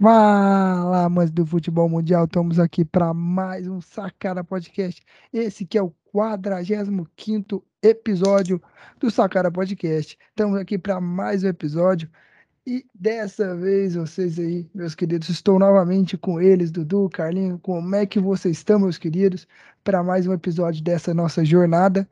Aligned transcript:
Fala, 0.00 1.04
amantes 1.04 1.30
do 1.30 1.46
futebol 1.46 1.88
mundial, 1.88 2.24
estamos 2.24 2.58
aqui 2.58 2.84
para 2.84 3.14
mais 3.14 3.68
um 3.68 3.80
Sacada 3.80 4.42
Podcast. 4.42 5.00
Esse 5.32 5.64
que 5.64 5.78
é 5.78 5.82
o 5.82 5.94
45º 6.12 7.62
episódio 7.80 8.60
do 8.98 9.08
Sacada 9.08 9.52
Podcast. 9.52 10.18
Estamos 10.30 10.58
aqui 10.58 10.76
para 10.76 11.00
mais 11.00 11.44
um 11.44 11.48
episódio 11.48 12.10
e 12.66 12.84
dessa 12.92 13.54
vez 13.54 13.94
vocês 13.94 14.36
aí, 14.38 14.68
meus 14.74 14.96
queridos, 14.96 15.28
estou 15.28 15.60
novamente 15.60 16.18
com 16.18 16.40
eles, 16.40 16.72
Dudu, 16.72 17.08
Carlinho, 17.08 17.58
como 17.60 17.94
é 17.94 18.04
que 18.04 18.18
vocês 18.18 18.56
estão, 18.58 18.80
meus 18.80 18.98
queridos, 18.98 19.46
para 19.84 20.02
mais 20.02 20.26
um 20.26 20.32
episódio 20.32 20.82
dessa 20.82 21.14
nossa 21.14 21.44
jornada. 21.44 22.08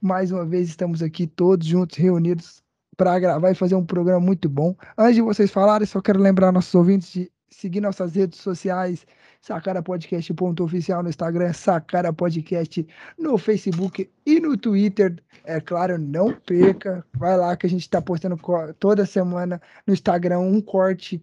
Mais 0.00 0.30
uma 0.30 0.46
vez 0.46 0.68
estamos 0.68 1.02
aqui 1.02 1.26
todos 1.26 1.66
juntos, 1.66 1.98
reunidos 1.98 2.62
para 2.96 3.18
gravar 3.18 3.50
e 3.50 3.54
fazer 3.54 3.74
um 3.74 3.84
programa 3.84 4.20
muito 4.20 4.48
bom. 4.48 4.74
Antes 4.96 5.16
de 5.16 5.22
vocês 5.22 5.50
falarem, 5.50 5.86
só 5.86 6.00
quero 6.00 6.20
lembrar 6.20 6.52
nossos 6.52 6.74
ouvintes 6.74 7.12
de 7.12 7.32
seguir 7.50 7.80
nossas 7.80 8.14
redes 8.14 8.40
sociais, 8.40 9.06
sacarapodcast.oficial 9.40 11.02
no 11.02 11.08
Instagram, 11.08 11.52
Sacara 11.52 12.12
Podcast 12.12 12.86
no 13.18 13.38
Facebook 13.38 14.10
e 14.24 14.40
no 14.40 14.56
Twitter. 14.56 15.22
É 15.44 15.60
claro, 15.60 15.98
não 15.98 16.32
perca. 16.32 17.04
Vai 17.16 17.36
lá 17.36 17.56
que 17.56 17.66
a 17.66 17.70
gente 17.70 17.82
está 17.82 18.02
postando 18.02 18.38
toda 18.78 19.06
semana 19.06 19.60
no 19.86 19.94
Instagram 19.94 20.40
um 20.40 20.60
corte. 20.60 21.22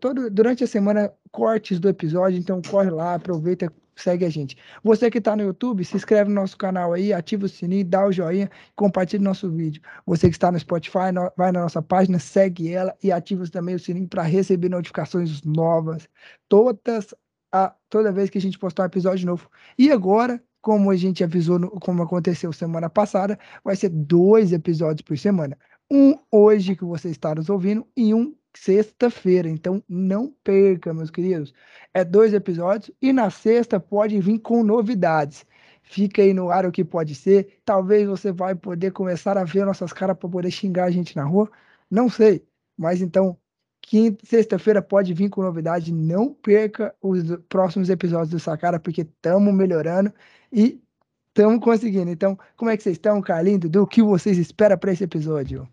Todo, 0.00 0.28
durante 0.28 0.64
a 0.64 0.66
semana, 0.66 1.12
cortes 1.30 1.78
do 1.78 1.88
episódio, 1.88 2.38
então 2.38 2.60
corre 2.60 2.90
lá, 2.90 3.14
aproveita, 3.14 3.72
segue 4.02 4.24
a 4.24 4.30
gente. 4.30 4.56
Você 4.82 5.10
que 5.10 5.18
está 5.18 5.36
no 5.36 5.42
YouTube, 5.42 5.84
se 5.84 5.96
inscreve 5.96 6.28
no 6.28 6.36
nosso 6.36 6.56
canal 6.56 6.92
aí, 6.92 7.12
ativa 7.12 7.46
o 7.46 7.48
sininho, 7.48 7.84
dá 7.84 8.06
o 8.06 8.12
joinha, 8.12 8.50
compartilha 8.76 9.22
nosso 9.22 9.50
vídeo. 9.50 9.82
Você 10.06 10.28
que 10.28 10.34
está 10.34 10.50
no 10.50 10.58
Spotify, 10.58 11.12
vai 11.36 11.52
na 11.52 11.60
nossa 11.62 11.82
página, 11.82 12.18
segue 12.18 12.72
ela 12.72 12.96
e 13.02 13.12
ativa 13.12 13.46
também 13.48 13.74
o 13.74 13.78
sininho 13.78 14.08
para 14.08 14.22
receber 14.22 14.68
notificações 14.68 15.42
novas 15.42 16.08
todas 16.48 17.14
a, 17.52 17.74
toda 17.88 18.12
vez 18.12 18.30
que 18.30 18.38
a 18.38 18.40
gente 18.40 18.58
postar 18.58 18.84
um 18.84 18.86
episódio 18.86 19.26
novo. 19.26 19.50
E 19.78 19.90
agora, 19.90 20.42
como 20.60 20.90
a 20.90 20.96
gente 20.96 21.24
avisou, 21.24 21.58
no, 21.58 21.70
como 21.80 22.02
aconteceu 22.02 22.52
semana 22.52 22.88
passada, 22.88 23.38
vai 23.64 23.76
ser 23.76 23.88
dois 23.88 24.52
episódios 24.52 25.02
por 25.02 25.18
semana. 25.18 25.56
Um 25.90 26.14
hoje 26.30 26.76
que 26.76 26.84
você 26.84 27.10
está 27.10 27.34
nos 27.34 27.50
ouvindo 27.50 27.86
e 27.96 28.14
um 28.14 28.34
sexta-feira. 28.54 29.48
Então 29.48 29.82
não 29.88 30.34
perca, 30.44 30.92
meus 30.94 31.10
queridos. 31.10 31.52
É 31.94 32.04
dois 32.04 32.32
episódios 32.34 32.90
e 33.00 33.12
na 33.12 33.30
sexta 33.30 33.80
pode 33.80 34.18
vir 34.20 34.38
com 34.40 34.62
novidades. 34.62 35.44
Fica 35.82 36.22
aí 36.22 36.32
no 36.32 36.50
ar 36.50 36.66
o 36.66 36.72
que 36.72 36.84
pode 36.84 37.14
ser. 37.14 37.60
Talvez 37.64 38.06
você 38.06 38.30
vai 38.32 38.54
poder 38.54 38.92
começar 38.92 39.36
a 39.36 39.44
ver 39.44 39.64
nossas 39.66 39.92
caras 39.92 40.16
para 40.16 40.28
poder 40.28 40.50
xingar 40.50 40.84
a 40.84 40.90
gente 40.90 41.16
na 41.16 41.24
rua. 41.24 41.50
Não 41.90 42.08
sei. 42.08 42.46
Mas 42.76 43.00
então, 43.02 43.36
quinta, 43.82 44.24
sexta-feira 44.24 44.80
pode 44.80 45.12
vir 45.14 45.28
com 45.28 45.42
novidade. 45.42 45.92
Não 45.92 46.32
perca 46.32 46.94
os 47.02 47.22
próximos 47.48 47.90
episódios 47.90 48.30
do 48.30 48.38
Sacara, 48.38 48.78
porque 48.78 49.02
estamos 49.02 49.52
melhorando 49.52 50.12
e 50.52 50.80
estamos 51.28 51.62
conseguindo. 51.62 52.10
Então, 52.10 52.38
como 52.56 52.70
é 52.70 52.76
que 52.76 52.82
vocês 52.82 52.96
estão, 52.96 53.20
Carlinhos, 53.20 53.60
Dudu? 53.60 53.82
O 53.82 53.86
que 53.86 54.02
vocês 54.02 54.38
esperam 54.38 54.78
para 54.78 54.92
esse 54.92 55.04
episódio? 55.04 55.68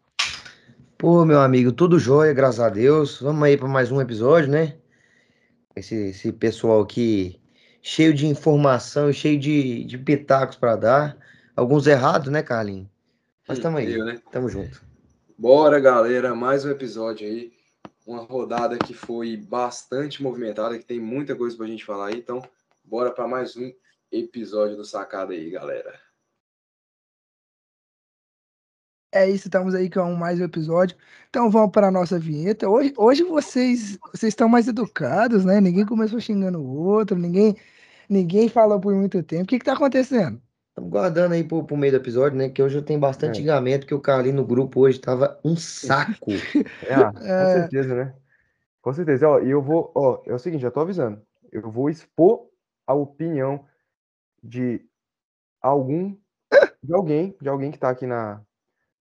Pô, 0.98 1.24
meu 1.24 1.40
amigo, 1.40 1.72
tudo 1.72 2.00
jóia, 2.00 2.34
graças 2.34 2.60
a 2.60 2.70
Deus. 2.70 3.22
Vamos 3.22 3.44
aí 3.44 3.56
para 3.56 3.68
mais 3.68 3.92
um 3.92 4.02
episódio, 4.02 4.50
né? 4.50 4.78
Esse, 5.76 5.94
esse 6.10 6.32
pessoal 6.32 6.82
aqui 6.82 7.40
cheio 7.84 8.16
de 8.16 8.26
informação, 8.26 9.14
cheio 9.14 9.40
de, 9.40 9.84
de 9.84 9.96
pitacos 9.96 10.56
para 10.56 10.76
dar. 10.76 11.18
Alguns 11.56 11.86
errados, 11.86 12.32
né, 12.32 12.42
Carlinhos? 12.42 12.88
Mas 13.48 13.60
tamo 13.60 13.78
aí, 13.78 13.94
Eu, 13.94 14.06
né? 14.06 14.20
tamo 14.32 14.50
junto. 14.50 14.82
Bora, 15.38 15.80
galera, 15.80 16.34
mais 16.34 16.66
um 16.66 16.72
episódio 16.72 17.28
aí. 17.28 17.54
Uma 18.08 18.24
rodada 18.24 18.76
que 18.80 18.96
foi 18.96 19.38
bastante 19.38 20.24
movimentada, 20.24 20.80
que 20.80 20.86
tem 20.86 21.00
muita 21.00 21.36
coisa 21.36 21.56
pra 21.56 21.68
gente 21.68 21.86
falar 21.86 22.08
aí. 22.08 22.18
Então, 22.18 22.42
bora 22.84 23.12
para 23.12 23.28
mais 23.28 23.56
um 23.56 23.72
episódio 24.12 24.76
do 24.76 24.84
Sacada 24.84 25.32
aí, 25.34 25.52
galera. 25.52 26.07
É 29.12 29.30
isso, 29.30 29.48
estamos 29.48 29.74
aí 29.74 29.90
com 29.90 30.14
mais 30.16 30.40
um 30.40 30.44
episódio. 30.44 30.98
Então 31.30 31.50
vamos 31.50 31.72
para 31.72 31.88
a 31.88 31.92
nossa 31.92 32.20
vinheta. 32.20 32.70
Hoje, 32.70 32.94
hoje 32.98 33.24
vocês, 33.24 33.98
vocês 34.14 34.32
estão 34.32 34.50
mais 34.50 34.68
educados, 34.68 35.46
né? 35.46 35.62
Ninguém 35.62 35.86
começou 35.86 36.20
xingando 36.20 36.60
o 36.60 36.76
outro, 36.76 37.18
ninguém, 37.18 37.56
ninguém 38.10 38.50
falou 38.50 38.82
por 38.82 38.94
muito 38.94 39.24
tempo. 39.24 39.46
O 39.46 39.48
que 39.48 39.56
está 39.56 39.74
acontecendo? 39.74 40.42
Estamos 40.70 40.92
guardando 40.92 41.32
aí 41.32 41.44
pro, 41.44 41.64
pro 41.64 41.78
meio 41.78 41.94
do 41.94 42.00
episódio, 42.00 42.38
né? 42.38 42.50
Que 42.50 42.62
hoje 42.62 42.78
eu 42.78 42.84
tenho 42.84 43.00
bastante 43.00 43.42
é. 43.50 43.80
que 43.80 43.96
o 43.96 44.02
Carlinho 44.02 44.36
no 44.36 44.46
grupo 44.46 44.82
hoje 44.82 45.00
tava 45.00 45.40
um 45.44 45.56
saco. 45.56 46.32
É, 46.86 46.96
com 46.96 47.20
é... 47.20 47.54
certeza, 47.62 47.96
né? 47.96 48.14
Com 48.82 48.94
certeza. 48.94 49.30
Ó, 49.30 49.40
e 49.40 49.50
eu 49.50 49.62
vou, 49.62 49.90
ó, 49.96 50.22
é 50.26 50.34
o 50.34 50.40
seguinte, 50.40 50.62
já 50.62 50.72
tô 50.72 50.82
avisando. 50.82 51.22
Eu 51.50 51.72
vou 51.72 51.90
expor 51.90 52.50
a 52.86 52.94
opinião 52.94 53.66
de 54.44 54.86
algum, 55.62 56.14
de 56.84 56.94
alguém, 56.94 57.36
de 57.42 57.48
alguém 57.48 57.72
que 57.72 57.80
tá 57.80 57.90
aqui 57.90 58.06
na, 58.06 58.42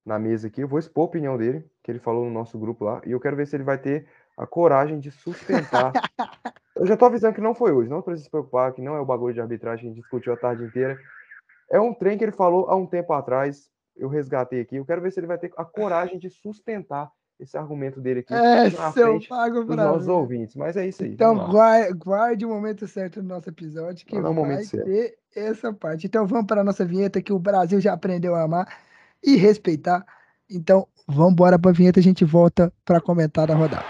na 0.06 0.18
mesa 0.18 0.46
aqui. 0.46 0.62
Eu 0.62 0.68
vou 0.68 0.78
expor 0.78 1.02
a 1.02 1.06
opinião 1.06 1.36
dele, 1.36 1.64
que 1.82 1.90
ele 1.90 1.98
falou 1.98 2.24
no 2.24 2.30
nosso 2.30 2.56
grupo 2.56 2.84
lá, 2.84 3.02
e 3.04 3.10
eu 3.10 3.18
quero 3.18 3.36
ver 3.36 3.46
se 3.46 3.56
ele 3.56 3.64
vai 3.64 3.76
ter 3.76 4.06
a 4.38 4.46
coragem 4.46 5.00
de 5.00 5.10
sustentar. 5.10 5.92
eu 6.76 6.86
já 6.86 6.96
tô 6.96 7.06
avisando 7.06 7.34
que 7.34 7.40
não 7.40 7.54
foi 7.54 7.72
hoje, 7.72 7.90
não 7.90 8.00
precisa 8.00 8.24
se 8.24 8.30
preocupar, 8.30 8.72
que 8.72 8.80
não 8.80 8.94
é 8.94 9.00
o 9.00 9.04
bagulho 9.04 9.34
de 9.34 9.40
arbitragem 9.40 9.80
que 9.80 9.86
a 9.86 9.88
gente 9.90 10.00
discutiu 10.00 10.32
a 10.32 10.36
tarde 10.36 10.62
inteira. 10.64 10.96
É 11.68 11.80
um 11.80 11.92
trem 11.92 12.16
que 12.16 12.22
ele 12.22 12.32
falou 12.32 12.70
há 12.70 12.76
um 12.76 12.86
tempo 12.86 13.12
atrás, 13.12 13.68
eu 13.96 14.08
resgatei 14.08 14.60
aqui. 14.60 14.76
Eu 14.76 14.86
quero 14.86 15.02
ver 15.02 15.10
se 15.10 15.18
ele 15.18 15.26
vai 15.26 15.38
ter 15.38 15.52
a 15.56 15.64
coragem 15.64 16.18
de 16.18 16.30
sustentar 16.30 17.10
esse 17.40 17.56
argumento 17.58 18.00
dele 18.00 18.20
aqui 18.20 18.32
é, 18.32 18.70
na 18.70 18.92
frente 18.92 19.28
pago 19.28 19.64
dos 19.64 19.76
nossos 19.76 20.08
ouvintes. 20.08 20.54
Mas 20.54 20.76
é 20.76 20.86
isso 20.86 21.02
aí. 21.02 21.10
Então 21.10 21.50
guarde, 21.50 21.92
guarde, 21.94 22.46
o 22.46 22.48
momento 22.48 22.86
certo 22.86 23.20
do 23.20 23.28
nosso 23.28 23.48
episódio, 23.50 24.06
que 24.06 24.18
vai 24.18 24.64
ter 24.64 25.18
essa 25.34 25.72
parte. 25.72 26.06
Então 26.06 26.26
vamos 26.26 26.46
para 26.46 26.60
a 26.60 26.64
nossa 26.64 26.84
vinheta 26.84 27.20
que 27.20 27.32
o 27.32 27.38
Brasil 27.38 27.80
já 27.80 27.92
aprendeu 27.92 28.34
a 28.34 28.42
amar 28.42 28.66
e 29.22 29.37
respeitar. 29.37 30.04
Então, 30.49 30.87
vamos 31.06 31.32
embora 31.32 31.59
para 31.59 31.71
a 31.71 31.75
vinheta, 31.75 32.00
a 32.00 32.03
gente 32.03 32.25
volta 32.25 32.72
para 32.84 33.00
comentar 33.00 33.50
a 33.50 33.54
rodada. 33.54 33.84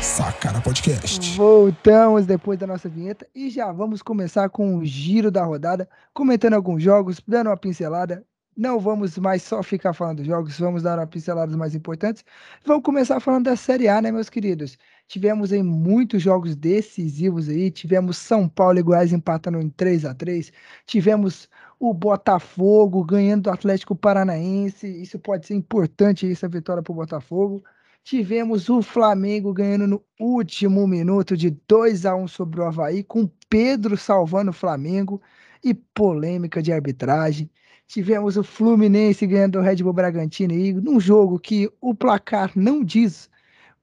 Sacara 0.00 0.60
Podcast. 0.60 1.36
Voltamos 1.36 2.24
depois 2.24 2.58
da 2.58 2.66
nossa 2.66 2.88
vinheta 2.88 3.26
e 3.34 3.50
já 3.50 3.70
vamos 3.72 4.00
começar 4.00 4.48
com 4.48 4.76
o 4.76 4.84
giro 4.84 5.30
da 5.30 5.44
rodada, 5.44 5.88
comentando 6.14 6.54
alguns 6.54 6.82
jogos, 6.82 7.20
dando 7.26 7.48
uma 7.48 7.56
pincelada 7.56 8.24
não 8.56 8.80
vamos 8.80 9.18
mais 9.18 9.42
só 9.42 9.62
ficar 9.62 9.92
falando 9.92 10.18
dos 10.18 10.26
jogos, 10.26 10.58
vamos 10.58 10.82
dar 10.82 10.98
uma 10.98 11.06
pincelada 11.06 11.56
mais 11.56 11.74
importantes. 11.74 12.24
Vamos 12.64 12.82
começar 12.82 13.20
falando 13.20 13.44
da 13.44 13.56
Série 13.56 13.88
A, 13.88 14.00
né, 14.00 14.10
meus 14.10 14.30
queridos? 14.30 14.78
Tivemos 15.06 15.52
aí 15.52 15.62
muitos 15.62 16.22
jogos 16.22 16.56
decisivos 16.56 17.48
aí, 17.48 17.70
tivemos 17.70 18.16
São 18.16 18.48
Paulo 18.48 18.78
e 18.78 18.82
Goiás 18.82 19.12
empatando 19.12 19.60
em 19.60 19.68
3 19.70 20.04
a 20.04 20.14
3 20.14 20.50
tivemos 20.86 21.48
o 21.78 21.92
Botafogo 21.92 23.04
ganhando 23.04 23.42
do 23.44 23.50
Atlético 23.50 23.94
Paranaense, 23.94 24.86
isso 25.02 25.18
pode 25.18 25.46
ser 25.46 25.54
importante 25.54 26.30
essa 26.30 26.48
vitória 26.48 26.82
para 26.82 26.92
o 26.92 26.96
Botafogo. 26.96 27.62
Tivemos 28.02 28.68
o 28.68 28.82
Flamengo 28.82 29.52
ganhando 29.52 29.86
no 29.86 30.04
último 30.18 30.86
minuto 30.86 31.36
de 31.36 31.50
2 31.68 32.06
a 32.06 32.14
1 32.16 32.28
sobre 32.28 32.60
o 32.60 32.64
Havaí, 32.64 33.02
com 33.02 33.28
Pedro 33.48 33.96
salvando 33.96 34.50
o 34.50 34.54
Flamengo 34.54 35.20
e 35.62 35.74
polêmica 35.74 36.62
de 36.62 36.72
arbitragem. 36.72 37.50
Tivemos 37.88 38.36
o 38.36 38.42
Fluminense 38.42 39.26
ganhando 39.26 39.58
o 39.58 39.62
Red 39.62 39.76
Bull 39.76 39.92
Bragantino 39.92 40.52
aí, 40.52 40.72
num 40.72 40.98
jogo 41.00 41.38
que 41.38 41.70
o 41.80 41.94
placar 41.94 42.52
não 42.56 42.82
diz 42.84 43.30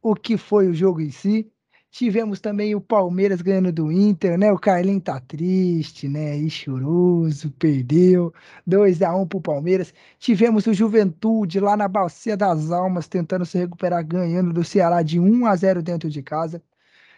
o 0.02 0.16
que 0.16 0.38
foi 0.38 0.68
o 0.68 0.74
jogo 0.74 1.02
em 1.02 1.12
si. 1.12 1.50
Tivemos 1.91 2.40
também 2.41 2.75
o 2.75 2.81
Palmeiras 2.81 3.41
ganhando 3.41 3.72
do 3.72 3.91
Inter, 3.91 4.38
né? 4.38 4.52
O 4.52 4.59
Carlinho 4.59 5.00
tá 5.00 5.19
triste, 5.22 6.09
né? 6.09 6.38
E 6.38 6.50
choroso, 6.50 7.52
perdeu 7.52 8.34
2 8.67 9.02
a 9.03 9.16
1 9.16 9.28
pro 9.28 9.40
Palmeiras. 9.41 9.94
Tivemos 10.20 10.66
o 10.67 10.73
Juventude 10.73 11.59
lá 11.59 11.78
na 11.78 11.88
Bacia 11.88 12.35
das 12.35 12.72
Almas 12.72 13.08
tentando 13.08 13.46
se 13.46 13.58
recuperar 13.59 14.05
ganhando 14.05 14.52
do 14.53 14.64
Ceará 14.64 15.03
de 15.03 15.20
1 15.20 15.46
a 15.46 15.55
0 15.55 15.84
dentro 15.84 16.09
de 16.09 16.23
casa. 16.23 16.61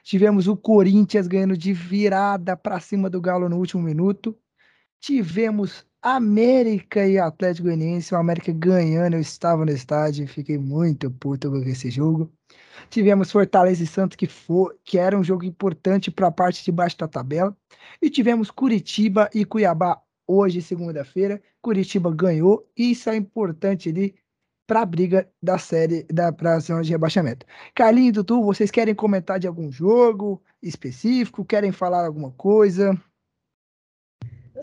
Tivemos 0.03 0.47
o 0.47 0.57
Corinthians 0.57 1.27
ganhando 1.27 1.57
de 1.57 1.73
virada 1.73 2.57
para 2.57 2.79
cima 2.79 3.09
do 3.09 3.21
Galo 3.21 3.49
no 3.49 3.57
último 3.57 3.83
minuto. 3.83 4.37
Tivemos 5.05 5.85
América 6.01 7.07
e 7.07 7.19
Atlético 7.19 7.67
Goianiense, 7.67 8.15
o 8.15 8.17
América 8.17 8.51
ganhando, 8.51 9.13
eu 9.13 9.19
estava 9.19 9.63
no 9.63 9.71
estádio, 9.71 10.27
fiquei 10.27 10.57
muito 10.57 11.11
puto 11.11 11.51
com 11.51 11.57
esse 11.57 11.91
jogo. 11.91 12.33
Tivemos 12.89 13.31
Fortaleza 13.31 13.83
e 13.83 13.85
Santos, 13.85 14.15
que, 14.15 14.25
for, 14.25 14.75
que 14.83 14.97
era 14.97 15.15
um 15.15 15.23
jogo 15.23 15.45
importante 15.45 16.09
para 16.09 16.25
a 16.25 16.31
parte 16.31 16.65
de 16.65 16.71
baixo 16.71 16.97
da 16.97 17.07
tabela. 17.07 17.55
E 18.01 18.09
tivemos 18.09 18.49
Curitiba 18.49 19.29
e 19.31 19.45
Cuiabá 19.45 20.01
hoje, 20.25 20.59
segunda-feira. 20.59 21.39
Curitiba 21.61 22.11
ganhou, 22.11 22.67
e 22.75 22.89
isso 22.89 23.07
é 23.07 23.15
importante 23.15 23.89
ali 23.89 24.15
para 24.65 24.81
a 24.81 24.85
briga 24.87 25.29
da 25.39 25.59
série 25.59 26.01
da 26.11 26.33
pra 26.33 26.57
zona 26.57 26.81
de 26.81 26.89
rebaixamento. 26.89 27.45
Carlinhos 27.75 28.09
e 28.09 28.11
Dudu, 28.13 28.41
vocês 28.43 28.71
querem 28.71 28.95
comentar 28.95 29.39
de 29.39 29.45
algum 29.45 29.71
jogo 29.71 30.41
específico? 30.63 31.45
Querem 31.45 31.71
falar 31.71 32.07
alguma 32.07 32.31
coisa? 32.31 32.99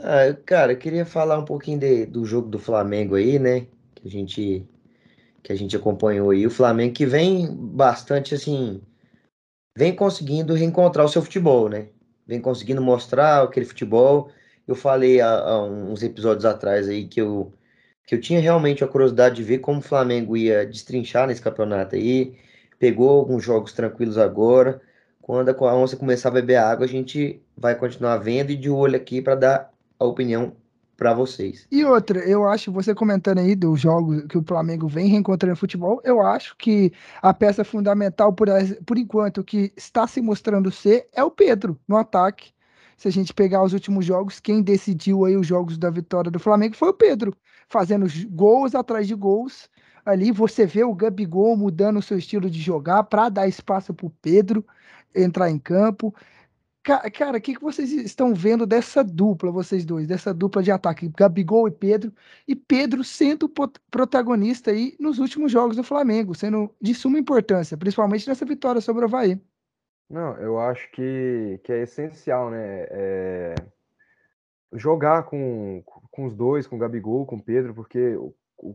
Ah, 0.02 0.34
cara, 0.44 0.72
eu 0.72 0.78
queria 0.78 1.06
falar 1.06 1.38
um 1.38 1.44
pouquinho 1.44 1.78
de- 1.78 2.06
do 2.06 2.25
jogo 2.25 2.49
do 2.49 2.58
Flamengo 2.58 3.14
aí, 3.14 3.38
né? 3.38 3.66
Que 3.94 4.08
a 4.08 4.10
gente, 4.10 4.66
que 5.43 5.52
a 5.52 5.56
gente 5.56 5.76
acompanhou 5.76 6.31
aí. 6.31 6.46
O 6.46 6.50
Flamengo 6.50 6.94
que 6.94 7.06
vem 7.06 7.49
bastante 7.54 8.34
assim, 8.34 8.82
vem 9.76 9.94
conseguindo 9.96 10.54
reencontrar 10.54 11.06
o 11.06 11.08
seu 11.08 11.22
futebol, 11.22 11.69
né? 11.69 11.88
Vem 12.26 12.40
conseguindo 12.40 12.82
mostrar 12.82 13.43
aquele 13.44 13.66
futebol. 13.66 14.31
Eu 14.69 14.75
falei 14.76 15.20
há, 15.20 15.31
há 15.40 15.62
uns 15.64 16.02
episódios 16.02 16.44
atrás 16.46 16.88
aí 16.88 17.06
que 17.08 17.20
eu, 17.20 17.52
que 18.06 18.14
eu 18.14 18.20
tinha 18.20 18.40
realmente 18.40 18.84
a 18.84 18.88
curiosidade 18.88 19.37
de 19.37 19.43
ver 19.44 19.58
como 19.60 19.78
o 19.81 19.82
Flamengo 19.82 20.37
ia 20.37 20.66
destrinchar 20.66 21.26
nesse 21.28 21.43
campeonato 21.43 21.96
aí. 21.96 22.37
Pegou 22.78 23.10
alguns 23.10 23.44
jogos 23.44 23.72
tranquilos 23.72 24.19
agora. 24.19 24.81
Quando 25.22 25.50
a 25.50 25.75
onça 25.76 25.96
começar 25.96 26.28
a 26.31 26.32
beber 26.32 26.56
água, 26.56 26.84
a 26.87 26.88
gente 26.88 27.43
vai 27.56 27.75
continuar 27.76 28.19
vendo 28.19 28.50
e 28.52 28.56
de 28.56 28.70
olho 28.70 28.96
aqui 28.96 29.22
para 29.22 29.34
dar 29.37 29.71
a 30.02 30.08
opinião 30.08 30.52
para 30.96 31.14
vocês. 31.14 31.66
E 31.70 31.84
outra, 31.84 32.20
eu 32.20 32.46
acho, 32.46 32.70
você 32.70 32.94
comentando 32.94 33.38
aí 33.38 33.56
dos 33.56 33.81
jogos 33.81 34.25
que 34.26 34.38
o 34.38 34.44
Flamengo 34.44 34.87
vem 34.87 35.08
reencontrando 35.08 35.52
no 35.52 35.56
futebol, 35.56 36.00
eu 36.04 36.20
acho 36.20 36.56
que 36.56 36.93
a 37.20 37.34
peça 37.34 37.64
fundamental, 37.64 38.32
por, 38.32 38.49
por 38.87 38.99
enquanto, 38.99 39.43
que 39.43 39.72
está 39.76 40.06
se 40.06 40.20
mostrando 40.20 40.70
ser, 40.70 41.08
é 41.12 41.25
o 41.25 41.31
Pedro 41.31 41.78
no 41.88 41.96
ataque. 41.96 42.52
Se 42.96 43.08
a 43.08 43.10
gente 43.10 43.34
pegar 43.34 43.64
os 43.64 43.72
últimos 43.72 44.04
jogos, 44.04 44.38
quem 44.38 44.62
decidiu 44.62 45.25
aí 45.25 45.37
os 45.37 45.46
jogos 45.46 45.76
da 45.76 45.90
vitória 45.90 46.31
do 46.31 46.38
Flamengo 46.38 46.76
foi 46.76 46.90
o 46.90 46.94
Pedro, 46.94 47.34
fazendo 47.69 48.06
gols 48.31 48.75
atrás 48.75 49.08
de 49.08 49.14
gols. 49.14 49.69
Ali 50.05 50.31
você 50.31 50.66
vê 50.66 50.84
o 50.84 50.94
Gabigol 50.94 51.56
mudando 51.56 51.98
o 51.98 52.02
seu 52.02 52.16
estilo 52.16 52.48
de 52.48 52.60
jogar 52.60 53.02
para 53.05 53.28
dar 53.28 53.48
espaço 53.48 53.93
para 53.93 54.06
o 54.06 54.10
Pedro 54.22 54.64
entrar 55.14 55.50
em 55.50 55.58
campo. 55.58 56.14
Cara, 56.82 57.38
o 57.38 57.40
que, 57.40 57.55
que 57.55 57.62
vocês 57.62 57.93
estão 57.93 58.34
vendo 58.34 58.67
dessa 58.67 59.05
dupla, 59.05 59.52
vocês 59.52 59.84
dois, 59.84 60.08
dessa 60.08 60.34
dupla 60.34 60.61
de 60.62 60.73
ataque, 60.73 61.08
Gabigol 61.17 61.69
e 61.69 61.70
Pedro, 61.70 62.12
e 62.46 62.56
Pedro 62.56 63.05
sendo 63.05 63.49
protagonista 63.88 64.73
aí 64.73 64.96
nos 64.99 65.20
últimos 65.20 65.52
jogos 65.52 65.76
do 65.76 65.84
Flamengo, 65.84 66.34
sendo 66.34 66.75
de 66.81 66.93
suma 66.93 67.20
importância, 67.20 67.76
principalmente 67.76 68.29
nessa 68.29 68.44
vitória 68.44 68.81
sobre 68.81 69.02
o 69.02 69.05
Havaí. 69.05 69.40
Não, 70.11 70.37
eu 70.38 70.58
acho 70.58 70.90
que, 70.90 71.61
que 71.62 71.73
é 71.73 71.82
essencial, 71.82 72.50
né? 72.50 72.87
É... 72.90 73.55
Jogar 74.75 75.23
com, 75.25 75.84
com 76.11 76.26
os 76.26 76.34
dois, 76.34 76.67
com 76.67 76.75
o 76.75 76.79
Gabigol, 76.79 77.25
com 77.26 77.37
o 77.37 77.43
Pedro, 77.43 77.75
porque 77.75 78.19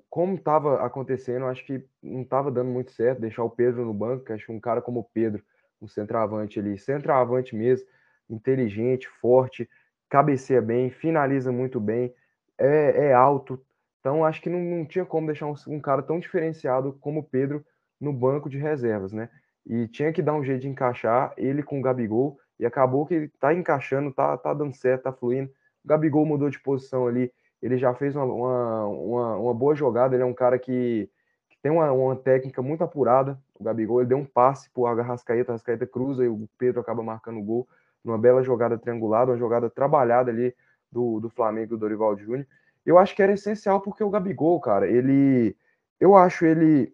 como 0.10 0.36
estava 0.36 0.86
acontecendo, 0.86 1.46
acho 1.46 1.66
que 1.66 1.86
não 2.02 2.22
estava 2.22 2.50
dando 2.50 2.70
muito 2.70 2.92
certo 2.92 3.20
deixar 3.20 3.44
o 3.44 3.50
Pedro 3.50 3.84
no 3.84 3.94
banco, 3.94 4.32
acho 4.32 4.46
que 4.46 4.52
um 4.52 4.60
cara 4.60 4.82
como 4.82 5.02
o 5.02 5.04
Pedro, 5.04 5.44
um 5.82 5.88
centroavante 5.88 6.60
ali, 6.60 6.78
centroavante 6.78 7.56
mesmo, 7.56 7.86
inteligente, 8.30 9.08
forte, 9.22 9.70
cabeceia 10.10 10.62
bem, 10.62 10.90
finaliza 10.90 11.52
muito 11.52 11.80
bem, 11.80 12.14
é, 12.58 13.08
é 13.08 13.14
alto. 13.14 13.62
Então, 14.00 14.24
acho 14.24 14.42
que 14.42 14.50
não, 14.50 14.60
não 14.60 14.86
tinha 14.86 15.06
como 15.06 15.28
deixar 15.28 15.48
um, 15.48 15.56
um, 15.68 15.80
cara 15.80 16.02
tão 16.02 16.20
diferenciado 16.20 16.94
como 17.02 17.20
o 17.20 17.24
Pedro 17.24 17.66
no 18.00 18.14
banco 18.14 18.50
de 18.50 18.58
reservas, 18.58 19.12
né? 19.12 19.30
E 19.66 19.88
tinha 19.88 20.14
que 20.14 20.22
dar 20.22 20.34
um 20.34 20.44
jeito 20.44 20.62
de 20.62 20.70
encaixar 20.70 21.34
ele 21.36 21.62
com 21.62 21.80
o 21.80 21.82
Gabigol, 21.82 22.40
e 22.60 22.66
acabou 22.66 23.06
que 23.06 23.14
ele 23.14 23.28
tá 23.40 23.54
encaixando, 23.54 24.12
tá, 24.12 24.36
tá 24.38 24.54
dando 24.54 24.76
certo, 24.76 25.04
tá 25.04 25.12
fluindo. 25.12 25.52
O 25.84 25.88
Gabigol 25.88 26.26
mudou 26.26 26.50
de 26.50 26.60
posição 26.60 27.08
ali, 27.08 27.32
ele 27.62 27.78
já 27.78 27.94
fez 27.94 28.16
uma, 28.16 28.26
uma, 28.26 28.88
uma, 28.88 29.38
uma 29.38 29.54
boa 29.54 29.76
jogada, 29.76 30.16
ele 30.16 30.24
é 30.24 30.26
um 30.26 30.34
cara 30.34 30.58
que, 30.58 31.10
que 31.50 31.58
tem 31.62 31.72
uma, 31.72 31.92
uma 31.92 32.16
técnica 32.16 32.62
muito 32.62 32.84
apurada. 32.84 33.40
O 33.56 33.64
Gabigol 33.64 34.02
ele 34.02 34.10
deu 34.10 34.18
um 34.18 34.26
passe 34.26 34.70
pro 34.72 34.86
Arrascaeta, 34.86 35.52
Arrascaeta 35.52 35.86
cruza 35.86 36.24
e 36.24 36.28
o 36.28 36.48
Pedro 36.58 36.82
acaba 36.82 37.04
marcando 37.04 37.40
o 37.40 37.44
gol 37.44 37.68
numa 38.08 38.18
bela 38.18 38.42
jogada 38.42 38.78
triangulada, 38.78 39.32
uma 39.32 39.38
jogada 39.38 39.70
trabalhada 39.70 40.32
ali 40.32 40.56
do, 40.92 41.20
do 41.20 41.30
Flamengo, 41.30 41.72
do 41.72 41.78
Dorival 41.78 42.18
Júnior. 42.18 42.48
Eu 42.86 42.98
acho 42.98 43.14
que 43.14 43.22
era 43.22 43.34
essencial 43.34 43.82
porque 43.82 44.04
o 44.04 44.10
Gabigol, 44.10 44.60
cara, 44.62 44.88
ele. 44.88 45.56
Eu 46.00 46.16
acho 46.16 46.46
ele 46.46 46.94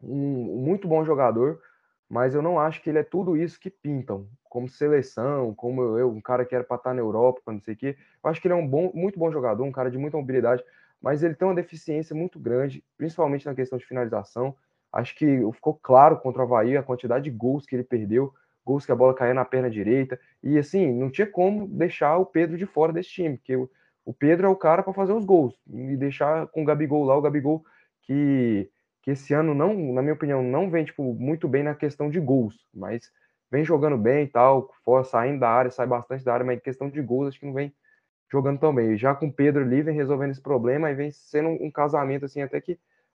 um, 0.00 0.62
muito 0.62 0.86
bom 0.86 1.04
jogador, 1.04 1.60
mas 2.08 2.34
eu 2.34 2.42
não 2.42 2.58
acho 2.58 2.80
que 2.82 2.90
ele 2.90 2.98
é 2.98 3.02
tudo 3.02 3.36
isso 3.36 3.58
que 3.58 3.70
pintam, 3.70 4.28
como 4.44 4.68
seleção, 4.68 5.54
como 5.54 5.98
eu, 5.98 6.10
um 6.10 6.20
cara 6.20 6.44
que 6.44 6.54
era 6.54 6.62
para 6.62 6.76
estar 6.76 6.94
na 6.94 7.00
Europa, 7.00 7.52
não 7.52 7.60
sei 7.60 7.74
o 7.74 7.76
quê. 7.76 7.96
Eu 8.22 8.30
acho 8.30 8.40
que 8.40 8.46
ele 8.46 8.54
é 8.54 8.56
um 8.56 8.66
bom, 8.66 8.92
muito 8.94 9.18
bom 9.18 9.32
jogador, 9.32 9.64
um 9.64 9.72
cara 9.72 9.90
de 9.90 9.98
muita 9.98 10.16
mobilidade, 10.16 10.62
mas 11.00 11.22
ele 11.22 11.34
tem 11.34 11.48
uma 11.48 11.54
deficiência 11.54 12.14
muito 12.14 12.38
grande, 12.38 12.84
principalmente 12.96 13.46
na 13.46 13.54
questão 13.54 13.78
de 13.78 13.86
finalização. 13.86 14.54
Acho 14.92 15.16
que 15.16 15.40
ficou 15.52 15.74
claro 15.74 16.18
contra 16.18 16.42
o 16.42 16.44
Havaí 16.44 16.76
a 16.76 16.82
quantidade 16.82 17.24
de 17.24 17.30
gols 17.30 17.66
que 17.66 17.74
ele 17.74 17.82
perdeu 17.82 18.32
gols 18.64 18.86
que 18.86 18.92
a 18.92 18.96
bola 18.96 19.14
caía 19.14 19.34
na 19.34 19.44
perna 19.44 19.70
direita. 19.70 20.18
E 20.42 20.58
assim, 20.58 20.92
não 20.92 21.10
tinha 21.10 21.26
como 21.26 21.66
deixar 21.66 22.16
o 22.18 22.26
Pedro 22.26 22.56
de 22.56 22.66
fora 22.66 22.92
desse 22.92 23.10
time, 23.10 23.36
porque 23.36 23.56
o, 23.56 24.12
Pedro 24.12 24.46
é 24.46 24.50
o 24.50 24.56
cara 24.56 24.82
para 24.82 24.92
fazer 24.92 25.12
os 25.12 25.24
gols. 25.24 25.54
E 25.68 25.96
deixar 25.96 26.46
com 26.48 26.62
o 26.62 26.64
Gabigol 26.64 27.04
lá, 27.04 27.16
o 27.16 27.22
Gabigol 27.22 27.64
que, 28.02 28.68
que 29.02 29.12
esse 29.12 29.34
ano 29.34 29.54
não, 29.54 29.74
na 29.92 30.02
minha 30.02 30.14
opinião, 30.14 30.42
não 30.42 30.70
vem 30.70 30.84
tipo, 30.84 31.14
muito 31.14 31.48
bem 31.48 31.62
na 31.62 31.74
questão 31.74 32.10
de 32.10 32.20
gols, 32.20 32.66
mas 32.74 33.10
vem 33.50 33.64
jogando 33.64 33.98
bem 33.98 34.24
e 34.24 34.28
tal, 34.28 34.70
fora, 34.84 35.04
saindo 35.04 35.40
da 35.40 35.48
área, 35.48 35.70
sai 35.70 35.86
bastante 35.86 36.24
da 36.24 36.32
área, 36.32 36.46
mas 36.46 36.56
em 36.56 36.62
questão 36.62 36.88
de 36.88 37.00
gols 37.02 37.28
acho 37.28 37.40
que 37.40 37.46
não 37.46 37.52
vem 37.52 37.72
jogando 38.30 38.58
tão 38.58 38.74
bem. 38.74 38.96
Já 38.96 39.14
com 39.14 39.26
o 39.26 39.32
Pedro 39.32 39.62
ali 39.62 39.82
vem 39.82 39.94
resolvendo 39.94 40.30
esse 40.30 40.40
problema 40.40 40.90
e 40.90 40.94
vem 40.94 41.10
sendo 41.12 41.50
um, 41.50 41.70
casamento 41.70 42.24
assim 42.24 42.40
até 42.40 42.60
que 42.60 42.78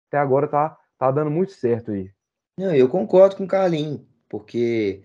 até 0.08 0.16
agora 0.16 0.48
tá, 0.48 0.76
tá 0.98 1.10
dando 1.10 1.30
muito 1.30 1.52
certo 1.52 1.90
aí. 1.90 2.10
Não, 2.58 2.74
eu 2.74 2.88
concordo 2.88 3.36
com 3.36 3.44
o 3.44 3.48
Carlinhos, 3.48 4.00
porque 4.28 5.02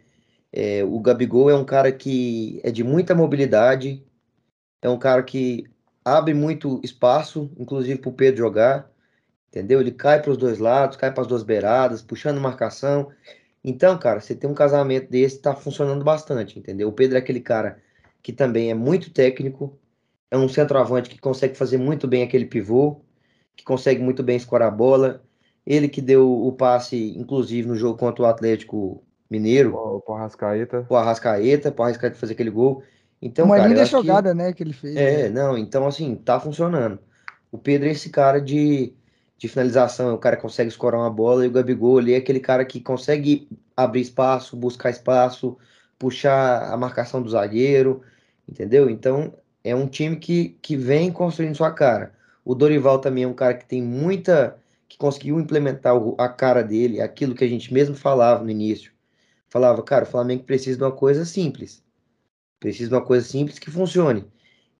é, 0.51 0.83
o 0.83 0.99
Gabigol 0.99 1.49
é 1.49 1.55
um 1.55 1.65
cara 1.65 1.91
que 1.91 2.59
é 2.63 2.71
de 2.71 2.83
muita 2.83 3.13
mobilidade, 3.13 4.03
é 4.81 4.89
um 4.89 4.97
cara 4.97 5.23
que 5.23 5.65
abre 6.03 6.33
muito 6.33 6.79
espaço, 6.83 7.51
inclusive 7.57 7.99
para 7.99 8.09
o 8.09 8.13
Pedro 8.13 8.37
jogar, 8.37 8.89
entendeu? 9.49 9.81
Ele 9.81 9.91
cai 9.91 10.21
para 10.21 10.31
os 10.31 10.37
dois 10.37 10.59
lados, 10.59 10.97
cai 10.97 11.11
para 11.11 11.21
as 11.21 11.27
duas 11.27 11.43
beiradas, 11.43 12.01
puxando 12.01 12.39
marcação. 12.39 13.11
Então, 13.63 13.97
cara, 13.97 14.21
você 14.21 14.35
tem 14.35 14.49
um 14.49 14.53
casamento 14.53 15.09
desse, 15.09 15.35
está 15.35 15.55
funcionando 15.55 16.03
bastante, 16.03 16.57
entendeu? 16.59 16.87
O 16.89 16.93
Pedro 16.93 17.17
é 17.17 17.19
aquele 17.19 17.41
cara 17.41 17.81
que 18.23 18.31
também 18.33 18.71
é 18.71 18.73
muito 18.73 19.11
técnico, 19.11 19.77
é 20.31 20.37
um 20.37 20.49
centroavante 20.49 21.09
que 21.09 21.19
consegue 21.19 21.55
fazer 21.55 21.77
muito 21.77 22.07
bem 22.07 22.23
aquele 22.23 22.45
pivô, 22.45 23.01
que 23.55 23.63
consegue 23.63 24.01
muito 24.01 24.23
bem 24.23 24.37
escorar 24.37 24.69
a 24.69 24.71
bola. 24.71 25.23
Ele 25.65 25.89
que 25.89 26.01
deu 26.01 26.31
o 26.31 26.51
passe, 26.53 27.17
inclusive, 27.17 27.67
no 27.67 27.75
jogo 27.75 27.97
contra 27.97 28.23
o 28.23 28.27
Atlético 28.27 29.03
Mineiro. 29.29 29.75
O, 29.75 30.03
o 30.05 30.13
Arrascaeta. 30.13 30.85
O 30.89 30.95
Arrascaeta, 30.95 31.73
o 31.75 31.83
Arrascaeta 31.83 32.15
fazer 32.15 32.33
aquele 32.33 32.49
gol. 32.49 32.83
Então, 33.21 33.45
Uma 33.45 33.57
cara, 33.57 33.67
linda 33.67 33.85
jogada, 33.85 34.29
que... 34.29 34.35
né, 34.35 34.53
que 34.53 34.63
ele 34.63 34.73
fez. 34.73 34.95
É, 34.95 35.23
né? 35.23 35.29
não, 35.29 35.57
então 35.57 35.87
assim, 35.87 36.15
tá 36.15 36.39
funcionando. 36.39 36.99
O 37.51 37.57
Pedro 37.57 37.87
é 37.87 37.91
esse 37.91 38.09
cara 38.09 38.39
de, 38.39 38.93
de 39.37 39.47
finalização, 39.47 40.09
é 40.09 40.13
o 40.13 40.17
cara 40.17 40.35
que 40.35 40.41
consegue 40.41 40.69
escorar 40.69 40.99
uma 40.99 41.09
bola, 41.09 41.45
e 41.45 41.47
o 41.47 41.51
Gabigol 41.51 41.97
ali 41.97 42.13
é 42.13 42.17
aquele 42.17 42.39
cara 42.39 42.63
que 42.63 42.79
consegue 42.79 43.49
abrir 43.75 44.01
espaço, 44.01 44.55
buscar 44.55 44.89
espaço, 44.89 45.57
puxar 45.97 46.71
a 46.71 46.77
marcação 46.77 47.21
do 47.21 47.29
zagueiro, 47.29 48.01
entendeu? 48.47 48.89
Então, 48.89 49.33
é 49.63 49.75
um 49.75 49.87
time 49.87 50.17
que, 50.17 50.57
que 50.61 50.75
vem 50.75 51.11
construindo 51.11 51.55
sua 51.55 51.71
cara. 51.71 52.13
O 52.45 52.53
Dorival 52.53 52.99
também 52.99 53.23
é 53.23 53.27
um 53.27 53.33
cara 53.33 53.55
que 53.55 53.65
tem 53.65 53.81
muita. 53.81 54.57
que 54.87 54.97
conseguiu 54.97 55.39
implementar 55.39 55.95
a 56.17 56.29
cara 56.29 56.61
dele, 56.63 57.01
aquilo 57.01 57.35
que 57.35 57.43
a 57.43 57.47
gente 57.47 57.73
mesmo 57.73 57.95
falava 57.95 58.43
no 58.43 58.49
início 58.49 58.91
falava, 59.49 59.81
cara, 59.83 60.05
o 60.05 60.07
Flamengo 60.07 60.43
precisa 60.43 60.77
de 60.77 60.83
uma 60.83 60.91
coisa 60.91 61.25
simples. 61.25 61.83
Precisa 62.59 62.89
de 62.89 62.95
uma 62.95 63.05
coisa 63.05 63.25
simples 63.25 63.59
que 63.59 63.71
funcione. 63.71 64.25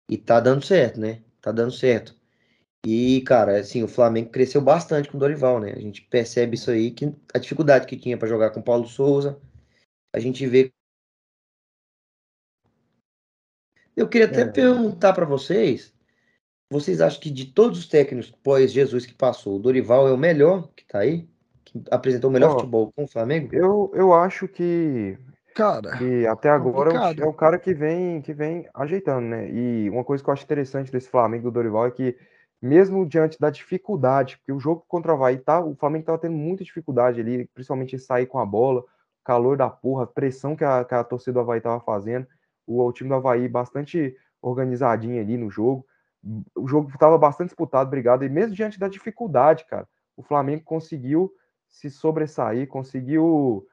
E 0.10 0.18
tá 0.18 0.40
dando 0.40 0.66
certo, 0.66 1.00
né? 1.00 1.22
Tá 1.42 1.52
dando 1.52 1.72
certo. 1.72 2.16
E, 2.86 3.22
cara, 3.22 3.60
assim, 3.60 3.84
o 3.84 3.88
Flamengo 3.88 4.30
cresceu 4.30 4.62
bastante 4.62 5.10
com 5.10 5.18
o 5.18 5.20
Dorival, 5.20 5.60
né? 5.60 5.74
A 5.74 5.80
gente 5.80 6.02
percebe 6.04 6.56
isso 6.56 6.72
aí, 6.72 6.92
que 6.92 7.14
a 7.34 7.38
dificuldade 7.38 7.86
que 7.86 7.98
tinha 7.98 8.18
para 8.18 8.28
jogar 8.28 8.52
com 8.52 8.60
o 8.60 8.64
Paulo 8.64 8.88
Souza, 8.88 9.40
a 10.14 10.20
gente 10.20 10.46
vê. 10.48 10.72
Eu 13.96 14.08
queria 14.08 14.28
até 14.28 14.42
é. 14.42 14.46
perguntar 14.46 15.12
para 15.14 15.26
vocês, 15.26 15.94
vocês 16.72 17.02
acham 17.02 17.20
que 17.20 17.30
de 17.30 17.46
todos 17.46 17.80
os 17.80 17.88
técnicos 17.88 18.32
pós 18.32 18.72
Jesus 18.72 19.06
que 19.06 19.14
passou, 19.14 19.58
o 19.58 19.60
Dorival 19.60 20.08
é 20.08 20.14
o 20.14 20.18
melhor 20.18 20.70
que 20.76 20.86
tá 20.86 21.00
aí? 21.00 21.28
Que 21.68 21.84
apresentou 21.92 22.30
o 22.30 22.34
melhor 22.34 22.52
oh, 22.52 22.54
futebol 22.60 22.92
com 22.96 23.04
o 23.04 23.08
Flamengo? 23.08 23.54
Eu, 23.54 23.92
eu 23.94 24.14
acho 24.14 24.48
que, 24.48 25.18
cara, 25.54 25.98
que 25.98 26.26
até 26.26 26.50
agora 26.50 27.14
é 27.18 27.26
o 27.26 27.34
cara 27.34 27.60
que 27.60 27.74
vem, 27.74 28.22
que 28.22 28.34
vem 28.34 28.68
ajeitando, 28.74 29.28
né? 29.28 29.50
E 29.50 29.90
uma 29.90 30.04
coisa 30.04 30.24
que 30.24 30.30
eu 30.30 30.34
acho 30.34 30.44
interessante 30.44 30.92
desse 30.92 31.10
Flamengo 31.10 31.44
do 31.44 31.52
Dorival 31.52 31.88
é 31.88 31.92
que, 31.92 32.18
mesmo 32.62 33.06
diante 33.06 33.40
da 33.40 33.50
dificuldade, 33.50 34.38
porque 34.38 34.52
o 34.52 34.60
jogo 34.60 34.86
contra 34.88 35.12
o 35.12 35.16
Havaí, 35.16 35.38
tá, 35.38 35.60
o 35.60 35.76
Flamengo 35.76 36.04
estava 36.04 36.18
tendo 36.18 36.36
muita 36.36 36.64
dificuldade 36.64 37.20
ali, 37.20 37.46
principalmente 37.54 37.96
em 37.96 38.00
sair 38.00 38.26
com 38.26 38.40
a 38.40 38.46
bola, 38.46 38.84
calor 39.24 39.58
da 39.58 39.70
porra, 39.70 40.08
pressão 40.08 40.56
que 40.56 40.64
a, 40.64 40.86
que 40.86 40.96
a 40.96 41.04
torcida 41.04 41.34
do 41.34 41.40
Havaí 41.42 41.58
estava 41.58 41.80
fazendo, 41.82 42.26
o, 42.66 42.82
o 42.82 42.94
time 42.94 43.10
do 43.10 43.16
Havaí 43.16 43.48
bastante 43.48 44.16
organizadinho 44.42 45.22
ali 45.22 45.38
no 45.38 45.50
jogo, 45.50 45.86
o 46.56 46.68
jogo 46.68 46.90
estava 46.90 47.18
bastante 47.18 47.50
disputado, 47.50 47.88
obrigado, 47.88 48.24
e 48.24 48.30
mesmo 48.30 48.56
diante 48.56 48.80
da 48.80 48.88
dificuldade, 48.88 49.66
cara, 49.66 49.88
o 50.16 50.24
Flamengo 50.24 50.64
conseguiu 50.64 51.32
se 51.68 51.90
sobressair, 51.90 52.68
conseguiu 52.68 53.66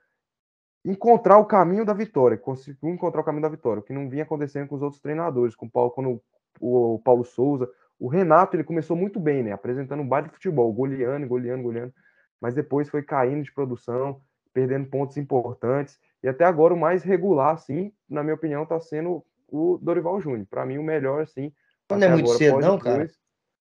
encontrar 0.85 1.39
o 1.39 1.47
caminho 1.47 1.85
da 1.85 1.95
vitória, 1.95 2.37
conseguiu 2.37 2.91
encontrar 2.91 3.23
o 3.23 3.25
caminho 3.25 3.43
da 3.43 3.49
vitória, 3.49 3.81
o 3.81 3.83
que 3.83 3.93
não 3.93 4.09
vinha 4.09 4.23
acontecendo 4.23 4.69
com 4.69 4.75
os 4.75 4.83
outros 4.83 5.01
treinadores, 5.01 5.55
com 5.57 5.67
o 5.67 5.71
Paulo, 5.71 5.91
quando 5.91 6.23
o 6.61 7.01
Paulo 7.03 7.25
Souza. 7.25 7.71
O 7.99 8.09
Renato, 8.09 8.57
ele 8.57 8.65
começou 8.65 8.97
muito 8.97 9.19
bem, 9.19 9.43
né? 9.43 9.53
Apresentando 9.53 10.01
um 10.03 10.09
baile 10.09 10.29
de 10.29 10.35
futebol, 10.35 10.73
goleando, 10.73 11.27
goleando, 11.27 11.63
goleando. 11.63 11.95
Mas 12.41 12.55
depois 12.55 12.91
foi 12.91 13.03
caindo 13.03 13.43
de 13.43 13.53
produção, 13.53 14.21
perdendo 14.53 14.89
pontos 14.89 15.17
importantes. 15.17 15.99
E 16.23 16.29
até 16.29 16.45
agora 16.45 16.75
o 16.75 16.79
mais 16.79 17.03
regular, 17.03 17.55
assim, 17.55 17.93
na 18.09 18.23
minha 18.23 18.35
opinião, 18.35 18.65
está 18.65 18.79
sendo 18.81 19.25
o 19.49 19.79
Dorival 19.81 20.21
Júnior. 20.21 20.47
Para 20.51 20.67
mim, 20.67 20.77
o 20.77 20.83
melhor, 20.83 21.23
assim. 21.23 21.53
Não 21.89 22.03
é 22.03 22.09
muito 22.09 22.25
agora, 22.25 22.39
cedo, 22.39 22.61
não, 22.61 22.79
cara? 22.79 23.09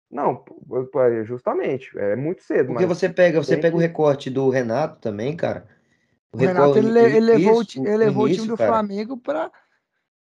Não, 0.10 0.44
é, 0.96 1.26
justamente, 1.26 1.92
é 1.98 2.16
muito 2.16 2.42
cedo. 2.42 2.68
Porque 2.68 2.86
você 2.86 3.10
pega, 3.10 3.44
você 3.44 3.58
pega 3.58 3.72
que... 3.72 3.76
o 3.76 3.80
recorte 3.80 4.30
do 4.30 4.50
Renato 4.50 5.00
também, 5.02 5.36
cara. 5.36 5.68
O, 6.32 6.38
o 6.38 6.40
Renato 6.40 6.78
ele, 6.78 6.98
ele 7.00 7.20
levou, 7.20 7.62
isso, 7.62 7.80
ele 7.80 7.98
levou 7.98 8.28
início, 8.28 8.44
o 8.44 8.46
time 8.46 8.56
do 8.56 8.58
cara. 8.58 8.72
Flamengo 8.72 9.18
para 9.18 9.52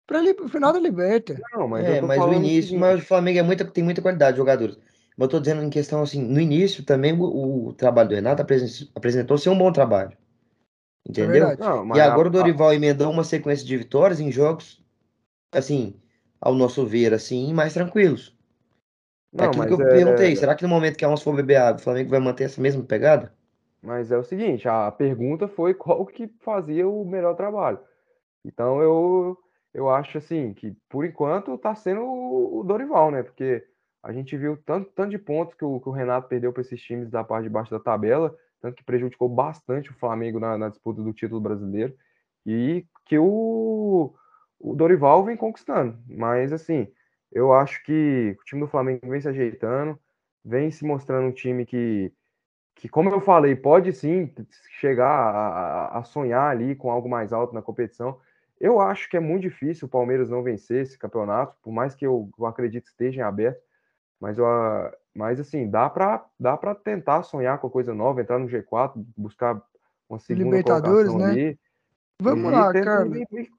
para 0.05 0.19
o 0.43 0.49
final 0.49 0.73
da 0.73 0.79
Liberta. 0.79 1.39
Não, 1.53 1.69
mas, 1.69 1.85
é, 1.85 2.01
mas 2.01 2.21
o 2.21 2.33
início, 2.33 2.77
mas 2.77 3.01
o 3.01 3.05
Flamengo 3.05 3.39
é 3.39 3.43
muita, 3.43 3.63
tem 3.63 3.83
muita 3.83 4.01
qualidade 4.01 4.33
de 4.33 4.39
jogadores. 4.39 4.77
Mas 5.17 5.25
eu 5.25 5.29
tô 5.29 5.39
dizendo 5.39 5.63
em 5.63 5.69
questão 5.69 6.01
assim, 6.01 6.21
no 6.21 6.39
início 6.41 6.83
também 6.83 7.13
o, 7.13 7.67
o 7.67 7.73
trabalho 7.73 8.09
do 8.09 8.15
Renato 8.15 8.41
apresentou, 8.93 9.37
ser 9.37 9.49
um 9.49 9.57
bom 9.57 9.71
trabalho. 9.71 10.17
Entendeu? 11.07 11.47
É 11.47 11.55
não, 11.55 11.95
e 11.95 12.01
agora 12.01 12.27
a, 12.27 12.29
o 12.29 12.31
Dorival 12.31 12.73
emendou 12.73 13.09
uma 13.09 13.23
sequência 13.23 13.65
de 13.65 13.77
vitórias 13.77 14.19
em 14.19 14.31
jogos, 14.31 14.83
assim, 15.51 15.95
ao 16.41 16.53
nosso 16.55 16.85
ver, 16.85 17.13
assim, 17.13 17.53
mais 17.53 17.73
tranquilos. 17.73 18.37
Não, 19.33 19.45
é 19.45 19.47
aquilo 19.47 19.67
que 19.67 19.73
eu 19.73 19.87
é... 19.87 19.89
perguntei, 19.89 20.35
será 20.35 20.55
que 20.55 20.63
no 20.63 20.69
momento 20.69 20.97
que 20.97 21.05
a 21.05 21.09
onça 21.09 21.23
for 21.23 21.35
beber 21.35 21.55
água, 21.55 21.79
o 21.79 21.83
Flamengo 21.83 22.09
vai 22.09 22.19
manter 22.19 22.45
essa 22.45 22.61
mesma 22.61 22.83
pegada? 22.83 23.33
Mas 23.81 24.11
é 24.11 24.17
o 24.17 24.23
seguinte, 24.23 24.67
a 24.67 24.91
pergunta 24.91 25.47
foi 25.47 25.73
qual 25.73 26.05
que 26.05 26.27
fazia 26.39 26.87
o 26.87 27.03
melhor 27.03 27.35
trabalho. 27.35 27.79
Então 28.45 28.81
eu, 28.81 29.37
eu 29.73 29.89
acho 29.89 30.17
assim 30.17 30.53
que 30.53 30.75
por 30.89 31.05
enquanto 31.05 31.53
está 31.55 31.73
sendo 31.73 32.01
o 32.03 32.63
Dorival, 32.63 33.11
né? 33.11 33.23
Porque 33.23 33.63
a 34.03 34.11
gente 34.11 34.35
viu 34.35 34.57
tanto, 34.65 34.91
tanto 34.91 35.11
de 35.11 35.17
pontos 35.17 35.55
que 35.55 35.63
o, 35.63 35.79
que 35.79 35.89
o 35.89 35.91
Renato 35.91 36.27
perdeu 36.27 36.51
para 36.51 36.61
esses 36.61 36.81
times 36.81 37.09
da 37.09 37.23
parte 37.23 37.43
de 37.43 37.49
baixo 37.49 37.71
da 37.71 37.79
tabela, 37.79 38.35
tanto 38.59 38.75
que 38.75 38.83
prejudicou 38.83 39.29
bastante 39.29 39.91
o 39.91 39.95
Flamengo 39.95 40.39
na, 40.39 40.57
na 40.57 40.69
disputa 40.69 41.01
do 41.01 41.13
título 41.13 41.39
brasileiro, 41.39 41.95
e 42.45 42.85
que 43.05 43.17
o, 43.17 44.13
o 44.59 44.75
Dorival 44.75 45.23
vem 45.23 45.37
conquistando. 45.37 45.97
Mas 46.07 46.51
assim, 46.51 46.87
eu 47.31 47.53
acho 47.53 47.83
que 47.83 48.35
o 48.39 48.43
time 48.43 48.61
do 48.61 48.67
Flamengo 48.67 49.09
vem 49.09 49.21
se 49.21 49.27
ajeitando, 49.27 49.97
vem 50.43 50.69
se 50.69 50.83
mostrando 50.83 51.27
um 51.27 51.31
time 51.31 51.65
que, 51.65 52.11
que 52.75 52.89
como 52.89 53.09
eu 53.09 53.21
falei, 53.21 53.55
pode 53.55 53.93
sim 53.93 54.33
chegar 54.79 55.07
a, 55.07 55.99
a 55.99 56.03
sonhar 56.03 56.49
ali 56.49 56.75
com 56.75 56.91
algo 56.91 57.09
mais 57.09 57.31
alto 57.31 57.53
na 57.53 57.61
competição. 57.61 58.19
Eu 58.59 58.79
acho 58.79 59.09
que 59.09 59.17
é 59.17 59.19
muito 59.19 59.43
difícil 59.43 59.87
o 59.87 59.91
Palmeiras 59.91 60.29
não 60.29 60.43
vencer 60.43 60.83
esse 60.83 60.97
campeonato, 60.97 61.55
por 61.61 61.71
mais 61.71 61.95
que 61.95 62.05
eu, 62.05 62.29
eu 62.37 62.45
acredite 62.45 62.83
que 62.83 62.91
esteja 62.91 63.21
em 63.21 63.23
aberto. 63.23 63.61
Mas, 64.19 64.37
eu, 64.37 64.45
mas 65.15 65.39
assim, 65.39 65.67
dá 65.67 65.89
para 65.89 66.23
dá 66.39 66.55
para 66.55 66.75
tentar 66.75 67.23
sonhar 67.23 67.57
com 67.57 67.69
coisa 67.69 67.93
nova, 67.93 68.21
entrar 68.21 68.37
no 68.37 68.47
G4, 68.47 68.93
buscar 69.17 69.59
uma 70.07 70.19
segunda 70.19 70.43
Libertadores, 70.43 71.13
né? 71.15 71.25
Ali, 71.25 71.59
Vamos 72.21 72.51
lá, 72.51 72.71
cara. 72.71 73.09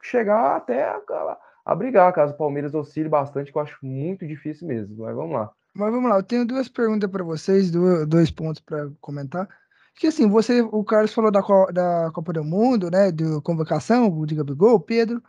Chegar 0.02 0.56
até 0.56 0.84
a, 0.84 1.38
a 1.64 1.74
brigar, 1.74 2.12
caso 2.12 2.34
o 2.34 2.36
Palmeiras 2.36 2.74
oscile 2.74 3.08
bastante, 3.08 3.52
que 3.52 3.58
eu 3.58 3.62
acho 3.62 3.78
muito 3.82 4.26
difícil 4.26 4.66
mesmo. 4.66 4.96
Mas 5.04 5.14
vamos 5.14 5.32
lá. 5.32 5.50
Mas 5.74 5.90
vamos 5.90 6.10
lá, 6.10 6.16
eu 6.16 6.22
tenho 6.22 6.46
duas 6.46 6.68
perguntas 6.68 7.10
para 7.10 7.24
vocês, 7.24 7.70
dois 7.70 8.30
pontos 8.30 8.60
para 8.60 8.90
comentar. 9.00 9.48
Que 9.94 10.06
assim, 10.06 10.28
você, 10.28 10.60
o 10.62 10.84
Carlos 10.84 11.12
falou 11.12 11.30
da, 11.30 11.40
da 11.72 12.10
Copa 12.12 12.32
do 12.32 12.44
Mundo, 12.44 12.90
né? 12.90 13.12
De 13.12 13.24
convocação, 13.42 14.24
de 14.26 14.34
Gabigol, 14.34 14.80
Pedro. 14.80 15.22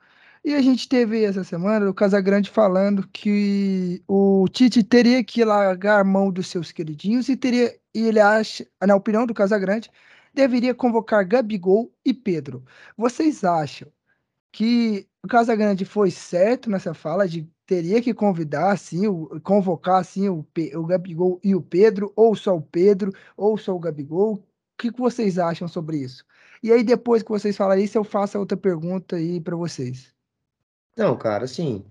E 0.43 0.53
a 0.53 0.61
gente 0.61 0.89
teve 0.89 1.23
essa 1.23 1.43
semana 1.43 1.89
o 1.89 1.93
Casagrande 1.93 2.49
falando 2.49 3.07
que 3.07 4.03
o 4.07 4.45
Tite 4.49 4.83
teria 4.83 5.23
que 5.23 5.45
largar 5.45 6.01
a 6.01 6.03
mão 6.03 6.31
dos 6.31 6.47
seus 6.47 6.71
queridinhos 6.71 7.29
e 7.29 7.37
teria, 7.37 7.73
e 7.95 8.07
ele 8.07 8.19
acha, 8.19 8.67
na 8.85 8.95
opinião 8.95 9.25
do 9.25 9.33
Casagrande, 9.33 9.89
deveria 10.33 10.73
convocar 10.75 11.25
Gabigol 11.25 11.93
e 12.03 12.13
Pedro. 12.13 12.63
Vocês 12.97 13.43
acham 13.45 13.87
que 14.53 15.07
o 15.23 15.27
Casagrande 15.27 15.83
foi 15.83 16.11
certo 16.11 16.69
nessa 16.69 16.93
fala 16.93 17.27
de 17.27 17.49
teria 17.65 18.01
que 18.01 18.13
convidar 18.13 18.71
assim, 18.71 19.01
convocar 19.43 19.99
assim 19.99 20.29
o, 20.29 20.45
o 20.75 20.85
Gabigol 20.85 21.39
e 21.43 21.55
o 21.55 21.61
Pedro, 21.61 22.13
ou 22.15 22.35
só 22.35 22.55
o 22.55 22.61
Pedro, 22.61 23.11
ou 23.35 23.57
só 23.57 23.75
o 23.75 23.79
Gabigol? 23.79 24.35
O 24.35 24.43
que, 24.77 24.91
que 24.91 24.99
vocês 24.99 25.39
acham 25.39 25.67
sobre 25.67 25.97
isso? 25.97 26.23
E 26.61 26.71
aí, 26.71 26.83
depois 26.83 27.23
que 27.23 27.29
vocês 27.29 27.57
falarem 27.57 27.83
isso, 27.83 27.97
eu 27.97 28.03
faço 28.03 28.37
outra 28.37 28.55
pergunta 28.57 29.15
aí 29.15 29.41
para 29.41 29.55
vocês. 29.55 30.13
Não, 30.95 31.17
cara, 31.17 31.45
assim, 31.45 31.83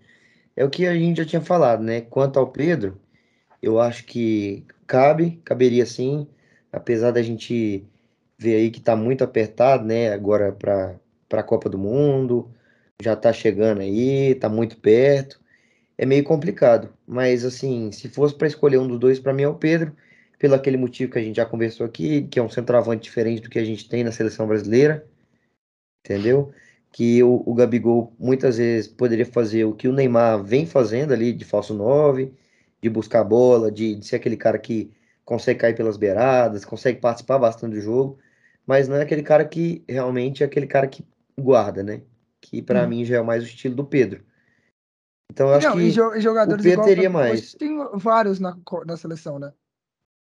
é 0.57 0.64
o 0.64 0.71
que 0.71 0.87
a 0.87 0.95
gente 0.95 1.19
já 1.19 1.26
tinha 1.26 1.42
falado, 1.42 1.83
né? 1.83 2.02
Quanto 2.02 2.38
ao 2.38 2.50
Pedro, 2.52 3.00
eu 3.61 3.81
acho 3.81 4.04
que 4.07 4.66
cabe, 4.87 5.40
caberia 5.45 5.87
sim, 5.87 6.28
apesar 6.73 7.11
da 7.11 7.23
gente 7.23 7.85
ver 8.38 8.57
aí 8.57 8.71
que 8.71 8.81
tá 8.81 8.95
muito 8.97 9.25
apertado, 9.25 9.85
né? 9.85 10.12
Agora 10.12 10.52
para 10.52 10.97
a 11.40 11.44
Copa 11.44 11.68
do 11.68 11.78
Mundo, 11.78 12.50
já 13.02 13.16
tá 13.16 13.32
chegando 13.32 13.80
aí, 13.80 14.34
tá 14.34 14.48
muito 14.48 14.76
perto. 14.78 15.40
É 15.98 16.06
meio 16.06 16.24
complicado, 16.24 16.92
mas 17.06 17.44
assim, 17.44 17.92
se 17.92 18.08
fosse 18.08 18.34
para 18.34 18.48
escolher 18.48 18.78
um 18.78 18.88
dos 18.88 18.98
dois, 18.98 19.20
para 19.20 19.32
mim 19.32 19.42
é 19.42 19.48
o 19.48 19.54
Pedro, 19.54 19.94
pelo 20.38 20.54
aquele 20.54 20.76
motivo 20.76 21.12
que 21.12 21.18
a 21.18 21.22
gente 21.22 21.36
já 21.36 21.46
conversou 21.46 21.86
aqui, 21.86 22.22
que 22.22 22.38
é 22.38 22.42
um 22.42 22.48
centroavante 22.50 23.02
diferente 23.04 23.42
do 23.42 23.50
que 23.50 23.58
a 23.58 23.64
gente 23.64 23.88
tem 23.88 24.02
na 24.04 24.12
seleção 24.12 24.46
brasileira, 24.46 25.06
entendeu? 26.04 26.52
que 26.92 27.22
o, 27.22 27.42
o 27.46 27.54
Gabigol 27.54 28.14
muitas 28.18 28.58
vezes 28.58 28.86
poderia 28.86 29.26
fazer 29.26 29.64
o 29.64 29.74
que 29.74 29.88
o 29.88 29.92
Neymar 29.92 30.44
vem 30.44 30.66
fazendo 30.66 31.12
ali 31.12 31.32
de 31.32 31.44
falso 31.44 31.74
9, 31.74 32.32
de 32.80 32.90
buscar 32.90 33.24
bola, 33.24 33.72
de, 33.72 33.94
de 33.96 34.06
ser 34.06 34.16
aquele 34.16 34.36
cara 34.36 34.58
que 34.58 34.92
consegue 35.24 35.60
cair 35.60 35.74
pelas 35.74 35.96
beiradas, 35.96 36.64
consegue 36.64 37.00
participar 37.00 37.38
bastante 37.38 37.74
do 37.74 37.80
jogo, 37.80 38.18
mas 38.66 38.88
não 38.88 38.96
é 38.96 39.02
aquele 39.02 39.22
cara 39.22 39.44
que 39.44 39.82
realmente 39.88 40.42
é 40.42 40.46
aquele 40.46 40.66
cara 40.66 40.86
que 40.86 41.04
guarda, 41.38 41.82
né? 41.82 42.02
Que 42.40 42.62
para 42.62 42.84
hum. 42.84 42.88
mim 42.88 43.04
já 43.04 43.18
é 43.18 43.22
mais 43.22 43.42
o 43.42 43.46
estilo 43.46 43.74
do 43.74 43.84
Pedro. 43.84 44.24
Então 45.30 45.48
eu 45.48 45.54
acho 45.54 45.68
não, 45.68 45.76
que 45.76 45.90
jogadores 46.20 46.64
o 46.64 46.68
Pedro 46.68 46.84
teria 46.84 47.08
mais. 47.08 47.54
Tem 47.54 47.76
vários 47.94 48.38
na, 48.38 48.56
na 48.86 48.96
seleção, 48.96 49.38
né? 49.38 49.52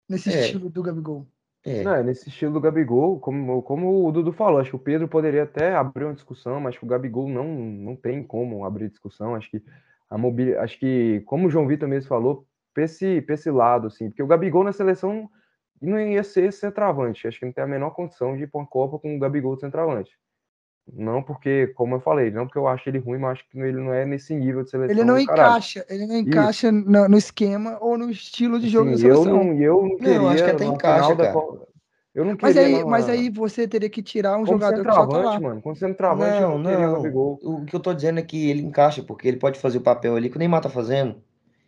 Nesse 0.08 0.32
é. 0.32 0.40
estilo 0.40 0.70
do 0.70 0.82
Gabigol. 0.82 1.26
É. 1.64 1.82
Não, 1.82 1.94
é 1.94 2.02
nesse 2.02 2.28
estilo 2.28 2.54
do 2.54 2.60
Gabigol, 2.60 3.20
como, 3.20 3.62
como 3.62 4.04
o 4.06 4.10
Dudu 4.10 4.32
falou, 4.32 4.58
acho 4.58 4.70
que 4.70 4.76
o 4.76 4.80
Pedro 4.80 5.06
poderia 5.06 5.44
até 5.44 5.74
abrir 5.74 6.04
uma 6.04 6.14
discussão, 6.14 6.60
mas 6.60 6.76
que 6.76 6.84
o 6.84 6.88
Gabigol 6.88 7.28
não, 7.28 7.46
não 7.46 7.94
tem 7.94 8.22
como 8.22 8.64
abrir 8.64 8.88
discussão. 8.88 9.36
Acho 9.36 9.48
que 9.48 9.62
a 10.10 10.18
mobil... 10.18 10.58
acho 10.60 10.78
que, 10.78 11.22
como 11.24 11.46
o 11.46 11.50
João 11.50 11.68
Vitor 11.68 11.88
mesmo 11.88 12.08
falou, 12.08 12.46
pra 12.74 12.84
esse, 12.84 13.22
pra 13.22 13.34
esse 13.34 13.50
lado, 13.50 13.86
assim, 13.86 14.08
porque 14.08 14.22
o 14.22 14.26
Gabigol 14.26 14.64
na 14.64 14.72
seleção 14.72 15.30
não 15.80 16.00
ia 16.00 16.24
ser 16.24 16.52
centroavante. 16.52 17.28
Acho 17.28 17.38
que 17.38 17.46
não 17.46 17.52
tem 17.52 17.62
a 17.62 17.66
menor 17.66 17.90
condição 17.90 18.36
de 18.36 18.44
ir 18.44 18.46
para 18.48 18.60
uma 18.60 18.66
Copa 18.66 18.98
com 18.98 19.14
o 19.14 19.18
Gabigol 19.18 19.56
centroavante. 19.56 20.18
Não 20.90 21.22
porque, 21.22 21.68
como 21.68 21.94
eu 21.94 22.00
falei, 22.00 22.30
não 22.30 22.44
porque 22.44 22.58
eu 22.58 22.66
acho 22.66 22.88
ele 22.88 22.98
ruim, 22.98 23.18
mas 23.18 23.32
acho 23.32 23.48
que 23.48 23.58
ele 23.58 23.80
não 23.80 23.94
é 23.94 24.04
nesse 24.04 24.34
nível 24.34 24.64
de 24.64 24.70
seleção. 24.70 24.94
Ele 24.94 25.04
não 25.04 25.18
encaixa, 25.18 25.86
ele 25.88 26.06
não 26.06 26.16
encaixa 26.16 26.72
no, 26.72 27.08
no, 27.08 27.16
esquema 27.16 27.78
ou 27.80 27.96
no 27.96 28.10
estilo 28.10 28.58
de 28.58 28.68
jogo 28.68 28.86
Sim, 28.86 28.92
da 28.92 28.98
seleção. 28.98 29.24
Eu 29.24 29.44
não, 29.44 29.54
eu 29.54 29.82
não 29.82 29.96
queria. 29.96 30.18
Não, 30.18 30.28
acho 30.28 30.44
que 30.44 30.50
até 30.50 30.64
encaixa, 30.64 31.16
cara. 31.16 31.34
Eu 32.14 32.26
não 32.26 32.36
mas 32.40 32.56
aí, 32.58 32.84
mas 32.84 33.08
aí 33.08 33.30
você 33.30 33.66
teria 33.66 33.88
que 33.88 34.02
tirar 34.02 34.36
um 34.36 34.44
Como 34.44 34.58
jogador 34.58 34.84
que 34.84 34.92
só 34.92 35.06
tá 35.06 35.18
lá. 35.18 35.40
mano. 35.40 35.62
Como 35.62 35.74
centroavante, 35.74 36.40
não, 36.42 36.58
não. 36.58 37.02
não. 37.02 37.38
O 37.42 37.64
que 37.64 37.74
eu 37.74 37.80
tô 37.80 37.94
dizendo 37.94 38.20
é 38.20 38.22
que 38.22 38.50
ele 38.50 38.60
encaixa, 38.60 39.02
porque 39.02 39.26
ele 39.26 39.38
pode 39.38 39.58
fazer 39.58 39.78
o 39.78 39.82
papel 39.82 40.14
ali 40.14 40.28
que 40.28 40.36
o 40.36 40.38
Neymar 40.38 40.60
tá 40.60 40.68
fazendo. 40.68 41.22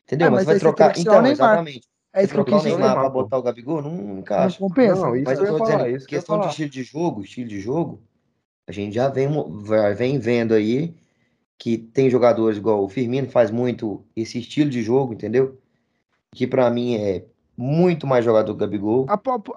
Entendeu? 0.04 0.28
Ah, 0.28 0.30
mas, 0.30 0.44
mas 0.44 0.58
você 0.58 0.64
vai 0.64 0.74
trocar. 0.74 0.98
Então, 0.98 1.26
exatamente. 1.26 1.88
É 2.12 2.24
isso 2.24 2.34
que 2.34 2.40
eu 2.40 2.44
quis 2.44 2.56
dizer. 2.56 2.70
Neymar 2.76 2.94
pra 2.94 3.08
botar 3.08 3.38
o 3.38 3.42
Gabigol, 3.42 3.80
não 3.80 4.18
encaixa. 4.18 4.58
Não 4.60 4.68
compensa. 4.68 5.00
Não, 5.00 5.16
isso 5.16 5.24
mas 5.24 5.38
eu, 5.38 5.46
eu 5.46 5.52
tô 5.52 5.58
falar, 5.64 5.84
dizendo, 5.84 6.06
questão 6.06 6.40
de 6.40 6.48
estilo 6.48 6.70
de 6.70 6.82
jogo, 6.82 7.22
estilo 7.22 7.48
de 7.48 7.60
jogo, 7.60 8.02
a 8.66 8.72
gente 8.72 8.94
já 8.94 9.08
vem, 9.08 9.28
vem 9.96 10.18
vendo 10.18 10.54
aí 10.54 10.94
que 11.58 11.78
tem 11.78 12.10
jogadores 12.10 12.58
igual 12.58 12.82
o 12.82 12.88
Firmino 12.88 13.28
faz 13.28 13.50
muito 13.50 14.04
esse 14.16 14.38
estilo 14.38 14.70
de 14.70 14.82
jogo, 14.82 15.12
entendeu? 15.12 15.58
Que 16.32 16.46
para 16.46 16.70
mim 16.70 16.96
é 16.96 17.24
muito 17.56 18.06
mais 18.06 18.24
jogador 18.24 18.52
que 18.52 18.56
o 18.56 18.66
Gabigol. 18.66 19.06
A, 19.08 19.14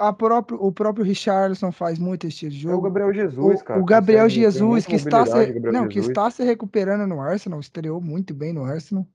a 0.08 0.14
próprio, 0.14 0.62
o 0.62 0.72
próprio 0.72 1.04
Richarlison 1.04 1.72
faz 1.72 1.98
muito 1.98 2.28
esse 2.28 2.36
estilo 2.36 2.52
de 2.52 2.60
jogo. 2.60 2.76
É 2.76 2.78
o 2.78 2.82
Gabriel 2.82 3.14
Jesus, 3.14 3.62
o, 3.62 3.64
cara. 3.64 3.82
O 3.82 3.86
Gabriel 3.86 4.30
Jesus, 4.30 4.86
que 4.86 4.96
está, 4.96 5.26
se, 5.26 5.60
não, 5.60 5.90
Jesus. 5.90 5.94
que 5.94 6.00
está 6.00 6.30
se 6.30 6.44
recuperando 6.44 7.08
no 7.08 7.20
Arsenal, 7.20 7.60
estreou 7.60 8.00
muito 8.00 8.34
bem 8.34 8.54
no 8.54 8.64
Arsenal. 8.64 9.08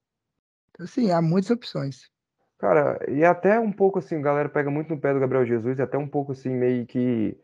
Então, 0.71 0.85
assim, 0.85 1.11
há 1.13 1.23
muitas 1.23 1.51
opções. 1.51 2.11
Cara, 2.59 2.99
e 3.09 3.25
até 3.25 3.59
um 3.59 3.73
pouco 3.73 3.99
assim, 3.99 4.17
a 4.17 4.23
galera 4.23 4.49
pega 4.49 4.71
muito 4.71 4.91
no 4.91 5.01
pé 5.01 5.13
do 5.13 5.21
Gabriel 5.21 5.45
Jesus, 5.45 5.79
e 5.79 5.83
até 5.83 5.99
um 5.99 6.09
pouco 6.09 6.33
assim, 6.33 6.51
meio 6.51 6.87
que 6.87 7.37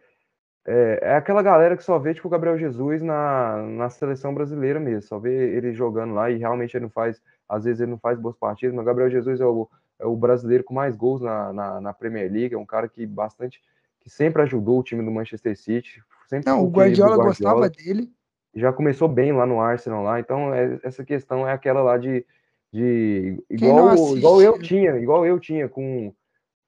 é, 0.71 0.99
é, 1.01 1.15
aquela 1.15 1.41
galera 1.41 1.75
que 1.79 1.83
só 1.83 1.99
vê 1.99 2.13
tipo 2.13 2.29
o 2.29 2.31
Gabriel 2.31 2.59
Jesus 2.59 3.01
na, 3.01 3.63
na 3.63 3.89
seleção 3.89 4.35
brasileira 4.35 4.79
mesmo, 4.79 5.01
só 5.01 5.19
vê 5.19 5.57
ele 5.57 5.73
jogando 5.73 6.13
lá 6.13 6.31
e 6.31 6.37
realmente 6.37 6.77
ele 6.77 6.85
não 6.85 6.91
faz, 6.91 7.23
às 7.49 7.65
vezes 7.65 7.81
ele 7.81 7.93
não 7.93 7.99
faz 7.99 8.19
boas 8.19 8.37
partidas, 8.37 8.75
mas 8.75 8.83
o 8.83 8.87
Gabriel 8.87 9.09
Jesus 9.09 9.41
é 9.41 9.47
o, 9.47 9.67
é 9.99 10.05
o 10.05 10.15
brasileiro 10.15 10.63
com 10.63 10.75
mais 10.75 10.95
gols 10.95 11.23
na, 11.23 11.55
na, 11.55 11.81
na, 11.81 11.95
Premier 11.95 12.31
League, 12.31 12.55
é 12.55 12.59
um 12.59 12.67
cara 12.67 12.87
que 12.87 13.07
bastante, 13.07 13.63
que 13.99 14.11
sempre 14.11 14.43
ajudou 14.43 14.79
o 14.79 14.83
time 14.83 15.03
do 15.03 15.11
Manchester 15.11 15.57
City. 15.57 16.03
Sempre 16.29 16.51
não, 16.51 16.63
o 16.63 16.69
Guardiola, 16.69 17.17
Guardiola, 17.17 17.25
gostava 17.25 17.71
dele. 17.71 18.13
Já 18.55 18.71
começou 18.71 19.09
bem 19.09 19.33
lá 19.33 19.47
no 19.47 19.63
Arsenal 19.63 20.03
lá, 20.03 20.21
então 20.21 20.53
é, 20.53 20.79
essa 20.83 21.03
questão 21.03 21.49
é 21.49 21.53
aquela 21.53 21.81
lá 21.81 21.97
de, 21.97 22.27
De 22.71 23.43
igual, 23.49 24.15
igual 24.15 24.43
eu 24.43 24.59
tinha, 24.59 24.99
igual 24.99 25.25
eu 25.25 25.41
tinha 25.41 25.67
com, 25.67 26.13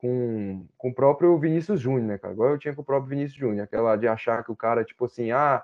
com, 0.01 0.67
com 0.79 0.89
o 0.89 0.95
próprio 0.95 1.39
Vinícius 1.39 1.79
Júnior, 1.79 2.07
né, 2.07 2.19
cara? 2.19 2.33
Igual 2.33 2.51
eu 2.51 2.59
tinha 2.59 2.75
com 2.75 2.81
o 2.81 2.85
próprio 2.85 3.11
Vinícius 3.11 3.39
Júnior, 3.39 3.65
aquela 3.65 3.97
de 3.97 4.09
achar 4.09 4.43
que 4.43 4.51
o 4.51 4.57
cara, 4.57 4.83
tipo 4.83 5.05
assim, 5.05 5.31
ah, 5.31 5.63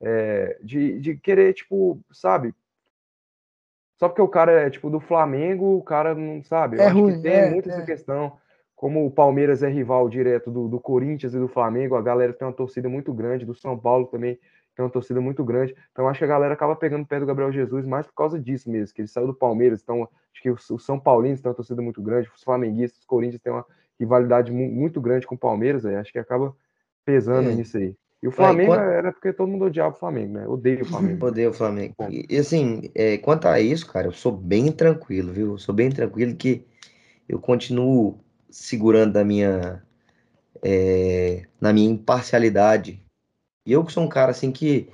é, 0.00 0.58
de, 0.62 1.00
de 1.00 1.16
querer, 1.16 1.54
tipo, 1.54 1.98
sabe? 2.12 2.54
Só 3.98 4.08
porque 4.08 4.20
o 4.20 4.28
cara 4.28 4.52
é, 4.52 4.70
tipo, 4.70 4.90
do 4.90 5.00
Flamengo, 5.00 5.76
o 5.76 5.82
cara 5.82 6.14
não 6.14 6.42
sabe. 6.42 6.76
Eu 6.76 6.82
é 6.82 6.86
acho 6.86 7.00
ruim, 7.00 7.16
que 7.16 7.22
tem 7.22 7.32
é, 7.32 7.50
muito 7.50 7.70
é. 7.70 7.72
essa 7.72 7.82
questão. 7.82 8.36
Como 8.76 9.04
o 9.04 9.10
Palmeiras 9.10 9.62
é 9.62 9.68
rival 9.68 10.08
direto 10.08 10.50
do, 10.50 10.68
do 10.68 10.80
Corinthians 10.80 11.34
e 11.34 11.38
do 11.38 11.48
Flamengo, 11.48 11.96
a 11.96 12.02
galera 12.02 12.32
tem 12.32 12.46
uma 12.46 12.54
torcida 12.54 12.88
muito 12.88 13.12
grande, 13.12 13.46
do 13.46 13.54
São 13.54 13.78
Paulo 13.78 14.06
também 14.06 14.38
tem 14.80 14.84
uma 14.84 14.90
torcida 14.90 15.20
muito 15.20 15.44
grande. 15.44 15.74
Então 15.92 16.08
acho 16.08 16.18
que 16.18 16.24
a 16.24 16.28
galera 16.28 16.54
acaba 16.54 16.74
pegando 16.74 17.06
pé 17.06 17.20
do 17.20 17.26
Gabriel 17.26 17.52
Jesus 17.52 17.84
mais 17.86 18.06
por 18.06 18.14
causa 18.14 18.40
disso 18.40 18.70
mesmo, 18.70 18.94
que 18.94 19.02
ele 19.02 19.08
saiu 19.08 19.26
do 19.26 19.34
Palmeiras. 19.34 19.82
Então 19.82 20.08
acho 20.32 20.42
que 20.42 20.50
os, 20.50 20.84
São 20.84 20.98
Paulinos 20.98 21.40
têm 21.40 21.50
uma 21.50 21.54
torcida 21.54 21.82
muito 21.82 22.00
grande, 22.00 22.30
os 22.34 22.42
flamenguistas, 22.42 23.00
os 23.00 23.04
Corinthians 23.04 23.42
têm 23.42 23.52
uma 23.52 23.66
rivalidade 23.98 24.50
mu 24.50 24.66
muito 24.70 25.00
grande 25.00 25.26
com 25.26 25.34
o 25.34 25.38
Palmeiras. 25.38 25.84
Aí, 25.84 25.94
acho 25.96 26.10
que 26.10 26.18
acaba 26.18 26.56
pesando 27.04 27.50
É. 27.50 27.54
nisso 27.54 27.76
aí. 27.76 27.94
E 28.22 28.28
o 28.28 28.30
Flamengo 28.30 28.72
quanto- 28.72 28.84
era 28.90 29.12
porque 29.12 29.32
todo 29.32 29.48
mundo 29.48 29.66
odiava 29.66 29.94
o 29.94 29.98
Flamengo, 29.98 30.34
né? 30.34 30.46
Odeio 30.46 30.82
o 30.82 30.86
Flamengo. 30.86 31.24
Odeio 31.26 31.50
o 31.50 31.54
Flamengo. 31.54 31.94
E, 32.08 32.36
assim, 32.38 32.90
é, 32.94 33.18
quanto 33.18 33.48
a 33.48 33.60
isso, 33.60 33.90
cara, 33.90 34.08
eu 34.08 34.12
sou 34.12 34.32
bem 34.32 34.72
tranquilo, 34.72 35.32
viu? 35.32 35.52
Eu 35.52 35.58
sou 35.58 35.74
bem 35.74 35.90
tranquilo 35.90 36.34
que 36.36 36.64
eu 37.28 37.38
continuo 37.38 38.18
segurando 38.50 39.12
da 39.12 39.24
minha, 39.24 39.82
é, 40.62 41.44
na 41.60 41.72
minha 41.72 41.90
imparcialidade. 41.90 43.02
E 43.70 43.72
eu 43.72 43.84
que 43.84 43.92
sou 43.92 44.02
um 44.02 44.08
cara 44.08 44.32
assim 44.32 44.50
que, 44.50 44.88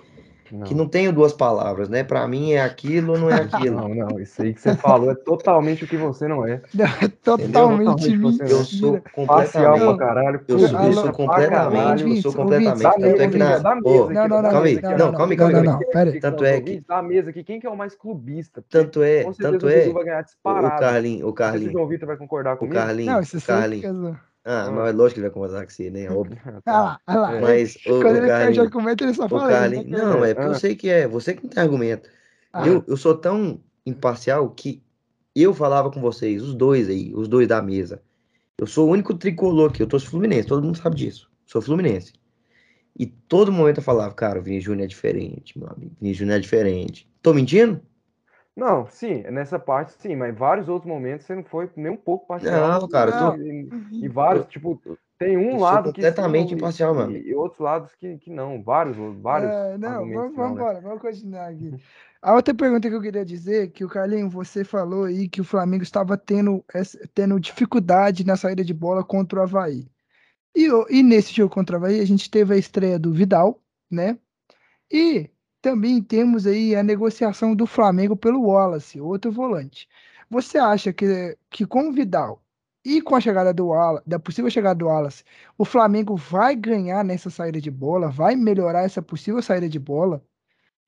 que 0.66 0.74
não 0.74 0.86
tenho 0.86 1.10
duas 1.10 1.32
palavras, 1.32 1.88
né? 1.88 2.04
Pra 2.04 2.28
mim 2.28 2.52
é 2.52 2.60
aquilo 2.60 3.14
ou 3.14 3.18
não 3.18 3.30
é 3.30 3.40
aquilo. 3.40 3.76
Não, 3.76 3.88
não, 3.94 4.20
isso 4.20 4.42
aí 4.42 4.52
que 4.52 4.60
você 4.60 4.76
falou 4.76 5.10
é 5.10 5.14
totalmente 5.14 5.84
o 5.84 5.88
que 5.88 5.96
você 5.96 6.28
não 6.28 6.46
é. 6.46 6.60
É 7.02 7.08
totalmente 7.08 7.54
Totalmente 7.54 8.18
você 8.18 8.42
Eu 8.42 8.58
mentira. 8.58 8.64
sou 8.64 9.00
Parcial 9.26 9.72
completamente. 9.72 9.96
pra 9.96 10.06
caralho. 10.06 10.40
Eu 10.46 10.58
sou, 10.58 10.78
eu 10.78 10.92
sou 10.92 11.12
completamente, 11.12 12.02
eu 12.02 12.16
sou 12.16 12.34
completamente. 12.34 13.00
Tanto 13.00 13.22
é 13.22 13.28
que 13.28 13.38
na. 13.38 13.58
Não, 13.60 13.80
não, 13.80 14.42
não, 14.42 14.50
calma 14.50 14.66
aí, 14.66 14.80
não, 14.82 14.90
não, 14.90 14.98
não, 14.98 15.12
calma 15.12 15.32
aí, 15.32 15.36
não, 15.36 15.36
calma 15.38 15.46
aí, 15.46 15.64
não, 15.64 15.72
não, 15.72 15.78
pera 15.78 16.10
aí. 16.10 16.20
Tanto 16.20 16.44
é 16.44 16.60
que- 16.60 16.80
Da 16.86 17.02
mesa 17.02 17.30
aqui, 17.30 17.42
quem 17.42 17.58
que 17.58 17.66
é 17.66 17.70
o 17.70 17.76
mais 17.76 17.94
clubista? 17.94 18.62
Tanto 18.68 19.02
é, 19.02 19.24
tanto 19.38 19.64
o 19.64 19.70
é. 19.70 19.80
Dudu 19.84 19.94
vai 19.94 20.04
ganhar 20.04 20.26
O. 20.44 20.78
Carlinho, 20.78 21.26
o 21.26 21.30
Não 21.30 21.30
se 21.30 21.30
o 21.30 21.34
Carlinho, 21.34 22.06
vai 22.06 22.16
concordar 22.18 22.52
o 22.52 22.56
comigo. 22.58 22.74
Carlinho, 22.74 23.12
Não, 23.12 23.20
isso 23.20 23.36
é 23.36 23.38
o 23.38 23.42
Carlinho. 23.42 24.20
Ah, 24.48 24.66
Ah. 24.66 24.70
mas 24.70 24.94
lógico 24.94 25.14
que 25.14 25.20
ele 25.20 25.28
vai 25.28 25.34
conversar 25.34 25.64
com 25.66 25.70
você, 25.72 25.90
né? 25.90 26.04
É 26.04 26.10
óbvio. 26.12 26.38
Olha 26.46 26.62
lá, 26.66 27.00
olha 27.06 27.18
lá. 27.20 27.40
Mas, 27.40 27.74
o, 27.84 28.00
Quando 28.00 28.04
o 28.04 28.08
ele 28.08 28.20
perde 28.20 28.22
o 28.24 28.28
Carlinho, 28.28 28.62
argumento, 28.62 29.04
ele 29.04 29.14
só 29.14 29.28
fala 29.28 29.42
isso. 29.50 29.60
Carlinho. 29.60 29.88
né, 29.90 29.98
Não, 29.98 30.24
é 30.24 30.34
porque 30.34 30.46
eu 30.48 30.52
Ah. 30.52 30.58
sei 30.58 30.76
que 30.76 30.88
é. 30.88 31.08
Você 31.08 31.34
que 31.34 31.42
não 31.42 31.50
tem 31.50 31.62
argumento. 31.62 32.08
Ah, 32.52 32.66
Eu, 32.66 32.84
eu 32.86 32.96
sou 32.96 33.14
tão 33.16 33.60
imparcial 33.84 34.48
que 34.50 34.82
eu 35.34 35.52
falava 35.52 35.90
com 35.90 36.00
vocês, 36.00 36.42
os 36.42 36.54
dois 36.54 36.88
aí, 36.88 37.12
os 37.14 37.26
dois 37.28 37.46
da 37.48 37.60
mesa. 37.60 38.00
Eu 38.56 38.66
sou 38.66 38.88
o 38.88 38.92
único 38.92 39.12
tricolor 39.14 39.68
aqui, 39.70 39.82
eu 39.82 39.86
tô 39.86 39.98
Fluminense, 40.00 40.46
todo 40.48 40.62
mundo 40.64 40.78
sabe 40.78 40.96
disso. 40.96 41.28
Sou 41.44 41.60
Fluminense. 41.60 42.12
E 42.98 43.04
todo 43.04 43.52
momento 43.52 43.78
eu 43.78 43.82
falava, 43.82 44.14
cara, 44.14 44.38
o 44.38 44.42
Vini 44.42 44.60
Júnior 44.60 44.84
é 44.84 44.88
diferente, 44.88 45.58
meu 45.58 45.68
amigo. 45.68 45.92
Vini 46.00 46.14
Júnior 46.14 46.36
é 46.38 46.40
diferente. 46.40 47.06
Tô 47.20 47.34
mentindo? 47.34 47.82
Não, 48.56 48.86
sim, 48.86 49.22
nessa 49.24 49.58
parte 49.58 49.92
sim, 50.00 50.16
mas 50.16 50.36
vários 50.36 50.68
outros 50.68 50.88
momentos 50.88 51.26
você 51.26 51.34
não 51.34 51.44
foi 51.44 51.70
nem 51.76 51.92
um 51.92 51.96
pouco 51.96 52.26
parcial. 52.26 52.80
Não, 52.80 52.88
cara, 52.88 53.10
eu 53.10 53.18
tô- 53.18 53.42
E, 53.42 53.68
e 54.00 54.08
vários, 54.08 54.46
tipo, 54.46 54.80
tem 55.18 55.36
um 55.36 55.60
lado 55.60 55.92
que 55.92 56.00
completamente 56.00 56.48
sim, 56.50 56.56
e- 56.56 56.58
imparcial, 56.58 56.94
meu 56.94 57.10
e, 57.10 57.28
e 57.28 57.34
outros 57.34 57.60
lados 57.60 57.92
que, 57.94 58.16
que 58.18 58.30
não, 58.30 58.62
vários, 58.62 58.96
vários 59.20 59.52
É, 59.52 59.78
não, 59.78 60.08
vamos, 60.08 60.08
que 60.32 60.36
não, 60.36 60.36
vamos 60.36 60.50
né? 60.56 60.60
embora, 60.60 60.80
vamos 60.80 61.00
continuar 61.02 61.48
aqui. 61.48 61.70
A 62.22 62.34
outra 62.34 62.54
pergunta 62.54 62.88
que 62.88 62.94
eu 62.94 63.00
queria 63.02 63.24
dizer, 63.24 63.70
que 63.70 63.84
o 63.84 63.88
Carlinho, 63.88 64.28
você 64.28 64.64
falou 64.64 65.04
aí 65.04 65.28
que 65.28 65.40
o 65.40 65.44
Flamengo 65.44 65.82
estava 65.82 66.16
tendo, 66.16 66.64
tendo 67.14 67.38
dificuldade 67.38 68.24
na 68.24 68.36
saída 68.36 68.64
de 68.64 68.74
bola 68.74 69.04
contra 69.04 69.38
o 69.40 69.42
Avaí. 69.42 69.86
E, 70.56 70.68
e 70.90 71.02
nesse 71.02 71.32
jogo 71.34 71.54
contra 71.54 71.76
o 71.76 71.78
Avaí, 71.80 72.00
a 72.00 72.04
gente 72.06 72.30
teve 72.30 72.54
a 72.54 72.58
estreia 72.58 72.98
do 72.98 73.12
Vidal, 73.12 73.62
né? 73.90 74.18
E 74.90 75.30
também 75.66 76.00
temos 76.00 76.46
aí 76.46 76.76
a 76.76 76.82
negociação 76.84 77.52
do 77.52 77.66
Flamengo 77.66 78.16
pelo 78.16 78.40
Wallace, 78.40 79.00
outro 79.00 79.32
volante. 79.32 79.88
Você 80.30 80.58
acha 80.58 80.92
que, 80.92 81.36
que 81.50 81.66
com 81.66 81.88
o 81.88 81.92
Vidal 81.92 82.40
e 82.84 83.02
com 83.02 83.16
a 83.16 83.20
chegada 83.20 83.52
do 83.52 83.66
Wallace, 83.66 84.08
da 84.08 84.16
possível 84.16 84.48
chegada 84.48 84.78
do 84.78 84.86
Wallace, 84.86 85.24
o 85.58 85.64
Flamengo 85.64 86.14
vai 86.14 86.54
ganhar 86.54 87.04
nessa 87.04 87.30
saída 87.30 87.60
de 87.60 87.68
bola, 87.68 88.08
vai 88.08 88.36
melhorar 88.36 88.84
essa 88.84 89.02
possível 89.02 89.42
saída 89.42 89.68
de 89.68 89.80
bola? 89.80 90.22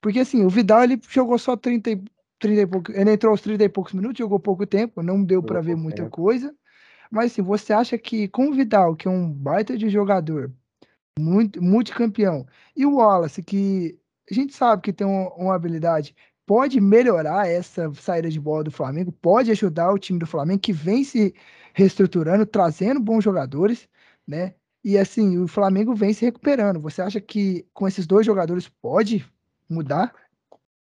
Porque 0.01 0.21
assim, 0.21 0.45
o 0.45 0.49
Vidal 0.49 0.85
ele 0.85 1.01
jogou 1.09 1.37
só 1.41 1.57
30, 1.57 1.91
e- 1.91 2.05
30 2.39 2.61
e 2.61 2.67
pouco, 2.69 2.93
ele 2.93 3.11
entrou 3.11 3.33
aos 3.33 3.41
30 3.41 3.65
e 3.65 3.69
poucos 3.69 3.93
minutos, 3.93 4.19
jogou 4.19 4.39
pouco 4.39 4.65
tempo, 4.65 5.03
não 5.03 5.25
deu 5.25 5.43
para 5.43 5.61
ver 5.61 5.75
muita 5.75 6.05
tempo. 6.05 6.17
coisa. 6.17 6.55
Mas 7.11 7.33
assim, 7.33 7.43
você 7.43 7.73
acha 7.73 7.99
que 7.99 8.29
com 8.29 8.49
o 8.51 8.55
Vidal, 8.55 8.95
que 8.95 9.09
é 9.09 9.11
um 9.11 9.29
baita 9.29 9.77
de 9.77 9.89
jogador, 9.89 10.53
muito 11.19 11.61
multicampeão, 11.61 12.47
e 12.77 12.87
o 12.87 12.99
Wallace, 12.99 13.43
que 13.43 13.99
a 14.31 14.35
gente 14.35 14.55
sabe 14.55 14.83
que 14.83 14.93
tem 14.93 15.07
um- 15.07 15.29
uma 15.37 15.55
habilidade, 15.55 16.15
pode 16.47 16.81
melhorar 16.81 17.49
essa 17.49 17.93
saída 17.95 18.31
de 18.31 18.41
bola 18.41 18.65
do 18.65 18.71
Flamengo, 18.71 19.13
pode 19.13 19.51
ajudar 19.51 19.93
o 19.93 19.99
time 19.99 20.19
do 20.19 20.27
Flamengo, 20.27 20.61
que 20.61 20.73
vem 20.73 21.05
se 21.05 21.35
reestruturando, 21.75 22.47
trazendo 22.47 23.01
bons 23.01 23.23
jogadores, 23.25 23.89
né? 24.27 24.55
E 24.85 24.97
assim, 24.97 25.39
o 25.39 25.49
Flamengo 25.49 25.95
vem 25.95 26.13
se 26.15 26.25
recuperando. 26.25 26.81
Você 26.81 27.03
acha 27.03 27.21
que 27.21 27.67
com 27.75 27.87
esses 27.87 28.07
dois 28.07 28.25
jogadores 28.25 28.69
pode 28.69 29.27
mudar? 29.69 30.15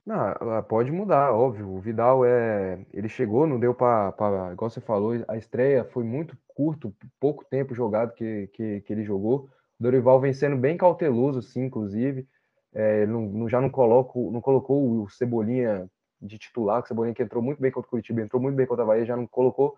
Não, 0.05 0.15
ela 0.39 0.61
pode 0.61 0.91
mudar, 0.91 1.31
óbvio. 1.31 1.67
O 1.67 1.79
Vidal 1.79 2.23
é, 2.23 2.85
ele 2.93 3.09
chegou, 3.09 3.47
não 3.47 3.59
deu 3.59 3.73
para, 3.73 4.13
igual 4.53 4.69
você 4.69 4.79
falou, 4.79 5.13
a 5.27 5.35
estreia 5.35 5.83
foi 5.83 6.03
muito 6.03 6.37
curto, 6.47 6.95
pouco 7.19 7.43
tempo 7.43 7.73
jogado 7.73 8.13
que, 8.13 8.47
que, 8.53 8.81
que 8.81 8.93
ele 8.93 9.03
jogou. 9.03 9.49
O 9.79 9.83
Dorival 9.83 10.19
vem 10.21 10.31
sendo 10.33 10.55
bem 10.57 10.77
cauteloso, 10.77 11.41
sim, 11.41 11.63
inclusive. 11.65 12.27
É, 12.75 13.05
não- 13.07 13.49
já 13.49 13.61
não 13.61 13.69
coloco, 13.71 14.31
não 14.31 14.41
colocou 14.41 15.03
o 15.03 15.09
Cebolinha 15.09 15.89
de 16.21 16.37
titular, 16.37 16.83
o 16.83 16.87
Cebolinha 16.87 17.15
que 17.15 17.23
entrou 17.23 17.41
muito 17.43 17.61
bem 17.61 17.71
contra 17.71 17.87
o 17.87 17.91
Curitiba, 17.91 18.21
entrou 18.21 18.41
muito 18.41 18.55
bem 18.57 18.67
contra 18.67 18.83
a 18.83 18.87
Bahia, 18.87 19.05
já 19.05 19.15
não 19.17 19.27
colocou 19.27 19.75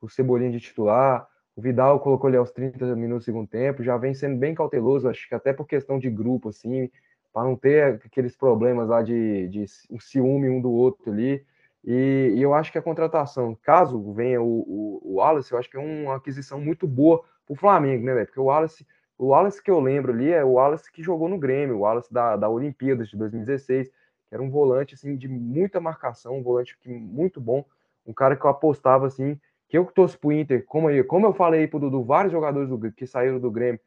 o 0.00 0.08
Cebolinha 0.08 0.50
de 0.50 0.60
titular. 0.60 1.26
O 1.56 1.62
Vidal 1.62 2.00
colocou 2.00 2.28
ele 2.28 2.36
aos 2.36 2.50
30 2.52 2.94
minutos 2.96 3.24
do 3.24 3.26
segundo 3.26 3.48
tempo, 3.48 3.82
já 3.82 3.96
vem 3.96 4.14
sendo 4.14 4.36
bem 4.38 4.54
cauteloso, 4.54 5.08
acho 5.08 5.28
que 5.28 5.34
até 5.34 5.52
por 5.52 5.66
questão 5.66 5.98
de 5.98 6.10
grupo, 6.10 6.50
assim, 6.50 6.90
para 7.32 7.44
não 7.48 7.56
ter 7.56 8.00
aqueles 8.04 8.36
problemas 8.36 8.88
lá 8.88 9.02
de, 9.02 9.48
de 9.48 9.64
um 9.90 9.98
ciúme 9.98 10.48
um 10.50 10.60
do 10.60 10.70
outro 10.70 11.10
ali. 11.12 11.44
E, 11.84 12.34
e 12.36 12.42
eu 12.42 12.52
acho 12.52 12.72
que 12.72 12.78
a 12.78 12.82
contratação, 12.82 13.56
caso 13.62 14.12
venha 14.12 14.40
o, 14.42 14.46
o, 14.46 15.00
o 15.04 15.14
Wallace, 15.16 15.52
eu 15.52 15.58
acho 15.58 15.70
que 15.70 15.76
é 15.76 15.80
uma 15.80 16.16
aquisição 16.16 16.60
muito 16.60 16.86
boa 16.86 17.22
para 17.46 17.52
o 17.54 17.56
Flamengo, 17.56 18.04
né, 18.04 18.14
velho? 18.14 18.26
Porque 18.26 18.40
o 18.40 18.44
Wallace, 18.44 18.86
o 19.18 19.28
Wallace 19.28 19.62
que 19.62 19.70
eu 19.70 19.80
lembro 19.80 20.12
ali 20.12 20.30
é 20.30 20.44
o 20.44 20.52
Wallace 20.52 20.90
que 20.90 21.02
jogou 21.02 21.28
no 21.28 21.38
Grêmio, 21.38 21.76
o 21.76 21.80
Wallace 21.80 22.12
da, 22.12 22.36
da 22.36 22.48
Olimpíadas 22.48 23.08
de 23.08 23.16
2016, 23.16 23.88
que 23.88 23.94
era 24.34 24.42
um 24.42 24.50
volante 24.50 24.94
assim 24.94 25.16
de 25.16 25.28
muita 25.28 25.80
marcação, 25.80 26.38
um 26.38 26.42
volante 26.42 26.76
que, 26.78 26.88
muito 26.88 27.40
bom, 27.40 27.64
um 28.06 28.12
cara 28.12 28.36
que 28.36 28.44
eu 28.44 28.50
apostava 28.50 29.06
assim, 29.06 29.40
que 29.68 29.76
eu 29.78 29.86
que 29.86 29.94
torço 29.94 30.18
pro 30.18 30.32
Inter, 30.32 30.64
como 30.66 30.90
eu, 30.90 31.04
como 31.04 31.26
eu 31.26 31.32
falei 31.32 31.66
pro 31.66 31.80
Dudu, 31.80 32.04
vários 32.04 32.32
jogadores 32.32 32.68
do, 32.68 32.92
que 32.92 33.06
saíram 33.06 33.40
do 33.40 33.50
Grêmio, 33.50 33.80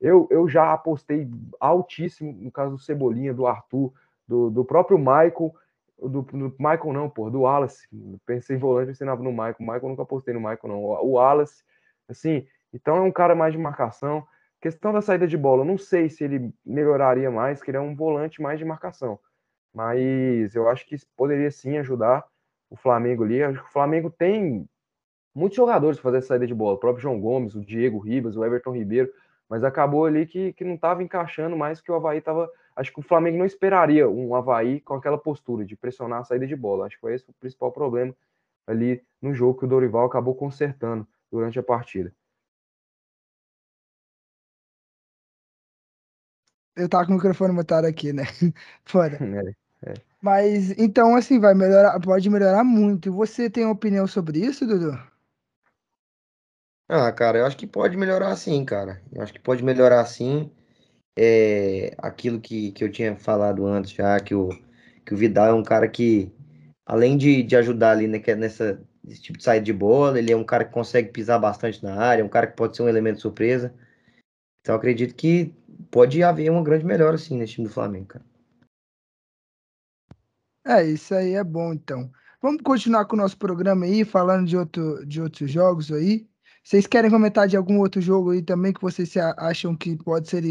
eu, 0.00 0.28
eu 0.30 0.48
já 0.48 0.72
apostei 0.72 1.28
altíssimo 1.58 2.32
no 2.32 2.50
caso 2.50 2.72
do 2.72 2.78
Cebolinha, 2.78 3.32
do 3.32 3.46
Arthur, 3.46 3.92
do, 4.28 4.50
do 4.50 4.64
próprio 4.64 4.98
Michael, 4.98 5.54
do, 5.98 6.22
do 6.22 6.54
Michael 6.58 6.92
não, 6.92 7.08
pô, 7.08 7.30
do 7.30 7.42
Wallace. 7.42 7.88
Pensei 8.26 8.56
em 8.56 8.58
volante, 8.58 8.88
pensei 8.88 9.06
no 9.06 9.32
Michael. 9.32 9.56
Michael 9.60 9.88
nunca 9.88 10.02
apostei 10.02 10.34
no 10.34 10.40
Michael, 10.40 10.60
não. 10.64 10.82
O 10.82 11.12
Wallace, 11.12 11.62
assim, 12.08 12.46
então 12.72 12.96
é 12.96 13.00
um 13.00 13.12
cara 13.12 13.34
mais 13.34 13.52
de 13.52 13.58
marcação. 13.58 14.26
Questão 14.64 14.94
da 14.94 15.02
saída 15.02 15.26
de 15.26 15.36
bola, 15.36 15.62
não 15.62 15.76
sei 15.76 16.08
se 16.08 16.24
ele 16.24 16.50
melhoraria 16.64 17.30
mais, 17.30 17.62
que 17.62 17.70
ele 17.70 17.76
é 17.76 17.80
um 17.80 17.94
volante 17.94 18.40
mais 18.40 18.58
de 18.58 18.64
marcação. 18.64 19.20
Mas 19.74 20.54
eu 20.54 20.70
acho 20.70 20.86
que 20.86 20.96
poderia 21.14 21.50
sim 21.50 21.76
ajudar 21.76 22.24
o 22.70 22.74
Flamengo 22.74 23.24
ali. 23.24 23.44
O 23.44 23.66
Flamengo 23.66 24.08
tem 24.08 24.66
muitos 25.34 25.56
jogadores 25.56 25.98
para 25.98 26.04
fazer 26.04 26.16
essa 26.16 26.28
saída 26.28 26.46
de 26.46 26.54
bola. 26.54 26.76
O 26.76 26.78
próprio 26.78 27.02
João 27.02 27.20
Gomes, 27.20 27.54
o 27.54 27.60
Diego 27.60 27.98
Ribas, 27.98 28.38
o 28.38 28.42
Everton 28.42 28.74
Ribeiro. 28.74 29.12
Mas 29.50 29.62
acabou 29.62 30.06
ali 30.06 30.24
que, 30.24 30.54
que 30.54 30.64
não 30.64 30.76
estava 30.76 31.02
encaixando 31.02 31.54
mais 31.54 31.82
que 31.82 31.92
o 31.92 31.94
Havaí 31.94 32.16
estava. 32.16 32.50
Acho 32.74 32.90
que 32.90 33.00
o 33.00 33.02
Flamengo 33.02 33.36
não 33.36 33.44
esperaria 33.44 34.08
um 34.08 34.34
Havaí 34.34 34.80
com 34.80 34.94
aquela 34.94 35.18
postura 35.18 35.66
de 35.66 35.76
pressionar 35.76 36.20
a 36.20 36.24
saída 36.24 36.46
de 36.46 36.56
bola. 36.56 36.86
Acho 36.86 36.96
que 36.96 37.02
foi 37.02 37.12
esse 37.12 37.28
o 37.28 37.34
principal 37.34 37.70
problema 37.70 38.16
ali 38.66 39.04
no 39.20 39.34
jogo 39.34 39.58
que 39.58 39.66
o 39.66 39.68
Dorival 39.68 40.06
acabou 40.06 40.34
consertando 40.34 41.06
durante 41.30 41.58
a 41.58 41.62
partida. 41.62 42.10
Eu 46.76 46.88
tava 46.88 47.06
com 47.06 47.12
o 47.12 47.14
microfone 47.14 47.52
mutado 47.52 47.84
aqui, 47.84 48.12
né? 48.12 48.24
Foda. 48.84 49.18
É, 49.86 49.90
é. 49.90 49.94
Mas 50.18 50.70
então, 50.78 51.14
assim, 51.14 51.38
vai 51.38 51.52
melhorar, 51.52 52.00
pode 52.00 52.30
melhorar 52.30 52.64
muito. 52.64 53.12
Você 53.12 53.50
tem 53.50 53.64
uma 53.64 53.74
opinião 53.74 54.06
sobre 54.06 54.38
isso, 54.38 54.66
Dudu? 54.66 54.98
Ah, 56.88 57.12
cara, 57.12 57.38
eu 57.38 57.46
acho 57.46 57.56
que 57.56 57.66
pode 57.66 57.94
melhorar 57.96 58.34
sim, 58.36 58.64
cara. 58.64 59.02
Eu 59.12 59.22
acho 59.22 59.32
que 59.32 59.38
pode 59.38 59.62
melhorar 59.62 60.04
sim. 60.06 60.50
É, 61.16 61.94
aquilo 61.98 62.40
que, 62.40 62.72
que 62.72 62.82
eu 62.82 62.90
tinha 62.90 63.14
falado 63.16 63.66
antes 63.66 63.90
já, 63.90 64.18
que 64.18 64.34
o, 64.34 64.48
que 65.04 65.12
o 65.12 65.16
Vidal 65.16 65.48
é 65.48 65.52
um 65.52 65.62
cara 65.62 65.86
que 65.88 66.32
além 66.86 67.16
de, 67.16 67.42
de 67.42 67.56
ajudar 67.56 67.92
ali 67.92 68.06
né, 68.06 68.22
é 68.26 68.34
nessa 68.34 68.80
esse 69.06 69.20
tipo 69.20 69.38
de 69.38 69.44
saída 69.44 69.64
de 69.64 69.72
bola, 69.72 70.18
ele 70.18 70.32
é 70.32 70.36
um 70.36 70.44
cara 70.44 70.64
que 70.64 70.72
consegue 70.72 71.10
pisar 71.10 71.38
bastante 71.38 71.82
na 71.82 71.94
área, 71.94 72.24
um 72.24 72.28
cara 72.28 72.46
que 72.46 72.56
pode 72.56 72.76
ser 72.76 72.82
um 72.82 72.88
elemento 72.88 73.20
surpresa. 73.20 73.74
Então 74.60 74.74
acredito 74.74 75.14
que 75.14 75.52
pode 75.94 76.20
haver 76.24 76.50
uma 76.50 76.64
grande 76.64 76.84
melhora 76.84 77.14
assim 77.14 77.36
nesse 77.36 77.52
time 77.52 77.68
do 77.68 77.72
Flamengo, 77.72 78.06
cara. 78.06 78.24
É, 80.66 80.84
isso 80.84 81.14
aí 81.14 81.34
é 81.34 81.44
bom 81.44 81.72
então. 81.72 82.10
Vamos 82.42 82.62
continuar 82.62 83.04
com 83.04 83.14
o 83.14 83.18
nosso 83.20 83.38
programa 83.38 83.84
aí, 83.84 84.04
falando 84.04 84.44
de, 84.44 84.56
outro, 84.56 85.06
de 85.06 85.22
outros 85.22 85.48
jogos 85.48 85.92
aí. 85.92 86.26
Vocês 86.64 86.84
querem 86.84 87.10
comentar 87.10 87.46
de 87.46 87.56
algum 87.56 87.78
outro 87.78 88.00
jogo 88.00 88.32
aí 88.32 88.42
também 88.42 88.72
que 88.72 88.80
vocês 88.80 89.16
acham 89.36 89.76
que 89.76 89.96
pode 89.96 90.28
ser 90.28 90.42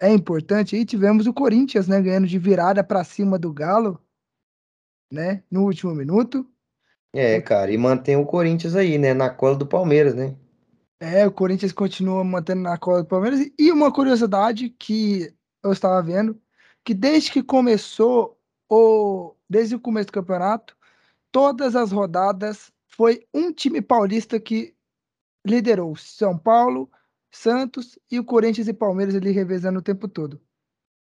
é 0.00 0.12
importante? 0.12 0.76
Aí 0.76 0.84
tivemos 0.84 1.26
o 1.26 1.34
Corinthians, 1.34 1.88
né, 1.88 2.00
ganhando 2.00 2.28
de 2.28 2.38
virada 2.38 2.84
para 2.84 3.02
cima 3.02 3.36
do 3.36 3.52
Galo, 3.52 4.00
né, 5.10 5.42
no 5.50 5.64
último 5.64 5.92
minuto. 5.92 6.48
É, 7.12 7.40
cara, 7.40 7.72
e 7.72 7.76
mantém 7.76 8.14
o 8.14 8.24
Corinthians 8.24 8.76
aí, 8.76 8.96
né, 8.96 9.12
na 9.12 9.28
cola 9.28 9.56
do 9.56 9.66
Palmeiras, 9.66 10.14
né? 10.14 10.36
É, 11.02 11.26
o 11.26 11.32
Corinthians 11.32 11.72
continua 11.72 12.22
mantendo 12.22 12.62
na 12.62 12.78
cola 12.78 13.02
do 13.02 13.08
Palmeiras. 13.08 13.50
E 13.58 13.72
uma 13.72 13.92
curiosidade 13.92 14.68
que 14.68 15.34
eu 15.60 15.72
estava 15.72 16.00
vendo, 16.00 16.40
que 16.84 16.94
desde 16.94 17.32
que 17.32 17.42
começou 17.42 18.38
o 18.70 19.34
desde 19.50 19.74
o 19.74 19.80
começo 19.80 20.06
do 20.06 20.12
campeonato, 20.12 20.76
todas 21.32 21.74
as 21.74 21.90
rodadas 21.90 22.70
foi 22.86 23.26
um 23.34 23.52
time 23.52 23.82
paulista 23.82 24.38
que 24.38 24.76
liderou 25.44 25.96
São 25.96 26.38
Paulo, 26.38 26.88
Santos 27.32 27.98
e 28.08 28.20
o 28.20 28.24
Corinthians 28.24 28.68
e 28.68 28.72
Palmeiras 28.72 29.16
ali 29.16 29.32
revezando 29.32 29.80
o 29.80 29.82
tempo 29.82 30.06
todo. 30.06 30.40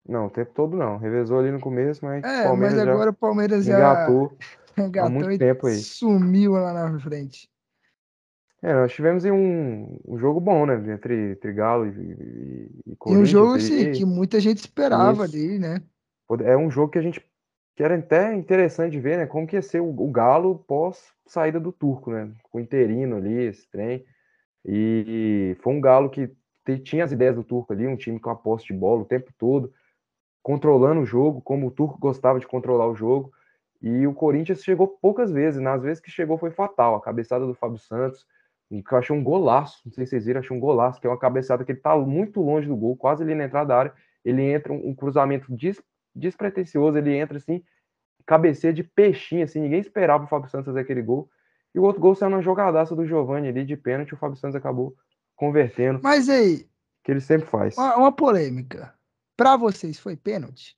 Não, 0.08 0.28
o 0.28 0.30
tempo 0.30 0.54
todo 0.54 0.78
não. 0.78 0.98
Revezou 0.98 1.40
ali 1.40 1.52
no 1.52 1.60
começo, 1.60 2.06
mas 2.06 2.24
é, 2.24 2.44
Palmeiras 2.44 2.78
mas 2.78 2.88
agora 2.88 3.10
o 3.10 3.14
Palmeiras 3.16 3.66
já 3.66 3.76
engatou, 3.76 4.38
engatou 4.78 5.08
há 5.08 5.10
muito 5.10 5.40
tempo 5.40 5.66
aí. 5.66 5.78
Sumiu 5.78 6.52
lá 6.52 6.72
na 6.72 7.00
frente. 7.00 7.50
É, 8.62 8.74
nós 8.74 8.92
tivemos 8.92 9.24
um, 9.26 10.00
um 10.08 10.18
jogo 10.18 10.40
bom, 10.40 10.66
né? 10.66 10.76
Entre, 10.94 11.32
entre 11.32 11.54
Galo 11.54 11.86
e, 11.86 11.90
e, 11.90 12.92
e 12.92 12.96
Corinthians. 12.96 13.30
E 13.30 13.36
um 13.36 13.40
jogo, 13.40 13.56
assim, 13.56 13.92
que 13.92 14.06
muita 14.06 14.40
gente 14.40 14.58
esperava 14.58 15.26
Isso. 15.26 15.36
ali, 15.36 15.60
né? 15.60 15.82
É 16.44 16.58
um 16.58 16.70
jogo 16.70 16.92
que 16.92 17.00
a 17.00 17.02
gente 17.02 17.24
que 17.78 17.84
era 17.84 17.96
até 17.96 18.34
interessante 18.34 19.00
ver, 19.00 19.20
né, 19.20 19.28
como 19.28 19.46
que 19.46 19.56
ia 19.56 19.62
ser 19.62 19.80
o, 19.80 19.90
o 19.90 20.12
Galo 20.12 20.66
pós 20.68 21.14
saída 21.28 21.60
do 21.60 21.72
Turco, 21.72 22.12
né, 22.12 22.34
com 22.42 22.58
o 22.58 22.62
interino 22.62 23.18
ali, 23.18 23.46
esse 23.46 23.70
trem, 23.70 24.04
e, 24.66 25.54
e 25.56 25.62
foi 25.62 25.74
um 25.74 25.80
Galo 25.80 26.10
que 26.10 26.28
te, 26.66 26.80
tinha 26.80 27.04
as 27.04 27.12
ideias 27.12 27.36
do 27.36 27.44
Turco 27.44 27.72
ali, 27.72 27.86
um 27.86 27.96
time 27.96 28.20
com 28.20 28.32
a 28.32 28.36
posse 28.36 28.66
de 28.66 28.74
bola 28.74 29.04
o 29.04 29.06
tempo 29.06 29.32
todo, 29.38 29.72
controlando 30.42 31.02
o 31.02 31.06
jogo, 31.06 31.40
como 31.40 31.68
o 31.68 31.72
Turco 31.72 32.00
gostava 32.00 32.40
de 32.40 32.48
controlar 32.48 32.88
o 32.88 32.96
jogo, 32.96 33.32
e 33.80 34.08
o 34.08 34.14
Corinthians 34.14 34.64
chegou 34.64 34.88
poucas 34.88 35.32
vezes, 35.32 35.62
nas 35.62 35.84
vezes 35.84 36.02
que 36.02 36.10
chegou 36.10 36.36
foi 36.36 36.50
fatal, 36.50 36.96
a 36.96 37.02
cabeçada 37.02 37.46
do 37.46 37.54
Fábio 37.54 37.78
Santos, 37.78 38.26
que 38.70 38.94
eu 38.94 38.98
achei 38.98 39.16
um 39.16 39.24
golaço, 39.24 39.82
não 39.86 39.94
sei 39.94 40.06
se 40.06 40.12
vocês 40.12 40.26
viram, 40.26 40.40
achei 40.40 40.56
um 40.56 40.60
golaço, 40.60 41.00
que 41.00 41.08
é 41.08 41.10
uma 41.10 41.20
cabeçada 41.20 41.64
que 41.64 41.72
ele 41.72 41.80
tá 41.80 41.96
muito 41.98 42.42
longe 42.42 42.68
do 42.68 42.76
gol, 42.76 42.98
quase 42.98 43.24
ali 43.24 43.34
na 43.34 43.46
entrada 43.46 43.70
da 43.70 43.78
área, 43.78 43.94
ele 44.24 44.44
entra 44.44 44.74
um, 44.74 44.90
um 44.90 44.96
cruzamento 44.96 45.46
dis, 45.56 45.82
despretensioso, 46.14 46.98
ele 46.98 47.16
entra 47.16 47.38
assim, 47.38 47.64
cabeceia 48.26 48.74
de 48.74 48.84
peixinho, 48.84 49.44
assim, 49.44 49.62
ninguém 49.62 49.80
esperava 49.80 50.26
o 50.26 50.28
Fábio 50.28 50.50
Santos 50.50 50.66
fazer 50.66 50.82
aquele 50.82 51.02
gol. 51.02 51.30
E 51.74 51.80
o 51.80 51.84
outro 51.84 52.02
gol 52.02 52.16
saiu 52.16 52.30
na 52.30 52.42
jogadaça 52.42 52.96
do 52.96 53.06
Giovani 53.06 53.48
ali 53.48 53.64
de 53.64 53.78
pênalti, 53.78 54.14
o 54.14 54.18
Fábio 54.18 54.38
Santos 54.38 54.56
acabou 54.56 54.96
convertendo. 55.36 56.00
Mas 56.04 56.28
aí. 56.28 56.68
Que 57.04 57.12
ele 57.12 57.22
sempre 57.22 57.48
faz. 57.48 57.78
Uma, 57.78 57.96
uma 57.96 58.12
polêmica. 58.12 58.94
Para 59.38 59.56
vocês 59.56 60.00
foi 60.00 60.18
pênalti? 60.18 60.76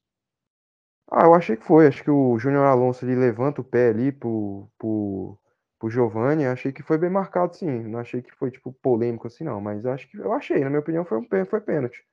Ah, 1.10 1.25
eu 1.25 1.34
achei 1.34 1.56
que 1.56 1.65
foi. 1.65 1.88
Acho 1.88 2.04
que 2.04 2.12
o 2.12 2.38
Júnior 2.38 2.65
Alonso 2.65 3.04
ali 3.04 3.15
levanta 3.15 3.62
o 3.62 3.63
pé 3.63 3.89
ali 3.89 4.12
pro, 4.12 4.69
pro, 4.78 5.39
pro 5.79 5.89
Giovani. 5.89 6.45
Achei 6.45 6.71
que 6.71 6.83
foi 6.83 6.97
bem 6.97 7.09
marcado, 7.09 7.55
sim. 7.55 7.83
Não 7.83 7.99
achei 7.99 8.21
que 8.21 8.31
foi, 8.35 8.51
tipo, 8.51 8.71
polêmico 8.73 9.25
assim, 9.25 9.45
não. 9.45 9.59
Mas 9.61 9.85
acho 9.85 10.07
que 10.09 10.17
eu 10.17 10.33
achei, 10.33 10.59
na 10.59 10.69
minha 10.69 10.81
opinião, 10.81 11.05
foi, 11.05 11.17
um, 11.17 11.45
foi 11.45 11.61
pênalti. 11.61 12.03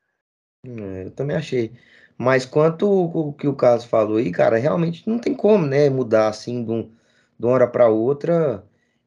É, 0.64 1.07
eu 1.07 1.11
também 1.11 1.37
achei. 1.37 1.76
Mas 2.16 2.46
quanto 2.46 2.88
o 2.88 3.33
que 3.33 3.46
o 3.46 3.55
caso 3.55 3.88
falou 3.88 4.16
aí, 4.16 4.31
cara, 4.31 4.57
realmente 4.57 5.07
não 5.09 5.18
tem 5.18 5.35
como, 5.35 5.66
né, 5.66 5.90
mudar 5.90 6.29
assim 6.29 6.64
de, 6.64 6.70
um, 6.70 6.83
de 7.38 7.46
uma 7.46 7.52
hora 7.52 7.66
para 7.68 7.88
outra 7.88 8.64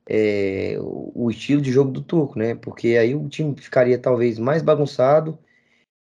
é, 0.10 0.76
o 0.80 1.30
estilo 1.30 1.62
de 1.62 1.72
jogo 1.72 1.92
do 1.92 2.02
Turco, 2.02 2.38
né? 2.38 2.56
Porque 2.56 2.98
aí 2.98 3.14
o 3.14 3.30
time 3.30 3.56
ficaria 3.56 3.98
talvez 4.00 4.40
mais 4.40 4.64
bagunçado 4.64 5.38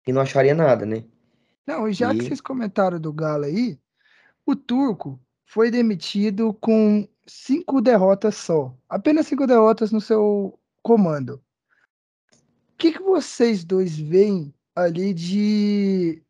e 0.07 0.13
não 0.13 0.23
acharia 0.23 0.55
nada, 0.55 0.87
né? 0.87 1.05
Não, 1.67 1.89
e 1.89 1.93
já 1.93 2.15
e... 2.15 2.19
que 2.19 2.25
vocês 2.25 2.41
comentaram 2.41 3.01
do 3.01 3.13
Galo 3.13 3.45
aí, 3.45 3.77
o 4.47 4.55
Turco 4.55 5.21
foi 5.45 5.73
demitido 5.73 6.55
com 6.55 7.09
cinco 7.27 7.81
derrotas 7.81 8.37
só. 8.37 8.75
Apenas 8.89 9.27
cinco 9.27 9.47
derrotas 9.47 9.93
no 9.93 10.01
seu 10.01 10.59
comando. 10.83 11.43
O 12.33 12.77
que, 12.79 12.93
que 12.93 13.03
vocês 13.03 13.65
dois 13.65 13.99
veem 13.99 14.55
ali 14.75 15.15
de 15.15 16.23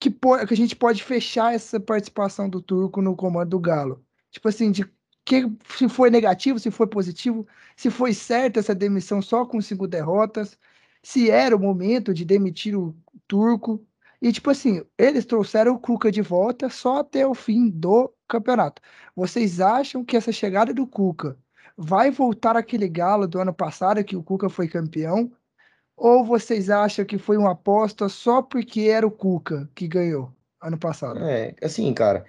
que, 0.00 0.10
que 0.10 0.54
a 0.54 0.56
gente 0.56 0.74
pode 0.74 1.04
fechar 1.04 1.54
essa 1.54 1.78
participação 1.78 2.48
do 2.48 2.62
Turco 2.62 3.02
no 3.02 3.14
comando 3.14 3.50
do 3.50 3.60
Galo. 3.60 4.02
Tipo 4.30 4.48
assim, 4.48 4.72
de 4.72 4.90
que 5.24 5.44
se 5.76 5.88
foi 5.88 6.10
negativo, 6.10 6.58
se 6.58 6.70
foi 6.70 6.86
positivo, 6.86 7.46
se 7.76 7.90
foi 7.90 8.14
certa 8.14 8.58
essa 8.58 8.74
demissão 8.74 9.20
só 9.20 9.44
com 9.44 9.60
cinco 9.60 9.86
derrotas, 9.86 10.58
se 11.02 11.30
era 11.30 11.54
o 11.54 11.60
momento 11.60 12.14
de 12.14 12.24
demitir 12.24 12.76
o 12.76 12.96
Turco. 13.28 13.84
E, 14.20 14.32
tipo 14.32 14.50
assim, 14.50 14.82
eles 14.98 15.24
trouxeram 15.24 15.74
o 15.74 15.78
Cuca 15.78 16.10
de 16.12 16.20
volta 16.20 16.68
só 16.68 16.98
até 16.98 17.26
o 17.26 17.34
fim 17.34 17.70
do 17.70 18.12
campeonato. 18.28 18.82
Vocês 19.16 19.60
acham 19.60 20.04
que 20.04 20.16
essa 20.16 20.30
chegada 20.30 20.74
do 20.74 20.86
Cuca 20.86 21.36
vai 21.76 22.10
voltar 22.10 22.56
aquele 22.56 22.88
galo 22.88 23.26
do 23.26 23.40
ano 23.40 23.54
passado, 23.54 24.04
que 24.04 24.16
o 24.16 24.22
Cuca 24.22 24.50
foi 24.50 24.68
campeão? 24.68 25.32
Ou 25.96 26.24
vocês 26.24 26.68
acham 26.68 27.04
que 27.04 27.18
foi 27.18 27.36
uma 27.36 27.52
aposta 27.52 28.08
só 28.08 28.42
porque 28.42 28.82
era 28.82 29.06
o 29.06 29.10
Cuca 29.10 29.68
que 29.74 29.88
ganhou 29.88 30.30
ano 30.60 30.78
passado? 30.78 31.18
É, 31.24 31.54
assim, 31.62 31.92
cara, 31.94 32.24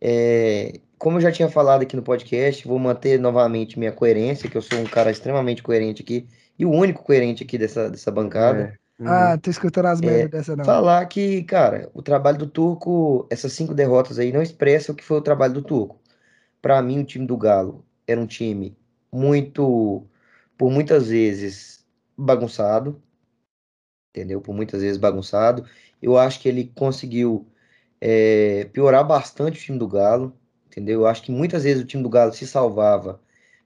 é, 0.00 0.80
como 0.98 1.16
eu 1.16 1.22
já 1.22 1.32
tinha 1.32 1.48
falado 1.48 1.82
aqui 1.82 1.96
no 1.96 2.02
podcast, 2.02 2.68
vou 2.68 2.78
manter 2.78 3.18
novamente 3.18 3.78
minha 3.78 3.92
coerência, 3.92 4.50
que 4.50 4.56
eu 4.56 4.62
sou 4.62 4.78
um 4.78 4.84
cara 4.84 5.10
extremamente 5.10 5.62
coerente 5.62 6.02
aqui, 6.02 6.26
e 6.58 6.66
o 6.66 6.70
único 6.70 7.02
coerente 7.02 7.42
aqui 7.42 7.56
dessa, 7.56 7.88
dessa 7.88 8.10
bancada. 8.10 8.74
É. 8.76 8.80
Ah, 9.06 9.38
tô 9.38 9.50
escutando 9.50 9.86
as 9.86 10.00
merdas 10.00 10.24
é, 10.24 10.28
dessa 10.28 10.56
não. 10.56 10.64
Falar 10.64 11.04
que, 11.06 11.42
cara, 11.44 11.90
o 11.94 12.02
trabalho 12.02 12.38
do 12.38 12.46
Turco, 12.46 13.26
essas 13.30 13.52
cinco 13.52 13.74
derrotas 13.74 14.18
aí, 14.18 14.32
não 14.32 14.42
expressa 14.42 14.92
o 14.92 14.94
que 14.94 15.04
foi 15.04 15.18
o 15.18 15.22
trabalho 15.22 15.54
do 15.54 15.62
Turco. 15.62 15.98
Para 16.60 16.80
mim, 16.82 17.00
o 17.00 17.04
time 17.04 17.26
do 17.26 17.36
Galo 17.36 17.84
era 18.06 18.20
um 18.20 18.26
time 18.26 18.76
muito, 19.12 20.06
por 20.58 20.70
muitas 20.70 21.08
vezes, 21.08 21.86
bagunçado, 22.16 23.02
entendeu? 24.10 24.40
Por 24.40 24.54
muitas 24.54 24.82
vezes 24.82 24.98
bagunçado. 24.98 25.64
Eu 26.00 26.18
acho 26.18 26.40
que 26.40 26.48
ele 26.48 26.72
conseguiu 26.74 27.46
é, 28.00 28.64
piorar 28.66 29.06
bastante 29.06 29.58
o 29.58 29.62
time 29.62 29.78
do 29.78 29.88
Galo, 29.88 30.36
entendeu? 30.66 31.00
Eu 31.00 31.06
acho 31.06 31.22
que 31.22 31.32
muitas 31.32 31.64
vezes 31.64 31.82
o 31.82 31.86
time 31.86 32.02
do 32.02 32.08
Galo 32.08 32.32
se 32.32 32.46
salvava 32.46 33.20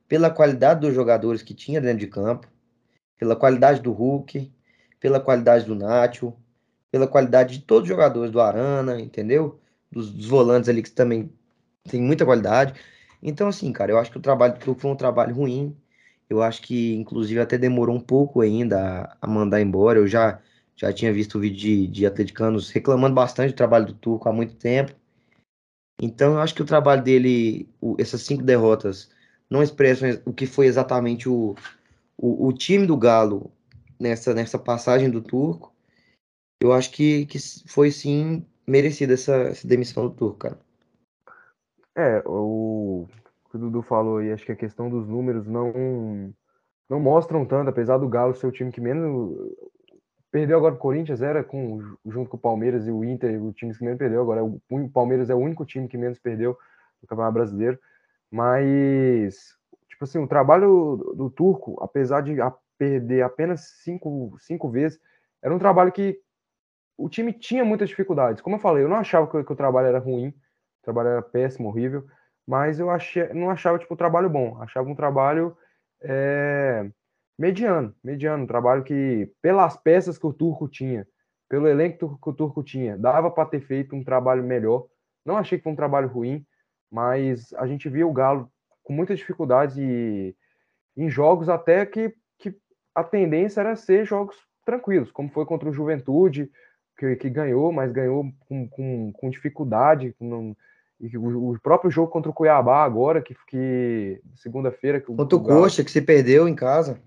pela 0.09 0.31
qualidade 0.31 0.81
dos 0.81 0.95
jogadores 0.95 1.43
que 1.43 1.55
tinha 1.55 1.81
dentro 1.81 1.99
de 1.99 2.07
campo, 2.09 2.49
pela 3.19 3.37
qualidade 3.37 3.81
do 3.83 3.93
Hulk, 3.93 4.53
pela 5.01 5.21
qualidade 5.21 5.65
do 5.67 5.75
Nacho, 5.75 6.33
pela 6.91 7.07
qualidade 7.07 7.59
de 7.59 7.65
todos 7.65 7.85
os 7.85 7.89
jogadores 7.89 8.31
do 8.31 8.41
Arana, 8.41 9.01
entendeu? 9.01 9.61
Dos, 9.91 10.11
dos 10.13 10.27
volantes 10.27 10.69
ali 10.69 10.83
que 10.83 10.91
também 10.91 11.31
tem 11.89 12.01
muita 12.01 12.25
qualidade. 12.25 12.75
Então, 13.23 13.49
assim, 13.49 13.73
cara, 13.73 13.93
eu 13.93 13.99
acho 13.99 14.11
que 14.11 14.19
o 14.19 14.21
trabalho 14.23 14.55
do 14.59 14.75
foi 14.75 14.91
um 14.91 14.97
trabalho 14.97 15.35
ruim, 15.35 15.77
eu 16.29 16.43
acho 16.43 16.63
que, 16.63 16.95
inclusive, 16.95 17.41
até 17.41 17.59
demorou 17.59 17.95
um 17.97 18.01
pouco 18.01 18.41
ainda 18.41 19.03
a, 19.03 19.17
a 19.23 19.27
mandar 19.27 19.61
embora. 19.61 19.99
Eu 19.99 20.07
já, 20.07 20.41
já 20.75 20.93
tinha 20.93 21.13
visto 21.13 21.37
o 21.37 21.41
vídeo 21.41 21.59
de, 21.59 21.87
de 21.89 22.07
atleticanos 22.07 22.71
reclamando 22.71 23.15
bastante 23.15 23.53
do 23.53 23.57
trabalho 23.57 23.87
do 23.87 23.95
Turco 23.95 24.29
há 24.29 24.33
muito 24.33 24.55
tempo. 24.57 24.93
Então, 26.01 26.35
eu 26.35 26.41
acho 26.41 26.55
que 26.55 26.63
o 26.63 26.67
trabalho 26.67 27.03
dele, 27.03 27.69
o, 27.81 27.97
essas 27.99 28.23
cinco 28.23 28.43
derrotas, 28.43 29.11
não 29.49 29.63
expressam 29.63 30.21
o 30.25 30.33
que 30.33 30.47
foi 30.47 30.67
exatamente 30.67 31.29
o, 31.29 31.55
o, 32.17 32.49
o, 32.49 32.53
time 32.53 32.87
do 32.87 32.97
Galo 32.97 33.53
nessa, 33.99 34.35
nessa 34.35 34.59
passagem 34.59 35.11
do 35.11 35.23
Turco. 35.23 35.73
Eu 36.63 36.73
acho 36.73 36.91
que, 36.91 37.27
que 37.27 37.39
foi 37.69 37.91
sim 37.91 38.47
merecida 38.67 39.15
essa, 39.15 39.35
essa 39.35 39.67
demissão 39.67 40.09
do 40.09 40.15
Turco, 40.15 40.39
cara. 40.39 40.59
É, 41.97 42.23
o, 42.27 43.07
que 43.51 43.57
o 43.57 43.61
Dudu 43.61 43.83
falou 43.83 44.19
aí, 44.19 44.33
acho 44.33 44.45
que 44.45 44.53
a 44.53 44.57
questão 44.57 44.91
dos 44.91 45.07
números 45.07 45.47
não 45.47 46.35
não 46.89 47.01
mostram 47.01 47.47
tanto, 47.47 47.71
apesar 47.71 47.97
do 47.97 48.09
Galo 48.09 48.35
ser 48.35 48.47
o 48.47 48.53
time 48.53 48.71
que 48.71 48.81
menos 48.81 49.39
perdeu 50.31 50.59
agora 50.59 50.75
o 50.75 50.79
Corinthians, 50.79 51.23
era 51.23 51.43
com, 51.43 51.81
junto 52.05 52.29
com 52.29 52.37
o 52.37 52.41
Palmeiras 52.41 52.87
e 52.87 52.91
o 52.91 53.05
Inter, 53.05 53.43
o 53.43 53.53
time 53.53 53.73
que 53.73 53.85
menos 53.85 53.99
perdeu, 53.99 54.21
agora 54.21 54.45
o, 54.45 54.61
o 54.69 54.91
Palmeiras 54.91 55.31
é 55.31 55.35
o 55.35 55.39
único 55.39 55.65
time 55.65 55.89
que 55.89 55.97
menos 55.97 56.19
perdeu 56.19 56.59
no 57.01 57.09
Campeonato 57.09 57.35
Brasileiro, 57.35 57.79
mas 58.31 59.57
tipo 59.89 60.05
assim, 60.05 60.19
o 60.19 60.27
trabalho 60.27 60.97
do, 60.97 61.15
do 61.15 61.31
Turco, 61.31 61.79
apesar 61.81 62.21
de 62.21 62.41
a, 62.41 62.53
perder 62.79 63.23
apenas 63.23 63.81
cinco, 63.83 64.37
cinco 64.41 64.71
vezes, 64.71 65.01
era 65.43 65.55
um 65.55 65.59
trabalho 65.59 65.93
que 65.93 66.19
o 66.97 67.09
time 67.09 67.33
tinha 67.33 67.65
muitas 67.65 67.89
dificuldades. 67.89 68.43
Como 68.43 68.57
eu 68.57 68.61
falei, 68.61 68.85
eu 68.85 68.89
não 68.89 68.97
achava 68.97 69.27
que, 69.27 69.45
que 69.45 69.53
o 69.53 69.57
trabalho 69.57 69.89
era 69.89 69.99
ruim, 69.99 70.29
o 70.29 70.83
trabalho 70.83 71.09
era 71.09 71.23
péssimo, 71.23 71.69
horrível, 71.69 72.07
mas 72.47 72.79
eu 72.79 72.91
achei, 72.91 73.33
não 73.33 73.51
achava 73.51 73.79
tipo 73.79 73.95
um 73.95 73.97
trabalho 73.97 74.29
bom, 74.29 74.61
achava 74.61 74.89
um 74.89 74.95
trabalho 74.95 75.57
é, 76.01 76.89
mediano, 77.39 77.95
mediano, 78.03 78.45
um 78.45 78.47
trabalho 78.47 78.85
que 78.85 79.33
pelas 79.41 79.77
peças 79.77 80.19
que 80.19 80.27
o 80.27 80.33
Turco 80.33 80.69
tinha, 80.69 81.07
pelo 81.49 81.69
elenco 81.69 82.19
que 82.23 82.31
o 82.31 82.33
Turco 82.33 82.63
tinha, 82.63 82.97
dava 82.97 83.31
para 83.31 83.49
ter 83.49 83.61
feito 83.61 83.95
um 83.97 84.05
trabalho 84.05 84.43
melhor. 84.43 84.87
Não 85.25 85.37
achei 85.37 85.59
que 85.59 85.65
foi 85.65 85.73
um 85.73 85.77
trabalho 85.77 86.09
ruim, 86.09 86.45
mas 86.91 87.53
a 87.55 87.67
gente 87.67 87.89
via 87.89 88.07
o 88.07 88.13
Galo 88.13 88.51
com 88.83 88.93
muita 88.93 89.15
dificuldade 89.15 89.83
e, 89.83 90.37
em 90.97 91.09
jogos 91.09 91.49
até 91.49 91.85
que 91.85 92.15
a 92.95 93.03
tendência 93.03 93.61
era 93.61 93.77
ser 93.77 94.05
jogos 94.05 94.37
tranquilos, 94.65 95.11
como 95.11 95.29
foi 95.31 95.45
contra 95.45 95.69
o 95.69 95.73
Juventude, 95.73 96.51
que, 96.97 97.17
que 97.17 97.29
ganhou, 97.29 97.73
mas 97.73 97.93
ganhou 97.93 98.25
com, 98.49 98.69
com, 98.69 99.13
com 99.13 99.31
dificuldade. 99.31 100.15
Com, 100.19 100.55
e 101.01 101.17
o, 101.19 101.51
o, 101.51 101.61
próprio 101.61 101.91
jogo 101.91 102.11
contra 102.11 102.31
o 102.31 102.35
Cuiabá 102.35 102.85
agora, 102.85 103.21
que, 103.21 103.35
que 103.49 104.21
segunda-feira. 104.37 105.01
Contra 105.01 105.37
o, 105.37 105.41
o 105.41 105.43
Coxa, 105.43 105.85
que 105.85 105.91
se 105.91 106.01
perdeu 106.01 106.49
em 106.49 106.55
casa. 106.55 107.01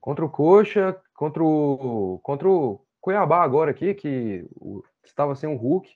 Contra 0.00 0.24
o 0.24 0.30
Coxa, 0.30 0.96
contra 1.14 1.44
o, 1.44 2.18
contra 2.22 2.48
o 2.48 2.80
Cuiabá 3.00 3.42
agora 3.42 3.70
aqui, 3.70 3.94
que 3.94 4.46
o, 4.56 4.82
estava 5.04 5.34
sem 5.34 5.48
o 5.48 5.56
Hulk 5.56 5.88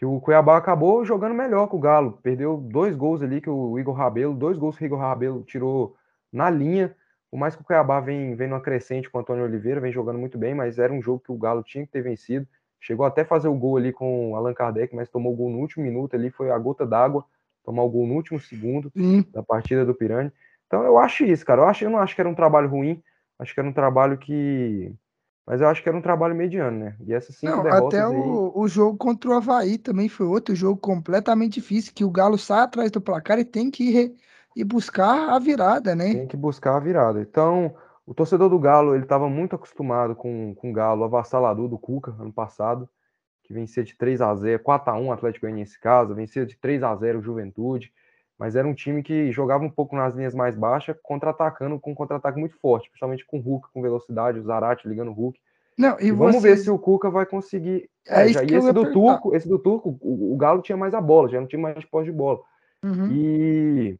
que 0.00 0.06
o 0.06 0.18
Cuiabá 0.18 0.56
acabou 0.56 1.04
jogando 1.04 1.34
melhor 1.34 1.66
com 1.66 1.76
o 1.76 1.80
Galo. 1.80 2.18
Perdeu 2.22 2.56
dois 2.56 2.96
gols 2.96 3.20
ali 3.20 3.38
que 3.38 3.50
o 3.50 3.78
Igor 3.78 3.94
Rabelo, 3.94 4.34
dois 4.34 4.56
gols 4.56 4.74
que 4.74 4.84
o 4.84 4.86
Igor 4.86 4.98
Rabelo 4.98 5.42
tirou 5.42 5.94
na 6.32 6.48
linha. 6.48 6.96
Por 7.30 7.38
mais 7.38 7.54
que 7.54 7.62
o 7.62 7.64
Cuiabá 7.64 8.00
vem, 8.00 8.34
vem 8.34 8.48
numa 8.48 8.60
crescente 8.60 9.08
com 9.08 9.18
o 9.18 9.20
Antônio 9.20 9.44
Oliveira, 9.44 9.80
vem 9.80 9.92
jogando 9.92 10.18
muito 10.18 10.36
bem, 10.36 10.54
mas 10.54 10.78
era 10.78 10.92
um 10.92 11.00
jogo 11.00 11.20
que 11.20 11.30
o 11.30 11.38
Galo 11.38 11.62
tinha 11.62 11.86
que 11.86 11.92
ter 11.92 12.02
vencido. 12.02 12.46
Chegou 12.80 13.06
até 13.06 13.22
a 13.22 13.26
fazer 13.26 13.48
o 13.48 13.54
gol 13.54 13.76
ali 13.76 13.92
com 13.92 14.32
o 14.32 14.36
Allan 14.36 14.54
Kardec, 14.54 14.94
mas 14.94 15.08
tomou 15.08 15.32
o 15.32 15.36
gol 15.36 15.50
no 15.50 15.58
último 15.58 15.84
minuto 15.84 16.16
ali, 16.16 16.30
foi 16.30 16.50
a 16.50 16.58
gota 16.58 16.86
d'água, 16.86 17.24
tomar 17.64 17.82
o 17.82 17.90
gol 17.90 18.06
no 18.06 18.14
último 18.14 18.40
segundo 18.40 18.90
Sim. 18.96 19.24
da 19.32 19.42
partida 19.42 19.84
do 19.84 19.94
Pirani. 19.94 20.32
Então 20.66 20.82
eu 20.82 20.98
acho 20.98 21.24
isso, 21.24 21.44
cara. 21.44 21.60
Eu, 21.60 21.68
acho, 21.68 21.84
eu 21.84 21.90
não 21.90 21.98
acho 21.98 22.14
que 22.14 22.20
era 22.20 22.28
um 22.28 22.34
trabalho 22.34 22.68
ruim, 22.68 23.02
acho 23.38 23.54
que 23.54 23.60
era 23.60 23.68
um 23.68 23.72
trabalho 23.72 24.18
que 24.18 24.92
mas 25.50 25.60
eu 25.60 25.68
acho 25.68 25.82
que 25.82 25.88
era 25.88 25.98
um 25.98 26.02
trabalho 26.02 26.32
mediano, 26.32 26.78
né? 26.78 26.96
E 27.04 27.12
essas 27.12 27.34
cinco 27.34 27.56
Não, 27.56 27.62
derrotas 27.64 27.98
até 27.98 28.08
aí... 28.08 28.20
o, 28.20 28.52
o 28.54 28.68
jogo 28.68 28.96
contra 28.96 29.30
o 29.30 29.32
Havaí 29.32 29.78
também 29.78 30.08
foi 30.08 30.24
outro 30.24 30.54
jogo 30.54 30.80
completamente 30.80 31.54
difícil, 31.54 31.92
que 31.92 32.04
o 32.04 32.10
Galo 32.10 32.38
sai 32.38 32.60
atrás 32.60 32.88
do 32.88 33.00
placar 33.00 33.36
e 33.36 33.44
tem 33.44 33.68
que 33.68 33.82
ir, 33.82 34.14
ir 34.56 34.64
buscar 34.64 35.30
a 35.30 35.38
virada, 35.38 35.94
né? 35.94 36.12
Tem 36.12 36.26
que 36.26 36.36
buscar 36.36 36.76
a 36.76 36.80
virada. 36.80 37.20
Então, 37.20 37.74
o 38.06 38.14
torcedor 38.14 38.48
do 38.48 38.58
Galo, 38.58 38.94
ele 38.94 39.04
estava 39.04 39.28
muito 39.28 39.54
acostumado 39.54 40.14
com, 40.14 40.54
com 40.54 40.70
o 40.70 40.72
Galo 40.72 41.04
avassalador 41.04 41.68
do 41.68 41.78
Cuca, 41.78 42.14
ano 42.18 42.32
passado, 42.32 42.88
que 43.44 43.52
vencia 43.52 43.82
de 43.82 43.96
3 43.96 44.20
a 44.20 44.34
0 44.34 44.62
4 44.62 44.92
a 44.92 44.96
1 44.96 45.12
Atlético 45.12 45.46
Goianiense 45.46 45.78
casa, 45.78 46.14
vencia 46.14 46.44
de 46.44 46.56
3 46.56 46.82
a 46.82 46.94
0 46.94 47.22
Juventude, 47.22 47.92
mas 48.38 48.56
era 48.56 48.66
um 48.66 48.74
time 48.74 49.02
que 49.02 49.30
jogava 49.30 49.64
um 49.64 49.70
pouco 49.70 49.94
nas 49.94 50.14
linhas 50.14 50.34
mais 50.34 50.56
baixas, 50.56 50.96
contra-atacando 51.02 51.78
com 51.78 51.92
um 51.92 51.94
contra-ataque 51.94 52.40
muito 52.40 52.56
forte, 52.58 52.88
principalmente 52.88 53.24
com 53.26 53.38
o 53.38 53.40
Hulk, 53.40 53.68
com 53.72 53.82
velocidade, 53.82 54.38
o 54.38 54.42
Zarate 54.42 54.88
ligando 54.88 55.10
o 55.10 55.14
Hulk. 55.14 55.38
Não, 55.76 55.98
e, 56.00 56.06
e 56.06 56.10
vamos 56.10 56.42
ver 56.42 56.56
se 56.56 56.70
o 56.70 56.78
Cuca 56.78 57.10
vai 57.10 57.26
conseguir. 57.26 57.88
É, 58.06 58.22
é 58.22 58.28
já, 58.32 58.42
e 58.42 58.54
esse 58.54 58.72
do 58.72 58.92
Turco, 58.92 59.34
esse 59.34 59.48
do 59.48 59.58
Turco, 59.58 59.98
o, 60.00 60.34
o, 60.34 60.36
Galo 60.36 60.62
tinha 60.62 60.76
mais 60.76 60.94
a 60.94 61.00
bola, 61.00 61.28
já 61.28 61.40
não 61.40 61.46
tinha 61.46 61.60
mais 61.60 61.84
posse 61.84 62.06
de 62.06 62.12
bola. 62.12 62.40
Uhum. 62.82 63.08
E 63.12 63.98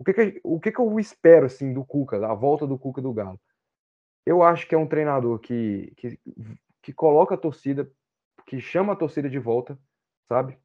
o 0.00 0.04
que 0.04 0.12
que, 0.12 0.40
o 0.42 0.58
que 0.58 0.72
que 0.72 0.80
eu 0.80 0.98
espero 0.98 1.46
assim 1.46 1.72
do 1.72 1.84
Cuca, 1.84 2.16
a 2.26 2.34
volta 2.34 2.66
do 2.66 2.78
Cuca 2.78 3.00
do 3.00 3.12
Galo? 3.12 3.38
Eu 4.26 4.42
acho 4.42 4.66
que 4.66 4.74
é 4.74 4.78
um 4.78 4.86
treinador 4.86 5.38
que, 5.38 5.92
que, 5.96 6.18
que 6.82 6.92
coloca 6.92 7.34
a 7.34 7.38
torcida, 7.38 7.88
que 8.46 8.60
chama 8.60 8.94
a 8.94 8.96
torcida 8.96 9.28
de 9.28 9.38
volta, 9.38 9.78
sabe? 10.28 10.58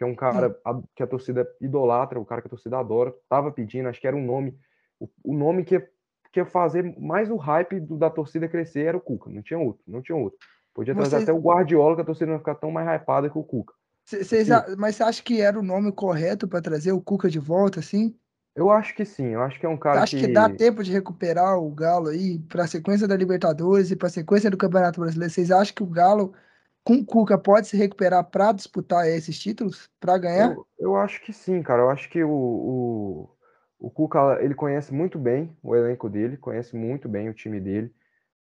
que 0.00 0.04
é 0.04 0.06
um 0.06 0.14
cara 0.14 0.58
a, 0.64 0.80
que 0.96 1.02
a 1.02 1.06
torcida 1.06 1.46
idolatra, 1.60 2.18
o 2.18 2.24
cara 2.24 2.40
que 2.40 2.46
a 2.46 2.50
torcida 2.50 2.78
adora, 2.78 3.14
tava 3.28 3.52
pedindo, 3.52 3.86
acho 3.86 4.00
que 4.00 4.06
era 4.06 4.16
um 4.16 4.24
nome, 4.24 4.58
o, 4.98 5.06
o 5.22 5.36
nome 5.36 5.62
que 5.62 5.74
ia, 5.74 5.86
que 6.32 6.42
fazer 6.46 6.98
mais 6.98 7.30
o 7.30 7.36
hype 7.36 7.78
do, 7.80 7.98
da 7.98 8.08
torcida 8.08 8.48
crescer 8.48 8.86
era 8.86 8.96
o 8.96 9.00
Cuca, 9.00 9.28
não 9.28 9.42
tinha 9.42 9.58
outro, 9.58 9.82
não 9.86 10.00
tinha 10.00 10.16
outro. 10.16 10.38
Podia 10.72 10.94
trazer 10.94 11.16
até 11.16 11.32
o 11.32 11.38
Guardiola, 11.38 11.96
que 11.96 12.00
a 12.00 12.04
torcida 12.04 12.26
não 12.26 12.34
ia 12.34 12.38
ficar 12.38 12.54
tão 12.54 12.70
mais 12.70 12.88
hypada 12.88 13.28
que 13.28 13.36
o 13.36 13.44
Cuca. 13.44 13.74
Cês, 14.06 14.48
mas 14.78 14.96
você 14.96 15.02
acha 15.02 15.22
que 15.22 15.42
era 15.42 15.58
o 15.58 15.62
nome 15.62 15.92
correto 15.92 16.48
para 16.48 16.62
trazer 16.62 16.92
o 16.92 17.02
Cuca 17.02 17.28
de 17.28 17.38
volta, 17.38 17.80
assim? 17.80 18.16
Eu 18.54 18.70
acho 18.70 18.94
que 18.94 19.04
sim, 19.04 19.28
eu 19.28 19.42
acho 19.42 19.58
que 19.58 19.66
é 19.66 19.68
um 19.68 19.76
cara 19.76 20.02
acho 20.02 20.16
que... 20.16 20.26
que 20.26 20.32
dá 20.32 20.48
tempo 20.48 20.82
de 20.82 20.92
recuperar 20.92 21.56
o 21.58 21.70
Galo 21.70 22.08
aí 22.08 22.38
para 22.38 22.64
a 22.64 22.66
sequência 22.66 23.06
da 23.06 23.16
Libertadores 23.16 23.90
e 23.90 23.96
para 23.96 24.08
a 24.08 24.10
sequência 24.10 24.50
do 24.50 24.56
Campeonato 24.56 25.00
Brasileiro. 25.00 25.32
Vocês 25.32 25.50
acham 25.50 25.74
que 25.74 25.82
o 25.82 25.86
Galo 25.86 26.34
com 26.82 26.94
o 26.94 27.04
Cuca 27.04 27.38
pode 27.38 27.68
se 27.68 27.76
recuperar 27.76 28.24
para 28.24 28.52
disputar 28.52 29.06
esses 29.06 29.38
títulos, 29.38 29.88
para 30.00 30.18
ganhar? 30.18 30.52
Eu, 30.52 30.66
eu, 30.78 30.96
acho 30.96 31.20
que 31.22 31.32
sim, 31.32 31.62
cara. 31.62 31.82
Eu 31.82 31.90
acho 31.90 32.08
que 32.08 32.22
o, 32.24 32.30
o, 32.30 33.30
o 33.78 33.90
Cuca 33.90 34.38
ele 34.40 34.54
conhece 34.54 34.92
muito 34.92 35.18
bem 35.18 35.56
o 35.62 35.76
elenco 35.76 36.08
dele, 36.08 36.36
conhece 36.36 36.74
muito 36.74 37.08
bem 37.08 37.28
o 37.28 37.34
time 37.34 37.60
dele, 37.60 37.94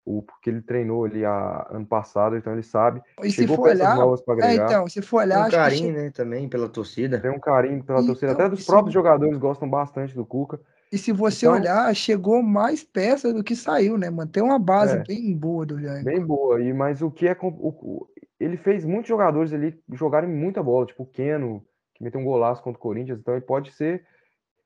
o, 0.09 0.23
porque 0.23 0.49
ele 0.49 0.61
treinou 0.61 1.05
ali 1.05 1.23
a, 1.23 1.67
ano 1.69 1.85
passado, 1.85 2.35
então 2.35 2.51
ele 2.51 2.63
sabe. 2.63 2.99
E 3.21 3.31
se 3.31 3.45
for 3.45 3.59
olhar, 3.59 3.95
é, 4.41 4.55
então, 4.55 4.87
se 4.87 5.03
for 5.03 5.17
olhar, 5.17 5.47
tem 5.47 5.59
um 5.59 5.61
carinho, 5.61 5.93
que... 5.93 6.01
né, 6.01 6.09
também 6.09 6.49
pela 6.49 6.67
torcida. 6.67 7.19
Tem 7.19 7.29
um 7.29 7.39
carinho 7.39 7.83
pela 7.83 7.99
então, 7.99 8.07
torcida, 8.07 8.31
até 8.31 8.49
dos 8.49 8.65
próprios 8.65 8.91
jogadores 8.91 9.37
gostam 9.37 9.69
bastante 9.69 10.15
do 10.15 10.25
Cuca. 10.25 10.59
E 10.91 10.97
se 10.97 11.11
você 11.11 11.45
então, 11.45 11.59
olhar, 11.59 11.95
chegou 11.95 12.41
mais 12.41 12.83
peças 12.83 13.31
do 13.31 13.43
que 13.43 13.55
saiu, 13.55 13.99
né? 13.99 14.09
Manter 14.09 14.41
uma 14.41 14.57
base 14.57 14.97
é, 14.97 15.03
bem 15.03 15.37
boa 15.37 15.63
do 15.63 15.79
Janko. 15.79 16.05
Bem 16.05 16.25
boa. 16.25 16.59
E 16.59 16.73
mas 16.73 17.03
o 17.03 17.11
que 17.11 17.27
é 17.27 17.37
o, 17.39 18.07
ele 18.39 18.57
fez 18.57 18.83
muitos 18.83 19.07
jogadores 19.07 19.53
ali 19.53 19.79
jogarem 19.93 20.27
muita 20.27 20.63
bola, 20.63 20.87
tipo 20.87 21.03
o 21.03 21.05
Keno, 21.05 21.63
que 21.93 22.03
meteu 22.03 22.19
um 22.19 22.25
golaço 22.25 22.63
contra 22.63 22.79
o 22.79 22.81
Corinthians, 22.81 23.19
então 23.19 23.35
ele 23.35 23.45
pode 23.45 23.71
ser. 23.73 24.03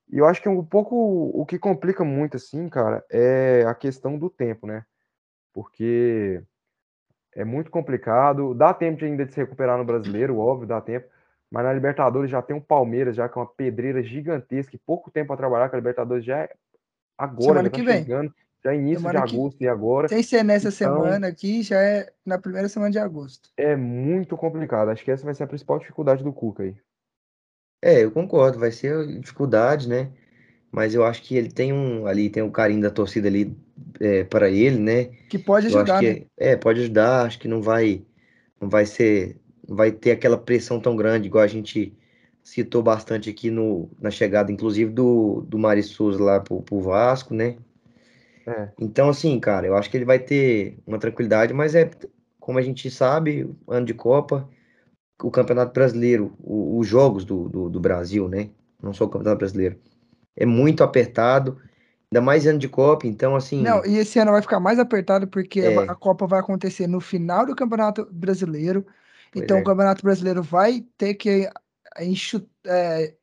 E 0.09 0.19
eu 0.19 0.25
acho 0.25 0.41
que 0.41 0.47
um 0.47 0.63
pouco 0.63 0.95
o 1.33 1.45
que 1.45 1.59
complica 1.59 2.05
muito, 2.05 2.37
assim, 2.37 2.69
cara, 2.69 3.03
é 3.11 3.65
a 3.67 3.75
questão 3.75 4.17
do 4.17 4.29
tempo, 4.29 4.65
né? 4.65 4.85
Porque 5.53 6.41
é 7.35 7.45
muito 7.45 7.71
complicado, 7.71 8.53
dá 8.53 8.73
tempo 8.73 8.99
de 8.99 9.05
ainda 9.05 9.25
de 9.25 9.33
se 9.33 9.39
recuperar 9.39 9.77
no 9.77 9.85
brasileiro, 9.85 10.37
óbvio, 10.37 10.67
dá 10.67 10.81
tempo. 10.81 11.07
Mas 11.51 11.63
na 11.63 11.73
Libertadores 11.73 12.31
já 12.31 12.41
tem 12.41 12.55
um 12.55 12.61
Palmeiras, 12.61 13.15
já 13.15 13.29
que 13.29 13.37
é 13.37 13.41
uma 13.41 13.47
pedreira 13.47 14.01
gigantesca, 14.01 14.75
e 14.75 14.79
pouco 14.79 15.11
tempo 15.11 15.31
a 15.31 15.37
trabalhar, 15.37 15.69
que 15.69 15.75
a 15.75 15.79
Libertadores 15.79 16.25
já 16.25 16.39
é 16.39 16.53
agora, 17.17 17.43
Semana 17.43 17.63
já 17.63 17.69
tá 17.69 17.77
que 17.77 17.85
chegando. 17.85 18.29
Vem 18.29 18.43
já 18.63 18.71
é 18.71 18.77
início 18.77 18.99
semana 18.99 19.25
de 19.25 19.35
agosto 19.35 19.57
que... 19.57 19.63
e 19.65 19.67
agora. 19.67 20.07
Sem 20.07 20.23
ser 20.23 20.43
nessa 20.43 20.69
então, 20.69 21.03
semana 21.03 21.27
aqui, 21.27 21.61
já 21.61 21.81
é 21.81 22.11
na 22.25 22.37
primeira 22.37 22.69
semana 22.69 22.91
de 22.91 22.97
agosto. 22.97 23.49
É 23.57 23.75
muito 23.75 24.37
complicado. 24.37 24.89
Acho 24.89 25.03
que 25.03 25.11
essa 25.11 25.25
vai 25.25 25.33
ser 25.33 25.43
a 25.43 25.47
principal 25.47 25.79
dificuldade 25.79 26.23
do 26.23 26.31
Cuca 26.31 26.63
aí. 26.63 26.75
É, 27.81 28.03
eu 28.03 28.11
concordo, 28.11 28.57
vai 28.57 28.71
ser 28.71 29.05
dificuldade, 29.19 29.89
né? 29.89 30.09
Mas 30.71 30.95
eu 30.95 31.03
acho 31.03 31.21
que 31.21 31.35
ele 31.35 31.51
tem 31.51 31.73
um 31.73 32.07
ali, 32.07 32.29
tem 32.29 32.41
um 32.41 32.49
carinho 32.49 32.81
da 32.81 32.89
torcida 32.89 33.27
ali 33.27 33.55
é, 33.99 34.23
para 34.23 34.49
ele, 34.49 34.77
né? 34.77 35.05
Que 35.29 35.37
pode 35.37 35.67
ajudar, 35.67 35.99
que, 35.99 36.13
né? 36.13 36.21
É, 36.37 36.55
pode 36.55 36.81
ajudar, 36.81 37.25
acho 37.25 37.39
que 37.39 37.47
não 37.47 37.61
vai 37.61 38.03
não 38.59 38.69
vai 38.69 38.85
ser 38.85 39.37
não 39.67 39.75
vai 39.75 39.91
ter 39.91 40.11
aquela 40.11 40.37
pressão 40.37 40.79
tão 40.79 40.95
grande 40.95 41.27
igual 41.27 41.43
a 41.43 41.47
gente 41.47 41.95
citou 42.43 42.83
bastante 42.83 43.29
aqui 43.29 43.49
no, 43.49 43.89
na 43.99 44.11
chegada, 44.11 44.51
inclusive, 44.51 44.91
do, 44.91 45.41
do 45.47 45.57
Mari 45.57 45.81
Souza 45.81 46.21
lá 46.21 46.39
pro, 46.41 46.61
pro 46.61 46.81
Vasco, 46.81 47.33
né? 47.33 47.55
É. 48.45 48.69
Então, 48.79 49.09
assim, 49.09 49.39
cara, 49.39 49.65
eu 49.65 49.75
acho 49.75 49.89
que 49.89 49.95
ele 49.95 50.05
vai 50.05 50.19
ter 50.19 50.77
uma 50.85 50.99
tranquilidade, 50.99 51.53
mas 51.53 51.73
é, 51.73 51.89
como 52.39 52.59
a 52.59 52.61
gente 52.61 52.91
sabe, 52.91 53.49
ano 53.67 53.85
de 53.85 53.93
Copa, 53.93 54.49
o 55.21 55.31
Campeonato 55.31 55.73
Brasileiro, 55.73 56.35
o, 56.39 56.77
os 56.77 56.85
jogos 56.85 57.23
do, 57.23 57.47
do, 57.47 57.69
do, 57.69 57.79
Brasil, 57.79 58.27
né? 58.27 58.49
Não 58.81 58.93
só 58.93 59.05
o 59.05 59.09
Campeonato 59.09 59.39
Brasileiro, 59.39 59.79
é 60.35 60.45
muito 60.45 60.83
apertado, 60.83 61.57
ainda 62.13 62.21
mais 62.21 62.45
ano 62.45 62.59
de 62.59 62.69
Copa, 62.69 63.07
então, 63.07 63.35
assim. 63.35 63.61
Não, 63.61 63.83
e 63.83 63.97
esse 63.97 64.19
ano 64.19 64.31
vai 64.31 64.41
ficar 64.41 64.59
mais 64.59 64.77
apertado 64.77 65.27
porque 65.27 65.61
é. 65.61 65.77
a 65.79 65.95
Copa 65.95 66.27
vai 66.27 66.39
acontecer 66.39 66.85
no 66.87 67.01
final 67.01 67.45
do 67.45 67.55
Campeonato 67.55 68.07
Brasileiro, 68.11 68.85
pois 69.31 69.43
então 69.43 69.57
é. 69.57 69.61
o 69.61 69.63
Campeonato 69.63 70.03
Brasileiro 70.03 70.43
vai 70.43 70.85
ter 70.97 71.15
que 71.15 71.49
enxutar. 71.99 72.49
É, 72.65 73.15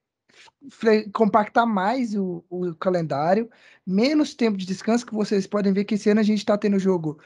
compactar 1.13 1.67
mais 1.67 2.15
o, 2.15 2.43
o, 2.49 2.75
calendário, 2.75 3.51
menos 3.87 4.35
tempo 4.35 4.57
de 4.57 4.65
descanso, 4.65 5.05
que 5.05 5.13
vocês 5.13 5.47
podem 5.47 5.73
ver 5.73 5.85
que 5.85 5.97
esse 5.97 6.09
ano 6.09 6.21
a 6.21 6.23
gente 6.23 6.39
está 6.39 6.57
tendo 6.57 6.79
jogo 6.79 7.19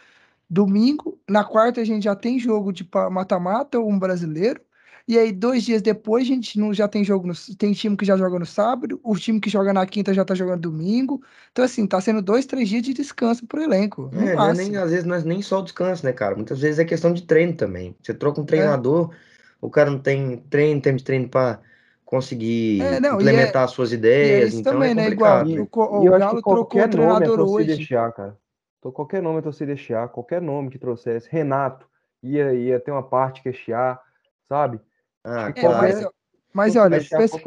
domingo, 0.51 1.21
na 1.29 1.45
quarta 1.45 1.81
a 1.81 1.85
gente 1.85 2.05
já 2.05 2.17
tem 2.17 2.41
jogo 2.41 2.73
de 2.73 2.89
mata-mata, 3.13 3.79
um 3.79 3.99
brasileiro, 3.99 4.61
e 5.07 5.19
aí 5.19 5.33
dois 5.33 5.63
dias 5.63 5.83
depois 5.83 6.25
a 6.25 6.27
gente 6.27 6.59
não 6.59 6.73
já 6.73 6.89
tem 6.89 7.05
jogo, 7.05 7.27
no, 7.27 7.35
tem 7.59 7.73
time 7.73 7.97
que 7.97 8.07
já 8.07 8.17
joga 8.17 8.39
no 8.39 8.47
sábado, 8.47 8.99
o 9.03 9.15
time 9.17 9.39
que 9.39 9.51
joga 9.51 9.73
na 9.73 9.85
quinta 9.87 10.15
já 10.15 10.23
está 10.23 10.35
jogando 10.35 10.63
domingo, 10.63 11.23
então 11.53 11.65
assim, 11.65 11.87
tá 11.87 12.01
sendo 12.01 12.23
dois, 12.23 12.47
três 12.47 12.69
dias 12.69 12.83
de 12.83 12.95
descanso 12.95 13.47
pro 13.47 13.63
elenco. 13.63 14.11
É, 14.15 14.33
é 14.33 14.55
nem, 14.55 14.77
às 14.77 14.91
vezes 14.91 15.05
não 15.05 15.15
é 15.15 15.23
nem 15.23 15.43
só 15.43 15.61
o 15.61 15.63
descanso, 15.63 16.07
né, 16.07 16.13
cara? 16.13 16.35
Muitas 16.35 16.61
vezes 16.61 16.79
é 16.79 16.85
questão 16.85 17.13
de 17.13 17.23
treino 17.23 17.55
também. 17.55 17.95
Você 18.03 18.15
troca 18.15 18.41
um 18.41 18.45
é. 18.45 18.47
treinador, 18.47 19.11
é. 19.13 19.17
o 19.61 19.69
cara 19.69 19.91
não 19.91 19.99
tem 19.99 20.39
treino, 20.49 20.81
tem 20.81 20.97
de 20.97 21.05
treino 21.05 21.29
para 21.29 21.61
conseguir 22.05 22.81
é, 22.81 23.01
não, 23.01 23.21
implementar 23.21 23.63
é, 23.63 23.65
as 23.67 23.73
suas 23.73 23.93
ideias. 23.93 24.55
É 24.55 24.57
então 24.59 24.73
também, 24.73 24.93
é 24.93 24.95
né? 24.95 25.09
Igual, 25.09 25.47
e, 25.47 25.61
o, 25.61 25.69
o, 25.71 26.11
Galo 26.11 26.43
trocou 26.43 26.81
o 26.81 26.89
treinador 26.89 27.41
hoje. 27.41 27.77
Deixar, 27.77 28.11
cara. 28.13 28.39
Então, 28.79 28.93
qualquer 28.93 29.23
nome 29.23 29.39
é 29.39 29.43
torcida 29.43 29.75
deixar, 29.75 30.09
qualquer 30.09 30.41
nome 30.41 30.71
que 30.71 30.79
trouxesse. 30.79 31.29
Renato 31.31 31.87
ia, 32.23 32.53
ia 32.55 32.81
ter 32.81 32.91
uma 32.91 33.03
parte 33.03 33.43
que 33.43 33.49
é 33.49 33.53
chiar, 33.53 34.01
sabe? 34.49 34.81
Ah, 35.25 35.53
claro. 35.53 35.79
Mas, 35.79 36.07
mas 36.53 36.77
olha, 36.77 36.99
pensa, 36.99 37.41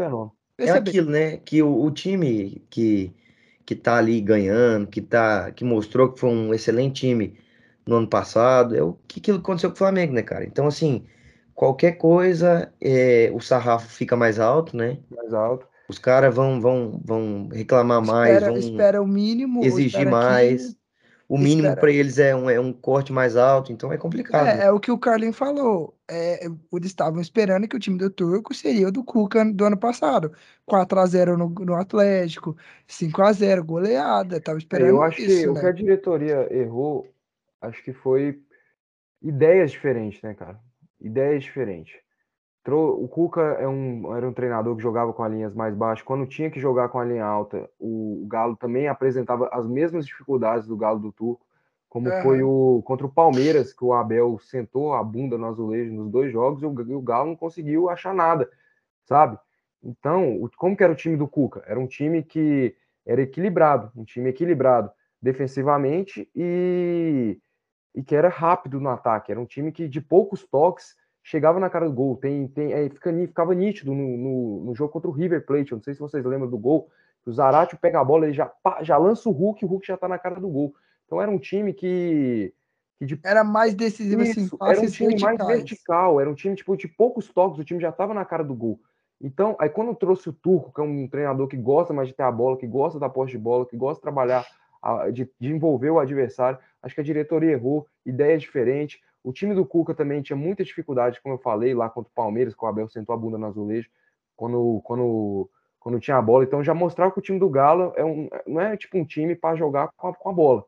é 0.58 0.72
aquilo, 0.72 1.12
né? 1.12 1.38
Que 1.38 1.62
o, 1.62 1.84
o, 1.84 1.92
time 1.92 2.66
que, 2.70 3.14
que 3.66 3.76
tá 3.76 3.98
ali 3.98 4.20
ganhando, 4.20 4.88
que, 4.88 5.02
tá, 5.02 5.52
que 5.52 5.64
mostrou 5.64 6.12
que 6.12 6.20
foi 6.20 6.30
um 6.30 6.54
excelente 6.54 7.02
time 7.02 7.38
no 7.86 7.98
ano 7.98 8.08
passado, 8.08 8.76
é 8.76 8.82
o 8.82 8.94
que, 9.08 9.22
que 9.22 9.32
aconteceu 9.32 9.70
com 9.70 9.76
o 9.76 9.78
Flamengo, 9.78 10.14
né, 10.14 10.24
cara? 10.24 10.44
Então, 10.44 10.68
assim, 10.68 11.06
qualquer 11.54 11.94
coisa, 11.94 12.74
é, 12.82 13.32
o 13.34 13.40
sarrafo 13.40 13.88
fica 13.88 14.16
mais 14.16 14.40
alto, 14.40 14.76
né? 14.76 14.98
Mais 15.10 15.34
alto. 15.34 15.68
Os 15.88 16.00
caras 16.00 16.36
vão, 16.36 16.60
vão, 16.60 17.00
vão 17.06 17.48
reclamar 17.54 18.04
mais, 18.04 18.36
espera, 18.36 18.52
vão 18.52 18.60
espera 18.60 19.02
o 19.02 19.08
mínimo, 19.08 19.64
exigir 19.64 20.06
mais. 20.06 20.76
O 21.30 21.38
mínimo 21.38 21.76
para 21.76 21.92
eles 21.92 22.18
é 22.20 22.34
um, 22.34 22.50
é 22.50 22.58
um 22.58 22.72
corte 22.72 23.12
mais 23.12 23.36
alto, 23.36 23.74
então 23.74 23.92
é 23.92 23.98
complicado. 23.98 24.48
É, 24.48 24.68
é 24.68 24.72
o 24.72 24.80
que 24.80 24.90
o 24.90 24.98
Carlinho 24.98 25.34
falou. 25.34 25.94
É, 26.10 26.46
eles 26.46 26.88
estavam 26.88 27.20
esperando 27.20 27.68
que 27.68 27.76
o 27.76 27.80
time 27.80 27.98
do 27.98 28.10
Turco 28.10 28.54
seria 28.54 28.88
o 28.88 28.92
do 28.92 29.04
Cuca 29.04 29.44
do 29.44 29.66
ano 29.66 29.76
passado. 29.76 30.32
4x0 30.70 31.36
no, 31.36 31.50
no 31.50 31.76
Atlético, 31.76 32.56
5x0, 32.88 33.62
goleada. 33.62 34.40
Tava 34.40 34.58
esperando 34.58 34.88
Eu 34.88 35.02
acho 35.02 35.20
isso, 35.20 35.42
que 35.42 35.46
né? 35.48 35.52
o 35.52 35.60
que 35.60 35.66
a 35.66 35.72
diretoria 35.74 36.48
errou, 36.50 37.06
acho 37.60 37.84
que 37.84 37.92
foi 37.92 38.40
ideias 39.22 39.72
diferentes, 39.72 40.22
né, 40.22 40.34
cara? 40.34 40.58
Ideias 41.02 41.44
diferentes. 41.44 41.94
O 42.76 43.08
Cuca 43.08 43.42
é 43.42 43.68
um, 43.68 44.16
era 44.16 44.28
um 44.28 44.34
treinador 44.34 44.76
que 44.76 44.82
jogava 44.82 45.14
com 45.14 45.24
as 45.24 45.32
linhas 45.32 45.54
mais 45.54 45.74
baixas. 45.74 46.04
Quando 46.04 46.28
tinha 46.28 46.50
que 46.52 46.60
jogar 46.60 46.90
com 46.90 47.00
a 47.00 47.06
linha 47.06 47.24
alta, 47.24 47.70
o, 47.80 48.26
Galo 48.28 48.58
também 48.58 48.88
apresentava 48.88 49.48
as 49.54 49.66
mesmas 49.66 50.06
dificuldades 50.06 50.68
do 50.68 50.76
Galo 50.76 51.00
do 51.00 51.12
Turco, 51.12 51.46
como 51.88 52.10
uhum. 52.10 52.22
foi 52.22 52.44
o 52.44 52.82
contra 52.84 53.06
o 53.06 53.12
Palmeiras, 53.12 53.72
que 53.72 53.86
o 53.86 53.94
Abel 53.94 54.38
sentou 54.40 54.94
a 54.94 55.04
bunda 55.04 55.38
no 55.38 55.48
azulejo 55.48 55.94
nos 55.94 56.12
dois 56.12 56.32
jogos 56.32 56.62
e 56.62 56.66
o, 56.66 57.02
Galo 57.02 57.30
não 57.30 57.36
conseguiu 57.36 57.90
achar 57.90 58.14
nada, 58.14 58.50
sabe? 59.06 59.40
Então, 59.82 60.38
como 60.58 60.76
que 60.76 60.84
era 60.84 60.92
o 60.92 60.96
time 60.96 61.16
do 61.16 61.28
Cuca? 61.28 61.64
Era 61.66 61.80
um 61.80 61.88
time 61.88 62.22
que 62.22 62.76
era 63.06 63.22
equilibrado, 63.22 63.92
um 63.96 64.04
time 64.04 64.30
equilibrado 64.30 64.92
defensivamente 65.22 66.30
e, 66.36 67.40
e 67.96 68.04
que 68.04 68.16
era 68.16 68.28
rápido 68.28 68.82
no 68.82 68.90
ataque. 68.90 69.32
Era 69.32 69.40
um 69.40 69.46
time 69.46 69.72
que 69.72 69.88
de 69.88 70.02
poucos 70.02 70.44
toques 70.44 70.96
chegava 71.28 71.60
na 71.60 71.70
cara 71.70 71.86
do 71.86 71.94
gol. 71.94 72.16
Tem, 72.16 72.48
tem, 72.48 72.72
é, 72.72 72.90
fica, 72.90 73.12
ficava 73.12 73.54
nítido 73.54 73.94
no, 73.94 74.18
no, 74.18 74.66
no, 74.66 74.76
jogo 74.76 74.92
contra 74.92 75.10
o 75.10 75.14
River 75.14 75.46
Plate. 75.46 75.74
Eu 75.74 75.76
não 75.76 75.84
sei 75.84 75.94
se 75.94 76.00
vocês 76.00 76.24
lembram 76.24 76.50
do 76.50 76.58
gol. 76.58 76.90
O 77.26 77.32
Zarate 77.32 77.76
pega 77.76 78.00
a 78.00 78.06
bola, 78.06 78.26
ele 78.26 78.34
já, 78.34 78.50
já 78.82 78.98
lança 78.98 79.28
o 79.28 79.34
Hulk, 79.34 79.66
o 79.66 79.68
Hulk 79.68 79.86
já 79.86 79.98
tá 79.98 80.08
na 80.08 80.18
cara 80.18 80.40
do 80.40 80.48
gol. 80.48 80.74
Então 81.06 81.22
era 81.22 81.30
um 81.30 81.38
time 81.38 81.74
que. 81.74 82.54
que 82.98 83.06
de... 83.06 83.20
Era 83.26 83.44
mais 83.44 83.74
decisivo, 83.74 84.22
assim, 84.22 84.44
Isso, 84.44 84.58
assim, 84.62 84.72
Era 84.72 84.80
um 84.80 84.90
time 84.90 85.10
verticais. 85.10 85.38
mais 85.38 85.58
vertical, 85.58 86.22
era 86.22 86.30
um 86.30 86.34
time 86.34 86.56
tipo, 86.56 86.78
de 86.78 86.88
poucos 86.88 87.28
toques, 87.28 87.60
o 87.60 87.66
time 87.66 87.82
já 87.82 87.92
tava 87.92 88.14
na 88.14 88.24
cara 88.24 88.46
do 88.46 88.56
gol. 88.56 88.80
Então, 89.20 89.58
aí 89.60 89.68
quando 89.68 89.94
trouxe 89.94 90.30
o 90.30 90.34
Turco, 90.34 90.72
que 90.74 90.80
é 90.80 90.84
um 90.84 91.10
treinador 91.10 91.50
que 91.50 91.58
gosta 91.58 91.94
mais 91.94 92.08
de 92.08 92.14
ter 92.14 92.24
a 92.24 92.32
bola, 92.32 92.56
que 92.56 92.68
gosta 92.68 92.98
da 92.98 93.10
posse 93.10 93.32
de 93.32 93.38
bola, 93.38 93.66
que 93.66 93.76
gosta 93.76 93.96
de 93.96 94.04
trabalhar, 94.04 94.46
de, 95.12 95.30
de 95.38 95.52
envolver 95.52 95.90
o 95.90 96.00
adversário, 96.00 96.58
acho 96.82 96.96
que 96.96 97.02
a 97.02 97.04
diretoria 97.04 97.52
errou, 97.52 97.86
ideia 98.06 98.38
diferente. 98.38 99.02
O 99.28 99.34
time 99.34 99.54
do 99.54 99.66
Cuca 99.66 99.94
também 99.94 100.22
tinha 100.22 100.38
muita 100.38 100.64
dificuldade, 100.64 101.20
como 101.22 101.36
eu 101.36 101.40
falei, 101.40 101.74
lá 101.74 101.90
contra 101.90 102.10
o 102.10 102.16
Palmeiras, 102.16 102.56
que 102.56 102.64
o 102.64 102.66
Abel 102.66 102.88
sentou 102.88 103.14
a 103.14 103.18
bunda 103.18 103.38
no 103.38 103.46
azulejo, 103.46 103.90
quando, 104.38 104.80
quando, 104.86 105.50
quando 105.82 106.00
tinha 106.00 106.16
a 106.16 106.22
bola. 106.22 106.46
Então 106.46 106.64
já 106.64 106.74
mostrava 106.74 107.12
que 107.12 107.20
o 107.20 107.22
time 107.22 107.38
do 107.38 107.50
Galo 107.50 107.92
é 107.98 108.06
um, 108.06 108.30
não 108.48 108.62
é 108.62 108.78
tipo 108.78 108.98
um 108.98 109.04
time 109.04 109.36
para 109.36 109.58
jogar 109.58 109.90
com 109.98 110.08
a, 110.08 110.14
com 110.14 110.30
a 110.30 110.32
bola. 110.32 110.64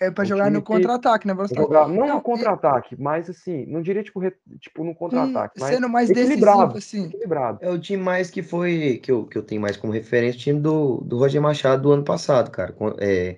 É 0.00 0.10
para 0.10 0.24
um 0.24 0.26
jogar 0.26 0.50
no 0.50 0.62
contra-ataque, 0.62 1.26
né? 1.26 1.34
Você 1.34 1.54
jogar, 1.54 1.86
não, 1.86 2.06
não 2.06 2.14
no 2.14 2.22
contra-ataque, 2.22 2.96
mas 2.98 3.28
assim, 3.28 3.66
não 3.66 3.82
diria 3.82 4.02
tipo, 4.02 4.22
tipo 4.58 4.84
no 4.84 4.94
contra-ataque. 4.94 5.60
Sendo 5.60 5.90
mais 5.90 6.08
equilibrado, 6.08 6.78
assim. 6.78 7.08
equilibrado. 7.08 7.58
É 7.60 7.70
o 7.70 7.78
time 7.78 8.02
mais 8.02 8.30
que 8.30 8.42
foi, 8.42 9.00
que 9.02 9.12
eu, 9.12 9.26
que 9.26 9.36
eu 9.36 9.42
tenho 9.42 9.60
mais 9.60 9.76
como 9.76 9.92
referência, 9.92 10.38
o 10.38 10.42
time 10.44 10.60
do, 10.60 11.02
do 11.02 11.18
Roger 11.18 11.42
Machado 11.42 11.82
do 11.82 11.92
ano 11.92 12.04
passado, 12.04 12.50
cara, 12.50 12.74
é, 13.00 13.36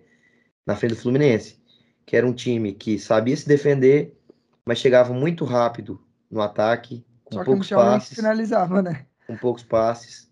na 0.64 0.76
frente 0.76 0.94
do 0.94 1.00
Fluminense. 1.00 1.58
Que 2.06 2.16
era 2.16 2.26
um 2.26 2.32
time 2.32 2.72
que 2.72 3.00
sabia 3.00 3.36
se 3.36 3.48
defender, 3.48 4.19
mas 4.64 4.78
chegava 4.78 5.12
muito 5.12 5.44
rápido 5.44 6.00
no 6.30 6.40
ataque, 6.40 7.04
com 7.24 7.36
Só 7.36 7.44
poucos 7.44 7.68
passes. 7.68 8.16
finalizava, 8.16 8.82
né? 8.82 9.06
Com 9.26 9.36
poucos 9.36 9.62
passes. 9.62 10.30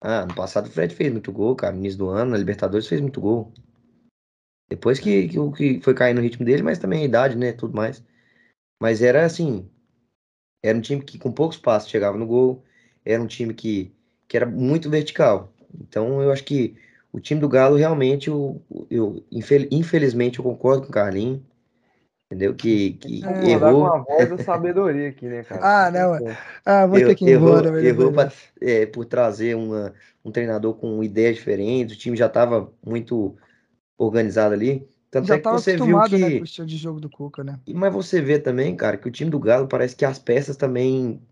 Ah, 0.00 0.26
no 0.26 0.34
passado 0.34 0.66
o 0.66 0.70
Fred 0.70 0.94
fez 0.94 1.12
muito 1.12 1.32
gol, 1.32 1.56
cara. 1.56 1.72
No 1.72 1.80
início 1.80 1.98
do 1.98 2.08
ano, 2.08 2.32
na 2.32 2.38
Libertadores 2.38 2.86
fez 2.86 3.00
muito 3.00 3.20
gol. 3.20 3.52
Depois 4.68 4.98
que, 4.98 5.28
que, 5.28 5.52
que 5.52 5.80
foi 5.80 5.94
cair 5.94 6.14
no 6.14 6.20
ritmo 6.20 6.44
dele, 6.44 6.62
mas 6.62 6.78
também 6.78 7.02
a 7.02 7.04
idade, 7.04 7.36
né? 7.36 7.52
Tudo 7.52 7.74
mais. 7.74 8.04
Mas 8.80 9.02
era 9.02 9.24
assim. 9.24 9.68
Era 10.62 10.76
um 10.76 10.80
time 10.80 11.02
que 11.02 11.18
com 11.18 11.32
poucos 11.32 11.56
passos 11.56 11.90
chegava 11.90 12.18
no 12.18 12.26
gol. 12.26 12.64
Era 13.04 13.22
um 13.22 13.26
time 13.26 13.54
que, 13.54 13.92
que 14.26 14.36
era 14.36 14.46
muito 14.46 14.90
vertical. 14.90 15.52
Então 15.80 16.20
eu 16.22 16.32
acho 16.32 16.44
que 16.44 16.76
o 17.12 17.20
time 17.20 17.40
do 17.40 17.48
Galo 17.48 17.76
realmente, 17.76 18.28
eu, 18.28 18.60
eu 18.90 19.24
infelizmente, 19.30 20.38
eu 20.38 20.44
concordo 20.44 20.82
com 20.82 20.88
o 20.88 20.92
Carlinhos 20.92 21.40
entendeu? 22.26 22.54
Que, 22.54 22.94
que 22.94 23.24
é, 23.24 23.50
errou. 23.50 23.88
com 23.88 23.94
a 23.94 23.98
voz 23.98 24.30
da 24.30 24.38
sabedoria 24.38 25.08
aqui, 25.08 25.26
né, 25.26 25.44
cara? 25.44 25.60
Ah, 25.62 25.90
não. 25.90 26.36
Ah, 26.64 26.86
vou 26.86 26.98
ter 26.98 27.14
que 27.14 27.24
ir 27.24 27.36
embora. 27.36 27.68
Errou, 27.68 28.02
errou 28.02 28.12
pra, 28.12 28.32
é, 28.60 28.86
por 28.86 29.04
trazer 29.04 29.54
uma, 29.54 29.94
um 30.24 30.30
treinador 30.30 30.74
com 30.74 31.02
ideias 31.02 31.36
diferentes, 31.36 31.96
o 31.96 31.98
time 31.98 32.16
já 32.16 32.26
estava 32.26 32.70
muito 32.84 33.36
organizado 33.96 34.54
ali. 34.54 34.88
Tanto 35.10 35.28
já 35.28 35.36
é 35.36 35.38
que 35.38 35.48
você 35.48 35.76
viu 35.76 36.02
que... 36.02 36.18
né, 36.18 36.30
com 36.36 36.40
o 36.42 36.44
estilo 36.44 36.66
de 36.66 36.76
jogo 36.76 37.00
do 37.00 37.08
Cuca, 37.08 37.44
né? 37.44 37.58
Mas 37.72 37.92
você 37.92 38.20
vê 38.20 38.38
também, 38.38 38.76
cara, 38.76 38.96
que 38.96 39.08
o 39.08 39.10
time 39.10 39.30
do 39.30 39.38
Galo 39.38 39.68
parece 39.68 39.94
que 39.94 40.04
as 40.04 40.18
peças 40.18 40.56
também 40.56 41.22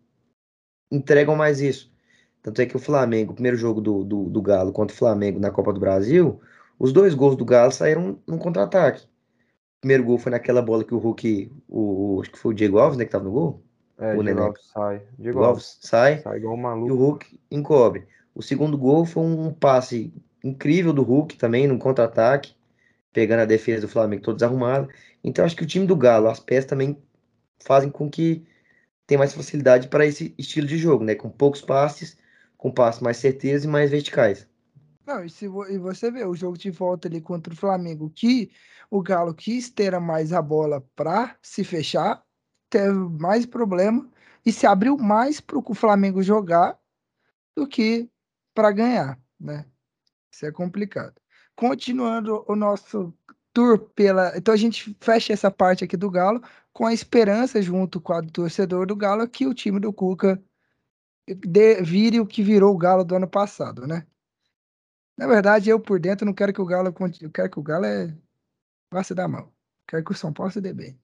entregam 0.91 1.35
mais 1.35 1.61
isso. 1.61 1.93
Tanto 2.41 2.61
é 2.61 2.67
que 2.67 2.77
o 2.77 2.81
Flamengo, 2.81 3.33
o 3.33 3.35
primeiro 3.35 3.57
jogo 3.57 3.81
do, 3.81 4.05
do, 4.05 4.31
do 4.31 4.43
Galo 4.43 4.73
contra 4.73 4.95
o 4.95 4.99
Flamengo 4.99 5.41
na 5.41 5.51
Copa 5.51 5.73
do 5.73 5.81
Brasil, 5.81 6.41
os 6.79 6.93
dois 6.93 7.15
gols 7.15 7.37
do 7.37 7.45
Galo 7.45 7.73
saíram 7.73 8.19
num 8.27 8.39
contra-ataque 8.39 9.07
primeiro 9.85 10.03
gol 10.03 10.19
foi 10.19 10.33
naquela 10.33 10.63
bola 10.63 10.83
que 10.83 10.95
o 10.95 10.99
Hulk, 10.99 11.53
o, 11.69 12.17
o, 12.17 12.21
acho 12.23 12.31
que 12.31 12.39
foi 12.39 12.53
o 12.53 12.57
Diego 12.57 12.79
Alves, 12.79 12.97
né, 12.97 13.05
que 13.05 13.11
tava 13.11 13.25
no 13.25 13.31
gol? 13.31 13.63
É, 13.99 14.17
o 14.17 14.23
Diego 14.25 14.41
Alves 14.41 14.63
sai. 14.73 15.03
Diego 15.19 15.45
Alves 15.45 15.79
sai, 15.83 16.19
sai 16.21 16.39
igual 16.39 16.55
um 16.55 16.57
maluco. 16.57 16.89
e 16.89 16.91
o 16.91 16.97
Hulk 16.97 17.41
encobre. 17.51 18.07
O 18.35 18.43
segundo 18.43 18.79
gol 18.79 19.05
foi 19.05 19.23
um 19.23 19.53
passe 19.53 20.11
incrível 20.43 20.91
do 20.91 21.03
Hulk 21.03 21.37
também, 21.37 21.67
no 21.67 21.79
contra-ataque, 21.79 22.55
pegando 23.13 23.41
a 23.41 23.45
defesa 23.45 23.83
do 23.83 23.89
Flamengo 23.89 24.23
todo 24.23 24.37
desarrumado. 24.37 24.89
Então 25.23 25.45
acho 25.45 25.55
que 25.55 25.63
o 25.63 25.67
time 25.67 25.87
do 25.87 25.95
Galo, 25.95 26.29
as 26.29 26.41
peças 26.41 26.65
também 26.65 26.99
fazem 27.63 27.91
com 27.91 28.11
que 28.11 28.43
tenha 29.07 29.19
mais 29.19 29.35
facilidade 29.35 29.89
para 29.89 30.07
esse 30.07 30.35
estilo 30.39 30.67
de 30.67 30.79
jogo, 30.79 31.05
né? 31.05 31.15
Com 31.15 31.29
poucos 31.29 31.61
passes, 31.61 32.17
com 32.57 32.71
passes 32.71 33.03
mais 33.03 33.19
certeiros 33.19 33.65
e 33.65 33.69
mais 33.69 33.91
verticais. 33.91 34.49
Não, 35.07 35.23
e, 35.23 35.29
se, 35.29 35.45
e 35.45 35.79
você 35.79 36.11
vê 36.11 36.25
o 36.25 36.35
jogo 36.35 36.57
de 36.57 36.71
volta 36.71 37.07
ali 37.07 37.21
contra 37.21 37.53
o 37.53 37.57
Flamengo, 37.57 38.11
que 38.15 38.51
o 38.91 39.03
Galo 39.03 39.35
quis 39.35 39.71
ter 39.71 39.99
mais 40.01 40.33
a 40.33 40.43
bola 40.43 40.81
para 40.95 41.37
se 41.43 41.65
fechar, 41.65 42.23
teve 42.71 42.93
mais 42.93 43.47
problema 43.47 44.09
e 44.45 44.53
se 44.53 44.67
abriu 44.67 44.97
mais 44.97 45.41
para 45.41 45.59
o 45.59 45.75
Flamengo 45.75 46.23
jogar 46.23 46.79
do 47.57 47.67
que 47.67 48.09
para 48.55 48.71
ganhar, 48.71 49.19
né? 49.39 49.65
Isso 50.33 50.47
é 50.47 50.53
complicado. 50.53 51.15
Continuando 51.57 52.45
o 52.49 52.57
nosso 52.57 53.15
tour 53.53 53.79
pela. 53.95 54.37
Então 54.37 54.53
a 54.53 54.57
gente 54.57 54.97
fecha 55.01 55.33
essa 55.33 55.51
parte 55.51 55.85
aqui 55.85 55.97
do 55.97 56.11
Galo 56.11 56.43
com 56.73 56.85
a 56.85 56.93
esperança, 56.93 57.63
junto 57.63 58.01
com 58.01 58.13
a 58.13 58.21
do 58.21 58.31
torcedor 58.33 58.87
do 58.87 58.97
Galo, 58.97 59.29
que 59.29 59.47
o 59.47 59.55
time 59.55 59.79
do 59.79 59.93
Cuca 59.93 60.43
de, 61.27 61.81
vire 61.83 62.21
o 62.21 62.27
que 62.27 62.43
virou 62.43 62.75
o 62.75 62.79
Galo 62.79 63.05
do 63.05 63.15
ano 63.15 63.29
passado, 63.29 63.87
né? 63.87 64.07
Na 65.17 65.27
verdade, 65.29 65.71
eu 65.71 65.79
por 65.79 66.01
dentro 66.01 66.27
não 66.27 66.35
quero 66.35 66.53
que 66.53 66.61
o 66.61 66.67
Galo 66.67 66.89
eu 67.21 67.31
quero 67.31 67.51
que 67.51 67.59
o 67.59 67.63
Galo 67.63 67.85
é 67.87 68.15
vá 68.95 69.03
se 69.03 69.15
dar 69.15 69.29
mal. 69.29 69.53
Quero 69.87 70.05
que 70.05 70.13
o 70.13 70.15
São 70.15 70.33
Paulo 70.33 70.53
se 70.53 70.61
dê 70.61 70.73
bem. 70.73 70.99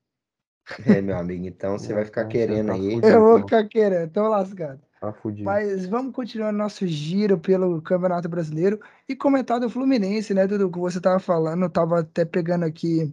É, 0.87 1.01
meu 1.01 1.19
amigo, 1.19 1.47
então 1.47 1.77
você 1.77 1.93
vai 1.95 2.05
ficar 2.05 2.27
querendo 2.27 2.69
tá 2.69 2.75
aí. 2.75 3.01
Eu 3.03 3.21
vou 3.21 3.39
ficar 3.41 3.67
querendo, 3.69 4.11
tô 4.11 4.29
lascado. 4.29 4.81
Tá 5.01 5.13
fudido. 5.13 5.45
Mas 5.45 5.87
vamos 5.87 6.15
continuar 6.15 6.53
nosso 6.53 6.87
giro 6.87 7.39
pelo 7.39 7.83
Campeonato 7.83 8.29
Brasileiro 8.29 8.81
e 9.09 9.17
comentar 9.17 9.59
do 9.59 9.69
Fluminense, 9.69 10.33
né, 10.33 10.47
Dudu? 10.47 10.71
Que 10.71 10.79
você 10.79 11.01
tava 11.01 11.19
falando, 11.19 11.65
eu 11.65 11.71
tava 11.71 12.01
até 12.01 12.25
pegando 12.25 12.65
aqui 12.65 13.13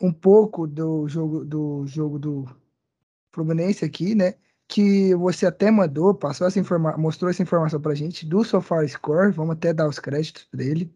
um 0.00 0.12
pouco 0.12 0.66
do 0.66 1.08
jogo 1.08 1.44
do 1.44 1.86
jogo 1.86 2.18
do 2.18 2.44
Fluminense 3.32 3.84
aqui, 3.84 4.14
né? 4.14 4.34
que 4.68 5.14
você 5.14 5.46
até 5.46 5.70
mandou, 5.70 6.14
passou 6.14 6.46
essa 6.46 6.58
informação, 6.58 7.00
mostrou 7.00 7.30
essa 7.30 7.42
informação 7.42 7.80
pra 7.80 7.94
gente 7.94 8.26
do 8.26 8.42
SofaScore, 8.42 9.32
vamos 9.32 9.52
até 9.52 9.72
dar 9.72 9.88
os 9.88 9.98
créditos 9.98 10.48
dele, 10.52 10.92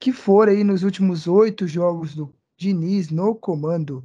que 0.00 0.12
foram 0.12 0.52
aí 0.52 0.64
nos 0.64 0.82
últimos 0.82 1.28
oito 1.28 1.68
jogos 1.68 2.14
do 2.14 2.34
Diniz 2.56 3.10
no 3.10 3.34
comando 3.34 4.02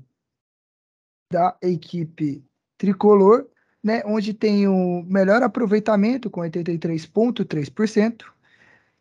da 1.31 1.57
equipe 1.61 2.43
tricolor, 2.77 3.47
né, 3.81 4.03
onde 4.05 4.33
tem 4.33 4.67
o 4.67 5.03
melhor 5.03 5.41
aproveitamento 5.41 6.29
com 6.29 6.41
83,3%. 6.41 8.25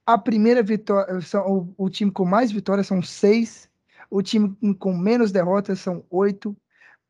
A 0.07 0.17
primeira 0.17 0.63
vitória, 0.63 1.19
o, 1.47 1.75
o 1.77 1.91
time 1.91 2.11
com 2.11 2.25
mais 2.25 2.53
vitórias 2.53 2.87
são 2.87 3.03
seis, 3.03 3.69
o 4.09 4.23
time 4.23 4.57
com 4.79 4.97
menos 4.97 5.33
derrotas 5.33 5.81
são 5.81 6.05
oito, 6.11 6.57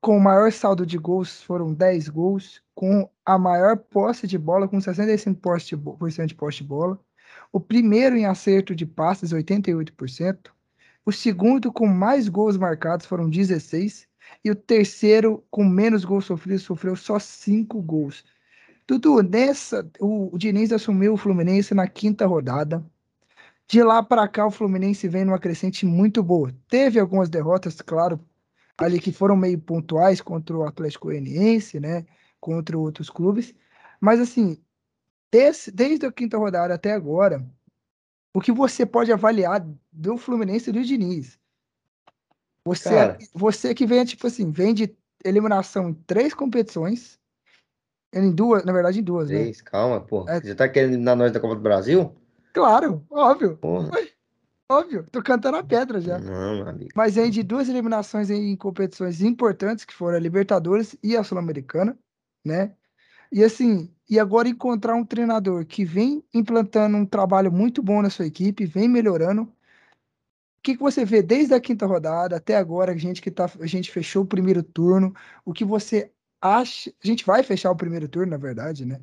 com 0.00 0.16
o 0.16 0.20
maior 0.20 0.50
saldo 0.52 0.86
de 0.86 0.96
gols, 0.96 1.42
foram 1.42 1.72
10 1.74 2.08
gols, 2.08 2.62
com 2.74 3.08
a 3.24 3.38
maior 3.38 3.76
posse 3.76 4.26
de 4.26 4.38
bola, 4.38 4.68
com 4.68 4.78
65% 4.78 6.26
de 6.26 6.34
posse 6.34 6.58
de 6.58 6.64
bola. 6.64 7.00
O 7.54 7.60
primeiro 7.60 8.16
em 8.16 8.26
acerto 8.26 8.74
de 8.74 8.84
passes, 8.84 9.32
88%. 9.32 10.50
O 11.06 11.12
segundo 11.12 11.72
com 11.72 11.86
mais 11.86 12.28
gols 12.28 12.56
marcados, 12.56 13.06
foram 13.06 13.30
16. 13.30 14.08
E 14.44 14.50
o 14.50 14.56
terceiro 14.56 15.40
com 15.52 15.64
menos 15.64 16.04
gols 16.04 16.24
sofridos, 16.24 16.64
sofreu 16.64 16.96
só 16.96 17.16
5 17.16 17.80
gols. 17.80 18.24
Dudu, 18.88 19.22
nessa, 19.22 19.88
o, 20.00 20.34
o 20.34 20.36
Diniz 20.36 20.72
assumiu 20.72 21.12
o 21.12 21.16
Fluminense 21.16 21.74
na 21.74 21.86
quinta 21.86 22.26
rodada. 22.26 22.84
De 23.68 23.84
lá 23.84 24.02
para 24.02 24.26
cá, 24.26 24.44
o 24.44 24.50
Fluminense 24.50 25.06
vem 25.06 25.24
numa 25.24 25.38
crescente 25.38 25.86
muito 25.86 26.24
boa. 26.24 26.52
Teve 26.66 26.98
algumas 26.98 27.28
derrotas, 27.28 27.80
claro, 27.80 28.18
ali 28.76 28.98
que 28.98 29.12
foram 29.12 29.36
meio 29.36 29.60
pontuais 29.60 30.20
contra 30.20 30.58
o 30.58 30.64
Atlético 30.64 31.06
Goianiense, 31.06 31.78
né? 31.78 32.04
Contra 32.40 32.76
outros 32.76 33.08
clubes. 33.08 33.54
Mas 34.00 34.18
assim, 34.18 34.58
desse, 35.34 35.72
desde 35.72 36.06
a 36.06 36.12
quinta 36.12 36.38
rodada 36.38 36.74
até 36.74 36.92
agora, 36.92 37.44
o 38.32 38.40
que 38.40 38.52
você 38.52 38.86
pode 38.86 39.12
avaliar 39.12 39.66
do 39.92 40.16
Fluminense 40.16 40.70
e 40.70 40.72
do 40.72 40.84
Diniz? 40.84 41.36
Você, 42.64 42.90
Cara, 42.90 43.18
você 43.34 43.74
que 43.74 43.84
vem, 43.84 44.04
tipo 44.04 44.28
assim, 44.28 44.52
vem 44.52 44.72
de 44.72 44.96
eliminação 45.24 45.88
em 45.88 45.94
três 45.94 46.32
competições. 46.32 47.18
Em 48.12 48.30
duas, 48.30 48.64
na 48.64 48.72
verdade, 48.72 49.00
em 49.00 49.02
duas, 49.02 49.28
né? 49.28 49.40
Três, 49.40 49.58
né? 49.58 49.64
calma, 49.64 50.00
pô. 50.00 50.24
É... 50.28 50.40
Você 50.40 50.54
tá 50.54 50.68
querendo 50.68 50.90
eliminar 50.92 51.16
nós 51.16 51.32
da 51.32 51.40
Copa 51.40 51.56
do 51.56 51.60
Brasil? 51.60 52.14
Claro, 52.52 53.04
óbvio. 53.10 53.56
Porra. 53.56 53.90
Óbvio, 54.70 55.04
tô 55.10 55.20
cantando 55.20 55.56
a 55.56 55.64
pedra 55.64 56.00
já. 56.00 56.16
Não, 56.20 56.68
amigo. 56.68 56.90
Mas 56.94 57.16
vem 57.16 57.28
de 57.28 57.42
duas 57.42 57.68
eliminações 57.68 58.30
em 58.30 58.56
competições 58.56 59.20
importantes, 59.20 59.84
que 59.84 59.92
foram 59.92 60.16
a 60.16 60.20
Libertadores 60.20 60.96
e 61.02 61.16
a 61.16 61.24
Sul-Americana, 61.24 61.98
né? 62.44 62.72
E 63.32 63.42
assim, 63.42 63.93
e 64.08 64.18
agora 64.18 64.48
encontrar 64.48 64.94
um 64.94 65.04
treinador 65.04 65.64
que 65.64 65.84
vem 65.84 66.22
implantando 66.32 66.96
um 66.96 67.06
trabalho 67.06 67.50
muito 67.50 67.82
bom 67.82 68.02
na 68.02 68.10
sua 68.10 68.26
equipe, 68.26 68.66
vem 68.66 68.88
melhorando. 68.88 69.42
O 69.42 70.62
que, 70.62 70.76
que 70.76 70.82
você 70.82 71.04
vê 71.04 71.22
desde 71.22 71.54
a 71.54 71.60
quinta 71.60 71.86
rodada 71.86 72.36
até 72.36 72.56
agora, 72.56 72.92
a 72.92 72.96
gente 72.96 73.20
que 73.20 73.30
tá, 73.30 73.50
a 73.60 73.66
gente 73.66 73.90
fechou 73.90 74.22
o 74.22 74.26
primeiro 74.26 74.62
turno, 74.62 75.14
o 75.44 75.52
que 75.52 75.64
você 75.64 76.10
acha, 76.40 76.92
a 77.02 77.06
gente 77.06 77.24
vai 77.24 77.42
fechar 77.42 77.70
o 77.70 77.76
primeiro 77.76 78.08
turno, 78.08 78.30
na 78.30 78.36
verdade, 78.36 78.84
né? 78.84 79.00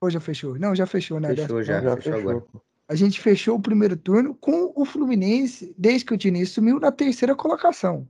Ou 0.00 0.10
já 0.10 0.20
fechou? 0.20 0.58
Não, 0.58 0.74
já 0.74 0.86
fechou, 0.86 1.20
né? 1.20 1.34
Fechou 1.34 1.62
já, 1.62 1.80
já 1.80 1.96
fechou, 1.96 2.12
fechou 2.12 2.30
agora. 2.30 2.44
A 2.88 2.94
gente 2.94 3.20
fechou 3.20 3.56
o 3.56 3.62
primeiro 3.62 3.96
turno 3.96 4.34
com 4.34 4.72
o 4.74 4.84
Fluminense, 4.84 5.74
desde 5.78 6.04
que 6.04 6.14
o 6.14 6.16
Diniz 6.16 6.50
sumiu, 6.50 6.78
na 6.78 6.92
terceira 6.92 7.34
colocação. 7.34 8.06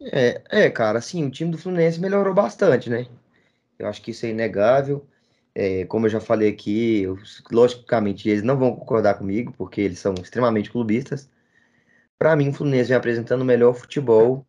É, 0.00 0.42
é, 0.48 0.70
cara, 0.70 0.98
assim, 0.98 1.26
o 1.26 1.30
time 1.30 1.50
do 1.50 1.58
Fluminense 1.58 2.00
melhorou 2.00 2.32
bastante, 2.32 2.88
né? 2.88 3.06
Eu 3.80 3.88
acho 3.88 4.02
que 4.02 4.10
isso 4.10 4.26
é 4.26 4.28
inegável. 4.28 5.06
É, 5.54 5.84
como 5.86 6.06
eu 6.06 6.10
já 6.10 6.20
falei 6.20 6.48
aqui, 6.48 7.02
eu, 7.02 7.18
logicamente 7.50 8.28
eles 8.28 8.42
não 8.42 8.56
vão 8.56 8.74
concordar 8.76 9.14
comigo, 9.14 9.52
porque 9.56 9.80
eles 9.80 9.98
são 9.98 10.14
extremamente 10.14 10.70
clubistas. 10.70 11.28
Para 12.18 12.36
mim, 12.36 12.50
o 12.50 12.52
Fluminense 12.52 12.88
vem 12.88 12.96
apresentando 12.96 13.40
o 13.40 13.44
melhor 13.44 13.74
futebol 13.74 14.46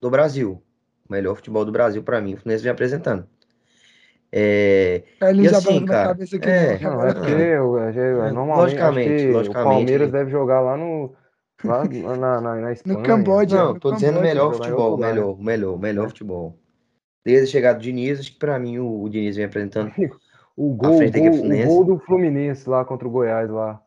do 0.00 0.10
Brasil. 0.10 0.62
O 1.08 1.12
melhor 1.12 1.34
futebol 1.34 1.64
do 1.64 1.72
Brasil, 1.72 2.02
para 2.02 2.20
mim, 2.20 2.34
o 2.34 2.36
Fluminense 2.36 2.62
vem 2.62 2.72
apresentando. 2.72 3.26
É, 4.30 5.02
ele 5.22 5.44
e 5.44 5.48
assim, 5.48 5.84
cara, 5.86 6.08
cabeça 6.08 6.36
aqui 6.36 6.48
é, 6.48 6.78
não, 6.80 7.06
é 7.06 7.14
porque 7.14 7.30
eu, 7.30 7.78
eu, 7.78 8.34
normalmente 8.34 8.60
logicamente, 8.60 9.26
logicamente, 9.28 9.48
o 9.48 9.52
Palmeiras 9.52 10.10
deve 10.10 10.30
jogar 10.30 10.60
lá 10.60 10.76
no 10.76 11.14
lá 11.64 11.84
na, 11.84 12.40
na, 12.40 12.54
na 12.56 12.72
Espanha. 12.72 12.98
No 12.98 13.04
Camboja. 13.04 13.56
Não, 13.56 13.78
tô 13.78 13.92
dizendo 13.92 14.20
melhor 14.20 14.52
futebol, 14.52 14.98
melhor, 14.98 15.38
melhor, 15.38 15.78
melhor 15.78 16.08
futebol. 16.08 16.58
Desde 17.26 17.48
a 17.48 17.50
chegada 17.50 17.76
do 17.76 17.82
Diniz, 17.82 18.20
acho 18.20 18.32
que 18.32 18.38
pra 18.38 18.56
mim 18.56 18.78
o, 18.78 19.02
o 19.02 19.08
Diniz 19.08 19.34
vem 19.34 19.46
apresentando. 19.46 19.92
O 20.56 20.72
gol, 20.72 21.02
o 21.02 21.10
gol, 21.10 21.52
o 21.52 21.66
gol 21.66 21.84
do 21.84 21.98
Fluminense 21.98 22.66
lá 22.66 22.82
contra 22.82 23.06
o 23.06 23.10
Goiás 23.10 23.50
lá 23.50 23.78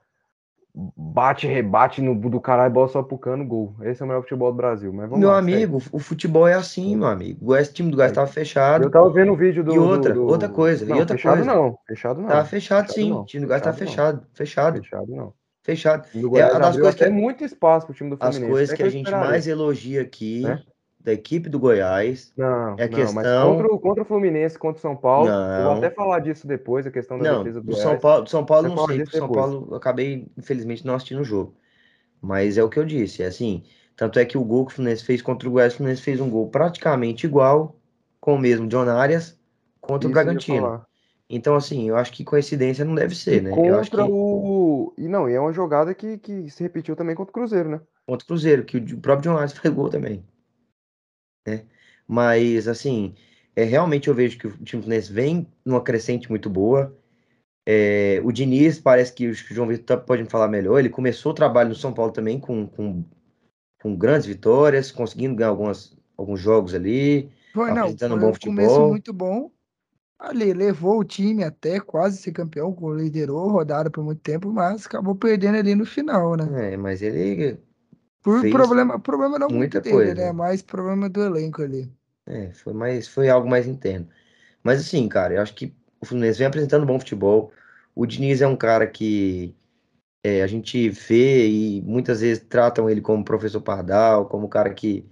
bate, 0.76 1.48
rebate 1.48 2.02
no 2.02 2.14
do 2.14 2.40
caralho, 2.40 2.74
bola 2.74 2.88
só 2.88 3.02
pro 3.02 3.18
cano, 3.18 3.46
gol. 3.46 3.76
Esse 3.82 4.02
é 4.02 4.06
o 4.06 4.08
melhor 4.08 4.22
futebol 4.22 4.52
do 4.52 4.58
Brasil. 4.58 4.94
Mas 4.94 5.10
meu 5.10 5.30
lá, 5.30 5.38
amigo, 5.38 5.82
o 5.92 6.00
futebol 6.00 6.48
é 6.48 6.54
assim, 6.54 6.96
meu 6.96 7.08
amigo. 7.08 7.56
Esse 7.56 7.74
time 7.74 7.90
do 7.90 7.96
Goiás 7.96 8.12
tava 8.12 8.28
fechado. 8.28 8.84
Eu 8.84 8.92
tava 8.92 9.10
vendo 9.10 9.32
o 9.32 9.36
vídeo 9.36 9.64
do. 9.64 9.74
E 9.74 9.80
outra, 9.80 10.14
do, 10.14 10.26
do... 10.26 10.28
outra 10.28 10.50
coisa. 10.50 10.86
Não, 10.86 10.98
e 10.98 11.00
outra 11.00 11.16
fechado 11.16 11.38
coisa. 11.38 11.54
não. 11.54 11.78
Fechado 11.88 12.22
não. 12.22 12.28
Tava 12.28 12.46
fechado, 12.46 12.88
fechado 12.88 12.94
sim. 12.94 13.10
Não. 13.10 13.22
O 13.22 13.26
time 13.26 13.42
do 13.42 13.48
Goiás 13.48 13.64
tava 13.64 13.78
fechado. 13.78 14.28
Fechado. 14.34 14.78
Fechado 14.78 15.16
não. 15.16 15.34
Fechado. 15.64 16.08
O 16.14 16.38
é, 16.38 16.60
das 16.60 16.76
coisas 16.76 16.96
que 16.96 17.04
é 17.04 17.10
muito 17.10 17.44
espaço 17.44 17.86
pro 17.88 17.96
time 17.96 18.12
do 18.12 18.18
Fluminense. 18.18 18.44
As 18.44 18.52
coisas 18.52 18.76
que 18.76 18.84
a 18.84 18.90
gente 18.90 19.12
mais 19.12 19.48
elogia 19.48 20.02
aqui 20.02 20.42
né? 20.42 20.62
Da 21.00 21.14
equipe 21.14 21.50
do 21.50 21.60
Goiás. 21.60 22.34
Não, 22.36 22.76
é 22.78 22.88
não, 22.88 22.97
questão... 22.97 23.14
mas 23.14 23.43
contra 23.43 23.68
o, 23.68 23.80
contra 23.80 24.04
o 24.04 24.06
Fluminense, 24.06 24.60
contra 24.60 24.78
o 24.78 24.82
São 24.82 24.95
Paulo, 24.95 25.30
não. 25.30 25.56
eu 25.56 25.64
vou 25.64 25.74
até 25.74 25.89
falar 25.89 26.20
disso 26.20 26.45
depois, 26.45 26.86
a 26.86 26.91
questão 26.91 27.18
da 27.18 27.32
não, 27.32 27.43
defesa 27.43 27.62
do, 27.62 27.68
do 27.68 27.76
São 27.76 27.97
Paulo. 27.97 28.24
Do 28.24 28.30
São 28.30 28.45
Paulo 28.45 28.70
não 28.70 28.88
sei, 28.88 29.06
São 29.06 29.32
Paulo 29.32 29.68
eu 29.72 29.78
acabei, 29.78 30.28
infelizmente, 30.38 30.86
não 30.86 30.95
assistindo 30.95 31.22
o 31.22 31.26
jogo. 31.26 31.56
Mas 32.22 32.58
é 32.58 32.64
o 32.64 32.70
que 32.70 32.78
eu 32.78 32.86
disse, 32.86 33.24
é 33.24 33.28
assim. 33.28 33.64
Tanto 33.95 34.20
é 34.20 34.26
que 34.26 34.38
o 34.38 34.43
gol 34.43 34.66
que 34.66 34.74
o 34.74 34.76
Fluminense 34.76 35.04
fez 35.04 35.22
contra 35.22 35.47
o 35.47 35.52
Goiás, 35.52 35.74
o 35.74 35.78
Fluminense 35.78 36.02
fez 36.02 36.20
um 36.20 36.30
gol 36.30 36.50
praticamente 36.50 37.26
igual, 37.26 37.78
com 38.20 38.36
o 38.36 38.39
mesmo 38.39 38.68
John 38.68 38.88
Arias, 38.89 39.38
contra 39.80 40.08
Isso 40.08 40.12
o 40.12 40.14
Bragantino. 40.14 40.86
Então, 41.30 41.56
assim, 41.56 41.88
eu 41.88 41.95
acho 41.95 42.12
que 42.12 42.24
coincidência 42.24 42.84
não 42.84 42.95
deve 42.95 43.16
ser, 43.16 43.38
e 43.38 43.41
né? 43.41 43.50
Contra 43.52 43.68
eu 43.68 43.80
acho 43.80 43.91
que... 43.91 44.02
o. 44.02 44.93
E 44.97 45.08
não, 45.08 45.30
e 45.30 45.34
é 45.34 45.39
uma 45.39 45.54
jogada 45.54 45.93
que, 45.93 46.18
que 46.18 46.50
se 46.50 46.64
repetiu 46.64 46.95
também 46.95 47.16
contra 47.16 47.30
o 47.30 47.34
Cruzeiro, 47.34 47.70
né? 47.70 47.82
Contra 48.08 48.24
o 48.24 48.28
Cruzeiro, 48.28 48.66
que 48.66 48.78
o 48.78 48.97
próprio 48.97 49.32
John 49.32 49.38
Arias 49.38 49.54
fez 49.58 49.74
gol 49.74 49.89
também. 49.89 50.26
Né? 51.48 51.66
Mas, 52.08 52.68
assim, 52.68 53.16
é, 53.56 53.64
realmente 53.64 54.08
eu 54.08 54.16
vejo 54.16 54.38
que 54.38 54.48
o 54.48 54.52
time 54.64 54.82
Fluminense 54.82 55.12
vem 55.12 55.48
numa 55.66 55.82
crescente 55.82 56.30
muito 56.30 56.50
boa. 56.50 56.96
É, 57.66 58.22
o 58.24 58.32
Diniz, 58.32 58.80
parece 58.80 59.14
que 59.14 59.28
o 59.28 59.34
João 59.34 59.68
Vitor 59.68 60.02
pode 60.02 60.24
me 60.24 60.30
falar 60.30 60.48
melhor. 60.48 60.80
Ele 60.80 60.90
começou 60.90 61.32
o 61.32 61.36
trabalho 61.36 61.70
no 61.70 61.76
São 61.76 61.94
Paulo 61.94 62.12
também 62.12 62.40
com, 62.40 62.66
com, 62.66 63.04
com 63.82 63.96
grandes 63.96 64.26
vitórias, 64.26 64.92
conseguindo 64.92 65.36
ganhar 65.36 65.50
algumas, 65.50 65.96
alguns 66.18 66.40
jogos 66.40 66.74
ali. 66.74 67.32
Foi, 67.54 67.72
não, 67.72 67.96
foi 67.96 68.10
um 68.10 68.20
bom 68.20 68.34
futebol. 68.34 68.56
começo 68.56 68.88
muito 68.88 69.14
bom. 69.14 69.52
Ali, 70.18 70.54
levou 70.54 71.00
o 71.00 71.04
time 71.06 71.46
até 71.46 71.80
quase 71.80 72.18
ser 72.18 72.34
campeão, 72.34 72.76
liderou 72.94 73.50
a 73.50 73.52
rodada 73.52 73.90
por 73.90 74.04
muito 74.04 74.20
tempo, 74.20 74.52
mas 74.52 74.86
acabou 74.86 75.16
perdendo 75.16 75.58
ali 75.58 75.76
no 75.76 75.86
final, 75.86 76.36
né? 76.36 76.74
É, 76.74 76.78
mas 76.78 77.02
ele. 77.02 77.58
Por 78.24 78.49
problema, 78.49 78.99
problema 78.99 79.39
não 79.39 79.49
muita 79.49 79.80
muito 79.80 79.82
dele, 79.82 79.91
coisa. 79.91 80.15
né? 80.15 80.32
Mais 80.32 80.61
problema 80.61 81.09
do 81.09 81.22
elenco 81.24 81.61
ali. 81.61 81.91
É, 82.26 82.51
foi, 82.53 82.74
mais, 82.74 83.07
foi 83.07 83.30
algo 83.30 83.49
mais 83.49 83.67
interno. 83.67 84.07
Mas 84.63 84.82
assim, 84.82 85.07
cara, 85.09 85.36
eu 85.36 85.41
acho 85.41 85.55
que 85.55 85.76
o 86.01 86.05
Fluminense 86.05 86.39
vem 86.39 86.47
apresentando 86.47 86.86
bom 86.86 86.99
futebol. 86.99 87.51
O 87.95 88.05
Diniz 88.05 88.41
é 88.41 88.47
um 88.47 88.57
cara 88.57 88.88
que 88.88 89.55
é, 90.24 90.41
a 90.43 90.47
gente 90.47 90.89
vê 90.89 91.47
e 91.49 91.82
muitas 91.84 92.22
vezes 92.22 92.43
tratam 92.47 92.89
ele 92.89 93.01
como 93.01 93.26
professor 93.26 93.61
Pardal, 93.61 94.28
como 94.28 94.49
cara 94.49 94.74
que, 94.74 95.05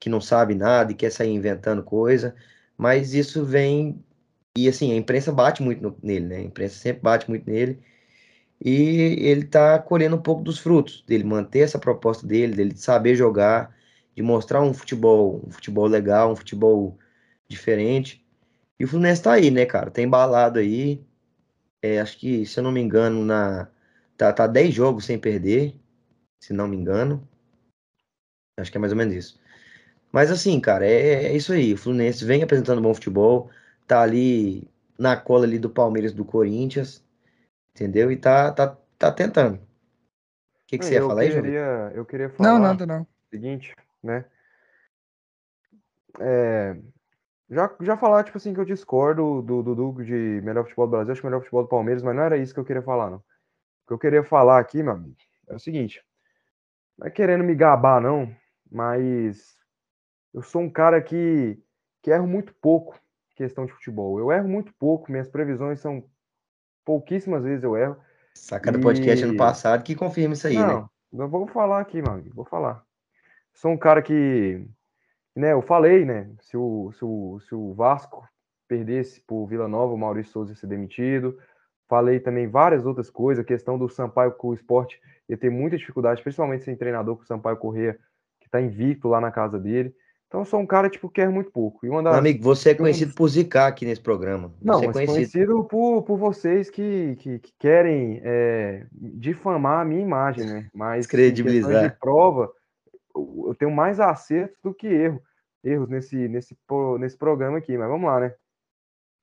que 0.00 0.08
não 0.10 0.20
sabe 0.20 0.54
nada 0.54 0.92
e 0.92 0.94
quer 0.94 1.10
sair 1.12 1.30
inventando 1.32 1.82
coisa, 1.82 2.34
mas 2.76 3.14
isso 3.14 3.44
vem. 3.44 4.04
E 4.56 4.68
assim, 4.68 4.92
a 4.92 4.96
imprensa 4.96 5.32
bate 5.32 5.62
muito 5.62 5.82
no, 5.82 5.98
nele, 6.02 6.26
né? 6.26 6.36
A 6.38 6.42
imprensa 6.42 6.76
sempre 6.76 7.02
bate 7.02 7.28
muito 7.30 7.48
nele. 7.50 7.80
E 8.64 8.70
ele 9.20 9.44
tá 9.44 9.78
colhendo 9.78 10.16
um 10.16 10.22
pouco 10.22 10.42
dos 10.42 10.58
frutos 10.58 11.04
dele 11.06 11.24
manter 11.24 11.60
essa 11.60 11.78
proposta 11.78 12.26
dele, 12.26 12.54
dele 12.56 12.76
saber 12.76 13.14
jogar, 13.14 13.74
de 14.14 14.22
mostrar 14.22 14.62
um 14.62 14.74
futebol, 14.74 15.42
um 15.46 15.50
futebol 15.50 15.86
legal, 15.86 16.32
um 16.32 16.36
futebol 16.36 16.98
diferente. 17.48 18.24
E 18.78 18.84
o 18.84 18.88
Fluminense 18.88 19.22
tá 19.22 19.32
aí, 19.32 19.50
né, 19.50 19.64
cara? 19.66 19.90
Tá 19.90 20.02
embalado 20.02 20.58
aí. 20.58 21.04
É, 21.82 22.00
acho 22.00 22.18
que, 22.18 22.44
se 22.46 22.58
eu 22.58 22.64
não 22.64 22.72
me 22.72 22.80
engano, 22.80 23.24
na 23.24 23.68
tá, 24.16 24.32
tá 24.32 24.46
10 24.46 24.74
jogos 24.74 25.04
sem 25.04 25.18
perder, 25.18 25.74
se 26.40 26.52
não 26.52 26.68
me 26.68 26.76
engano. 26.76 27.26
Acho 28.58 28.70
que 28.72 28.78
é 28.78 28.80
mais 28.80 28.92
ou 28.92 28.98
menos 28.98 29.14
isso. 29.14 29.40
Mas 30.12 30.30
assim, 30.30 30.60
cara, 30.60 30.86
é, 30.86 31.26
é 31.26 31.36
isso 31.36 31.52
aí. 31.52 31.74
O 31.74 31.78
Fluminense 31.78 32.24
vem 32.24 32.42
apresentando 32.42 32.82
bom 32.82 32.94
futebol, 32.94 33.50
tá 33.86 34.02
ali 34.02 34.68
na 34.98 35.16
cola 35.16 35.44
ali 35.44 35.58
do 35.58 35.70
Palmeiras, 35.70 36.12
do 36.12 36.24
Corinthians, 36.24 37.04
entendeu? 37.78 38.10
E 38.10 38.16
tá, 38.16 38.52
tá, 38.52 38.76
tá 38.98 39.12
tentando. 39.12 39.56
O 39.56 39.60
que, 40.66 40.78
que 40.78 40.84
você 40.84 40.94
ia 40.94 41.06
falar 41.06 41.22
aí, 41.22 41.30
Júlio? 41.30 41.54
Eu 41.94 42.04
queria 42.04 42.28
falar. 42.28 42.50
Não, 42.50 42.58
nada 42.58 42.84
não. 42.84 43.06
Seguinte, 43.30 43.74
né? 44.02 44.24
É, 46.20 46.76
já, 47.48 47.74
já 47.80 47.96
falar, 47.96 48.24
tipo 48.24 48.36
assim, 48.36 48.52
que 48.52 48.60
eu 48.60 48.64
discordo 48.64 49.40
do 49.40 49.62
Dudu 49.62 50.04
de 50.04 50.40
melhor 50.42 50.64
futebol 50.64 50.86
do 50.86 50.90
Brasil, 50.90 51.12
acho 51.12 51.24
melhor 51.24 51.40
futebol 51.40 51.62
do 51.62 51.68
Palmeiras, 51.68 52.02
mas 52.02 52.16
não 52.16 52.22
era 52.22 52.36
isso 52.36 52.52
que 52.52 52.60
eu 52.60 52.64
queria 52.64 52.82
falar, 52.82 53.10
não. 53.10 53.18
O 53.18 53.88
que 53.88 53.92
eu 53.94 53.98
queria 53.98 54.24
falar 54.24 54.58
aqui, 54.58 54.82
meu 54.82 54.92
amigo, 54.92 55.16
é 55.48 55.54
o 55.54 55.58
seguinte. 55.58 56.02
Não 56.98 57.06
é 57.06 57.10
querendo 57.10 57.44
me 57.44 57.54
gabar, 57.54 58.00
não, 58.00 58.34
mas 58.70 59.56
eu 60.34 60.42
sou 60.42 60.60
um 60.62 60.70
cara 60.70 61.00
que, 61.00 61.58
que 62.02 62.10
erro 62.10 62.26
muito 62.26 62.52
pouco 62.54 62.98
questão 63.38 63.64
de 63.64 63.72
futebol. 63.72 64.18
Eu 64.18 64.32
erro 64.32 64.48
muito 64.48 64.74
pouco, 64.74 65.10
minhas 65.12 65.28
previsões 65.28 65.78
são 65.78 66.04
pouquíssimas 66.88 67.44
vezes 67.44 67.62
eu 67.62 67.76
erro. 67.76 67.98
Sacada 68.34 68.78
e... 68.78 68.80
podcast 68.80 69.22
ano 69.22 69.36
passado 69.36 69.82
que 69.82 69.94
confirma 69.94 70.32
isso 70.32 70.46
aí, 70.46 70.54
não, 70.54 70.66
né? 70.66 70.88
Não, 71.12 71.24
eu 71.26 71.28
vou 71.28 71.46
falar 71.46 71.80
aqui, 71.80 71.98
amigo, 71.98 72.34
vou 72.34 72.46
falar. 72.46 72.82
Sou 73.52 73.70
um 73.70 73.76
cara 73.76 74.00
que 74.00 74.66
né, 75.36 75.52
eu 75.52 75.60
falei, 75.60 76.06
né, 76.06 76.30
se 76.40 76.56
o, 76.56 76.90
se 76.92 77.04
o, 77.04 77.40
se 77.40 77.54
o 77.54 77.74
Vasco 77.74 78.26
perdesse 78.66 79.20
por 79.20 79.46
Vila 79.46 79.68
Nova, 79.68 79.92
o 79.92 79.98
Maurício 79.98 80.32
Souza 80.32 80.52
ia 80.52 80.56
ser 80.56 80.66
demitido. 80.66 81.38
Falei 81.86 82.20
também 82.20 82.48
várias 82.48 82.86
outras 82.86 83.10
coisas, 83.10 83.44
a 83.44 83.46
questão 83.46 83.78
do 83.78 83.88
Sampaio 83.90 84.32
com 84.32 84.48
o 84.48 84.54
esporte 84.54 84.98
ia 85.28 85.36
ter 85.36 85.50
muita 85.50 85.76
dificuldade, 85.76 86.22
principalmente 86.22 86.64
sem 86.64 86.74
treinador 86.74 87.16
com 87.16 87.22
o 87.22 87.26
Sampaio 87.26 87.58
Corrêa, 87.58 87.98
que 88.40 88.46
está 88.46 88.62
invicto 88.62 89.08
lá 89.08 89.20
na 89.20 89.30
casa 89.30 89.58
dele. 89.58 89.94
Então 90.28 90.42
eu 90.42 90.44
sou 90.44 90.60
um 90.60 90.66
cara, 90.66 90.90
tipo, 90.90 91.08
que 91.08 91.22
quer 91.22 91.30
muito 91.30 91.50
pouco. 91.50 91.84
E 91.84 91.88
uma 91.88 92.02
das... 92.02 92.14
Amigo, 92.14 92.44
você 92.44 92.70
é 92.70 92.74
conhecido 92.74 93.14
por 93.14 93.28
zicar 93.28 93.66
aqui 93.66 93.86
nesse 93.86 94.02
programa. 94.02 94.52
Não, 94.60 94.74
você 94.74 94.84
é 94.84 94.86
mas 94.88 94.94
conhecido. 94.94 95.14
conhecido 95.14 95.64
por, 95.64 96.02
por 96.02 96.18
vocês 96.18 96.68
que, 96.68 97.16
que, 97.18 97.38
que 97.38 97.52
querem 97.58 98.20
é, 98.22 98.86
difamar 98.92 99.80
a 99.80 99.84
minha 99.86 100.02
imagem, 100.02 100.44
né? 100.44 100.68
Mas 100.74 100.96
em 100.96 101.00
Descredibilizar. 101.00 101.70
questões 101.70 101.92
de 101.92 101.98
prova, 101.98 102.52
eu 103.16 103.44
eu 103.48 103.54
tenho 103.54 103.70
mais 103.70 103.98
acertos 103.98 104.60
do 104.62 104.74
que 104.74 104.86
erro, 104.86 105.20
erros 105.64 105.88
nesse, 105.88 106.28
nesse, 106.28 106.56
nesse 106.98 107.16
programa 107.16 107.58
aqui. 107.58 107.76
Mas 107.76 107.88
vamos 107.88 108.06
lá, 108.08 108.20
né? 108.20 108.34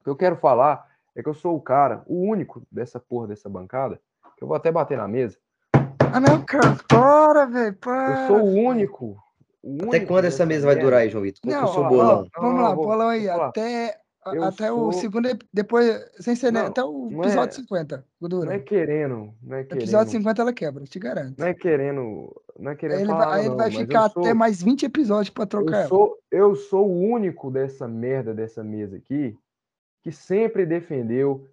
O 0.01 0.03
que 0.03 0.09
eu 0.09 0.15
quero 0.15 0.35
falar 0.35 0.85
é 1.15 1.21
que 1.21 1.29
eu 1.29 1.33
sou 1.33 1.55
o 1.55 1.61
cara, 1.61 2.03
o 2.07 2.27
único 2.27 2.65
dessa 2.71 2.99
porra 2.99 3.27
dessa 3.27 3.47
bancada, 3.47 4.01
que 4.35 4.43
eu 4.43 4.47
vou 4.47 4.57
até 4.57 4.71
bater 4.71 4.97
na 4.97 5.07
mesa. 5.07 5.37
Ah, 5.73 6.19
não, 6.19 6.41
cara, 6.43 6.75
para, 6.87 7.45
velho, 7.45 7.67
Eu 7.67 7.73
para. 7.75 8.27
sou 8.27 8.41
o 8.41 8.53
único. 8.53 9.17
O 9.67 9.75
Até 9.87 9.97
único 9.97 10.07
quando 10.07 10.25
essa 10.25 10.45
mesa 10.45 10.65
vai 10.67 10.75
merda. 10.75 10.87
durar 10.87 11.01
aí, 11.01 11.09
João 11.09 11.23
Vitor? 11.23 11.41
Qual 11.41 11.53
é 11.53 11.57
Não, 11.57 11.63
o 11.65 11.73
seu 11.73 11.81
ó, 11.81 11.85
ó, 11.85 11.89
bolão? 11.89 12.27
Vamos 12.37 12.55
Não, 12.55 12.61
lá, 12.61 12.75
vou- 12.75 12.85
bolão 12.85 13.07
aí, 13.09 13.27
até, 13.27 13.97
Eu 14.33 14.43
até 14.43 14.71
o 14.71 14.91
sou- 14.91 14.93
segundo, 14.93 15.27
ep- 15.27 15.45
depois, 15.53 16.03
sem 16.19 16.35
ser, 16.35 16.51
né, 16.51 16.61
Não, 16.61 16.67
até 16.67 16.83
o 16.83 17.09
não 17.11 17.21
episódio 17.23 17.49
é- 17.49 17.61
50, 17.61 17.97
Não 17.97 18.03
Gordura. 18.29 18.55
é 18.55 18.59
querendo, 18.59 19.33
não 19.41 19.55
é 19.57 19.63
No 19.63 19.71
episódio 19.71 20.07
querendo. 20.07 20.09
50 20.11 20.41
ela 20.41 20.53
quebra, 20.53 20.83
te 20.83 20.97
garanto. 20.99 21.35
Não 21.39 21.47
é 21.47 21.53
querendo, 21.53 22.41
não 22.59 22.71
é 22.71 22.75
querendo 22.75 22.97
Aí 22.97 23.03
ele 23.03 23.11
falar 23.11 23.25
vai, 23.25 23.33
aí 23.33 23.39
ele 23.41 23.49
não, 23.49 23.57
vai 23.57 23.71
ficar 23.71 24.09
sou- 24.09 24.23
até 24.23 24.33
mais 24.33 24.61
20 24.63 24.83
episódios 24.85 25.29
pra 25.29 25.45
trocar 25.45 25.71
Eu 25.73 25.79
ela. 25.79 25.87
sou, 25.89 26.17
eu 26.31 26.55
sou 26.55 26.87
o 26.87 26.99
único 27.01 27.49
dessa 27.51 27.87
merda 27.87 28.33
dessa 28.33 28.63
mesa 28.63 28.97
aqui 28.97 29.35
que 30.03 30.11
sempre 30.11 30.65
defendeu, 30.65 31.47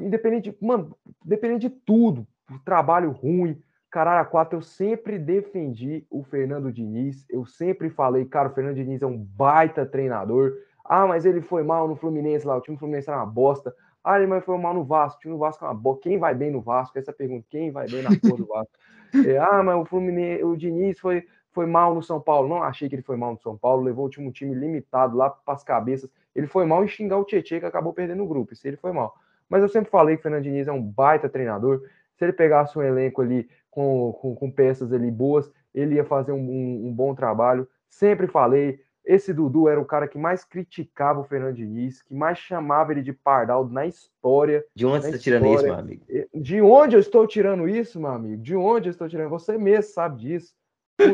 independente, 0.00 0.50
de- 0.50 0.56
mano, 0.60 0.96
independente 1.24 1.68
de 1.68 1.70
tudo, 1.70 2.26
trabalho 2.64 3.10
ruim, 3.10 3.60
caralho, 3.94 4.22
a 4.22 4.24
quatro, 4.24 4.58
eu 4.58 4.62
sempre 4.62 5.20
defendi 5.20 6.04
o 6.10 6.24
Fernando 6.24 6.72
Diniz. 6.72 7.24
Eu 7.30 7.46
sempre 7.46 7.88
falei, 7.88 8.24
cara, 8.24 8.48
o 8.48 8.52
Fernando 8.52 8.74
Diniz 8.74 9.00
é 9.00 9.06
um 9.06 9.16
baita 9.16 9.86
treinador. 9.86 10.54
Ah, 10.84 11.06
mas 11.06 11.24
ele 11.24 11.40
foi 11.40 11.62
mal 11.62 11.86
no 11.86 11.94
Fluminense 11.94 12.44
lá, 12.44 12.56
o 12.56 12.60
time 12.60 12.76
do 12.76 12.80
Fluminense 12.80 13.08
era 13.08 13.18
uma 13.18 13.26
bosta. 13.26 13.72
Ah, 14.02 14.18
ele 14.18 14.26
mas 14.26 14.44
foi 14.44 14.58
mal 14.58 14.74
no 14.74 14.82
Vasco, 14.82 15.18
o 15.18 15.20
time 15.20 15.34
do 15.34 15.38
Vasco 15.38 15.64
é 15.64 15.68
uma 15.68 15.74
bosta. 15.74 16.02
Quem 16.02 16.18
vai 16.18 16.34
bem 16.34 16.50
no 16.50 16.60
Vasco? 16.60 16.98
Essa 16.98 17.12
é 17.12 17.14
pergunta, 17.14 17.46
quem 17.48 17.70
vai 17.70 17.88
bem 17.88 18.02
na 18.02 18.10
porra 18.10 18.36
do 18.36 18.46
Vasco? 18.46 18.72
É, 19.28 19.38
ah, 19.38 19.62
mas 19.62 19.76
o 19.76 19.84
Fluminense, 19.84 20.42
o 20.42 20.56
Diniz 20.56 20.98
foi, 20.98 21.24
foi 21.52 21.66
mal 21.66 21.94
no 21.94 22.02
São 22.02 22.20
Paulo. 22.20 22.48
Não 22.48 22.64
achei 22.64 22.88
que 22.88 22.96
ele 22.96 23.02
foi 23.02 23.16
mal 23.16 23.30
no 23.30 23.38
São 23.38 23.56
Paulo, 23.56 23.84
levou 23.84 24.06
o 24.06 24.10
time, 24.10 24.26
um 24.26 24.32
time 24.32 24.52
limitado 24.56 25.16
lá 25.16 25.30
para 25.30 25.54
as 25.54 25.62
cabeças. 25.62 26.10
Ele 26.34 26.48
foi 26.48 26.66
mal 26.66 26.82
em 26.82 26.88
xingar 26.88 27.16
o 27.18 27.24
Tietchan, 27.24 27.60
que 27.60 27.66
acabou 27.66 27.92
perdendo 27.92 28.24
o 28.24 28.26
grupo. 28.26 28.52
Isso 28.52 28.66
ele 28.66 28.76
foi 28.76 28.90
mal. 28.90 29.14
Mas 29.48 29.62
eu 29.62 29.68
sempre 29.68 29.88
falei 29.88 30.16
que 30.16 30.20
o 30.20 30.22
Fernando 30.24 30.42
Diniz 30.42 30.66
é 30.66 30.72
um 30.72 30.82
baita 30.82 31.28
treinador. 31.28 31.80
Se 32.16 32.24
ele 32.24 32.32
pegasse 32.32 32.76
um 32.76 32.82
elenco 32.82 33.22
ali 33.22 33.48
com, 33.74 34.12
com, 34.20 34.34
com 34.34 34.50
peças 34.50 34.92
ali 34.92 35.10
boas, 35.10 35.50
ele 35.74 35.96
ia 35.96 36.04
fazer 36.04 36.32
um, 36.32 36.38
um- 36.38 36.86
um 36.88 36.92
bom 36.92 37.14
trabalho. 37.14 37.68
Sempre 37.88 38.26
falei. 38.28 38.78
Esse 39.04 39.34
Dudu 39.34 39.68
era 39.68 39.78
o 39.78 39.84
cara 39.84 40.08
que 40.08 40.16
mais 40.16 40.44
criticava 40.44 41.20
o 41.20 41.24
Fernando 41.24 41.56
Diniz, 41.56 42.00
que 42.00 42.14
mais 42.14 42.38
chamava 42.38 42.90
ele 42.92 43.02
de 43.02 43.12
pardal 43.12 43.68
na 43.68 43.84
história. 43.86 44.64
De 44.74 44.86
onde 44.86 45.04
você 45.04 45.10
na 45.10 45.16
tá 45.16 45.18
tirando 45.22 45.46
isso, 45.54 45.64
meu 45.64 45.74
amigo? 45.74 46.02
De 46.34 46.62
onde 46.62 46.96
eu 46.96 47.00
estou 47.00 47.26
tirando 47.26 47.68
isso, 47.68 48.00
meu 48.00 48.10
amigo? 48.10 48.42
De 48.42 48.56
onde 48.56 48.88
eu 48.88 48.92
estou 48.92 49.06
tirando? 49.08 49.28
Você 49.28 49.58
mesmo 49.58 49.92
sabe 49.92 50.20
disso. 50.22 50.54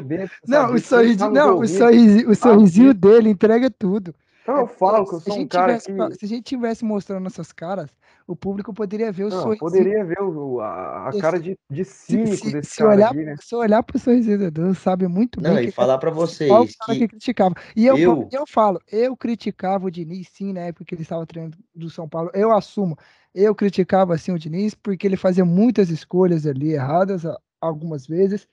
Dentro, 0.04 0.30
Não, 0.46 0.66
o 0.68 0.72
nos 0.72 0.90
não, 1.32 1.58
o 1.58 1.66
sorrisinho, 1.66 2.30
o 2.30 2.34
sorrisinho 2.34 2.94
dele 2.94 3.30
entrega 3.30 3.70
tudo. 3.70 4.14
Então 4.42 4.58
eu 4.58 4.66
falo 4.66 5.06
que 5.06 5.14
eu 5.14 5.18
se, 5.18 5.24
sou 5.24 5.32
a 5.32 5.36
um 5.36 5.40
gente 5.40 5.50
cara 5.50 5.78
tivesse, 5.78 6.10
que... 6.10 6.18
se 6.18 6.24
a 6.24 6.28
gente 6.28 6.44
tivesse 6.44 6.84
mostrando 6.84 7.24
nossas 7.24 7.50
caras, 7.50 7.90
o 8.30 8.36
público 8.36 8.72
poderia 8.72 9.10
ver 9.10 9.24
o 9.24 9.30
Não, 9.30 9.42
sorrisinho. 9.42 9.58
poderia 9.58 10.04
ver 10.04 10.20
o- 10.22 10.60
a, 10.60 11.08
a 11.08 11.12
cara 11.20 11.40
de, 11.40 11.58
de 11.68 11.84
Se, 11.84 11.92
cínico 12.12 12.36
se, 12.36 12.52
desse 12.52 12.70
se 12.70 12.78
cara 12.78 12.94
olhar, 12.94 13.10
aqui, 13.10 13.24
né? 13.24 13.34
se 13.40 13.54
olhar 13.56 13.82
pro 13.82 13.98
sorrisinho 13.98 14.38
do 14.38 14.44
Edu, 14.44 14.74
sabe 14.74 15.08
muito 15.08 15.40
bem 15.40 15.52
Não, 15.52 15.60
que 15.60 15.68
e 15.68 15.72
falar 15.72 15.98
qual 15.98 16.10
o 16.12 16.14
vocês 16.14 16.76
cara 16.76 16.94
que 16.94 16.98
que 17.00 17.08
criticava. 17.08 17.54
E 17.76 17.86
eu, 17.86 17.96
eu- 17.98 18.28
eu 18.32 18.44
falo, 18.46 18.80
eu 18.90 19.16
criticava 19.16 19.86
o 19.86 19.90
Diniz, 19.90 20.28
sim, 20.32 20.52
na 20.52 20.60
época 20.60 20.84
que 20.84 20.94
ele 20.94 21.02
estava 21.02 21.26
treinando 21.26 21.58
do 21.74 21.90
São 21.90 22.08
Paulo. 22.08 22.30
Eu 22.34 22.52
assumo, 22.52 22.96
eu 23.34 23.54
criticava 23.54 24.14
assim 24.14 24.32
o 24.32 24.38
Diniz 24.38 24.74
porque 24.74 25.06
ele 25.06 25.16
fazia 25.16 25.44
muitas 25.44 25.90
escolhas 25.90 26.46
ali 26.46 26.72
erradas 26.72 27.22
algumas 27.60 28.06
vezes. 28.06 28.46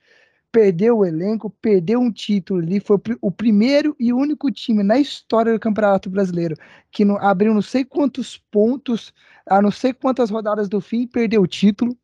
Perdeu 0.50 0.98
o 0.98 1.04
elenco, 1.04 1.50
perdeu 1.50 2.00
um 2.00 2.10
título 2.10 2.60
ali. 2.60 2.80
Foi 2.80 2.96
o 2.96 2.98
pri- 2.98 3.18
o 3.20 3.30
primeiro 3.30 3.94
e 4.00 4.12
único 4.12 4.50
time 4.50 4.82
na 4.82 4.98
história 4.98 5.52
do 5.52 5.60
Campeonato 5.60 6.08
Brasileiro 6.08 6.56
que 6.90 7.04
não, 7.04 7.16
abriu 7.18 7.52
não 7.52 7.60
sei 7.62 7.84
quantos 7.84 8.38
pontos, 8.50 9.12
a 9.46 9.60
não 9.60 9.70
sei 9.70 9.92
quantas 9.92 10.30
rodadas 10.30 10.68
do 10.68 10.80
fim 10.80 11.06
perdeu 11.06 11.42
o 11.42 11.46
título. 11.46 11.96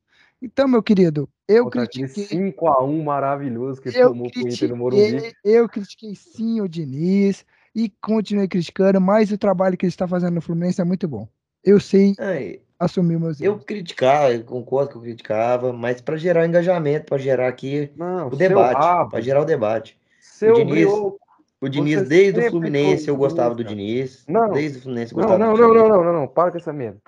Então, 0.42 0.68
meu 0.68 0.82
querido, 0.82 1.26
eu 1.48 1.68
aquele 1.68 1.86
critiquei. 1.88 2.52
5x1 2.52 3.02
maravilhoso 3.02 3.80
que 3.80 3.88
Eu 3.98 4.08
tomou 4.08 4.30
pro 4.30 4.46
Inter 4.46 4.68
no 4.68 4.76
Morumbi. 4.76 5.32
eu 5.42 5.66
critiquei 5.66 6.14
sim 6.14 6.60
o 6.60 6.68
Diniz 6.68 7.46
e 7.74 7.88
continuei 8.00 8.46
criticando, 8.46 9.00
mas 9.00 9.32
o 9.32 9.38
trabalho 9.38 9.76
que 9.76 9.86
ele 9.86 9.90
está 9.90 10.06
fazendo 10.06 10.34
no 10.34 10.42
Fluminense 10.42 10.82
é 10.82 10.84
muito 10.84 11.08
bom. 11.08 11.26
Eu 11.64 11.80
sei 11.80 12.14
Ai, 12.18 12.60
assumir 12.78 13.18
meus 13.18 13.40
eu 13.40 13.52
erros. 13.52 13.64
criticava, 13.64 14.32
eu 14.32 14.44
concordo 14.44 14.90
que 14.92 14.96
eu 14.96 15.02
criticava, 15.02 15.72
mas 15.72 16.00
pra 16.00 16.16
gerar 16.16 16.46
engajamento, 16.46 17.06
pra 17.06 17.18
gerar 17.18 17.48
aqui 17.48 17.90
Não, 17.96 18.28
o 18.28 18.36
debate, 18.36 19.10
pra 19.10 19.20
gerar 19.20 19.40
o 19.42 19.44
debate. 19.44 19.98
seu 20.20 20.54
Diniz, 20.54 20.70
brioco. 20.86 21.18
O 21.60 21.68
Diniz, 21.68 22.00
Você 22.00 22.04
desde 22.04 22.40
o 22.40 22.50
Fluminense, 22.50 23.08
eu 23.08 23.14
o 23.14 23.16
gostava 23.16 23.54
Diniz, 23.54 23.64
do. 23.64 23.76
Diniz. 23.76 24.24
Não. 24.28 24.52
Desde 24.52 24.78
o 24.78 24.82
Fluminense 24.82 25.12
eu 25.14 25.16
Não, 25.18 25.22
gostava 25.28 25.44
não, 25.46 25.54
do 25.54 25.60
não, 25.62 25.68
Diniz. 25.72 25.82
não, 25.88 25.96
não, 25.96 26.04
não, 26.04 26.20
não, 26.20 26.28
para 26.28 26.50
com 26.50 26.58
essa 26.58 26.72
merda. 26.72 26.98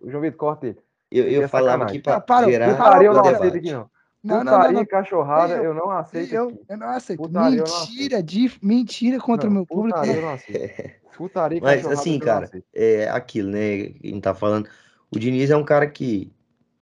O 0.00 0.08
João 0.10 0.20
Vitor, 0.22 0.38
corta 0.38 0.66
ele. 0.68 0.78
Eu, 1.10 1.26
eu 1.28 1.48
falava 1.48 1.84
aqui 1.84 1.98
pra 1.98 2.14
Não, 2.14 2.20
para, 2.20 2.50
gerar 2.50 2.66
para, 2.76 2.84
Putaria 2.84 3.06
eu 3.08 3.12
o 3.12 3.14
não 3.14 3.22
para. 3.22 3.36
aceito 3.36 3.52
debate. 3.54 3.58
aqui, 3.68 3.72
não. 3.72 3.90
Não, 4.22 4.36
não, 4.36 4.44
não, 4.44 4.52
Putaria 4.52 4.72
não. 4.74 4.82
e 4.82 4.86
cachorrada 4.86 5.54
Eu- 5.54 5.64
eu 5.64 5.74
não 5.74 5.90
aceito 5.90 6.32
Eu, 6.34 6.62
eu 6.68 6.76
não 6.78 6.88
aceito. 6.88 7.22
Putaria 7.22 7.58
eu 7.58 7.64
não 7.66 7.80
mentira, 7.80 8.22
de, 8.22 8.52
mentira 8.62 9.18
contra 9.18 9.46
o 9.46 9.50
Não, 9.50 9.56
meu 9.56 9.66
público. 9.66 9.98
putaria 9.98 10.12
não. 10.14 10.20
eu 10.22 10.26
não 10.28 10.34
aceito. 10.34 10.90
Putaria 11.18 11.60
Mas 11.62 11.76
cachorrada 11.76 12.00
assim, 12.00 12.12
eu 12.12 12.18
não 12.18 12.24
cara, 12.26 12.50
é 12.74 13.08
aquilo, 13.08 13.50
né? 13.50 13.58
A 13.58 14.06
gente 14.06 14.20
tá 14.20 14.34
falando. 14.34 14.68
O 15.14 15.18
Diniz 15.18 15.48
é 15.50 15.56
um 15.56 15.64
cara 15.64 15.88
que 15.88 16.32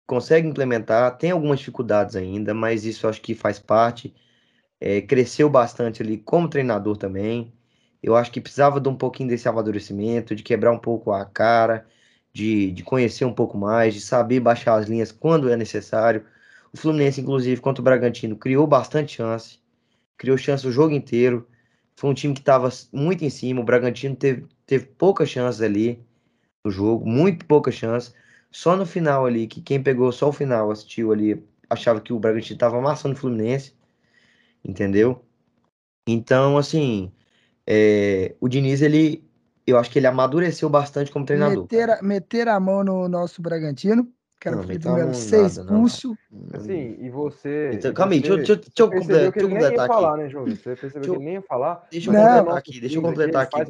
consegue 0.05 0.47
implementar, 0.47 1.17
tem 1.17 1.31
algumas 1.31 1.59
dificuldades 1.59 2.15
ainda, 2.15 2.53
mas 2.53 2.85
isso 2.85 3.07
acho 3.07 3.21
que 3.21 3.33
faz 3.33 3.57
parte. 3.59 4.13
É, 4.79 5.01
cresceu 5.01 5.49
bastante 5.49 6.01
ali 6.03 6.17
como 6.17 6.49
treinador 6.49 6.97
também. 6.97 7.53
Eu 8.03 8.15
acho 8.15 8.31
que 8.31 8.39
precisava 8.41 8.79
de 8.79 8.87
um 8.89 8.95
pouquinho 8.95 9.29
desse 9.29 9.47
amadurecimento, 9.49 10.35
de 10.35 10.43
quebrar 10.43 10.71
um 10.71 10.79
pouco 10.79 11.11
a 11.11 11.25
cara, 11.25 11.87
de, 12.33 12.71
de 12.71 12.83
conhecer 12.83 13.25
um 13.25 13.33
pouco 13.33 13.57
mais, 13.57 13.95
de 13.95 14.01
saber 14.01 14.39
baixar 14.39 14.75
as 14.75 14.87
linhas 14.87 15.11
quando 15.11 15.49
é 15.49 15.57
necessário. 15.57 16.25
O 16.71 16.77
Fluminense, 16.77 17.21
inclusive, 17.21 17.59
contra 17.61 17.81
o 17.81 17.83
Bragantino, 17.83 18.35
criou 18.37 18.67
bastante 18.67 19.15
chance, 19.15 19.59
criou 20.17 20.37
chance 20.37 20.67
o 20.67 20.71
jogo 20.71 20.93
inteiro. 20.93 21.47
Foi 21.95 22.09
um 22.09 22.13
time 22.13 22.33
que 22.35 22.41
estava 22.41 22.69
muito 22.93 23.25
em 23.25 23.29
cima. 23.29 23.61
O 23.61 23.63
Bragantino 23.65 24.15
teve, 24.15 24.45
teve 24.67 24.85
poucas 24.85 25.29
chances 25.29 25.61
ali 25.61 26.07
jogo, 26.71 27.05
muito 27.05 27.45
poucas 27.45 27.73
chances. 27.75 28.13
Só 28.51 28.75
no 28.75 28.85
final 28.85 29.25
ali, 29.25 29.47
que 29.47 29.61
quem 29.61 29.81
pegou 29.81 30.11
só 30.11 30.29
o 30.29 30.33
final, 30.33 30.71
assistiu 30.71 31.11
ali, 31.11 31.43
achava 31.69 32.01
que 32.01 32.11
o 32.11 32.19
Bragantino 32.19 32.55
estava 32.55 32.77
amassando 32.77 33.15
o 33.15 33.17
Fluminense, 33.17 33.73
entendeu? 34.63 35.23
Então, 36.07 36.57
assim, 36.57 37.11
é, 37.67 38.35
o 38.39 38.47
Diniz, 38.49 38.81
ele, 38.81 39.23
eu 39.67 39.77
acho 39.77 39.91
que 39.91 39.99
ele 39.99 40.07
amadureceu 40.07 40.69
bastante 40.69 41.11
como 41.11 41.25
treinador. 41.25 41.63
Meter 41.63 42.01
meter 42.01 42.47
a 42.47 42.59
mão 42.59 42.83
no 42.83 43.07
nosso 43.07 43.41
Bragantino, 43.41 44.11
que 44.39 44.47
era 44.47 44.57
Não, 44.57 44.63
o 44.63 45.13
ser 45.13 45.37
nada, 45.37 45.63
não. 45.63 45.85
expulso. 45.85 46.17
Assim, 46.53 46.97
e 46.99 47.09
você. 47.09 47.71
Então, 47.73 47.93
calma 47.93 48.13
aí, 48.13 48.19
deixa, 48.19 48.37
deixa, 48.37 48.51
eu- 48.53 48.55
deixa 48.57 48.71
eu 48.77 48.85
você 48.87 48.91
percebeu 48.91 48.99
comple- 48.99 49.31
que 49.31 49.39
deixa 49.39 49.39
eu 49.39 49.45
ele 49.45 49.53
nem 49.53 49.63
ia 49.63 49.69
completar 49.69 49.87
falar, 49.87 50.13
aqui. 50.13 50.23
né, 50.23 50.29
João? 50.29 50.45
Você 50.45 50.75
percebeu 50.75 50.91
Deixa 50.91 51.03
que 51.03 51.09
eu- 51.09 51.15
ele 51.15 51.23
nem 51.25 51.33
ia 51.35 51.41
falar. 51.41 51.87
Deixa 51.91 52.09
eu 52.09 52.13
completar 52.13 52.57
aqui, 52.57 52.79
deixa 52.79 52.97
eu 52.97 53.01
completar 53.01 53.41
aqui, 53.43 53.61
aqui. 53.61 53.69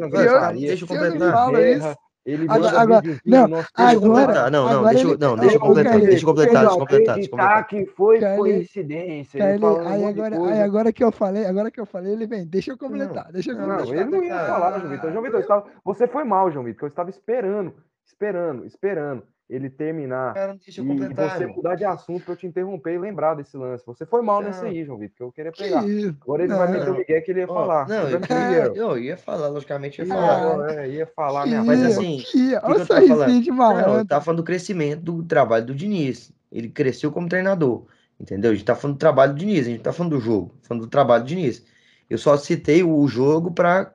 Deixa 0.65 0.83
eu 0.83 0.87
completar. 0.87 1.49
isso. 1.75 1.99
Ele 2.29 2.43
Agora- 2.47 2.59
manda 2.61 2.79
agora- 2.81 3.03
não, 3.25 3.41
no 3.41 3.47
nosso 3.47 3.67
Deixa 3.77 3.93
eu 3.95 4.01
completar. 4.01 4.51
Não, 4.51 4.69
não, 4.73 4.83
deixa 4.83 5.03
eu, 5.03 5.09
ele- 5.09 5.17
não, 5.19 5.35
deixa 5.35 5.55
eu 5.55 5.59
completar, 5.59 5.83
Carlinhos, 5.91 6.09
deixa 6.09 6.23
eu 6.23 6.27
completar, 6.29 6.53
deixa 6.61 6.73
eu 6.75 6.79
completar, 6.79 7.15
deixa 7.15 7.27
eu 7.27 7.31
completar. 7.31 7.67
que 7.67 7.85
foi 7.87 8.19
Carlinhos, 8.19 8.39
coincidência. 8.57 9.43
Ele 9.53 9.65
um 9.65 9.87
aí 9.87 10.05
agora, 10.05 10.35
aí 10.53 10.61
agora 10.61 10.93
que 10.93 11.03
eu 11.03 11.11
falei, 11.11 11.45
agora 11.45 11.71
que 11.71 11.79
eu 11.79 11.85
falei, 11.85 12.13
ele 12.13 12.27
vem, 12.27 12.45
deixa 12.45 12.71
eu 12.71 12.77
completar, 12.77 13.31
deixa 13.31 13.51
eu 13.51 13.55
não, 13.57 13.67
Não, 13.67 13.77
completar. 13.77 13.95
deixa 13.95 14.09
ele 14.09 14.17
não 14.17 14.23
ia 14.23 14.45
falar, 14.45 14.79
João 14.79 14.89
Vitor. 14.91 15.11
João 15.11 15.23
Vitor, 15.23 15.39
estava- 15.39 15.65
você 15.83 16.07
foi 16.07 16.23
mal, 16.23 16.51
João 16.51 16.65
Vitor, 16.65 16.79
que 16.79 16.85
eu 16.85 16.89
estava 16.89 17.09
esperando, 17.09 17.73
esperando, 18.05 18.65
esperando 18.65 19.23
ele 19.49 19.69
terminar 19.69 20.33
Cara, 20.35 20.53
deixa 20.63 20.79
eu 20.79 20.85
e 20.85 20.87
completar, 20.87 21.37
você 21.37 21.47
mudar 21.47 21.75
de 21.75 21.83
assunto 21.83 22.23
pra 22.23 22.33
eu 22.33 22.37
te 22.37 22.45
interromper 22.45 22.93
e 22.93 22.99
lembrar 22.99 23.33
desse 23.33 23.57
lance. 23.57 23.83
Você 23.85 24.05
foi 24.05 24.21
mal 24.21 24.43
Não. 24.43 24.61
aí, 24.63 24.85
João 24.85 24.99
Vitor, 24.99 25.15
que 25.17 25.23
eu 25.23 25.31
queria 25.31 25.51
Que 25.51 25.63
pegar. 25.63 25.83
isso? 25.85 26.15
Agora 26.21 26.43
ele 26.43 26.53
vai 26.53 26.67
Não. 26.67 26.73
meter 26.73 26.89
o 26.91 26.97
Miguel 26.97 27.21
que 27.23 27.31
ele 27.31 27.39
ia 27.39 27.47
Ó, 27.49 27.53
falar. 27.53 27.89
Não, 27.89 28.09
eu, 28.09 28.21
que 28.21 28.33
ele 28.33 28.51
ia? 28.53 28.63
eu 28.75 28.97
ia 28.99 29.17
falar, 29.17 29.47
logicamente, 29.47 29.99
eu 29.99 30.07
ia 30.07 30.13
falar. 30.13 30.37
ó, 30.37 30.65
é, 30.69 30.89
ia 30.89 31.07
falar 31.07 31.43
Que 31.43 31.49
minha 31.49 31.63
Mas 31.63 31.83
assim, 31.83 32.17
que 32.17 32.25
que 32.25 32.55
Olha 32.55 32.75
que 32.75 32.81
eu 32.81 32.85
falando? 32.85 33.07
sorrisinho 33.07 33.41
de 33.41 33.49
Não, 33.49 33.57
eu 33.57 33.73
malandro. 33.75 34.07
tava 34.07 34.23
falando 34.23 34.37
do 34.37 34.43
crescimento 34.45 35.01
do 35.01 35.23
trabalho 35.23 35.65
do 35.65 35.73
Diniz. 35.75 36.31
Ele 36.51 36.69
cresceu 36.69 37.11
como 37.11 37.27
treinador, 37.27 37.85
entendeu? 38.19 38.51
A 38.51 38.53
gente 38.53 38.65
tá 38.65 38.75
falando 38.75 38.97
do 38.97 38.99
trabalho 38.99 39.33
do 39.33 39.39
Diniz, 39.39 39.65
a 39.65 39.69
gente 39.71 39.81
tá 39.81 39.91
falando 39.91 40.15
do 40.15 40.21
jogo, 40.21 40.53
falando 40.61 40.83
do 40.83 40.89
trabalho 40.89 41.23
do 41.23 41.27
Diniz. 41.27 41.65
Eu 42.07 42.17
só 42.17 42.37
citei 42.37 42.83
o 42.83 43.07
jogo 43.07 43.51
para 43.51 43.93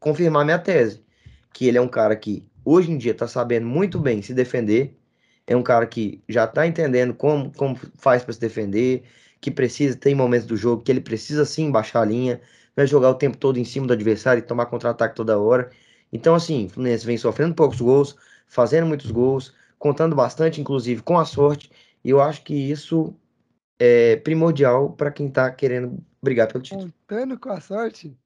confirmar 0.00 0.44
minha 0.44 0.58
tese, 0.58 1.02
que 1.52 1.66
ele 1.66 1.78
é 1.78 1.80
um 1.80 1.88
cara 1.88 2.14
que 2.16 2.46
hoje 2.66 2.90
em 2.90 2.98
dia 2.98 3.12
está 3.12 3.28
sabendo 3.28 3.66
muito 3.66 3.98
bem 4.00 4.20
se 4.20 4.34
defender, 4.34 4.98
é 5.46 5.56
um 5.56 5.62
cara 5.62 5.86
que 5.86 6.20
já 6.28 6.44
está 6.44 6.66
entendendo 6.66 7.14
como, 7.14 7.52
como 7.52 7.78
faz 7.94 8.24
para 8.24 8.32
se 8.32 8.40
defender, 8.40 9.04
que 9.40 9.50
precisa, 9.50 9.96
tem 9.96 10.14
momentos 10.14 10.46
do 10.48 10.56
jogo 10.56 10.82
que 10.82 10.90
ele 10.90 11.00
precisa 11.00 11.44
sim 11.44 11.70
baixar 11.70 12.02
a 12.02 12.04
linha, 12.04 12.40
não 12.76 12.82
é 12.82 12.86
jogar 12.86 13.10
o 13.10 13.14
tempo 13.14 13.36
todo 13.36 13.56
em 13.56 13.64
cima 13.64 13.86
do 13.86 13.92
adversário 13.92 14.40
e 14.40 14.42
tomar 14.42 14.66
contra-ataque 14.66 15.14
toda 15.14 15.38
hora. 15.38 15.70
Então, 16.12 16.34
assim, 16.34 16.66
o 16.66 16.70
Fluminense 16.70 17.06
vem 17.06 17.16
sofrendo 17.16 17.54
poucos 17.54 17.80
gols, 17.80 18.16
fazendo 18.48 18.86
muitos 18.86 19.10
gols, 19.12 19.54
contando 19.78 20.16
bastante, 20.16 20.60
inclusive, 20.60 21.02
com 21.02 21.18
a 21.18 21.24
sorte, 21.24 21.70
e 22.02 22.10
eu 22.10 22.20
acho 22.20 22.42
que 22.42 22.54
isso 22.54 23.14
é 23.78 24.16
primordial 24.16 24.90
para 24.90 25.12
quem 25.12 25.28
está 25.28 25.50
querendo 25.50 25.98
brigar 26.20 26.48
pelo 26.48 26.62
título. 26.62 26.92
Contando 27.06 27.38
com 27.38 27.50
a 27.50 27.60
sorte? 27.60 28.18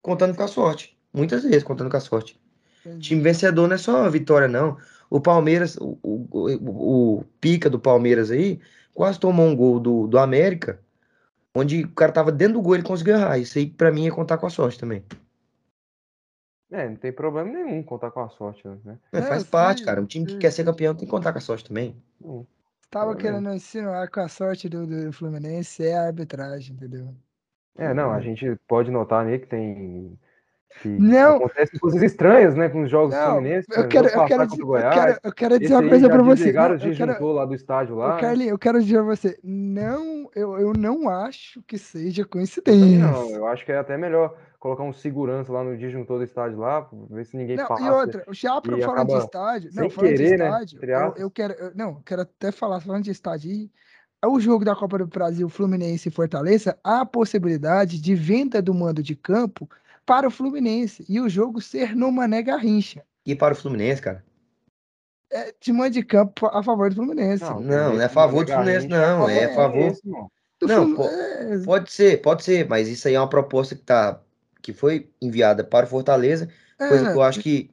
Contando 0.00 0.34
com 0.34 0.42
a 0.42 0.48
sorte. 0.48 0.96
Muitas 1.12 1.42
vezes 1.42 1.62
contando 1.62 1.90
com 1.90 1.96
a 1.96 2.00
sorte. 2.00 2.40
Entendi. 2.86 3.08
Time 3.08 3.22
vencedor 3.22 3.66
não 3.66 3.74
é 3.74 3.78
só 3.78 4.04
a 4.04 4.08
vitória, 4.08 4.46
não. 4.46 4.76
O 5.10 5.20
Palmeiras, 5.20 5.76
o, 5.76 5.98
o, 6.02 6.26
o, 6.30 7.18
o, 7.18 7.24
pica 7.40 7.68
do 7.68 7.78
Palmeiras 7.78 8.30
aí, 8.30 8.60
quase 8.94 9.18
tomou 9.18 9.46
um 9.46 9.56
gol 9.56 9.80
do, 9.80 10.06
do 10.06 10.18
América, 10.18 10.80
onde 11.54 11.82
o 11.82 11.90
cara 11.90 12.12
tava 12.12 12.30
dentro 12.30 12.54
do 12.54 12.62
gol 12.62 12.74
e 12.74 12.78
ele 12.78 12.86
conseguiu 12.86 13.16
errar. 13.16 13.38
Isso 13.38 13.58
aí, 13.58 13.66
pra 13.66 13.90
mim, 13.90 14.06
é 14.06 14.10
contar 14.10 14.38
com 14.38 14.46
a 14.46 14.50
sorte 14.50 14.78
também. 14.78 15.04
É, 16.70 16.88
não 16.88 16.96
tem 16.96 17.12
problema 17.12 17.48
nenhum 17.48 17.82
contar 17.82 18.10
com 18.10 18.20
a 18.20 18.28
sorte, 18.28 18.66
né? 18.84 18.98
É, 19.12 19.22
faz 19.22 19.44
é, 19.44 19.46
parte, 19.46 19.84
cara. 19.84 20.00
Um 20.00 20.06
time 20.06 20.26
que 20.26 20.38
quer 20.38 20.50
ser 20.50 20.64
campeão 20.64 20.94
tem 20.94 21.04
que 21.04 21.10
contar 21.10 21.32
com 21.32 21.38
a 21.38 21.40
sorte 21.40 21.64
também. 21.64 21.96
Hum. 22.20 22.44
Tava 22.90 23.12
é, 23.12 23.16
querendo 23.16 23.52
insinuar 23.52 24.10
com 24.10 24.20
a 24.20 24.28
sorte 24.28 24.68
do, 24.68 24.86
do 24.86 25.12
Fluminense 25.12 25.84
é 25.84 25.96
a 25.96 26.06
arbitragem, 26.06 26.74
entendeu? 26.74 27.14
É, 27.76 27.92
não, 27.92 28.10
a 28.10 28.20
gente 28.20 28.56
pode 28.66 28.90
notar 28.90 29.24
ali 29.24 29.38
que 29.38 29.46
tem 29.46 30.18
que 30.82 30.88
não. 30.88 31.36
acontece 31.36 31.78
coisas 31.78 32.02
estranhas, 32.02 32.54
né, 32.54 32.68
com 32.68 32.82
os 32.82 32.90
jogos 32.90 33.14
não, 33.14 33.32
Fluminense. 33.32 33.66
Eu 33.70 33.88
quero, 33.88 34.08
eu 34.08 34.24
quero, 34.24 34.46
dizer, 34.46 34.62
eu 34.62 34.90
quero, 34.90 35.18
eu 35.24 35.32
quero 35.32 35.58
dizer 35.58 35.74
uma 35.74 35.88
coisa 35.88 36.08
para 36.08 36.22
você. 36.22 36.52
Não, 36.52 36.72
eu 36.72 36.94
quero, 36.96 37.32
lá 37.32 37.44
do 37.44 37.54
estádio 37.54 37.96
lá. 37.96 38.16
Carlinhos, 38.18 38.50
eu 38.50 38.58
quero 38.58 38.80
dizer 38.80 38.96
pra 38.96 39.04
você, 39.04 39.38
não, 39.42 40.30
eu, 40.34 40.58
eu 40.58 40.72
não 40.72 41.08
acho 41.08 41.62
que 41.62 41.78
seja 41.78 42.24
coincidência. 42.24 42.98
Não, 42.98 43.30
eu 43.30 43.46
acho 43.46 43.64
que 43.64 43.72
é 43.72 43.78
até 43.78 43.96
melhor 43.96 44.34
colocar 44.58 44.82
um 44.82 44.92
segurança 44.92 45.52
lá 45.52 45.62
no 45.62 45.76
disjuntor 45.76 46.18
do 46.18 46.24
estádio 46.24 46.58
lá, 46.58 46.88
ver 47.10 47.24
se 47.24 47.36
ninguém 47.36 47.56
não, 47.56 47.66
passa. 47.66 47.82
E 47.82 47.90
outra, 47.90 48.24
já 48.30 48.60
para 48.60 48.78
falar 48.78 49.04
de 49.04 49.14
estádio, 49.14 49.70
não, 49.74 49.90
falando 49.90 50.10
querer, 50.10 50.30
de 50.30 50.36
né, 50.36 50.44
estádio, 50.46 50.80
né? 50.80 50.94
eu, 50.94 51.14
eu, 51.16 51.30
quero, 51.30 51.54
eu, 51.54 51.72
não, 51.74 52.02
quero 52.02 52.22
até 52.22 52.50
falar 52.50 52.80
falando 52.80 53.04
de 53.04 53.10
estádio. 53.10 53.70
É 54.22 54.26
o 54.26 54.40
jogo 54.40 54.64
da 54.64 54.74
Copa 54.74 54.98
do 54.98 55.06
Brasil, 55.06 55.48
Fluminense 55.48 56.08
e 56.08 56.12
Fortaleza, 56.12 56.76
há 56.82 57.02
a 57.02 57.06
possibilidade 57.06 58.00
de 58.00 58.14
venda 58.14 58.60
do 58.60 58.74
mando 58.74 59.02
de 59.02 59.14
campo 59.14 59.68
para 60.06 60.28
o 60.28 60.30
Fluminense 60.30 61.04
e 61.08 61.20
o 61.20 61.28
jogo 61.28 61.60
ser 61.60 61.94
no 61.94 62.10
Mané 62.12 62.40
Garrincha. 62.42 63.02
E 63.26 63.34
para 63.34 63.52
o 63.52 63.56
Fluminense, 63.56 64.00
cara? 64.00 64.24
É 65.30 65.52
de 65.60 65.72
mando 65.72 65.90
de 65.90 66.04
campo 66.04 66.46
a 66.46 66.62
favor 66.62 66.88
do 66.88 66.94
Fluminense. 66.94 67.42
Não, 67.42 67.60
não, 67.60 67.94
não 67.94 68.00
é 68.00 68.04
a 68.04 68.08
favor 68.08 68.44
do 68.44 68.52
Fluminense, 68.52 68.86
não. 68.86 69.28
É 69.28 69.46
a 69.46 69.54
favor. 69.54 69.92
Não, 70.62 70.94
pode 71.64 71.92
ser, 71.92 72.22
pode 72.22 72.44
ser, 72.44 72.66
mas 72.68 72.88
isso 72.88 73.08
aí 73.08 73.14
é 73.14 73.20
uma 73.20 73.28
proposta 73.28 73.74
que 73.74 73.82
tá 73.82 74.22
que 74.62 74.72
foi 74.72 75.10
enviada 75.20 75.62
para 75.62 75.86
o 75.86 75.88
Fortaleza, 75.88 76.48
é, 76.78 76.88
coisa 76.88 77.12
que 77.12 77.16
eu 77.16 77.22
acho 77.22 77.40
que 77.40 77.70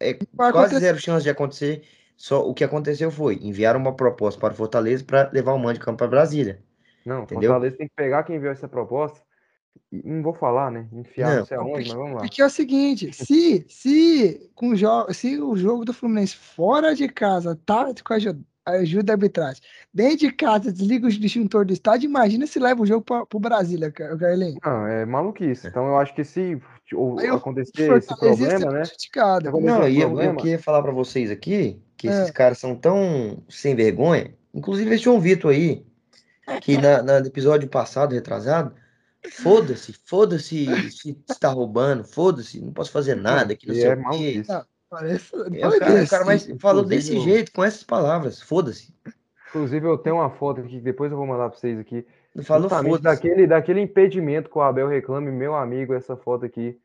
é 0.00 0.14
quase 0.36 0.58
acontecer. 0.58 0.80
zero 0.80 0.98
chance 0.98 1.22
de 1.22 1.30
acontecer. 1.30 1.82
Só 2.16 2.48
o 2.48 2.54
que 2.54 2.64
aconteceu 2.64 3.10
foi 3.10 3.38
enviar 3.42 3.76
uma 3.76 3.94
proposta 3.94 4.40
para 4.40 4.52
o 4.52 4.56
Fortaleza 4.56 5.04
para 5.04 5.30
levar 5.32 5.52
o 5.52 5.58
mando 5.58 5.74
de 5.74 5.80
campo 5.80 5.98
para 5.98 6.08
Brasília. 6.08 6.60
Não, 7.04 7.22
entendeu? 7.22 7.50
Fortaleza 7.50 7.76
tem 7.76 7.88
que 7.88 7.94
pegar 7.94 8.22
quem 8.22 8.36
enviou 8.36 8.52
essa 8.52 8.68
proposta. 8.68 9.20
Não 9.92 10.22
vou 10.22 10.32
falar, 10.32 10.70
né? 10.70 10.86
Enfiar 10.92 11.36
não, 11.36 11.46
sei 11.46 11.56
aonde, 11.56 11.88
mas 11.88 11.92
vamos 11.92 12.14
lá. 12.14 12.20
Porque 12.20 12.40
é 12.40 12.46
o 12.46 12.50
seguinte, 12.50 13.12
se, 13.12 13.66
se, 13.68 14.50
com 14.54 14.74
jo 14.74 15.12
se 15.12 15.38
o 15.38 15.54
jogo 15.54 15.84
do 15.84 15.92
Fluminense 15.92 16.34
fora 16.34 16.94
de 16.94 17.08
casa 17.08 17.58
tá 17.66 17.92
com 18.02 18.14
a 18.14 18.72
ajuda 18.72 19.02
da 19.02 19.12
arbitragem. 19.12 19.62
Dentro 19.92 20.18
de 20.18 20.32
casa, 20.32 20.72
desliga 20.72 21.06
o 21.06 21.10
disjuntor 21.10 21.66
do 21.66 21.72
estádio. 21.72 22.08
Imagina 22.08 22.46
se 22.46 22.58
leva 22.58 22.80
o 22.80 22.86
jogo 22.86 23.04
para 23.04 23.26
o 23.34 23.40
Brasília, 23.40 23.90
Carlinhos. 23.90 24.58
Não, 24.64 24.86
é 24.86 25.04
maluquice. 25.04 25.66
Então 25.66 25.86
eu 25.86 25.98
acho 25.98 26.14
que 26.14 26.24
se 26.24 26.58
ou, 26.94 27.18
acontecer 27.18 27.92
esse 27.96 28.16
problema, 28.16 28.70
né? 28.70 28.82
Não, 29.62 29.88
e 29.88 30.00
eu, 30.00 30.18
eu 30.20 30.36
queria 30.36 30.58
falar 30.58 30.82
para 30.82 30.92
vocês 30.92 31.30
aqui 31.30 31.82
que 32.02 32.08
é. 32.08 32.10
esses 32.10 32.30
caras 32.30 32.58
são 32.58 32.74
tão 32.74 33.42
sem 33.48 33.76
vergonha. 33.76 34.34
Inclusive 34.52 34.92
esse 34.94 35.04
João 35.04 35.20
Vitor 35.20 35.52
aí, 35.52 35.84
que 36.60 36.76
na, 36.78 37.02
no 37.02 37.26
episódio 37.26 37.68
passado, 37.68 38.12
retrasado, 38.12 38.74
foda-se, 39.30 39.92
foda-se 40.04 40.90
se 40.90 41.22
está 41.28 41.48
roubando, 41.48 42.04
foda-se, 42.04 42.60
não 42.60 42.72
posso 42.72 42.90
fazer 42.90 43.14
nada, 43.14 43.54
que 43.54 43.66
não 43.68 43.74
sei 43.74 43.84
é 43.84 43.94
o 43.94 44.10
quê. 44.10 44.42
Parece. 44.92 45.34
É, 45.34 45.66
o 45.66 45.78
cara, 45.78 46.04
o 46.04 46.08
cara 46.08 46.24
mas 46.26 46.46
falou 46.60 46.84
desse 46.84 47.18
jeito, 47.20 47.50
com 47.52 47.64
essas 47.64 47.82
palavras. 47.82 48.42
Foda-se. 48.42 48.94
Inclusive, 49.48 49.86
eu 49.86 49.96
tenho 49.96 50.16
uma 50.16 50.28
foto 50.28 50.60
aqui 50.60 50.76
que 50.76 50.80
depois 50.80 51.10
eu 51.10 51.16
vou 51.16 51.26
mandar 51.26 51.48
pra 51.48 51.58
vocês 51.58 51.78
aqui. 51.78 52.06
Falou 52.42 52.68
foda 52.68 52.98
daquele, 52.98 53.46
daquele 53.46 53.80
impedimento 53.80 54.50
que 54.50 54.58
o 54.58 54.60
Abel 54.60 54.88
reclame, 54.88 55.30
meu 55.30 55.54
amigo, 55.54 55.94
essa 55.94 56.14
foto 56.14 56.44
aqui. 56.44 56.78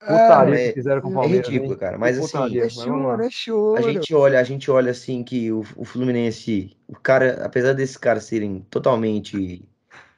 Putaria 0.00 0.54
é, 0.54 0.68
que 0.68 0.74
fizeram 0.74 1.00
com 1.00 1.08
o 1.08 1.12
é 1.12 1.14
Palmeiras. 1.14 1.46
É 1.46 1.50
ridículo, 1.50 1.72
hein? 1.72 1.78
cara. 1.78 1.98
Mas 1.98 2.18
assim, 2.18 2.58
é 2.58 2.68
choro, 2.68 3.22
é 3.22 3.30
choro. 3.30 3.78
a 3.78 3.82
gente 3.82 4.14
olha, 4.14 4.40
a 4.40 4.42
gente 4.42 4.70
olha 4.70 4.90
assim 4.90 5.24
que 5.24 5.50
o, 5.50 5.60
o 5.76 5.84
Fluminense, 5.84 6.76
o 6.86 6.94
cara, 6.94 7.44
apesar 7.44 7.72
desses 7.72 7.96
caras 7.96 8.24
serem 8.24 8.66
totalmente 8.68 9.68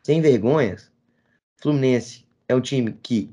sem 0.03 0.21
vergonhas, 0.21 0.91
Fluminense 1.59 2.25
é 2.49 2.55
um 2.55 2.61
time 2.61 2.93
que 3.03 3.31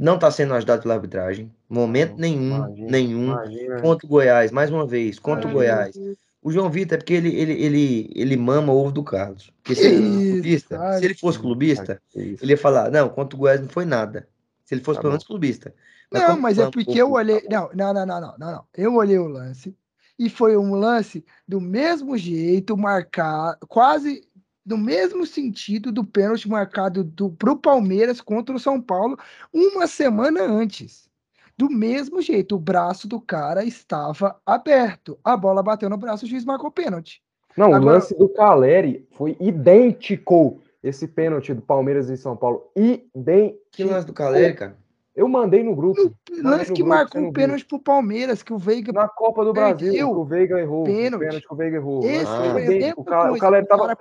não 0.00 0.14
está 0.14 0.30
sendo 0.30 0.54
ajudado 0.54 0.82
pela 0.82 0.94
arbitragem. 0.94 1.52
Momento 1.68 2.16
nenhum, 2.16 2.56
imagina, 2.56 2.90
nenhum. 2.90 3.24
Imagina. 3.26 3.80
Contra 3.80 4.06
o 4.06 4.08
Goiás, 4.08 4.50
mais 4.50 4.70
uma 4.70 4.86
vez, 4.86 5.18
contra 5.18 5.48
o 5.48 5.52
Goiás. 5.52 5.94
O 6.42 6.50
João 6.50 6.70
Vitor 6.70 6.94
é 6.94 6.98
porque 6.98 7.12
ele, 7.12 7.28
ele, 7.36 7.52
ele, 7.52 8.10
ele 8.14 8.36
mama 8.36 8.72
o 8.72 8.76
ovo 8.76 8.90
do 8.90 9.04
Carlos. 9.04 9.52
Porque 9.62 9.74
se 9.74 9.86
ele, 9.86 10.32
clubista, 10.32 10.98
se 10.98 11.04
ele 11.04 11.14
fosse 11.14 11.38
clubista, 11.38 12.02
ele 12.14 12.52
ia 12.52 12.56
falar: 12.56 12.90
não, 12.90 13.10
contra 13.10 13.36
o 13.36 13.38
Goiás 13.38 13.60
não 13.60 13.68
foi 13.68 13.84
nada. 13.84 14.26
Se 14.64 14.74
ele 14.74 14.82
fosse 14.82 14.96
tá 14.96 15.02
pelo 15.02 15.12
menos 15.12 15.26
clubista. 15.26 15.74
Mas 16.10 16.22
não, 16.22 16.40
mas 16.40 16.58
é 16.58 16.70
porque 16.70 17.00
eu 17.00 17.12
olhei. 17.12 17.46
Não, 17.50 17.70
não, 17.74 17.92
não, 17.92 18.06
não, 18.06 18.20
não, 18.20 18.34
não. 18.38 18.64
Eu 18.74 18.94
olhei 18.94 19.18
o 19.18 19.28
lance. 19.28 19.76
E 20.18 20.28
foi 20.28 20.56
um 20.56 20.74
lance 20.74 21.24
do 21.46 21.60
mesmo 21.60 22.16
jeito, 22.16 22.76
marcar, 22.76 23.56
quase 23.68 24.22
no 24.64 24.76
mesmo 24.76 25.26
sentido 25.26 25.90
do 25.90 26.04
pênalti 26.04 26.48
marcado 26.48 27.04
para 27.38 27.52
o 27.52 27.56
Palmeiras 27.56 28.20
contra 28.20 28.54
o 28.54 28.60
São 28.60 28.80
Paulo 28.80 29.18
uma 29.52 29.86
semana 29.86 30.42
antes. 30.42 31.08
Do 31.56 31.68
mesmo 31.68 32.22
jeito, 32.22 32.56
o 32.56 32.58
braço 32.58 33.06
do 33.06 33.20
cara 33.20 33.64
estava 33.64 34.40
aberto. 34.46 35.18
A 35.22 35.36
bola 35.36 35.62
bateu 35.62 35.90
no 35.90 35.96
braço, 35.96 36.24
o 36.24 36.28
juiz 36.28 36.44
marcou 36.44 36.70
pênalti. 36.70 37.22
Não, 37.56 37.66
Agora... 37.66 37.82
o 37.82 37.86
lance 37.86 38.16
do 38.16 38.28
Caleri 38.28 39.06
foi 39.10 39.36
idêntico. 39.38 40.60
Esse 40.82 41.06
pênalti 41.06 41.52
do 41.52 41.60
Palmeiras 41.60 42.08
e 42.08 42.16
São 42.16 42.34
Paulo. 42.34 42.70
Idêntico. 42.74 43.60
Que 43.72 43.84
lance 43.84 44.06
do 44.06 44.14
Caleri, 44.14 44.54
cara? 44.54 44.76
Eu 45.14 45.28
mandei 45.28 45.62
no 45.62 45.74
grupo. 45.74 46.00
O 46.00 46.42
lance 46.42 46.72
que 46.72 46.82
grupo, 46.82 46.88
marcou 46.88 47.20
um 47.20 47.30
pênalti 47.30 47.66
pro 47.66 47.78
Palmeiras, 47.78 48.42
que 48.42 48.54
o 48.54 48.58
Veiga. 48.58 48.90
Na 48.90 49.06
Copa 49.06 49.44
do 49.44 49.52
Brasil, 49.52 50.10
o 50.10 50.24
Veiga 50.24 50.58
errou. 50.58 50.84
Pênalti. 50.84 51.16
O 51.16 51.18
pênalti 51.18 51.46
que 51.46 51.52
o 51.52 51.56
Veiga 51.56 51.76
errou. 51.76 52.04
Esse 52.04 52.24
ah. 52.24 52.52
foi 52.52 52.92
o, 52.96 53.34
o 53.34 53.38
Caleri 53.38 53.66
tava. 53.66 53.98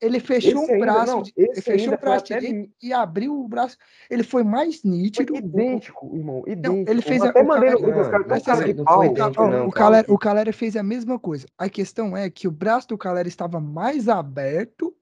Ele 0.00 0.20
fechou 0.20 0.62
esse 0.62 0.76
o 0.76 0.78
braço, 0.78 1.16
não, 1.16 1.22
ele 1.36 1.60
fechou 1.60 1.94
o 1.94 1.98
braço 1.98 2.26
direito 2.26 2.70
e 2.80 2.92
abriu 2.92 3.40
o 3.40 3.48
braço. 3.48 3.76
Ele 4.08 4.22
foi 4.22 4.44
mais 4.44 4.84
nítido. 4.84 5.34
Foi 5.34 5.42
idêntico, 5.42 6.16
irmão. 6.16 6.42
Idêntico. 6.46 6.76
Não, 6.76 6.84
ele 6.86 7.02
fez 7.02 7.20
a, 7.20 7.30
até 7.30 7.42
mandei 7.42 7.70
no 7.70 7.80
grupo, 7.80 8.00
O 9.66 9.72
Calera, 9.72 10.06
o 10.08 10.16
Calera 10.16 10.52
fez 10.52 10.76
a 10.76 10.84
mesma 10.84 11.18
coisa. 11.18 11.48
A 11.58 11.68
questão 11.68 12.16
é 12.16 12.30
que 12.30 12.46
o 12.46 12.50
braço 12.50 12.88
do 12.88 12.98
Calera 12.98 13.26
estava 13.26 13.58
mais 13.58 14.08
aberto. 14.08 14.94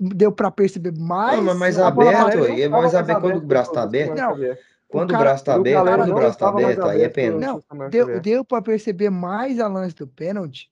Deu 0.00 0.32
para 0.32 0.50
perceber 0.50 0.92
mais. 0.98 1.36
Não, 1.36 1.44
mas 1.44 1.58
mais 1.58 1.78
aberto, 1.78 2.46
é 2.46 2.68
mais 2.68 2.94
aberto 2.94 3.20
quando 3.20 3.36
o 3.36 3.46
braço 3.46 3.70
está 3.70 3.82
aberto. 3.82 4.16
Não, 4.16 4.56
quando 4.88 5.10
o, 5.10 5.12
cara, 5.12 5.22
o 5.22 5.24
braço 5.24 5.42
está 5.42 5.54
aberto, 5.54 5.84
quando 5.84 6.10
o 6.10 6.14
braço 6.14 6.30
está 6.30 6.48
aberto, 6.48 6.84
aí 6.84 7.02
é 7.02 7.08
pênalti. 7.08 7.64
Não, 7.70 7.88
deu, 7.88 8.20
deu 8.20 8.44
para 8.44 8.60
perceber 8.60 9.10
mais 9.10 9.60
a 9.60 9.68
lance 9.68 9.94
do 9.94 10.08
pênalti 10.08 10.69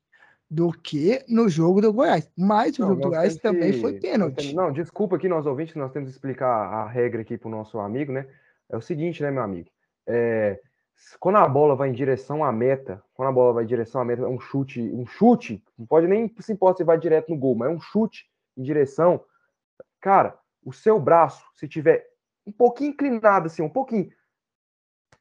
do 0.50 0.72
que 0.72 1.24
no 1.28 1.48
jogo 1.48 1.80
do 1.80 1.92
Goiás. 1.92 2.30
Mas 2.36 2.78
o 2.78 2.86
jogo 2.86 3.00
do 3.00 3.08
Goiás 3.10 3.36
também 3.36 3.72
que... 3.72 3.80
foi 3.80 4.00
pênalti. 4.00 4.54
Não, 4.54 4.72
desculpa 4.72 5.16
aqui, 5.16 5.28
nós 5.28 5.46
ouvintes, 5.46 5.74
nós 5.74 5.92
temos 5.92 6.08
que 6.08 6.14
explicar 6.14 6.48
a 6.48 6.88
regra 6.88 7.20
aqui 7.20 7.36
para 7.36 7.48
o 7.48 7.50
nosso 7.50 7.78
amigo, 7.78 8.12
né? 8.12 8.26
É 8.70 8.76
o 8.76 8.80
seguinte, 8.80 9.22
né, 9.22 9.30
meu 9.30 9.42
amigo? 9.42 9.68
É, 10.06 10.58
quando 11.20 11.36
a 11.36 11.48
bola 11.48 11.76
vai 11.76 11.90
em 11.90 11.92
direção 11.92 12.42
à 12.42 12.50
meta, 12.50 13.02
quando 13.14 13.28
a 13.28 13.32
bola 13.32 13.52
vai 13.52 13.64
em 13.64 13.66
direção 13.66 14.00
à 14.00 14.04
meta, 14.04 14.22
é 14.22 14.26
um 14.26 14.40
chute, 14.40 14.80
um 14.80 15.06
chute, 15.06 15.62
não 15.78 15.86
pode 15.86 16.06
nem 16.06 16.34
se 16.40 16.52
importa 16.52 16.78
se 16.78 16.84
vai 16.84 16.98
direto 16.98 17.28
no 17.28 17.36
gol, 17.36 17.54
mas 17.54 17.70
é 17.70 17.72
um 17.72 17.80
chute 17.80 18.26
em 18.56 18.62
direção. 18.62 19.22
Cara, 20.00 20.38
o 20.64 20.72
seu 20.72 20.98
braço, 20.98 21.44
se 21.54 21.68
tiver 21.68 22.06
um 22.46 22.52
pouquinho 22.52 22.90
inclinado 22.90 23.46
assim, 23.46 23.62
um 23.62 23.68
pouquinho, 23.68 24.10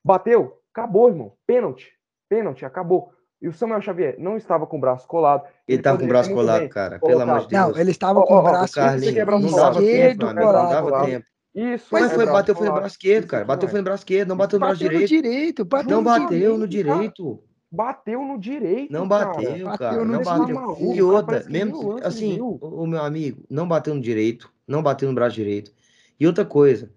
bateu, 0.04 0.62
acabou, 0.72 1.10
irmão. 1.10 1.34
Pênalti, 1.46 1.94
pênalti, 2.30 2.66
acabou. 2.66 3.14
E 3.42 3.48
o 3.48 3.54
Samuel 3.54 3.82
Xavier 3.82 4.16
não 4.18 4.36
estava 4.36 4.66
com 4.66 4.78
o 4.78 4.80
braço 4.82 5.08
colado. 5.08 5.44
Ele 5.68 5.78
estava 5.78 5.98
com 6.00 6.06
o 6.06 6.08
braço 6.08 6.34
colado, 6.34 6.68
cara. 6.70 7.00
Pelo 7.00 7.22
amor 7.22 7.42
de 7.42 7.48
Deus. 7.50 7.68
Não, 7.68 7.78
ele 7.78 7.92
estava 7.92 8.24
com 8.24 8.36
o 8.36 8.42
braço 8.42 8.80
esquerdo 8.80 9.40
não 9.40 9.52
dava 9.52 9.80
tempo, 9.80 10.26
não 10.26 10.34
dava 10.34 11.06
tempo. 11.06 11.26
Isso, 11.54 11.88
Mas 11.92 12.12
é 12.12 12.16
foi, 12.16 12.26
bateu 12.28 12.56
foi 12.56 12.68
no 12.68 12.74
braço 12.74 12.88
esquerdo, 12.96 13.28
cara. 13.28 13.44
Bateu 13.44 13.68
foi 13.68 13.80
no 13.80 13.84
braço 13.84 14.02
esquerdo, 14.02 14.30
não 14.30 14.38
bateu 14.38 14.60
no 14.60 14.66
braço 14.68 14.84
Bateu 14.84 15.00
no 15.00 15.06
direito. 15.08 15.24
direito, 15.24 15.66
bateu 15.66 15.90
Não 15.90 16.04
bateu 16.04 16.58
no 16.58 16.68
direito. 16.68 17.44
Bateu 17.72 18.22
no 18.24 18.38
direito, 18.40 18.94
Não 18.94 19.10
cara. 19.10 19.26
bateu, 19.26 19.66
Bateu 19.66 19.78
cara. 19.78 19.96
no 19.98 20.06
Não 20.06 20.20
direito. 20.22 20.40
bateu. 20.40 20.56
Maluco, 20.56 20.94
E 20.94 21.02
outra, 21.02 21.44
mesmo 21.50 21.98
assim, 22.04 22.40
o 22.40 22.86
meu 22.86 23.02
amigo, 23.02 23.44
não 23.50 23.68
bateu 23.68 23.96
no 23.96 24.02
direito, 24.02 24.52
não 24.68 24.84
bateu 24.84 25.10
no 25.10 25.16
braço 25.16 25.36
direito. 25.36 25.72
E 26.20 26.28
outra 26.28 26.46
coisa, 26.46 26.92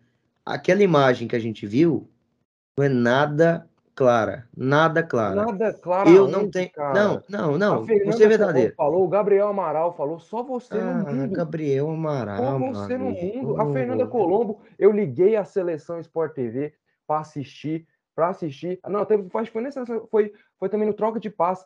aquela 0.44 0.82
imagem 0.82 1.26
que 1.26 1.34
a 1.36 1.40
gente 1.40 1.66
viu 1.66 2.08
não 2.76 2.84
é 2.84 2.88
nada 2.88 3.69
clara, 4.00 4.48
nada 4.56 5.02
clara. 5.02 5.34
Nada 5.34 5.74
claro 5.74 6.08
Eu 6.08 6.26
não 6.26 6.50
tenho. 6.50 6.70
Não, 6.94 7.22
não, 7.28 7.58
não. 7.58 7.84
Ser 7.84 7.98
Colombo 8.00 8.16
verdadeiro. 8.28 8.74
falou, 8.74 9.04
o 9.04 9.08
Gabriel 9.08 9.48
Amaral 9.48 9.92
falou, 9.92 10.18
só 10.18 10.42
você 10.42 10.74
no 10.82 11.06
Ah, 11.06 11.12
mundo. 11.12 11.32
Gabriel 11.34 11.84
Só 11.84 11.92
Amaral, 11.92 12.58
meu 12.58 12.72
você 12.72 12.96
no 12.96 13.08
amigo. 13.08 13.48
mundo. 13.48 13.60
A 13.60 13.70
Fernanda 13.74 14.06
Colombo, 14.06 14.62
eu 14.78 14.90
liguei 14.90 15.36
a 15.36 15.44
seleção 15.44 16.00
Sport 16.00 16.32
TV 16.32 16.72
para 17.06 17.20
assistir, 17.20 17.86
para 18.14 18.28
assistir. 18.28 18.80
Não, 18.88 19.04
teve, 19.04 19.28
foi, 19.28 19.60
nessa, 19.60 19.84
foi, 20.10 20.32
foi 20.58 20.68
também 20.70 20.88
no 20.88 20.94
troca 20.94 21.20
de 21.20 21.28
paz, 21.28 21.62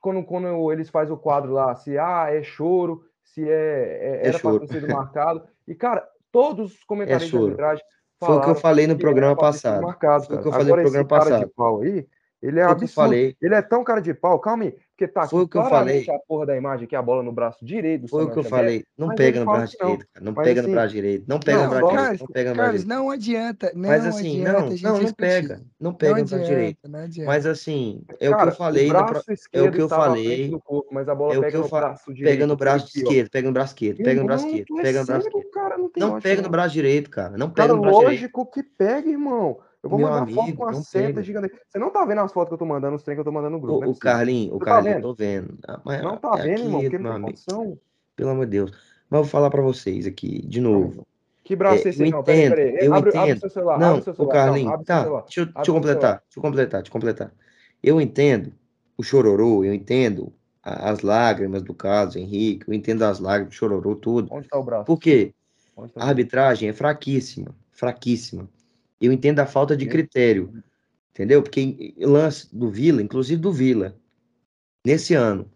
quando, 0.00 0.24
quando 0.24 0.72
eles 0.72 0.88
fazem 0.90 1.14
o 1.14 1.18
quadro 1.18 1.52
lá, 1.52 1.76
se 1.76 1.96
ah, 1.96 2.26
é 2.28 2.42
choro, 2.42 3.04
se 3.22 3.48
é, 3.48 3.52
é- 3.52 4.20
É 4.24 4.28
era 4.30 4.38
para 4.40 4.58
ter 4.58 4.66
sido 4.66 4.88
marcado. 4.88 5.44
E, 5.64 5.76
cara, 5.76 6.04
todos 6.32 6.74
os 6.74 6.82
comentaristas 6.82 7.30
de 7.30 7.36
choro. 7.36 7.44
arbitragem 7.46 7.84
Foi 8.18 8.36
o 8.36 8.40
que 8.40 8.50
eu 8.50 8.54
falei 8.54 8.86
no 8.86 8.98
programa 8.98 9.36
passado. 9.36 9.82
marcado, 9.82 10.26
Foi 10.26 10.36
o 10.36 10.42
que 10.42 10.48
eu 10.48 10.52
falei 10.52 10.74
no 10.74 10.82
programa 10.82 11.08
passado. 11.08 11.52
aí, 11.82 12.06
ele 12.42 12.60
é 12.60 12.64
Foi 12.64 12.72
o 12.72 12.76
que 12.76 12.82
eu 12.82 12.86
absurdo. 12.86 12.94
falei. 12.94 13.36
Ele 13.42 13.54
é 13.54 13.62
tão 13.62 13.82
cara 13.84 14.00
de 14.00 14.14
pau, 14.14 14.38
calma 14.38 14.64
aí, 14.64 14.74
porque 14.96 15.08
tá 15.08 15.26
Foi 15.28 15.40
aqui 15.40 15.44
o 15.46 15.48
que 15.48 15.58
eu 15.58 15.64
falei. 15.64 16.06
a 16.08 16.18
porra 16.26 16.46
da 16.46 16.56
imagem 16.56 16.84
aqui, 16.86 16.94
a 16.96 17.02
bola 17.02 17.22
no 17.22 17.32
braço 17.32 17.64
direito 17.64 18.02
do 18.02 18.08
Foi 18.08 18.24
o 18.24 18.30
que 18.30 18.38
eu 18.38 18.44
falei. 18.44 18.84
Não 18.96 19.08
mas 19.08 19.16
pega 19.16 19.40
no 19.40 19.46
braço 19.46 19.76
que 19.76 19.82
não. 19.82 19.90
direito, 19.90 20.08
cara. 20.12 20.24
Não 20.24 20.32
Mas 20.34 20.44
pega 20.44 20.60
no 20.62 20.66
assim, 20.66 20.74
braço 20.74 20.94
direito. 20.94 21.24
Não 21.28 21.40
pega 21.40 21.58
no 21.58 21.62
Não, 21.62 21.70
braço 21.70 21.86
direito. 21.88 22.02
Carlos, 22.04 22.20
Não 22.20 22.26
pega 22.28 22.50
no 22.50 22.56
braço 22.56 22.72
direito. 22.72 22.88
não 22.88 23.10
adianta, 23.10 23.72
não 23.74 23.88
Mas 23.88 24.06
assim, 24.06 24.40
adianta 24.46 24.52
não, 24.52 24.92
não, 24.92 25.02
não 25.02 25.12
pega. 25.12 25.56
Não 25.56 25.64
Não 25.80 25.94
pega 25.94 26.18
no 26.20 26.26
braço 26.26 26.44
direito. 26.44 26.78
não 26.88 27.00
adianta. 27.00 27.26
Mas 27.26 27.46
assim, 27.46 28.02
é 28.20 28.30
o 28.30 28.36
que 28.36 28.42
eu 28.44 28.52
falei 28.52 28.84
o 28.84 28.86
no 28.88 28.92
braço 28.94 29.24
pro- 29.24 29.34
esquerdo 29.34 29.74
que 29.74 29.82
eu 29.82 29.88
falei, 29.88 30.50
corpo, 30.64 30.88
mas 30.92 31.08
a 31.08 31.14
bola 31.14 31.34
é 31.34 31.38
o 31.38 31.40
que 31.40 31.46
pega 31.46 31.56
eu 31.58 31.62
no 31.62 31.68
braço 31.68 32.14
direito. 32.14 32.34
pega 32.34 32.46
no 32.46 32.56
braço 32.56 32.86
esquerdo, 32.98 33.30
pega 33.30 33.46
no 33.48 33.52
braço 33.54 33.72
esquerdo, 33.74 33.96
pega 34.04 34.20
no 34.20 34.26
braço 34.26 34.46
esquerdo, 34.46 34.78
é 34.78 34.82
pega 34.82 35.00
no 35.00 35.06
braço 35.06 35.26
esquerdo. 35.28 35.48
não 35.96 36.08
Não 36.08 36.20
pega 36.20 36.36
no 36.36 36.42
não. 36.42 36.50
braço 36.50 36.72
direito, 36.74 37.10
cara. 37.10 37.36
Não 37.36 37.50
pega 37.50 37.72
no 37.74 37.80
braço 37.80 37.98
direito. 38.00 38.20
lógico 38.20 38.46
que 38.46 38.62
pega, 38.62 39.08
irmão. 39.08 39.58
Eu 39.82 39.88
vou 39.90 39.98
Meu 39.98 40.08
mandar 40.08 40.26
foto 40.26 40.40
amigo, 40.40 40.56
com 40.58 40.64
uma 40.64 40.72
não 40.72 40.82
seta 40.82 41.22
gigante. 41.22 41.54
Você 41.68 41.78
não 41.78 41.90
tá 41.90 42.04
vendo 42.04 42.20
as 42.20 42.32
fotos 42.32 42.48
que 42.48 42.54
eu 42.54 42.58
tô 42.58 42.66
mandando, 42.66 42.96
os 42.96 43.02
trem 43.02 43.16
que 43.16 43.20
eu 43.20 43.24
tô 43.24 43.30
mandando 43.32 43.52
no 43.52 43.60
grupo, 43.60 43.80
não 43.80 43.86
O, 43.86 43.90
o 43.90 43.94
possível. 43.94 44.12
Carlinho, 44.12 44.54
o 44.54 44.58
tá 44.58 44.64
Carlinho, 44.64 44.94
vendo? 44.94 45.02
tô 45.02 45.14
vendo. 45.14 45.58
Ah, 45.66 45.80
Mas 45.84 46.02
Não 46.02 46.16
tá 46.16 46.36
é 46.36 46.42
vendo, 46.42 46.64
irmão, 46.64 46.80
porque 46.82 46.98
não 46.98 47.12
tem 47.12 47.22
condição. 47.22 47.78
Pelo 48.16 48.30
amor 48.30 48.46
de 48.46 48.50
Deus. 48.52 48.70
Mas 49.08 49.18
eu 49.18 49.22
vou 49.22 49.30
falar 49.30 49.50
pra 49.50 49.62
vocês 49.62 50.06
aqui, 50.06 50.44
de 50.46 50.60
novo. 50.60 51.06
Que 51.44 51.54
braço 51.54 51.86
É, 51.86 51.86
é 51.86 51.90
esse? 51.90 52.02
eu 52.02 52.10
Não, 52.10 52.22
peraí, 52.22 52.40
entendo, 52.40 52.54
peraí. 52.56 52.86
eu 52.86 52.94
Abre, 52.94 53.10
abre 53.10 53.20
entendo. 53.20 53.40
seu 53.40 53.50
celular, 53.50 53.78
Não, 53.78 53.88
abre 53.90 54.02
seu 54.02 54.12
o 54.12 54.16
celular. 54.16 54.32
Calma, 54.34 54.50
Carlinho, 54.50 54.68
abre 54.72 54.86
seu 54.86 54.94
tá, 54.96 55.02
celular. 55.02 55.22
deixa 55.22 55.40
eu, 55.40 55.44
deixa 55.46 55.58
eu 55.58 55.60
Abre 55.60 55.72
completar, 55.72 56.12
deixa 56.26 56.38
eu 56.38 56.42
completar, 56.42 56.80
deixa 56.82 56.88
eu 56.88 56.92
completar. 56.92 57.34
Eu 57.82 58.00
entendo 58.00 58.52
o 58.98 59.02
chororô, 59.02 59.64
eu 59.64 59.72
entendo 59.72 60.32
a- 60.62 60.90
as 60.90 61.00
lágrimas 61.00 61.62
do 61.62 61.72
caso, 61.72 62.18
Henrique, 62.18 62.68
eu 62.68 62.74
entendo 62.74 63.02
as 63.04 63.18
lágrimas, 63.20 63.54
o 63.54 63.56
chororô, 63.56 63.94
tudo. 63.94 64.28
Onde 64.30 64.48
tá 64.48 64.58
o 64.58 64.62
braço? 64.64 64.84
Por 64.84 64.98
quê? 64.98 65.32
Tá 65.74 65.82
o 65.82 65.88
A 65.96 66.04
arbitragem 66.08 66.68
é 66.68 66.72
fraquíssima, 66.72 67.54
fraquíssima. 67.72 68.48
Eu 69.00 69.12
entendo 69.12 69.40
a 69.40 69.46
falta 69.46 69.76
de 69.76 69.84
Sim. 69.84 69.90
critério, 69.90 70.62
entendeu? 71.10 71.42
Porque 71.42 71.94
lance 71.98 72.54
do 72.54 72.70
Vila, 72.70 73.00
inclusive 73.02 73.40
do 73.40 73.52
Vila, 73.52 73.96
nesse 74.84 75.14
ano, 75.14 75.50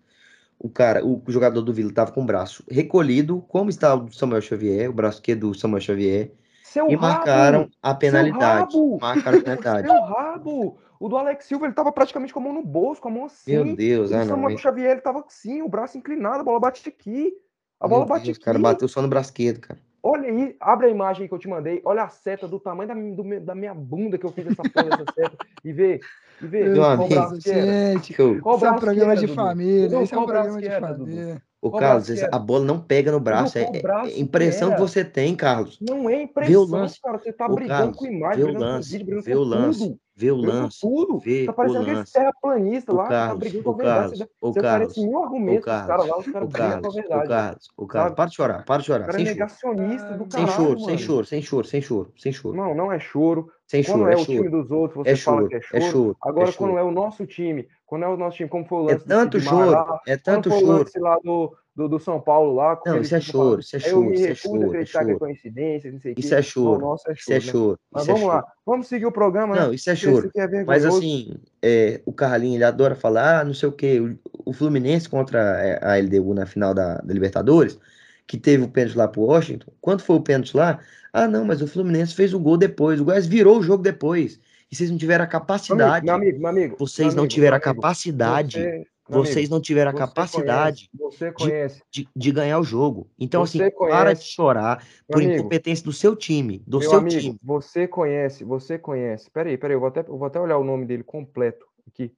o 0.59 0.69
cara, 0.69 1.05
o 1.05 1.21
jogador 1.27 1.61
do 1.61 1.73
Vila 1.73 1.91
estava 1.91 2.13
com 2.13 2.23
o 2.23 2.27
braço 2.27 2.65
recolhido, 2.71 3.41
como 3.49 3.69
está 3.69 3.95
o 3.95 4.01
do 4.05 4.15
Samuel 4.15 4.41
Xavier, 4.43 4.89
o 4.89 4.93
braço 4.93 5.21
que 5.21 5.33
é 5.33 5.35
do 5.35 5.53
Samuel 5.55 5.81
Xavier, 5.81 6.31
Seu 6.63 6.89
e 6.89 6.95
rabo! 6.95 7.03
marcaram 7.03 7.71
a 7.83 7.95
penalidade. 7.95 8.77
Marcaram 9.01 9.39
a 9.39 9.43
penalidade. 9.43 9.89
Seu 9.89 10.03
rabo! 10.03 10.79
O 11.01 11.09
do 11.09 11.17
Alex 11.17 11.47
Silva, 11.47 11.67
ele 11.67 11.75
tava 11.75 11.91
praticamente 11.91 12.33
com 12.33 12.39
a 12.39 12.43
mão 12.45 12.53
no 12.53 12.65
bolso, 12.65 13.01
com 13.01 13.09
a 13.09 13.11
mão 13.11 13.25
assim. 13.25 13.51
Meu 13.51 13.75
Deus, 13.75 14.13
O 14.13 14.15
ah 14.15 14.19
não. 14.19 14.27
Samuel 14.27 14.51
hein? 14.51 14.59
Xavier, 14.59 14.93
ele 14.93 15.01
tava 15.01 15.25
assim, 15.27 15.61
o 15.61 15.69
braço 15.69 15.99
inclinado, 15.99 16.43
a 16.43 16.45
bola 16.45 16.61
bate 16.61 16.89
aqui. 16.89 17.35
A 17.81 17.89
Meu 17.89 17.97
bola 17.97 18.07
bate 18.07 18.27
Deus, 18.27 18.37
aqui. 18.37 18.45
cara, 18.45 18.59
bateu 18.61 18.87
só 18.87 19.03
no 19.03 19.09
braço 19.09 19.31
esquerdo, 19.31 19.59
cara. 19.63 19.81
Olha 20.03 20.29
aí, 20.29 20.57
abre 20.59 20.87
a 20.87 20.91
imagem 20.91 21.29
que 21.29 21.35
eu 21.35 21.39
te 21.39 21.49
mandei. 21.49 21.81
Olha 21.85 22.03
a 22.03 22.09
seta 22.09 22.49
do 22.49 22.59
tamanho 22.59 22.89
da, 22.89 22.95
do 22.95 23.41
da 23.41 23.55
minha 23.55 23.73
bunda 23.73 24.19
que 24.19 24.27
eu 24.27 24.33
fiz 24.33 24.47
essa 24.47 24.63
porra 24.63 24.91
dessa 24.91 25.05
seta. 25.15 25.37
E 25.65 25.73
vê, 25.73 26.01
e 26.41 26.47
vê 26.47 26.65
Meu 26.65 26.83
qual. 26.83 26.97
Deus, 26.97 27.09
braço 27.11 27.39
que 27.39 27.51
era. 27.51 27.93
gente. 27.93 28.15
Qual 28.41 28.57
Esse 28.57 28.67
é 28.67 28.71
um 28.71 28.75
braço 28.75 28.75
que 28.75 28.81
programa 28.81 29.17
de 29.17 29.29
família. 29.29 30.03
Esse 30.03 30.15
é 30.15 30.19
um 30.19 30.27
braço 30.27 30.49
programa 30.51 30.61
de 30.61 30.81
família. 30.81 31.43
Ô, 31.63 31.71
Qual 31.71 31.81
Carlos, 31.81 32.07
que 32.09 32.19
era? 32.19 32.37
a 32.37 32.39
bola 32.41 32.65
não 32.65 32.81
pega 32.83 33.13
no 33.13 33.21
braço. 33.21 33.57
É, 33.57 33.63
é- 33.63 33.81
braço 33.83 34.11
é 34.11 34.15
que 34.15 34.21
impressão 34.21 34.69
que 34.71 34.75
era? 34.75 34.83
você 34.83 35.05
tem, 35.05 35.37
Carlos. 35.37 35.79
Não 35.81 36.11
é 36.11 36.17
o 36.17 36.23
impressão, 36.23 36.65
lance. 36.65 37.01
cara. 37.01 37.19
Você 37.19 37.33
tá 37.33 37.49
Ô, 37.49 37.55
brigando 37.55 37.69
Carlos, 37.69 37.97
com 37.97 38.07
imagem, 38.07 38.37
vê 38.37 38.43
o 38.43 38.47
brigando 38.47 38.59
com 38.59 38.61
lance, 38.65 38.91
vídeo, 38.91 39.07
brigando 39.07 39.25
vê 39.25 39.35
o 39.35 39.39
com 39.39 39.45
lance, 39.45 39.79
tudo. 39.79 40.01
vê 40.17 40.31
o 40.33 40.37
lance, 40.37 40.81
tudo. 40.81 41.19
vê 41.21 41.47
Tá 41.47 41.53
o 41.53 41.55
parecendo 41.55 41.83
aquele 41.83 41.97
lance. 41.99 42.13
terraplanista 42.13 42.93
O 42.93 42.97
lá 42.97 43.03
que 43.05 43.09
tá 43.09 43.15
Carlos, 43.15 43.39
brigando 43.39 43.65
com 43.65 43.71
o 43.71 43.75
a 43.75 43.77
verdade. 43.77 44.09
Carlos, 44.09 44.19
Você, 44.19 44.29
o 44.41 44.49
oferece 44.51 44.61
Carlos, 44.61 44.97
mil 45.01 45.19
o 45.19 45.23
argumentos 45.23 45.67
pros 45.69 45.83
caras 45.83 46.07
lá, 46.09 46.19
os 46.19 46.25
Carlos, 46.25 46.27
caras 46.27 46.49
o 46.49 46.51
brigam 46.51 46.79
com 46.79 46.87
a 46.89 46.91
Carlos, 46.91 46.95
o 46.97 47.03
verdade. 47.09 47.29
Carlos, 47.29 47.69
o 47.77 47.87
Carlos. 47.87 48.17
Para 48.17 48.29
de 48.29 48.35
chorar, 48.37 48.65
para 48.65 48.81
de 48.83 48.87
O 48.87 48.87
chorar, 48.87 49.09
é 49.09 49.13
sem 49.13 49.27
choro. 49.27 49.35
negacionista 49.35 50.15
do 50.15 50.27
Sem 50.29 50.47
caralho, 50.47 50.49
choro, 50.49 50.81
sem 50.81 50.99
choro, 50.99 51.25
sem 51.27 51.43
choro, 51.43 51.67
sem 51.67 51.81
choro, 51.83 52.13
sem 52.17 52.33
choro. 52.33 52.57
Não, 52.57 52.75
não 52.75 52.93
é 52.93 52.99
choro. 52.99 53.49
Sem 53.73 53.83
Quando 53.83 54.01
choro, 54.01 54.11
é 54.11 54.13
é 54.13 54.17
o 54.19 54.25
time 54.27 54.37
choro. 54.37 54.51
dos 54.51 54.71
outros, 54.71 54.97
você 55.07 55.13
É 55.13 55.17
fala 55.17 55.37
choro, 55.39 55.49
que 55.49 55.55
é 55.55 55.59
é 55.59 55.63
choro. 55.63 55.93
choro, 55.93 56.17
é 56.21 56.29
Agora, 56.29 56.53
quando 56.53 56.71
choro. 56.73 56.79
é 56.79 56.83
o 56.83 56.91
nosso 56.91 57.25
time, 57.27 57.69
quando 57.87 58.05
é 58.05 58.09
o 58.09 58.17
nosso 58.19 58.37
time, 58.37 58.49
como 58.51 58.67
foi 58.67 58.79
o 58.83 58.83
É 58.83 58.93
lance 58.93 59.05
do 59.05 59.09
tanto 59.09 59.41
choro, 59.41 59.71
lá, 59.71 60.01
é 60.07 60.17
quando 60.19 60.25
tanto 60.25 60.49
foi 60.51 60.59
o 60.59 60.61
choro. 60.61 60.79
lance 60.79 60.99
lá 60.99 61.19
do, 61.25 61.57
do, 61.75 61.89
do 61.89 61.99
São 61.99 62.21
Paulo 62.21 62.55
lá, 62.55 62.79
Não, 62.85 63.01
isso 63.01 63.15
é 63.17 63.21
choro, 63.23 63.61
isso 63.61 63.75
é 63.75 63.79
aí 63.79 63.91
eu 63.91 63.97
choro, 63.97 64.11
me 64.11 64.15
isso 64.17 64.25
é 64.25 64.29
recuso 64.29 64.45
a 64.45 64.59
choro, 64.59 64.63
é 64.67 64.69
acreditar 64.69 64.99
que 64.99 65.05
é 65.05 65.09
choro. 65.15 65.19
coincidência, 65.21 65.91
não 65.91 66.01
sei 66.03 66.13
o 66.13 66.15
Isso 66.19 66.29
quê. 66.29 66.35
é 66.35 66.37
Não, 66.37 66.43
choro, 66.43 66.81
nossa, 66.81 67.11
é 67.11 67.15
isso 67.15 67.33
é 67.33 67.41
choro, 67.41 67.47
né? 67.47 67.53
choro, 67.53 67.81
Mas 67.91 68.03
isso 68.03 68.11
é 68.11 68.15
vamos 68.15 68.29
choro. 68.29 68.37
lá, 68.43 68.53
vamos 68.67 68.87
seguir 68.89 69.07
o 69.07 69.13
programa, 69.13 69.57
né? 69.57 69.63
Não, 69.63 69.73
isso 69.73 69.89
é 69.89 69.97
choro. 69.97 70.31
é 70.37 70.65
Mas 70.65 70.85
assim, 70.85 71.35
é, 71.63 72.03
o 72.05 72.13
Carlinho, 72.13 72.57
ele 72.59 72.65
adora 72.65 72.95
falar, 72.95 73.43
não 73.47 73.55
sei 73.55 73.71
o 73.71 73.73
quê, 73.73 74.01
o, 74.01 74.19
o 74.45 74.53
Fluminense 74.53 75.09
contra 75.09 75.39
é, 75.63 75.83
a 75.83 75.97
LDU 75.97 76.35
na 76.35 76.45
final 76.45 76.75
da, 76.75 76.99
da 76.99 77.15
Libertadores, 77.15 77.79
que 78.27 78.37
teve 78.37 78.65
o 78.65 78.69
pênalti 78.69 78.99
lá 78.99 79.09
pro 79.09 79.23
Washington. 79.23 79.73
Quando 79.81 80.03
foi 80.03 80.17
o 80.17 80.21
pênalti 80.21 80.55
lá? 80.55 80.79
Ah, 81.13 81.29
não, 81.29 81.45
mas 81.45 81.61
o 81.61 81.67
Fluminense 81.67 82.15
fez 82.15 82.33
o 82.33 82.41
gol 82.41 82.57
depois, 82.57 83.01
o 83.01 83.05
Goiás 83.05 83.27
virou 83.27 83.59
o 83.59 83.63
jogo 83.63 83.83
depois. 83.83 84.41
E 84.71 84.75
vocês 84.75 84.91
não 84.91 84.97
tiveram 84.97 85.25
a 85.25 85.29
capacidade. 85.29 86.07
meu 86.07 86.15
amigo, 86.15 86.39
meu 86.41 86.49
amigo, 86.49 86.77
Vocês 86.79 87.15
não 87.15 87.29
tiveram 87.29 87.59
a 87.59 87.61
capacidade. 87.61 88.55
você, 88.55 88.63
meu 88.63 88.71
amigo, 88.71 88.89
Vocês 89.07 89.49
não 89.51 89.61
tiveram 89.61 89.91
a 89.91 89.93
você 89.93 89.99
capacidade 89.99 90.91
conhece, 90.97 91.15
você 91.15 91.27
de, 91.27 91.33
conhece, 91.35 91.83
de, 91.91 92.09
de 92.17 92.33
ganhar 92.33 92.59
o 92.59 92.65
jogo. 92.65 93.11
Então, 93.19 93.43
assim, 93.43 93.59
você 93.59 93.71
para 93.71 94.15
de 94.15 94.21
conhece, 94.21 94.25
chorar 94.25 94.87
por 95.07 95.21
incompetência 95.23 95.85
do 95.85 95.93
seu 95.93 96.17
time, 96.17 96.61
do 96.67 96.79
Meu 96.79 96.89
seu 96.89 96.99
amigo, 96.99 97.21
time. 97.21 97.39
você 97.43 97.87
conhece, 97.87 98.45
você 98.45 98.79
conhece. 98.79 99.31
Peraí, 99.31 99.59
peraí, 99.59 99.77
eu 99.77 99.81
vou 99.81 99.89
até, 99.89 100.01
eu 100.01 100.17
vou 100.17 100.25
até 100.25 100.41
olhar 100.41 100.57
o 100.57 100.65
nome 100.65 100.87
dele 100.87 101.05
completo 101.05 101.67
aqui. 101.87 102.11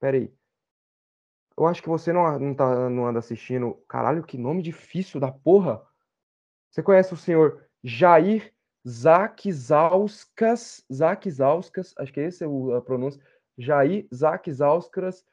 Peraí. 0.00 0.32
Eu 1.56 1.66
acho 1.66 1.80
que 1.80 1.88
você 1.88 2.12
não, 2.12 2.38
não, 2.38 2.54
tá, 2.54 2.90
não 2.90 3.06
anda 3.06 3.20
assistindo. 3.20 3.78
Caralho, 3.88 4.24
que 4.24 4.36
nome 4.36 4.60
difícil 4.60 5.20
da 5.20 5.30
porra. 5.30 5.80
Você 6.70 6.82
conhece 6.82 7.14
o 7.14 7.16
senhor 7.16 7.65
Jair 7.86 8.52
Zakzauskas, 8.86 10.84
Zakzauskas, 10.92 11.94
acho 11.98 12.12
que 12.12 12.20
esse 12.20 12.42
é 12.44 12.46
o- 12.48 12.74
a 12.74 12.82
pronúncia. 12.82 13.20
Jair 13.56 14.06
Zakzauskas 14.12 15.24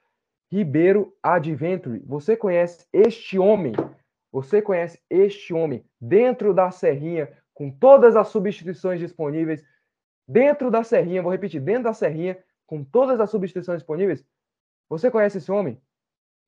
Ribeiro 0.51 1.15
Adventure. 1.23 1.99
Você 2.05 2.37
conhece 2.37 2.85
este 2.93 3.39
homem? 3.39 3.73
Você 4.31 4.61
conhece 4.61 4.99
este 5.09 5.51
homem 5.53 5.83
dentro 5.99 6.53
da 6.53 6.69
Serrinha, 6.69 7.35
com 7.55 7.71
todas 7.71 8.15
as 8.15 8.27
substituições 8.27 8.99
disponíveis, 8.99 9.63
dentro 10.27 10.69
da 10.69 10.83
Serrinha, 10.83 11.21
vou 11.23 11.31
repetir, 11.31 11.59
dentro 11.59 11.83
da 11.85 11.93
Serrinha, 11.93 12.37
com 12.67 12.83
todas 12.83 13.19
as 13.19 13.29
substituições 13.31 13.79
disponíveis? 13.79 14.23
Você 14.89 15.09
conhece 15.09 15.39
esse 15.39 15.51
homem? 15.51 15.81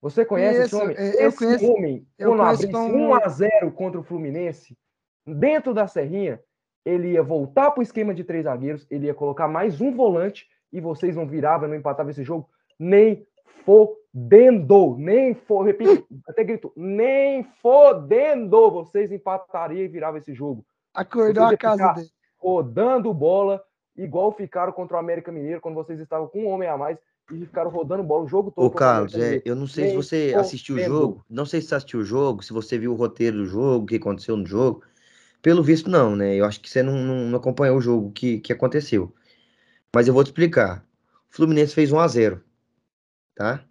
Você 0.01 0.23
conhece 0.23 0.61
esse 0.61 0.71
Conheço, 0.71 0.85
homem? 0.85 0.97
é, 0.97 1.23
eu 1.23 1.27
esse 1.29 1.37
conheço- 1.37 1.71
homem, 1.71 2.07
eu 2.17 2.29
quando 2.31 2.41
abrisse 2.43 2.71
como- 2.71 2.95
1 2.95 3.13
a 3.15 3.27
0 3.27 3.71
contra 3.71 3.99
o 3.99 4.03
Fluminense, 4.03 4.77
dentro 5.25 5.73
da 5.73 5.87
Serrinha, 5.87 6.39
ele 6.85 7.11
ia 7.13 7.23
voltar 7.23 7.71
para 7.71 7.79
o 7.79 7.83
esquema 7.83 8.13
de 8.13 8.23
três 8.23 8.43
zagueiros, 8.43 8.85
ele 8.89 9.07
ia 9.07 9.13
colocar 9.13 9.47
mais 9.47 9.81
um 9.81 9.91
volante 9.91 10.47
e 10.71 10.79
vocês 10.79 11.15
não 11.15 11.27
viravam, 11.27 11.67
não 11.67 11.75
empatavam 11.75 12.11
esse 12.11 12.23
jogo, 12.23 12.49
nem 12.77 13.25
fodendo, 13.65 14.95
nem 14.97 15.33
for, 15.33 15.63
repito, 15.63 16.05
até 16.27 16.43
grito, 16.43 16.71
nem 16.75 17.43
fodendo, 17.61 18.69
vocês 18.69 19.11
empatariam 19.11 19.83
e 19.83 19.87
viravam 19.87 20.19
esse 20.19 20.33
jogo, 20.33 20.65
Acordou 20.93 21.45
Vocês 21.45 21.53
a 21.53 21.57
casa 21.57 21.93
dele. 21.93 22.09
rodando 22.37 23.13
bola, 23.13 23.61
igual 23.97 24.31
ficaram 24.31 24.71
contra 24.71 24.95
o 24.95 24.99
América 24.99 25.31
Mineiro, 25.31 25.59
quando 25.59 25.75
vocês 25.75 25.99
estavam 25.99 26.27
com 26.27 26.43
um 26.43 26.47
homem 26.47 26.69
a 26.69 26.77
mais 26.77 26.97
e 27.31 27.45
ficaram 27.45 27.71
rodando 27.71 28.03
bola 28.03 28.23
o 28.23 28.27
jogo 28.27 28.51
todo. 28.51 28.65
Ô, 28.65 28.69
Carlos, 28.69 29.15
é, 29.15 29.41
eu 29.43 29.55
não 29.55 29.67
sei 29.67 29.85
se 29.85 29.89
Nem 29.89 30.03
você 30.03 30.33
assistiu 30.37 30.75
o 30.75 30.79
jogo, 30.79 31.25
não 31.29 31.45
sei 31.45 31.59
se 31.59 31.67
você 31.67 31.75
assistiu 31.75 31.99
o 31.99 32.03
jogo, 32.03 32.43
se 32.43 32.53
você 32.53 32.77
viu 32.77 32.93
o 32.93 32.95
roteiro 32.95 33.37
do 33.37 33.45
jogo, 33.45 33.83
o 33.83 33.87
que 33.87 33.95
aconteceu 33.95 34.37
no 34.37 34.45
jogo. 34.45 34.83
Pelo 35.45 35.61
visto, 35.61 35.91
não, 35.91 36.15
né? 36.15 36.33
Eu 36.33 36.43
acho 36.43 36.59
que 36.59 36.67
você 36.67 36.81
não, 36.81 36.97
não, 36.97 37.17
não 37.27 37.37
acompanhou 37.37 37.77
o 37.77 37.81
jogo 37.81 38.11
que, 38.11 38.39
que 38.39 38.51
aconteceu. 38.51 39.13
Mas 39.93 40.07
eu 40.07 40.13
vou 40.15 40.23
te 40.23 40.29
explicar. 40.29 40.83
O 41.31 41.35
Fluminense 41.35 41.75
fez 41.75 41.91
1 41.91 41.99
a 41.99 42.07
0 42.07 42.41
tá? 43.35 43.63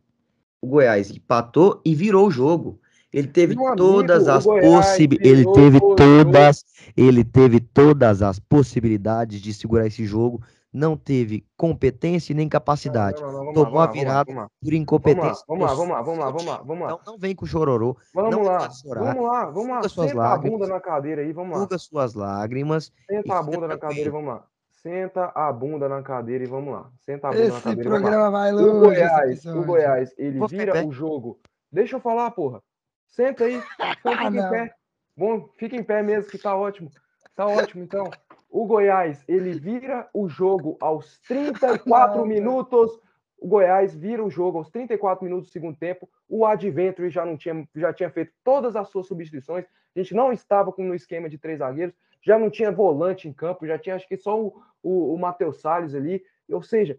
O 0.62 0.68
Goiás 0.68 1.10
empatou 1.10 1.82
e 1.84 1.92
virou 1.92 2.28
o 2.28 2.30
jogo. 2.30 2.80
Ele 3.12 3.26
teve 3.26 3.56
Meu 3.56 3.66
amigo, 3.66 3.76
todas 3.76 4.28
o 4.28 4.30
as 4.30 4.44
possibilidades. 4.44 5.32
Ele 5.32 5.52
teve 5.52 5.80
todas. 5.96 6.64
Ele 6.96 7.24
teve 7.24 7.58
todas 7.58 8.22
as 8.22 8.38
possibilidades 8.38 9.40
de 9.40 9.52
segurar 9.52 9.88
esse 9.88 10.06
jogo, 10.06 10.44
não 10.74 10.96
teve 10.96 11.46
competência 11.56 12.34
nem 12.34 12.48
capacidade. 12.48 13.22
Não, 13.22 13.30
não, 13.30 13.44
não, 13.44 13.52
Tomou 13.52 13.74
lá, 13.74 13.84
a 13.84 13.86
virada 13.86 14.24
vamos 14.24 14.42
lá, 14.42 14.48
por 14.60 14.74
incompetência. 14.74 15.44
Vamos 15.46 15.64
lá, 15.64 15.74
vamos 15.74 15.90
lá, 15.94 16.02
vamos 16.02 16.18
lá, 16.18 16.30
vamos 16.30 16.44
lá, 16.46 16.56
vamos 16.58 16.80
lá. 16.80 16.92
Então 17.00 17.12
não 17.12 17.18
vem 17.18 17.36
com 17.36 17.46
chororô. 17.46 17.96
Vamos 18.12 18.30
não 18.32 18.42
lá, 18.42 18.68
vamos 18.84 19.22
lá, 19.24 19.44
vamos 19.50 19.68
lá. 19.68 19.88
Senta 19.88 20.12
a 20.12 20.16
lágrimas. 20.16 20.58
bunda 20.58 20.74
na 20.74 20.80
cadeira 20.80 21.22
aí, 21.22 21.32
vamos 21.32 21.52
lá. 21.54 21.62
Suga 21.62 21.78
suas 21.78 22.14
lágrimas. 22.14 22.92
Senta 23.08 23.38
a 23.38 23.42
bunda 23.42 23.68
na 23.68 23.78
cadeira 23.78 24.08
e 24.08 24.12
vamos 24.12 24.28
lá. 24.34 24.44
Senta 24.72 25.32
a 25.34 25.52
bunda 25.52 25.88
na 25.88 26.02
cadeira 26.02 26.42
e 26.44 26.46
vamos 26.48 26.74
lá. 26.74 26.90
Senta 27.00 27.28
a 27.28 27.30
bunda 27.30 27.42
na 27.48 27.54
Esse 27.54 27.62
cadeira 27.62 27.90
vamos 27.90 28.02
lá. 28.04 28.10
programa 28.10 28.30
vai 28.30 28.52
O 28.52 28.56
longe. 28.56 29.00
esse 29.00 29.46
Goiás, 29.46 29.46
o. 29.46 29.64
Goiás, 29.64 30.14
ele 30.18 30.46
vira 30.48 30.84
o 30.84 30.92
jogo. 30.92 31.40
Deixa 31.70 31.96
eu 31.96 32.00
falar, 32.00 32.32
porra. 32.32 32.60
Senta 33.06 33.44
aí. 33.44 33.62
Então 34.00 34.12
fica 34.12 34.28
em 34.28 34.50
pé. 34.50 34.74
Bom, 35.16 35.48
fica 35.56 35.76
em 35.76 35.84
pé 35.84 36.02
mesmo, 36.02 36.28
que 36.30 36.36
tá 36.38 36.56
ótimo. 36.56 36.90
Tá 37.36 37.46
ótimo, 37.46 37.82
então. 37.82 38.10
O 38.54 38.66
Goiás, 38.66 39.24
ele 39.26 39.50
vira 39.58 40.08
o 40.14 40.28
jogo 40.28 40.76
aos 40.80 41.18
34 41.22 42.20
Não, 42.20 42.24
minutos. 42.24 43.00
O 43.36 43.48
Goiás 43.48 43.92
vira 43.92 44.24
o 44.24 44.30
jogo 44.30 44.58
aos 44.58 44.70
34 44.70 45.24
minutos 45.24 45.48
do 45.48 45.52
segundo 45.52 45.76
tempo. 45.76 46.08
O 46.28 46.46
Adventure 46.46 47.10
já 47.10 47.26
não 47.26 47.36
tinha, 47.36 47.68
já 47.74 47.92
tinha 47.92 48.08
feito 48.10 48.32
todas 48.44 48.76
as 48.76 48.88
suas 48.90 49.08
substituições. 49.08 49.64
A 49.64 49.98
gente 49.98 50.14
não 50.14 50.32
estava 50.32 50.70
com 50.70 50.84
no 50.84 50.94
esquema 50.94 51.28
de 51.28 51.36
três 51.36 51.58
zagueiros. 51.58 51.96
Já 52.22 52.38
não 52.38 52.48
tinha 52.48 52.70
volante 52.70 53.26
em 53.26 53.32
campo. 53.32 53.66
Já 53.66 53.76
tinha, 53.76 53.96
acho 53.96 54.06
que 54.06 54.16
só 54.16 54.40
o, 54.40 54.54
o, 54.80 55.14
o 55.14 55.18
Matheus 55.18 55.60
Salles 55.60 55.92
ali. 55.92 56.22
Ou 56.48 56.62
seja, 56.62 56.96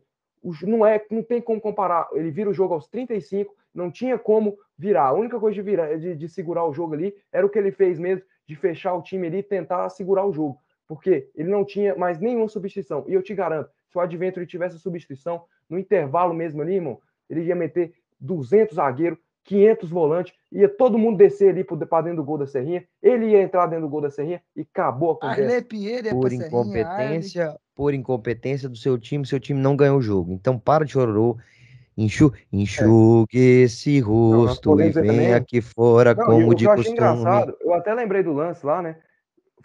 não 0.61 0.85
é, 0.85 1.01
não 1.09 1.23
tem 1.23 1.41
como 1.41 1.61
comparar. 1.61 2.09
Ele 2.11 2.31
vira 2.31 2.49
o 2.49 2.53
jogo 2.53 2.73
aos 2.73 2.89
35, 2.89 3.55
não 3.73 3.89
tinha 3.89 4.19
como 4.19 4.57
virar. 4.77 5.05
A 5.05 5.13
única 5.13 5.39
coisa 5.39 5.55
de 5.55 5.61
virar, 5.61 5.97
de, 5.97 6.17
de 6.17 6.27
segurar 6.27 6.65
o 6.65 6.73
jogo 6.73 6.95
ali 6.95 7.15
era 7.31 7.45
o 7.45 7.49
que 7.49 7.57
ele 7.57 7.71
fez 7.71 7.97
mesmo, 7.97 8.25
de 8.45 8.57
fechar 8.57 8.93
o 8.93 9.01
time 9.01 9.27
ali 9.27 9.37
e 9.37 9.43
tentar 9.43 9.87
segurar 9.87 10.25
o 10.25 10.33
jogo. 10.33 10.59
Porque 10.87 11.29
ele 11.35 11.49
não 11.49 11.65
tinha 11.65 11.95
mais 11.95 12.19
nenhuma 12.19 12.47
substituição. 12.47 13.03
E 13.07 13.13
eu 13.13 13.21
te 13.23 13.33
garanto, 13.33 13.69
se 13.91 13.97
o 13.97 14.01
Adventure 14.01 14.45
tivesse 14.45 14.79
substituição, 14.79 15.43
no 15.69 15.79
intervalo 15.79 16.33
mesmo 16.33 16.61
ali, 16.61 16.75
irmão, 16.75 16.99
ele 17.29 17.41
ia 17.43 17.55
meter 17.55 17.93
200 18.19 18.75
zagueiros, 18.75 19.17
500 19.43 19.89
volantes, 19.89 20.33
ia 20.51 20.67
todo 20.67 20.97
mundo 20.97 21.17
descer 21.17 21.49
ali 21.49 21.63
para 21.63 22.01
dentro 22.01 22.17
do 22.17 22.23
gol 22.23 22.37
da 22.37 22.47
Serrinha, 22.47 22.83
ele 23.01 23.27
ia 23.27 23.41
entrar 23.41 23.67
dentro 23.67 23.85
do 23.85 23.89
gol 23.89 24.01
da 24.01 24.09
Serrinha 24.09 24.41
e 24.55 24.61
acabou 24.61 25.11
a 25.11 25.19
conversa. 25.19 25.65
É 25.67 26.11
Por 26.11 26.31
incompetência, 26.31 27.55
por 27.75 27.93
incompetência 27.93 28.67
do 28.67 28.77
seu 28.77 28.97
time, 28.97 29.25
seu 29.25 29.39
time 29.39 29.59
não 29.59 29.75
ganhou 29.75 29.99
o 29.99 30.01
jogo. 30.01 30.33
Então 30.33 30.57
para 30.57 30.83
de 30.85 30.93
chororô. 30.93 31.37
Enxu, 31.97 32.33
enxugue 32.51 33.61
esse 33.63 34.01
rosto 34.01 34.73
e 34.81 34.89
ver 34.89 34.93
vem 35.01 35.07
também- 35.07 35.33
aqui 35.33 35.61
fora 35.61 36.13
Não, 36.13 36.23
e 36.23 36.25
como 36.25 36.51
o 36.51 36.53
de 36.55 36.65
costume. 36.65 36.89
engraçado, 36.89 37.55
eu 37.61 37.73
até 37.73 37.93
lembrei 37.93 38.21
do 38.21 38.33
lance 38.33 38.65
lá, 38.65 38.81
né? 38.81 38.97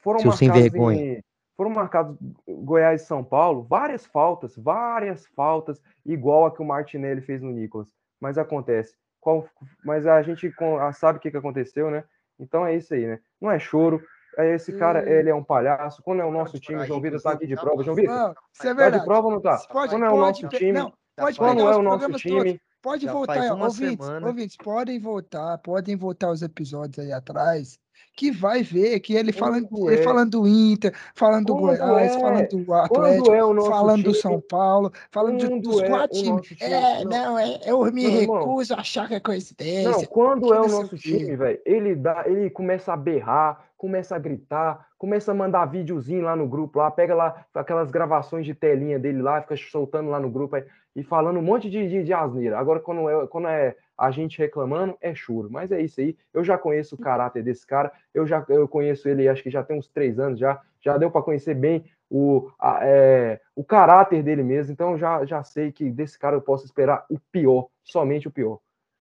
Foram 0.03 0.21
Seu 0.21 0.33
sem 0.33 0.49
marcados 0.49 0.73
vergonha. 0.73 1.03
em- 1.19 1.23
foram 1.57 1.71
marcados 1.71 2.17
Goiás 2.49 3.03
e 3.03 3.05
São 3.07 3.23
Paulo, 3.23 3.63
várias 3.69 4.07
faltas, 4.07 4.57
várias 4.57 5.27
faltas, 5.37 5.79
igual 6.07 6.47
a 6.47 6.51
que 6.51 6.63
o 6.63 6.65
Martinelli 6.65 7.21
fez 7.21 7.43
no 7.43 7.51
Nicolas. 7.53 7.93
Mas 8.19 8.39
acontece. 8.39 8.95
Qual, 9.21 9.47
mas 9.85 10.07
a 10.07 10.23
gente 10.23 10.51
sabe 10.95 11.19
o 11.19 11.21
que, 11.21 11.31
que 11.31 11.37
aconteceu, 11.37 11.91
né? 11.91 12.03
Então 12.39 12.65
é 12.67 12.75
isso 12.75 12.95
aí, 12.95 13.07
né? 13.07 13.19
Não 13.39 13.51
é 13.51 13.59
choro. 13.59 14.03
é 14.39 14.55
Esse 14.55 14.73
cara, 14.73 15.01
Hum. 15.03 15.09
ele 15.09 15.29
é 15.29 15.35
um 15.35 15.45
palhaço. 15.45 16.03
Quando 16.03 16.23
é 16.23 16.25
o 16.25 16.31
nosso 16.31 16.59
time, 16.59 16.87
João 16.87 17.01
Vitor 17.01 17.19
que 17.19 17.25
tá 17.25 17.31
o 17.31 17.33
aqui 17.35 17.47
de 17.47 17.57
prova. 17.57 17.77
tá 17.79 17.83
João. 17.83 17.97
Vitor, 17.97 18.15
Não, 18.15 18.31
isso 18.55 18.69
é 18.69 18.75
tá 18.75 18.91
de 18.91 19.05
prova 19.05 19.27
ou 19.27 19.33
não 19.35 19.41
tá? 19.41 19.59
Pode, 19.71 19.93
Quando 19.93 20.05
é 20.05 20.09
o 20.09 20.13
pode, 20.13 20.21
nosso 20.23 20.49
pe- 20.49 20.57
time, 20.59 20.73
não, 20.73 20.85
pode 21.17 21.37
faz- 21.37 21.37
quando 21.37 21.61
é 21.61 21.63
o 21.63 21.83
nosso 21.83 21.99
programas 21.99 22.23
todos. 22.23 22.43
time, 22.45 22.61
Pode 22.83 23.05
Já 23.05 23.13
voltar, 23.13 23.53
ouvintes, 23.63 24.09
ouvintes, 24.23 24.57
podem 24.57 24.99
voltar, 24.99 25.59
podem 25.59 25.97
voltar 25.97 26.31
os 26.31 26.41
episódios 26.41 26.99
aí 27.05 27.13
atrás, 27.13 27.79
que 28.17 28.31
vai 28.31 28.63
ver 28.63 29.01
que 29.01 29.15
ele 29.15 29.33
falando, 29.33 29.67
Quando 29.69 29.91
ele 29.91 30.01
é? 30.01 30.05
falando 30.05 30.31
do 30.31 30.47
Inter, 30.47 30.95
falando 31.15 31.47
do 31.47 31.55
Quando 31.55 31.79
Goiás, 31.79 32.15
é? 32.17 32.21
falando 32.21 32.49
do 32.49 32.65
Quando 32.65 32.75
Atlético, 32.75 33.35
é 33.35 33.71
falando 33.71 34.03
do? 34.03 34.15
São 34.15 34.41
Paulo, 34.41 34.93
falando 35.11 35.39
de- 35.39 35.49
Quando 35.49 35.63
dos 35.63 35.81
é 35.83 35.89
quatro 35.89 36.19
times. 36.23 36.47
time? 36.49 36.59
É, 36.61 37.05
Não. 37.05 37.11
não, 37.11 37.39
é, 37.39 37.61
eu 37.65 37.81
me 37.93 38.03
Não, 38.03 38.11
irmão. 38.11 38.39
recuso 38.39 38.75
a 38.75 38.79
achar 38.81 39.09
que 39.09 39.15
é 39.15 39.17
Não, 39.17 39.23
coincidência. 39.23 40.07
quando 40.09 40.47
que 40.49 40.53
é 40.53 40.61
o 40.61 40.69
não 40.69 40.83
nosso 40.83 40.97
time, 40.99 41.37
velho, 41.37 41.61
ele 41.65 41.95
dá, 41.95 42.25
ele 42.27 42.51
começa 42.51 42.93
a 42.93 42.97
berrar, 42.97 43.70
começa 43.81 44.15
a 44.15 44.19
gritar, 44.19 44.89
começa 44.99 45.33
a 45.33 45.35
mandar 45.35 45.65
videozinho 45.65 46.23
lá 46.23 46.37
no 46.37 46.47
grupo, 46.47 46.79
lá, 46.79 46.91
pega 46.91 47.15
lá 47.15 47.47
aquelas 47.55 47.91
gravações 47.91 48.45
de 48.45 48.55
telinha 48.55 48.99
dele 48.99 49.23
lá, 49.23 49.41
fica 49.41 49.57
soltando 49.57 50.11
lá 50.11 50.21
no 50.21 50.31
grupo 50.31 50.55
aí, 50.57 50.67
e 50.95 51.03
falando 51.03 51.39
um 51.39 51.43
monte 51.43 51.71
de, 51.71 51.89
de, 51.89 52.05
de 52.05 52.13
asneira. 52.13 52.59
Agora, 52.59 52.79
quando 52.79 53.09
é, 53.09 53.27
quando 53.27 53.49
é 53.49 53.75
a 53.97 54.11
gente 54.11 54.39
reclamando, 54.39 54.99
é 55.01 55.15
choro. 55.15 55.49
Mas 55.51 55.73
é 55.73 55.81
isso 55.81 55.99
aí. 55.99 56.15
Eu 56.35 56.45
já 56.45 56.59
conheço 56.59 56.95
o 56.95 56.99
caráter 56.99 57.43
desse 57.43 57.67
cara, 57.67 57.91
eu 58.13 58.27
já 58.27 58.45
eu 58.51 58.69
conheço 58.69 59.09
ele, 59.09 59.27
acho 59.27 59.43
que 59.43 59.51
já 59.51 59.63
tem 59.65 59.79
uns 59.79 59.89
três 59.89 60.19
anos 60.19 60.39
já, 60.39 60.61
já 60.83 60.99
deu 60.99 61.11
para 61.11 61.23
conhecer 61.23 61.55
bem 61.55 61.83
o, 62.11 62.51
a- 62.59 62.81
é, 62.83 63.41
o 63.57 63.65
caráter 63.65 64.23
dele 64.23 64.43
mesmo, 64.43 64.75
então 64.75 64.99
já, 64.99 65.25
já 65.25 65.43
sei 65.43 65.73
que 65.73 65.91
desse 65.91 66.19
cara 66.19 66.37
eu 66.37 66.43
posso 66.43 66.67
esperar 66.67 67.07
o 67.09 67.19
pior, 67.33 67.69
somente 67.83 68.29
o 68.29 68.31
pior. 68.31 68.59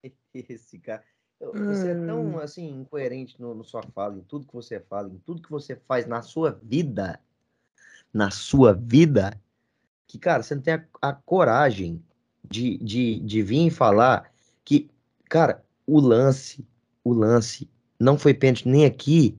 Esse 0.35 0.81
cara. 0.81 1.14
Você 1.41 1.89
é 1.89 1.95
Hum. 1.95 2.07
tão 2.07 2.39
assim 2.39 2.69
incoerente 2.81 3.41
no, 3.41 3.55
no 3.55 3.65
sua 3.65 3.83
fala, 3.83 4.17
em 4.17 4.23
tudo 4.23 4.47
que 4.47 4.53
você 4.55 4.81
fala, 4.81 5.09
em 5.09 5.19
tudo 5.19 5.43
que 5.43 5.51
você 5.51 5.77
faz 5.77 6.07
na 6.07 6.23
sua 6.23 6.53
vida, 6.63 7.21
na 8.13 8.31
sua 8.31 8.73
vida, 8.73 9.41
que, 10.07 10.19
cara, 10.19 10.43
você 10.43 10.55
não 10.55 10.63
tem 10.63 10.75
a, 10.75 10.85
a 11.03 11.13
coragem 11.13 12.03
de, 12.49 12.79
de, 12.79 13.21
de 13.21 13.43
vir 13.43 13.67
e 13.67 13.71
falar 13.71 14.33
que, 14.65 14.89
cara, 15.29 15.65
o 15.87 16.01
lance, 16.01 16.67
o 17.03 17.13
lance 17.13 17.69
não 17.99 18.19
foi 18.19 18.33
pênalti 18.35 18.69
nem 18.69 18.85
aqui, 18.85 19.39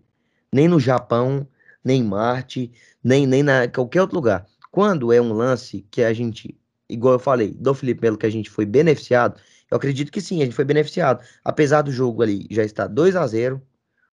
nem 0.51 0.67
no 0.67 0.79
Japão, 0.79 1.47
nem 1.83 2.01
em 2.01 2.05
Marte, 2.05 2.71
nem, 3.03 3.25
nem 3.25 3.43
na 3.43 3.67
qualquer 3.67 4.01
outro 4.01 4.15
lugar. 4.15 4.47
Quando 4.71 5.11
é 5.13 5.21
um 5.21 5.33
lance 5.33 5.85
que 5.89 6.03
a 6.03 6.13
gente, 6.13 6.57
igual 6.89 7.13
eu 7.13 7.19
falei, 7.19 7.51
do 7.53 7.73
Felipe 7.73 8.01
Melo, 8.01 8.17
que 8.17 8.25
a 8.25 8.29
gente 8.29 8.49
foi 8.49 8.65
beneficiado, 8.65 9.39
eu 9.75 9.77
acredito 9.77 10.11
que 10.11 10.21
sim, 10.21 10.41
a 10.41 10.45
gente 10.45 10.55
foi 10.55 10.65
beneficiado. 10.65 11.23
Apesar 11.43 11.81
do 11.81 11.91
jogo 11.91 12.23
ali 12.23 12.47
já 12.49 12.63
estar 12.63 12.87
2 12.87 13.15
a 13.15 13.27
0 13.27 13.61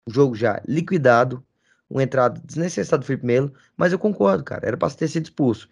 o 0.07 0.11
jogo 0.11 0.35
já 0.35 0.63
liquidado, 0.67 1.45
uma 1.91 2.03
entrada 2.03 2.41
desnecessária 2.45 3.01
do 3.01 3.07
Felipe 3.07 3.27
Melo, 3.27 3.53
mas 3.77 3.93
eu 3.93 3.99
concordo, 3.99 4.45
cara, 4.45 4.67
era 4.67 4.77
para 4.77 4.91
ter 4.95 5.09
sido 5.09 5.25
expulso. 5.25 5.69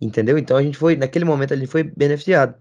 Entendeu? 0.00 0.36
Então 0.38 0.56
a 0.56 0.62
gente 0.62 0.76
foi, 0.76 0.96
naquele 0.96 1.24
momento 1.24 1.54
a 1.54 1.56
gente 1.56 1.68
foi 1.68 1.82
beneficiado. 1.82 2.54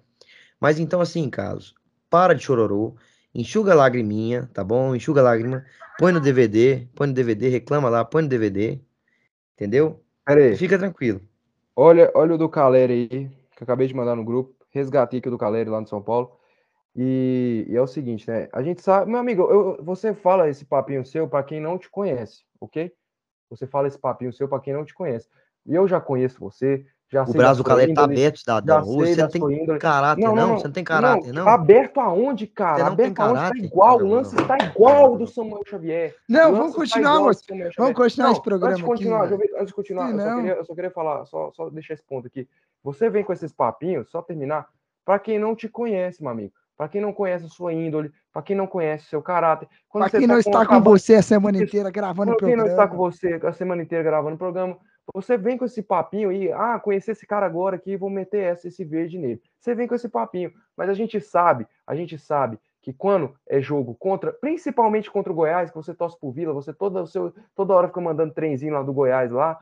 Mas 0.59 0.80
então 0.80 1.01
assim, 1.01 1.30
Carlos, 1.30 1.73
para 2.09 2.34
de 2.34 2.43
chororô, 2.43 2.95
enxuga 3.34 3.71
a 3.71 3.76
lagriminha, 3.76 4.49
tá 4.53 4.63
bom? 4.63 4.95
Enxuga 4.95 5.21
a 5.21 5.23
lágrima, 5.23 5.65
põe 5.97 6.11
no 6.11 6.19
DVD, 6.19 6.88
põe 6.95 7.07
no 7.07 7.13
DVD, 7.13 7.49
reclama 7.49 7.89
lá, 7.89 8.05
põe 8.05 8.23
no 8.23 8.30
DVD, 8.30 8.80
entendeu? 9.55 10.01
Pera 10.26 10.55
fica 10.55 10.78
tranquilo. 10.78 11.21
Olha, 11.76 12.11
olha 12.15 12.36
o 12.36 12.38
do 12.38 12.49
Caleri 12.49 12.93
aí, 12.93 13.07
que 13.07 13.61
eu 13.61 13.63
acabei 13.63 13.88
de 13.88 13.93
mandar 13.93 14.15
no 14.15 14.23
grupo. 14.23 14.55
Resgatei 14.71 15.19
aqui 15.19 15.28
o 15.28 15.32
do 15.32 15.38
Caleri 15.38 15.69
lá 15.69 15.80
no 15.80 15.88
São 15.88 16.01
Paulo. 16.01 16.38
E, 16.96 17.66
e 17.68 17.76
é 17.76 17.82
o 17.82 17.88
seguinte, 17.88 18.30
né? 18.30 18.48
A 18.54 18.64
gente 18.64 18.82
sabe, 18.82 19.12
meu 19.12 19.20
amigo, 19.20 19.43
eu- 19.43 19.84
você 19.84 20.14
fala 20.14 20.48
esse 20.50 20.64
papinho 20.66 21.06
seu 21.06 21.28
para 21.28 21.43
quem 21.43 21.60
não 21.60 21.78
te 21.78 21.89
conhece, 21.89 22.43
ok? 22.60 22.91
Você 23.50 23.68
fala 23.68 23.88
esse 23.88 24.00
papinho 24.00 24.32
seu 24.32 24.48
para 24.48 24.62
quem 24.62 24.74
não 24.74 24.86
te 24.86 24.93
conhece. 24.93 25.28
E 25.66 25.76
eu 25.76 25.88
já 25.88 26.00
conheço 26.00 26.39
você, 26.39 26.86
já 27.12 27.24
O 27.24 27.28
sei 27.28 27.38
braço 27.38 27.58
da 27.60 27.64
do 27.64 27.68
sua 27.68 27.76
Caleri 27.76 27.93
tá 27.93 28.04
aberto, 28.04 28.39
cidadão. 28.39 28.84
Você 28.84 29.22
não 29.22 29.30
tem 29.30 29.41
índole. 29.62 29.80
caráter, 29.80 30.22
não? 30.22 30.36
Não, 30.36 30.48
não, 30.48 30.58
Você 30.58 30.68
não 30.68 30.74
tem 30.74 30.84
caráter, 30.84 31.34
não? 31.34 31.48
Aberto 31.48 32.00
aonde, 32.00 32.48
cara? 32.48 32.78
Você 32.78 32.89
não 32.89 32.96
tem 32.96 33.06
aberto 33.08 33.20
aonde? 33.20 33.34
Tá 33.34 33.39
caráter? 33.41 33.66
igual, 33.66 34.00
Não, 34.00 34.06
o 34.06 34.10
não, 34.10 34.16
lance 34.16 34.36
não. 34.36 34.48
tá 34.48 34.58
igual 34.58 35.02
Não, 35.02 35.14
do 35.14 35.20
não. 35.20 35.28
Samuel 35.28 35.64
Xavier. 35.68 36.16
Não, 36.30 36.50
O 36.52 36.56
vamos 36.56 36.72
tá 36.72 36.78
continuar, 36.78 37.16
igual 37.16 37.34
Samuel 37.34 37.72
Vamos 37.78 37.93
continuar 37.93 38.26
Não, 38.28 38.32
esse 38.32 38.41
programa 38.41 38.72
Antes 38.74 38.80
de 38.80 38.86
continuar, 38.86 39.24
aqui. 39.26 39.38
Vitor, 39.38 39.56
antes 39.58 39.68
de 39.68 39.74
continuar, 39.74 40.08
Sim, 40.08 40.14
eu 40.14 40.20
só, 40.20 40.26
não. 40.30 40.36
queria, 40.38 40.54
eu 40.54 40.66
só 40.66 40.76
queria 40.76 40.91
falar, 40.91 41.26
só, 41.26 41.52
só 41.52 41.70
deixar 41.70 41.93
esse 41.93 42.04
ponto 42.04 42.28
aqui. 42.28 42.48
Você 42.84 43.10
vem 43.10 43.24
com 43.24 43.34
esses 43.34 43.52
papinhos, 43.52 44.10
só 44.10 44.22
terminar, 44.22 44.68
para 45.04 45.20
quem 45.20 45.38
não 45.38 45.56
te 45.56 45.68
conhece, 45.70 46.22
meu 46.22 46.32
amigo. 46.32 46.54
Para 46.78 46.89
quem 46.89 47.01
não 47.01 47.13
conhece 47.13 47.45
a 47.45 47.49
sua 47.49 47.73
índole, 47.73 48.11
para 48.34 48.41
quem 48.41 48.55
não 48.55 48.67
conhece 48.67 49.05
o 49.05 49.09
seu 49.09 49.21
caráter. 49.21 49.67
Você 49.93 50.17
quem 50.17 50.28
tá 50.28 50.34
não 50.34 50.39
está 50.39 50.65
com 50.65 50.82
você 50.82 51.15
a 51.15 51.21
semana 51.21 51.63
inteira 51.63 51.89
gravando 51.89 52.34
o 52.34 52.36
quando 52.36 52.49
quem 52.49 52.55
não 52.57 52.67
está 52.67 52.88
com 52.88 52.97
programa. 52.97 53.11
você 53.11 53.39
a 53.47 53.53
semana 53.53 53.82
inteira 53.82 54.03
gravando 54.03 54.36
o 54.36 54.38
programa, 54.38 54.78
você 55.13 55.38
vem 55.38 55.57
com 55.57 55.65
esse 55.65 55.82
papinho 55.82 56.30
aí, 56.30 56.51
ah, 56.51 56.80
conhecer 56.80 57.11
esse 57.11 57.26
cara 57.26 57.45
agora 57.45 57.76
aqui, 57.76 57.95
vou 57.95 58.09
meter 58.09 58.43
essa, 58.43 58.67
esse 58.67 58.84
verde 58.84 59.17
nele. 59.17 59.41
Você 59.59 59.76
vem 59.76 59.88
com 59.88 59.95
esse 59.95 60.09
papinho, 60.09 60.51
mas 60.76 60.89
a 60.89 60.93
gente 60.93 61.21
sabe, 61.21 61.67
a 61.86 61.95
gente 61.95 62.17
sabe 62.17 62.59
que 62.82 62.93
quando 62.93 63.36
é 63.47 63.59
jogo 63.61 63.95
contra, 63.95 64.32
principalmente 64.32 65.09
contra 65.09 65.32
o 65.32 65.36
Goiás, 65.36 65.69
que 65.69 65.76
você 65.76 65.93
torce 65.93 66.19
por 66.19 66.32
Vila, 66.32 66.53
você 66.53 66.73
toda, 66.73 67.05
seu, 67.07 67.34
toda 67.55 67.73
hora 67.73 67.88
fica 67.88 68.01
mandando 68.01 68.34
trenzinho 68.34 68.73
lá 68.73 68.84
do 68.84 68.93
Goiás 68.93 69.32
lá, 69.32 69.59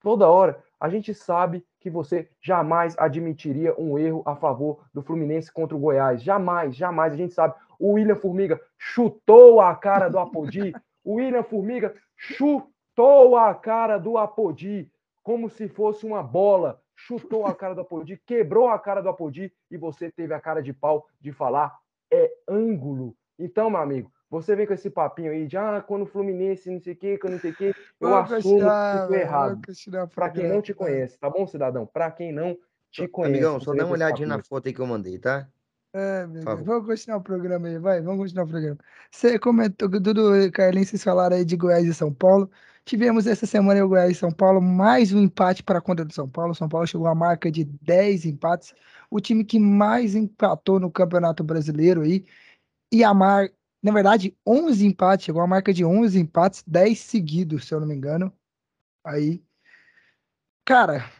toda 0.00 0.28
hora, 0.28 0.62
a 0.78 0.88
gente 0.88 1.14
sabe 1.14 1.64
que 1.78 1.90
você 1.90 2.28
jamais 2.40 2.94
admitiria 2.98 3.74
um 3.78 3.98
erro 3.98 4.22
a 4.26 4.34
favor 4.34 4.84
do 4.92 5.02
Fluminense 5.02 5.52
contra 5.52 5.76
o 5.76 5.80
Goiás. 5.80 6.22
Jamais, 6.22 6.74
jamais. 6.74 7.12
A 7.12 7.16
gente 7.16 7.34
sabe. 7.34 7.54
O 7.78 7.92
William 7.92 8.16
Formiga 8.16 8.60
chutou 8.76 9.60
a 9.60 9.74
cara 9.74 10.08
do 10.08 10.18
Apodi. 10.18 10.74
O 11.04 11.14
William 11.14 11.42
Formiga 11.42 11.94
chutou 12.16 13.36
a 13.36 13.54
cara 13.54 13.96
do 13.98 14.18
Apodi 14.18 14.90
como 15.22 15.48
se 15.48 15.68
fosse 15.68 16.04
uma 16.04 16.22
bola. 16.22 16.80
Chutou 16.94 17.46
a 17.46 17.54
cara 17.54 17.74
do 17.74 17.80
Apodi, 17.80 18.20
quebrou 18.26 18.68
a 18.68 18.78
cara 18.78 19.00
do 19.00 19.08
Apodi 19.08 19.50
e 19.70 19.78
você 19.78 20.10
teve 20.10 20.34
a 20.34 20.40
cara 20.40 20.62
de 20.62 20.72
pau 20.72 21.06
de 21.18 21.32
falar 21.32 21.74
é 22.12 22.30
ângulo. 22.48 23.16
Então, 23.38 23.70
meu 23.70 23.80
amigo, 23.80 24.12
você 24.30 24.54
vem 24.54 24.66
com 24.66 24.72
esse 24.72 24.88
papinho 24.88 25.32
aí 25.32 25.46
de 25.46 25.56
ah, 25.56 25.84
quando 25.86 26.02
o 26.02 26.06
Fluminense, 26.06 26.70
não 26.70 26.80
sei 26.80 26.92
o 26.92 26.96
quê, 26.96 27.18
quando 27.18 27.32
não 27.32 27.40
sei 27.40 27.50
o 27.50 27.56
quê, 27.56 27.74
eu 28.00 28.16
assumo 28.16 28.60
que 28.60 29.08
foi 29.08 29.20
errado. 29.20 29.60
Para 30.14 30.30
quem 30.30 30.48
não 30.48 30.62
te 30.62 30.72
conhece, 30.72 31.18
tá 31.18 31.28
bom, 31.28 31.46
cidadão? 31.46 31.84
Para 31.84 32.10
quem 32.12 32.32
não 32.32 32.56
te 32.90 33.08
conhece. 33.08 33.34
Amigão, 33.34 33.60
só 33.60 33.74
dá 33.74 33.84
uma 33.84 33.94
olhadinha 33.94 34.28
na 34.28 34.42
foto 34.42 34.68
aí 34.68 34.72
que 34.72 34.80
eu 34.80 34.86
mandei, 34.86 35.18
tá? 35.18 35.48
É, 35.92 36.24
vamos 36.44 36.86
continuar 36.86 37.18
o 37.18 37.22
programa 37.22 37.66
aí, 37.66 37.78
vai, 37.78 38.00
vamos 38.00 38.20
continuar 38.20 38.44
o 38.44 38.48
programa. 38.48 38.78
Você 39.10 39.36
comentou, 39.40 39.88
Dudu 39.88 40.36
e 40.36 40.50
Carlinhos, 40.50 40.90
vocês 40.90 41.02
falaram 41.02 41.36
aí 41.36 41.44
de 41.44 41.56
Goiás 41.56 41.84
e 41.84 41.92
São 41.92 42.14
Paulo. 42.14 42.48
Tivemos 42.84 43.26
essa 43.26 43.44
semana 43.44 43.84
o 43.84 43.88
Goiás 43.88 44.12
e 44.12 44.14
São 44.14 44.30
Paulo, 44.30 44.60
mais 44.60 45.12
um 45.12 45.20
empate 45.20 45.64
para 45.64 45.78
a 45.78 45.82
conta 45.82 46.04
do 46.04 46.14
São 46.14 46.28
Paulo. 46.28 46.54
São 46.54 46.68
Paulo 46.68 46.86
chegou 46.86 47.08
à 47.08 47.14
marca 47.14 47.50
de 47.50 47.64
10 47.64 48.26
empates, 48.26 48.72
o 49.10 49.20
time 49.20 49.44
que 49.44 49.58
mais 49.58 50.14
empatou 50.14 50.78
no 50.78 50.92
Campeonato 50.92 51.42
Brasileiro 51.42 52.02
aí. 52.02 52.24
E 52.92 53.02
a 53.02 53.12
mar, 53.12 53.48
na 53.82 53.92
verdade, 53.92 54.36
11 54.46 54.86
empates, 54.86 55.24
chegou 55.26 55.42
à 55.42 55.46
marca 55.46 55.72
de 55.72 55.84
11 55.84 56.18
empates, 56.18 56.62
10 56.66 56.98
seguidos, 56.98 57.66
se 57.66 57.74
eu 57.74 57.80
não 57.80 57.86
me 57.86 57.94
engano. 57.94 58.32
Aí, 59.04 59.42
cara, 60.64 61.10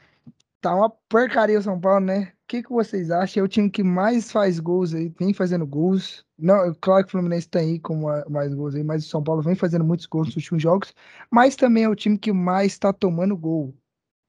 tá 0.61 0.75
uma 0.75 0.91
porcaria 0.91 1.59
o 1.59 1.63
São 1.63 1.81
Paulo, 1.81 2.05
né? 2.05 2.33
O 2.45 2.47
que, 2.51 2.63
que 2.63 2.71
vocês 2.71 3.11
acham? 3.11 3.43
É 3.43 3.45
o 3.45 3.49
time 3.49 3.71
que 3.71 3.83
mais 3.83 4.31
faz 4.31 4.59
gols 4.59 4.93
aí, 4.93 5.09
vem 5.19 5.33
fazendo 5.33 5.67
gols. 5.67 6.25
Não, 6.39 6.75
claro 6.81 7.05
que 7.05 7.09
o 7.09 7.13
Fluminense 7.13 7.49
tá 7.49 7.61
aí 7.61 7.79
com 7.79 8.03
mais 8.29 8.53
gols 8.55 8.75
aí, 8.75 8.85
mas 8.85 9.07
o 9.07 9.09
São 9.09 9.23
Paulo 9.23 9.43
vem 9.43 9.55
fazendo 9.55 9.85
muitos 9.85 10.07
gols 10.07 10.29
nos 10.29 10.37
últimos 10.37 10.63
jogos. 10.63 10.95
Mas 11.31 11.57
também 11.57 11.85
é 11.85 11.89
o 11.89 11.95
time 11.95 12.19
que 12.19 12.33
mais 12.33 12.79
tá 12.79 12.93
tomando 12.93 13.37
gol. 13.37 13.75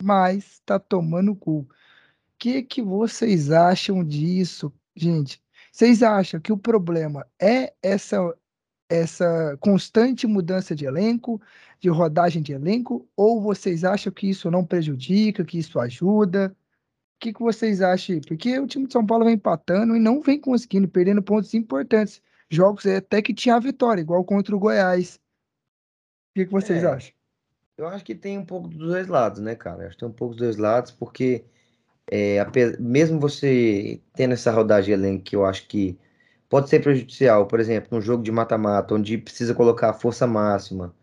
Mais 0.04 0.62
tá 0.66 0.80
tomando 0.80 1.34
gol. 1.36 1.62
O 1.62 1.68
que, 2.38 2.64
que 2.64 2.82
vocês 2.82 3.52
acham 3.52 4.04
disso, 4.04 4.74
gente? 4.96 5.42
Vocês 5.72 6.04
acham 6.04 6.40
que 6.40 6.52
o 6.52 6.58
problema 6.58 7.26
é 7.40 7.74
essa 7.82 8.18
essa 8.92 9.58
constante 9.62 10.28
mudança 10.28 10.76
de 10.76 10.84
elenco, 10.84 11.42
de 11.80 11.88
rodagem 11.88 12.42
de 12.42 12.52
elenco, 12.52 13.08
ou 13.16 13.40
vocês 13.40 13.86
acham 13.86 14.12
que 14.12 14.30
isso 14.30 14.52
não 14.52 14.66
prejudica, 14.66 15.46
que 15.46 15.58
isso 15.58 15.80
ajuda? 15.80 16.54
O 17.16 17.20
que, 17.22 17.32
que 17.32 17.40
vocês 17.40 17.82
acham? 17.82 18.20
Porque 18.28 18.60
o 18.60 18.68
time 18.68 18.88
de 18.88 18.92
São 18.92 19.06
Paulo 19.06 19.24
vem 19.24 19.36
empatando 19.36 19.96
e 19.96 20.00
não 20.00 20.22
vem 20.22 20.38
conseguindo, 20.38 20.90
perdendo 20.90 21.24
pontos 21.24 21.54
importantes. 21.54 22.22
Jogos 22.50 22.86
até 22.86 23.22
que 23.22 23.34
tinha 23.34 23.56
a 23.56 23.60
vitória, 23.60 24.02
igual 24.02 24.26
contra 24.26 24.54
o 24.54 24.60
Goiás. 24.60 25.16
O 25.16 26.34
que, 26.36 26.46
que 26.46 26.52
vocês 26.52 26.84
é, 26.84 26.88
acham? 26.88 27.14
Eu 27.78 27.88
acho 27.88 28.04
que 28.04 28.14
tem 28.14 28.38
um 28.38 28.46
pouco 28.46 28.68
dos 28.68 28.78
dois 28.78 29.08
lados, 29.08 29.40
né, 29.40 29.56
cara? 29.56 29.84
Eu 29.84 29.88
acho 29.88 29.96
que 29.96 30.02
tem 30.02 30.10
um 30.10 30.14
pouco 30.14 30.36
dos 30.36 30.44
dois 30.44 30.58
lados, 30.58 30.92
porque 30.92 31.46
é, 32.12 32.46
mesmo 32.80 33.20
você 33.20 34.02
tendo 34.14 34.34
essa 34.34 34.52
rodagem 34.52 34.94
elenco, 34.94 35.24
que 35.24 35.36
eu 35.36 35.46
acho 35.46 35.68
que 35.68 35.98
pode 36.50 36.70
ser 36.70 36.82
prejudicial, 36.82 37.48
por 37.48 37.60
exemplo, 37.60 37.90
num 37.92 38.02
jogo 38.02 38.24
de 38.24 38.32
mata-mata, 38.32 38.96
onde 38.96 39.18
precisa 39.18 39.56
colocar 39.56 39.90
a 39.92 39.94
força 39.94 40.28
máxima 40.28 40.94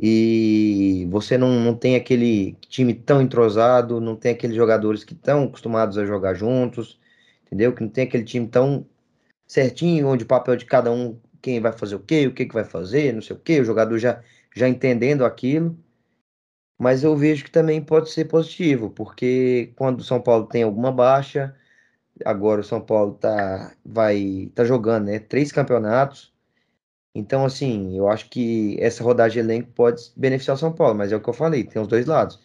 e 0.00 1.06
você 1.10 1.38
não, 1.38 1.60
não 1.60 1.74
tem 1.76 1.96
aquele 1.96 2.54
time 2.68 2.94
tão 2.94 3.22
entrosado, 3.22 4.00
não 4.00 4.16
tem 4.16 4.32
aqueles 4.32 4.56
jogadores 4.56 5.04
que 5.04 5.12
estão 5.14 5.44
acostumados 5.44 5.96
a 5.98 6.04
jogar 6.04 6.34
juntos, 6.34 6.98
entendeu? 7.46 7.72
Que 7.72 7.82
não 7.82 7.88
tem 7.88 8.04
aquele 8.04 8.24
time 8.24 8.48
tão 8.48 8.86
certinho, 9.46 10.08
onde 10.08 10.24
o 10.24 10.26
papel 10.26 10.56
de 10.56 10.64
cada 10.66 10.90
um, 10.90 11.18
quem 11.40 11.60
vai 11.60 11.72
fazer 11.72 11.94
o 11.96 12.00
quê, 12.00 12.26
o 12.26 12.34
que, 12.34 12.46
que 12.46 12.54
vai 12.54 12.64
fazer, 12.64 13.12
não 13.12 13.22
sei 13.22 13.36
o 13.36 13.38
quê, 13.38 13.60
o 13.60 13.64
jogador 13.64 13.98
já, 13.98 14.22
já 14.56 14.68
entendendo 14.68 15.24
aquilo. 15.24 15.78
Mas 16.82 17.04
eu 17.04 17.16
vejo 17.16 17.44
que 17.44 17.50
também 17.52 17.80
pode 17.80 18.10
ser 18.10 18.24
positivo, 18.24 18.90
porque 18.90 19.72
quando 19.76 20.00
o 20.00 20.04
São 20.04 20.20
Paulo 20.20 20.46
tem 20.46 20.64
alguma 20.64 20.90
baixa, 20.90 21.54
agora 22.24 22.60
o 22.60 22.64
São 22.64 22.80
Paulo 22.80 23.14
tá, 23.14 23.72
vai, 23.84 24.50
tá 24.52 24.64
jogando 24.64 25.06
né, 25.06 25.20
três 25.20 25.52
campeonatos. 25.52 26.34
Então, 27.14 27.44
assim, 27.44 27.96
eu 27.96 28.08
acho 28.08 28.28
que 28.30 28.76
essa 28.80 29.04
rodagem 29.04 29.34
de 29.34 29.48
elenco 29.48 29.70
pode 29.72 30.12
beneficiar 30.16 30.56
o 30.56 30.60
São 30.60 30.72
Paulo, 30.72 30.96
mas 30.96 31.12
é 31.12 31.16
o 31.16 31.20
que 31.22 31.28
eu 31.30 31.34
falei, 31.34 31.64
tem 31.64 31.80
os 31.80 31.86
dois 31.88 32.06
lados. 32.06 32.40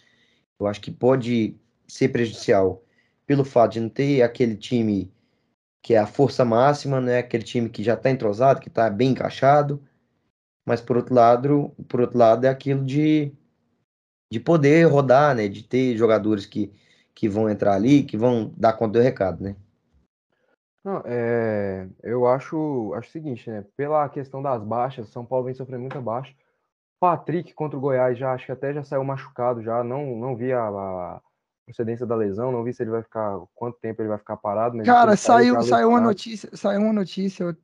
Eu 0.59 0.67
acho 0.67 0.81
que 0.81 0.91
pode 0.91 1.57
ser 1.87 2.09
prejudicial 2.09 2.83
pelo 3.25 3.45
fato 3.45 3.73
de 3.73 3.81
não 3.81 3.89
ter 3.89 4.21
aquele 4.21 4.55
time 4.55 5.11
que 5.81 5.95
é 5.95 5.97
a 5.99 6.07
força 6.07 6.45
máxima, 6.45 7.01
né? 7.01 7.19
Aquele 7.19 7.43
time 7.43 7.69
que 7.69 7.83
já 7.83 7.95
está 7.95 8.11
entrosado, 8.11 8.59
que 8.61 8.69
está 8.69 8.89
bem 8.89 9.11
encaixado. 9.11 9.81
Mas 10.65 10.81
por 10.81 10.97
outro 10.97 11.15
lado, 11.15 11.71
por 11.87 12.01
outro 12.01 12.19
lado 12.19 12.45
é 12.45 12.49
aquilo 12.49 12.85
de, 12.85 13.31
de 14.31 14.39
poder 14.39 14.85
rodar, 14.85 15.35
né? 15.35 15.47
De 15.47 15.63
ter 15.63 15.95
jogadores 15.95 16.45
que, 16.45 16.73
que 17.13 17.27
vão 17.27 17.49
entrar 17.49 17.73
ali, 17.73 18.03
que 18.03 18.17
vão 18.17 18.53
dar 18.57 18.73
conta 18.73 18.99
do 18.99 19.03
recado, 19.03 19.43
né? 19.43 19.55
Não, 20.83 21.01
é, 21.05 21.87
eu 22.01 22.25
acho, 22.27 22.93
acho 22.95 23.09
o 23.09 23.11
seguinte, 23.11 23.49
né? 23.49 23.65
Pela 23.75 24.07
questão 24.07 24.41
das 24.41 24.63
baixas, 24.63 25.09
São 25.09 25.25
Paulo 25.25 25.45
vem 25.45 25.53
sofrendo 25.53 25.81
muita 25.81 25.99
baixa. 25.99 26.33
Patrick 26.99 27.53
contra 27.53 27.77
o 27.77 27.81
Goiás 27.81 28.17
já 28.17 28.33
acho 28.33 28.45
que 28.45 28.51
até 28.51 28.73
já 28.73 28.83
saiu 28.83 29.03
machucado 29.03 29.61
já, 29.61 29.83
não 29.83 30.15
não 30.15 30.35
vi 30.35 30.51
a, 30.51 30.67
a 30.67 31.21
procedência 31.65 32.05
da 32.05 32.15
lesão, 32.15 32.51
não 32.51 32.63
vi 32.63 32.73
se 32.73 32.81
ele 32.81 32.89
vai 32.89 33.03
ficar 33.03 33.37
quanto 33.53 33.77
tempo 33.79 34.01
ele 34.01 34.09
vai 34.09 34.17
ficar 34.17 34.37
parado. 34.37 34.81
Cara, 34.83 35.15
saiu 35.15 35.61
saiu 35.61 35.89
uma 35.89 36.01
notícia, 36.01 36.49
saiu 36.53 36.81
uma 36.81 36.93
notícia 36.93 37.55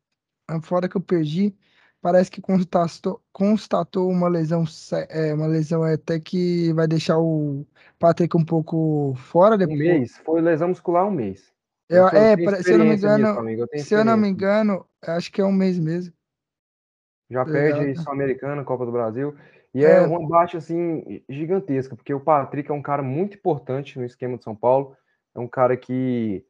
fora 0.61 0.87
que 0.87 0.97
eu 0.97 1.01
perdi. 1.01 1.55
Parece 2.03 2.29
que 2.29 2.41
constatou, 2.41 3.21
constatou 3.31 4.09
uma 4.09 4.27
lesão, 4.27 4.65
é, 5.07 5.33
uma 5.33 5.47
lesão 5.47 5.83
até 5.83 6.19
que 6.19 6.73
vai 6.73 6.85
deixar 6.85 7.17
o 7.17 7.65
Patrick 7.97 8.35
um 8.35 8.43
pouco 8.43 9.13
fora 9.15 9.57
depois. 9.57 9.79
Um 9.79 9.83
mês, 9.83 10.17
foi 10.17 10.41
lesão 10.41 10.67
muscular 10.67 11.07
um 11.07 11.11
mês. 11.11 11.49
Eu, 11.87 12.09
é, 12.09 12.35
se 12.61 12.73
eu 12.73 12.77
não 12.77 12.85
me 12.87 12.95
engano, 12.95 13.43
nisso, 13.43 13.67
eu 13.71 13.79
se 13.79 13.93
eu 13.93 14.03
não 14.03 14.17
me 14.17 14.27
engano, 14.27 14.85
acho 15.01 15.31
que 15.31 15.39
é 15.39 15.45
um 15.45 15.53
mês 15.53 15.79
mesmo. 15.79 16.13
Já 17.29 17.45
perde 17.45 17.95
Sul-Americana, 17.95 18.65
Copa 18.65 18.85
do 18.85 18.91
Brasil. 18.91 19.33
E 19.73 19.85
é. 19.85 19.95
é 19.95 20.01
uma 20.01 20.27
baixa 20.27 20.57
assim 20.57 21.23
gigantesca, 21.29 21.95
porque 21.95 22.13
o 22.13 22.19
Patrick 22.19 22.69
é 22.69 22.73
um 22.73 22.81
cara 22.81 23.01
muito 23.01 23.37
importante 23.37 23.97
no 23.97 24.03
esquema 24.03 24.37
de 24.37 24.43
São 24.43 24.53
Paulo. 24.53 24.93
É 25.33 25.39
um 25.39 25.47
cara 25.47 25.77
que, 25.77 26.45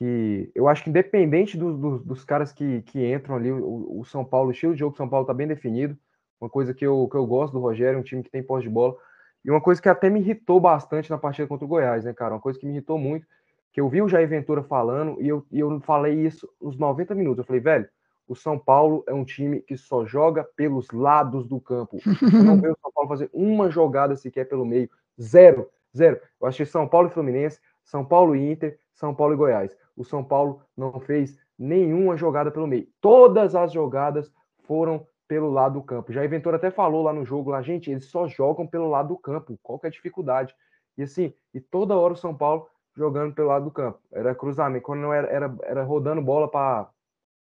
que 0.00 0.50
eu 0.54 0.66
acho 0.66 0.82
que 0.82 0.88
independente 0.88 1.58
do, 1.58 1.76
do, 1.76 1.98
dos 1.98 2.24
caras 2.24 2.52
que, 2.52 2.80
que 2.82 3.12
entram 3.12 3.36
ali, 3.36 3.52
o, 3.52 4.00
o, 4.00 4.04
São 4.06 4.24
Paulo, 4.24 4.48
o 4.48 4.50
estilo 4.50 4.72
de 4.72 4.80
jogo 4.80 4.94
do 4.94 4.96
São 4.96 5.08
Paulo 5.08 5.26
tá 5.26 5.34
bem 5.34 5.46
definido. 5.46 5.96
Uma 6.40 6.48
coisa 6.48 6.72
que 6.72 6.86
eu, 6.86 7.06
que 7.06 7.16
eu 7.16 7.26
gosto 7.26 7.52
do 7.52 7.60
Rogério, 7.60 7.98
um 7.98 8.02
time 8.02 8.22
que 8.22 8.30
tem 8.30 8.42
posse 8.42 8.62
de 8.62 8.70
bola. 8.70 8.96
E 9.44 9.50
uma 9.50 9.60
coisa 9.60 9.80
que 9.80 9.90
até 9.90 10.08
me 10.08 10.18
irritou 10.18 10.58
bastante 10.58 11.10
na 11.10 11.18
partida 11.18 11.46
contra 11.46 11.66
o 11.66 11.68
Goiás, 11.68 12.04
né, 12.04 12.14
cara? 12.14 12.32
Uma 12.32 12.40
coisa 12.40 12.58
que 12.58 12.64
me 12.64 12.72
irritou 12.72 12.98
muito 12.98 13.26
que 13.72 13.80
eu 13.80 13.88
vi 13.88 14.02
o 14.02 14.08
Jair 14.08 14.28
Ventura 14.28 14.62
falando 14.62 15.20
e 15.20 15.28
eu, 15.28 15.46
e 15.50 15.60
eu 15.60 15.80
falei 15.80 16.26
isso 16.26 16.48
nos 16.60 16.76
90 16.76 17.14
minutos. 17.14 17.38
Eu 17.38 17.44
falei, 17.44 17.60
velho, 17.60 17.88
o 18.26 18.34
São 18.34 18.58
Paulo 18.58 19.04
é 19.06 19.14
um 19.14 19.24
time 19.24 19.60
que 19.60 19.76
só 19.76 20.04
joga 20.04 20.44
pelos 20.56 20.90
lados 20.90 21.46
do 21.46 21.60
campo. 21.60 21.98
Eu 22.22 22.42
não 22.42 22.60
vejo 22.60 22.74
o 22.74 22.80
São 22.80 22.92
Paulo 22.92 23.08
fazer 23.08 23.30
uma 23.32 23.70
jogada 23.70 24.16
sequer 24.16 24.48
pelo 24.48 24.64
meio. 24.64 24.88
Zero, 25.20 25.68
zero. 25.96 26.20
Eu 26.40 26.48
achei 26.48 26.64
São 26.64 26.88
Paulo 26.88 27.08
e 27.08 27.10
Fluminense, 27.10 27.60
São 27.84 28.04
Paulo 28.04 28.34
e 28.34 28.50
Inter, 28.50 28.78
São 28.94 29.14
Paulo 29.14 29.34
e 29.34 29.36
Goiás. 29.36 29.76
O 30.00 30.04
São 30.04 30.24
Paulo 30.24 30.62
não 30.74 30.98
fez 30.98 31.38
nenhuma 31.58 32.16
jogada 32.16 32.50
pelo 32.50 32.66
meio. 32.66 32.88
Todas 33.02 33.54
as 33.54 33.70
jogadas 33.70 34.32
foram 34.62 35.06
pelo 35.28 35.50
lado 35.50 35.74
do 35.74 35.82
campo. 35.82 36.10
Jair 36.10 36.30
Ventura 36.30 36.56
até 36.56 36.70
falou 36.70 37.02
lá 37.02 37.12
no 37.12 37.22
jogo, 37.22 37.50
lá, 37.50 37.60
gente, 37.60 37.90
eles 37.90 38.06
só 38.06 38.26
jogam 38.26 38.66
pelo 38.66 38.88
lado 38.88 39.08
do 39.08 39.18
campo. 39.18 39.58
Qual 39.62 39.78
que 39.78 39.86
é 39.86 39.88
a 39.88 39.92
dificuldade? 39.92 40.54
E 40.96 41.02
assim, 41.02 41.34
e 41.52 41.60
toda 41.60 41.98
hora 41.98 42.14
o 42.14 42.16
São 42.16 42.34
Paulo 42.34 42.66
jogando 42.96 43.34
pelo 43.34 43.48
lado 43.48 43.66
do 43.66 43.70
campo. 43.70 44.00
Era 44.10 44.34
cruzamento. 44.34 44.86
Quando 44.86 45.00
não 45.00 45.12
era, 45.12 45.28
era, 45.28 45.54
era 45.64 45.82
rodando 45.82 46.22
bola 46.22 46.50
para. 46.50 46.88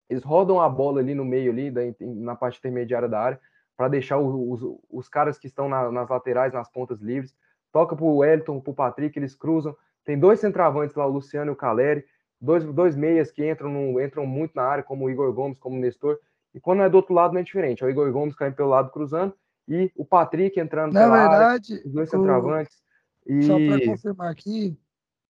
Eles 0.08 0.24
rodam 0.24 0.62
a 0.62 0.70
bola 0.70 1.00
ali 1.00 1.16
no 1.16 1.26
meio, 1.26 1.52
ali, 1.52 1.72
da, 1.72 1.82
na 2.00 2.36
parte 2.36 2.60
intermediária 2.60 3.10
da 3.10 3.20
área, 3.20 3.42
para 3.76 3.88
deixar 3.88 4.20
os, 4.20 4.62
os, 4.62 4.80
os, 4.88 5.10
caras 5.10 5.40
que 5.40 5.48
estão 5.48 5.68
na, 5.68 5.92
nas 5.92 6.08
laterais, 6.08 6.54
nas 6.54 6.70
pontas 6.70 7.02
livres. 7.02 7.36
Toca 7.72 7.96
para 7.96 8.06
o 8.06 8.18
Wellington, 8.18 8.62
para 8.62 8.72
o 8.72 8.76
Patrick, 8.76 9.18
eles 9.18 9.34
cruzam. 9.34 9.76
Tem 10.04 10.18
dois 10.18 10.40
centravantes 10.40 10.96
lá, 10.96 11.08
o 11.08 11.12
Luciano 11.12 11.50
e 11.50 11.54
o 11.54 11.56
Caleri. 11.56 12.06
Dois, 12.40 12.64
dois 12.66 12.96
meias 12.96 13.32
que 13.32 13.50
entram, 13.50 13.70
no, 13.70 14.02
entram 14.02 14.26
muito 14.26 14.54
na 14.56 14.64
área, 14.64 14.84
como 14.84 15.06
o 15.06 15.10
Igor 15.10 15.32
Gomes, 15.34 15.58
como 15.58 15.78
o 15.78 15.80
Nestor. 15.80 16.20
E 16.54 16.60
quando 16.60 16.82
é 16.82 16.90
do 16.90 16.96
outro 16.96 17.14
lado, 17.14 17.34
não 17.34 17.42
é 17.42 17.44
diferente. 17.44 17.84
É 17.84 17.88
o 17.88 17.90
Igor 17.90 18.12
Gomes 18.12 18.36
caindo 18.36 18.56
pelo 18.56 18.70
lado 18.70 18.92
cruzando 18.92 19.34
e 19.68 19.92
o 19.96 20.06
Patrick 20.06 20.60
entrando 20.60 20.94
na 20.94 21.10
verdade, 21.10 21.74
área, 21.74 21.88
os 21.88 21.94
dois 21.94 22.10
centravantes. 22.10 22.84
O... 23.26 23.32
E... 23.32 23.44
Só 23.44 23.58
para 23.58 23.86
confirmar 23.86 24.32
aqui, 24.32 24.78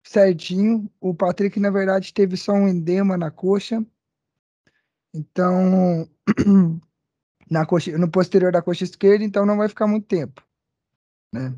certinho. 0.03 0.91
O 1.01 1.15
Patrick, 1.15 1.59
na 1.61 1.71
verdade, 1.71 2.13
teve 2.13 2.37
só 2.37 2.53
um 2.53 2.69
endema 2.69 3.17
na 3.17 3.31
coxa. 3.31 3.85
Então, 5.15 6.09
na 7.51 7.65
coxa, 7.65 7.97
no 7.97 8.11
posterior 8.11 8.53
da 8.53 8.61
coxa 8.61 8.85
esquerda, 8.85 9.25
então 9.25 9.47
não 9.47 9.57
vai 9.57 9.69
ficar 9.69 9.87
muito 9.87 10.07
tempo, 10.07 10.43
né? 11.33 11.55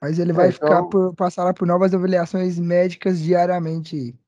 Mas 0.00 0.18
ele 0.18 0.30
é, 0.30 0.34
vai 0.34 0.48
então... 0.48 0.68
ficar 0.68 0.84
por 0.84 1.14
passar 1.14 1.52
por 1.54 1.66
novas 1.66 1.94
avaliações 1.94 2.58
médicas 2.58 3.20
diariamente. 3.20 4.18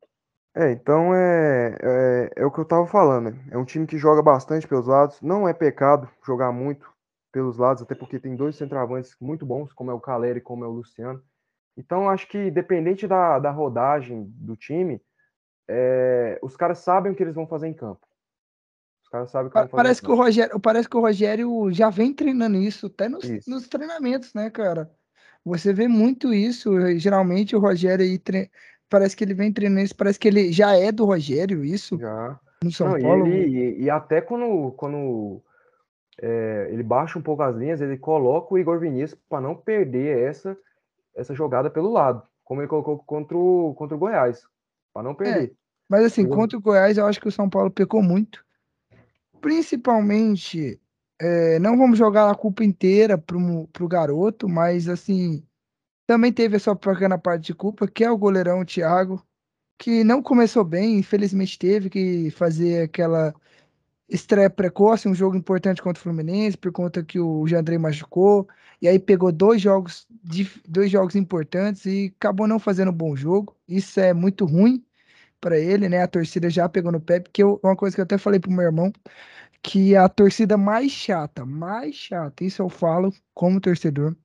É, 0.55 0.71
então 0.71 1.15
é, 1.15 1.77
é, 1.81 2.31
é, 2.37 2.47
o 2.47 2.51
que 2.51 2.59
eu 2.59 2.65
tava 2.65 2.87
falando. 2.87 3.31
Né? 3.31 3.45
É 3.51 3.59
um 3.59 3.65
time 3.65 3.87
que 3.87 3.97
joga 3.97 4.23
bastante 4.23 4.69
pelos 4.69 4.87
lados. 4.87 5.21
Não 5.23 5.49
é 5.49 5.55
pecado 5.55 6.09
jogar 6.25 6.53
muito 6.53 6.93
pelos 7.33 7.57
lados, 7.57 7.83
até 7.83 7.95
porque 7.95 8.21
tem 8.21 8.37
dois 8.37 8.57
centroavantes 8.57 9.17
muito 9.19 9.47
bons, 9.47 9.73
como 9.73 9.91
é 9.91 9.95
o 9.95 10.01
Caleri 10.01 10.39
e 10.39 10.43
como 10.43 10.65
é 10.65 10.69
o 10.69 10.73
Luciano. 10.73 11.23
Então, 11.75 12.11
acho 12.11 12.29
que 12.29 12.51
dependente 12.51 13.07
da, 13.07 13.39
da 13.39 13.51
rodagem 13.51 14.25
do 14.37 14.55
time, 14.55 15.01
é, 15.67 16.39
os 16.43 16.55
caras 16.55 16.79
sabem 16.81 17.13
o 17.13 17.15
que 17.15 17.23
eles 17.23 17.35
vão 17.35 17.47
fazer 17.47 17.69
em 17.69 17.73
campo. 17.73 18.07
caras 19.11 19.31
sabem 19.31 19.51
que 19.51 19.69
Parece 19.69 20.03
que, 20.03 20.11
o 20.11 20.15
Rogério, 20.15 20.61
parece 20.61 20.87
que 20.87 20.97
o 20.99 21.01
Rogério 21.01 21.73
já 21.73 21.89
vem 21.89 22.13
treinando 22.13 22.59
isso, 22.59 22.89
até 22.89 23.09
nos, 23.09 23.25
Isso. 23.25 23.49
nos 23.49 23.67
treinamentos, 23.67 24.35
né, 24.35 24.51
cara? 24.51 24.91
Você 25.45 25.73
vê 25.73 25.89
muito 25.89 26.33
isso. 26.33 26.77
eh, 26.79 26.99
Geralmente 26.99 27.57
o 27.57 27.61
Rogério 27.61 28.05
aí 28.05 28.19
tre- 28.19 28.51
parece 28.89 29.17
que 29.17 29.25
ele 29.25 29.35
vem 29.35 29.53
treinando 29.53 29.83
isso, 29.83 29.97
parece 29.97 30.19
que 30.19 30.29
ele 30.29 30.53
já 30.53 30.77
é 30.77 30.93
do 30.93 31.05
Rogério, 31.05 31.65
isso, 31.65 31.99
Já. 31.99 32.39
no 32.63 32.71
São 32.71 32.89
Não, 32.89 32.99
e, 32.99 33.03
Paulo. 33.03 33.27
ele, 33.27 33.49
e, 33.49 33.83
e 33.85 33.91
até 33.91 34.21
quando, 34.21 34.73
quando 34.73 35.43
é, 36.21 36.69
ele 36.71 36.83
baixa 36.83 37.19
um 37.19 37.23
pouco 37.23 37.43
as 37.43 37.57
linhas, 37.57 37.81
ele 37.81 37.97
coloca 37.99 38.55
o 38.55 38.59
Igor 38.59 38.79
Vinícius 38.79 39.19
para 39.29 39.41
não 39.41 39.55
perder 39.57 40.19
essa, 40.19 40.57
essa 41.17 41.35
jogada 41.35 41.71
pelo 41.71 41.91
lado, 41.91 42.23
como 42.45 42.61
ele 42.61 42.69
colocou 42.69 42.99
contra 42.99 43.37
o, 43.37 43.75
contra 43.75 43.97
o 43.97 43.99
Goiás, 43.99 44.47
para 44.93 45.03
não 45.03 45.15
perder. 45.15 45.55
Mas 45.89 46.05
assim, 46.05 46.27
contra 46.27 46.59
o 46.59 46.61
Goiás, 46.61 46.99
eu 46.99 47.07
acho 47.07 47.21
que 47.21 47.29
o 47.29 47.33
São 47.33 47.49
Paulo 47.49 47.71
pecou 47.71 48.03
muito. 48.03 48.45
Principalmente, 49.41 50.81
eh, 51.27 51.59
não 51.61 51.77
vamos 51.79 51.99
jogar 51.99 52.31
a 52.31 52.35
culpa 52.35 52.65
inteira 52.65 53.17
pro, 53.19 53.69
pro 53.69 53.89
garoto, 53.89 54.49
mas 54.49 54.89
assim, 54.89 55.47
também 56.07 56.33
teve 56.33 56.57
a 56.57 56.61
sua 56.61 56.77
pequena 56.77 57.19
parte 57.19 57.47
de 57.47 57.55
culpa, 57.55 57.89
que 57.89 58.05
é 58.05 58.11
o 58.11 58.19
goleirão 58.19 58.61
o 58.61 58.67
Thiago, 58.67 59.25
que 59.79 60.05
não 60.05 60.23
começou 60.23 60.65
bem, 60.65 60.99
infelizmente 60.99 61.59
teve 61.59 61.91
que 61.91 62.31
fazer 62.33 62.85
aquela 62.85 63.35
estreia 64.09 64.51
precoce, 64.51 65.09
um 65.09 65.15
jogo 65.15 65.37
importante 65.37 65.83
contra 65.83 66.01
o 66.01 66.03
Fluminense, 66.03 66.57
por 66.59 66.71
conta 66.73 67.03
que 67.05 67.19
o 67.19 67.47
Jandrei 67.47 67.79
machucou, 67.79 68.47
e 68.81 68.89
aí 68.89 68.99
pegou 68.99 69.33
dois 69.33 69.61
jogos, 69.63 70.07
dois 70.69 70.91
jogos 70.91 71.15
importantes 71.17 71.87
e 71.87 72.13
acabou 72.19 72.47
não 72.47 72.59
fazendo 72.59 72.91
um 72.91 72.95
bom 72.95 73.17
jogo. 73.17 73.57
Isso 73.67 74.01
é 74.01 74.13
muito 74.13 74.45
ruim 74.45 74.85
para 75.41 75.59
ele, 75.59 75.89
né? 75.89 76.03
A 76.03 76.09
torcida 76.09 76.51
já 76.51 76.69
pegou 76.69 76.93
no 76.93 77.01
pé, 77.01 77.21
porque 77.21 77.43
eu- 77.43 77.61
uma 77.65 77.77
coisa 77.77 77.95
que 77.97 78.01
eu 78.01 78.05
até 78.05 78.19
falei 78.19 78.41
pro 78.41 78.51
meu 78.53 78.63
irmão, 78.65 78.93
que 79.63 79.97
a 79.97 80.09
torcida 80.09 80.57
mais 80.57 80.91
chata, 80.93 81.45
mais 81.47 81.95
chata, 81.95 82.45
isso 82.45 82.63
eu 82.63 82.69
falo 82.69 83.13
como 83.35 83.61
torcedor, 83.61 84.17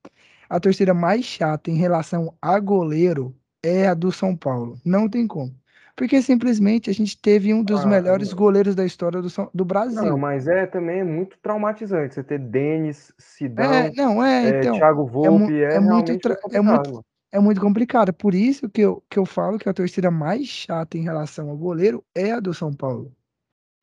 a 0.50 0.60
torcida 0.60 0.94
mais 0.94 1.26
chata 1.26 1.70
em 1.72 1.76
relação 1.78 2.36
a 2.42 2.60
goleiro 2.60 3.36
é 3.64 3.88
a 3.88 3.94
do 3.94 4.12
São 4.12 4.36
Paulo. 4.36 4.80
Não 4.86 5.10
tem 5.10 5.28
como. 5.28 5.56
Porque 5.96 6.22
simplesmente 6.22 6.90
a 6.90 6.94
gente 6.94 7.20
teve 7.20 7.54
um 7.54 7.64
dos 7.64 7.84
Ah, 7.84 7.88
melhores 7.90 8.30
não. 8.30 8.38
goleiros 8.38 8.76
da 8.76 8.86
história 8.86 9.22
do, 9.22 9.30
do 9.54 9.66
Não, 9.66 9.66
Brasil. 9.66 10.18
mas 10.18 10.48
é 10.48 10.66
também 10.66 11.00
é 11.00 11.04
muito 11.04 11.38
traumatizante 11.40 12.14
você 12.16 12.24
ter 12.24 12.40
Denis, 12.40 13.14
Sidão, 13.18 13.66
É, 13.66 13.92
não, 13.96 14.24
é, 14.24 14.50
é, 14.50 14.50
então. 14.50 14.78
Thiago 14.78 15.06
É, 15.24 15.28
Volpe, 15.30 15.54
é, 15.64 15.76
é 15.76 15.80
tra- 15.80 16.36
muito 16.36 16.36
é 16.54 16.62
complicado, 16.62 16.62
muito, 16.62 17.06
é 17.32 17.40
muito 17.40 17.60
complicado. 17.62 18.14
Por 18.14 18.36
isso 18.36 18.70
que 18.70 18.82
eu, 18.82 19.02
que 19.10 19.18
eu 19.20 19.26
falo 19.26 19.58
que 19.58 19.68
a 19.70 19.74
torcida 19.74 20.12
mais 20.12 20.46
chata 20.48 20.98
em 20.98 21.02
relação 21.02 21.50
ao 21.50 21.58
goleiro 21.58 22.06
é 22.16 22.32
a 22.32 22.40
do 22.40 22.54
São 22.54 22.72
Paulo. 22.74 23.16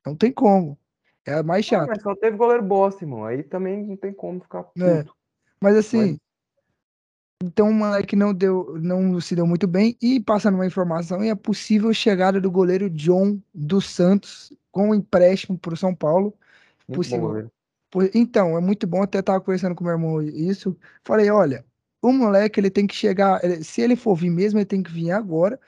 Não 0.07 0.17
tem 0.17 0.33
como. 0.33 0.79
É 1.27 1.35
a 1.35 1.43
mais 1.43 1.65
chata. 1.65 1.87
mas 1.87 2.03
só 2.03 2.15
teve 2.15 2.37
goleiro 2.37 2.63
bosta, 2.63 3.05
irmão. 3.05 3.25
Aí 3.25 3.43
também 3.43 3.85
não 3.85 3.97
tem 3.97 4.13
como 4.13 4.41
ficar 4.41 4.67
É. 4.79 5.03
puto. 5.03 5.15
Mas 5.61 5.77
assim, 5.77 6.19
então 7.43 7.69
o 7.69 7.75
moleque 7.75 8.15
não 8.15 8.35
deu, 8.35 8.77
não 8.81 9.21
se 9.21 9.35
deu 9.35 9.47
muito 9.47 9.67
bem. 9.67 9.97
E 10.01 10.21
passando 10.21 10.55
uma 10.57 10.67
informação, 10.67 11.25
e 11.25 11.31
a 11.31 11.37
possível 11.37 11.93
chegada 11.95 12.41
do 12.41 12.51
goleiro 12.51 12.91
John 12.91 13.41
dos 13.55 13.89
Santos 13.89 14.53
com 14.71 14.95
empréstimo 14.95 15.59
para 15.59 15.75
o 15.75 15.77
São 15.77 15.95
Paulo. 15.95 16.35
Muito 16.89 17.11
bom 17.11 17.29
Possível. 17.29 17.51
Por- 17.91 18.11
Então, 18.15 18.57
é 18.57 18.61
muito 18.61 18.87
bom. 18.87 19.03
Até 19.03 19.23
tava 19.23 19.41
conversando 19.41 19.75
com 19.75 19.85
meu 19.85 19.93
irmão 19.93 20.21
isso. 20.21 20.77
Falei, 21.05 21.31
olha, 21.31 21.65
o 22.03 22.13
moleque 22.13 22.59
ele 22.61 22.71
tem 22.71 22.87
que 22.87 22.95
chegar. 22.95 23.43
ele- 23.45 23.63
Se 23.65 23.81
ele 23.81 23.97
for 23.97 24.15
vir 24.17 24.31
mesmo, 24.31 24.59
ele 24.59 24.67
tem 24.67 24.83
que 24.83 24.91
vir 24.91 25.11
agora 25.13 25.59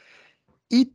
e, 0.71 0.93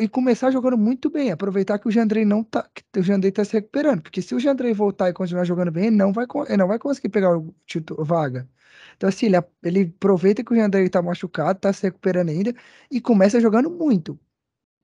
e 0.00 0.08
começar 0.08 0.50
jogando 0.50 0.78
muito 0.78 1.10
bem. 1.10 1.30
Aproveitar 1.30 1.78
que 1.78 1.88
o 1.88 1.90
Jandrei 1.90 2.24
não 2.24 2.44
tá, 2.44 2.68
que 2.92 3.00
o 3.00 3.02
Jandrei 3.02 3.32
tá 3.32 3.44
se 3.44 3.52
recuperando. 3.54 4.02
Porque 4.02 4.22
se 4.22 4.34
o 4.34 4.40
Jandrei 4.40 4.72
voltar 4.72 5.08
e 5.10 5.12
continuar 5.12 5.44
jogando 5.44 5.70
bem, 5.72 5.86
ele 5.86 5.96
não 5.96 6.12
vai, 6.12 6.26
ele 6.48 6.56
não 6.56 6.68
vai 6.68 6.78
conseguir 6.78 7.08
pegar 7.08 7.36
o 7.36 7.54
título, 7.66 8.04
vaga. 8.04 8.48
Então, 8.96 9.08
assim, 9.08 9.26
ele, 9.26 9.36
ele 9.62 9.92
aproveita 9.96 10.44
que 10.44 10.52
o 10.52 10.56
Jandrei 10.56 10.88
tá 10.88 11.02
machucado, 11.02 11.58
tá 11.60 11.72
se 11.72 11.82
recuperando 11.82 12.30
ainda, 12.30 12.54
e 12.90 13.00
começa 13.00 13.40
jogando 13.40 13.70
muito. 13.70 14.18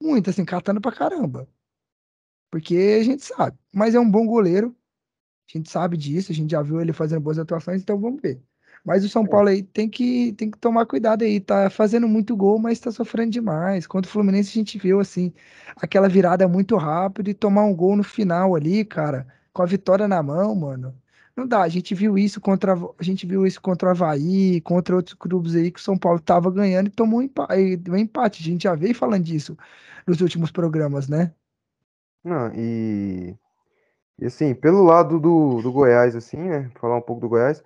Muito, 0.02 0.30
assim, 0.30 0.44
catando 0.44 0.80
pra 0.80 0.92
caramba. 0.92 1.48
Porque 2.50 2.76
a 3.00 3.04
gente 3.04 3.24
sabe. 3.24 3.58
Mas 3.72 3.94
é 3.94 4.00
um 4.00 4.10
bom 4.10 4.26
goleiro. 4.26 4.76
A 5.48 5.58
gente 5.58 5.70
sabe 5.70 5.96
disso, 5.96 6.32
a 6.32 6.34
gente 6.34 6.50
já 6.52 6.62
viu 6.62 6.80
ele 6.80 6.92
fazendo 6.92 7.22
boas 7.22 7.38
atuações, 7.38 7.82
então 7.82 7.98
vamos 8.00 8.22
ver. 8.22 8.42
Mas 8.84 9.04
o 9.04 9.08
São 9.08 9.24
Paulo 9.24 9.48
aí 9.48 9.62
tem 9.62 9.88
que, 9.88 10.32
tem 10.32 10.50
que 10.50 10.58
tomar 10.58 10.86
cuidado 10.86 11.22
aí, 11.22 11.38
tá 11.38 11.70
fazendo 11.70 12.08
muito 12.08 12.36
gol, 12.36 12.58
mas 12.58 12.80
tá 12.80 12.90
sofrendo 12.90 13.30
demais. 13.30 13.86
Contra 13.86 14.08
o 14.08 14.12
Fluminense 14.12 14.50
a 14.50 14.54
gente 14.54 14.76
viu 14.78 14.98
assim, 15.00 15.32
aquela 15.76 16.08
virada 16.08 16.48
muito 16.48 16.76
rápido 16.76 17.30
e 17.30 17.34
tomar 17.34 17.64
um 17.64 17.74
gol 17.74 17.96
no 17.96 18.02
final 18.02 18.56
ali, 18.56 18.84
cara, 18.84 19.26
com 19.52 19.62
a 19.62 19.66
vitória 19.66 20.08
na 20.08 20.22
mão, 20.22 20.54
mano. 20.54 20.94
Não 21.36 21.46
dá, 21.46 21.62
a 21.62 21.68
gente 21.68 21.94
viu 21.94 22.18
isso 22.18 22.40
contra 22.40 22.74
a 22.74 23.02
gente 23.02 23.26
viu 23.26 23.46
isso 23.46 23.60
contra 23.60 23.88
o 23.88 23.90
Avaí, 23.92 24.60
contra 24.60 24.96
outros 24.96 25.14
clubes 25.14 25.54
aí 25.54 25.70
que 25.70 25.80
o 25.80 25.82
São 25.82 25.96
Paulo 25.96 26.20
tava 26.20 26.50
ganhando 26.50 26.88
e 26.88 26.90
tomou 26.90 27.20
um 27.20 27.22
empate, 27.22 27.82
um 27.88 27.96
empate. 27.96 28.42
A 28.42 28.44
gente 28.44 28.64
já 28.64 28.74
veio 28.74 28.94
falando 28.94 29.24
disso 29.24 29.56
nos 30.06 30.20
últimos 30.20 30.50
programas, 30.50 31.08
né? 31.08 31.32
Não, 32.24 32.52
e, 32.54 33.36
e 34.18 34.26
assim, 34.26 34.54
pelo 34.54 34.82
lado 34.84 35.18
do, 35.18 35.62
do 35.62 35.72
Goiás, 35.72 36.14
assim, 36.14 36.36
né? 36.36 36.70
Falar 36.76 36.96
um 36.96 37.02
pouco 37.02 37.20
do 37.20 37.28
Goiás, 37.28 37.62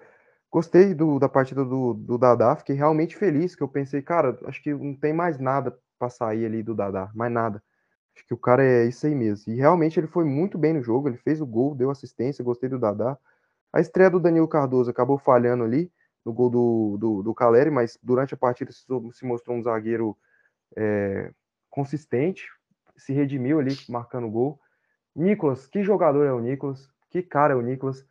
gostei 0.56 0.94
do, 0.94 1.18
da 1.18 1.28
partida 1.28 1.62
do, 1.62 1.92
do 1.92 2.16
Dadá, 2.16 2.56
fiquei 2.56 2.74
realmente 2.74 3.14
feliz, 3.14 3.54
que 3.54 3.62
eu 3.62 3.68
pensei, 3.68 4.00
cara, 4.00 4.38
acho 4.46 4.62
que 4.62 4.72
não 4.72 4.94
tem 4.94 5.12
mais 5.12 5.38
nada 5.38 5.78
pra 5.98 6.08
sair 6.08 6.46
ali 6.46 6.62
do 6.62 6.74
Dadá, 6.74 7.10
mais 7.14 7.30
nada. 7.30 7.62
Acho 8.16 8.26
que 8.26 8.32
o 8.32 8.38
cara 8.38 8.64
é 8.64 8.86
isso 8.86 9.06
aí 9.06 9.14
mesmo. 9.14 9.52
E 9.52 9.56
realmente 9.56 10.00
ele 10.00 10.06
foi 10.06 10.24
muito 10.24 10.56
bem 10.56 10.72
no 10.72 10.82
jogo, 10.82 11.10
ele 11.10 11.18
fez 11.18 11.42
o 11.42 11.46
gol, 11.46 11.74
deu 11.74 11.90
assistência, 11.90 12.42
gostei 12.42 12.70
do 12.70 12.78
Dadá. 12.78 13.18
A 13.70 13.80
estreia 13.80 14.08
do 14.08 14.18
Danilo 14.18 14.48
Cardoso 14.48 14.90
acabou 14.90 15.18
falhando 15.18 15.62
ali 15.62 15.92
no 16.24 16.32
gol 16.32 16.48
do, 16.48 16.96
do, 16.98 17.22
do 17.22 17.34
Caleri, 17.34 17.70
mas 17.70 17.98
durante 18.02 18.32
a 18.32 18.38
partida 18.38 18.72
se, 18.72 18.86
se 19.12 19.26
mostrou 19.26 19.58
um 19.58 19.62
zagueiro 19.62 20.16
é, 20.74 21.32
consistente, 21.68 22.48
se 22.96 23.12
redimiu 23.12 23.58
ali 23.58 23.76
marcando 23.90 24.30
gol. 24.30 24.58
Nicolas, 25.14 25.66
que 25.66 25.82
jogador 25.82 26.24
é 26.24 26.32
o 26.32 26.40
Nicolas? 26.40 26.88
Que 27.10 27.22
cara 27.22 27.52
é 27.52 27.56
o 27.56 27.60
Nicolas? 27.60 28.06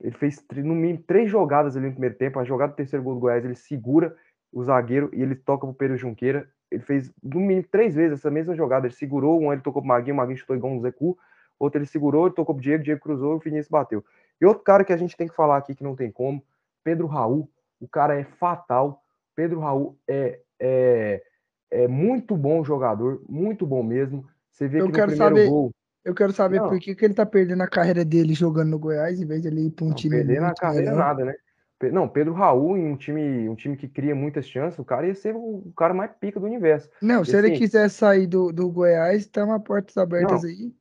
Ele 0.00 0.16
fez 0.16 0.44
no 0.56 0.74
mínimo 0.74 1.02
três 1.06 1.30
jogadas 1.30 1.76
ali 1.76 1.86
no 1.86 1.92
primeiro 1.92 2.14
tempo. 2.16 2.38
A 2.38 2.44
jogada 2.44 2.72
do 2.72 2.76
terceiro 2.76 3.02
gol 3.04 3.14
do 3.14 3.20
Goiás, 3.20 3.44
ele 3.44 3.54
segura 3.54 4.16
o 4.52 4.62
zagueiro 4.64 5.10
e 5.12 5.22
ele 5.22 5.34
toca 5.34 5.66
pro 5.66 5.74
Pedro 5.74 5.96
Junqueira. 5.96 6.48
Ele 6.70 6.82
fez 6.82 7.12
no 7.22 7.40
mínimo 7.40 7.66
três 7.70 7.94
vezes 7.94 8.18
essa 8.18 8.30
mesma 8.30 8.54
jogada. 8.54 8.86
Ele 8.86 8.94
segurou, 8.94 9.40
um 9.40 9.52
ele 9.52 9.60
tocou 9.62 9.82
pro 9.82 9.88
Maguinho, 9.88 10.14
o 10.14 10.16
Maguinho 10.16 10.38
chutou 10.38 10.56
igual 10.56 10.72
um 10.72 10.80
Zecu. 10.80 11.18
Outro 11.58 11.78
ele 11.78 11.86
segurou, 11.86 12.26
ele 12.26 12.34
tocou 12.34 12.54
pro 12.54 12.62
Diego, 12.62 12.82
Diego 12.82 13.00
cruzou 13.00 13.34
e 13.34 13.36
o 13.36 13.38
Vinícius 13.38 13.68
bateu. 13.68 14.02
E 14.40 14.46
outro 14.46 14.62
cara 14.64 14.84
que 14.84 14.92
a 14.92 14.96
gente 14.96 15.16
tem 15.16 15.28
que 15.28 15.34
falar 15.36 15.58
aqui 15.58 15.74
que 15.74 15.84
não 15.84 15.94
tem 15.94 16.10
como, 16.10 16.42
Pedro 16.82 17.06
Raul. 17.06 17.50
O 17.78 17.86
cara 17.86 18.18
é 18.18 18.24
fatal. 18.24 19.02
Pedro 19.34 19.60
Raul 19.60 19.98
é, 20.08 20.40
é, 20.58 21.22
é 21.70 21.88
muito 21.88 22.36
bom 22.36 22.64
jogador, 22.64 23.22
muito 23.28 23.66
bom 23.66 23.82
mesmo. 23.82 24.26
Você 24.50 24.66
vê 24.66 24.80
Eu 24.80 24.86
que 24.90 24.92
no 24.92 25.06
primeiro 25.06 25.16
saber- 25.16 25.48
gol. 25.48 25.70
Eu 26.04 26.14
quero 26.14 26.32
saber 26.32 26.60
Não. 26.60 26.68
por 26.68 26.78
que, 26.78 26.94
que 26.94 27.04
ele 27.04 27.14
tá 27.14 27.26
perdendo 27.26 27.62
a 27.62 27.68
carreira 27.68 28.04
dele 28.04 28.32
jogando 28.32 28.70
no 28.70 28.78
Goiás, 28.78 29.20
em 29.20 29.26
vez 29.26 29.42
de 29.42 29.48
ele 29.48 29.66
ir 29.66 29.70
pra 29.70 29.84
um 29.84 29.88
Não, 29.88 29.94
time 29.94 30.22
na 30.22 30.46
muito 30.46 30.60
carreira 30.60 30.90
melhor. 30.92 30.98
nada, 30.98 31.24
né? 31.24 31.34
Não, 31.92 32.06
Pedro 32.08 32.34
Raul 32.34 32.76
em 32.76 32.86
um 32.90 32.96
time, 32.96 33.48
um 33.48 33.54
time 33.54 33.74
que 33.76 33.88
cria 33.88 34.14
muitas 34.14 34.46
chances, 34.46 34.78
o 34.78 34.84
cara 34.84 35.06
ia 35.06 35.14
ser 35.14 35.34
o 35.34 35.72
cara 35.76 35.94
mais 35.94 36.10
pica 36.12 36.38
do 36.38 36.44
universo. 36.44 36.90
Não, 37.00 37.22
E 37.22 37.26
se 37.26 37.36
ele 37.36 37.48
assim- 37.48 37.56
quiser 37.58 37.88
sair 37.88 38.26
do, 38.26 38.52
do 38.52 38.68
Goiás, 38.70 39.26
tá 39.26 39.44
uma 39.44 39.58
portas 39.58 39.96
abertas 39.96 40.42
Não, 40.42 40.48
aí. 40.50 40.72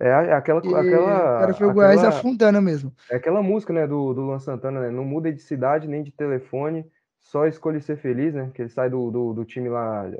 É 0.00 0.10
a- 0.12 0.22
é 0.24 0.32
aquela, 0.32 0.60
E 0.64 0.74
aquela, 0.74 1.36
o 1.36 1.38
cara 1.40 1.54
foi 1.54 1.66
o 1.66 1.72
Goiás 1.74 1.98
aquela, 1.98 2.08
afundando 2.18 2.62
mesmo. 2.62 2.92
é 3.10 3.16
aquela 3.16 3.42
música, 3.42 3.72
né, 3.74 3.86
do, 3.86 4.14
do 4.14 4.22
Luan 4.22 4.38
Santana, 4.38 4.80
né? 4.80 4.90
Não 4.90 5.04
muda 5.04 5.30
de 5.30 5.40
cidade 5.40 5.86
nem 5.86 6.02
de 6.02 6.10
telefone, 6.10 6.86
só 7.20 7.46
escolhe 7.46 7.80
ser 7.82 7.96
feliz, 7.98 8.32
né? 8.34 8.50
Que 8.54 8.62
ele 8.62 8.70
sai 8.70 8.88
do, 8.88 9.10
do, 9.10 9.32
do 9.34 9.44
time 9.44 9.68
lá 9.68 10.08
de 10.08 10.16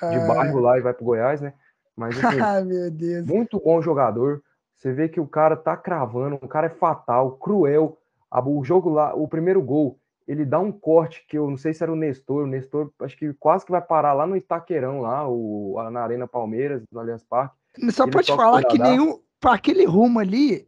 Ah, 0.00 0.26
bairro 0.26 0.60
lá 0.60 0.78
e 0.78 0.80
vai 0.82 0.94
pro 0.94 1.04
Goiás, 1.04 1.40
né? 1.42 1.52
Mas 1.96 2.16
assim, 2.22 2.40
ah, 2.40 2.60
meu 2.60 2.90
Deus. 2.90 3.26
muito 3.26 3.60
bom 3.60 3.80
jogador. 3.80 4.42
Você 4.76 4.92
vê 4.92 5.08
que 5.08 5.18
o 5.18 5.26
cara 5.26 5.56
tá 5.56 5.76
cravando, 5.76 6.36
o 6.36 6.48
cara 6.48 6.66
é 6.66 6.70
fatal, 6.70 7.32
cruel. 7.32 7.98
O 8.30 8.62
jogo 8.62 8.90
lá, 8.90 9.14
o 9.14 9.26
primeiro 9.26 9.62
gol, 9.62 9.98
ele 10.28 10.44
dá 10.44 10.58
um 10.58 10.70
corte 10.70 11.24
que 11.26 11.38
eu 11.38 11.48
não 11.48 11.56
sei 11.56 11.72
se 11.72 11.82
era 11.82 11.92
o 11.92 11.96
Nestor, 11.96 12.44
o 12.44 12.46
Nestor 12.46 12.92
acho 13.00 13.16
que 13.16 13.32
quase 13.34 13.64
que 13.64 13.70
vai 13.70 13.80
parar 13.80 14.12
lá 14.12 14.26
no 14.26 14.36
Itaquerão, 14.36 15.00
lá, 15.00 15.26
o, 15.26 15.76
na 15.90 16.02
Arena 16.02 16.26
Palmeiras, 16.26 16.82
no 16.92 17.00
Allianz 17.00 17.22
Parque. 17.22 17.54
Só 17.90 18.06
pra 18.06 18.22
te 18.22 18.34
falar 18.34 18.64
que 18.64 18.78
nenhum. 18.78 19.18
Pra 19.38 19.54
aquele 19.54 19.84
rumo 19.84 20.18
ali, 20.18 20.66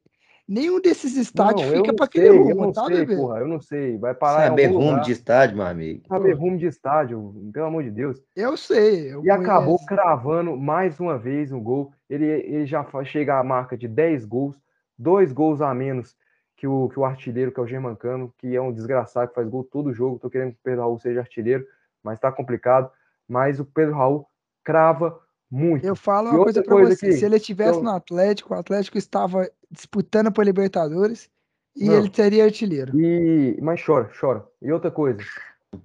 nenhum 0.48 0.80
desses 0.80 1.16
estádios 1.16 1.70
Não, 1.70 1.76
fica 1.76 1.94
pra 1.94 2.06
aquele 2.06 2.28
sei, 2.28 2.38
eu 2.38 2.42
rumo, 2.44 2.60
não 2.66 2.72
tá, 2.72 2.86
sei, 2.86 2.96
bebê? 2.96 3.16
porra, 3.16 3.38
eu 3.40 3.48
não 3.48 3.60
sei. 3.60 3.98
Vai 3.98 4.14
parar 4.14 4.48
Saber 4.48 4.66
algum 4.66 4.78
rumo 4.78 4.90
lugar. 4.90 5.04
de 5.04 5.12
estádio, 5.12 5.56
meu 5.56 5.66
amigo. 5.66 6.06
Saber 6.08 6.32
rumo 6.32 6.56
de 6.56 6.66
estádio, 6.66 7.50
pelo 7.52 7.66
amor 7.66 7.82
de 7.84 7.90
Deus. 7.90 8.20
Eu 8.34 8.56
sei. 8.56 9.12
Eu 9.14 9.24
E 9.24 9.30
acabou 9.30 9.76
conheço. 9.76 9.86
cravando 9.86 10.56
mais 10.56 10.98
uma 10.98 11.18
vez 11.18 11.52
um 11.52 11.62
gol. 11.62 11.92
Ele, 12.08 12.24
ele 12.26 12.66
já 12.66 12.84
chega 13.04 13.38
à 13.38 13.44
marca 13.44 13.76
de 13.76 13.86
10 13.86 14.24
gols, 14.24 14.56
dois 14.98 15.32
gols 15.32 15.60
a 15.60 15.74
menos 15.74 16.16
que 16.56 16.66
o, 16.66 16.88
que 16.88 16.98
o 16.98 17.04
artilheiro, 17.04 17.52
que 17.52 17.60
é 17.60 17.62
o 17.62 17.66
Germancano, 17.66 18.32
que 18.38 18.56
é 18.56 18.60
um 18.60 18.72
desgraçado 18.72 19.28
que 19.28 19.34
faz 19.34 19.48
gol 19.48 19.62
todo 19.62 19.92
jogo. 19.92 20.18
Tô 20.18 20.28
querendo 20.30 20.52
que 20.52 20.58
o 20.58 20.62
Pedro 20.64 20.80
Raul 20.80 20.98
seja 20.98 21.20
artilheiro, 21.20 21.64
mas 22.02 22.18
tá 22.18 22.32
complicado. 22.32 22.90
Mas 23.28 23.60
o 23.60 23.64
Pedro 23.64 23.94
Raul 23.94 24.26
crava 24.64 25.20
Muito. 25.50 25.86
Eu 25.86 25.96
falo 25.96 26.30
uma 26.30 26.42
coisa 26.44 26.62
coisa 26.62 26.94
você. 26.94 27.06
aqui, 27.06 27.16
Se 27.16 27.24
ele 27.24 27.36
estivesse 27.36 27.78
eu- 27.78 27.82
no 27.82 27.90
Atlético, 27.90 28.54
o 28.54 28.56
Atlético 28.58 28.98
estava 28.98 29.50
disputando 29.70 30.30
para 30.30 30.44
Libertadores 30.44 31.30
e 31.74 31.86
Não. 31.86 31.94
ele 31.94 32.10
seria 32.12 32.44
artilheiro. 32.44 32.98
E, 32.98 33.58
mas 33.62 33.82
chora, 33.84 34.10
chora. 34.20 34.44
E 34.60 34.70
outra 34.70 34.90
coisa, 34.90 35.20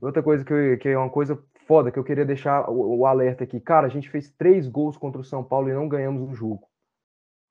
outra 0.02 0.22
coisa 0.22 0.44
que, 0.44 0.78
que 0.78 0.90
é 0.90 0.98
uma 0.98 1.10
coisa 1.10 1.38
foda 1.66 1.92
que 1.92 1.98
eu 1.98 2.04
queria 2.04 2.26
deixar 2.26 2.70
o, 2.70 2.98
o 3.00 3.06
alerta 3.06 3.46
aqui. 3.46 3.60
Cara, 3.60 3.88
a 3.88 3.90
gente 3.90 4.10
fez 4.10 4.30
três 4.38 4.68
gols 4.68 4.98
contra 4.98 5.22
o 5.22 5.24
São 5.24 5.44
Paulo 5.44 5.70
e 5.70 5.74
não 5.74 5.88
ganhamos 5.88 6.30
o 6.30 6.34
jogo. 6.36 6.68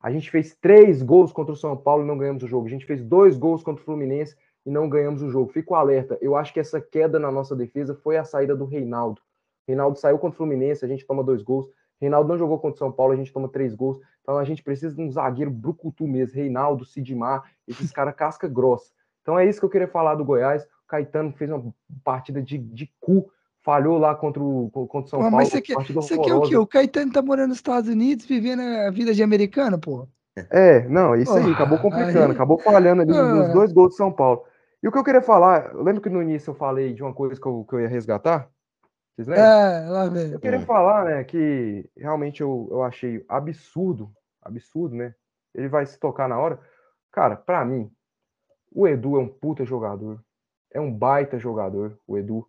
A 0.03 0.11
gente 0.11 0.31
fez 0.31 0.55
três 0.57 1.01
gols 1.01 1.33
contra 1.33 1.53
o 1.53 1.57
São 1.57 1.77
Paulo 1.77 2.03
e 2.05 2.07
não 2.07 2.19
ganhamos 2.19 2.43
o 2.43 2.49
jogo. 2.49 2.67
A 2.67 2.71
gente 2.71 2.85
fez 2.85 3.03
dois 3.03 3.39
gols 3.39 3.63
contra 3.63 3.81
o 3.81 3.85
Fluminense 3.85 4.37
e 4.67 4.71
não 4.71 4.89
ganhamos 4.89 5.23
o 5.23 5.31
jogo. 5.31 5.51
Fico 5.53 5.75
alerta. 5.75 6.19
Eu 6.21 6.37
acho 6.37 6.53
que 6.53 6.61
essa 6.61 6.81
queda 6.81 7.19
na 7.19 7.31
nossa 7.31 7.55
defesa 7.57 7.95
foi 7.95 8.17
a 8.17 8.25
saída 8.25 8.55
do 8.55 8.65
Reinaldo. 8.67 9.23
Reinaldo 9.67 9.99
saiu 9.99 10.19
contra 10.19 10.35
o 10.35 10.37
Fluminense, 10.39 10.85
a 10.85 10.89
gente 10.89 11.07
toma 11.07 11.23
dois 11.23 11.41
gols. 11.41 11.67
Reinaldo 12.03 12.29
não 12.29 12.37
jogou 12.37 12.59
contra 12.59 12.75
o 12.75 12.79
São 12.79 12.91
Paulo, 12.91 13.13
a 13.13 13.17
gente 13.17 13.33
toma 13.33 13.49
três 13.49 13.75
gols. 13.75 13.99
Então 14.23 14.37
a 14.37 14.45
gente 14.45 14.61
precisa 14.63 14.95
de 14.95 15.01
um 15.01 15.11
zagueiro 15.11 15.51
brucutu 15.53 16.07
mesmo. 16.07 16.35
Reinaldo, 16.37 16.85
Sidmar, 16.85 17.45
esses 17.67 17.91
caras 17.95 18.15
casca 18.15 18.49
grossa. 18.49 18.91
Então 19.23 19.39
é 19.39 19.47
isso 19.49 19.61
que 19.61 19.65
eu 19.65 19.71
queria 19.71 19.87
falar 19.89 20.17
do 20.17 20.25
Goiás. 20.25 20.65
O 20.65 20.89
Caetano 20.89 21.33
fez 21.33 21.51
uma 21.51 21.73
partida 22.05 22.43
de, 22.43 22.59
de 22.59 22.93
cu, 23.01 23.31
falhou 23.63 23.99
lá 23.99 24.15
contra 24.17 24.43
o, 24.43 24.69
contra 24.73 24.99
o 24.99 25.07
São 25.09 25.19
Pô, 25.21 25.23
Paulo. 25.25 25.37
mas 25.37 25.49
você 25.49 25.63
quer, 25.63 25.77
você 25.93 26.19
quer 26.19 26.35
o 26.35 26.43
quê? 26.43 26.57
O 26.57 26.67
Caetano 26.67 27.13
tá 27.13 27.23
morando 27.23 27.49
nos 27.51 27.59
Estados 27.59 27.89
Unidos, 27.89 28.27
vivendo 28.27 28.61
a 28.63 28.91
vida 28.91 29.15
de 29.15 29.23
americano, 29.23 29.79
pô. 29.79 30.09
É, 30.51 30.89
não, 30.89 31.15
isso 31.15 31.33
aí, 31.33 31.53
acabou 31.53 31.79
complicando, 31.79 32.25
aí- 32.27 32.31
acabou 32.33 32.59
falhando 32.59 33.03
ali 33.03 33.11
nos 33.13 33.49
Ah. 33.51 33.53
dois 33.53 33.73
gols 33.73 33.91
de 33.91 33.97
São 33.97 34.11
Paulo. 34.11 34.43
E 34.83 34.89
o 34.89 34.91
que 34.91 34.99
eu 34.99 35.05
queria 35.05 35.23
falar, 35.23 35.73
eu 35.73 35.83
lembro 35.85 36.01
que 36.03 36.09
no 36.11 36.21
início 36.21 36.51
eu 36.51 36.55
falei 36.55 36.93
de 36.95 37.03
uma 37.03 37.13
coisa 37.15 37.41
que 37.41 37.47
eu, 37.47 37.65
que 37.69 37.75
eu 37.77 37.81
ia 37.81 37.89
resgatar? 37.89 38.49
Vocês 39.15 39.29
lembram? 39.29 39.45
É, 39.45 39.89
lá 39.89 40.09
vem. 40.09 40.33
Eu 40.33 40.41
queria 40.41 40.59
Hum. 40.59 40.65
falar, 40.65 41.05
né, 41.05 41.25
que 41.25 41.89
realmente 41.97 42.41
eu, 42.41 42.69
eu 42.71 42.83
achei 42.83 43.25
absurdo, 43.29 44.11
absurdo, 44.41 44.95
né? 44.97 45.15
Ele 45.55 45.69
vai 45.69 45.85
se 45.85 45.99
tocar 45.99 46.29
na 46.29 46.39
hora. 46.39 46.59
Cara, 47.11 47.37
pra 47.37 47.65
mim, 47.65 47.91
o 48.73 48.89
Edu 48.89 49.17
é 49.17 49.21
um 49.21 49.29
puta 49.29 49.65
jogador. 49.65 50.23
É 50.73 50.81
um 50.81 50.91
baita 50.93 51.39
jogador, 51.39 51.99
o 52.07 52.17
Edu. 52.17 52.47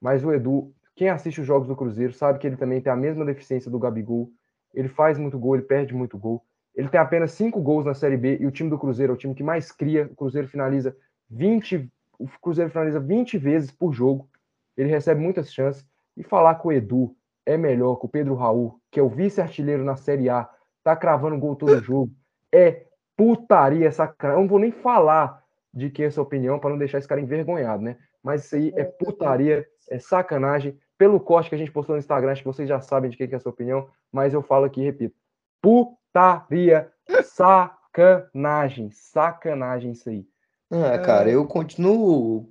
Mas 0.00 0.24
o 0.24 0.32
Edu, 0.32 0.72
quem 0.94 1.08
assiste 1.08 1.40
os 1.40 1.46
jogos 1.46 1.66
do 1.66 1.74
Cruzeiro 1.74 2.12
sabe 2.12 2.38
que 2.38 2.46
ele 2.46 2.56
também 2.56 2.80
tem 2.80 2.92
a 2.92 2.96
mesma 2.96 3.24
deficiência 3.24 3.68
do 3.70 3.78
Gabigol. 3.78 4.30
Ele 4.72 4.88
faz 4.88 5.18
muito 5.18 5.38
gol, 5.38 5.56
ele 5.56 5.64
perde 5.64 5.92
muito 5.92 6.16
gol. 6.16 6.44
Ele 6.74 6.88
tem 6.88 7.00
apenas 7.00 7.32
cinco 7.32 7.60
gols 7.60 7.84
na 7.84 7.94
Série 7.94 8.16
B 8.16 8.36
e 8.38 8.46
o 8.46 8.50
time 8.52 8.70
do 8.70 8.78
Cruzeiro 8.78 9.12
é 9.12 9.14
o 9.14 9.18
time 9.18 9.34
que 9.34 9.42
mais 9.42 9.72
cria. 9.72 10.06
O 10.12 10.14
Cruzeiro 10.14 10.46
finaliza 10.46 10.96
20, 11.30 11.90
o 12.18 12.28
Cruzeiro 12.40 12.70
finaliza 12.70 13.00
20 13.00 13.38
vezes 13.38 13.70
por 13.72 13.92
jogo. 13.92 14.28
Ele 14.76 14.90
recebe 14.90 15.20
muitas 15.20 15.52
chances. 15.52 15.84
E 16.16 16.22
falar 16.22 16.56
com 16.56 16.68
o 16.68 16.72
Edu 16.72 17.14
é 17.44 17.56
melhor 17.56 17.96
que 17.96 18.06
o 18.06 18.08
Pedro 18.08 18.34
Raul, 18.34 18.80
que 18.90 18.98
é 18.98 19.02
o 19.02 19.08
vice-artilheiro 19.08 19.84
na 19.84 19.96
Série 19.96 20.28
A, 20.28 20.48
tá 20.82 20.96
cravando 20.96 21.38
gol 21.38 21.54
todo 21.54 21.78
jogo. 21.82 22.10
É 22.52 22.86
putaria, 23.16 23.90
sacanagem. 23.90 24.38
Eu 24.38 24.42
não 24.42 24.48
vou 24.48 24.58
nem 24.58 24.72
falar 24.72 25.42
de 25.72 25.90
que 25.90 26.02
é 26.02 26.06
essa 26.06 26.22
opinião 26.22 26.58
para 26.58 26.70
não 26.70 26.78
deixar 26.78 26.98
esse 26.98 27.08
cara 27.08 27.20
envergonhado, 27.20 27.82
né? 27.82 27.96
Mas 28.22 28.44
isso 28.44 28.56
aí 28.56 28.72
é 28.74 28.84
putaria, 28.84 29.66
é 29.90 29.98
sacanagem. 29.98 30.78
Pelo 30.98 31.20
corte 31.20 31.50
que 31.50 31.54
a 31.54 31.58
gente 31.58 31.70
postou 31.70 31.94
no 31.94 32.00
Instagram, 32.00 32.32
acho 32.32 32.42
que 32.42 32.48
vocês 32.48 32.68
já 32.68 32.80
sabem 32.80 33.10
de 33.10 33.16
quem 33.16 33.28
que 33.28 33.34
é 33.34 33.36
essa 33.36 33.48
opinião, 33.48 33.88
mas 34.10 34.32
eu 34.32 34.42
falo 34.42 34.64
aqui, 34.64 34.80
e 34.80 34.84
repito. 34.84 35.14
Putaria, 35.60 36.90
sacanagem, 37.24 38.90
sacanagem 38.90 39.92
isso 39.92 40.08
aí. 40.08 40.26
Ah, 40.70 40.98
cara, 40.98 41.30
eu 41.30 41.46
continuo 41.46 42.48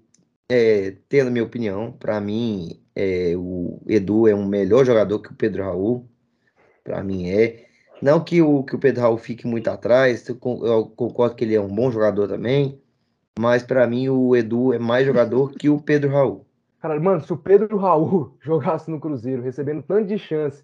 é, 0.50 0.96
tendo 1.10 1.32
minha 1.32 1.44
opinião. 1.44 1.92
Pra 1.92 2.22
mim, 2.22 2.85
é, 2.96 3.34
o 3.38 3.80
Edu 3.88 4.28
é 4.28 4.36
um 4.36 4.46
melhor 4.46 4.86
jogador 4.86 5.20
que 5.20 5.30
o 5.32 5.36
Pedro 5.36 5.64
Raul. 5.64 6.08
Pra 6.84 7.04
mim 7.04 7.30
é. 7.30 7.66
Não 8.02 8.24
que 8.24 8.42
o, 8.42 8.64
que 8.64 8.76
o 8.76 8.80
Pedro 8.80 9.02
Raul 9.02 9.18
fique 9.18 9.48
muito 9.48 9.68
atrás, 9.70 10.28
eu 10.28 10.36
con- 10.36 10.66
eu 10.66 10.86
concordo 10.88 11.36
que 11.36 11.44
ele 11.44 11.56
é 11.56 11.62
um 11.62 11.74
bom 11.74 11.90
jogador 11.92 12.28
também. 12.28 12.80
Mas 13.40 13.64
pra 13.64 13.86
mim 13.88 14.08
o 14.10 14.36
Edu 14.36 14.74
é 14.74 14.80
mais 14.80 15.06
jogador 15.06 15.52
que 15.54 15.70
o 15.70 15.82
Pedro 15.82 16.12
Raul. 16.12 16.46
Cara, 16.80 17.00
mano, 17.00 17.22
se 17.22 17.34
o 17.34 17.38
Pedro 17.38 17.78
Raul 17.78 18.38
jogasse 18.42 18.90
no 18.92 19.00
Cruzeiro, 19.00 19.42
recebendo 19.42 19.82
tanto 19.84 20.08
de 20.08 20.18
chance, 20.18 20.64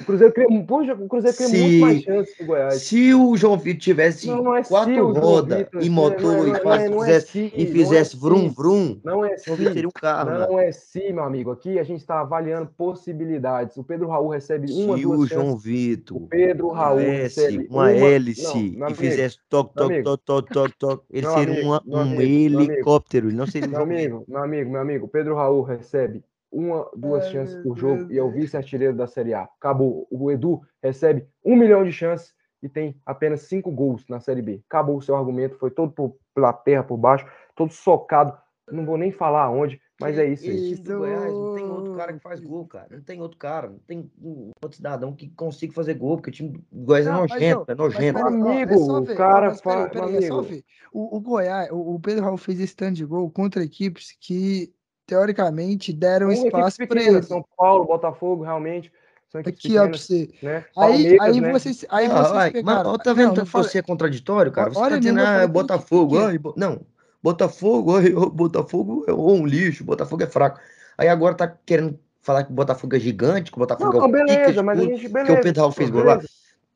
o 0.00 0.04
Cruzeiro 0.04 0.32
cria, 0.32 0.46
poxa, 0.64 0.94
o 0.94 1.08
Cruzeiro 1.08 1.36
cria 1.36 1.48
Se- 1.48 1.58
muito 1.60 1.80
mais 1.80 2.02
chances 2.02 2.34
que 2.36 2.42
o 2.42 2.46
Goiás. 2.46 2.74
Se 2.82 3.14
o 3.14 3.36
João 3.36 3.56
Vitor 3.58 3.80
tivesse 3.80 4.26
Não, 4.28 4.42
não 4.42 4.54
é 4.56 4.62
quatro 4.62 5.12
rodas 5.12 5.58
Vitor, 5.58 5.82
e 5.82 5.88
não 5.88 5.94
motor 5.94 6.22
não 6.22 6.30
é- 6.30 6.48
e, 6.60 6.62
não 6.62 6.72
é- 6.72 6.88
não 6.88 7.04
é 7.04 7.06
fizesse, 7.06 7.26
se, 7.32 7.38
e 7.38 7.64
não 7.64 7.70
é 7.70 7.72
fizesse 7.72 8.10
se. 8.10 8.16
vrum 8.16 8.48
vrum, 8.50 9.00
Não 9.02 9.24
é 9.24 9.36
se. 9.38 9.56
teria 9.56 9.88
um 9.88 9.90
carro, 9.90 10.30
mano. 10.30 10.46
Não 10.52 10.58
é 10.58 10.70
se, 10.72 11.12
meu 11.12 11.24
amigo. 11.24 11.50
Aqui 11.50 11.78
a 11.78 11.82
gente 11.82 12.00
está 12.00 12.20
avaliando 12.20 12.70
possibilidades. 12.76 13.76
O 13.76 13.82
Pedro 13.82 14.08
Raul 14.08 14.28
recebe 14.28 14.70
uma, 14.72 14.96
Se 14.96 15.02
duas 15.02 15.18
o 15.18 15.26
chances. 15.26 15.28
João 15.44 15.56
Vitor 15.56 16.16
O 16.16 16.26
Pedro 16.28 16.68
Raul 16.68 16.98
tivesse 17.00 17.40
recebe 17.40 17.66
uma 17.70 17.90
hélice 17.92 18.76
Não, 18.76 18.88
e 18.90 18.94
fizesse 18.94 19.38
toque, 19.48 19.74
toque, 19.74 20.02
toque, 20.02 20.24
toque, 20.24 20.52
toque, 20.52 20.78
toque, 20.78 21.04
ele 21.10 21.26
seria 21.26 21.54
amigo, 21.54 21.66
uma- 21.68 21.82
um 21.86 21.96
amigo, 21.96 22.60
helicóptero, 22.60 23.28
ele 23.28 23.36
não 23.36 23.46
seria 23.46 23.68
Meu 23.68 23.82
amigo, 23.82 24.24
meu 24.28 24.42
amigo, 24.42 24.70
meu 24.70 24.80
amigo, 24.80 25.08
Pedro 25.08 25.34
Raul 25.34 25.62
recebe 25.62 26.22
uma, 26.50 26.88
duas 26.96 27.24
Ai, 27.26 27.30
chances 27.32 27.56
por 27.56 27.76
jogo 27.76 27.98
Deus, 27.98 28.10
e 28.10 28.18
é 28.18 28.22
o 28.22 28.30
vice-artilheiro 28.30 28.96
da 28.96 29.06
Série 29.06 29.34
A. 29.34 29.42
Acabou. 29.42 30.06
O 30.10 30.30
Edu 30.30 30.60
recebe 30.82 31.26
um 31.44 31.56
milhão 31.56 31.84
de 31.84 31.92
chances 31.92 32.34
e 32.62 32.68
tem 32.68 33.00
apenas 33.06 33.42
cinco 33.42 33.70
gols 33.70 34.04
na 34.08 34.20
Série 34.20 34.42
B. 34.42 34.62
Acabou 34.68 34.96
o 34.96 35.02
seu 35.02 35.16
argumento, 35.16 35.58
foi 35.58 35.70
todo 35.70 35.92
por, 35.92 36.16
pela 36.34 36.52
terra, 36.52 36.82
por 36.82 36.96
baixo, 36.96 37.26
todo 37.54 37.72
socado. 37.72 38.36
Não 38.70 38.84
vou 38.84 38.98
nem 38.98 39.10
falar 39.10 39.44
aonde, 39.44 39.80
mas 39.98 40.18
é 40.18 40.26
isso 40.26 40.50
aí. 40.50 40.74
Do 40.76 40.98
Goiás 40.98 41.34
não 41.38 41.54
tem 41.54 41.70
outro 41.70 41.92
cara 41.94 42.12
que 42.12 42.18
faz 42.18 42.38
gol, 42.40 42.66
cara. 42.66 42.88
Não 42.90 43.02
tem 43.02 43.20
outro 43.22 43.38
cara, 43.38 43.70
não 43.70 43.78
tem 43.78 44.10
um 44.20 44.50
outro 44.62 44.76
cidadão 44.76 45.14
que 45.14 45.30
consiga 45.30 45.72
fazer 45.72 45.94
gol, 45.94 46.16
porque 46.16 46.28
o 46.28 46.32
time 46.32 46.50
do 46.50 46.84
Goiás 46.84 47.06
é 47.06 47.10
Não, 47.10 47.20
mas, 47.20 47.30
nojento, 47.30 47.64
é 47.66 47.74
mas 47.74 47.78
nojento. 47.78 48.18
ó, 48.18 48.26
Amigo, 48.26 48.72
é 48.72 48.76
só 48.76 48.98
o 48.98 49.04
ver, 49.04 49.16
cara 49.16 49.48
mas 49.48 49.60
peraí, 49.62 49.82
fa- 49.84 49.88
peraí, 49.88 50.16
é 50.16 50.20
só 50.20 50.34
amigo. 50.34 50.42
ver. 50.42 50.64
O, 50.92 51.16
o 51.16 51.20
Goiás, 51.20 51.70
o, 51.70 51.94
o 51.94 52.00
Pedro 52.00 52.24
Raul 52.24 52.36
fez 52.36 52.60
esse 52.60 52.76
tanto 52.76 52.94
de 52.96 53.06
gol 53.06 53.30
contra 53.30 53.64
equipes 53.64 54.14
que, 54.20 54.70
teoricamente, 55.08 55.92
deram 55.92 56.30
equipes 56.30 56.46
espaço 56.52 56.76
para 56.76 56.86
pequenas, 56.86 57.14
ele. 57.16 57.22
São 57.26 57.44
Paulo, 57.56 57.86
Botafogo, 57.86 58.44
realmente, 58.44 58.92
são 59.32 59.40
Aqui, 59.40 59.76
ó, 59.78 59.88
pra 59.88 59.96
você. 59.98 60.28
né? 60.42 60.64
Aí, 60.76 61.18
aí 61.20 61.40
né? 61.40 61.52
vocês, 61.52 61.84
aí 61.88 62.06
Ah, 62.06 62.08
vocês 62.10 62.26
ai, 62.26 62.32
mas, 62.34 62.52
pegaram. 62.52 62.90
ó, 62.90 62.98
tá 62.98 63.12
vendo 63.14 63.28
Não, 63.28 63.34
tanto 63.34 63.50
fala- 63.50 63.64
você 63.64 63.78
é 63.78 63.82
contraditório, 63.82 64.52
cara? 64.52 64.70
Você 64.70 64.78
Olha 64.78 64.90
tá 64.90 64.98
dizendo, 64.98 65.20
ah, 65.20 65.40
que- 65.40 65.46
Botafogo, 65.48 66.16
que- 66.18 66.24
ai, 66.24 66.38
Bo- 66.38 66.54
não, 66.56 66.80
Botafogo, 67.22 67.96
ai, 67.96 68.10
Botafogo 68.10 69.04
é 69.08 69.12
um 69.12 69.46
lixo, 69.46 69.82
Botafogo 69.84 70.22
é 70.22 70.26
fraco. 70.26 70.60
Aí 70.96 71.08
agora 71.08 71.34
tá 71.34 71.48
querendo 71.66 71.98
falar 72.20 72.44
que 72.44 72.52
o 72.52 72.54
Botafogo 72.54 72.94
é 72.94 73.00
gigante, 73.00 73.50
que 73.50 73.56
o 73.56 73.60
Botafogo 73.60 73.92
Não, 73.92 74.00
é 74.00 74.04
o 74.04 74.08
não, 74.08 74.12
beleza, 74.12 74.52
de 74.52 74.62
mas 74.62 74.78
a 74.78 74.82
gente, 74.82 75.00
que 75.00 75.08
beleza. 75.08 75.32
o 75.32 75.42
Pedro 75.42 75.60
Raul 75.62 75.72
fez 75.72 75.88
gol 75.90 76.04
lá. 76.04 76.20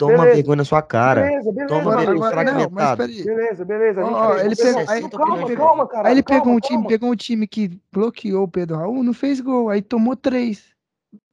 Toma 0.07 0.19
beleza. 0.19 0.35
vergonha 0.37 0.57
na 0.57 0.65
sua 0.65 0.83
cara. 0.83 1.23
Beleza, 1.23 1.53
beleza, 1.53 1.67
Toma 1.69 1.81
Agora- 1.81 1.97
vergonha 2.07 2.29
agora- 2.31 2.45
não, 2.45 2.53
mas 2.53 2.63
fragmentado. 2.65 2.97
peraí. 2.97 3.25
Beleza, 3.25 3.65
beleza. 3.65 4.03
Gente 4.03 4.45
ele 4.47 4.57
pegou- 4.57 4.73
não- 4.85 4.91
aí- 4.93 5.01
não, 5.03 5.09
calma, 5.11 5.43
ele 5.43 5.57
calma, 5.57 5.87
cara. 5.87 6.09
Aí 6.09 6.15
ele 6.15 6.23
calma, 6.23 6.41
pegou 6.43 6.57
um 6.57 6.61
time, 6.61 6.87
pegou 6.89 7.11
um 7.11 7.17
time 7.17 7.47
que 7.47 7.81
bloqueou 7.93 8.45
o 8.45 8.49
Pedro 8.49 8.77
Raul, 8.77 9.03
não 9.03 9.13
fez 9.15 9.41
gol, 9.41 9.69
aí 9.71 9.81
tomou 9.83 10.17
três 10.17 10.65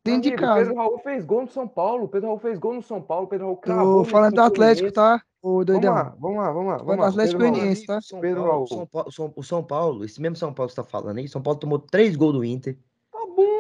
dentro 0.06 0.22
de 0.22 0.28
Amigo, 0.30 0.41
casa. 0.44 0.60
Pedro 0.62 0.76
Raul 0.76 1.00
fez 1.00 1.26
gol 1.26 1.41
no 1.41 1.48
São 1.50 1.68
Paulo. 1.68 2.08
Pedro 2.08 2.28
Raul 2.28 2.40
fez 2.40 2.58
gol 2.60 2.74
no 2.74 2.82
São 2.82 3.02
Paulo. 3.02 3.28
Pedro 3.28 3.46
Raul 3.48 3.58
cravou 3.58 4.04
Tô 4.04 4.10
falando 4.10 4.36
do 4.36 4.41
Atlético, 4.41 4.91
tá? 4.91 5.22
Ô, 5.41 5.50
Vamos 5.52 5.66
doidão. 5.68 5.94
lá, 5.94 6.16
vamos 6.20 6.38
lá, 6.38 6.52
vamos 6.52 6.68
lá. 6.72 6.78
Vamos 6.80 6.98
lá. 7.00 7.08
Atlético 7.08 7.38
Pedro 7.40 7.46
Raul. 7.46 7.52
Goianiense, 7.60 7.86
tá? 7.86 8.00
Pedro 8.20 8.44
Raul. 8.44 8.68
São 8.68 8.86
Paulo, 8.86 9.12
São- 9.12 9.34
o 9.36 9.44
São 9.44 9.64
Paulo, 9.64 10.04
esse 10.04 10.22
mesmo 10.22 10.36
São 10.36 10.54
Paulo 10.54 10.68
que 10.70 10.76
você 10.76 10.82
tá 10.82 10.88
falando 10.88 11.18
aí, 11.18 11.28
São 11.30 11.41
Paulo 11.41 11.60
tomou 11.60 11.80
três 11.80 12.16
gols 12.18 12.34
do 12.34 12.44
Inter, 12.44 12.78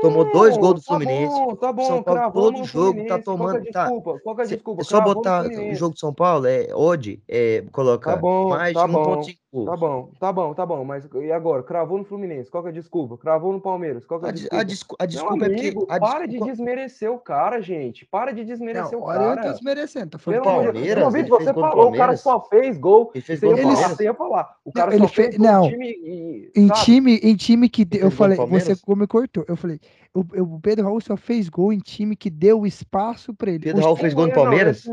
tomou 0.01 0.31
dois 0.31 0.57
gols 0.57 0.75
do 0.75 0.81
tá 0.81 0.87
Fluminense. 0.87 1.33
bom, 1.33 1.55
tá 1.55 1.73
bom, 1.73 1.83
São 1.85 2.03
Paulo 2.03 2.31
todo 2.31 2.63
jogo 2.63 2.99
tá. 2.99 3.07
Qual 3.07 3.19
é 3.19 3.21
tomando, 3.21 3.65
tá. 3.71 3.83
desculpa? 3.85 4.19
Qual 4.23 4.39
é 4.39 4.45
Cê- 4.45 4.55
desculpa? 4.55 4.81
É 4.81 4.83
só 4.85 5.01
botar 5.01 5.45
o 5.45 5.75
jogo 5.75 5.93
de 5.93 5.99
São 5.99 6.13
Paulo, 6.13 6.45
é 6.47 6.67
odd, 6.73 7.21
é, 7.27 7.63
coloca 7.71 8.11
Tá 8.11 8.17
bom, 8.17 8.49
mais 8.49 8.73
tá 8.73 8.85
de 8.85 8.91
bom, 8.93 9.03
1.5 9.03 9.05
gols. 9.05 9.37
Tá 9.51 9.75
bom, 9.75 10.11
tá 10.19 10.31
bom, 10.31 10.53
tá 10.53 10.63
bom. 10.63 10.85
Mas 10.85 11.09
e 11.11 11.31
agora? 11.31 11.63
Cravou 11.63 11.97
no 11.97 12.03
Fluminense. 12.05 12.51
Qual 12.51 12.61
que 12.61 12.69
é 12.69 12.71
a 12.71 12.73
desculpa? 12.73 13.17
Cravou 13.17 13.51
no 13.51 13.59
Palmeiras. 13.59 14.05
Qual 14.05 14.19
que 14.19 14.27
é 14.27 14.29
A, 14.29 14.29
a 14.29 14.33
des- 14.33 14.41
desculpa? 14.43 14.59
a 14.61 14.63
descu- 14.63 14.95
a 14.99 15.03
Meu 15.03 15.09
desculpa 15.09 15.45
é 15.45 15.49
porque. 15.49 15.61
amigo, 15.61 15.87
A 15.89 15.99
para 15.99 16.19
de 16.25 16.27
desculpa... 16.33 16.51
desmerecer 16.53 17.11
o 17.11 17.17
cara, 17.17 17.59
gente. 17.59 18.05
Para 18.05 18.31
de 18.31 18.45
desmerecer 18.45 18.91
Não, 18.91 18.99
o 18.99 19.03
olha, 19.07 19.17
eu 19.17 19.21
não 19.23 19.29
tô 19.37 19.41
cara. 19.41 19.51
desmerecendo, 19.53 20.09
tá 20.11 20.19
Pelo 20.19 20.43
falando 20.43 20.59
amor 20.59 20.61
de 20.67 20.71
Palmeiras. 20.79 21.03
Não, 21.03 21.09
ele 21.11 21.23
Vitor, 21.23 21.41
você 21.41 21.53
falou, 21.53 21.89
o 21.89 21.97
cara 21.97 22.15
só 22.15 22.39
fez 22.41 22.77
gol. 22.77 23.11
Ele 23.15 23.23
fez 23.23 23.39
Você 23.39 23.45
gol 23.47 23.55
ia 23.57 23.63
falar, 23.63 23.89
você 23.89 24.03
ia 24.03 24.13
falar. 24.13 24.55
O 24.63 24.71
cara 24.71 24.91
ele 24.93 24.99
só 25.01 25.07
fez- 25.07 25.27
fez 25.29 25.37
gol 25.37 25.47
não. 25.51 25.67
time 25.69 25.87
e, 25.89 26.51
Em 26.55 26.67
time, 26.67 27.15
em 27.15 27.35
time 27.35 27.69
que. 27.69 27.83
de- 27.83 27.97
Ele 27.97 28.05
Eu 28.05 28.11
falei, 28.11 28.37
você 28.37 28.75
me 28.95 29.07
cortou. 29.07 29.45
Eu 29.47 29.55
falei, 29.55 29.79
o, 30.13 30.19
o 30.43 30.59
Pedro 30.59 30.85
Raul 30.85 31.01
só 31.01 31.17
fez 31.17 31.49
gol 31.49 31.73
em 31.73 31.79
time 31.79 32.15
que 32.15 32.29
deu 32.29 32.67
espaço 32.67 33.33
pra 33.33 33.49
ele. 33.49 33.63
Pedro 33.63 33.81
Raul 33.81 33.95
fez 33.95 34.13
gol 34.13 34.25
no 34.27 34.29
Não, 34.29 34.35
Palmeiras? 34.43 34.83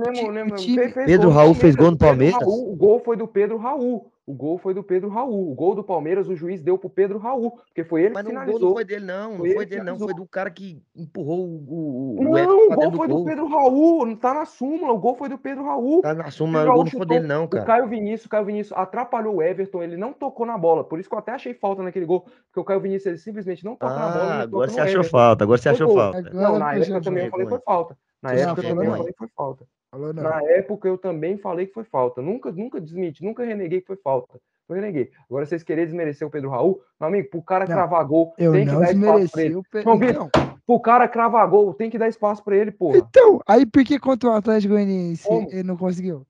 Pedro 1.04 1.28
Raul 1.28 1.52
fez 1.54 1.76
gol 1.76 1.90
no 1.90 1.98
Palmeiras? 1.98 2.40
Raul, 2.40 2.72
o 2.72 2.74
gol 2.74 3.00
foi 3.04 3.18
do 3.18 3.28
Pedro 3.28 3.58
Raul. 3.58 4.10
O 4.26 4.34
gol 4.34 4.58
foi 4.58 4.74
do 4.74 4.82
Pedro 4.82 5.08
Raul. 5.08 5.52
O 5.52 5.54
gol 5.54 5.74
do 5.76 5.84
Palmeiras, 5.84 6.28
o 6.28 6.34
juiz 6.34 6.60
deu 6.60 6.76
pro 6.76 6.90
Pedro 6.90 7.16
Raul, 7.18 7.52
porque 7.52 7.84
foi 7.84 8.02
ele 8.02 8.14
Mas 8.14 8.26
que 8.26 8.32
não, 8.32 8.42
o 8.42 8.44
gol 8.46 8.58
finalizou. 8.58 8.68
não 8.70 8.74
foi 8.74 8.84
dele, 8.84 9.04
não. 9.06 9.30
Não 9.30 9.36
Foi 9.38 9.46
ele 9.48 9.54
foi 9.54 9.66
dele, 9.66 9.76
não. 9.82 9.84
finalizou. 9.84 10.08
Foi 10.08 10.14
do 10.16 10.26
cara 10.26 10.50
que 10.50 10.82
empurrou 10.96 11.38
o, 11.46 11.64
o, 11.68 12.20
o 12.20 12.24
Não, 12.24 12.66
o 12.72 12.74
gol 12.74 12.92
foi 12.92 13.06
do 13.06 13.14
gol. 13.14 13.24
Pedro 13.24 13.46
Raul, 13.46 14.06
não 14.06 14.16
tá 14.16 14.34
na 14.34 14.44
súmula, 14.44 14.92
o 14.92 14.98
gol 14.98 15.14
foi 15.14 15.28
do 15.28 15.38
Pedro 15.38 15.64
Raul. 15.64 16.02
Tá 16.02 16.12
na 16.12 16.24
Pedro 16.24 16.44
o 16.44 16.52
Raul 16.52 16.74
gol 16.74 16.84
não 16.84 16.90
foi 16.90 17.06
dele, 17.06 17.26
não, 17.26 17.44
O 17.44 17.48
cara. 17.48 17.64
Caio 17.64 17.86
Vinícius, 17.86 18.26
o 18.26 18.28
Caio 18.28 18.44
Vinícius 18.44 18.76
atrapalhou 18.76 19.36
o 19.36 19.42
Everton, 19.42 19.82
ele 19.82 19.96
não 19.96 20.12
tocou 20.12 20.44
na 20.44 20.58
bola, 20.58 20.82
por 20.82 20.98
isso 20.98 21.08
que 21.08 21.14
eu 21.14 21.18
até 21.20 21.32
achei 21.32 21.54
falta 21.54 21.82
naquele 21.84 22.04
gol, 22.06 22.22
porque 22.22 22.58
o 22.60 22.64
Caio 22.64 22.80
Vinícius 22.80 23.06
ele 23.06 23.18
simplesmente 23.18 23.64
não 23.64 23.76
toca 23.76 23.94
na 24.00 24.08
bola, 24.08 24.24
Ah, 24.24 24.42
agora 24.42 24.66
tocou 24.66 24.68
você 24.68 24.80
achou 24.80 25.02
Everton. 25.02 25.10
falta, 25.10 25.44
agora 25.44 25.58
você 25.58 25.68
achou 25.68 25.94
falta. 25.94 26.22
Não, 26.32 26.58
na 26.58 26.76
eu 26.76 26.82
época 26.82 27.00
também 27.00 27.24
eu 27.26 27.30
falei 27.30 27.46
foi 27.46 27.60
falta. 27.60 27.96
Na 28.22 28.32
não 28.32 28.38
época 28.40 28.60
eu 28.62 28.68
também 28.68 28.88
não? 28.88 28.96
falei 28.96 29.12
que 29.12 29.18
foi 29.18 29.28
falta. 29.36 29.66
Falou 29.97 30.12
não. 30.12 30.23
Na 30.23 30.43
época 30.43 30.86
eu 30.86 30.98
também 30.98 31.39
falei 31.39 31.66
que 31.66 31.73
foi 31.73 31.85
falta. 31.85 32.20
Nunca, 32.20 32.52
nunca 32.52 32.78
desmenti, 32.78 33.24
nunca 33.24 33.43
reneguei 33.44 33.81
que 33.81 33.86
foi 33.86 33.97
falta. 33.97 34.39
Não 34.68 34.77
reneguei. 34.77 35.10
Agora, 35.31 35.47
vocês 35.47 35.62
querem 35.62 35.86
desmerecer 35.86 36.27
o 36.27 36.31
Pedro 36.31 36.51
Raul, 36.51 36.82
meu 37.01 37.09
amigo, 37.09 37.31
pro 37.31 37.40
cara 37.43 37.64
Não, 37.66 37.74
cravar 37.74 38.05
gol, 38.05 38.35
Eu 38.36 38.52
tem 38.52 38.66
que 38.66 38.73
não 38.73 38.81
dar 38.81 38.93
espaço 38.93 39.32
pra 39.32 39.43
ele. 39.43 39.55
o 39.56 39.62
Pe- 39.62 39.85
Não, 39.85 39.94
Então, 39.97 40.31
Pro 40.66 40.81
cara 40.81 41.09
cravar 41.09 41.48
gol, 41.48 41.73
tem 41.73 41.89
que 41.89 41.97
dar 41.97 42.09
espaço 42.09 42.43
pra 42.44 42.56
ele, 42.56 42.73
porra. 42.73 42.98
então, 42.98 43.40
aí 43.47 43.64
por 43.64 43.85
que 43.85 43.98
contra 43.98 44.28
o 44.28 44.32
Atlético 44.32 44.74
Goianiense 44.74 45.28
ele 45.51 45.62
não 45.62 45.77
conseguiu? 45.77 46.27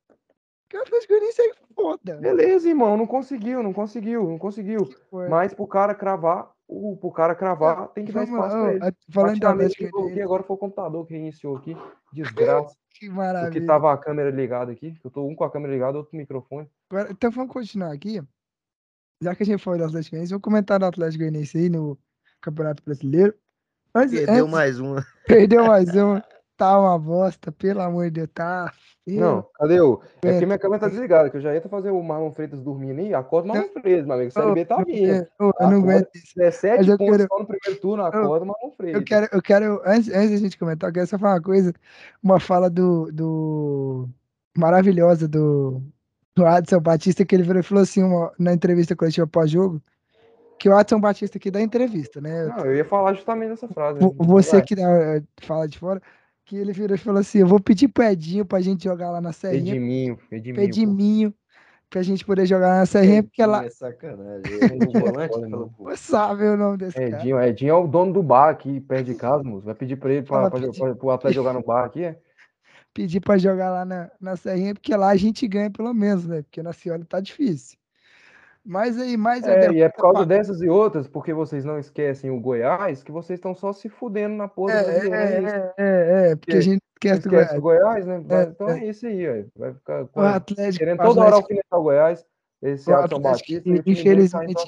Porque 0.69 0.77
o 0.77 0.83
Atlético 0.83 1.15
Goianiense 1.15 1.41
é 1.43 1.53
foda. 1.75 2.17
Beleza, 2.19 2.69
irmão, 2.69 2.97
não 2.97 3.07
conseguiu, 3.07 3.63
não 3.63 3.73
conseguiu, 3.73 4.29
não 4.29 4.39
conseguiu. 4.39 4.87
Mas 5.31 5.55
pro 5.55 5.67
cara 5.67 5.95
cravar, 5.95 6.51
o, 6.69 6.97
pro 6.97 7.11
cara 7.13 7.35
cravar, 7.35 7.89
tem 7.89 8.05
que 8.05 8.13
dar 8.13 8.25
espaço 8.25 8.57
ó, 8.57 8.63
pra 8.63 8.71
ele. 8.73 8.81
Falando 8.81 8.95
do 8.95 9.13
Praticamente 9.13 9.45
Atlético 9.65 9.85
que 9.85 9.91
coloquei, 9.91 10.23
agora 10.23 10.43
foi 10.43 10.57
o 10.57 10.59
computador 10.59 11.07
que 11.07 11.13
reiniciou 11.15 11.57
aqui. 11.57 11.77
Desgraça. 12.13 12.75
que 12.91 13.07
Porque 13.07 13.11
maravilha. 13.11 13.67
tava 13.67 13.93
a 13.93 13.99
câmera 13.99 14.31
ligada 14.31 14.73
aqui. 14.73 14.95
Eu 15.05 15.11
tô 15.11 15.27
um 15.27 15.35
com 15.35 15.45
a 15.45 15.51
câmera 15.51 15.73
ligada, 15.73 15.97
outro 15.99 16.11
com 16.11 16.17
o 16.17 16.21
microfone. 16.21 16.69
Agora, 16.91 17.11
então 17.13 17.31
vamos 17.31 17.53
continuar 17.53 17.93
aqui. 17.93 18.21
Já 19.23 19.35
que 19.35 19.43
a 19.43 19.47
gente 19.47 19.63
falou 19.63 19.79
do 19.79 19.85
Atlético 19.87 20.13
Goianiense, 20.13 20.33
vou 20.33 20.41
comentar 20.41 20.79
do 20.79 20.87
Atlético 20.87 21.21
Goianiense 21.23 21.57
aí 21.57 21.69
no 21.71 21.99
Campeonato 22.41 22.83
Brasileiro. 22.85 23.35
Antes, 23.95 24.19
Perdeu 24.19 24.35
antes- 24.45 24.51
mais 24.51 24.79
uma. 24.81 25.07
Perdeu 25.27 25.65
mais 25.67 25.95
uma. 25.95 26.23
Tá 26.57 26.79
uma 26.81 26.99
bosta, 26.99 27.53
pelo 27.53 27.81
amor 27.83 28.05
de 28.07 28.11
Deus, 28.13 28.29
tá. 28.35 28.73
Não, 29.07 29.47
cadê 29.55 29.81
o. 29.81 30.01
É 30.23 30.31
porque 30.33 30.47
minha 30.47 30.59
câmera 30.59 30.81
tá 30.81 30.89
desligada, 30.89 31.31
que 31.31 31.37
eu 31.37 31.41
já 31.41 31.55
ia 31.55 31.61
fazer 31.63 31.91
o 31.91 32.03
Marlon 32.03 32.33
Freitas 32.33 32.61
dormindo 32.61 32.99
aí. 32.99 33.15
Acorda 33.15 33.49
o 33.49 33.55
Marlon 33.55 33.69
Freitas, 33.81 34.05
meu 34.05 34.17
amigo. 34.17 34.31
Série 34.33 34.53
B 34.53 34.65
tá 34.65 34.85
minha. 34.85 35.29
eu, 35.39 35.53
eu 35.61 35.71
não 35.71 35.79
aguento 35.79 36.09
isso. 36.15 36.33
17 36.37 36.77
Mas 36.79 36.89
eu 36.89 36.99
pontos 36.99 37.17
quero- 37.17 37.29
só 37.29 37.39
no 37.39 37.47
primeiro 37.47 37.81
turno, 37.81 38.05
acorda 38.05 38.45
o 38.45 38.49
Marlon 38.49 38.71
Freitas. 38.77 39.01
Eu 39.01 39.05
quero, 39.07 39.29
eu 39.33 39.41
quero, 39.43 39.83
antes, 39.87 40.09
antes 40.13 40.31
da 40.33 40.37
gente 40.39 40.59
comentar, 40.59 40.91
eu 40.91 40.95
quero 40.95 41.07
só 41.07 41.17
falar 41.19 41.35
uma 41.35 41.43
coisa, 41.43 41.73
uma 42.21 42.41
fala 42.41 42.69
do, 42.69 43.13
do 43.13 44.09
maravilhosa 44.59 45.29
do, 45.29 45.81
do 46.35 46.45
Adson 46.45 46.81
Batista, 46.81 47.25
que 47.25 47.35
ele 47.37 47.43
virou 47.45 47.61
e 47.61 47.63
falou 47.63 47.83
assim 47.83 48.03
uma- 48.03 48.33
na 48.39 48.53
entrevista 48.53 48.97
coletiva 48.97 49.27
pós-jogo, 49.27 49.81
que 50.59 50.69
o 50.69 50.75
Adson 50.77 50.99
Batista 51.01 51.39
aqui 51.39 51.51
dá 51.51 51.61
entrevista, 51.61 52.21
né? 52.21 52.47
Não, 52.47 52.65
eu 52.65 52.75
ia 52.77 52.85
falar 52.85 53.13
justamente 53.13 53.51
dessa 53.51 53.69
frase. 53.69 54.01
Né? 54.01 54.11
Você 54.19 54.61
que 54.63 54.75
dá, 54.75 55.21
fala 55.43 55.69
de 55.69 55.79
fora, 55.79 56.01
que 56.47 56.57
ele 56.57 56.73
virou 56.73 56.95
e 56.95 56.99
falou 56.99 57.21
assim: 57.21 57.41
eu 57.41 57.47
vou 57.47 57.61
pedir 57.61 57.89
pro 57.89 58.05
Edinho 58.05 58.47
pra 58.47 58.61
gente 58.61 58.85
jogar 58.85 59.11
lá 59.11 59.21
na 59.21 59.33
Serrinha, 59.33 59.73
Ediminho, 59.75 60.19
Ediminho. 60.31 60.55
pô. 60.55 60.61
Pediminho, 60.63 61.35
pra 61.91 62.03
gente 62.03 62.25
poder 62.25 62.47
jogar 62.47 62.79
na 62.79 62.87
Serrinha, 62.87 63.23
porque 63.23 63.45
lá. 63.45 63.65
É 63.65 63.69
sacanagem. 63.69 64.53
É 64.63 64.75
um 64.75 64.93
volante, 65.01 65.51
pô. 65.51 65.85
Você 65.85 65.97
sabe 65.97 66.45
o 66.45 66.57
nome 66.57 66.79
desse 66.79 66.95
cara. 66.95 67.21
Edinho, 67.21 67.43
Edinho 67.43 67.71
é 67.71 67.75
o 67.75 67.87
dono 67.89 68.13
do 68.13 68.23
bar 68.23 68.49
aqui, 68.49 68.81
perto 68.81 69.07
de 69.07 69.15
casa, 69.17 69.43
moço. 69.43 69.67
Vai 69.67 69.75
pedir 69.75 69.97
pra 69.97 70.13
ele, 70.13 70.23
pra, 70.23 70.49
pra, 70.49 70.61
pedir. 70.61 70.79
pra, 70.79 70.95
pro 70.95 71.11
atleta 71.11 71.35
jogar 71.35 71.53
no 71.53 71.63
bar 71.63 71.85
aqui, 71.85 72.05
é? 72.05 72.19
Pedir 72.95 73.21
pra 73.21 73.37
jogar 73.37 73.71
lá 73.71 73.85
na, 73.85 74.11
na 74.19 74.37
Serrinha, 74.37 74.73
porque 74.73 74.95
lá 74.95 75.09
a 75.09 75.17
gente 75.17 75.47
ganha 75.47 75.71
pelo 75.71 75.93
menos, 75.93 76.27
né? 76.27 76.43
Porque 76.43 76.63
na 76.63 76.73
Cioli 76.73 77.05
tá 77.05 77.21
difícil. 77.21 77.77
Mas 78.67 78.99
aí, 78.99 79.17
mais 79.17 79.45
a 79.45 79.53
É, 79.53 79.71
e 79.71 79.81
é 79.81 79.89
por 79.89 80.03
causa 80.03 80.27
dessas 80.27 80.61
e 80.61 80.69
outras, 80.69 81.07
porque 81.07 81.33
vocês 81.33 81.65
não 81.65 81.79
esquecem 81.79 82.31
o 82.31 82.41
Goiás, 82.41 83.01
que 83.01 83.13
vocês 83.13 83.39
estão 83.39 83.55
só 83.55 83.73
se 83.73 83.89
fudendo 83.89 84.35
na 84.35 84.49
porra 84.49 84.83
do 84.83 84.91
É, 84.91 85.09
brasileiro. 85.09 85.47
É, 85.47 85.75
é, 85.79 85.85
é, 85.85 86.31
é, 86.33 86.37
porque 86.37 86.51
a 86.51 86.55
Porque 86.57 86.61
gente 86.61 86.83
esquece 86.97 87.19
esquece 87.21 87.29
Goiás. 87.29 87.59
o 87.59 87.61
Goiás, 87.61 88.07
né? 88.07 88.25
É, 88.29 88.43
então 88.43 88.69
é, 88.71 88.85
isso 88.87 89.07
aí. 89.07 89.47
Vai 89.57 89.73
ficar 89.73 90.09
O 90.13 90.21
Atlético, 90.21 90.79
querendo 90.79 90.99
toda 90.99 91.21
hora 91.21 91.29
Atlético, 91.29 91.37
alfinetar 91.43 91.79
o 91.79 91.83
Goiás, 91.85 92.25
esse 92.61 92.91
O 92.91 92.95
Atlético, 92.95 93.21
Batista, 93.21 93.63
tá 93.63 93.83
infelizmente, 93.87 94.65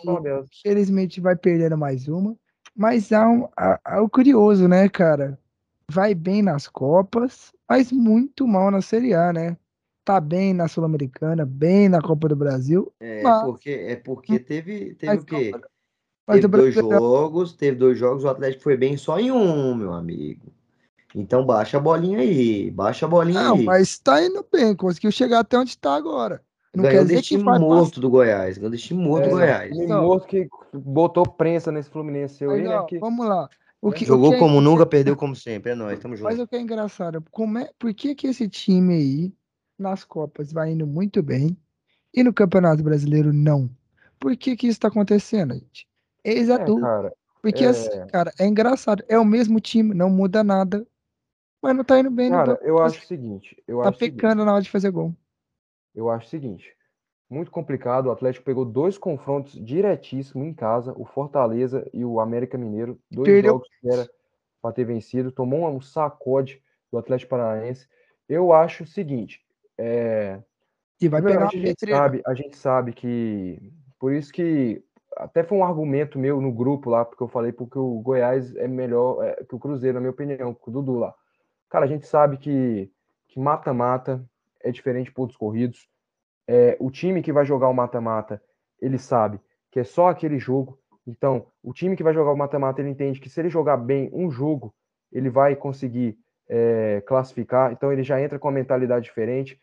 infelizmente 0.55 1.21
vai 1.21 1.35
perdendo 1.35 1.77
mais 1.77 2.07
uma. 2.07 2.37
Mas 2.77 3.11
há, 3.13 3.29
um, 3.29 3.49
há, 3.57 3.81
há 3.85 4.01
o 4.01 4.09
curioso, 4.09 4.69
né, 4.69 4.89
cara? 4.89 5.37
Vai 5.91 6.15
bem 6.15 6.41
nas 6.41 6.69
Copas, 6.69 7.51
mas 7.69 7.91
muito 7.91 8.47
mal 8.47 8.71
na 8.71 8.81
Série 8.81 9.13
A, 9.13 9.33
né? 9.33 9.57
Tá 10.09 10.19
bem 10.23 10.55
na 10.55 10.67
Sul-Americana, 10.69 11.45
bem 11.45 11.87
na 11.87 12.01
Copa 12.01 12.31
do 12.31 12.35
Brasil, 12.35 12.91
É 12.99 13.21
Mas- 13.23 13.43
porque, 13.45 13.69
é 13.69 13.95
porque 13.95 14.39
teve, 14.39 14.95
teve 14.95 15.13
mas 15.13 15.23
o 15.23 15.27
quê? 15.27 15.51
mas 16.27 16.41
Teve 16.41 16.49
dois 16.49 16.75
Brasileirão- 16.75 16.99
jogos, 16.99 17.53
teve 17.53 17.77
dois 17.77 17.99
jogos, 17.99 18.25
o 18.25 18.29
Atlético 18.31 18.63
foi 18.63 18.75
bem 18.75 18.97
só 18.97 19.21
em 19.21 19.31
um, 19.31 19.75
meu 19.75 19.93
amigo. 19.93 20.47
Então 21.15 21.45
baixa 21.45 21.77
a 21.77 21.81
bolinha 21.81 22.21
aí, 22.21 22.71
baixa 22.71 23.05
a 23.05 23.09
bolinha 23.09 23.43
Não, 23.43 23.57
aí. 23.57 23.65
mas 23.67 23.99
tá 23.99 24.25
indo 24.25 24.43
bem, 24.51 24.75
conseguiu 24.75 25.13
chegar 25.13 25.41
até 25.41 25.59
onde 25.59 25.77
tá 25.77 25.95
agora. 25.95 26.41
Não 26.75 26.85
Ganhou 26.85 27.05
quer 27.07 27.39
vai 27.45 27.59
morto 27.59 28.01
do 28.01 28.09
Goiás, 28.09 28.57
ganhou 28.57 28.71
desse 28.71 28.85
time 28.85 29.03
morto 29.05 29.25
do 29.25 29.29
É, 29.29 29.33
Goiás. 29.33 29.73
time 29.73 29.85
Então. 29.85 30.03
morto 30.05 30.27
que 30.27 30.49
botou 30.73 31.27
prensa 31.27 31.71
nesse 31.71 31.91
Fluminense 31.91 32.43
aí, 32.45 32.63
Mas, 32.63 32.63
né? 32.63 32.85
Que... 32.89 32.99
vamos 32.99 33.27
lá. 33.29 33.47
O 33.83 33.93
que, 33.93 34.05
o 34.05 34.07
Jogou 34.07 34.31
que 34.31 34.37
é- 34.37 34.39
como 34.39 34.59
nunca, 34.63 34.87
perdeu 34.87 35.15
como 35.15 35.37
sempre. 35.37 35.73
É 35.73 35.75
nóis, 35.75 35.99
tamo 36.01 36.15
Mas 36.19 36.33
junto. 36.37 36.45
o 36.45 36.49
que 36.49 36.57
é 36.57 36.61
engraçado, 36.63 37.23
como 37.31 37.59
é, 37.59 37.69
por 37.79 37.93
que 37.93 38.15
que 38.15 38.27
esse 38.27 38.49
time 38.49 38.95
aí, 38.95 39.33
nas 39.79 40.05
Copas, 40.05 40.53
vai 40.53 40.73
indo 40.73 40.87
muito 40.87 41.23
bem 41.23 41.57
e 42.13 42.23
no 42.23 42.33
Campeonato 42.33 42.83
Brasileiro 42.83 43.33
não? 43.33 43.71
Por 44.19 44.37
que 44.37 44.57
que 44.57 44.67
isso 44.67 44.81
tá 44.81 44.89
acontecendo, 44.89 45.55
gente? 45.55 45.89
Eis 46.25 46.51
a 46.51 46.59
É, 46.59 46.65
dúvida. 46.65 46.87
cara, 46.89 47.15
Porque 47.41 47.65
é- 47.65 47.69
assim, 47.69 48.07
cara, 48.09 48.33
é 48.39 48.47
engraçado. 48.47 49.05
É 49.09 49.19
o 49.19 49.25
mesmo 49.25 49.61
time, 49.61 49.95
não 49.95 50.11
muda 50.11 50.43
nada, 50.43 50.87
mas 51.63 51.77
não 51.77 51.85
tá 51.85 51.99
indo 51.99 52.11
bem 52.11 52.31
cara, 52.31 52.53
banco. 52.53 52.65
eu 52.65 52.79
acho 52.83 52.99
o 52.99 53.07
seguinte, 53.07 53.63
eu 53.67 53.81
Tá 53.83 53.89
acho 53.89 53.97
o 53.97 53.99
seguinte, 54.01 54.21
pecando 54.21 54.45
na 54.45 54.53
hora 54.55 54.63
de 54.63 54.71
fazer 54.71 54.91
gol. 54.91 55.15
eu 55.95 56.11
acho 56.11 56.27
o 56.27 56.31
seguinte, 56.31 56.75
muito 57.31 57.51
complicado, 57.51 58.07
o 58.07 58.11
Atlético 58.11 58.45
pegou 58.45 58.65
dois 58.65 58.97
confrontos 58.99 59.53
diretíssimos 59.65 60.47
em 60.47 60.55
casa, 60.55 60.93
o 60.97 61.05
Fortaleza 61.05 61.89
e 61.93 62.05
o 62.05 62.21
América 62.21 62.57
Mineiro, 62.59 62.99
dois 63.11 63.33
Perdeu. 63.33 63.53
jogos 63.53 63.69
que 63.81 63.91
era 63.91 64.09
para 64.61 64.73
ter 64.75 64.85
vencido, 64.85 65.31
tomou 65.31 65.69
um 65.69 65.81
sacode 65.81 66.63
do 66.91 66.99
Atlético 66.99 67.31
Paranaense. 67.31 67.89
Eu 68.29 68.53
acho 68.53 68.85
o 68.85 68.87
seguinte, 68.87 69.41
é, 69.79 70.41
E 71.01 71.09
vai 71.09 71.23
pegar 71.23 71.47
a 71.47 71.49
gente 71.49 71.87
sabe, 71.89 72.23
a 72.27 72.35
gente 72.35 72.57
sabe 72.57 72.93
que 72.93 73.73
por 73.99 74.13
isso 74.13 74.33
que 74.33 74.83
até 75.17 75.43
foi 75.43 75.59
um 75.59 75.65
argumento 75.65 76.19
meu 76.19 76.41
no 76.41 76.53
grupo 76.53 76.91
lá, 76.91 77.05
porque 77.05 77.23
eu 77.23 77.29
falei 77.29 77.53
porque 77.53 77.79
o 77.79 78.01
Goiás 78.01 78.55
é 78.57 78.69
melhor 78.69 79.25
é, 79.25 79.45
que 79.45 79.55
o 79.55 79.59
Cruzeiro, 79.59 79.95
na 79.95 80.01
minha 80.01 80.11
opinião, 80.11 80.55
com 80.55 80.71
o 80.71 80.75
Dudu 80.75 80.97
lá. 80.97 81.15
Cara, 81.69 81.85
a 81.85 81.89
gente 81.89 82.07
sabe 82.07 82.37
que 82.39 82.91
que 83.29 83.39
mata-mata 83.39 84.25
é 84.61 84.71
diferente 84.71 85.07
de 85.07 85.13
pontos 85.13 85.37
corridos. 85.37 85.89
É, 86.47 86.77
o 86.81 86.91
time 86.91 87.23
que 87.23 87.33
vai 87.33 87.45
jogar 87.45 87.69
o 87.69 87.75
mata-mata, 87.75 88.43
ele 88.81 88.99
sabe 88.99 89.39
que 89.71 89.79
é 89.79 89.85
só 89.85 90.09
aquele 90.09 90.39
jogo. 90.39 90.79
Então, 91.07 91.47
o 91.63 91.73
time 91.73 91.95
que 91.95 92.03
vai 92.03 92.15
jogar 92.15 92.33
o 92.33 92.37
mata-mata, 92.37 92.81
ele 92.81 92.91
entende 92.91 93.21
que 93.21 93.29
se 93.29 93.39
ele 93.41 93.51
jogar 93.51 93.77
bem 93.77 94.11
um 94.13 94.31
jogo, 94.31 94.75
ele 95.13 95.29
vai 95.29 95.55
conseguir 95.55 96.19
é, 96.49 97.03
classificar. 97.07 97.71
Então, 97.73 97.93
ele 97.93 98.03
já 98.03 98.21
entra 98.21 98.39
com 98.39 98.49
uma 98.49 98.55
mentalidade 98.55 99.05
diferente 99.05 99.61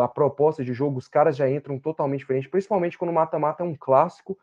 a 0.00 0.08
proposta 0.08 0.64
de 0.64 0.72
jogo, 0.72 0.98
os 0.98 1.08
caras 1.08 1.36
já 1.36 1.48
entram 1.50 1.78
totalmente 1.78 2.20
diferente, 2.20 2.48
principalmente 2.48 2.96
quando 2.96 3.10
o 3.10 3.14
mata-mata 3.14 3.62
é 3.62 3.66
um 3.66 3.74
clássico 3.74 4.38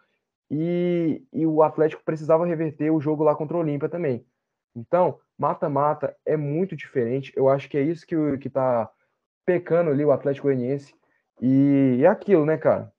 e, 0.51 1.23
e 1.31 1.45
o 1.45 1.61
Atlético 1.61 2.03
precisava 2.03 2.45
reverter 2.45 2.91
o 2.91 2.99
jogo 2.99 3.23
lá 3.23 3.35
contra 3.35 3.55
o 3.55 3.59
Olímpia 3.59 3.87
também. 3.89 4.25
Então, 4.75 5.19
mata-mata 5.37 6.15
é 6.25 6.35
muito 6.37 6.75
diferente. 6.75 7.31
Eu 7.35 7.49
acho 7.49 7.69
que 7.69 7.77
é 7.77 7.81
isso 7.81 8.05
que, 8.05 8.15
o- 8.15 8.37
que 8.37 8.49
tá 8.49 8.89
pecando 9.45 9.91
ali 9.91 10.03
o 10.05 10.11
Atlético 10.11 10.47
Goianiense. 10.47 10.93
E 11.41 11.99
é 12.03 12.07
aquilo, 12.07 12.45
né, 12.45 12.57
cara? 12.57 12.91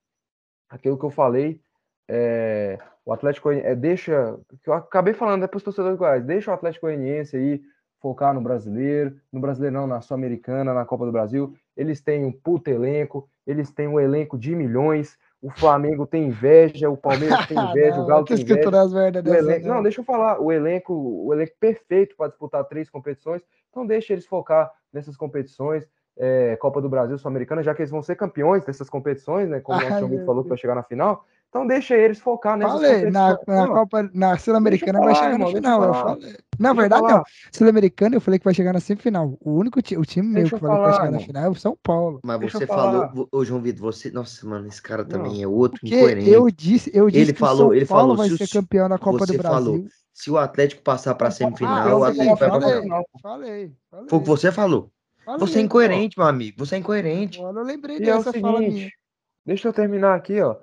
Aquilo 0.68 0.98
que 0.98 1.04
eu 1.04 1.10
falei, 1.10 1.60
é, 2.08 2.78
o 3.04 3.12
Atlético 3.12 3.50
é, 3.50 3.74
deixa, 3.74 4.38
eu 4.66 4.72
acabei 4.72 5.14
falando 5.14 5.42
depois 5.42 5.62
dos 5.62 5.74
torcedores 5.74 5.96
do 5.96 6.00
Goiás, 6.00 6.24
deixa 6.24 6.50
o 6.50 6.54
Atlético 6.54 6.86
Goianiense 6.86 7.36
aí 7.36 7.62
focar 8.00 8.34
no 8.34 8.40
brasileiro, 8.40 9.16
no 9.32 9.40
brasileiro 9.40 9.76
não, 9.76 9.86
na 9.86 10.00
Sul-Americana, 10.00 10.72
na 10.72 10.84
Copa 10.84 11.06
do 11.06 11.12
Brasil. 11.12 11.54
Eles 11.76 12.00
têm 12.00 12.24
um 12.24 12.32
puto 12.32 12.70
elenco, 12.70 13.28
eles 13.46 13.70
têm 13.70 13.86
um 13.86 14.00
elenco 14.00 14.38
de 14.38 14.54
milhões. 14.54 15.18
O 15.42 15.50
Flamengo 15.50 16.06
tem 16.06 16.26
inveja, 16.26 16.90
o 16.90 16.96
Palmeiras 16.96 17.46
tem 17.46 17.56
inveja, 17.70 17.96
não, 17.96 18.04
o 18.04 18.06
Galo 18.06 18.24
tem 18.24 18.36
inveja. 18.40 18.60
as 18.78 18.92
O 19.30 19.34
elenco, 19.34 19.66
não. 19.66 19.74
não, 19.76 19.82
deixa 19.82 20.00
eu 20.00 20.04
falar. 20.04 20.40
O 20.40 20.50
elenco, 20.50 20.92
o 20.92 21.32
elenco 21.32 21.52
perfeito 21.60 22.16
para 22.16 22.28
disputar 22.28 22.64
três 22.64 22.90
competições. 22.90 23.42
Então 23.70 23.86
deixa 23.86 24.12
eles 24.12 24.26
focar 24.26 24.70
nessas 24.92 25.16
competições. 25.16 25.86
é, 26.16 26.56
Copa 26.56 26.82
do 26.82 26.88
Brasil, 26.88 27.16
Sul-Americana, 27.16 27.62
já 27.62 27.74
que 27.74 27.80
eles 27.80 27.90
vão 27.90 28.02
ser 28.02 28.14
campeões 28.16 28.64
dessas 28.64 28.90
competições, 28.90 29.48
né? 29.48 29.60
Como 29.60 29.78
o 29.78 29.80
nosso 29.88 30.04
amigo 30.04 30.26
falou 30.26 30.42
que 30.42 30.48
vai 30.50 30.58
chegar 30.58 30.74
na 30.74 30.82
final. 30.82 31.24
Então 31.50 31.66
deixa 31.66 31.96
eles 31.96 32.20
focar 32.20 32.56
nessas 32.56 32.74
Falei, 32.80 33.10
na, 33.10 33.36
na 33.44 33.66
Não, 33.66 33.74
Copa, 33.74 34.08
na 34.14 34.38
Sul-Americana 34.38 35.00
vai 35.00 35.14
chegar 35.16 35.36
na 35.36 35.46
final. 35.48 35.82
Eu 35.82 35.94
falei. 35.94 36.36
Na 36.60 36.72
verdade, 36.72 37.02
falar. 37.02 37.14
não. 37.16 37.24
Sul-Americana 37.52 38.14
eu 38.14 38.20
falei 38.20 38.38
que 38.38 38.44
vai 38.44 38.54
chegar 38.54 38.72
na 38.72 38.78
semifinal. 38.78 39.36
O 39.40 39.54
único 39.54 39.82
ti- 39.82 39.96
o 39.96 40.04
time 40.04 40.28
meu 40.28 40.44
que 40.44 40.50
falou 40.56 40.76
que 40.76 40.82
vai 40.84 40.92
chegar 40.92 41.10
na 41.10 41.18
final 41.18 41.44
é 41.44 41.48
o 41.48 41.54
São 41.56 41.76
Paulo. 41.82 42.20
Mas 42.22 42.38
Deixa 42.38 42.58
você 42.58 42.66
falou, 42.68 43.28
ô 43.32 43.44
João 43.44 43.60
Vitor, 43.60 43.82
você, 43.82 44.12
nossa, 44.12 44.46
mano, 44.46 44.68
esse 44.68 44.80
cara 44.80 45.02
Não. 45.02 45.08
também 45.08 45.42
é 45.42 45.48
outro 45.48 45.80
Porque 45.80 45.96
incoerente. 45.96 46.30
eu 46.30 46.48
disse, 46.52 46.88
eu 46.94 47.10
disse 47.10 47.22
Ele 47.22 47.32
que 47.32 47.42
o 47.42 47.46
falou- 47.46 47.56
São 47.70 47.74
ele 47.74 47.86
Paulo 47.86 48.02
falou, 48.02 48.16
vai 48.16 48.28
se 48.28 48.34
o 48.34 48.38
ser 48.38 48.48
campeão 48.48 48.88
da 48.88 48.98
Copa 48.98 49.26
do 49.26 49.32
você 49.32 49.38
falou, 49.38 49.72
Brasil. 49.72 49.88
Se 50.14 50.30
o 50.30 50.38
Atlético 50.38 50.82
passar 50.82 51.16
pra 51.16 51.28
Ah, 51.28 51.30
semifinal, 51.32 51.88
eu 51.88 51.96
o 51.96 52.00
falei, 52.00 52.12
Atlético 52.20 52.36
vai 52.38 52.48
pra 52.48 52.60
falei, 52.60 52.82
final. 52.82 53.04
falei, 53.20 53.72
falei, 53.90 54.06
Foi 54.08 54.18
o 54.18 54.22
que 54.22 54.28
você 54.28 54.52
falou. 54.52 54.90
falei. 55.24 55.40
Você 55.40 55.58
é 55.58 55.62
incoerente, 55.62 56.16
meu 56.16 56.28
amigo. 56.28 56.64
Você 56.64 56.76
é 56.76 56.78
incoerente. 56.78 57.40
Agora 57.40 57.58
eu 57.58 57.64
lembrei 57.64 57.98
E 57.98 58.08
é 58.08 58.14
o 58.14 58.18
dessa 58.18 58.32
fala 58.38 58.58
minha. 58.60 58.70
seguinte, 58.70 58.92
deixa 59.44 59.66
eu 59.68 59.72
terminar 59.72 60.14
aqui, 60.14 60.40
ó. 60.40 60.54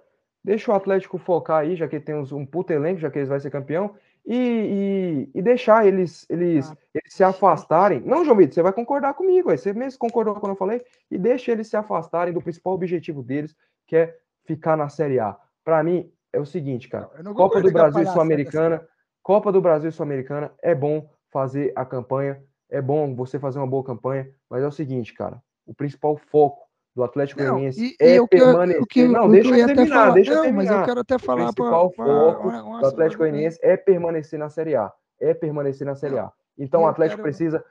Deixa 0.48 0.72
o 0.72 0.76
Atlético 0.76 1.18
focar 1.18 1.58
aí, 1.58 1.76
já 1.76 1.90
que 1.90 2.00
tem 2.00 2.16
uns- 2.16 2.32
um 2.32 2.46
puto 2.46 2.72
elenco, 2.72 3.02
já 3.02 3.12
que 3.12 3.20
eles 3.20 3.28
vão 3.28 3.38
ser 3.38 3.52
campeão. 3.52 3.94
e, 4.30 5.30
e, 5.34 5.40
e 5.40 5.42
deixar 5.42 5.86
eles, 5.88 6.26
eles, 6.30 6.70
Ah, 6.70 6.78
eles 6.94 7.14
se 7.14 7.24
afastarem. 7.24 8.02
Não, 8.02 8.26
João 8.26 8.36
Vitor, 8.36 8.54
você 8.56 8.62
vai 8.62 8.74
concordar 8.74 9.14
comigo, 9.14 9.50
aí. 9.50 9.58
você 9.58 9.72
mesmo 9.72 9.98
concordou 10.00 10.36
quando 10.36 10.52
eu 10.52 10.58
falei, 10.58 10.82
e 11.10 11.18
deixa 11.18 11.54
eles 11.54 11.68
se 11.68 11.78
afastarem 11.78 12.34
do 12.34 12.42
principal 12.42 12.74
objetivo 12.74 13.24
deles, 13.24 13.56
que 13.86 13.96
é 13.96 14.18
ficar 14.46 14.76
na 14.76 14.90
Série 14.90 15.18
A. 15.18 15.38
Para 15.64 15.82
mim, 15.82 16.12
é 16.34 16.40
o 16.42 16.46
seguinte, 16.46 16.90
cara. 16.90 17.10
Não, 17.10 17.18
eu 17.20 17.24
não 17.24 17.34
Copa 17.34 17.62
do 17.62 17.72
Brasil 17.72 18.02
e 18.02 18.06
palhaçada 18.06 18.14
Sul-Americana, 18.14 18.88
Copa 19.24 19.50
do 19.50 19.62
Brasil 19.62 19.90
e 19.90 19.94
Sul-Americana 19.94 20.52
é 20.62 20.76
bom 20.76 21.10
fazer 21.30 21.72
a 21.74 21.86
campanha, 21.86 22.44
é 22.70 22.82
bom 22.82 23.16
você 23.16 23.40
fazer 23.40 23.60
uma 23.60 23.68
boa 23.68 23.84
campanha, 23.84 24.30
mas 24.50 24.62
é 24.62 24.68
o 24.68 24.72
seguinte, 24.72 25.14
cara, 25.14 25.42
o 25.66 25.74
principal 25.74 26.18
foco 26.18 26.67
do 26.98 27.04
Atlético 27.04 27.40
Não, 27.44 27.52
Goianiense 27.52 27.96
e, 28.02 28.04
e 28.04 28.16
é 28.16 28.20
o 28.20 28.28
que 28.28 28.38
eu- 28.38 28.46
permanecer. 28.48 28.82
o 28.82 28.86
que, 28.88 29.08
não, 29.08 29.28
o 29.28 29.32
deixa 29.32 29.54
que 29.54 29.60
eu 29.62 29.66
terminar, 29.68 29.96
falar. 29.96 30.14
deixa 30.16 30.32
eu 30.32 30.36
não, 30.38 30.44
terminar. 30.44 30.72
mas 30.72 30.80
eu 30.80 30.86
quero 30.86 31.00
até 31.02 31.16
O 31.16 31.20
falar 31.20 31.38
para 31.38 31.46
principal 31.54 31.92
foco 31.92 32.52
do 32.80 32.86
Atlético 32.88 33.20
Goianiense 33.24 33.60
é 33.62 33.78
permanecer 33.78 34.40
na 34.40 34.50
Série 34.50 34.76
A, 34.76 34.92
é 35.22 35.32
permanecer 35.36 35.86
na 35.86 35.94
Série 35.96 36.18
A. 36.18 36.32
Então 36.58 36.82
e 36.82 36.84
o 36.86 36.88
Atlético 36.88 37.18
quero- 37.22 37.24
precisa 37.24 37.64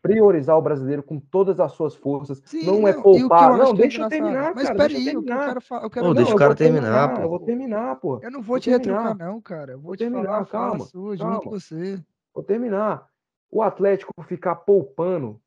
priorizar 0.00 0.56
o 0.56 0.62
brasileiro 0.62 1.02
com 1.02 1.18
todas 1.18 1.58
as 1.58 1.72
suas 1.72 1.96
forças, 1.96 2.40
Sim, 2.44 2.64
não 2.66 2.86
é 2.86 2.92
e 2.92 2.94
o 2.94 3.02
que 3.02 3.08
eu 3.08 3.28
poupar. 3.28 3.58
Não, 3.58 3.74
que 3.74 3.80
é 3.80 3.82
deixa 3.82 4.02
eu 4.02 4.08
terminar, 4.08 4.54
Mas 4.54 4.62
cara, 4.68 4.76
peraí, 4.76 4.94
deixa 4.94 5.10
eu 5.10 5.18
o 5.18 5.22
que 5.24 5.28
quero 5.28 5.60
falar. 5.60 5.82
Eu 5.82 5.90
quero 5.90 6.06
não, 6.06 6.14
deixa 6.14 6.32
o 6.32 6.36
cara 6.38 6.54
terminar, 6.54 7.14
pô. 7.16 7.22
Eu 7.22 7.28
vou 7.28 7.40
terminar, 7.40 7.96
pô. 7.96 8.20
Eu 8.22 8.30
não 8.30 8.40
vou 8.40 8.48
Vou 8.54 8.60
te 8.60 8.70
retrucar, 8.70 9.16
não, 9.18 9.40
cara. 9.40 9.72
Eu 9.72 9.78
vou 9.78 9.86
Vou 9.88 9.96
te 9.96 10.04
terminar, 10.04 10.24
falar, 10.24 10.46
fala 10.46 10.68
calma, 10.68 10.84
sua, 10.84 11.16
junto 11.16 11.34
com 11.38 11.40
calma. 11.42 11.58
você. 11.58 12.00
Vou 12.32 12.44
terminar. 12.44 13.06
O 13.50 13.60
Atlético 13.60 14.12
ficar 14.28 14.54
poupando, 14.54 15.40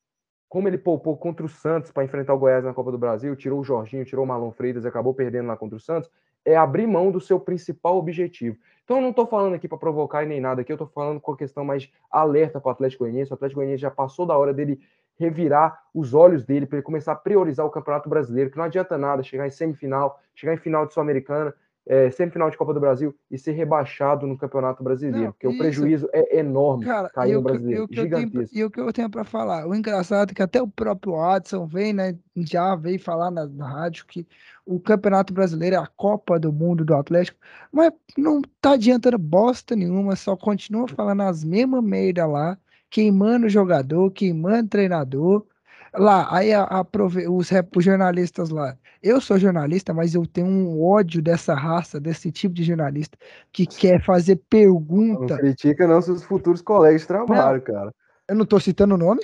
como 0.51 0.67
ele 0.67 0.77
poupou 0.77 1.15
contra 1.15 1.45
o 1.45 1.47
Santos 1.47 1.93
para 1.93 2.03
enfrentar 2.03 2.33
o 2.33 2.37
Goiás 2.37 2.65
na 2.65 2.73
Copa 2.73 2.91
do 2.91 2.97
Brasil, 2.97 3.33
tirou 3.37 3.61
o 3.61 3.63
Jorginho, 3.63 4.03
tirou 4.03 4.25
o 4.25 4.27
Marlon 4.27 4.51
Freitas 4.51 4.83
e 4.83 4.87
acabou 4.89 5.13
perdendo 5.13 5.47
lá 5.47 5.55
contra 5.55 5.77
o 5.77 5.79
Santos, 5.79 6.11
é 6.43 6.57
abrir 6.57 6.85
mão 6.85 7.09
do 7.09 7.21
seu 7.21 7.39
principal 7.39 7.95
objetivo. 7.95 8.57
Então 8.83 8.97
eu 8.97 9.01
não 9.01 9.11
estou 9.11 9.25
falando 9.25 9.53
aqui 9.53 9.65
para 9.65 9.77
provocar 9.77 10.25
e 10.25 10.27
nem 10.27 10.41
nada 10.41 10.59
aqui, 10.59 10.69
eu 10.69 10.75
estou 10.75 10.89
falando 10.89 11.21
com 11.21 11.31
a 11.31 11.37
questão 11.37 11.63
mais 11.63 11.89
alerta 12.11 12.59
para 12.59 12.67
o 12.67 12.71
Atlético 12.73 13.05
Goianiense. 13.05 13.31
O 13.31 13.35
Atlético 13.35 13.59
Goianiense 13.61 13.81
já 13.81 13.89
passou 13.89 14.25
da 14.25 14.37
hora 14.37 14.53
dele 14.53 14.77
revirar 15.17 15.83
os 15.93 16.13
olhos 16.13 16.43
dele 16.43 16.65
para 16.65 16.79
ele 16.79 16.83
começar 16.83 17.13
a 17.13 17.15
priorizar 17.15 17.65
o 17.65 17.69
Campeonato 17.69 18.09
Brasileiro, 18.09 18.51
que 18.51 18.57
não 18.57 18.65
adianta 18.65 18.97
nada 18.97 19.23
chegar 19.23 19.47
em 19.47 19.51
semifinal, 19.51 20.19
chegar 20.35 20.53
em 20.53 20.57
final 20.57 20.85
de 20.85 20.93
Sul-Americana, 20.93 21.55
é, 21.87 22.11
semifinal 22.11 22.49
de 22.49 22.57
Copa 22.57 22.73
do 22.73 22.79
Brasil 22.79 23.13
e 23.29 23.37
ser 23.37 23.51
rebaixado 23.53 24.27
no 24.27 24.37
Campeonato 24.37 24.83
Brasileiro, 24.83 25.25
Não, 25.25 25.31
porque 25.33 25.47
o 25.47 25.51
isso. 25.51 25.57
prejuízo 25.57 26.09
é 26.13 26.39
enorme 26.39 26.85
Cara, 26.85 27.09
cair 27.09 27.33
no 27.33 27.39
o, 27.39 27.43
que, 27.43 27.51
brasileiro, 27.51 27.83
o 27.85 27.87
que 27.87 28.07
tenho, 28.07 28.29
gigantesco. 28.29 28.55
e 28.57 28.63
o 28.63 28.69
que 28.71 28.79
eu 28.79 28.93
tenho 28.93 29.09
pra 29.09 29.23
falar? 29.23 29.67
O 29.67 29.73
engraçado 29.75 30.31
é 30.31 30.33
que 30.33 30.41
até 30.43 30.61
o 30.61 30.67
próprio 30.67 31.13
Watson 31.13 31.65
vem, 31.67 31.93
né? 31.93 32.17
Já 32.35 32.75
veio 32.75 32.99
falar 32.99 33.31
na, 33.31 33.45
na 33.47 33.67
rádio 33.67 34.05
que 34.05 34.27
o 34.65 34.79
Campeonato 34.79 35.33
Brasileiro 35.33 35.75
é 35.75 35.79
a 35.79 35.87
Copa 35.87 36.39
do 36.39 36.53
Mundo 36.53 36.85
do 36.85 36.95
Atlético, 36.95 37.39
mas 37.71 37.91
não 38.17 38.41
tá 38.61 38.73
adiantando 38.73 39.17
bosta 39.17 39.75
nenhuma, 39.75 40.15
só 40.15 40.35
continua 40.37 40.87
falando 40.87 41.21
as 41.23 41.43
mesmas 41.43 41.83
merda 41.83 42.25
lá, 42.27 42.57
queimando 42.89 43.47
o 43.47 43.49
jogador, 43.49 44.11
queimando 44.11 44.65
o 44.65 44.69
treinador. 44.69 45.45
Lá, 45.93 46.33
aí 46.33 46.53
a, 46.53 46.63
a 46.63 46.85
prove- 46.85 47.27
os, 47.27 47.49
os 47.75 47.83
jornalistas 47.83 48.49
lá. 48.49 48.77
Eu 49.03 49.19
sou 49.19 49.37
jornalista, 49.37 49.93
mas 49.93 50.15
eu 50.15 50.25
tenho 50.25 50.47
um 50.47 50.81
ódio 50.81 51.21
dessa 51.21 51.53
raça, 51.53 51.99
desse 51.99 52.31
tipo 52.31 52.55
de 52.55 52.63
jornalista, 52.63 53.17
que 53.51 53.65
quer 53.65 54.01
fazer 54.01 54.35
Não 54.35 54.43
pergunta. 54.49 55.37
critica 55.37 55.85
não 55.85 56.01
seus 56.01 56.23
futuros 56.23 56.61
colegas 56.61 57.01
de 57.01 57.07
trabalho, 57.07 57.61
cara. 57.61 57.93
Eu 58.27 58.35
não 58.35 58.45
tô 58.45 58.59
citando 58.59 58.95
nome, 58.95 59.21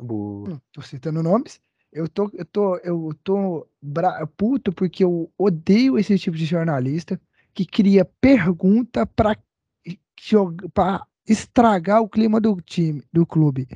Boa. 0.00 0.48
não 0.48 0.60
tô 0.72 0.80
citando 0.80 1.22
nomes. 1.22 1.60
Eu 1.92 2.08
tô, 2.08 2.30
eu 2.34 2.44
tô, 2.44 2.76
eu 2.78 3.10
tô 3.22 3.66
bra- 3.82 4.26
puto 4.36 4.72
porque 4.72 5.04
eu 5.04 5.30
odeio 5.36 5.98
esse 5.98 6.18
tipo 6.18 6.36
de 6.36 6.44
jornalista 6.44 7.20
que 7.52 7.64
cria 7.66 8.04
pergunta 8.20 9.06
pra 9.06 9.36
joga- 10.20 10.68
pra 10.70 11.06
estragar 11.26 12.00
o 12.02 12.08
clima 12.08 12.40
do 12.40 12.60
time, 12.60 13.02
do 13.12 13.26
clube. 13.26 13.68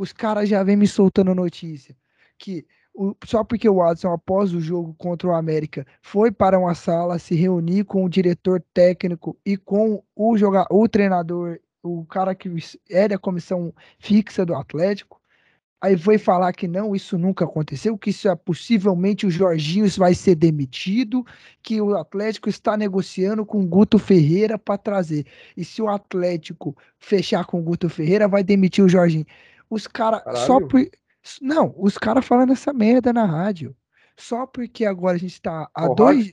Os 0.00 0.14
caras 0.14 0.48
já 0.48 0.62
vêm 0.62 0.76
me 0.78 0.86
soltando 0.88 1.34
notícia 1.34 1.94
que 2.38 2.64
o- 2.94 3.14
só 3.22 3.44
porque 3.44 3.68
o 3.68 3.74
Watson, 3.76 4.10
após 4.10 4.54
o 4.54 4.58
jogo 4.60 4.94
contra 4.94 5.28
o 5.28 5.32
América, 5.34 5.86
foi 6.00 6.32
para 6.32 6.58
uma 6.58 6.74
sala 6.74 7.18
se 7.18 7.34
reunir 7.34 7.84
com 7.84 8.02
o 8.06 8.08
diretor 8.08 8.64
técnico 8.72 9.38
e 9.44 9.58
com 9.58 10.02
o, 10.16 10.38
joga, 10.38 10.66
o 10.70 10.88
treinador, 10.88 11.58
o 11.82 12.06
cara 12.06 12.34
que 12.34 12.50
é 12.88 13.08
da 13.08 13.18
comissão 13.18 13.74
fixa 13.98 14.46
do 14.46 14.54
Atlético, 14.54 15.20
aí 15.82 15.98
foi 15.98 16.16
falar 16.16 16.54
que 16.54 16.66
não, 16.66 16.96
isso 16.96 17.18
nunca 17.18 17.44
aconteceu, 17.44 17.98
que 17.98 18.08
isso 18.08 18.26
é 18.26 18.34
possivelmente 18.34 19.26
o 19.26 19.30
Jorginho 19.30 19.86
vai 19.98 20.14
ser 20.14 20.34
demitido, 20.34 21.26
que 21.62 21.78
o 21.80 21.94
Atlético 21.94 22.48
está 22.48 22.74
negociando 22.74 23.44
com 23.44 23.60
o 23.62 23.66
Guto 23.66 23.98
Ferreira 23.98 24.58
para 24.58 24.78
trazer. 24.78 25.26
E 25.54 25.62
se 25.62 25.82
o 25.82 25.88
Atlético 25.88 26.74
fechar 26.98 27.44
com 27.44 27.60
o 27.60 27.62
Guto 27.62 27.88
Ferreira, 27.90 28.26
vai 28.26 28.42
demitir 28.42 28.82
o 28.82 28.88
Jorginho. 28.88 29.26
Os 29.70 29.86
caras 29.86 30.22
só 30.40 30.60
por 30.60 30.80
não, 31.40 31.74
os 31.76 31.96
caras 31.96 32.26
falando 32.26 32.52
essa 32.52 32.72
merda 32.72 33.12
na 33.12 33.24
rádio. 33.24 33.74
Só 34.16 34.46
porque 34.46 34.84
agora 34.84 35.16
a 35.16 35.18
gente 35.18 35.34
está 35.34 35.70
a 35.74 35.88
dois. 35.88 36.32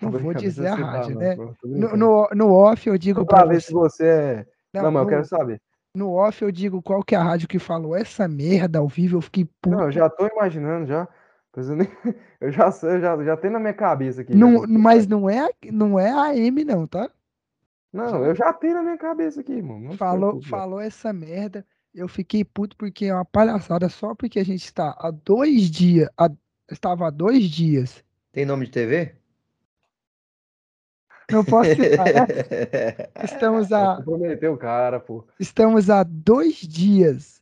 Tô 0.00 0.10
Não 0.10 0.12
vou 0.12 0.34
dizer 0.34 0.68
a 0.68 0.76
tá, 0.76 0.82
rádio, 0.84 1.14
não, 1.14 1.20
né? 1.20 1.36
No, 1.64 1.96
no, 1.96 2.28
no 2.34 2.52
off 2.52 2.86
eu 2.88 2.96
digo 2.98 3.24
pra 3.26 3.44
ver 3.44 3.60
se 3.60 3.72
você. 3.72 4.06
é. 4.06 4.46
Não, 4.74 4.82
Não, 4.84 4.92
mas 4.92 5.02
eu 5.02 5.08
quero 5.08 5.24
saber. 5.24 5.60
no 5.94 6.12
off 6.12 6.42
eu 6.42 6.52
digo 6.52 6.82
qual 6.82 7.02
que 7.02 7.14
é 7.14 7.18
a 7.18 7.22
rádio 7.22 7.48
que 7.48 7.58
falou 7.58 7.96
essa 7.96 8.28
merda 8.28 8.78
ao 8.78 8.88
vivo. 8.88 9.16
Eu 9.16 9.22
fiquei 9.22 9.48
Não, 9.66 9.72
eu 9.80 9.86
puto. 9.86 9.92
já 9.92 10.10
tô 10.10 10.26
imaginando 10.26 10.86
já. 10.86 11.08
Eu, 12.38 12.52
já 12.52 12.70
sei, 12.70 12.96
eu 12.96 13.00
já, 13.00 13.24
já 13.24 13.34
tenho 13.34 13.54
na 13.54 13.58
minha 13.58 13.72
cabeça 13.72 14.20
aqui. 14.20 14.34
já 14.34 14.38
Não, 14.38 14.60
que 14.60 14.68
mas 14.68 15.06
não 15.06 15.30
é, 15.30 15.48
não 15.72 15.98
é 15.98 16.12
a 16.12 16.36
M, 16.36 16.62
não, 16.66 16.86
tá? 16.86 17.10
Não, 17.90 18.22
eu 18.26 18.34
já 18.34 18.52
tenho 18.52 18.74
na 18.74 18.82
minha 18.82 18.98
cabeça 18.98 19.40
aqui. 19.40 19.62
Não 19.62 19.92
se 19.92 19.96
Falou, 19.96 20.42
falou 20.42 20.78
essa 20.78 21.14
merda. 21.14 21.64
Eu 21.96 22.06
fiquei 22.08 22.44
puto 22.44 22.76
porque 22.76 23.06
é 23.06 23.14
uma 23.14 23.24
palhaçada 23.24 23.88
só 23.88 24.14
porque 24.14 24.38
a 24.38 24.44
gente 24.44 24.62
está 24.64 24.94
há 24.98 25.10
dois 25.10 25.70
dias. 25.70 26.08
há- 26.18 26.30
estava 26.70 27.06
há 27.06 27.10
dois 27.10 27.44
dias. 27.44 28.04
Tem 28.32 28.44
nome 28.44 28.66
de 28.66 28.72
TV? 28.72 29.14
Não 31.32 31.42
posso 31.42 31.70
citar. 31.74 32.04
né? 32.04 32.26
Estamos 33.24 33.72
a, 33.72 33.96
comprometer 33.96 34.50
o 34.50 34.58
cara, 34.58 35.00
pô. 35.00 35.24
estamos 35.40 35.88
a 35.88 36.02
dois 36.02 36.56
dias 36.56 37.40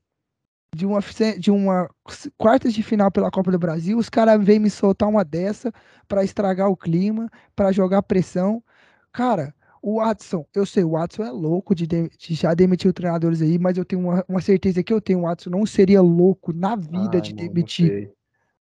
de 0.75 0.87
uma, 0.87 1.01
de 1.39 1.51
uma 1.51 1.91
quartas 2.39 2.73
de 2.73 2.83
final 2.83 3.11
pela 3.11 3.31
Copa 3.33 3.51
do 3.51 3.59
Brasil. 3.59 3.99
Os 3.99 4.09
caras 4.09 4.43
vêm 4.43 4.61
me 4.61 4.71
soltar 4.71 5.09
uma 5.09 5.25
dessa 5.25 5.73
para 6.07 6.23
estragar 6.23 6.71
o 6.71 6.77
clima, 6.77 7.29
para 7.57 7.73
jogar 7.73 8.03
pressão. 8.03 8.63
Cara, 9.13 9.53
o 9.87 9.97
Watson, 9.97 10.47
eu 10.55 10.65
sei, 10.65 10.83
o 10.83 10.91
Watson 10.93 11.25
é 11.25 11.31
louco 11.31 11.75
de, 11.75 11.87
de- 11.87 12.09
de 12.09 12.35
já 12.35 12.55
demitir 12.55 12.89
os 12.89 12.95
treinadores 12.95 13.43
aí, 13.43 13.59
mas 13.59 13.77
eu 13.77 13.85
tenho 13.85 14.01
uma, 14.03 14.25
uma 14.29 14.41
certeza 14.41 14.83
que 14.83 14.93
eu 14.93 15.01
tenho. 15.01 15.21
O 15.21 15.23
Watson 15.23 15.51
não 15.51 15.67
seria 15.67 16.01
louco 16.01 16.53
na 16.53 16.75
vida 16.75 17.21
de 17.21 17.35
demitir, 17.35 18.11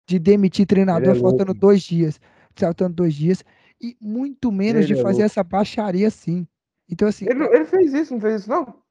de 0.08 0.18
demitir 0.18 0.66
treinador 0.66 1.10
é 1.12 1.16
faltando 1.16 1.52
louco. 1.52 1.60
dois 1.60 1.82
dias, 1.82 2.20
faltando 2.56 2.96
dois 2.96 3.14
dias, 3.14 3.44
e 3.82 3.98
muito 4.00 4.52
menos 4.52 4.86
de 4.88 4.94
Ele 4.94 5.00
é 5.00 5.04
fazer 5.04 5.20
louco. 5.24 5.26
essa 5.26 5.44
baixaria 5.44 6.08
assim. 6.08 6.48
Então, 6.90 7.08
assim, 7.08 7.26
Ele, 7.26 7.36
não- 7.40 7.54
ele 7.54 7.66
fez 7.66 7.94
isso, 7.94 8.14
não 8.14 8.22
fez 8.22 8.41
isso, 8.41 8.50
não? 8.50 8.82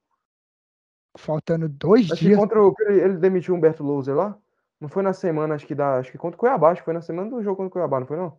faltando 1.17 1.69
dois 1.69 2.11
Acho 2.13 2.25
dias. 2.25 2.39
contra 2.39 2.63
o. 2.63 2.75
Ele, 2.81 3.01
ele 3.01 3.17
demitiu 3.17 3.55
o 3.55 3.57
Humberto 3.57 3.83
Louser 3.83 4.15
lá? 4.15 4.39
Não 4.81 4.89
foi 4.89 5.03
na 5.03 5.13
semana, 5.13 5.55
acho 5.55 5.67
que 5.67 5.75
da. 5.75 5.97
Acho 5.99 6.13
que 6.13 6.19
contra 6.19 6.37
o 6.37 6.39
Cuiabá, 6.39 6.71
acho 6.71 6.83
que 6.83 6.85
foi 6.85 6.95
na 6.95 7.01
semana 7.03 7.31
do 7.31 7.43
jogo 7.43 7.57
contra 7.57 7.69
o 7.69 7.73
Cuiabá, 7.73 7.99
não 8.01 8.07
foi 8.07 8.17
não? 8.17 8.39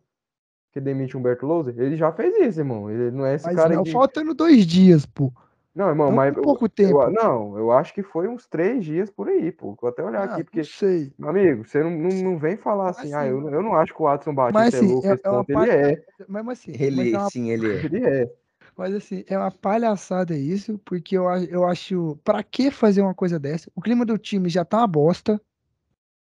Que 0.72 0.80
demite 0.80 1.16
o 1.16 1.20
Humberto 1.20 1.46
Louser? 1.46 1.74
Ele 1.80 1.96
já 1.96 2.12
fez 2.12 2.36
isso, 2.38 2.60
irmão. 2.60 2.90
Ele 2.90 3.10
não 3.12 3.26
é 3.26 3.36
esse 3.36 3.46
Mas 3.46 3.56
cara 3.56 3.74
não 3.76 3.84
de. 3.84 3.92
faltando 3.92 4.34
dois 4.34 4.66
dias, 4.66 5.06
pô. 5.06 5.32
Não, 5.74 5.90
irmão, 5.90 6.10
Não 6.10 6.16
mas. 6.16 6.36
eu- 6.36 6.42
pouco 6.42 6.66
eu- 6.66 6.70
tempo. 6.70 7.10
não, 7.10 7.58
eu 7.58 7.72
acho 7.72 7.94
que 7.94 8.04
foi 8.04 8.28
uns 8.28 8.46
três 8.48 8.84
dias 8.84 9.10
por 9.10 9.30
aí, 9.30 9.52
pô. 9.52 9.76
Vou 9.80 9.90
até 9.90 10.04
olhar 10.04 10.22
Ah, 10.22 10.24
aqui, 10.26 10.38
não 10.40 10.44
porque. 10.46 10.64
sei. 10.64 11.12
Meu 11.18 11.30
amigo, 11.30 11.64
você 11.68 11.82
não, 11.84 11.90
não, 11.92 12.10
não 12.10 12.38
vem 12.38 12.58
falar 12.58 12.86
Mas 12.86 13.00
assim, 13.00 13.14
ah, 13.14 13.20
assim- 13.22 13.30
eu, 13.30 13.50
eu 13.50 13.62
não 13.64 13.76
acho 13.76 13.94
que 13.96 14.02
o 14.02 14.06
Watson 14.06 14.34
Batista 14.36 14.64
Mas 14.64 14.74
é 14.74 14.78
assim, 14.78 14.88
louco 14.88 15.08
é, 15.08 15.12
é 15.12 15.30
uma 15.30 15.46
ponto. 15.46 15.52
Ele 15.52 15.70
é. 15.72 16.04
Mesmo 16.28 16.52
assim, 16.52 16.72
mas 16.72 16.82
Ele, 16.82 17.14
é 17.16 17.18
uma, 17.18 17.30
sim, 17.30 17.50
ele 17.50 17.72
é. 17.72 17.86
Ele 17.86 18.06
é. 18.08 18.32
mas 18.76 18.94
assim, 18.94 19.24
é 19.28 19.38
uma 19.38 19.52
palhaçada 19.52 20.38
isso, 20.38 20.80
porque 20.86 21.18
eu, 21.18 21.24
eu 21.50 21.66
acho. 21.66 22.18
Pra 22.24 22.44
que 22.44 22.70
fazer 22.72 23.02
uma 23.02 23.14
coisa 23.16 23.40
dessa? 23.40 23.72
O 23.76 23.82
clima 23.82 24.06
do 24.06 24.18
time 24.18 24.50
já 24.50 24.66
tá 24.66 24.78
uma 24.80 24.88
bosta, 24.88 25.40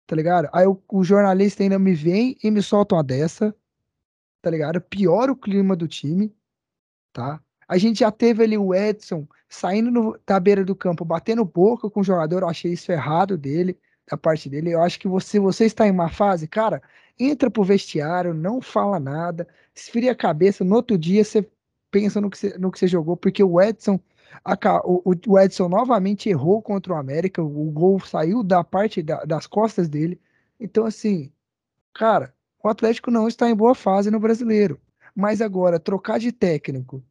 tá 0.06 0.16
ligado? 0.16 0.48
Aí 0.52 0.66
o, 0.66 0.80
o 0.90 1.04
jornalista 1.04 1.62
ainda 1.62 1.78
me 1.78 1.92
vem 1.94 2.36
e 2.42 2.50
me 2.50 2.62
solta 2.62 2.94
uma 2.94 3.04
dessa, 3.04 3.54
tá 4.44 4.50
ligado? 4.50 4.80
Piora 4.80 5.32
o 5.32 5.36
clima 5.36 5.74
do 5.76 5.88
time, 5.88 6.34
tá? 7.12 7.40
A 7.68 7.78
gente 7.78 8.00
já 8.00 8.10
teve 8.12 8.44
ali 8.44 8.58
o 8.58 8.74
Edson 8.74 9.26
saindo 9.48 9.90
no- 9.90 10.18
da 10.26 10.38
beira 10.40 10.64
do 10.64 10.74
campo, 10.76 11.04
batendo 11.04 11.44
boca 11.44 11.88
com 11.90 12.00
o 12.00 12.04
jogador, 12.04 12.42
eu 12.42 12.48
achei 12.48 12.72
isso 12.72 12.92
errado 12.92 13.38
dele, 13.38 13.78
da 14.10 14.16
parte 14.16 14.48
dele. 14.50 14.70
Eu 14.72 14.82
acho 14.82 14.98
que 15.00 15.08
você, 15.08 15.38
você 15.40 15.64
está 15.66 15.86
em 15.86 15.90
uma 15.90 16.10
fase, 16.10 16.46
cara, 16.48 16.82
entra 17.18 17.50
pro 17.50 17.64
vestiário, 17.64 18.34
não 18.34 18.60
fala 18.60 19.00
nada, 19.00 19.46
esfria 19.74 20.12
a 20.12 20.16
cabeça, 20.16 20.64
no 20.64 20.74
outro 20.76 20.98
dia 20.98 21.24
você 21.24 21.48
pensa 21.90 22.20
no 22.20 22.28
que 22.30 22.38
você, 22.38 22.58
no 22.58 22.70
que 22.72 22.78
você 22.78 22.88
jogou, 22.88 23.16
porque 23.16 23.42
o 23.42 23.60
Edson, 23.60 23.98
aca- 24.44 24.82
o, 24.84 25.02
o 25.28 25.38
Edson 25.38 25.68
novamente 25.68 26.28
errou 26.28 26.60
contra 26.62 26.92
o 26.92 26.96
América, 26.96 27.42
o, 27.42 27.70
gol 27.70 28.00
saiu 28.00 28.42
da 28.42 28.64
parte 28.64 29.02
da- 29.02 29.24
das 29.24 29.46
costas 29.46 29.88
dele. 29.88 30.20
Então, 30.60 30.84
assim, 30.86 31.32
cara, 31.94 32.34
o 32.64 32.68
Atlético 32.68 33.10
não 33.10 33.28
está 33.28 33.48
em 33.48 33.54
boa 33.54 33.74
fase 33.74 34.10
no 34.10 34.18
brasileiro. 34.18 34.80
Mas 35.14 35.40
agora, 35.42 35.78
trocar 35.78 36.18
de 36.18 36.32
técnico, 36.32 37.02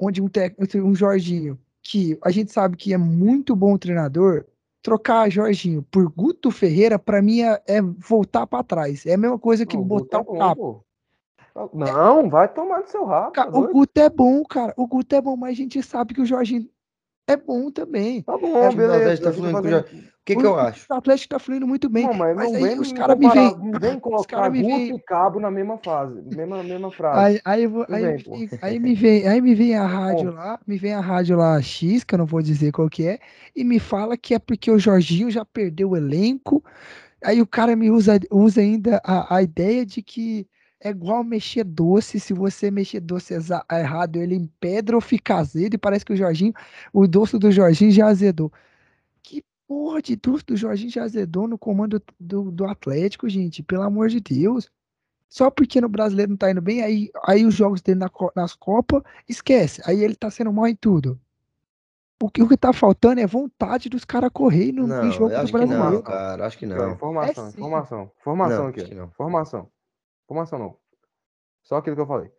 onde 0.00 0.22
um, 0.22 0.26
tec- 0.28 0.56
um 0.76 0.94
Jorginho 0.94 1.58
que 1.82 2.18
a 2.22 2.30
gente 2.30 2.50
sabe 2.50 2.76
que 2.76 2.94
é 2.94 2.98
muito 2.98 3.54
bom 3.54 3.76
treinador, 3.76 4.46
trocar 4.82 5.30
Jorginho 5.30 5.82
por 5.90 6.08
Guto 6.08 6.50
Ferreira, 6.50 6.98
para 6.98 7.20
mim 7.20 7.42
é, 7.42 7.62
é 7.66 7.80
voltar 7.80 8.46
para 8.46 8.64
trás. 8.64 9.04
É 9.04 9.14
a 9.14 9.18
mesma 9.18 9.38
coisa 9.38 9.66
que 9.66 9.76
Não, 9.76 9.84
botar 9.84 10.18
Guto 10.20 10.32
o 10.32 10.36
é 10.36 10.38
capo. 10.38 10.84
Não, 11.74 12.30
vai 12.30 12.48
tomar 12.48 12.80
no 12.80 12.86
seu 12.88 13.04
rabo. 13.04 13.32
Tá 13.32 13.46
o? 13.46 13.68
Guto 13.68 14.00
é 14.00 14.08
bom, 14.08 14.42
cara. 14.44 14.72
O 14.76 14.86
Guto 14.86 15.14
é 15.14 15.20
bom, 15.20 15.36
mas 15.36 15.50
a 15.52 15.54
gente 15.54 15.82
sabe 15.82 16.14
que 16.14 16.20
o 16.22 16.26
Jorginho 16.26 16.66
é 17.32 17.36
bom 17.36 17.70
também. 17.70 18.26
Tá 18.26 18.36
É, 18.60 18.66
bom, 18.66 18.68
o 18.68 18.70
time 18.70 18.84
do 18.86 18.92
beleza. 18.92 18.94
Atlético 18.94 19.28
tá 19.28 19.32
fluindo 19.34 19.60
com 19.60 19.68
o 19.68 19.70
fazendo-. 19.70 19.84
O 19.84 20.24
que 20.24 20.36
que 20.36 20.46
eu 20.46 20.58
acho? 20.58 20.90
O 20.90 20.94
Atlético 20.94 21.30
tá 21.30 21.38
fluindo 21.38 21.66
muito 21.66 21.88
bem. 21.88 22.08
Não, 22.08 22.14
mas, 22.14 22.34
mas 22.36 22.52
não 22.52 22.54
aí 22.54 22.68
vem 22.68 22.80
os 22.80 22.92
caras 22.92 23.18
me 23.18 23.28
veem. 23.28 23.56
não 23.62 23.78
vem 23.78 23.98
Os 24.16 24.26
colocar 24.26 24.26
caras 24.26 24.50
me 24.52 24.62
Guto 24.62 24.62
veem. 24.62 24.96
e 24.96 25.00
Cabo 25.00 25.40
na 25.40 25.50
mesma 25.50 25.78
fase, 25.78 26.20
mesma, 26.22 26.62
mesma 26.62 26.90
frase. 26.92 27.30
Aí, 27.30 27.40
aí, 27.44 27.66
vou- 27.66 27.86
aí, 27.90 28.08
bem, 28.08 28.16
vem- 28.16 28.48
aí 28.60 28.78
me 28.78 28.94
vem, 28.94 29.28
aí 29.28 29.40
me 29.40 29.54
vem 29.54 29.74
a 29.76 29.86
rádio 29.86 30.30
Bom. 30.30 30.32
lá, 30.32 30.58
me 30.66 30.78
vem 30.78 30.94
a 30.94 31.00
rádio 31.00 31.36
lá 31.36 31.60
X, 31.60 32.02
que 32.04 32.14
eu 32.14 32.18
não 32.18 32.24
vou 32.26 32.40
dizer 32.40 32.72
qual 32.72 32.88
que 32.88 33.06
é, 33.06 33.18
e 33.54 33.62
me 33.64 33.78
fala 33.78 34.16
que 34.16 34.32
é 34.34 34.38
porque 34.38 34.70
o 34.70 34.78
Jorginho 34.78 35.30
já 35.30 35.44
perdeu 35.44 35.90
o 35.90 35.96
elenco. 35.96 36.64
Aí 37.24 37.42
o 37.42 37.46
cara 37.46 37.76
me 37.76 37.90
usa, 37.90 38.20
usa 38.32 38.60
ainda 38.62 39.00
a, 39.04 39.36
a 39.38 39.42
ideia 39.42 39.86
de 39.86 40.02
que 40.02 40.48
é 40.84 40.90
igual 40.90 41.22
mexer 41.22 41.64
doce, 41.64 42.18
se 42.18 42.32
você 42.32 42.70
mexer 42.70 43.00
doce 43.00 43.34
errado, 43.70 44.16
ele 44.16 44.34
empedra 44.34 44.96
ou 44.96 45.00
fica 45.00 45.36
azedo, 45.36 45.74
e 45.74 45.78
parece 45.78 46.04
que 46.04 46.12
o 46.12 46.16
Jorginho, 46.16 46.52
o 46.92 47.06
doce 47.06 47.38
do 47.38 47.50
Jorginho 47.52 47.90
já 47.92 48.06
azedou. 48.08 48.52
Que 49.22 49.44
porra 49.66 50.02
de 50.02 50.16
doce 50.16 50.44
do 50.44 50.56
Jorginho 50.56 50.90
já 50.90 51.04
azedou 51.04 51.46
no 51.46 51.56
comando 51.56 52.02
do, 52.18 52.50
do 52.50 52.64
Atlético, 52.66 53.28
gente, 53.28 53.62
pelo 53.62 53.82
amor 53.82 54.08
de 54.08 54.20
Deus. 54.20 54.70
Só 55.28 55.50
porque 55.50 55.80
no 55.80 55.88
brasileiro 55.88 56.30
não 56.30 56.36
tá 56.36 56.50
indo 56.50 56.60
bem, 56.60 56.82
aí, 56.82 57.10
aí 57.24 57.46
os 57.46 57.54
jogos 57.54 57.80
dele 57.80 58.00
na 58.00 58.10
nas 58.36 58.54
Copas, 58.54 59.02
esquece. 59.28 59.80
Aí 59.86 60.02
ele 60.04 60.14
tá 60.14 60.30
sendo 60.30 60.52
mal 60.52 60.66
em 60.66 60.74
tudo. 60.76 61.18
O 62.22 62.28
que, 62.30 62.42
o 62.42 62.48
que 62.48 62.56
tá 62.56 62.72
faltando 62.72 63.20
é 63.20 63.26
vontade 63.26 63.88
dos 63.88 64.04
caras 64.04 64.30
correr 64.32 64.72
no, 64.72 64.86
Não, 64.86 65.10
jogo 65.10 65.30
eu 65.32 65.38
do 65.38 65.42
acho 65.42 65.52
que 65.52 65.66
não, 65.66 66.02
cara. 66.02 66.46
Acho 66.46 66.58
que 66.58 66.66
ó, 66.66 66.68
não. 66.68 66.92
informação, 66.92 67.46
É 67.46 67.48
informação 68.20 68.62
Não, 68.62 68.66
aqui. 68.68 68.80
acho 68.80 68.88
que 68.90 68.94
ó. 68.94 68.98
não. 68.98 69.06
Informação. 69.06 69.68
Informação 70.32 70.58
não. 70.58 70.76
Só 71.62 71.76
aquilo 71.76 71.94
que 71.94 72.02
eu 72.02 72.06
falei. 72.06 72.30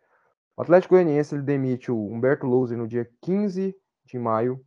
O 0.57 0.61
Atlético 0.61 0.95
Goianiense 0.95 1.35
ele 1.35 1.43
demite 1.43 1.91
o 1.91 2.07
Humberto 2.11 2.45
Lousa 2.45 2.75
no 2.75 2.87
dia 2.87 3.07
15 3.21 3.75
de 4.05 4.19
maio. 4.19 4.63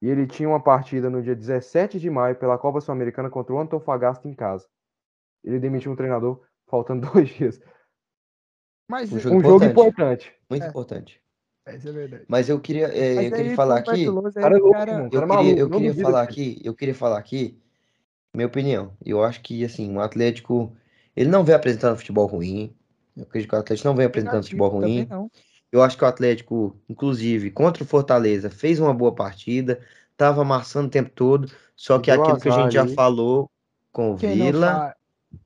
E 0.00 0.08
ele 0.08 0.26
tinha 0.26 0.48
uma 0.48 0.62
partida 0.62 1.10
no 1.10 1.22
dia 1.22 1.34
17 1.34 1.98
de 1.98 2.08
maio 2.08 2.36
pela 2.36 2.56
Copa 2.56 2.80
Sul-Americana 2.80 3.28
contra 3.28 3.52
o 3.52 3.58
Antofagasta 3.58 4.28
em 4.28 4.34
casa. 4.34 4.66
Ele 5.44 5.58
demitiu 5.58 5.92
um 5.92 5.96
treinador 5.96 6.40
faltando 6.68 7.10
dois 7.12 7.28
dias. 7.28 7.60
Mas 8.88 9.12
Um 9.12 9.16
é, 9.16 9.20
jogo 9.20 9.36
Um 9.36 9.40
jogo 9.42 9.64
importante. 9.64 10.28
importante. 10.28 10.40
Muito 10.48 10.64
É. 10.64 10.68
importante. 10.68 11.22
é 11.66 11.76
verdade. 11.76 12.24
Mas 12.28 12.48
eu 12.48 12.60
queria, 12.60 12.86
é, 12.86 13.14
Mas 13.16 13.24
eu 13.26 13.36
queria 13.36 13.56
falar 13.56 13.78
aqui. 13.78 14.06
Cara 14.34 14.56
é. 14.56 14.60
Eu 14.60 14.70
Cara 14.70 14.92
é 14.92 15.08
queria, 15.10 15.26
maluco, 15.26 15.58
eu 15.58 15.70
queria 15.70 15.94
falar 15.94 16.22
aqui, 16.22 16.60
eu 16.64 16.74
queria 16.74 16.94
falar 16.94 17.18
aqui, 17.18 17.60
minha 18.34 18.46
opinião. 18.46 18.96
Eu 19.04 19.22
acho 19.22 19.42
que 19.42 19.64
assim, 19.64 19.94
o 19.94 20.00
Atlético, 20.00 20.74
ele 21.16 21.30
não 21.30 21.44
vem 21.44 21.54
apresentando 21.54 21.96
futebol 21.96 22.26
ruim. 22.26 22.74
Eu 23.16 23.24
acredito 23.24 23.50
que 23.50 23.56
o 23.56 23.58
Atlético 23.58 23.88
não 23.88 23.96
vem 23.96 24.06
apresentando 24.06 24.42
futebol 24.42 24.68
ruim. 24.68 25.08
Eu 25.72 25.82
acho 25.82 25.96
que 25.96 26.04
o 26.04 26.06
Atlético, 26.06 26.76
inclusive, 26.88 27.50
contra 27.50 27.82
o 27.82 27.86
Fortaleza, 27.86 28.50
fez 28.50 28.80
uma 28.80 28.92
boa 28.92 29.14
partida, 29.14 29.80
tava 30.16 30.42
amassando 30.42 30.88
o 30.88 30.90
tempo 30.90 31.10
todo, 31.10 31.50
só 31.76 31.98
que 31.98 32.10
deu 32.10 32.22
aquilo 32.22 32.40
que 32.40 32.48
a 32.48 32.62
gente 32.62 32.72
já 32.72 32.86
falou 32.88 33.50
com 33.92 34.12
o 34.12 34.16
Quem 34.16 34.34
Vila 34.34 34.94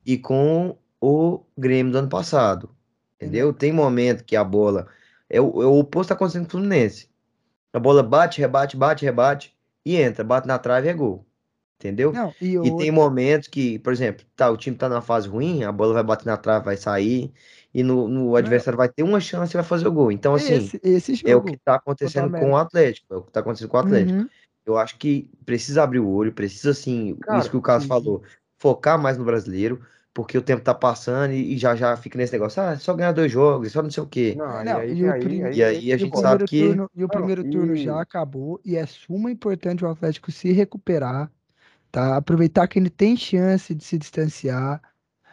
e 0.05 0.17
com 0.17 0.77
o 0.99 1.43
Grêmio 1.57 1.91
do 1.91 1.99
ano 1.99 2.09
passado. 2.09 2.69
Entendeu? 3.15 3.53
Tem 3.53 3.71
momento 3.71 4.23
que 4.23 4.35
a 4.35 4.43
bola 4.43 4.87
é 5.29 5.39
o, 5.39 5.61
é 5.61 5.65
o 5.65 5.79
oposto 5.79 6.07
que 6.07 6.09
tá 6.09 6.15
acontecendo 6.15 6.43
com 6.43 6.47
o 6.47 6.51
Fluminense. 6.51 7.09
A 7.71 7.79
bola 7.79 8.01
bate, 8.01 8.41
rebate, 8.41 8.75
bate, 8.75 9.05
rebate 9.05 9.55
e 9.85 9.95
entra, 9.95 10.23
bate 10.23 10.47
na 10.47 10.57
trave 10.57 10.87
e 10.87 10.91
é 10.91 10.93
gol. 10.93 11.25
Entendeu? 11.77 12.17
Não, 12.17 12.35
e 12.41 12.57
E 12.61 12.71
tem 12.71 12.91
momentos 12.91 13.47
que, 13.47 13.77
por 13.79 13.91
exemplo, 13.93 14.25
tá, 14.35 14.49
o 14.49 14.57
time 14.57 14.75
tá 14.77 14.87
numa 14.89 15.01
fase 15.01 15.27
ruim, 15.27 15.63
a 15.63 15.71
bola 15.71 15.93
vai 15.93 16.03
bater 16.03 16.25
na 16.25 16.37
trave, 16.37 16.65
vai 16.65 16.77
sair, 16.77 17.33
e 17.73 17.83
no, 17.83 18.07
no 18.07 18.35
adversário 18.35 18.77
vai 18.77 18.89
ter 18.89 19.03
uma 19.03 19.19
chance 19.19 19.53
e 19.53 19.57
vai 19.57 19.63
fazer 19.63 19.87
o 19.87 19.91
gol. 19.91 20.11
Então, 20.11 20.33
assim, 20.33 20.71
esse, 20.71 20.79
esse 20.83 21.15
é 21.23 21.35
o 21.35 21.41
jogo 21.41 21.43
que 21.43 21.57
tá 21.57 21.75
acontecendo 21.75 22.31
com 22.31 22.51
o 22.51 22.57
Atlético. 22.57 23.13
É 23.13 23.17
o 23.17 23.23
que 23.23 23.31
tá 23.31 23.39
acontecendo 23.41 23.69
com 23.69 23.77
o 23.77 23.79
Atlético. 23.79 24.19
Uhum. 24.19 24.29
Eu 24.65 24.77
acho 24.77 24.97
que 24.97 25.29
precisa 25.45 25.83
abrir 25.83 25.99
o 25.99 26.09
olho, 26.09 26.33
precisa, 26.33 26.71
assim, 26.71 27.17
isso 27.29 27.49
Cara, 27.49 27.49
que 27.49 27.57
o 27.57 27.61
Carlos 27.61 27.85
sim. 27.85 27.87
falou, 27.87 28.23
focar 28.57 28.99
mais 28.99 29.17
no 29.17 29.25
brasileiro, 29.25 29.85
porque 30.13 30.37
o 30.37 30.41
tempo 30.41 30.63
tá 30.63 30.73
passando 30.73 31.33
e, 31.33 31.53
e 31.53 31.57
já 31.57 31.75
já 31.75 31.95
fica 31.97 32.17
nesse 32.17 32.33
negócio, 32.33 32.61
ah, 32.63 32.71
é 32.73 32.77
só 32.77 32.93
ganhar 32.95 33.11
dois 33.11 33.31
jogos, 33.31 33.67
é 33.67 33.71
só 33.71 33.83
não 33.83 33.91
sei 33.91 34.01
o 34.03 34.07
quê. 34.07 34.37
Não, 34.37 34.45
aí, 34.57 34.73
e 34.73 35.07
aí, 35.07 35.13
prim- 35.13 35.43
aí, 35.43 35.57
E 35.57 35.63
aí 35.63 35.93
a 35.93 35.97
gente 35.97 36.17
sabe 36.17 36.43
que. 36.45 36.69
turno, 36.69 36.89
e 36.95 37.03
o 37.03 37.07
Não, 37.07 37.09
primeiro 37.09 37.45
turno 37.45 37.75
já 37.75 38.01
acabou 38.01 38.59
e 38.65 38.75
é 38.75 38.85
suma 38.85 39.31
importante 39.31 39.85
o 39.85 39.87
Atlético 39.89 40.31
se 40.31 40.51
recuperar, 40.51 41.31
tá? 41.95 42.17
Aproveitar 42.17 42.67
que 42.67 42.77
ele 42.77 42.89
tem 42.89 43.15
chance 43.15 43.73
de 43.73 43.81
se 43.83 43.97
distanciar. 43.97 44.81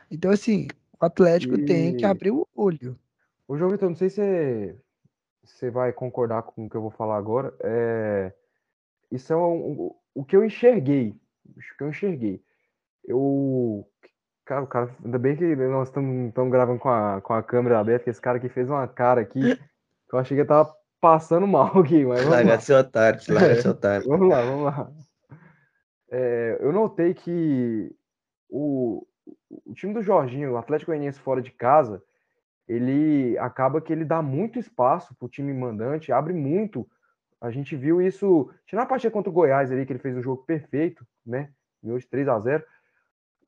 Então, 0.09 0.31
assim, 0.31 0.69
o 1.01 1.05
Atlético 1.05 1.57
tem 1.65 1.97
que 1.97 2.05
E- 2.05 2.09
abrir 2.09 2.31
o 2.31 2.47
olho. 2.55 2.97
Ô, 3.49 3.57
João 3.59 3.71
Vitor, 3.73 3.89
não 3.89 3.97
sei 3.97 4.09
se 4.09 4.77
você, 5.45 5.71
vai 5.71 5.93
concordar 5.93 6.43
com 6.45 6.67
o 6.67 6.71
que 6.71 6.77
eu 6.77 6.81
vou 6.81 6.91
falar 6.93 7.17
agora. 7.17 7.53
É, 7.61 8.33
isso 9.11 9.33
é 9.33 9.37
um- 9.37 9.93
o 10.15 10.25
que 10.25 10.37
eu 10.37 10.45
enxerguei. 10.45 11.17
O 11.49 11.77
que 11.77 11.83
eu 11.83 11.89
enxerguei. 11.89 12.41
Eu. 13.05 13.85
Cara, 14.45 14.63
o 14.63 14.67
cara. 14.69 14.95
Ainda 15.05 15.19
bem 15.19 15.37
que 15.37 15.57
nós 15.57 15.89
estamos 15.89 16.33
gravando 16.51 16.79
com 16.79 16.89
a, 16.89 17.21
com 17.21 17.33
a 17.35 17.43
câmera 17.43 17.81
aberta, 17.81 18.05
que 18.05 18.11
esse 18.11 18.21
cara 18.21 18.39
aqui 18.39 18.49
fez 18.49 18.71
uma 18.71 18.87
cara 18.87 19.21
aqui 19.23 19.57
que 19.57 20.15
eu 20.15 20.19
achei 20.19 20.37
que 20.37 20.43
ele 20.43 20.49
tava 20.49 20.73
passando 21.01 21.47
mal 21.47 21.77
aqui, 21.81 22.05
mas 22.05 22.21
vamos 22.21 22.31
lá. 22.31 22.37
Larga 22.37 22.61
ser 22.61 22.75
otário, 22.75 23.21
larga 23.29 23.57
ser 23.63 23.69
otário. 23.69 24.07
Vamos 24.09 24.29
lá, 24.29 24.41
vamos 24.43 24.65
lá. 24.65 24.93
É, 26.15 26.59
eu 26.61 26.71
notei 26.75 27.15
que 27.15 27.91
o, 28.51 29.07
o 29.49 29.73
time 29.73 29.95
do 29.95 30.03
Jorginho, 30.03 30.53
o 30.53 30.57
Atlético 30.59 30.91
Goianiense 30.91 31.19
fora 31.19 31.41
de 31.41 31.51
casa, 31.51 32.05
ele 32.69 33.37
acaba 33.39 33.81
que 33.81 33.91
ele 33.91 34.05
dá 34.05 34.21
muito 34.21 34.59
espaço 34.59 35.15
para 35.15 35.25
o 35.25 35.29
time 35.29 35.55
mandante, 35.55 36.13
abre 36.13 36.35
muito. 36.35 36.87
A 37.41 37.51
gente 37.51 37.75
viu 37.75 38.01
isso, 38.01 38.51
tirando 38.67 38.85
a 38.85 38.89
partida 38.89 39.11
contra 39.11 39.31
o 39.31 39.33
Goiás 39.33 39.73
ali, 39.73 39.87
que 39.87 39.93
ele 39.93 39.99
fez 39.99 40.15
um 40.15 40.23
jogo 40.23 40.45
perfeito, 40.45 41.07
né? 41.25 41.51
Ganhou 41.83 41.99
de 41.99 42.07
3 42.07 42.29
a 42.29 42.39
0 42.39 42.63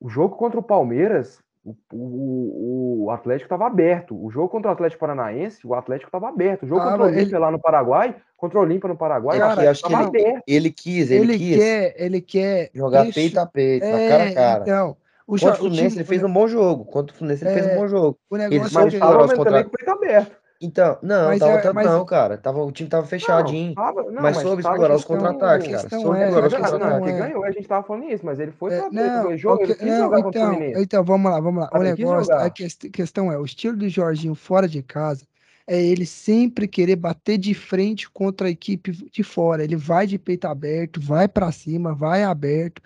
O 0.01 0.09
jogo 0.09 0.35
contra 0.35 0.59
o 0.59 0.63
Palmeiras, 0.63 1.45
o, 1.65 1.75
o, 1.93 3.05
o 3.05 3.11
Atlético 3.11 3.47
estava 3.47 3.67
aberto. 3.67 4.15
O 4.23 4.31
jogo 4.31 4.49
contra 4.49 4.71
o 4.71 4.73
Atlético 4.73 5.01
Paranaense, 5.01 5.67
o 5.67 5.75
Atlético 5.75 6.09
estava 6.09 6.29
aberto. 6.29 6.65
O 6.65 6.67
jogo 6.67 6.81
Ah, 6.83 6.91
contra 6.91 7.03
o 7.03 7.07
mas 7.07 7.17
Olímpia 7.17 7.39
lá 7.39 7.51
no 7.51 7.59
Paraguai, 7.59 8.15
contra 8.37 8.59
o 8.59 8.63
Olímpia 8.63 8.89
no 8.89 8.97
Paraguai, 8.97 9.37
É 9.39 9.41
que 9.41 9.47
Atlético 9.47 9.71
acho 9.71 9.83
que 10.11 10.17
ele, 10.19 10.27
aberto. 10.29 10.45
ele 10.47 10.71
quis, 10.71 11.11
ele, 11.11 11.23
Ele 11.33 11.39
quis 11.39 11.57
quer, 11.57 11.95
ele 11.97 12.21
quer 12.21 12.71
jogar 12.75 13.03
pressu- 13.05 13.15
peito 13.15 13.39
a 13.41 13.47
peito, 13.47 13.87
na 13.87 13.99
É, 13.99 14.09
cara 14.09 14.25
a 14.25 14.35
cara. 14.35 14.63
então, 14.63 14.97
o, 15.27 15.33
Contra 15.33 15.49
o 15.49 15.53
o 15.53 15.57
Fluminense 15.57 15.89
time, 15.89 16.01
ele 16.03 16.05
fez 16.09 16.23
um 16.23 16.33
bom 16.33 16.47
jogo. 16.47 16.85
Contra 16.85 17.15
o 17.15 17.17
Fluminense 17.19 17.45
ele 17.45 17.55
fez 17.55 17.67
um 17.67 17.71
É, 17.71 17.77
bom 17.77 17.89
jogo. 17.89 18.19
o 18.31 18.37
Ele 18.37 18.49
negócio 18.51 18.79
é 18.79 18.85
que 18.85 18.91
segurar 18.91 19.11
Tava 19.11 19.23
os 19.23 19.27
mas 19.29 19.37
contra... 19.39 19.53
também 19.53 19.65
com 19.65 19.71
peito 19.71 19.91
aberto. 19.91 20.37
Então, 20.65 20.99
não, 21.03 21.27
Mas 21.29 21.41
tava 21.41 21.53
é- 21.53 21.59
tanto 21.61 21.75
mas- 21.75 21.87
não, 21.87 22.05
cara. 22.07 22.39
Tava, 22.39 22.63
o 22.65 22.73
time 22.73 22.89
tava 22.89 23.07
fechadinho. 23.07 23.75
Tava, 23.75 24.03
não, 24.05 24.23
mas 24.23 24.37
soube 24.39 24.63
tava 24.63 24.75
explorar 24.77 24.95
os 24.97 25.05
contra-ataques, 25.05 25.69
cara. 25.71 25.89
Soube 25.91 26.19
é- 26.19 26.25
explorar 26.25 26.47
os 26.47 26.53
Não, 26.53 26.61
não, 26.61 26.71
contra-ataques. 26.71 27.05
que 27.05 27.11
é- 27.11 27.19
ganhou, 27.19 27.45
a 27.45 27.51
gente 27.51 27.69
tava 27.69 27.87
falando 27.87 28.05
isso, 28.11 28.25
mas 28.25 28.41
ele 28.41 28.53
foi 28.53 28.73
É, 28.73 28.81
pra 28.81 28.91
não, 28.91 29.29
ele, 29.31 29.37
jogo, 29.39 29.55
ok, 29.57 29.67
ele 29.67 29.75
quis 29.75 29.87
não, 29.87 30.19
então, 30.19 30.63
então, 30.81 31.05
vamos 31.05 31.31
lá, 31.31 31.39
vamos 31.41 31.63
lá. 31.63 31.71
O 31.73 31.77
ele 31.77 31.91
negócio, 31.91 32.33
jogar. 32.33 32.47
a 32.47 32.51
quest- 32.51 32.89
questão 32.91 33.31
é, 33.31 33.39
o 33.39 33.45
estilo 33.45 33.77
do 33.77 33.89
Jorginho 33.89 34.35
fora 34.35 34.67
de 34.67 34.83
casa 34.83 35.27
é 35.67 35.83
ele 35.83 36.07
sempre 36.07 36.67
querer 36.67 36.97
bater 36.97 37.37
de 37.39 37.53
frente 37.55 38.11
contra 38.11 38.47
a 38.49 38.51
equipe 38.51 38.91
de 38.91 39.23
fora. 39.23 39.63
Ele 39.65 39.77
vai 39.77 40.07
de 40.07 40.19
peito 40.19 40.47
aberto, 40.47 41.01
vai 41.01 41.29
pra 41.29 41.53
cima, 41.53 41.95
vai 41.95 42.23
aberto, 42.25 42.81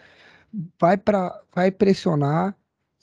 vai 0.80 0.96
para, 0.96 1.40
vai 1.54 1.70
pressionar. 1.70 2.54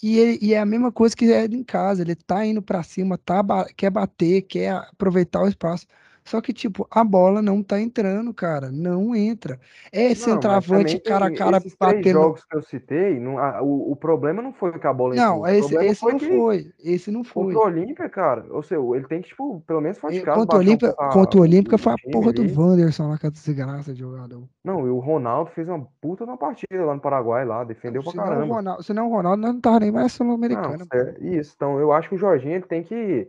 E, 0.03 0.17
ele- 0.19 0.39
e 0.41 0.53
é 0.53 0.59
a 0.59 0.65
mesma 0.65 0.91
coisa 0.91 1.15
que 1.15 1.25
é 1.31 1.45
em 1.45 1.63
casa. 1.63 2.01
Ele 2.01 2.15
tá 2.15 2.45
indo 2.45 2.61
pra 2.61 2.83
cima, 2.83 3.17
tá, 3.17 3.43
quer 3.75 3.89
bater, 3.89 4.41
quer 4.43 4.71
aproveitar 4.73 5.41
o 5.43 5.47
espaço. 5.47 5.85
Só 6.25 6.41
que, 6.41 6.51
tipo, 6.51 6.87
a 6.89 7.03
bola 7.03 7.39
não 7.39 7.61
tá 7.61 7.79
entrando, 7.79 8.33
cara. 8.33 8.71
Não 8.71 9.15
entra. 9.15 9.59
É 9.91 10.09
Não, 10.09 10.15
centroavante 10.15 10.99
cara 10.99 11.27
a 11.27 11.31
cara 11.35 11.57
esses 11.57 11.75
três 11.75 11.95
batendo. 11.97 12.13
jogos 12.19 12.43
que 12.43 12.57
eu 12.57 12.61
citei, 12.63 13.19
não- 13.19 13.37
a- 13.37 13.61
o, 13.61 13.91
o 13.91 13.95
problema 13.95 14.41
não 14.41 14.51
foi 14.51 14.77
que 14.79 14.87
a 14.87 14.91
bola 14.93 15.15
entrou. 15.15 15.29
Não, 15.37 15.47
esse, 15.47 15.75
esse 15.77 15.99
foi 15.99 16.11
não 16.13 16.19
que 16.19 16.27
foi. 16.27 16.71
Esse 16.83 17.11
não 17.11 17.23
foi. 17.23 17.53
contra 17.53 17.59
o 17.59 17.65
Olímpia, 17.65 18.09
cara, 18.09 18.43
ou 18.49 18.63
seja, 18.63 18.81
ele 18.95 19.07
tem 19.07 19.21
que, 19.21 19.27
tipo, 19.29 19.61
pelo 19.67 19.79
menos 19.81 19.99
fora 19.99 20.13
de 20.13 20.19
E 20.19 20.23
casa, 20.23 20.39
Contra 20.39 20.55
o 20.55 20.57
baixar 20.57 20.65
um 20.65 20.71
Olímpia, 20.71 20.87
pouco 20.87 21.03
a- 21.03 21.13
contra 21.13 21.39
o 21.39 21.43
Olímpia 21.43 21.77
foi 21.77 21.93
a 21.93 22.11
porra 22.11 22.33
do 22.33 22.41
ali. 22.41 22.57
Wanderson 22.57 23.07
lá 23.09 23.17
com 23.19 23.27
a 23.27 23.29
desgraça 23.29 23.93
de 23.93 23.99
jogador. 23.99 24.43
Não, 24.63 24.87
e 24.87 24.89
o 24.89 24.97
Ronaldo 24.97 25.51
fez 25.51 25.69
uma 25.69 25.87
puta 26.01 26.25
na 26.25 26.35
partida 26.37 26.83
lá 26.83 26.95
no 26.95 27.01
Paraguai, 27.01 27.45
lá, 27.45 27.63
defendeu 27.63 28.01
pra 28.01 28.11
Se 28.11 28.17
não, 28.17 28.23
o 28.23 28.27
caramba. 28.27 28.55
Ronaldo, 28.55 28.83
se 28.83 28.93
não 28.93 29.07
o 29.07 29.11
Ronaldo, 29.11 29.41
não 29.43 29.61
tava 29.61 29.79
nem 29.79 29.91
mais 29.91 30.17
Não, 30.19 30.25
sul-americano. 30.25 30.87
é 30.91 31.15
isso. 31.21 31.53
Então, 31.55 31.79
eu 31.79 31.91
acho 31.91 32.09
que 32.09 32.15
o 32.15 32.17
Jorginho 32.17 32.55
ele 32.55 32.65
tem 32.65 32.81
que 32.81 33.27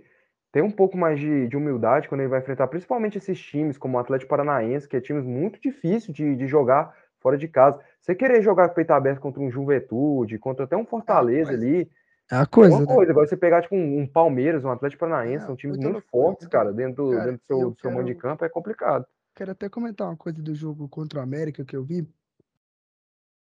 ter 0.56 0.62
um 0.62 0.70
pouco 0.70 0.96
mais 0.96 1.20
de, 1.20 1.46
de 1.48 1.54
humildade 1.54 2.08
quando 2.08 2.22
ele 2.22 2.30
vai 2.30 2.40
enfrentar, 2.40 2.66
principalmente 2.66 3.18
esses 3.18 3.38
times, 3.38 3.76
como 3.76 3.98
o 3.98 4.00
Atlético 4.00 4.30
Paranaense, 4.30 4.88
que 4.88 4.96
é 4.96 5.00
times 5.02 5.22
muito 5.22 5.60
difícil 5.60 6.14
de, 6.14 6.34
de 6.34 6.46
jogar 6.46 6.96
fora 7.20 7.36
de 7.36 7.46
casa. 7.46 7.78
Você 8.00 8.14
querer 8.14 8.40
jogar 8.40 8.68
com 8.68 8.72
o 8.72 8.74
peito 8.76 8.90
aberto 8.92 9.20
contra 9.20 9.42
um 9.42 9.50
Juventude, 9.50 10.38
contra 10.38 10.64
até 10.64 10.74
um 10.74 10.86
Fortaleza 10.86 11.50
coisa. 11.50 11.62
ali, 11.62 11.90
É 12.32 12.36
a 12.36 12.40
é 12.40 12.46
coisa, 12.46 12.74
uma 12.74 12.86
né? 12.86 12.94
coisa. 12.94 13.12
Agora 13.12 13.26
você 13.26 13.36
pegar, 13.36 13.60
tipo, 13.60 13.76
um, 13.76 13.98
um 14.00 14.06
Palmeiras, 14.06 14.64
um 14.64 14.70
Atlético 14.70 15.00
Paranaense, 15.00 15.44
É, 15.44 15.46
são 15.46 15.56
times 15.56 15.76
muito 15.76 15.92
loucura, 15.92 16.10
fortes, 16.10 16.44
muita 16.44 16.56
cara, 16.56 16.72
dentro, 16.72 17.04
do- 17.04 17.10
Cara, 17.10 17.24
dentro 17.32 17.38
do 17.42 17.46
seu, 17.46 17.60
eu 17.60 17.70
do 17.72 17.78
seu 17.78 17.90
mando 17.90 18.06
de 18.06 18.14
campo, 18.14 18.42
é 18.42 18.48
complicado. 18.48 19.06
quero 19.34 19.50
até 19.50 19.68
comentar 19.68 20.06
uma 20.08 20.16
coisa 20.16 20.40
do 20.42 20.54
jogo 20.54 20.88
contra 20.88 21.20
o 21.20 21.22
América 21.22 21.66
que 21.66 21.76
eu 21.76 21.84
vi. 21.84 22.08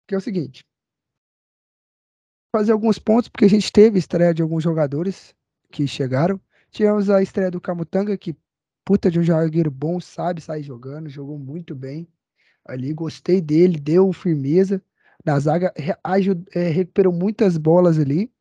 Que 0.08 0.16
é 0.16 0.18
o 0.18 0.22
seguinte. 0.22 0.66
Fazer 2.52 2.72
alguns 2.72 2.98
pontos, 2.98 3.30
porque 3.30 3.46
a 3.46 3.50
gente 3.50 3.72
teve 3.72 4.00
estreia 4.00 4.34
de 4.34 4.42
alguns 4.42 4.64
jogadores 4.64 5.36
que 5.72 5.88
chegaram. 5.88 6.42
Tivemos 6.74 7.08
a 7.08 7.22
estreia 7.22 7.52
do 7.52 7.62
Camutanga, 7.62 8.18
que 8.18 8.36
puta 8.84 9.12
de 9.12 9.20
um 9.20 9.24
zagueiro 9.24 9.70
bom, 9.70 10.00
sabe 10.00 10.42
sair 10.42 10.64
jogando, 10.64 11.08
jogou 11.08 11.38
muito 11.38 11.76
bem 11.76 12.08
ali, 12.66 12.92
gostei 12.92 13.40
dele, 13.40 13.80
deu 13.80 14.12
firmeza 14.12 14.82
na 15.24 15.40
zaga, 15.40 15.72
é, 15.76 16.70
recuperou 16.70 17.14
muitas 17.14 17.58
bolas 17.58 18.00
ali. 18.00 18.34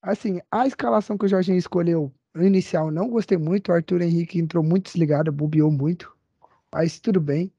Assim, 0.00 0.40
a 0.48 0.64
escalação 0.64 1.18
que 1.18 1.26
o 1.26 1.28
Jorginho 1.28 1.58
escolheu 1.58 2.14
no 2.32 2.44
inicial 2.46 2.88
não 2.92 3.10
gostei 3.10 3.36
muito, 3.36 3.72
o 3.72 3.74
Arthur 3.74 4.02
Henrique 4.02 4.38
entrou 4.38 4.62
muito 4.62 4.84
desligado, 4.84 5.32
bobeou 5.32 5.72
muito, 5.72 6.16
mas 6.72 7.00
tudo 7.00 7.20
bem. 7.20 7.52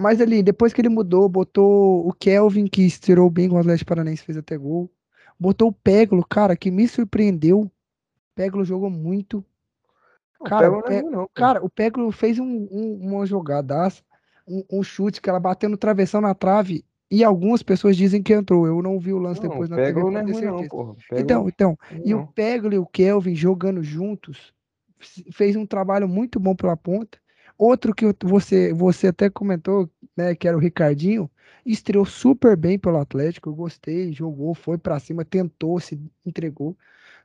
Mas 0.00 0.18
ali, 0.18 0.42
depois 0.42 0.72
que 0.72 0.80
ele 0.80 0.88
mudou, 0.88 1.28
botou 1.28 2.08
o 2.08 2.12
Kelvin, 2.14 2.66
que 2.66 2.86
estirou 2.86 3.28
bem 3.28 3.50
com 3.50 3.56
o 3.56 3.58
Atlético 3.58 3.88
Paranaense, 3.88 4.22
fez 4.22 4.38
até 4.38 4.56
gol. 4.56 4.90
Botou 5.38 5.68
o 5.68 5.72
Peglo, 5.72 6.24
cara, 6.24 6.56
que 6.56 6.70
me 6.70 6.88
surpreendeu. 6.88 7.70
O 8.38 8.42
Peglo 8.42 8.64
jogou 8.64 8.88
muito. 8.88 9.44
Cara, 10.44 10.70
o, 10.70 10.82
Pe... 10.82 11.02
não, 11.02 11.28
cara, 11.34 11.64
o 11.64 11.68
Peglo 11.68 12.12
fez 12.12 12.38
um, 12.38 12.68
um, 12.70 13.00
uma 13.02 13.26
jogadaça 13.26 14.00
um, 14.46 14.64
um, 14.70 14.82
chute 14.82 15.20
que 15.20 15.28
ela 15.28 15.40
bateu 15.40 15.68
no 15.68 15.76
travessão 15.76 16.20
na 16.20 16.34
trave 16.34 16.84
e 17.10 17.24
algumas 17.24 17.62
pessoas 17.62 17.96
dizem 17.96 18.22
que 18.22 18.32
entrou. 18.32 18.66
Eu 18.66 18.80
não 18.80 18.98
vi 19.00 19.12
o 19.12 19.18
lance 19.18 19.42
não, 19.42 19.48
depois 19.50 19.68
na 19.68 19.76
TV. 19.76 20.00
Não 20.00 20.16
é 20.16 20.22
ruim, 20.22 20.40
não, 20.42 20.68
porra. 20.68 20.94
Então, 21.12 21.48
então, 21.48 21.78
e 22.04 22.14
o 22.14 22.26
Peglo 22.28 22.72
e 22.72 22.78
o 22.78 22.86
Kelvin 22.86 23.34
jogando 23.34 23.82
juntos 23.82 24.52
fez 25.32 25.56
um 25.56 25.66
trabalho 25.66 26.08
muito 26.08 26.38
bom 26.38 26.54
pela 26.54 26.76
ponta. 26.76 27.18
Outro 27.56 27.92
que 27.92 28.06
você, 28.22 28.72
você 28.72 29.08
até 29.08 29.28
comentou, 29.28 29.90
né, 30.16 30.34
que 30.34 30.46
era 30.46 30.56
o 30.56 30.60
Ricardinho, 30.60 31.28
estreou 31.66 32.04
super 32.04 32.56
bem 32.56 32.78
pelo 32.78 32.98
Atlético, 32.98 33.48
eu 33.48 33.54
gostei, 33.54 34.12
jogou, 34.12 34.54
foi 34.54 34.78
para 34.78 34.98
cima, 35.00 35.24
tentou, 35.24 35.80
se 35.80 36.00
entregou. 36.24 36.76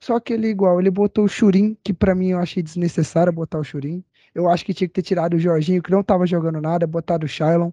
Só 0.03 0.19
que 0.19 0.33
ele 0.33 0.49
igual, 0.49 0.81
ele 0.81 0.91
botou 0.91 1.23
o 1.23 1.29
Churim, 1.29 1.77
que 1.81 1.93
para 1.93 2.13
mim 2.13 2.31
eu 2.31 2.37
achei 2.37 2.61
desnecessário 2.61 3.31
botar 3.31 3.57
o 3.57 3.63
Churim. 3.63 4.03
Eu 4.35 4.49
acho 4.49 4.65
que 4.65 4.73
tinha 4.73 4.85
que 4.85 4.93
ter 4.93 5.01
tirado 5.01 5.35
o 5.35 5.39
Jorginho, 5.39 5.81
que 5.81 5.89
não 5.89 6.03
tava 6.03 6.27
jogando 6.27 6.59
nada, 6.59 6.85
botado 6.85 7.25
o 7.25 7.29
Shailon. 7.29 7.71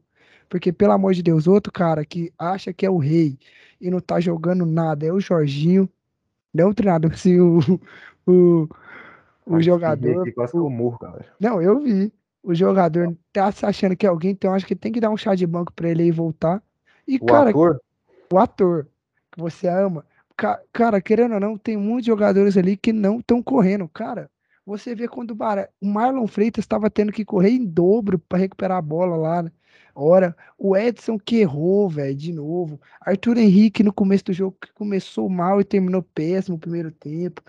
Porque, 0.48 0.72
pelo 0.72 0.92
amor 0.92 1.12
de 1.12 1.24
Deus, 1.24 1.48
outro 1.48 1.72
cara 1.72 2.04
que 2.04 2.32
acha 2.38 2.72
que 2.72 2.86
é 2.86 2.90
o 2.90 2.98
rei 2.98 3.36
e 3.80 3.90
não 3.90 3.98
tá 3.98 4.20
jogando 4.20 4.64
nada 4.64 5.04
é 5.04 5.12
o 5.12 5.18
Jorginho. 5.18 5.88
Não 6.54 6.72
treinado. 6.72 7.10
Se 7.18 7.40
o, 7.40 7.58
o, 8.24 8.68
o 9.44 9.60
jogador. 9.60 10.24
o... 10.54 10.70
morro, 10.70 10.98
galera. 11.00 11.26
Não, 11.40 11.60
eu 11.60 11.80
vi. 11.80 12.12
O 12.44 12.54
jogador 12.54 13.12
tá 13.32 13.50
se 13.50 13.66
achando 13.66 13.96
que 13.96 14.06
é 14.06 14.08
alguém, 14.08 14.30
então 14.30 14.54
acho 14.54 14.64
que 14.64 14.76
tem 14.76 14.92
que 14.92 15.00
dar 15.00 15.10
um 15.10 15.16
chá 15.16 15.34
de 15.34 15.48
banco 15.48 15.72
pra 15.72 15.88
ele 15.88 16.04
e 16.04 16.12
voltar. 16.12 16.62
E, 17.08 17.16
o 17.16 17.26
cara, 17.26 17.50
ator? 17.50 17.80
O 18.32 18.38
ator 18.38 18.86
que 19.32 19.40
você 19.40 19.66
ama. 19.66 20.04
Cara, 20.72 21.00
querendo 21.02 21.34
ou 21.34 21.40
não, 21.40 21.58
tem 21.58 21.76
muitos 21.76 22.06
jogadores 22.06 22.56
ali 22.56 22.76
que 22.76 22.92
não 22.92 23.18
estão 23.20 23.42
correndo. 23.42 23.86
Cara, 23.88 24.30
você 24.64 24.94
vê 24.94 25.06
quando 25.06 25.32
o 25.32 25.86
Marlon 25.86 26.26
Freitas 26.26 26.64
estava 26.64 26.88
tendo 26.90 27.12
que 27.12 27.24
correr 27.24 27.50
em 27.50 27.66
dobro 27.66 28.18
para 28.18 28.38
recuperar 28.38 28.78
a 28.78 28.82
bola 28.82 29.16
lá. 29.16 29.42
Né? 29.42 29.52
Ora, 29.94 30.34
o 30.56 30.76
Edson 30.76 31.18
que 31.18 31.36
errou, 31.36 31.88
velho, 31.90 32.14
de 32.16 32.32
novo. 32.32 32.80
Arthur 33.00 33.36
Henrique 33.36 33.82
no 33.82 33.92
começo 33.92 34.24
do 34.24 34.32
jogo 34.32 34.56
que 34.60 34.72
começou 34.72 35.28
mal 35.28 35.60
e 35.60 35.64
terminou 35.64 36.02
péssimo 36.02 36.56
o 36.56 36.60
primeiro 36.60 36.90
tempo. 36.90 37.42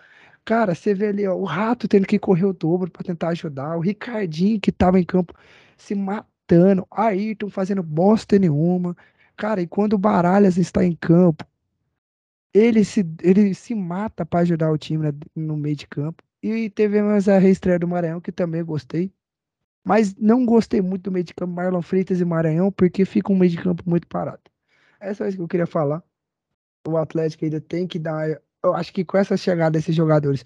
Cara, 0.43 0.76
você 0.76 0.93
vê 0.93 1.07
ali, 1.07 1.27
ó, 1.27 1.35
o 1.35 1.43
Rato 1.45 1.88
tendo 1.88 2.07
que 2.07 2.19
correr 2.19 2.45
o 2.45 2.53
dobro 2.53 2.91
para 2.91 3.03
tentar 3.03 3.30
ajudar, 3.30 3.77
o 3.77 3.80
Ricardinho 3.80 4.59
que 4.59 4.72
tava 4.72 4.99
em 4.99 5.05
campo 5.05 5.34
se 5.77 5.95
matando, 5.95 6.85
Ayrton 6.91 7.49
fazendo 7.49 7.84
bosta 7.84 8.38
nenhuma. 8.39 8.95
Cara, 9.38 9.61
e 9.61 9.68
quando 9.68 9.93
o 9.93 9.97
Baralhas 9.97 10.57
está 10.57 10.84
em 10.84 10.95
campo, 10.95 11.45
ele 12.53 12.84
se, 12.84 13.06
ele 13.22 13.53
se 13.53 13.73
mata 13.73 14.26
para 14.26 14.41
ajudar 14.41 14.72
o 14.72 14.78
time 14.78 15.14
no 15.36 15.56
meio 15.56 15.76
de 15.76 15.88
campo. 15.88 16.23
E 16.44 16.69
teve 16.69 17.02
mais 17.02 17.30
a 17.30 17.38
reestreia 17.38 17.80
do 17.80 17.88
Maranhão, 17.88 18.19
que 18.19 18.32
também 18.32 18.64
gostei. 18.64 19.11
Mas 19.84 20.15
não 20.15 20.45
gostei 20.45 20.82
muito 20.82 21.03
do 21.03 21.11
meio 21.11 21.23
de 21.23 21.34
campo 21.34 21.53
Marlon 21.53 21.82
Freitas 21.82 22.19
e 22.19 22.26
Maranhão, 22.26 22.72
porque 22.72 23.06
fica 23.06 23.32
um 23.32 23.38
meio 23.38 23.52
de 23.52 23.57
campo 23.57 23.84
muito 23.86 24.07
parado. 24.07 24.41
É 24.99 25.14
só 25.14 25.26
isso 25.26 25.38
que 25.38 25.44
eu 25.44 25.48
queria 25.48 25.65
falar. 25.65 26.03
O 26.88 26.98
Atlético 26.98 27.45
ainda 27.45 27.60
tem 27.60 27.88
que 27.88 27.98
dar. 27.98 28.28
Eu 28.64 28.73
acho 28.73 28.94
que 28.94 29.03
com 29.03 29.18
essa 29.18 29.38
chegada 29.38 29.72
desses 29.72 29.95
jogadores, 29.95 30.44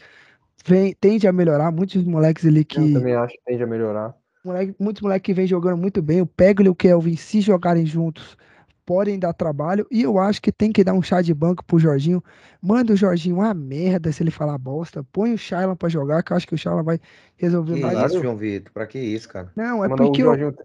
vem, 0.65 0.93
tende 0.93 1.27
a 1.27 1.33
melhorar. 1.33 1.71
Muitos 1.71 2.03
moleques 2.03 2.45
ali 2.45 2.63
que. 2.63 2.79
Eu 2.79 2.99
também 2.99 3.15
acho 3.15 3.33
que 3.33 3.41
tende 3.45 3.63
a 3.63 3.67
melhorar. 3.67 4.15
Moleque, 4.43 4.75
muitos 4.79 5.01
moleques 5.01 5.25
que 5.25 5.33
vêm 5.33 5.47
jogando 5.47 5.77
muito 5.77 6.01
bem. 6.01 6.21
O 6.21 6.25
Peglo 6.25 6.67
e 6.67 6.69
o 6.69 6.75
Kelvin, 6.75 7.15
se 7.15 7.41
jogarem 7.41 7.85
juntos, 7.85 8.37
podem 8.85 9.17
dar 9.17 9.33
trabalho. 9.33 9.87
E 9.89 10.03
eu 10.03 10.19
acho 10.19 10.41
que 10.41 10.51
tem 10.51 10.71
que 10.71 10.83
dar 10.83 10.93
um 10.93 11.01
chá 11.01 11.21
de 11.21 11.33
banco 11.33 11.63
pro 11.65 11.79
Jorginho. 11.79 12.23
Manda 12.61 12.93
o 12.93 12.95
Jorginho 12.95 13.37
uma 13.37 13.53
merda 13.53 14.11
se 14.11 14.21
ele 14.21 14.31
falar 14.31 14.57
bosta. 14.57 15.03
Põe 15.11 15.33
o 15.33 15.37
Shailon 15.37 15.75
pra 15.75 15.89
jogar, 15.89 16.23
que 16.23 16.31
eu 16.31 16.37
acho 16.37 16.47
que 16.47 16.55
o 16.55 16.57
Shailon 16.57 16.83
vai 16.83 16.99
resolver 17.35 17.75
que 17.75 17.81
mais. 17.81 18.11
Isso, 18.11 18.21
João 18.21 18.37
Vitor? 18.37 18.71
Pra 18.71 18.87
que 18.87 18.99
isso, 18.99 19.27
cara? 19.27 19.51
Não, 19.55 19.83
é 19.83 19.89
porque. 19.89 20.21
O, 20.21 20.25
Jorginho... 20.25 20.55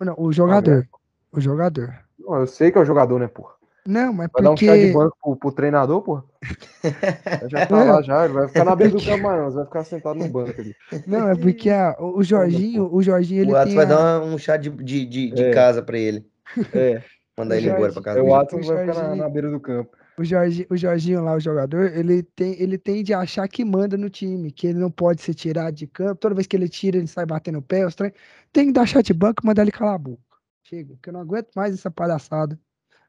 Não, 0.00 0.14
o 0.18 0.32
jogador. 0.32 0.86
O 1.32 1.40
jogador. 1.40 1.94
Não, 2.18 2.40
eu 2.40 2.46
sei 2.46 2.70
que 2.70 2.78
é 2.78 2.80
o 2.80 2.84
jogador, 2.84 3.18
né, 3.18 3.28
porra? 3.28 3.54
Não, 3.86 4.12
mas 4.12 4.16
vai 4.16 4.28
porque... 4.28 4.42
dar 4.42 4.50
um 4.50 4.56
chá 4.56 4.76
de 4.76 4.92
banco 4.92 5.16
pro, 5.22 5.36
pro 5.36 5.52
treinador, 5.52 6.02
porra? 6.02 6.24
já 7.50 7.66
tá 7.66 7.84
lá, 7.84 8.02
já. 8.02 8.24
Ele 8.24 8.34
vai 8.34 8.48
ficar 8.48 8.64
na 8.64 8.76
beira 8.76 8.92
do 8.92 9.00
campo, 9.04 9.22
não. 9.22 9.50
Vai 9.50 9.64
ficar 9.64 9.84
sentado 9.84 10.18
no 10.18 10.28
banco 10.28 10.60
ali. 10.60 10.74
Não, 11.06 11.28
é 11.28 11.34
porque 11.34 11.70
a, 11.70 11.96
o 11.98 12.22
Jorginho, 12.22 12.92
o 12.92 13.02
Jorginho, 13.02 13.42
ele 13.42 13.52
o 13.52 13.56
Atos 13.56 13.74
vai 13.74 13.86
a... 13.86 13.88
dar 13.88 14.22
um 14.22 14.36
chá 14.36 14.56
de, 14.56 14.70
de, 14.70 15.06
de, 15.06 15.30
de 15.30 15.42
é. 15.42 15.50
casa 15.52 15.82
pra 15.82 15.98
ele. 15.98 16.26
É. 16.72 17.02
Mandar 17.40 17.56
ele 17.56 17.70
embora 17.70 17.92
pra 17.92 18.02
casa. 18.02 18.18
É 18.18 18.22
o 18.22 18.34
Atos 18.34 18.66
vai 18.66 18.86
ficar 18.86 19.08
na, 19.08 19.16
na, 19.16 19.28
beira 19.28 19.50
do 19.50 19.58
campo. 19.60 19.96
O, 20.18 20.24
Jorge, 20.24 20.66
o 20.70 20.76
Jorginho 20.76 21.22
lá, 21.22 21.34
o 21.34 21.40
jogador, 21.40 21.96
ele 21.96 22.22
tem, 22.22 22.60
ele 22.60 22.76
tem 22.76 23.02
de 23.02 23.14
achar 23.14 23.48
que 23.48 23.64
manda 23.64 23.96
no 23.96 24.10
time, 24.10 24.52
que 24.52 24.66
ele 24.66 24.78
não 24.78 24.90
pode 24.90 25.22
ser 25.22 25.34
tirado 25.34 25.74
de 25.74 25.86
campo. 25.86 26.16
Toda 26.16 26.34
vez 26.34 26.46
que 26.46 26.56
ele 26.56 26.68
tira, 26.68 26.98
ele 26.98 27.06
sai 27.06 27.24
batendo 27.24 27.58
o 27.58 27.62
pé. 27.62 27.86
Os 27.86 27.94
trem. 27.94 28.12
Tem 28.52 28.66
que 28.66 28.72
dar 28.72 28.86
chat 28.86 29.12
banco 29.12 29.42
e 29.42 29.46
mandar 29.46 29.62
ele 29.62 29.72
calar 29.72 29.94
a 29.94 29.98
boca. 29.98 30.22
Chega, 30.62 30.94
porque 30.94 31.08
eu 31.08 31.12
não 31.12 31.20
aguento 31.20 31.48
mais 31.56 31.74
essa 31.74 31.90
palhaçada 31.90 32.58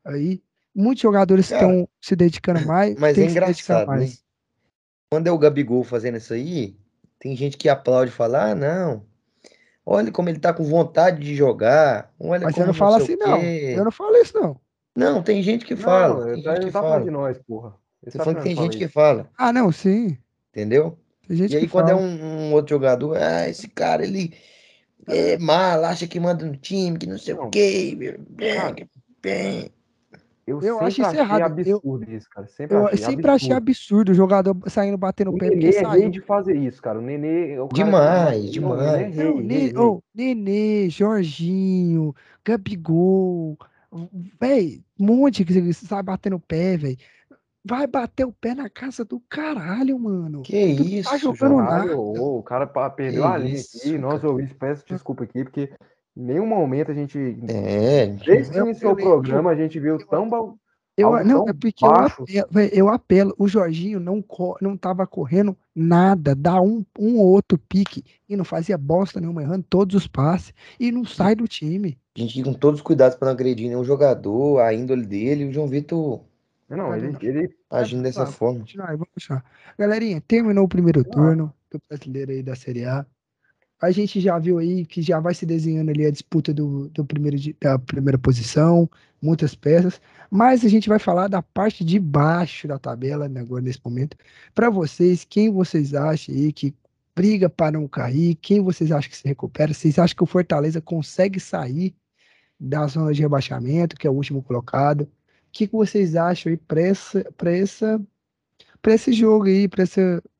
aí. 0.05 0.41
Muitos 0.73 1.01
jogadores 1.01 1.51
estão 1.51 1.87
se 2.01 2.15
dedicando 2.15 2.65
mais. 2.65 2.97
Mas 2.97 3.17
é 3.17 3.25
engraçado, 3.25 3.91
né? 3.91 4.09
Quando 5.11 5.27
é 5.27 5.31
o 5.31 5.37
Gabigol 5.37 5.83
fazendo 5.83 6.17
isso 6.17 6.33
aí, 6.33 6.77
tem 7.19 7.35
gente 7.35 7.57
que 7.57 7.67
aplaude 7.67 8.11
e 8.11 8.13
fala: 8.13 8.51
ah, 8.51 8.55
não, 8.55 9.05
Olha 9.85 10.11
como 10.11 10.29
ele 10.29 10.39
tá 10.39 10.53
com 10.53 10.63
vontade 10.63 11.19
de 11.19 11.35
jogar. 11.35 12.11
Olha 12.19 12.45
Mas 12.45 12.55
você 12.55 12.65
não 12.65 12.73
fala 12.73 12.97
assim, 12.97 13.15
não. 13.15 13.41
Eu 13.41 13.83
não 13.83 13.91
falo 13.91 14.15
isso, 14.17 14.39
não. 14.39 14.59
Não, 14.95 15.23
tem 15.23 15.41
gente 15.41 15.65
que 15.65 15.75
fala. 15.75 16.25
Não, 16.25 16.33
tem 16.33 16.43
gente 16.43 16.65
que 16.65 16.71
tá 16.71 16.81
fala. 16.81 17.01
de 17.01 17.09
nós, 17.09 17.37
porra. 17.39 17.75
Você 18.03 18.17
tá 18.17 18.23
falando 18.23 18.37
que 18.37 18.43
tem 18.43 18.55
gente 18.55 18.77
que 18.77 18.87
fala. 18.87 19.29
Ah, 19.37 19.53
não, 19.53 19.71
sim. 19.71 20.17
Entendeu? 20.49 20.97
e 21.29 21.55
aí, 21.55 21.67
quando 21.67 21.89
é 21.89 21.93
fala. 21.93 22.01
é 22.01 22.05
um, 22.05 22.49
um, 22.49 22.53
outro 22.53 22.75
jogador, 22.75 23.17
ah, 23.17 23.47
esse 23.47 23.67
cara, 23.69 24.03
ele 24.03 24.33
é 25.07 25.37
mal, 25.37 25.83
acha 25.85 26.07
que 26.07 26.19
manda 26.19 26.45
no 26.45 26.57
time, 26.57 26.97
que 26.97 27.07
não 27.07 27.17
sei 27.17 27.35
não. 27.35 27.45
o 27.45 27.49
quê. 27.49 28.17
Bem, 29.21 29.71
eu, 30.45 30.59
eu 30.61 30.79
acho 30.79 31.01
isso 31.01 31.15
errado. 31.15 31.41
absurdo 31.41 32.05
eu, 32.05 32.17
isso, 32.17 32.29
cara. 32.29 32.47
Sempre 32.47 32.75
eu 32.75 32.85
achei 32.87 32.97
sempre 32.97 33.13
absurdo. 33.13 33.35
achei 33.35 33.51
absurdo 33.53 34.11
o 34.11 34.15
jogador 34.15 34.57
saindo 34.67 34.97
batendo 34.97 35.31
o 35.31 35.37
pé. 35.37 35.49
Nenê 35.49 35.75
é 35.75 35.87
rei 35.87 36.09
de 36.09 36.21
fazer 36.21 36.55
isso, 36.55 36.81
cara. 36.81 36.99
O 36.99 37.01
Nenê. 37.01 37.59
O 37.59 37.67
demais, 37.67 38.37
cara, 38.37 38.51
demais. 38.51 39.15
Não, 39.15 39.35
rei, 39.35 39.43
Nenê, 39.43 39.77
oh, 39.77 40.01
Nenê, 40.13 40.89
Jorginho, 40.89 42.15
Gabigol. 42.43 43.57
Véi, 44.39 44.81
um 44.99 45.05
monte 45.05 45.45
que 45.45 45.53
você 45.61 45.85
sai 45.85 46.01
batendo 46.01 46.37
o 46.37 46.39
pé, 46.39 46.77
velho. 46.77 46.97
Vai 47.63 47.85
bater 47.85 48.25
o 48.25 48.31
pé 48.31 48.55
na 48.55 48.67
casa 48.67 49.05
do 49.05 49.19
caralho, 49.29 49.99
mano. 49.99 50.41
Que 50.41 50.75
tu 50.75 50.83
isso, 50.83 51.09
tá 51.09 51.17
jogando 51.17 51.57
nada. 51.57 51.95
Oh, 51.95 52.39
o 52.39 52.43
cara 52.43 52.65
perdeu 52.65 53.21
que 53.21 53.27
a 53.27 53.37
linha 53.37 53.59
aqui. 53.59 53.97
Nós 53.99 54.23
ouvintes, 54.23 54.55
peço 54.57 54.83
desculpa 54.87 55.25
aqui, 55.25 55.43
porque 55.43 55.71
em 56.15 56.23
nenhum 56.23 56.45
momento 56.45 56.91
a 56.91 56.93
gente. 56.93 57.17
É, 57.47 58.07
desde 58.07 58.51
que 58.51 58.59
iniciou 58.59 58.93
o 58.93 58.95
programa, 58.95 59.51
a 59.51 59.55
gente 59.55 59.79
viu 59.79 59.97
tão. 59.97 60.57
Eu, 60.97 61.23
não, 61.23 61.47
é 61.47 61.53
porque 61.53 61.85
eu 61.85 61.89
apelo, 61.89 62.47
eu 62.71 62.89
apelo, 62.89 63.33
o 63.37 63.47
Jorginho 63.47 63.99
não, 63.99 64.23
não 64.61 64.75
tava 64.75 65.07
correndo 65.07 65.57
nada, 65.73 66.35
dá 66.35 66.61
um, 66.61 66.85
um 66.99 67.17
ou 67.17 67.27
outro 67.27 67.57
pique 67.57 68.03
e 68.27 68.35
não 68.35 68.43
fazia 68.43 68.77
bosta 68.77 69.19
nenhuma, 69.19 69.41
errando 69.41 69.65
todos 69.69 69.95
os 69.95 70.05
passes 70.05 70.53
e 70.79 70.91
não 70.91 71.05
sai 71.05 71.33
do 71.33 71.47
time. 71.47 71.97
A 72.15 72.19
gente 72.19 72.43
com 72.43 72.53
todos 72.53 72.81
os 72.81 72.83
cuidados 72.83 73.17
para 73.17 73.27
não 73.27 73.33
agredir 73.33 73.69
nenhum 73.69 73.85
jogador, 73.85 74.59
a 74.59 74.73
índole 74.73 75.05
dele, 75.05 75.45
o 75.45 75.53
João 75.53 75.67
Vitor. 75.67 76.21
Não, 76.69 76.95
ele, 76.95 77.17
ele 77.21 77.55
agindo 77.69 78.03
dessa 78.03 78.25
forma. 78.25 78.59
Vamos 78.59 78.71
continuar, 78.71 78.91
vamos 78.91 79.09
continuar. 79.13 79.45
Galerinha, 79.79 80.21
terminou 80.27 80.65
o 80.65 80.69
primeiro 80.69 81.03
turno 81.03 81.53
do 81.71 81.81
brasileiro 81.87 82.31
aí 82.31 82.43
da 82.43 82.55
Série 82.55 82.85
A 82.85 83.05
a 83.81 83.89
gente 83.89 84.21
já 84.21 84.37
viu 84.37 84.59
aí 84.59 84.85
que 84.85 85.01
já 85.01 85.19
vai 85.19 85.33
se 85.33 85.45
desenhando 85.45 85.89
ali 85.89 86.05
a 86.05 86.11
disputa 86.11 86.53
do, 86.53 86.87
do 86.89 87.03
primeiro, 87.03 87.37
da 87.59 87.79
primeira 87.79 88.17
posição, 88.17 88.87
muitas 89.21 89.55
peças, 89.55 89.99
mas 90.29 90.63
a 90.63 90.69
gente 90.69 90.87
vai 90.87 90.99
falar 90.99 91.27
da 91.27 91.41
parte 91.41 91.83
de 91.83 91.99
baixo 91.99 92.67
da 92.67 92.77
tabela 92.77 93.27
né, 93.27 93.41
agora 93.41 93.63
nesse 93.63 93.79
momento. 93.83 94.15
Para 94.53 94.69
vocês, 94.69 95.25
quem 95.25 95.51
vocês 95.51 95.95
acham 95.95 96.35
aí 96.35 96.53
que 96.53 96.75
briga 97.15 97.49
para 97.49 97.71
não 97.71 97.87
cair? 97.87 98.35
Quem 98.35 98.61
vocês 98.61 98.91
acham 98.91 99.09
que 99.09 99.17
se 99.17 99.27
recupera? 99.27 99.73
Vocês 99.73 99.97
acham 99.97 100.15
que 100.15 100.23
o 100.23 100.27
Fortaleza 100.27 100.79
consegue 100.79 101.39
sair 101.39 101.95
da 102.59 102.85
zona 102.87 103.13
de 103.13 103.21
rebaixamento, 103.21 103.95
que 103.95 104.05
é 104.05 104.09
o 104.09 104.13
último 104.13 104.43
colocado? 104.43 105.01
O 105.01 105.07
que, 105.51 105.67
que 105.67 105.73
vocês 105.73 106.15
acham 106.15 106.51
aí 106.51 106.57
para 106.57 106.81
essa, 106.81 107.25
essa, 107.45 108.01
para 108.81 108.93
esse 108.93 109.11
jogo 109.11 109.45
aí, 109.45 109.67
para 109.67 109.83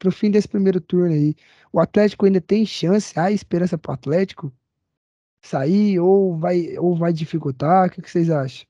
o 0.05 0.11
fim 0.11 0.29
desse 0.29 0.47
primeiro 0.47 0.79
turno 0.79 1.13
aí? 1.13 1.35
O 1.73 1.79
Atlético 1.79 2.25
ainda 2.25 2.41
tem 2.41 2.65
chance? 2.65 3.17
Há 3.17 3.31
esperança 3.31 3.77
para 3.77 3.91
o 3.91 3.93
Atlético 3.93 4.51
sair 5.41 5.99
ou 5.99 6.37
vai, 6.37 6.77
ou 6.77 6.95
vai 6.95 7.13
dificultar? 7.13 7.87
O 7.87 7.91
que, 7.91 8.01
que 8.01 8.11
vocês 8.11 8.29
acham? 8.29 8.67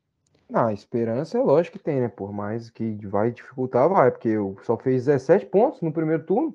Não, 0.49 0.67
a 0.67 0.73
esperança 0.73 1.37
é 1.37 1.41
lógico 1.41 1.77
que 1.77 1.83
tem, 1.83 2.01
né? 2.01 2.09
Por 2.09 2.31
mais 2.33 2.69
que 2.69 2.95
vai 3.07 3.31
dificultar, 3.31 3.87
vai, 3.89 4.11
porque 4.11 4.35
só 4.63 4.77
fez 4.77 5.05
17 5.05 5.45
pontos 5.45 5.81
no 5.81 5.93
primeiro 5.93 6.25
turno. 6.25 6.53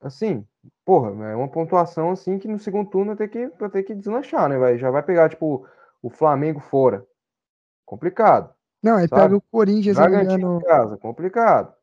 Assim, 0.00 0.46
porra, 0.84 1.08
é 1.30 1.34
uma 1.34 1.48
pontuação 1.48 2.10
assim 2.10 2.38
que 2.38 2.46
no 2.46 2.58
segundo 2.58 2.90
turno 2.90 3.16
vai 3.16 3.16
ter 3.16 3.28
que, 3.28 3.48
vai 3.58 3.70
ter 3.70 3.82
que 3.82 3.94
deslanchar, 3.94 4.48
né? 4.48 4.58
Vai, 4.58 4.78
já 4.78 4.90
vai 4.90 5.02
pegar, 5.02 5.30
tipo, 5.30 5.66
o 6.02 6.10
Flamengo 6.10 6.60
fora. 6.60 7.04
Complicado. 7.84 8.54
Não, 8.82 8.96
aí 8.96 9.08
sabe? 9.08 9.22
pega 9.22 9.36
o 9.36 9.40
Corinthians 9.40 9.96
Bragantino 9.96 10.54
no... 10.54 10.60
em 10.60 10.64
casa, 10.64 10.96
complicado. 10.98 11.74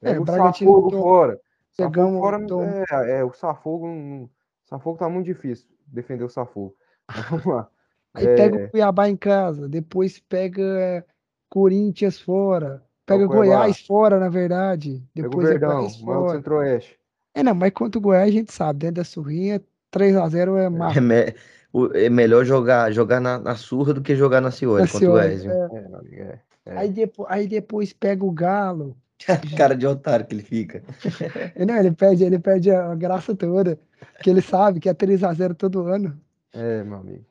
Pega 0.00 0.16
É, 0.16 0.20
o 0.20 0.24
Bragantino 0.24 0.70
Safogo 0.70 0.90
to- 0.90 1.02
fora. 1.02 1.40
Pegamos- 1.76 2.14
Safogo 2.14 2.20
fora, 2.20 2.46
tom- 2.46 2.62
é, 2.62 3.18
é, 3.18 3.24
o 3.24 3.32
Safogo, 3.32 3.86
não- 3.86 4.30
Safogo 4.64 4.98
tá 4.98 5.08
muito 5.08 5.26
difícil 5.26 5.68
defender 5.86 6.24
o 6.24 6.28
Safogo. 6.28 6.74
Vamos 7.30 7.44
lá. 7.46 7.68
Aí 8.14 8.26
É, 8.26 8.34
pega 8.36 8.56
o 8.56 8.70
Cuiabá 8.70 9.08
em 9.08 9.16
casa, 9.16 9.68
depois 9.68 10.18
pega 10.20 10.62
é, 10.62 11.04
Corinthians 11.48 12.20
fora, 12.20 12.82
pega 13.04 13.24
o 13.24 13.28
Cuiabá. 13.28 13.46
Goiás 13.62 13.86
fora, 13.86 14.18
na 14.20 14.28
verdade. 14.28 15.02
Pega 15.14 15.26
o 15.26 15.30
Depois 15.30 15.46
é 15.48 15.50
Verdão, 15.52 15.76
Goiás 15.76 15.94
o 15.94 15.98
do 15.98 16.04
fora. 16.04 16.36
Centro-Oeste. 16.36 17.00
É, 17.34 17.42
não, 17.42 17.54
mas 17.54 17.72
contra 17.72 17.98
o 17.98 18.02
Goiás 18.02 18.28
a 18.28 18.32
gente 18.32 18.52
sabe, 18.52 18.78
dentro 18.80 18.96
da 18.96 19.04
surrinha, 19.04 19.60
3x0 19.90 20.56
é 20.56 20.64
É, 20.64 20.68
massa. 20.70 21.00
me- 21.00 21.34
o- 21.72 21.92
é 21.92 22.08
melhor 22.08 22.44
jogar, 22.44 22.92
jogar 22.92 23.20
na, 23.20 23.38
na 23.38 23.56
surra 23.56 23.92
do 23.92 24.00
que 24.00 24.14
jogar 24.14 24.40
na 24.40 24.50
Cioli 24.52 24.82
Na 24.82 24.88
contra 24.88 25.08
o 25.08 25.12
Goiás? 25.12 25.44
É, 25.44 25.68
é. 26.12 26.38
É. 26.66 26.78
Aí, 26.78 26.88
depois, 26.90 27.28
aí 27.30 27.46
depois 27.46 27.92
pega 27.92 28.24
o 28.24 28.30
Galo. 28.32 28.96
Cara 29.56 29.74
de 29.76 29.86
otário 29.86 30.26
que 30.26 30.34
ele 30.34 30.42
fica. 30.42 30.82
Não, 31.66 31.76
ele 31.76 31.92
perde, 31.92 32.24
ele 32.24 32.38
perde 32.38 32.70
a 32.70 32.94
graça 32.94 33.34
toda, 33.34 33.78
que 34.22 34.28
ele 34.30 34.42
sabe 34.42 34.80
que 34.80 34.88
é 34.88 34.94
3x0 34.94 35.54
todo 35.54 35.86
ano. 35.86 36.18
É, 36.52 36.82
meu 36.84 36.98
amigo. 36.98 37.24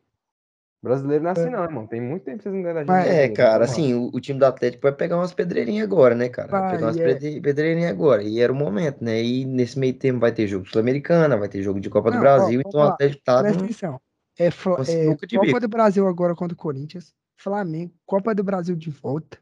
Brasileiro 0.82 1.24
não 1.24 1.30
é 1.30 1.32
assim, 1.32 1.50
não, 1.50 1.64
irmão. 1.64 1.88
Tem 1.88 2.02
muito 2.02 2.24
tempo 2.26 2.38
que 2.40 2.44
vocês 2.44 2.54
não 2.54 2.62
ganham 2.62 2.76
da 2.76 2.82
gente. 2.82 2.90
Mas- 2.90 3.06
É, 3.06 3.08
brasileiro. 3.08 3.34
cara, 3.36 3.64
assim, 3.64 3.94
o, 3.94 4.10
o 4.14 4.20
time 4.20 4.38
do 4.38 4.46
Atlético 4.46 4.82
vai 4.84 4.92
pegar 4.92 5.16
umas 5.16 5.34
pedreirinhas 5.34 5.86
agora, 5.86 6.14
né, 6.14 6.28
cara? 6.28 6.50
Vai 6.50 6.60
Vai, 6.62 6.72
pegar 6.72 6.86
umas 6.88 6.98
é. 6.98 7.04
pedre- 7.06 7.40
pedreirinhas 7.40 7.90
agora. 7.92 8.22
E 8.22 8.42
era 8.42 8.52
o 8.52 8.56
momento, 8.56 9.02
né? 9.02 9.24
E 9.24 9.46
nesse 9.46 9.80
meio 9.80 9.94
tempo 9.94 10.20
vai 10.20 10.34
ter 10.34 10.46
jogo 10.46 10.66
Sul-Americana, 10.68 11.38
vai 11.38 11.48
ter 11.48 11.62
jogo 11.62 11.80
de 11.80 11.90
Copa 11.90 12.10
do 12.12 12.16
Não, 12.16 12.20
ó, 12.20 12.22
Brasil. 12.24 12.60
vamos 12.60 12.66
então 12.68 12.82
o. 12.82 12.84
Atlético 12.84 13.22
tá 13.24 13.40
Presta 13.40 13.60
num- 13.60 13.64
atenção. 13.66 14.02
É, 14.38 14.48
é, 14.48 14.52
Copa 14.52 15.26
bico. 15.46 15.60
do 15.62 15.68
Brasil 15.70 16.06
agora 16.06 16.36
contra 16.36 16.54
o 16.54 16.58
Corinthians, 16.58 17.14
Flamengo, 17.38 17.94
Copa 18.06 18.36
do 18.36 18.44
Brasil 18.44 18.76
de 18.76 18.90
volta. 18.90 19.38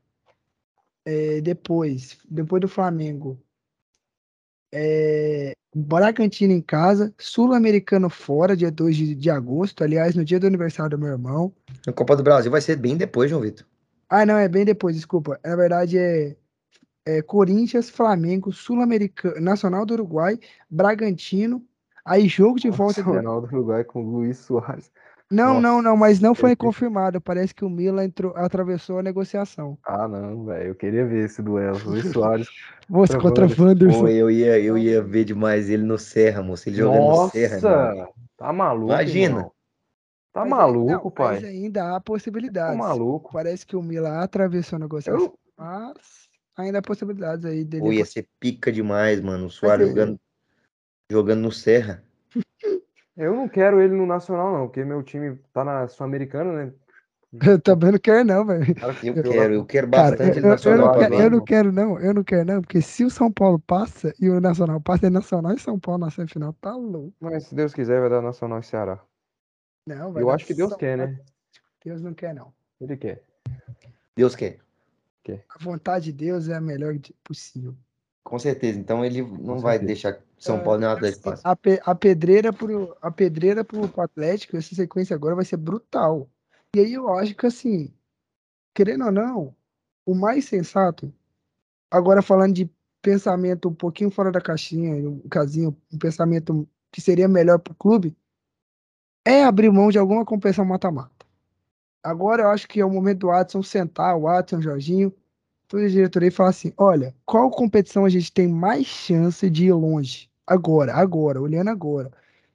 É, 1.06 1.42
depois, 1.42 2.18
depois 2.30 2.62
do 2.62 2.68
Flamengo, 2.68 3.42
é, 4.74 5.54
Bragantino 5.76 6.54
em 6.54 6.62
casa, 6.62 7.14
Sul-Americano 7.18 8.10
fora, 8.10 8.56
dia 8.56 8.72
2 8.72 8.96
de, 8.96 9.16
de 9.16 9.30
agosto, 9.30 9.84
aliás, 9.84 10.16
no 10.16 10.24
dia 10.24 10.40
do 10.40 10.48
aniversário 10.48 10.92
do 10.92 11.00
meu 11.00 11.10
irmão. 11.10 11.54
A 11.88 11.92
Copa 11.92 12.16
do 12.16 12.24
Brasil 12.24 12.52
vai 12.52 12.62
ser 12.62 12.76
bem 12.76 12.98
depois, 12.98 13.30
João 13.30 13.42
Vitor. 13.42 13.66
Ah, 14.10 14.26
não, 14.26 14.38
é 14.38 14.48
bem 14.50 14.66
depois, 14.66 14.96
desculpa. 14.96 15.40
Na 15.44 15.56
verdade 15.56 15.98
é, 15.98 16.36
é 17.06 17.22
Corinthians, 17.22 17.90
Flamengo, 17.90 18.52
Sul-Americano, 18.52 19.40
Nacional 19.40 19.86
do 19.86 19.94
Uruguai, 19.94 20.38
Bragantino, 20.70 21.66
aí 22.04 22.28
jogo 22.28 22.60
de 22.60 22.70
volta. 22.70 23.02
Nacional 23.02 23.42
do 23.42 23.48
Uruguai 23.48 23.84
com 23.86 24.04
o 24.04 24.12
Luiz 24.12 24.38
Soares. 24.40 24.92
Não, 25.32 25.62
não, 25.62 25.76
Nossa, 25.78 25.82
não, 25.82 25.98
mas 25.98 26.20
não 26.20 26.36
foi 26.36 26.56
confirmado. 26.58 27.22
Parece 27.22 27.56
que 27.56 27.64
o 27.64 27.70
Milan 27.70 28.04
entrou, 28.04 28.36
atravessou 28.36 29.00
a 29.00 29.04
negociação. 29.04 29.78
Ah, 29.86 30.06
não, 30.06 30.44
velho. 30.44 30.68
Eu 30.70 30.76
queria 30.76 31.06
ver 31.06 31.26
esse 31.26 31.42
duelo. 31.42 31.80
Luiz 31.86 32.06
Soares. 32.12 32.50
Você 32.90 33.18
Contra 33.18 33.48
Wanderson. 33.48 34.02
Pô, 34.02 34.08
eu 34.10 34.30
ia, 34.30 34.60
eu 34.60 34.78
ia 34.78 35.02
ver 35.02 35.24
demais 35.24 35.70
ele 35.70 35.84
no 35.84 35.98
Serra, 35.98 36.44
moço. 36.44 36.68
Ele 36.68 36.76
jogando 36.76 37.06
no 37.08 37.30
Serra, 37.30 37.62
mano. 37.62 37.96
Nossa! 37.96 38.14
Tá 38.36 38.52
maluco, 38.52 38.92
Imagina. 38.92 39.38
irmão. 39.38 39.52
Tá 40.34 40.42
Mas 40.42 40.50
maluco, 40.50 40.92
não, 40.92 41.12
pai. 41.12 41.36
Mas 41.36 41.44
ainda 41.46 41.90
há 41.90 41.94
Tá 41.94 42.00
possibilidades. 42.02 42.78
maluco. 42.78 43.32
Parece 43.32 43.66
que 43.66 43.76
o 43.76 43.82
Milan 43.82 44.20
atravessou 44.20 44.78
a 44.78 44.80
negociação, 44.80 45.26
Eu, 45.26 45.40
mas 45.58 46.30
ainda 46.58 46.80
há 46.80 46.82
possibilidades 46.82 47.46
aí 47.46 47.64
dele. 47.64 47.84
Pô, 47.84 47.92
ia 47.94 48.06
ser 48.06 48.28
pica 48.40 48.72
demais, 48.72 49.22
mano. 49.22 49.46
O 49.46 49.50
Soares 49.50 49.88
jogando, 49.88 50.20
jogando 51.10 51.42
no 51.42 51.52
Serra. 51.52 52.04
eu 53.18 53.36
não 53.36 53.48
quero 53.50 53.82
ele 53.82 53.94
no 53.96 54.06
Nacional, 54.06 54.52
não, 54.54 54.68
porque 54.68 54.84
meu 54.84 55.02
time 55.04 55.38
tá 55.54 55.64
na 55.64 55.88
Sul-Americana, 55.88 56.66
né? 56.66 56.74
Eu 57.34 57.62
também 57.62 57.92
não 57.94 58.00
quero, 58.00 58.26
não, 58.26 58.46
velho. 58.46 58.76
Cara, 58.76 58.96
Eu 59.04 59.16
eu- 59.16 59.24
quero, 59.24 59.54
eu 59.54 59.66
quero 59.66 59.90
Cara, 59.90 60.10
bastante 60.10 60.22
eu, 60.24 60.28
ele 60.30 60.40
eu- 60.40 60.44
eu 60.44 60.50
nacional 60.50 60.86
não 60.88 61.00
quero, 61.00 61.16
eu 61.16 61.30
não 61.32 61.46
quero, 61.46 61.72
não. 61.72 62.00
Eu 62.00 62.14
não 62.14 62.24
quero, 62.24 62.46
não. 62.46 62.62
Porque 62.62 62.82
se 62.82 63.06
o 63.06 63.10
São 63.10 63.32
Paulo 63.32 63.58
passa 63.60 64.14
e 64.20 64.30
o 64.30 64.42
Nacional 64.42 64.82
passa, 64.82 65.08
é 65.08 65.10
Nacional 65.10 65.54
e 65.54 65.60
São 65.60 65.80
Paulo 65.80 66.00
na 66.02 66.12
semifinal. 66.12 66.54
Tá 66.60 66.76
louco. 66.76 67.14
Mas 67.22 67.46
se 67.46 67.56
Deus 67.56 67.74
quiser, 67.74 68.02
vai 68.02 68.10
dar 68.10 68.22
Nacional 68.22 68.60
e 68.60 68.64
Ceará. 68.64 69.02
Não, 69.88 70.12
vai 70.12 70.24
Eu 70.24 70.30
acho 70.30 70.46
que 70.46 70.54
Deus 70.54 70.70
São 70.72 70.78
quer, 70.78 70.98
né? 70.98 71.20
Deus 71.86 72.02
não 72.02 72.14
quer, 72.14 72.36
não. 72.36 72.54
Ele 72.80 72.98
quer. 72.98 73.24
Deus 74.16 74.36
quer. 74.36 74.60
A 75.50 75.64
vontade 75.64 76.06
de 76.06 76.14
Deus 76.14 76.50
é 76.50 76.56
a 76.56 76.62
melhor 76.62 76.96
de- 76.96 77.14
possível. 77.24 77.76
Com 78.32 78.40
certeza. 78.40 78.80
Então 78.80 79.04
ele 79.04 79.22
não 79.22 79.56
Com 79.56 79.60
vai 79.60 79.78
certeza. 79.78 79.88
deixar 79.88 80.22
São 80.40 80.58
Paulo 80.64 80.80
nem 80.80 80.88
o 80.88 80.92
Atlético 80.94 81.24
passe. 81.24 81.42
A, 81.44 81.54
pe- 81.54 81.82
a 81.84 81.94
pedreira 81.94 82.54
pro, 82.54 82.96
a 83.02 83.12
pedreira 83.12 83.62
pro, 83.62 83.90
pro 83.90 84.02
Atlético, 84.02 84.56
essa 84.56 84.74
sequência 84.74 85.14
agora 85.14 85.36
vai 85.36 85.44
ser 85.44 85.58
brutal. 85.58 86.30
E 86.74 86.80
aí 86.80 86.94
eu 86.94 87.14
acho 87.14 87.36
que 87.36 87.46
assim, 87.46 87.94
querendo 88.74 89.04
ou 89.04 89.12
não, 89.12 89.54
o 90.06 90.16
mais 90.16 90.46
sensato, 90.46 91.14
agora 91.92 92.22
falando 92.22 92.54
de 92.54 92.72
pensamento 93.02 93.68
um 93.68 93.74
pouquinho 93.74 94.10
fora 94.10 94.32
da 94.32 94.40
caixinha, 94.40 94.96
um 95.10 95.28
casinho, 95.28 95.76
um 95.92 95.98
pensamento 95.98 96.66
que 96.90 97.02
seria 97.02 97.28
melhor 97.28 97.60
pro 97.60 97.76
clube, 97.76 98.16
é 99.26 99.44
abrir 99.44 99.70
mão 99.70 99.90
de 99.92 100.00
alguma 100.00 100.24
competição 100.24 100.64
mata-mata. 100.64 101.26
Agora 102.02 102.44
eu 102.44 102.50
acho 102.50 102.66
que 102.66 102.80
é 102.80 102.86
o 102.86 102.90
momento 102.90 103.20
do 103.20 103.28
Watson 103.28 103.62
sentar, 103.62 104.16
o 104.16 104.22
Watson, 104.22 104.60
o 104.60 104.62
Jorginho, 104.62 105.14
toda 105.72 105.86
a 105.86 105.90
diretoria 105.90 106.28
e 106.28 106.32
falar 106.32 106.50
assim: 106.50 106.74
olha, 106.78 107.16
qual 107.26 107.50
competição 107.50 108.04
a 108.04 108.10
gente 108.10 108.32
tem 108.32 108.46
mais 108.46 108.86
chance 108.86 109.50
de 109.50 109.68
ir 109.68 109.74
longe? 109.74 110.30
Agora, 110.46 110.94
agora, 110.94 111.42
olhando 111.42 111.70
agora. 111.70 112.12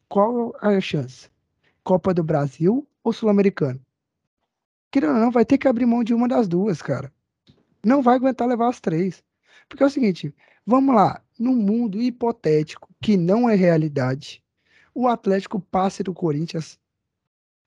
Qual 0.06 0.54
a 0.60 0.78
chance? 0.80 1.30
Copa 1.82 2.12
do 2.12 2.22
Brasil 2.22 2.86
ou 3.02 3.12
Sul-Americano? 3.12 3.80
Querendo 4.90 5.14
ou 5.14 5.20
não, 5.20 5.30
vai 5.30 5.46
ter 5.46 5.56
que 5.56 5.66
abrir 5.66 5.86
mão 5.86 6.04
de 6.04 6.12
uma 6.12 6.28
das 6.28 6.46
duas, 6.46 6.82
cara. 6.82 7.10
Não 7.84 8.02
vai 8.02 8.16
aguentar 8.16 8.46
levar 8.46 8.68
as 8.68 8.80
três. 8.80 9.24
Porque 9.68 9.82
é 9.82 9.86
o 9.86 9.90
seguinte, 9.90 10.34
vamos 10.66 10.94
lá, 10.94 11.22
no 11.38 11.54
mundo 11.54 12.00
hipotético, 12.00 12.88
que 13.00 13.16
não 13.16 13.48
é 13.48 13.54
realidade, 13.54 14.42
o 14.94 15.08
Atlético 15.08 15.58
passe 15.58 16.02
do 16.02 16.12
Corinthians 16.12 16.78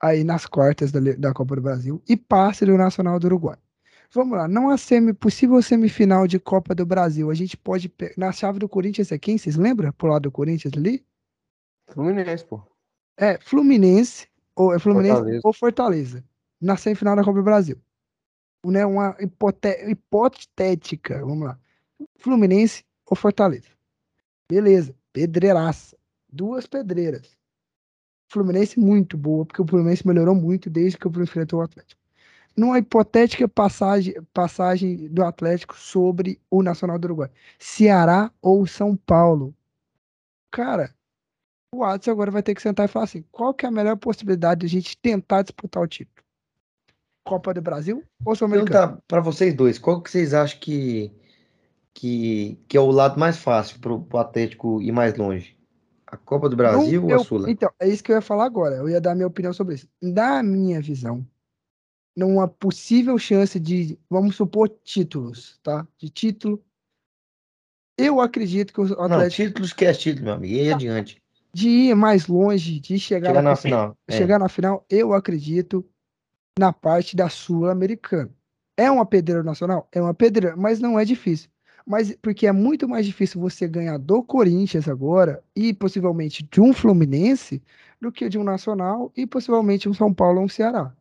aí 0.01 0.23
nas 0.23 0.45
quartas 0.45 0.91
da, 0.91 0.99
da 1.17 1.33
Copa 1.33 1.55
do 1.55 1.61
Brasil 1.61 2.01
e 2.07 2.15
passe 2.15 2.65
do 2.65 2.77
Nacional 2.77 3.19
do 3.19 3.25
Uruguai. 3.25 3.57
Vamos 4.11 4.37
lá, 4.37 4.47
não 4.47 4.69
há 4.69 4.77
semi, 4.77 5.13
possível 5.13 5.61
semifinal 5.61 6.25
de 6.25 6.39
Copa 6.39 6.73
do 6.73 6.83
Brasil. 6.83 7.29
A 7.29 7.33
gente 7.35 7.55
pode. 7.55 7.93
Na 8.17 8.31
chave 8.31 8.57
do 8.57 8.67
Corinthians 8.67 9.11
é 9.11 9.19
quem? 9.19 9.37
Vocês 9.37 9.55
lembram? 9.55 9.91
Pro 9.91 10.09
lado 10.09 10.23
do 10.23 10.31
Corinthians 10.31 10.73
ali? 10.75 11.05
Fluminense, 11.89 12.43
pô. 12.43 12.61
É 13.15 13.37
Fluminense, 13.39 14.27
ou 14.55 14.73
é 14.73 14.79
Fluminense 14.79 15.15
Fortaleza. 15.15 15.41
ou 15.43 15.53
Fortaleza. 15.53 16.25
Na 16.59 16.75
semifinal 16.75 17.15
da 17.15 17.23
Copa 17.23 17.37
do 17.37 17.43
Brasil. 17.43 17.79
Né, 18.65 18.85
uma 18.85 19.15
hipotética. 19.19 21.19
Vamos 21.19 21.47
lá. 21.47 21.59
Fluminense 22.17 22.83
ou 23.05 23.15
Fortaleza. 23.15 23.69
Beleza. 24.49 24.95
Pedreiraça. 25.13 25.95
Duas 26.27 26.65
pedreiras. 26.65 27.37
Fluminense 28.27 28.79
muito 28.79 29.17
boa, 29.17 29.45
porque 29.45 29.61
o 29.61 29.67
Fluminense 29.67 30.05
melhorou 30.05 30.35
muito 30.35 30.69
desde 30.69 30.97
que 30.97 31.07
o 31.07 31.23
enfrentou 31.23 31.59
o 31.59 31.63
Atlético. 31.63 31.98
Numa 32.55 32.77
hipotética 32.77 33.47
passagem, 33.47 34.13
passagem 34.33 35.07
do 35.07 35.23
Atlético 35.23 35.77
sobre 35.77 36.39
o 36.49 36.61
Nacional 36.61 36.99
do 36.99 37.05
Uruguai. 37.05 37.29
Ceará 37.57 38.31
ou 38.41 38.67
São 38.67 38.95
Paulo. 38.95 39.55
Cara, 40.51 40.93
o 41.73 41.79
Watson 41.79 42.11
agora 42.11 42.31
vai 42.31 42.43
ter 42.43 42.55
que 42.55 42.61
sentar 42.61 42.85
e 42.85 42.91
falar 42.91 43.05
assim: 43.05 43.23
qual 43.31 43.53
que 43.53 43.65
é 43.65 43.69
a 43.69 43.71
melhor 43.71 43.95
possibilidade 43.95 44.61
de 44.61 44.65
a 44.65 44.69
gente 44.69 44.97
tentar 44.97 45.43
disputar 45.43 45.81
o 45.81 45.87
título? 45.87 46.25
Copa 47.25 47.53
do 47.53 47.61
Brasil 47.61 48.03
ou 48.25 48.35
Sul-Americano? 48.35 48.71
Perguntar 48.79 49.01
para 49.07 49.21
vocês 49.21 49.53
dois, 49.53 49.77
qual 49.77 50.01
que 50.01 50.09
vocês 50.09 50.33
acham 50.33 50.59
que, 50.59 51.11
que, 51.93 52.59
que 52.67 52.75
é 52.75 52.81
o 52.81 52.89
lado 52.89 53.19
mais 53.19 53.37
fácil 53.37 53.79
para 53.79 53.93
o 53.93 54.17
Atlético 54.17 54.81
ir 54.81 54.91
mais 54.91 55.15
longe? 55.15 55.55
A 56.07 56.17
Copa 56.17 56.49
do 56.49 56.55
Brasil 56.55 57.01
ou 57.03 57.07
a 57.07 57.15
meu- 57.15 57.23
Sula? 57.23 57.51
Então, 57.51 57.69
é 57.79 57.87
isso 57.87 58.03
que 58.03 58.11
eu 58.11 58.15
ia 58.15 58.21
falar 58.21 58.45
agora. 58.45 58.75
Eu 58.77 58.89
ia 58.89 58.99
dar 58.99 59.13
minha 59.13 59.27
opinião 59.27 59.53
sobre 59.53 59.75
isso. 59.75 59.87
Na 60.01 60.41
minha 60.41 60.81
visão, 60.81 61.23
numa 62.15 62.47
possível 62.47 63.17
chance 63.17 63.59
de, 63.59 63.97
vamos 64.09 64.35
supor, 64.35 64.69
títulos, 64.83 65.59
tá? 65.63 65.87
De 65.97 66.09
título. 66.09 66.63
Eu 67.97 68.21
acredito 68.21 68.73
que 68.73 68.81
o 68.81 68.85
Não, 68.85 69.03
Atlético 69.03 69.47
títulos 69.49 69.73
que 69.73 69.85
é 69.85 69.93
título, 69.93 70.25
meu 70.25 70.33
amigo. 70.35 70.53
E 70.53 70.59
aí 70.59 70.73
adiante. 70.73 71.21
de 71.53 71.67
ir 71.69 71.95
mais 71.95 72.27
longe, 72.27 72.79
de 72.79 72.99
chegar, 72.99 73.29
Chegar 73.29 73.41
na, 73.41 73.49
na 73.51 73.55
final. 73.55 73.97
É. 74.07 74.17
chegar 74.17 74.39
na 74.39 74.49
final, 74.49 74.85
eu 74.89 75.13
acredito 75.13 75.85
na 76.57 76.71
parte 76.71 77.15
da 77.15 77.29
Sul-Americana. 77.29 78.29
É 78.77 78.89
uma 78.89 79.05
pedreira 79.05 79.43
nacional? 79.43 79.87
É 79.91 80.01
uma 80.01 80.13
pedreira, 80.13 80.55
mas 80.55 80.79
não 80.79 80.97
é 80.97 81.03
difícil. 81.03 81.49
Mas 81.85 82.15
porque 82.21 82.47
é 82.47 82.51
muito 82.51 82.87
mais 82.87 83.05
difícil 83.05 83.41
você 83.41 83.67
ganhar 83.67 83.97
do 83.97 84.23
Corinthians 84.23 84.87
agora 84.87 85.43
e 85.55 85.73
possivelmente 85.73 86.47
de 86.49 86.61
um 86.61 86.71
Fluminense 86.71 87.61
do 87.99 88.11
que 88.11 88.29
de 88.29 88.37
um 88.37 88.43
Nacional 88.43 89.11
e 89.17 89.25
possivelmente 89.25 89.89
um 89.89 89.93
São 89.93 90.13
Paulo 90.13 90.39
ou 90.39 90.45
um 90.45 90.49
Ceará. 90.49 90.93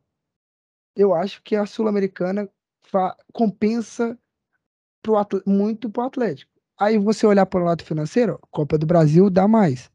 Eu 0.98 1.14
acho 1.14 1.40
que 1.44 1.54
a 1.54 1.64
Sul-Americana 1.64 2.50
compensa 3.32 4.18
pro 5.00 5.14
muito 5.46 5.88
pro 5.88 6.02
Atlético. 6.02 6.50
Aí 6.76 6.98
você 6.98 7.24
olhar 7.24 7.46
para 7.46 7.60
o 7.60 7.64
lado 7.64 7.84
financeiro, 7.84 8.40
Copa 8.50 8.76
do 8.76 8.84
Brasil 8.84 9.30
dá 9.30 9.46
mais. 9.46 9.88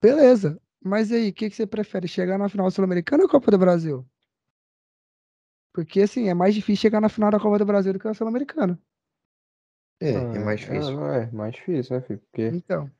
Beleza. 0.00 0.58
Mas 0.82 1.12
aí, 1.12 1.28
o 1.28 1.34
que, 1.34 1.50
que 1.50 1.54
você 1.56 1.66
prefere? 1.66 2.08
Chegar 2.08 2.38
na 2.38 2.48
final 2.48 2.70
Sul-Americana 2.70 3.24
ou 3.24 3.28
Copa 3.28 3.50
do 3.50 3.58
Brasil? 3.58 4.06
Porque, 5.74 6.00
assim, 6.00 6.28
é 6.30 6.34
mais 6.34 6.54
difícil 6.54 6.80
chegar 6.82 7.00
na 7.00 7.10
final 7.10 7.30
da 7.30 7.38
Copa 7.38 7.58
do 7.58 7.66
Brasil 7.66 7.92
do 7.92 7.98
que 7.98 8.08
a 8.08 8.14
Sul-Americana. 8.14 8.78
É, 10.00 10.16
Ah, 10.16 10.32
é 10.34 10.38
mais 10.38 10.60
difícil. 10.60 10.96
não, 10.96 11.12
é 11.12 11.30
mais 11.30 11.54
difícil, 11.54 11.96
né, 11.96 12.02
filho? 12.02 12.20
Porque 12.20 12.42
Então, 12.42 12.90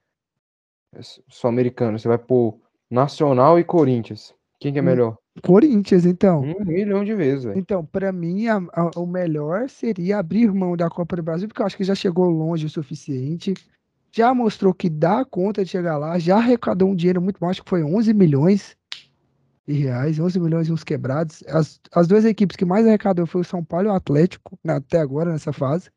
é 0.95 0.99
s- 1.01 1.23
só 1.29 1.49
americano. 1.49 1.99
Você 1.99 2.09
vai 2.09 2.19
pôr 2.19 2.61
Nacional 2.91 3.59
e 3.59 3.65
Corinthians. 3.65 4.35
Quem 4.61 4.73
que 4.73 4.79
é 4.79 4.83
Hum. 4.83 4.87
melhor? 4.87 5.19
Corinthians, 5.41 6.05
então. 6.05 6.43
Um 6.43 6.65
milhão 6.65 7.05
de 7.05 7.15
vezes, 7.15 7.45
velho. 7.45 7.59
Então, 7.59 7.85
para 7.85 8.13
mim, 8.13 8.49
a- 8.49 8.63
a- 8.73 8.91
o 8.97 9.07
melhor 9.07 9.69
seria 9.71 10.19
abrir 10.19 10.53
mão 10.53 10.77
da 10.77 10.91
Copa 10.91 11.17
do 11.17 11.23
Brasil, 11.23 11.49
porque 11.49 11.63
eu 11.63 11.67
acho 11.67 11.77
que 11.77 11.85
já 11.85 11.95
chegou 11.95 12.29
longe 12.29 12.67
o 12.67 12.71
suficiente. 12.71 13.55
Já 14.15 14.35
mostrou 14.35 14.75
que 14.75 14.91
dá 14.91 15.25
conta 15.25 15.65
de 15.65 15.71
chegar 15.71 15.97
lá, 15.97 16.19
já 16.19 16.37
arrecadou 16.37 16.91
um 16.91 16.95
dinheiro 16.95 17.23
muito 17.23 17.41
bom, 17.41 17.49
acho 17.49 17.63
que 17.63 17.71
foi 17.71 17.83
11 17.83 18.13
milhões 18.13 18.77
de 19.67 19.73
reais, 19.73 20.19
11 20.19 20.39
milhões 20.39 20.69
e 20.69 20.73
uns 20.73 20.85
quebrados. 20.85 21.43
As, 21.49 21.81
as 21.95 22.07
duas 22.07 22.27
equipes 22.27 22.57
que 22.57 22.65
mais 22.65 22.87
arrecadou 22.87 23.27
foi 23.27 23.41
o 23.41 23.45
São 23.45 23.65
Paulo 23.65 23.87
e 23.89 23.91
o 23.91 23.95
Atlético, 23.95 24.59
né, 24.63 24.75
até 24.75 24.99
agora, 25.01 25.33
nessa 25.33 25.53
fase. 25.53 25.91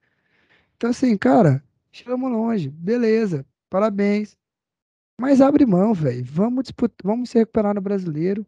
Então, 0.78 0.90
assim, 0.92 1.18
cara, 1.18 1.62
chegamos 1.92 2.32
longe, 2.32 2.70
beleza, 2.70 3.46
parabéns. 3.70 4.38
Mas 5.20 5.42
abre 5.42 5.66
mão, 5.66 5.94
velho. 5.94 6.24
Vamos 6.26 6.64
disputar, 6.64 6.98
vamos 7.04 7.30
se 7.30 7.38
recuperar 7.38 7.76
no 7.76 7.82
brasileiro 7.82 8.46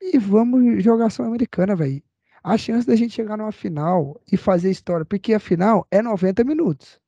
e 0.00 0.18
vamos 0.18 0.82
jogar 0.82 1.10
Sul-Americana, 1.10 1.74
velho. 1.74 2.02
A 2.42 2.56
chance 2.56 2.86
da 2.86 2.94
gente 2.96 3.14
chegar 3.14 3.36
numa 3.36 3.52
final 3.52 4.20
e 4.30 4.36
fazer 4.36 4.70
história, 4.70 5.04
porque 5.04 5.34
a 5.34 5.40
final 5.40 5.86
é 5.90 6.00
90 6.00 6.44
minutos. 6.44 7.00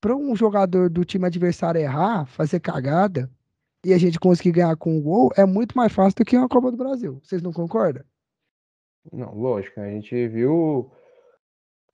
Para 0.00 0.14
um 0.14 0.34
jogador 0.36 0.88
do 0.88 1.04
time 1.04 1.26
adversário 1.26 1.80
errar, 1.80 2.26
fazer 2.26 2.60
cagada 2.60 3.30
e 3.84 3.92
a 3.92 3.98
gente 3.98 4.18
conseguir 4.20 4.52
ganhar 4.52 4.76
com 4.76 4.96
um 4.96 5.02
gol, 5.02 5.30
é 5.36 5.44
muito 5.44 5.76
mais 5.76 5.92
fácil 5.92 6.16
do 6.16 6.24
que 6.24 6.36
uma 6.36 6.48
Copa 6.48 6.70
do 6.70 6.76
Brasil. 6.76 7.18
Vocês 7.22 7.42
não 7.42 7.52
concordam? 7.52 8.04
Não, 9.12 9.34
lógico. 9.34 9.80
A 9.80 9.88
gente 9.88 10.28
viu 10.28 10.90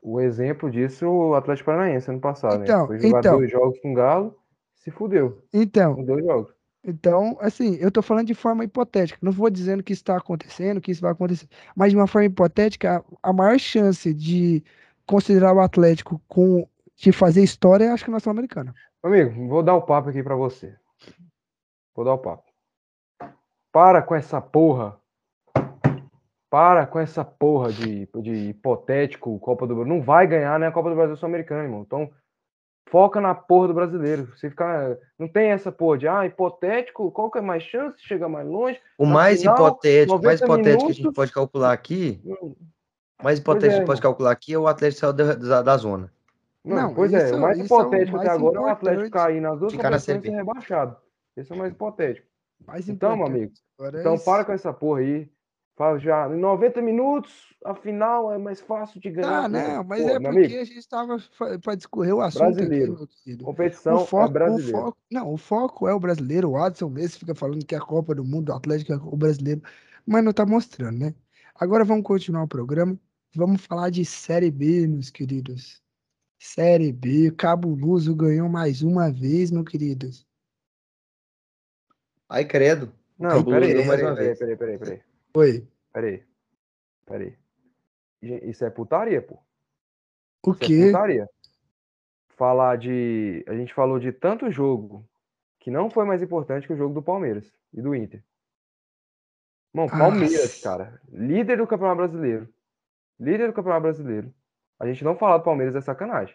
o 0.03 0.21
exemplo 0.21 0.71
disso 0.71 1.07
o 1.07 1.35
Atlético 1.35 1.67
Paranaense 1.67 2.11
ano 2.11 2.21
passado, 2.21 2.63
Então, 2.63 2.83
né? 2.83 2.87
Foi 2.87 2.99
jogar 2.99 3.19
então. 3.21 3.39
dois 3.39 3.51
jogos 3.51 3.79
com 3.81 3.93
o 3.93 3.95
Galo, 3.95 4.37
se 4.75 4.91
fudeu. 4.91 5.43
Então, 5.53 5.95
Com 5.95 6.05
dois 6.05 6.25
jogos. 6.25 6.56
Então, 6.89 7.37
assim, 7.41 7.75
eu 7.81 7.91
tô 7.91 8.01
falando 8.01 8.29
de 8.29 8.35
forma 8.35 8.63
hipotética. 8.63 9.19
Não 9.21 9.33
vou 9.33 9.51
dizendo 9.51 9.83
que 9.83 9.93
está 9.93 10.17
acontecendo, 10.17 10.81
que 10.81 10.93
isso 10.93 11.03
vai 11.03 11.11
acontecer. 11.11 11.49
Mas 11.75 11.91
de 11.91 11.97
uma 11.97 12.07
forma 12.07 12.27
hipotética, 12.27 13.05
a, 13.21 13.33
maior 13.33 13.59
chance 13.59 14.15
de 14.15 14.63
considerar 15.05 15.53
o 15.53 15.61
Atlético 15.61 16.23
com 16.29 16.69
de 16.95 17.11
fazer 17.11 17.43
história, 17.43 17.93
acho 17.93 18.05
que 18.05 18.11
na 18.11 18.21
Sul-Americana. 18.21 18.73
Amigo, 19.03 19.49
vou 19.49 19.63
dar 19.63 19.75
o 19.75 19.83
papo 19.83 20.09
aqui 20.11 20.23
pra 20.23 20.37
você. 20.37 20.75
Vou 21.95 22.05
dar 22.05 22.15
o 22.15 22.19
papo. 22.19 22.45
Para 23.73 24.01
com 24.01 24.15
essa 24.15 24.41
porra. 24.41 24.97
Para 26.49 26.87
com 26.87 27.01
essa 27.01 27.25
porra 27.25 27.73
de, 27.73 28.09
de 28.23 28.51
hipotético 28.51 29.39
Copa 29.41 29.67
do 29.67 29.75
Brasil. 29.75 29.93
Não 29.93 30.01
vai 30.01 30.27
ganhar, 30.27 30.59
né? 30.61 30.69
A 30.69 30.73
Copa 30.73 30.89
do 30.89 30.95
Brasil 30.95 31.17
Sul-Americana, 31.17 31.65
irmão. 31.65 31.83
Então, 31.83 32.11
foca 32.87 33.21
na 33.21 33.35
porra 33.35 33.69
do 33.69 33.75
brasileiro. 33.75 34.27
Você 34.37 34.49
ficar. 34.49 34.97
Não 35.19 35.29
tem 35.29 35.51
essa 35.51 35.71
porra 35.71 35.99
de, 35.99 36.09
ah, 36.09 36.25
hipotético, 36.27 37.11
qual 37.11 37.31
que 37.31 37.39
é 37.39 37.43
mais 37.43 37.63
chance 37.63 37.97
de 37.97 38.03
chegar 38.07 38.29
mais 38.29 38.47
longe? 38.49 38.81
O 38.97 39.07
mais 39.07 39.41
final, 39.41 39.55
hipotético, 39.55 40.23
mais 40.23 40.41
90 40.41 40.45
hipotético 40.45 40.79
que 40.79 40.85
a 40.85 40.93
gente 40.93 40.99
minutos. 41.01 41.17
pode 41.17 41.33
calcular 41.33 41.73
aqui, 41.73 42.21
Não, 42.25 42.37
o 42.37 42.57
mais 43.25 43.39
hipotético 43.39 43.61
que 43.61 43.67
a 43.67 43.71
gente 43.71 43.83
é, 43.83 43.87
pode 43.87 44.01
irmão. 44.01 44.13
calcular 44.13 44.31
aqui 44.31 44.55
é 44.55 44.59
o 44.59 44.67
Atlético 44.67 45.01
sair 45.01 45.13
da, 45.13 45.35
da, 45.35 45.63
da 45.63 45.77
zona. 45.77 46.13
não, 46.65 46.77
Não, 46.77 46.95
pois 46.95 47.13
é, 47.13 47.33
o 47.35 47.41
mais 47.41 47.59
isso 47.59 47.73
é 47.73 47.77
o 47.77 47.81
hipotético 47.81 48.17
até 48.17 48.27
mais 48.29 48.39
agora 48.39 48.57
é 48.57 48.61
o 48.61 48.67
Atlético 48.67 49.11
cair 49.11 49.41
nas 49.41 49.59
duas 49.59 49.73
Ficar 49.73 49.91
na 49.91 49.97
competições 49.99 50.25
e 50.25 50.27
ser 50.29 50.37
rebaixado. 50.37 50.97
Esse 51.37 51.53
é 51.53 51.55
o 51.55 51.59
mais 51.59 51.73
hipotético. 51.73 52.27
Mais 52.67 52.89
Então, 52.89 53.17
meu 53.17 53.27
amigo, 53.27 53.53
agora 53.79 53.99
é 53.99 54.01
Então 54.01 54.19
para 54.19 54.45
com 54.45 54.53
essa 54.53 54.73
porra 54.73 55.01
aí. 55.01 55.31
Fala 55.77 55.99
já, 55.99 56.27
em 56.35 56.39
90 56.39 56.81
minutos, 56.81 57.55
a 57.63 57.75
final 57.75 58.33
é 58.33 58.39
mais 58.39 58.63
fácil 58.63 58.99
de 58.99 59.11
ganhar. 59.11 59.45
Ah, 59.45 59.49
não, 59.49 59.85
mas 59.85 60.03
Pô, 60.03 60.09
é 60.09 60.13
porque 60.15 60.29
amigo, 60.29 60.55
a 60.55 60.65
gente 60.65 60.79
estava 60.79 61.19
para 61.63 61.75
discorrer 61.75 62.15
o 62.15 62.23
assunto 62.23 62.55
Brasileiro. 62.55 63.03
aqui, 63.03 63.37
competição 63.37 63.97
O 63.97 64.07
foco, 64.07 64.25
é 64.25 64.33
brasileiro. 64.33 64.79
o 64.79 64.81
foco, 64.81 64.99
não, 65.11 65.33
o 65.35 65.37
foco 65.37 65.87
é 65.87 65.93
o 65.93 66.01
brasileiro. 66.01 66.51
O 66.51 66.57
Adson 66.57 66.89
mesmo 66.89 67.19
fica 67.19 67.35
falando 67.35 67.65
que 67.67 67.75
é 67.75 67.79
a 67.79 67.83
Copa 67.83 68.15
do 68.15 68.25
Mundo, 68.25 68.49
o 68.49 68.55
Atlético 68.55 68.95
é 68.95 68.97
o 68.97 69.17
brasileiro, 69.17 69.61
mas 70.07 70.25
não 70.25 70.33
tá 70.33 70.47
mostrando, 70.47 70.99
né? 70.99 71.15
Agora 71.55 71.85
vamos 71.85 72.05
continuar 72.05 72.45
o 72.45 72.49
programa. 72.49 72.99
Vamos 73.35 73.61
falar 73.67 73.91
de 73.91 74.03
Série 74.03 74.51
B, 74.51 74.87
meus 74.87 75.11
queridos. 75.11 75.83
Série 76.39 76.91
B, 76.91 77.31
Cabuloso 77.33 78.15
ganhou 78.17 78.49
mais 78.49 78.81
uma 78.81 79.11
vez, 79.13 79.51
meu 79.51 79.63
queridos. 79.63 80.27
Ai, 82.31 82.47
credo. 82.47 82.91
Não, 83.19 83.45
peraí, 83.45 83.73
ganhou 83.75 83.87
mais 83.87 84.01
peraí, 84.01 84.05
uma 84.05 84.15
peraí, 84.15 84.27
vez. 84.29 84.39
peraí, 84.39 84.57
peraí, 84.57 84.79
peraí, 84.79 85.06
Oi, 85.37 85.69
peraí. 85.93 86.25
Peraí. 87.05 87.37
Isso 88.23 88.65
é 88.65 88.71
putaria, 88.71 89.21
pô. 89.21 89.39
o 90.47 90.53
Isso 90.53 90.73
é 90.73 90.87
putaria. 90.87 91.29
Falar 92.31 92.77
de. 92.77 93.45
A 93.47 93.55
gente 93.55 93.75
falou 93.75 93.99
de 93.99 94.13
tanto 94.13 94.51
jogo 94.51 95.07
que 95.61 95.71
não 95.71 95.91
foi 95.91 96.07
mais 96.07 96.23
importante 96.23 96.67
que 96.67 96.73
o 96.73 96.77
jogo 96.77 96.95
do 96.95 97.03
Palmeiras 97.03 97.53
e 97.73 97.83
do 97.83 97.95
Inter. 97.95 98.25
Irmão, 99.75 99.89
Palmeiras, 99.89 100.59
Ah. 100.61 100.63
cara. 100.63 101.03
Líder 101.09 101.59
do 101.59 101.67
Campeonato 101.67 101.99
Brasileiro. 101.99 102.49
Líder 103.21 103.49
do 103.49 103.53
Campeonato 103.53 103.83
Brasileiro. 103.83 104.35
A 104.79 104.87
gente 104.87 105.05
não 105.05 105.17
falar 105.17 105.39
do 105.39 105.45
Palmeiras 105.45 105.75
é 105.75 105.81
sacanagem. 105.83 106.35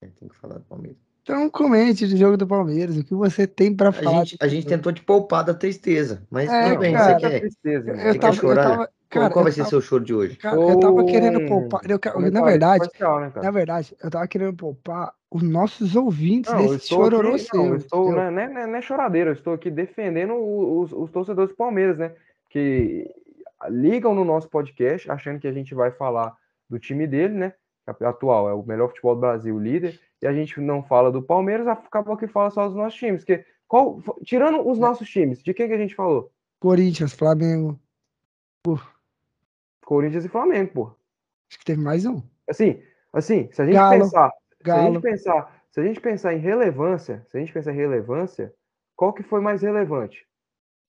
Tem 0.00 0.28
que 0.28 0.36
falar 0.36 0.58
do 0.58 0.64
Palmeiras. 0.64 1.09
Então 1.22 1.50
comente 1.50 2.06
do 2.06 2.16
jogo 2.16 2.36
do 2.36 2.46
Palmeiras, 2.46 2.96
o 2.96 3.04
que 3.04 3.14
você 3.14 3.46
tem 3.46 3.74
para 3.74 3.92
falar. 3.92 4.24
gente, 4.24 4.36
a 4.40 4.48
gente 4.48 4.66
tentou 4.66 4.92
te 4.92 5.02
poupar 5.02 5.44
da 5.44 5.54
tristeza, 5.54 6.26
mas 6.30 6.50
É, 6.50 6.70
tudo 6.70 6.80
bem, 6.80 6.92
cara, 6.94 7.14
você 7.14 7.20
quer? 7.30 7.40
tristeza, 7.40 7.90
eu 7.90 7.96
Você 7.96 8.18
tava, 8.18 8.18
quer 8.18 8.26
eu 8.28 8.34
chorar? 8.34 8.62
tava, 8.64 8.76
Qual, 8.76 8.88
cara, 9.10 9.30
qual 9.30 9.42
vai 9.44 9.52
ser 9.52 9.58
tava- 9.58 9.70
seu 9.70 9.80
choro 9.80 10.04
de 10.04 10.14
hoje? 10.14 10.36
cara, 10.36 10.56
eu 10.62 10.80
tava 10.80 11.04
querendo 11.04 11.40
poupar. 11.46 11.80
eu 11.84 12.30
na 12.30 12.42
verdade, 12.42 12.84
né? 12.84 13.32
Na 13.42 13.50
verdade, 13.50 13.94
eu 14.02 14.10
tava 14.10 14.26
querendo 14.28 14.54
poupar 14.54 15.12
os 15.30 15.42
nossos 15.42 15.94
ouvintes 15.96 16.52
Não, 16.52 16.60
desse 16.62 16.76
estou 16.84 17.04
chororô 17.04 17.34
aqui, 17.34 17.44
seu. 17.44 17.56
não, 17.58 17.66
eu 17.66 17.76
estou, 17.76 18.00
entendeu? 18.12 18.16
não, 18.16 18.22
é- 18.22 18.30
não, 18.30 18.40
é- 18.42 18.48
não 18.48 18.60
é- 18.62 18.66
não 18.66 18.76
é 18.76 18.82
choradeira, 18.82 19.30
eu 19.30 19.34
estou 19.34 19.52
aqui 19.54 19.70
defendendo 19.70 20.34
os, 20.34 20.92
os 20.92 21.10
torcedores 21.10 21.50
do 21.50 21.56
Palmeiras, 21.56 21.98
né? 21.98 22.12
Que 22.48 23.08
ligam 23.68 24.14
no 24.14 24.24
nosso 24.24 24.48
podcast 24.48 25.10
achando 25.10 25.38
que 25.38 25.46
a 25.48 25.52
gente 25.52 25.74
vai 25.74 25.90
falar 25.90 26.34
do 26.68 26.78
time 26.78 27.06
dele, 27.06 27.34
né? 27.34 27.52
Atual, 27.90 28.48
é 28.48 28.54
o 28.54 28.62
melhor 28.62 28.88
futebol 28.88 29.14
do 29.14 29.20
Brasil, 29.20 29.58
líder, 29.58 30.00
e 30.22 30.26
a 30.26 30.32
gente 30.32 30.60
não 30.60 30.82
fala 30.82 31.10
do 31.10 31.22
Palmeiras, 31.22 31.66
acabou 31.66 32.16
que 32.16 32.26
fala 32.26 32.50
só 32.50 32.66
dos 32.66 32.76
nossos 32.76 32.98
times. 32.98 33.24
Que, 33.24 33.44
qual, 33.66 34.00
tirando 34.24 34.68
os 34.68 34.78
nossos 34.78 35.08
times, 35.08 35.42
de 35.42 35.54
quem 35.54 35.68
que 35.68 35.74
a 35.74 35.78
gente 35.78 35.94
falou? 35.94 36.30
Corinthians, 36.60 37.12
Flamengo. 37.14 37.78
Corinthians 39.84 40.24
e 40.24 40.28
Flamengo, 40.28 40.72
pô. 40.72 40.84
Acho 41.48 41.58
que 41.58 41.64
teve 41.64 41.80
mais 41.80 42.04
um. 42.04 42.22
Assim, 42.48 42.82
assim, 43.12 43.48
se 43.52 43.62
a 43.62 43.64
gente 43.64 43.74
Galo, 43.74 43.98
pensar, 43.98 44.30
se 44.30 44.70
a 44.70 44.82
gente 44.82 44.92
Galo. 44.92 45.00
pensar, 45.00 45.62
se 45.70 45.80
a 45.80 45.82
gente 45.82 46.00
pensar 46.00 46.34
em 46.34 46.38
relevância, 46.38 47.24
se 47.28 47.36
a 47.36 47.40
gente 47.40 47.52
pensar 47.52 47.72
em 47.72 47.76
relevância, 47.76 48.54
qual 48.94 49.12
que 49.12 49.22
foi 49.22 49.40
mais 49.40 49.62
relevante? 49.62 50.26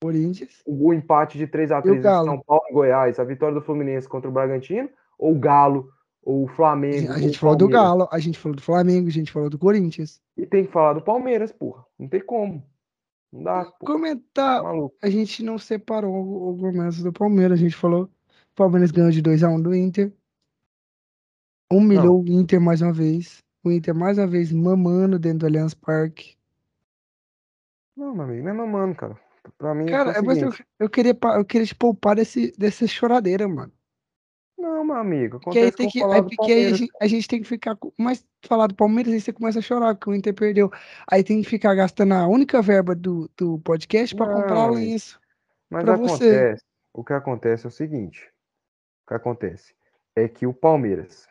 Corinthians. 0.03 0.61
O, 0.65 0.94
empate 0.94 1.38
de 1.38 1.48
3 1.48 1.72
a 1.72 1.82
3 1.82 1.98
em 1.98 2.02
Galo? 2.02 2.26
São 2.26 2.41
Paulo 2.41 2.64
e 2.69 2.73
Goiás, 2.73 3.19
a 3.19 3.23
vitória 3.23 3.56
do 3.56 3.61
Fluminense 3.61 4.07
contra 4.07 4.30
o 4.30 4.34
Bragantino, 4.34 4.90
ou 5.18 5.36
o 5.36 5.40
Galo, 5.40 5.90
ou 6.23 6.43
o 6.43 6.48
Flamengo, 6.48 7.11
A 7.11 7.19
gente 7.19 7.38
o 7.38 7.39
falou 7.39 7.56
do? 7.56 7.68
Galo, 7.68 8.07
a 8.11 8.19
gente 8.19 8.38
falou 8.38 8.56
do 8.56 8.61
Flamengo, 8.61 9.07
a 9.07 9.11
gente 9.11 9.31
falou 9.31 9.49
do 9.49 9.57
Corinthians. 9.57 10.22
E 10.38 10.45
tem 10.45 10.65
que 10.65 10.72
falar 10.72 10.93
do 10.93 11.02
Palmeiras, 11.02 11.52
porra. 11.52 11.85
Não 11.98 12.07
tem 12.07 12.22
como. 12.22 12.64
Não 13.31 13.43
dá, 13.43 13.65
pô. 13.65 13.85
Comentar, 13.85 14.61
Maluco. 14.61 14.95
a 15.02 15.10
gente 15.10 15.43
não 15.43 15.57
separou 15.57 16.14
o 16.14 16.49
argumento 16.49 17.02
do 17.02 17.14
Palmeiras. 17.14 17.60
A 17.60 17.61
gente 17.61 17.76
falou 17.76 18.10
o 18.52 18.56
Palmeiras 18.56 18.91
ganhou 18.91 19.11
de 19.11 19.23
2x1 19.23 19.61
do 19.61 19.73
Inter. 19.73 20.11
Humilhou 21.72 22.22
o 22.22 22.27
Inter 22.27 22.60
mais 22.60 22.81
uma 22.81 22.91
vez. 22.91 23.41
O 23.64 23.72
Inter 23.72 23.95
mais 23.95 24.18
uma 24.18 24.27
vez 24.27 24.52
mamando 24.52 25.18
dentro 25.18 25.39
do 25.39 25.45
Allianz 25.45 25.73
Parque. 25.73 26.35
Não, 27.95 28.14
meu 28.14 28.23
amigo, 28.23 28.43
não 28.43 28.52
é 28.52 28.53
mamando, 28.53 28.95
cara. 28.95 29.18
Pra 29.57 29.73
mim, 29.73 29.85
Cara, 29.85 30.14
foi 30.14 30.22
o 30.22 30.26
mas 30.26 30.41
eu, 30.41 30.53
eu, 30.80 30.89
queria, 30.89 31.18
eu 31.35 31.45
queria 31.45 31.65
te 31.65 31.73
poupar 31.73 32.15
desse, 32.15 32.52
dessa 32.57 32.85
choradeira, 32.85 33.48
mano. 33.48 33.72
Não, 34.62 34.86
meu 34.86 34.96
amigo. 34.96 35.40
Porque 35.40 35.58
aí 35.58 35.68
Acontece 35.70 35.78
tem 35.78 35.90
que, 35.90 36.00
falar 36.00 36.16
aí, 36.16 36.22
porque 36.22 36.52
aí 36.52 36.66
a 36.68 36.74
gente, 36.74 36.92
a 37.02 37.08
gente 37.08 37.28
tem 37.28 37.42
que 37.42 37.48
ficar 37.48 37.76
mais 37.98 38.24
falar 38.44 38.68
do 38.68 38.76
Palmeiras, 38.76 39.12
aí 39.12 39.20
você 39.20 39.34
começa 39.34 39.58
a 39.58 39.62
chorar, 39.62 39.96
porque 39.96 40.10
o 40.10 40.14
Inter 40.14 40.34
perdeu. 40.36 40.72
Aí 41.10 41.24
tem 41.24 41.42
que 41.42 41.50
ficar 41.50 41.74
gastando 41.74 42.14
a 42.14 42.28
única 42.28 42.62
verba 42.62 42.94
do, 42.94 43.30
do 43.36 43.58
podcast 43.60 44.16
pra 44.16 44.28
comprar 44.28 44.68
Não, 44.68 44.72
lenço. 44.72 45.20
Mas 45.70 45.84
pra 45.84 45.96
você. 45.96 46.14
acontece, 46.30 46.64
o 46.94 47.04
que 47.04 47.14
acontece 47.14 47.66
é 47.66 47.70
o 47.70 47.72
seguinte, 47.72 48.30
o 49.04 49.08
que 49.08 49.14
acontece 49.16 49.74
é 50.16 50.28
que 50.28 50.46
o 50.46 50.54
Palmeiras 50.54 51.28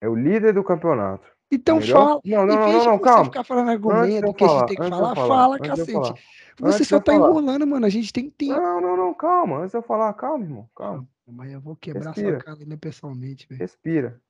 é 0.00 0.08
o 0.08 0.14
líder 0.16 0.52
do 0.54 0.64
campeonato. 0.64 1.30
Então 1.52 1.78
melhor- 1.78 2.08
fala. 2.08 2.20
Não, 2.24 2.46
não, 2.46 2.46
não, 2.46 2.72
não, 2.72 2.84
não, 2.84 2.98
você 2.98 3.04
calma. 3.04 3.24
ficar 3.26 3.44
falando 3.44 3.70
argumento 3.70 4.34
que 4.34 4.44
a 4.44 4.46
gente 4.48 4.54
falar, 4.54 4.66
tem 4.66 4.76
que 4.76 4.88
falar, 4.88 5.14
falar, 5.14 5.28
fala, 5.28 5.58
cacete. 5.58 5.92
falar. 5.92 6.14
Você 6.58 6.76
Antes 6.76 6.88
só 6.88 6.98
tá 7.00 7.12
falar. 7.12 7.28
enrolando, 7.28 7.66
mano. 7.66 7.86
A 7.86 7.90
gente 7.90 8.12
tem 8.12 8.30
tempo. 8.30 8.54
Não, 8.54 8.80
não, 8.80 8.96
não, 8.96 9.14
calma. 9.14 9.58
Antes 9.58 9.74
eu 9.74 9.82
falar, 9.82 10.12
calma, 10.14 10.44
irmão, 10.44 10.68
calma. 10.74 11.06
Mas 11.26 11.52
eu 11.52 11.60
vou 11.60 11.76
quebrar 11.76 12.06
Respira. 12.10 12.36
sua 12.36 12.44
cara 12.44 12.58
ainda 12.60 12.76
pessoalmente, 12.76 13.46
velho. 13.48 13.58
Respira. 13.60 14.20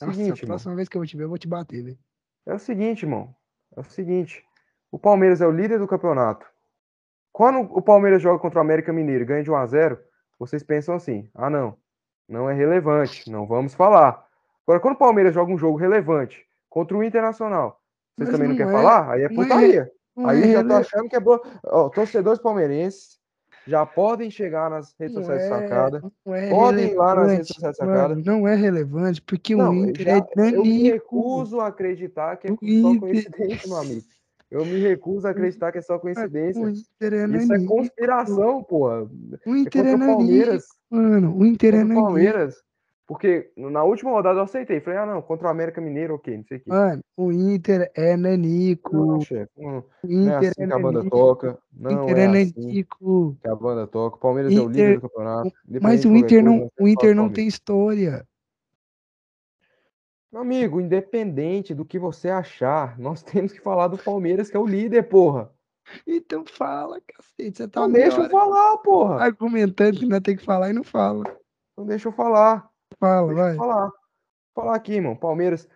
Nossa, 0.00 0.12
Seguinte, 0.14 0.30
a 0.32 0.34
irmão. 0.36 0.46
próxima 0.46 0.74
vez 0.74 0.88
que 0.88 0.96
eu 0.96 1.04
te 1.06 1.16
ver, 1.16 1.24
eu 1.24 1.28
vou 1.28 1.38
te 1.38 1.46
bater, 1.48 1.82
velho. 1.84 1.98
É 2.46 2.54
o 2.54 2.58
seguinte, 2.58 3.02
irmão. 3.04 3.34
É 3.76 3.80
o 3.80 3.84
seguinte. 3.84 4.44
O 4.90 4.98
Palmeiras 4.98 5.40
é 5.40 5.46
o 5.46 5.50
líder 5.52 5.78
do 5.78 5.86
campeonato. 5.86 6.46
Quando 7.32 7.60
o 7.76 7.82
Palmeiras 7.82 8.20
joga 8.22 8.38
contra 8.40 8.58
o 8.58 8.62
América 8.62 8.92
Mineiro 8.92 9.22
e 9.22 9.26
ganha 9.26 9.42
de 9.42 9.50
1 9.50 9.54
a 9.56 9.66
0 9.66 9.98
vocês 10.38 10.62
pensam 10.62 10.94
assim: 10.94 11.30
ah, 11.34 11.50
não, 11.50 11.76
não 12.28 12.48
é 12.50 12.54
relevante, 12.54 13.30
não 13.30 13.46
vamos 13.46 13.74
falar. 13.74 14.26
Agora, 14.66 14.80
quando 14.80 14.94
o 14.94 14.98
Palmeiras 14.98 15.34
joga 15.34 15.52
um 15.52 15.58
jogo 15.58 15.76
relevante 15.76 16.44
contra 16.68 16.96
o 16.96 17.04
Internacional, 17.04 17.80
vocês 18.16 18.30
Mas 18.30 18.30
também 18.30 18.48
não, 18.48 18.54
não 18.54 18.56
querem 18.56 18.72
é- 18.72 18.76
falar? 18.76 19.10
Aí 19.12 19.20
é 19.22 19.24
é 19.26 19.28
putaria. 19.28 19.92
Aí 20.26 20.42
é 20.42 20.52
já 20.52 20.62
tô 20.62 20.68
rele- 20.68 20.80
achando 20.80 21.08
que 21.08 21.16
é 21.16 21.20
boa. 21.20 21.40
Ó, 21.64 21.88
torcedores 21.90 22.40
palmeirenses 22.40 23.19
já 23.66 23.84
podem 23.86 24.30
chegar 24.30 24.70
nas 24.70 24.94
redes 24.98 25.14
não 25.16 25.22
sociais 25.22 25.42
é- 25.44 25.48
sacada. 25.48 26.02
é 26.26 26.50
Podem 26.50 26.90
ir 26.92 26.94
lá 26.94 27.14
nas 27.14 27.30
redes 27.32 27.48
sociais 27.48 27.76
sacada. 27.76 28.14
não 28.16 28.48
é 28.48 28.54
relevante, 28.54 29.20
porque 29.22 29.54
Não, 29.54 29.70
o 29.70 29.74
Inter 29.86 30.04
já- 30.04 30.16
é 30.16 30.54
eu 30.54 30.64
me 30.64 30.82
recuso 30.90 31.60
a 31.60 31.66
acreditar 31.68 32.36
que 32.36 32.46
é 32.48 32.50
só 32.50 32.98
coincidência, 32.98 33.68
meu 33.68 33.76
amigo. 33.76 34.02
Eu 34.50 34.64
me 34.64 34.78
recuso 34.80 35.28
a 35.28 35.30
acreditar 35.60 35.70
que 35.70 35.78
é 35.78 35.82
só 35.82 35.98
coincidência. 35.98 36.66
É 36.66 36.72
Isso 36.72 37.52
é 37.54 37.64
conspiração, 37.66 38.62
porra. 38.64 39.02
O 39.46 39.54
É 39.54 39.58
Inter 39.58 39.86
é 39.86 39.96
nanico, 39.96 40.18
Palmeiras. 40.18 40.64
mano. 40.90 41.36
O 41.38 41.46
Inter 41.46 41.74
é 41.74 41.78
nanico. 41.84 42.02
Palmeiras. 42.02 42.56
Porque 43.10 43.50
na 43.56 43.82
última 43.82 44.12
rodada 44.12 44.38
eu 44.38 44.44
aceitei. 44.44 44.78
Falei, 44.78 45.00
ah, 45.00 45.04
não, 45.04 45.20
contra 45.20 45.48
o 45.48 45.50
América 45.50 45.80
Mineiro, 45.80 46.14
ok, 46.14 46.36
não 46.36 46.44
sei 46.44 46.58
o 46.58 46.60
quê. 46.60 46.70
Mano, 46.70 47.02
o 47.16 47.32
Inter 47.32 47.90
é 47.96 48.16
nanico. 48.16 48.96
Não, 48.96 49.20
chefe, 49.20 49.50
não, 49.56 49.78
O 49.78 50.06
não 50.06 50.30
é 50.32 50.36
Inter 50.36 50.50
assim 50.50 50.62
é 50.62 50.66
que 50.68 50.72
a 50.72 50.78
banda 50.78 50.98
nanico. 50.98 51.16
toca. 51.16 51.58
Não 51.72 51.90
Inter 52.04 52.16
é 52.18 52.20
é 52.20 52.26
assim 52.26 52.52
nanico. 52.56 53.36
que 53.42 53.48
a 53.48 53.54
banda 53.56 53.86
toca. 53.88 54.14
O 54.16 54.20
Palmeiras 54.20 54.52
é 54.54 54.60
o 54.60 54.68
líder 54.68 54.82
Inter- 54.82 54.94
do 55.00 55.08
campeonato. 55.08 55.50
Mas 55.82 56.04
o 56.04 56.16
Inter 56.16 56.40
coisa, 56.40 56.42
não, 56.42 56.58
nós 56.58 56.70
o 56.78 56.86
Inter 56.86 57.16
não 57.16 57.28
tem 57.28 57.48
história. 57.48 58.24
Meu 60.30 60.42
amigo, 60.42 60.80
independente 60.80 61.74
do 61.74 61.84
que 61.84 61.98
você 61.98 62.28
achar, 62.30 62.96
nós 62.96 63.24
temos 63.26 63.52
que 63.52 63.60
falar 63.60 63.88
do 63.88 63.98
Palmeiras, 63.98 64.48
que 64.48 64.56
é 64.56 64.60
o 64.60 64.66
líder, 64.68 65.02
porra. 65.08 65.50
Então 66.06 66.44
fala, 66.46 67.00
cacete. 67.00 67.56
Você 67.56 67.66
tá 67.66 67.80
Não 67.80 67.88
meia 67.88 68.04
deixa 68.04 68.22
eu 68.22 68.30
falar, 68.30 68.76
porra. 68.78 69.16
argumentando 69.24 69.98
que 69.98 70.06
não 70.06 70.20
tem 70.20 70.36
que 70.36 70.44
falar 70.44 70.70
e 70.70 70.72
não 70.72 70.84
fala. 70.84 71.24
Não 71.76 71.84
deixa 71.84 72.06
eu 72.06 72.12
falar. 72.12 72.69
Fala, 73.00 73.32
vai. 73.32 73.56
falar. 73.56 73.90
Falar 74.54 74.76
aqui, 74.76 74.94
irmão. 74.94 75.16
Palmeiras 75.16 75.66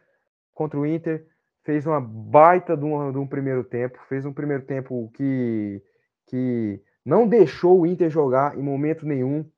contra 0.53 0.79
o 0.79 0.87
Inter 0.87 1.27
fez 1.65 1.87
uma 1.87 2.01
baita 2.01 2.77
de 2.77 2.85
um, 2.85 3.11
de 3.11 3.19
um 3.19 3.27
primeiro 3.27 3.65
tempo. 3.65 3.99
Fez 4.09 4.27
um 4.27 4.33
primeiro 4.33 4.65
tempo 4.65 5.11
que, 5.15 5.83
que 6.27 6.83
não 7.05 7.27
deixou 7.27 7.81
o 7.81 7.87
Inter 7.87 8.11
jogar 8.11 8.59
em 8.59 8.63
momento 8.63 9.07
nenhum. 9.07 9.51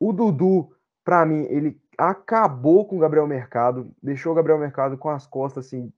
O 0.00 0.12
Dudu, 0.12 0.70
pra 1.04 1.24
mim, 1.24 1.46
ele 1.48 1.80
acabou 1.96 2.86
com 2.86 2.96
o 2.96 2.98
Gabriel 2.98 3.26
Mercado. 3.28 3.94
Deixou 4.02 4.32
o 4.32 4.34
Gabriel 4.34 4.58
Mercado 4.58 4.98
com 4.98 5.08
as 5.08 5.24
costas 5.24 5.66
assim, 5.66 5.92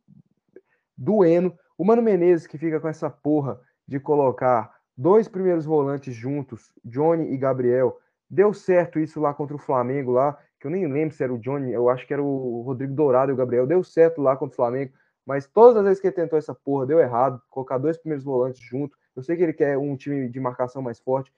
doendo. 0.97 1.57
O 1.79 1.85
Mano 1.85 2.03
Menezes, 2.03 2.47
que 2.47 2.59
fica 2.59 2.79
com 2.79 2.89
essa 2.89 3.09
porra 3.09 3.59
de 3.89 3.99
colocar 3.99 4.75
dois 4.97 5.27
primeiros 5.27 5.65
volantes 5.65 6.15
juntos, 6.15 6.71
Johnny 6.85 7.33
e 7.33 7.37
Gabriel. 7.39 7.99
Deu 8.29 8.53
certo 8.53 8.99
isso 8.99 9.21
lá 9.21 9.33
contra 9.33 9.57
o 9.57 9.59
Flamengo, 9.59 10.13
lá, 10.13 10.39
que 10.65 10.69
eu 10.69 10.70
nem 10.70 10.91
lembro 10.91 11.15
se 11.15 11.23
era 11.23 11.31
o 11.31 11.39
Johnny, 11.39 11.74
eu 11.74 11.91
acho 11.91 12.07
que 12.07 12.15
era 12.15 12.23
o 12.23 12.62
Rodrigo 12.62 12.95
Dourado 12.95 13.31
e 13.31 13.35
o 13.35 13.36
Gabriel. 13.36 13.66
Deu 13.66 13.85
certo 13.85 14.23
lá 14.23 14.35
contra 14.35 14.55
o 14.55 14.57
Flamengo, 14.57 14.95
mas 15.27 15.47
todas 15.47 15.77
as 15.77 15.85
vezes 15.85 16.01
que 16.01 16.07
ele 16.07 16.15
tentou 16.15 16.39
essa 16.39 16.55
porra, 16.55 16.86
deu 16.86 16.99
errado. 16.99 17.39
Colocar 17.51 17.77
dois 17.77 17.99
primeiros 17.99 18.24
volantes 18.24 18.62
juntos. 18.62 18.97
Eu 19.15 19.23
sei 19.23 19.36
que 19.36 19.43
ele 19.43 19.53
quer 19.53 19.77
um 19.77 19.95
time 19.95 20.27
de 20.27 20.41
marcação 20.41 20.81
mais 20.81 20.99
forte, 20.99 21.31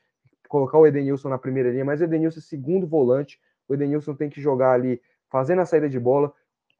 colocar 0.48 0.78
o 0.78 0.86
Edenilson 0.86 1.28
na 1.28 1.38
primeira 1.38 1.70
linha, 1.70 1.84
mas 1.84 2.00
o 2.00 2.04
Edenilson 2.04 2.38
é 2.38 2.42
segundo 2.42 2.86
volante. 2.86 3.40
O 3.68 3.74
Edenilson 3.74 4.14
tem 4.14 4.30
que 4.30 4.40
jogar 4.40 4.70
ali, 4.70 5.02
fazendo 5.28 5.60
a 5.60 5.66
saída 5.66 5.88
de 5.88 5.98
bola, 5.98 6.32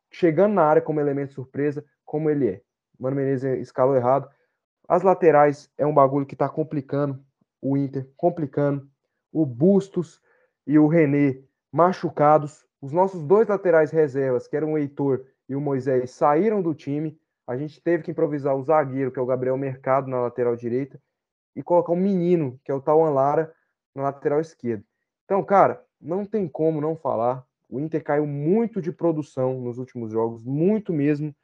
chegando 0.09 0.55
na 0.55 0.62
área 0.62 0.81
como 0.81 1.01
elemento 1.01 1.32
surpresa, 1.32 1.85
como 2.05 2.31
ele 2.31 2.48
é. 2.48 2.62
Mano 2.97 3.16
Menezes 3.16 3.60
escalou 3.60 3.97
errado. 3.97 4.31
As 4.86 5.02
laterais 5.02 5.68
é 5.77 5.85
um 5.85 5.93
bagulho 5.93 6.24
que 6.24 6.36
tá 6.36 6.48
complicando 6.48 7.20
o 7.60 7.77
Inter, 7.77 8.09
complicando. 8.16 8.89
O 9.32 9.44
Bustos 9.44 10.23
e 10.64 10.78
o 10.78 10.86
René 10.86 11.40
machucados. 11.72 12.64
Os 12.80 12.93
nossos 12.93 13.22
dois 13.22 13.48
laterais 13.48 13.90
reservas, 13.90 14.47
que 14.47 14.56
eram 14.56 14.72
o 14.72 14.78
Heitor 14.78 15.24
e 15.48 15.56
o 15.56 15.60
Moisés, 15.60 16.10
saíram 16.10 16.62
do 16.62 16.74
time. 16.74 17.18
A 17.47 17.56
gente 17.56 17.80
teve 17.80 18.02
que 18.02 18.10
improvisar 18.10 18.56
o 18.56 18.62
zagueiro, 18.62 19.10
que 19.10 19.18
é 19.18 19.22
o 19.22 19.26
Gabriel 19.26 19.56
Mercado, 19.56 20.09
na 20.09 20.20
lateral 20.20 20.56
direita, 20.56 21.01
e 21.55 21.62
colocar 21.62 21.93
um 21.93 21.97
menino, 21.97 22.60
que 22.64 22.70
é 22.70 22.74
o 22.74 22.80
Tauan 22.80 23.10
Lara, 23.10 23.52
na 23.94 24.02
lateral 24.02 24.40
esquerda. 24.40 24.84
Então, 25.24 25.43
cara, 25.43 25.82
não 26.01 26.24
tem 26.24 26.47
como 26.48 26.80
não 26.80 26.97
falar. 26.97 27.44
O 27.68 27.80
Inter 27.80 28.02
caiu 28.05 28.26
muito 28.26 28.80
de 28.80 28.93
produção 28.93 29.60
nos 29.60 29.78
últimos 29.78 30.12
jogos, 30.12 30.44
muito 30.44 30.93
mesmo. 30.93 31.34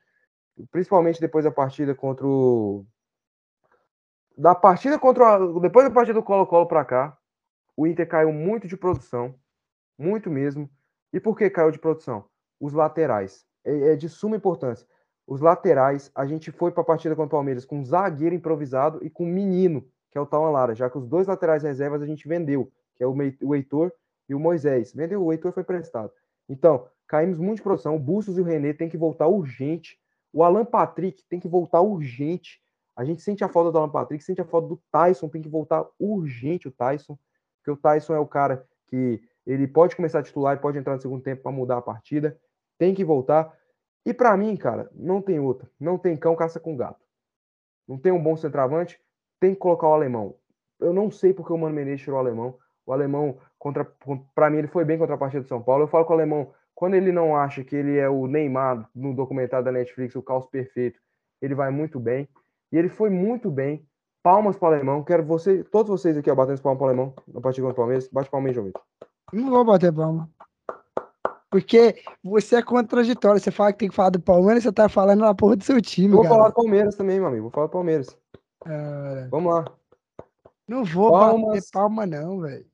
Principalmente 0.70 1.20
depois 1.20 1.44
da 1.44 1.50
partida 1.50 1.94
contra 1.94 2.26
o. 2.26 2.86
Da 4.36 4.54
partida 4.54 4.98
contra. 4.98 5.42
o- 5.42 5.60
Depois 5.60 5.86
da 5.88 5.92
partida 5.92 6.18
do 6.18 6.22
Colo-Colo 6.24 6.66
para 6.66 6.84
cá, 6.84 7.18
o 7.76 7.86
Inter 7.86 8.06
caiu 8.06 8.32
muito 8.32 8.68
de 8.68 8.76
produção. 8.76 9.34
Muito 9.98 10.30
mesmo. 10.30 10.68
E 11.12 11.20
por 11.20 11.36
que 11.36 11.48
caiu 11.50 11.70
de 11.70 11.78
produção? 11.78 12.24
Os 12.60 12.72
laterais. 12.72 13.44
É, 13.64 13.92
é 13.92 13.96
de 13.96 14.08
suma 14.08 14.36
importância. 14.36 14.86
Os 15.26 15.40
laterais, 15.40 16.10
a 16.14 16.26
gente 16.26 16.50
foi 16.50 16.72
para 16.72 16.82
a 16.82 16.86
partida 16.86 17.14
contra 17.14 17.28
o 17.28 17.38
Palmeiras 17.38 17.64
com 17.64 17.78
um 17.78 17.84
zagueiro 17.84 18.34
improvisado 18.34 18.98
e 19.02 19.10
com 19.10 19.24
um 19.24 19.32
menino, 19.32 19.86
que 20.10 20.18
é 20.18 20.20
o 20.20 20.26
Tauan 20.26 20.50
Lara, 20.50 20.74
já 20.74 20.90
que 20.90 20.98
os 20.98 21.06
dois 21.06 21.26
laterais 21.26 21.62
reservas 21.62 22.02
a 22.02 22.06
gente 22.06 22.26
vendeu, 22.26 22.70
que 22.96 23.04
é 23.04 23.06
o, 23.06 23.14
o 23.42 23.54
Heitor 23.54 23.92
e 24.28 24.34
o 24.34 24.40
Moisés. 24.40 24.92
Vendeu, 24.92 25.24
o 25.24 25.32
Heitor 25.32 25.52
foi 25.52 25.62
emprestado. 25.62 26.12
Então, 26.48 26.86
caímos 27.06 27.38
muito 27.38 27.58
de 27.58 27.62
produção. 27.62 27.96
O 27.96 27.98
Bustos 27.98 28.36
e 28.36 28.40
o 28.40 28.44
René 28.44 28.72
tem 28.72 28.88
que 28.88 28.96
voltar 28.96 29.26
urgente. 29.26 29.98
O 30.32 30.42
Alan 30.42 30.64
Patrick 30.64 31.24
tem 31.28 31.38
que 31.38 31.48
voltar 31.48 31.80
urgente. 31.80 32.60
A 32.96 33.04
gente 33.04 33.22
sente 33.22 33.44
a 33.44 33.48
falta 33.48 33.70
do 33.70 33.78
Alan 33.78 33.88
Patrick, 33.88 34.22
sente 34.22 34.40
a 34.40 34.44
falta 34.44 34.68
do 34.68 34.82
Tyson, 34.90 35.28
tem 35.28 35.40
que 35.40 35.48
voltar 35.48 35.86
urgente 35.98 36.68
o 36.68 36.70
Tyson, 36.70 37.18
porque 37.58 37.70
o 37.70 37.76
Tyson 37.76 38.14
é 38.14 38.18
o 38.18 38.26
cara 38.26 38.66
que 38.88 39.22
ele 39.46 39.66
pode 39.66 39.96
começar 39.96 40.20
a 40.20 40.22
titular 40.22 40.60
pode 40.60 40.78
entrar 40.78 40.94
no 40.94 41.00
segundo 41.00 41.22
tempo 41.22 41.42
para 41.42 41.52
mudar 41.52 41.78
a 41.78 41.82
partida. 41.82 42.38
Tem 42.78 42.94
que 42.94 43.04
voltar. 43.04 43.52
E 44.04 44.12
para 44.12 44.36
mim, 44.36 44.56
cara, 44.56 44.90
não 44.94 45.20
tem 45.20 45.38
outra. 45.38 45.68
Não 45.78 45.98
tem 45.98 46.16
cão 46.16 46.34
caça 46.34 46.60
com 46.60 46.76
gato. 46.76 47.00
Não 47.86 47.98
tem 47.98 48.12
um 48.12 48.22
bom 48.22 48.36
centroavante, 48.36 49.00
tem 49.40 49.54
que 49.54 49.60
colocar 49.60 49.88
o 49.88 49.94
alemão. 49.94 50.36
Eu 50.80 50.92
não 50.92 51.10
sei 51.10 51.32
porque 51.32 51.52
o 51.52 51.58
Mano 51.58 51.74
Menezes 51.74 52.02
tirou 52.02 52.18
o 52.18 52.20
alemão. 52.20 52.58
O 52.84 52.92
alemão, 52.92 53.38
contra, 53.58 53.84
para 54.34 54.50
mim, 54.50 54.58
ele 54.58 54.66
foi 54.66 54.84
bem 54.84 54.98
contra 54.98 55.14
a 55.14 55.18
partida 55.18 55.42
do 55.42 55.48
São 55.48 55.62
Paulo. 55.62 55.84
Eu 55.84 55.88
falo 55.88 56.04
com 56.04 56.12
o 56.12 56.16
alemão, 56.16 56.52
quando 56.74 56.94
ele 56.94 57.12
não 57.12 57.36
acha 57.36 57.62
que 57.62 57.76
ele 57.76 57.98
é 57.98 58.08
o 58.08 58.26
Neymar 58.26 58.88
no 58.94 59.14
documentário 59.14 59.64
da 59.64 59.70
Netflix, 59.70 60.16
o 60.16 60.22
caos 60.22 60.46
perfeito, 60.46 61.00
ele 61.40 61.54
vai 61.54 61.70
muito 61.70 62.00
bem. 62.00 62.28
E 62.72 62.76
ele 62.76 62.88
foi 62.88 63.10
muito 63.10 63.50
bem. 63.50 63.86
Palmas 64.22 64.56
para 64.56 64.70
o 64.70 64.72
alemão. 64.72 65.04
Quero 65.04 65.24
você, 65.24 65.62
todos 65.64 65.90
vocês 65.90 66.16
aqui, 66.16 66.30
ó, 66.30 66.34
batendo 66.34 66.60
palmas 66.60 66.78
para 66.78 66.84
o 66.84 66.88
alemão 66.88 67.14
na 67.28 67.40
partida 67.40 67.66
contra 67.66 67.80
o 67.80 67.84
Palmeiras. 67.84 68.08
Bate 68.08 68.30
palma 68.30 68.48
aí, 68.48 68.54
João 68.54 68.66
Vitor. 68.66 69.11
Não 69.32 69.50
vou 69.50 69.64
bater 69.64 69.92
palma. 69.92 70.28
Porque 71.50 72.02
você 72.22 72.56
é 72.56 72.62
contraditório. 72.62 73.40
Você 73.40 73.50
fala 73.50 73.72
que 73.72 73.78
tem 73.80 73.88
que 73.88 73.94
falar 73.94 74.10
do 74.10 74.20
Palmeiras, 74.20 74.62
você 74.62 74.72
tá 74.72 74.88
falando 74.88 75.20
na 75.20 75.34
porra 75.34 75.56
do 75.56 75.64
seu 75.64 75.80
time, 75.80 76.08
Eu 76.08 76.16
vou 76.16 76.22
cara. 76.22 76.34
falar 76.34 76.48
do 76.48 76.54
Palmeiras 76.54 76.96
também, 76.96 77.18
meu 77.18 77.28
amigo. 77.28 77.42
Vou 77.42 77.50
falar 77.50 77.66
do 77.66 77.70
Palmeiras. 77.72 78.16
Cara, 78.64 79.28
Vamos 79.30 79.52
lá. 79.52 79.64
não 80.68 80.84
vou 80.84 81.10
bater 81.12 81.30
Palmas. 81.42 81.70
palma, 81.70 82.06
não, 82.06 82.40
velho. 82.40 82.66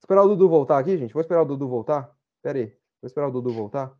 Esperar 0.00 0.22
o 0.22 0.28
Dudu 0.28 0.48
voltar 0.48 0.78
aqui, 0.78 0.98
gente? 0.98 1.14
Vou 1.14 1.20
esperar 1.20 1.42
o 1.42 1.46
Dudu 1.46 1.68
voltar? 1.68 2.10
Pera 2.42 2.58
aí. 2.58 2.66
Vou 3.00 3.06
esperar 3.06 3.28
o 3.28 3.30
Dudu 3.30 3.52
voltar. 3.52 3.92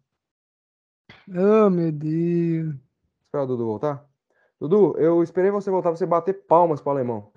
Oh, 1.28 1.70
meu 1.70 1.92
Deus. 1.92 2.74
Esperar 3.24 3.44
o 3.44 3.46
Dudu 3.46 3.64
voltar. 3.66 4.04
Dudu, 4.60 4.96
eu 4.98 5.22
esperei 5.22 5.50
você 5.50 5.70
voltar 5.70 5.90
pra 5.90 5.96
você 5.96 6.06
bater 6.06 6.34
palmas 6.46 6.80
pro 6.80 6.90
alemão. 6.90 7.30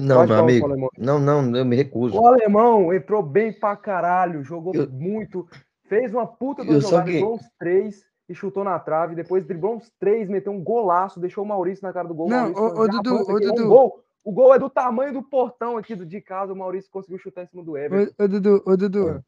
Não, 0.00 0.26
meu 0.26 0.36
amigo. 0.38 0.90
Não, 0.98 1.18
não, 1.18 1.56
eu 1.56 1.64
me 1.64 1.76
recuso. 1.76 2.18
O 2.20 2.26
alemão 2.26 2.92
entrou 2.92 3.22
bem 3.22 3.52
pra 3.52 3.76
caralho, 3.76 4.42
jogou 4.42 4.74
Eu- 4.74 4.88
muito, 4.90 5.46
fez 5.88 6.12
uma 6.12 6.26
puta 6.26 6.64
só 6.64 6.72
jogada, 6.80 7.04
que- 7.04 7.10
driblou 7.12 7.34
uns 7.34 7.48
três 7.58 8.04
e 8.28 8.34
chutou 8.34 8.62
na 8.64 8.78
trave. 8.78 9.14
Depois 9.14 9.44
driblou 9.44 9.76
uns 9.76 9.90
três, 9.98 10.28
meteu 10.28 10.52
um 10.52 10.62
golaço, 10.62 11.18
deixou 11.20 11.44
o 11.44 11.46
Maurício 11.46 11.84
na 11.86 11.92
cara 11.92 12.06
do 12.08 12.14
gol. 12.14 12.26
o 12.26 12.30
Não, 12.30 12.52
Maurício 12.52 12.64
ô, 12.64 12.86
"Já 12.86 12.92
Dudu, 12.92 13.14
ô, 13.14 13.20
aqui", 13.20 13.30
é 13.30 13.34
um 13.50 13.54
Dudu. 13.54 13.68
gol. 13.68 14.04
O 14.22 14.32
gol 14.32 14.54
é 14.54 14.58
do 14.58 14.68
tamanho 14.68 15.12
do 15.14 15.22
portão 15.22 15.76
aqui 15.78 15.94
do- 15.94 16.04
de 16.04 16.20
casa. 16.20 16.52
O 16.52 16.56
Maurício 16.56 16.90
conseguiu 16.90 17.18
chutar 17.18 17.42
em 17.44 17.46
cima 17.46 17.64
do 17.64 17.76
Everton. 17.76 18.12
Ô, 18.18 18.24
ô, 18.24 18.28
Dudu, 18.28 18.62
ô, 18.66 18.76
Dudu. 18.76 19.08
Ah. 19.08 19.22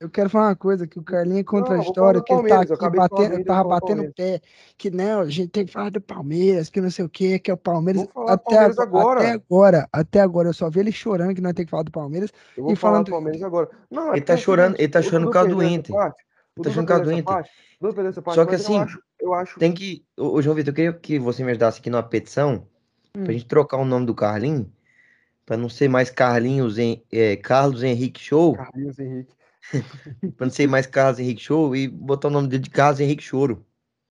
Eu 0.00 0.08
quero 0.08 0.30
falar 0.30 0.48
uma 0.48 0.56
coisa, 0.56 0.86
que 0.86 0.98
o 0.98 1.02
Carlinhos 1.02 1.44
contra 1.44 1.74
Não, 1.74 1.82
a 1.82 1.84
história, 1.84 2.22
que 2.22 2.32
ele 2.32 2.48
tá 2.48 2.62
aqui 2.62 2.96
batendo, 2.96 3.44
tava 3.44 3.68
batendo 3.68 4.02
o 4.04 4.14
pé, 4.14 4.40
que 4.78 4.90
não, 4.90 5.20
a 5.20 5.28
gente 5.28 5.50
tem 5.50 5.66
que 5.66 5.72
falar 5.72 5.90
do 5.90 6.00
Palmeiras, 6.00 6.70
que 6.70 6.80
não 6.80 6.90
sei 6.90 7.04
o 7.04 7.08
que, 7.08 7.38
que 7.38 7.50
é 7.50 7.54
o 7.54 7.56
Palmeiras. 7.58 8.08
Até 8.26 8.54
Palmeiras 8.54 8.78
agora, 8.78 9.20
até 9.20 9.30
agora. 9.32 9.88
até 9.92 10.20
agora, 10.22 10.48
eu 10.48 10.54
só 10.54 10.70
vi 10.70 10.80
ele 10.80 10.90
chorando 10.90 11.34
que 11.34 11.42
nós 11.42 11.52
temos 11.52 11.66
que 11.66 11.70
falar 11.70 11.82
do 11.82 11.90
Palmeiras. 11.90 12.32
Eu 12.56 12.64
vou 12.64 12.72
E 12.72 12.76
falar 12.76 12.92
falando 12.94 13.06
do 13.06 13.10
Palmeiras 13.10 13.42
agora. 13.42 13.68
Não, 13.90 14.00
é 14.00 14.04
Ele 14.04 14.10
porque 14.12 14.22
tá 14.22 14.32
é 14.32 14.36
chorando, 14.38 14.76
ele 14.78 14.88
tá 14.88 15.00
o 15.00 15.02
chorando 15.02 15.26
por 15.26 15.32
causa 15.34 15.50
do 15.50 15.62
Inter. 15.62 15.94
Ele 15.94 16.64
tá 16.64 16.70
chorando 16.70 16.86
por 16.86 16.86
causa 16.86 17.04
do 17.04 17.12
Inter. 17.12 18.32
Só 18.32 18.46
que 18.46 18.54
assim, 18.54 18.78
acho, 18.78 19.02
eu 19.20 19.34
acho, 19.34 19.58
tem 19.58 19.70
que. 19.70 20.02
Ô, 20.16 20.40
João 20.40 20.56
Vitor, 20.56 20.70
eu 20.70 20.74
queria 20.74 20.92
que 20.94 21.18
você 21.18 21.44
me 21.44 21.50
ajudasse 21.50 21.78
aqui 21.78 21.90
numa 21.90 22.02
petição 22.02 22.66
pra 23.12 23.22
Hum. 23.22 23.32
gente 23.32 23.46
trocar 23.46 23.76
o 23.76 23.84
nome 23.84 24.06
do 24.06 24.14
Carlinhos, 24.14 24.66
pra 25.44 25.58
não 25.58 25.68
ser 25.68 25.88
mais 25.88 26.08
Carlinhos, 26.08 26.78
em, 26.78 27.02
é, 27.12 27.36
Carlos 27.36 27.82
Henrique 27.82 28.20
Show, 28.20 28.54
Carlinhos 28.54 28.98
Henrique. 28.98 29.34
pra 30.36 30.46
não 30.46 30.52
ser 30.52 30.66
mais 30.66 30.86
Carlos 30.86 31.18
Henrique 31.18 31.42
Show 31.42 31.74
e 31.76 31.88
botar 31.88 32.28
o 32.28 32.30
nome 32.30 32.48
dele 32.48 32.62
de 32.62 32.70
Carlos 32.70 33.00
Henrique 33.00 33.22
Choro. 33.22 33.64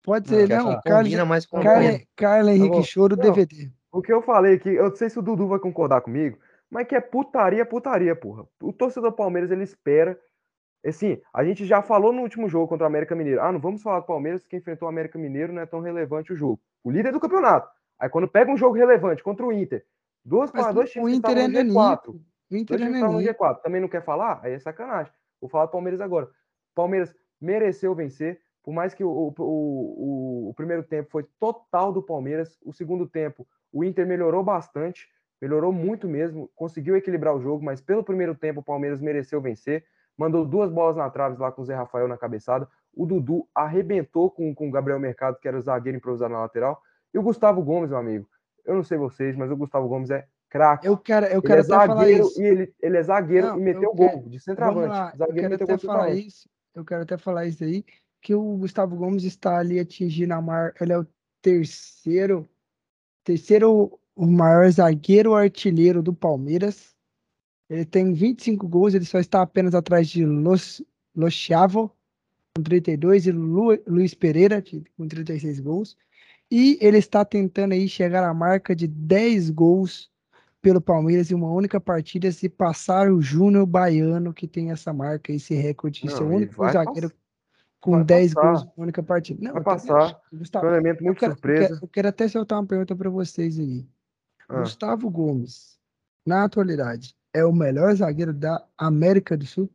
Pode 0.03 0.31
Não, 0.31 0.37
ser, 0.37 0.47
Que 0.47 0.55
não, 0.55 0.75
que 0.77 0.89
Carlos, 0.89 1.13
mais 1.27 1.45
com 1.45 1.57
o 1.57 1.63
Henrique 1.63 2.77
bom. 2.77 2.83
Choro 2.83 3.15
Não. 3.15 3.23
DVD. 3.23 3.69
O 3.91 4.01
que 4.01 4.13
eu 4.13 4.21
falei 4.21 4.55
aqui, 4.55 4.69
eu 4.69 4.89
não 4.89 4.95
sei 4.95 5.09
se 5.09 5.17
o 5.17 5.21
Dudu 5.21 5.47
vai 5.47 5.59
concordar 5.59 6.01
comigo, 6.01 6.37
mas 6.69 6.87
que 6.87 6.95
é 6.95 7.01
putaria, 7.01 7.65
putaria, 7.65 8.15
porra. 8.15 8.45
O 8.61 8.71
torcedor 8.71 9.11
do 9.11 9.15
Palmeiras, 9.15 9.51
ele 9.51 9.63
espera. 9.63 10.17
Assim, 10.85 11.19
a 11.33 11.43
gente 11.43 11.65
já 11.65 11.81
falou 11.81 12.13
no 12.13 12.21
último 12.21 12.47
jogo 12.47 12.67
contra 12.67 12.85
o 12.85 12.87
América 12.87 13.15
Mineiro. 13.15 13.41
Ah, 13.41 13.51
não 13.51 13.59
vamos 13.59 13.81
falar 13.81 13.99
do 14.01 14.05
Palmeiras, 14.05 14.45
que 14.45 14.55
enfrentou 14.55 14.87
o 14.87 14.89
América 14.89 15.17
Mineiro 15.17 15.51
não 15.51 15.61
é 15.61 15.65
tão 15.65 15.79
relevante 15.81 16.31
o 16.31 16.35
jogo. 16.35 16.61
O 16.83 16.91
líder 16.91 17.11
do 17.11 17.19
campeonato. 17.19 17.69
Aí 17.99 18.07
quando 18.09 18.27
pega 18.27 18.51
um 18.51 18.57
jogo 18.57 18.75
relevante 18.75 19.23
contra 19.23 19.45
o 19.45 19.51
Inter, 19.51 19.83
duas 20.23 20.51
Mas 20.53 20.63
para 20.63 20.71
dois 20.71 20.89
o 20.89 20.93
times 20.93 21.11
que 21.11 21.17
Inter 21.17 21.37
estavam 21.37 21.59
é 21.59 21.63
no 21.63 21.73
G4. 21.73 21.73
nanico. 21.73 22.11
O 22.49 22.55
Dois 22.61 22.61
Inter 22.61 22.75
é 22.75 22.77
times 22.77 22.91
que 22.91 22.97
estavam 22.97 23.15
no 23.19 23.21
nanico. 23.21 23.43
G4. 23.43 23.61
Também 23.61 23.81
não 23.81 23.87
quer 23.89 24.03
falar? 24.03 24.39
Aí 24.43 24.53
é 24.53 24.59
sacanagem. 24.59 25.11
Vou 25.39 25.49
falar 25.49 25.65
do 25.65 25.71
Palmeiras 25.71 26.01
agora. 26.01 26.29
Palmeiras 26.75 27.15
mereceu 27.39 27.93
vencer, 27.93 28.41
por 28.63 28.73
mais 28.73 28.93
que 28.93 29.03
o, 29.03 29.09
o, 29.09 29.33
o, 29.37 30.49
o 30.49 30.53
primeiro 30.53 30.83
tempo 30.83 31.09
foi 31.09 31.23
total 31.39 31.93
do 31.93 32.01
Palmeiras, 32.01 32.59
o 32.65 32.73
segundo 32.73 33.07
tempo 33.07 33.47
o 33.71 33.83
Inter 33.83 34.07
melhorou 34.07 34.43
bastante, 34.43 35.07
melhorou 35.41 35.71
muito 35.71 36.07
mesmo, 36.07 36.49
conseguiu 36.55 36.95
equilibrar 36.95 37.35
o 37.35 37.41
jogo, 37.41 37.63
mas 37.63 37.79
pelo 37.79 38.03
primeiro 38.03 38.35
tempo 38.35 38.59
o 38.59 38.63
Palmeiras 38.63 39.01
mereceu 39.01 39.39
vencer, 39.39 39.85
mandou 40.17 40.45
duas 40.45 40.71
bolas 40.71 40.95
na 40.95 41.09
trave 41.09 41.39
lá 41.39 41.51
com 41.51 41.61
o 41.61 41.65
Zé 41.65 41.75
Rafael 41.75 42.07
na 42.07 42.17
cabeçada, 42.17 42.67
o 42.93 43.05
Dudu 43.05 43.47
arrebentou 43.53 44.31
com, 44.31 44.53
com 44.55 44.67
o 44.67 44.71
Gabriel 44.71 44.99
Mercado, 44.99 45.37
que 45.39 45.47
era 45.47 45.57
o 45.57 45.61
zagueiro 45.61 45.97
improvisado 45.97 46.33
na 46.33 46.41
lateral, 46.41 46.81
e 47.13 47.19
o 47.19 47.21
Gustavo 47.21 47.61
Gomes, 47.61 47.89
meu 47.89 47.99
amigo, 47.99 48.27
eu 48.65 48.75
não 48.75 48.83
sei 48.83 48.97
vocês, 48.97 49.35
mas 49.35 49.51
o 49.51 49.55
Gustavo 49.55 49.87
Gomes 49.87 50.09
é 50.09 50.27
craque. 50.49 50.87
Eu 50.87 50.97
quero, 50.97 51.25
eu 51.27 51.33
Ele 51.33 51.41
quero 51.41 51.55
é 51.55 51.59
até 51.61 51.67
falar 51.69 51.87
zagueiro 51.95 52.27
isso. 52.27 52.41
e 52.41 52.45
ele, 52.45 52.73
ele 52.81 52.97
é 52.97 53.03
zagueiro 53.03 53.47
Não, 53.47 53.59
e 53.59 53.61
meteu 53.61 53.83
eu 53.83 53.93
gol 53.93 54.09
quero- 54.09 54.29
de 54.29 54.39
centroavante. 54.39 54.87
lá, 54.89 55.11
eu 55.13 55.17
zagueiro 55.17 55.35
quero 55.35 55.49
meteu 55.51 55.75
até 55.75 55.77
falar 55.87 56.09
isso. 56.13 56.49
Eu 56.75 56.85
quero 56.85 57.01
até 57.03 57.17
falar 57.17 57.45
isso 57.47 57.63
aí, 57.63 57.83
que 58.21 58.35
o 58.35 58.57
Gustavo 58.57 58.95
Gomes 58.95 59.23
está 59.23 59.57
ali 59.57 59.79
atingindo 59.79 60.33
a 60.33 60.41
marca. 60.41 60.83
Ele 60.83 60.93
é 60.93 60.99
o 60.99 61.07
terceiro, 61.41 62.47
terceiro 63.23 63.99
o 64.15 64.25
maior 64.25 64.69
zagueiro 64.71 65.33
artilheiro 65.35 66.01
do 66.01 66.13
Palmeiras. 66.13 66.95
Ele 67.69 67.83
tem 67.85 68.13
25 68.13 68.67
gols, 68.67 68.93
ele 68.93 69.05
só 69.05 69.19
está 69.19 69.41
apenas 69.41 69.75
atrás 69.75 70.07
de 70.07 70.25
Los, 70.25 70.81
Los 71.15 71.33
Chavo, 71.33 71.91
com 72.55 72.63
32, 72.63 73.27
e 73.27 73.31
Lu, 73.31 73.77
Luiz 73.85 74.13
Pereira, 74.13 74.63
com 74.97 75.07
36 75.07 75.59
gols. 75.59 75.97
E 76.49 76.77
ele 76.81 76.97
está 76.97 77.25
tentando 77.25 77.73
aí 77.73 77.87
chegar 77.89 78.23
à 78.23 78.33
marca 78.33 78.73
de 78.75 78.87
10 78.87 79.49
gols 79.49 80.09
pelo 80.67 80.81
Palmeiras 80.81 81.31
em 81.31 81.33
uma 81.33 81.49
única 81.49 81.79
partida, 81.79 82.29
se 82.29 82.49
passar 82.49 83.09
o 83.09 83.21
Júnior 83.21 83.65
Baiano, 83.65 84.33
que 84.33 84.45
tem 84.45 84.69
essa 84.69 84.91
marca, 84.91 85.31
esse 85.31 85.55
recorde 85.55 86.01
de 86.01 86.11
ser 86.11 86.23
o 86.23 86.27
único 86.27 86.61
zagueiro 86.69 87.09
com 87.79 87.91
vai 87.91 88.03
10 88.03 88.33
passar. 88.33 88.47
gols 88.51 88.63
em 88.77 88.81
única 88.81 89.01
partida. 89.01 89.39
Não, 89.45 89.53
Vai 89.53 89.63
passar. 89.63 90.19
Gustavo, 90.33 90.65
Foi 90.65 90.73
um 90.73 90.75
elemento 90.75 90.99
eu 91.01 91.05
muito 91.05 91.19
quero, 91.19 91.31
eu, 91.31 91.35
surpresa. 91.35 91.67
quero, 91.69 91.79
eu 91.85 91.87
quero 91.87 92.07
até 92.09 92.27
soltar 92.27 92.59
uma 92.59 92.67
pergunta 92.67 92.93
para 92.97 93.09
vocês 93.09 93.57
aí. 93.57 93.87
Ah. 94.49 94.59
Gustavo 94.59 95.09
Gomes, 95.09 95.79
na 96.25 96.43
atualidade, 96.43 97.15
é 97.33 97.45
o 97.45 97.53
melhor 97.53 97.95
zagueiro 97.95 98.33
da 98.33 98.61
América 98.77 99.37
do 99.37 99.45
Sul? 99.45 99.69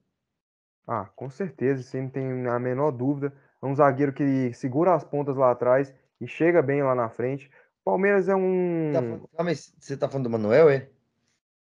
Ah, 0.87 1.07
com 1.17 1.31
certeza, 1.31 1.81
isso 1.81 1.97
não 1.97 2.11
tem 2.11 2.47
a 2.49 2.59
menor 2.59 2.91
dúvida. 2.91 3.33
É 3.63 3.65
um 3.65 3.75
zagueiro 3.75 4.13
que 4.13 4.53
segura 4.53 4.95
as 4.95 5.05
pontas 5.05 5.39
lá 5.39 5.53
atrás 5.53 5.95
e 6.21 6.27
chega 6.27 6.61
bem 6.61 6.83
lá 6.83 6.95
na 6.95 7.09
frente. 7.09 7.51
Palmeiras 7.85 8.29
é 8.29 8.35
um. 8.37 8.91
Tá 8.93 9.01
falando- 9.03 9.29
ah, 9.39 9.45
mas 9.45 9.75
você 9.79 9.97
tá 9.97 10.09
falando 10.09 10.25
do 10.25 10.31
Manuel, 10.31 10.71
é? 10.71 10.89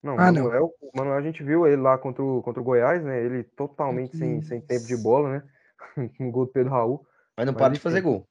Não, 0.02 0.18
Ah, 0.18 0.30
não. 0.30 0.44
Manuel, 0.44 0.74
o 0.80 0.90
Manuel 0.96 1.16
a 1.16 1.22
gente 1.22 1.42
viu 1.42 1.66
ele 1.66 1.80
lá 1.80 1.96
contra 1.98 2.22
o, 2.22 2.42
contra 2.42 2.60
o 2.60 2.64
Goiás, 2.64 3.02
né? 3.02 3.22
Ele 3.24 3.42
totalmente 3.42 4.16
sem, 4.16 4.40
sem 4.42 4.60
tempo 4.60 4.86
de 4.86 4.96
bola, 4.96 5.30
né? 5.32 5.42
Um 6.20 6.30
gol 6.30 6.46
do 6.46 6.52
Pedro 6.52 6.70
Raul. 6.72 7.06
Mas 7.36 7.46
não 7.46 7.52
Mas 7.52 7.58
para 7.60 7.68
de 7.72 7.76
enfim. 7.78 7.82
fazer 7.82 8.00
gol. 8.00 8.26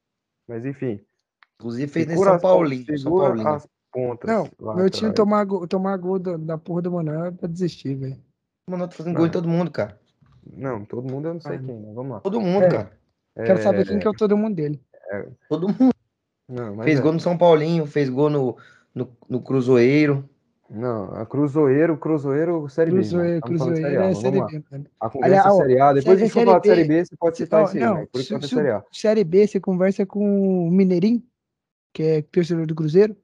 Mas 0.47 0.65
enfim. 0.65 0.99
Inclusive 1.59 1.91
fez 1.91 2.07
nesse 2.07 2.23
São 2.23 2.39
Paulinho. 2.39 2.97
São 2.99 3.11
Paulinho. 3.17 3.47
as 3.47 3.67
pontas. 3.91 4.29
Não, 4.29 4.75
meu 4.75 4.89
time 4.89 5.13
tomar 5.13 5.43
gol, 5.45 5.67
tomar 5.67 5.97
gol 5.97 6.19
da, 6.19 6.37
da 6.37 6.57
porra 6.57 6.81
do 6.81 6.91
Manuel 6.91 7.25
é 7.25 7.31
pra 7.31 7.47
desistir, 7.47 7.95
velho. 7.95 8.17
O 8.67 8.71
Manuel 8.71 8.89
tá 8.89 8.95
fazendo 8.95 9.13
gol 9.15 9.23
em 9.25 9.27
Não. 9.27 9.31
todo 9.33 9.47
mundo, 9.47 9.71
cara. 9.71 9.99
Não, 10.45 10.83
todo 10.85 11.09
mundo 11.09 11.27
eu 11.29 11.33
não 11.35 11.41
sei 11.41 11.55
Ah, 11.55 11.59
quem, 11.59 11.79
mas 11.79 11.95
vamos 11.95 12.11
lá. 12.13 12.19
Todo 12.21 12.41
mundo, 12.41 12.63
É. 12.65 12.69
cara. 12.69 12.91
Quero 13.35 13.61
saber 13.63 13.81
É, 13.81 13.85
quem 13.85 13.99
que 13.99 14.07
é 14.07 14.09
o 14.09 14.13
todo 14.13 14.37
mundo 14.37 14.55
dele. 14.55 14.81
Todo 15.49 15.67
mundo. 15.69 15.92
Não, 16.47 16.83
Fez 16.83 16.99
é. 16.99 17.01
gol 17.01 17.13
no 17.13 17.19
São 17.19 17.37
Paulinho, 17.37 17.85
fez 17.85 18.09
gol 18.09 18.29
no, 18.29 18.57
no, 18.93 19.09
no 19.29 19.41
Cruzeiro. 19.41 20.27
Não, 20.69 21.13
a 21.13 21.25
Cruzeiro, 21.25 21.97
Cruzeiro, 21.97 22.67
Série 22.67 22.89
B. 22.91 22.97
Cruzeiro, 22.97 23.39
falando 23.47 23.75
de 23.75 23.81
Cruzeiro 23.81 24.01
A, 24.01 24.05
é 24.05 24.13
Série 24.15 24.37
vamos 24.39 24.53
lá. 24.53 24.59
B, 24.59 24.65
mano. 24.71 24.85
A 24.99 25.09
conversa 25.09 25.25
Aliás, 25.35 25.45
é 25.45 25.57
Série 25.57 25.79
A. 25.81 25.93
Depois 25.93 26.03
Série- 26.03 26.15
a 26.15 26.17
gente 26.19 26.31
for 26.31 26.39
Série 26.39 26.45
falar 26.47 26.59
de 26.59 26.67
Série 26.67 26.83
B, 26.85 27.05
você 27.05 27.15
pode 27.17 27.37
Se- 27.37 27.43
citar 27.43 27.63
isso 27.65 27.77
aí, 27.77 27.83
não, 27.83 27.93
mas 27.95 28.09
por 28.09 28.21
se- 28.21 28.25
enquanto 28.27 28.43
é 28.43 28.47
se 28.47 28.55
Série 28.55 28.69
A. 28.71 28.83
Série 28.91 29.23
B, 29.23 29.47
você 29.47 29.59
conversa 29.59 30.05
com 30.05 30.67
o 30.67 30.71
Mineirinho, 30.71 31.23
que 31.93 32.01
é 32.03 32.21
torcedor 32.23 32.65
do 32.65 32.73
Cruzeiro. 32.75 33.15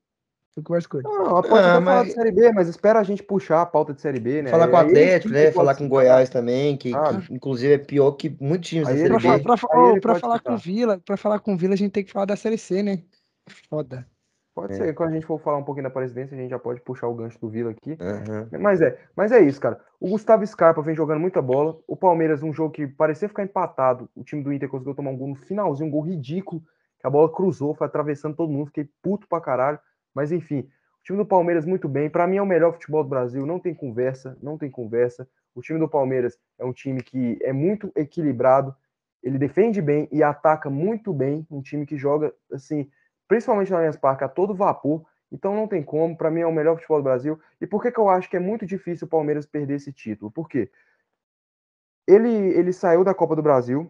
Converso 0.65 0.89
com 0.89 0.97
ele. 0.97 1.07
Não, 1.07 1.26
pode 1.26 1.30
Ah, 1.30 1.39
até 1.39 1.49
falar 1.49 1.81
mas- 1.81 2.07
de 2.07 2.13
Série 2.13 2.31
B, 2.31 2.51
mas 2.51 2.67
espera 2.67 2.99
a 2.99 3.03
gente 3.03 3.23
puxar 3.23 3.61
a 3.61 3.65
pauta 3.65 3.93
de 3.93 4.01
Série 4.01 4.19
B, 4.19 4.41
né? 4.41 4.49
Falar 4.49 4.67
com 4.67 4.73
o 4.73 4.77
Atlético, 4.77 5.34
né? 5.34 5.51
Falar 5.53 5.76
com 5.76 5.85
o. 5.85 5.88
Goiás 5.89 6.30
também, 6.30 6.76
que, 6.76 6.93
Ah. 6.93 7.17
que 7.26 7.34
inclusive 7.34 7.73
é 7.73 7.77
pior 7.77 8.11
que 8.13 8.35
muitos 8.41 8.67
times 8.69 8.88
da 8.88 8.93
Série 8.93 9.09
Pra, 9.09 9.38
B. 9.38 9.43
pra 9.43 9.80
ô, 9.80 9.91
ele 9.91 10.01
pra 10.01 10.15
falar 10.15 10.39
com 10.39 10.53
o 10.53 10.57
citar. 10.59 10.73
Vila, 10.73 10.99
pra 11.05 11.15
falar 11.15 11.39
com 11.39 11.53
o 11.53 11.57
Vila, 11.57 11.76
a 11.76 11.77
gente 11.77 11.91
tem 11.91 12.03
que 12.03 12.11
falar 12.11 12.26
da 12.26 12.35
Série 12.35 12.57
C, 12.57 12.84
né? 12.84 13.03
Foda. 13.69 14.05
Pode 14.53 14.73
É. 14.73 14.76
ser, 14.76 14.93
quando 14.93 15.11
a 15.11 15.13
gente 15.13 15.26
for 15.26 15.39
falar 15.39 15.57
um 15.59 15.63
pouquinho 15.63 15.85
da 15.85 15.89
presidência, 15.89 16.35
a 16.35 16.41
gente 16.41 16.49
já 16.49 16.59
pode 16.59 16.81
puxar 16.81 17.07
o 17.07 17.13
gancho 17.15 17.39
do 17.39 17.47
Vila 17.47 17.71
aqui. 17.71 17.95
Aham. 18.01 18.49
Mas 18.59 18.81
é, 18.81 18.99
mas 19.15 19.31
é 19.31 19.39
isso, 19.39 19.61
cara. 19.61 19.80
O 19.97 20.09
Gustavo 20.09 20.45
Scarpa 20.45 20.81
vem 20.81 20.93
jogando 20.93 21.21
muita 21.21 21.41
bola. 21.41 21.77
O 21.88 21.95
Palmeiras, 21.95 22.43
um 22.43 22.51
jogo 22.51 22.73
que 22.73 22.85
parecia 22.85 23.30
ficar 23.30 23.43
empatado. 23.43 24.09
O 24.13 24.23
time 24.26 24.43
do 24.43 24.51
Inter 24.51 24.67
conseguiu 24.67 24.93
tomar 24.95 25.11
um 25.11 25.17
gol 25.17 25.30
no 25.30 25.35
finalzinho, 25.35 25.88
um 25.88 25.91
gol 25.91 26.01
ridículo. 26.01 26.61
Que 26.99 27.07
a 27.07 27.09
bola 27.09 27.31
cruzou, 27.31 27.73
foi 27.73 27.88
atravessando 27.88 28.35
todo 28.35 28.51
mundo. 28.51 28.65
Fiquei 28.65 28.89
puto 29.01 29.26
pra 29.30 29.39
caralho. 29.39 29.80
Mas 30.19 30.33
enfim, 30.33 30.69
o 30.99 31.03
time 31.03 31.17
do 31.17 31.25
Palmeiras 31.25 31.65
muito 31.65 31.87
bem. 31.87 32.09
Pra 32.09 32.27
mim 32.27 32.35
é 32.35 32.41
o 32.41 32.45
melhor 32.45 32.73
futebol 32.73 33.01
do 33.01 33.09
Brasil. 33.09 33.45
Não 33.45 33.57
tem 33.57 33.73
conversa, 33.73 34.37
não 34.41 34.57
tem 34.57 34.69
conversa. 34.69 35.25
O 35.55 35.61
time 35.61 35.79
do 35.79 35.87
Palmeiras 35.87 36.37
é 36.57 36.65
um 36.65 36.73
time 36.73 37.01
que 37.01 37.39
é 37.41 37.53
muito 37.53 37.89
equilibrado. 37.95 38.75
Ele 39.23 39.37
defende 39.37 39.81
bem 39.81 40.09
e 40.11 40.21
ataca 40.21 40.69
muito 40.69 41.13
bem. 41.13 41.47
Um 41.49 41.61
time 41.61 41.85
que 41.85 41.95
joga, 41.95 42.33
assim, 42.51 42.91
principalmente 43.29 43.71
na 43.71 43.77
Allianz 43.77 43.95
Parque, 43.95 44.25
a 44.25 44.27
todo 44.27 44.53
vapor. 44.53 45.05
Então 45.31 45.55
não 45.55 45.69
tem 45.69 45.81
como, 45.81 46.17
para 46.17 46.29
mim 46.29 46.41
é 46.41 46.45
o 46.45 46.51
melhor 46.51 46.75
futebol 46.75 46.97
do 46.97 47.05
Brasil. 47.05 47.39
E 47.61 47.65
por 47.65 47.81
que, 47.81 47.89
que 47.89 47.97
eu 47.97 48.09
acho 48.09 48.29
que 48.29 48.35
é 48.35 48.41
muito 48.41 48.65
difícil 48.65 49.07
o 49.07 49.09
Palmeiras 49.09 49.45
perder 49.45 49.75
esse 49.75 49.93
título? 49.93 50.29
Por 50.29 50.49
quê? 50.49 50.69
Ele, 52.05 52.29
ele 52.29 52.73
saiu 52.73 53.05
da 53.05 53.13
Copa 53.13 53.37
do 53.37 53.41
Brasil, 53.41 53.89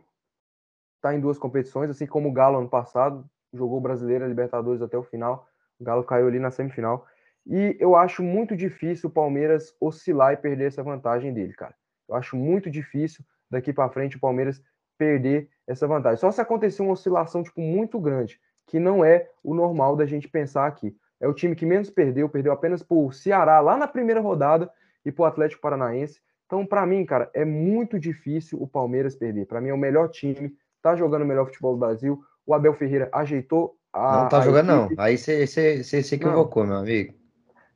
tá 1.02 1.12
em 1.12 1.20
duas 1.20 1.40
competições, 1.40 1.90
assim 1.90 2.06
como 2.06 2.30
o 2.30 2.32
Galo 2.32 2.60
ano 2.60 2.70
passado, 2.70 3.28
jogou 3.52 3.80
o 3.80 3.82
Brasileiro, 3.82 4.26
a 4.26 4.28
Libertadores 4.28 4.84
até 4.84 4.96
o 4.96 5.02
final. 5.02 5.49
O 5.80 5.84
Galo 5.84 6.04
caiu 6.04 6.28
ali 6.28 6.40
na 6.40 6.52
semifinal. 6.52 7.08
E 7.46 7.76
eu 7.80 7.96
acho 7.96 8.22
muito 8.22 8.56
difícil 8.56 9.10
o 9.10 9.14
Palmeiras 9.14 9.74
oscilar 9.80 10.34
e 10.34 10.38
perder 10.38 10.66
essa 10.66 10.84
vantagem 10.84 11.34
dele, 11.34 11.54
cara. 11.54 11.74
Eu 12.08 12.16
acho 12.16 12.36
muito 12.36 12.70
difícil 12.70 13.24
daqui 13.50 13.72
para 13.72 13.90
frente 13.90 14.18
o 14.18 14.20
Palmeiras 14.20 14.62
perder 14.98 15.50
essa 15.66 15.88
vantagem. 15.88 16.20
Só 16.20 16.32
se 16.32 16.42
acontecer 16.42 16.82
uma 16.82 16.92
oscilação 16.92 17.42
tipo 17.42 17.62
muito 17.62 18.00
grande, 18.00 18.40
que 18.68 18.80
não 18.80 19.04
é 19.04 19.30
o 19.44 19.56
normal 19.56 19.96
da 19.96 20.06
gente 20.06 20.28
pensar 20.28 20.68
aqui. 20.68 20.96
É 21.20 21.28
o 21.28 21.34
time 21.34 21.56
que 21.56 21.66
menos 21.66 21.90
perdeu, 21.90 22.30
perdeu 22.30 22.52
apenas 22.52 22.84
por 22.84 23.14
Ceará 23.14 23.60
lá 23.60 23.78
na 23.78 23.88
primeira 23.88 24.22
rodada 24.22 24.72
e 25.06 25.12
pro 25.12 25.26
Atlético 25.26 25.62
Paranaense. 25.62 26.22
Então, 26.46 26.66
para 26.66 26.86
mim, 26.86 27.06
cara, 27.06 27.30
é 27.34 27.46
muito 27.46 28.00
difícil 28.00 28.62
o 28.62 28.68
Palmeiras 28.68 29.16
perder. 29.16 29.46
Para 29.46 29.62
mim 29.62 29.70
é 29.70 29.74
o 29.74 29.78
melhor 29.78 30.10
time, 30.10 30.54
tá 30.82 30.96
jogando 30.96 31.22
o 31.22 31.26
melhor 31.26 31.46
futebol 31.46 31.74
do 31.74 31.80
Brasil. 31.80 32.22
O 32.46 32.54
Abel 32.54 32.74
Ferreira 32.74 33.10
ajeitou 33.14 33.78
a 33.94 34.24
Não 34.24 34.30
tá 34.30 34.38
a 34.40 34.42
jogando, 34.42 34.70
equipe. 34.72 34.96
não. 34.96 35.04
Aí 35.04 35.18
você 35.18 35.48
se 35.84 36.16
equivocou, 36.16 36.66
meu 36.66 36.78
amigo. 36.78 37.14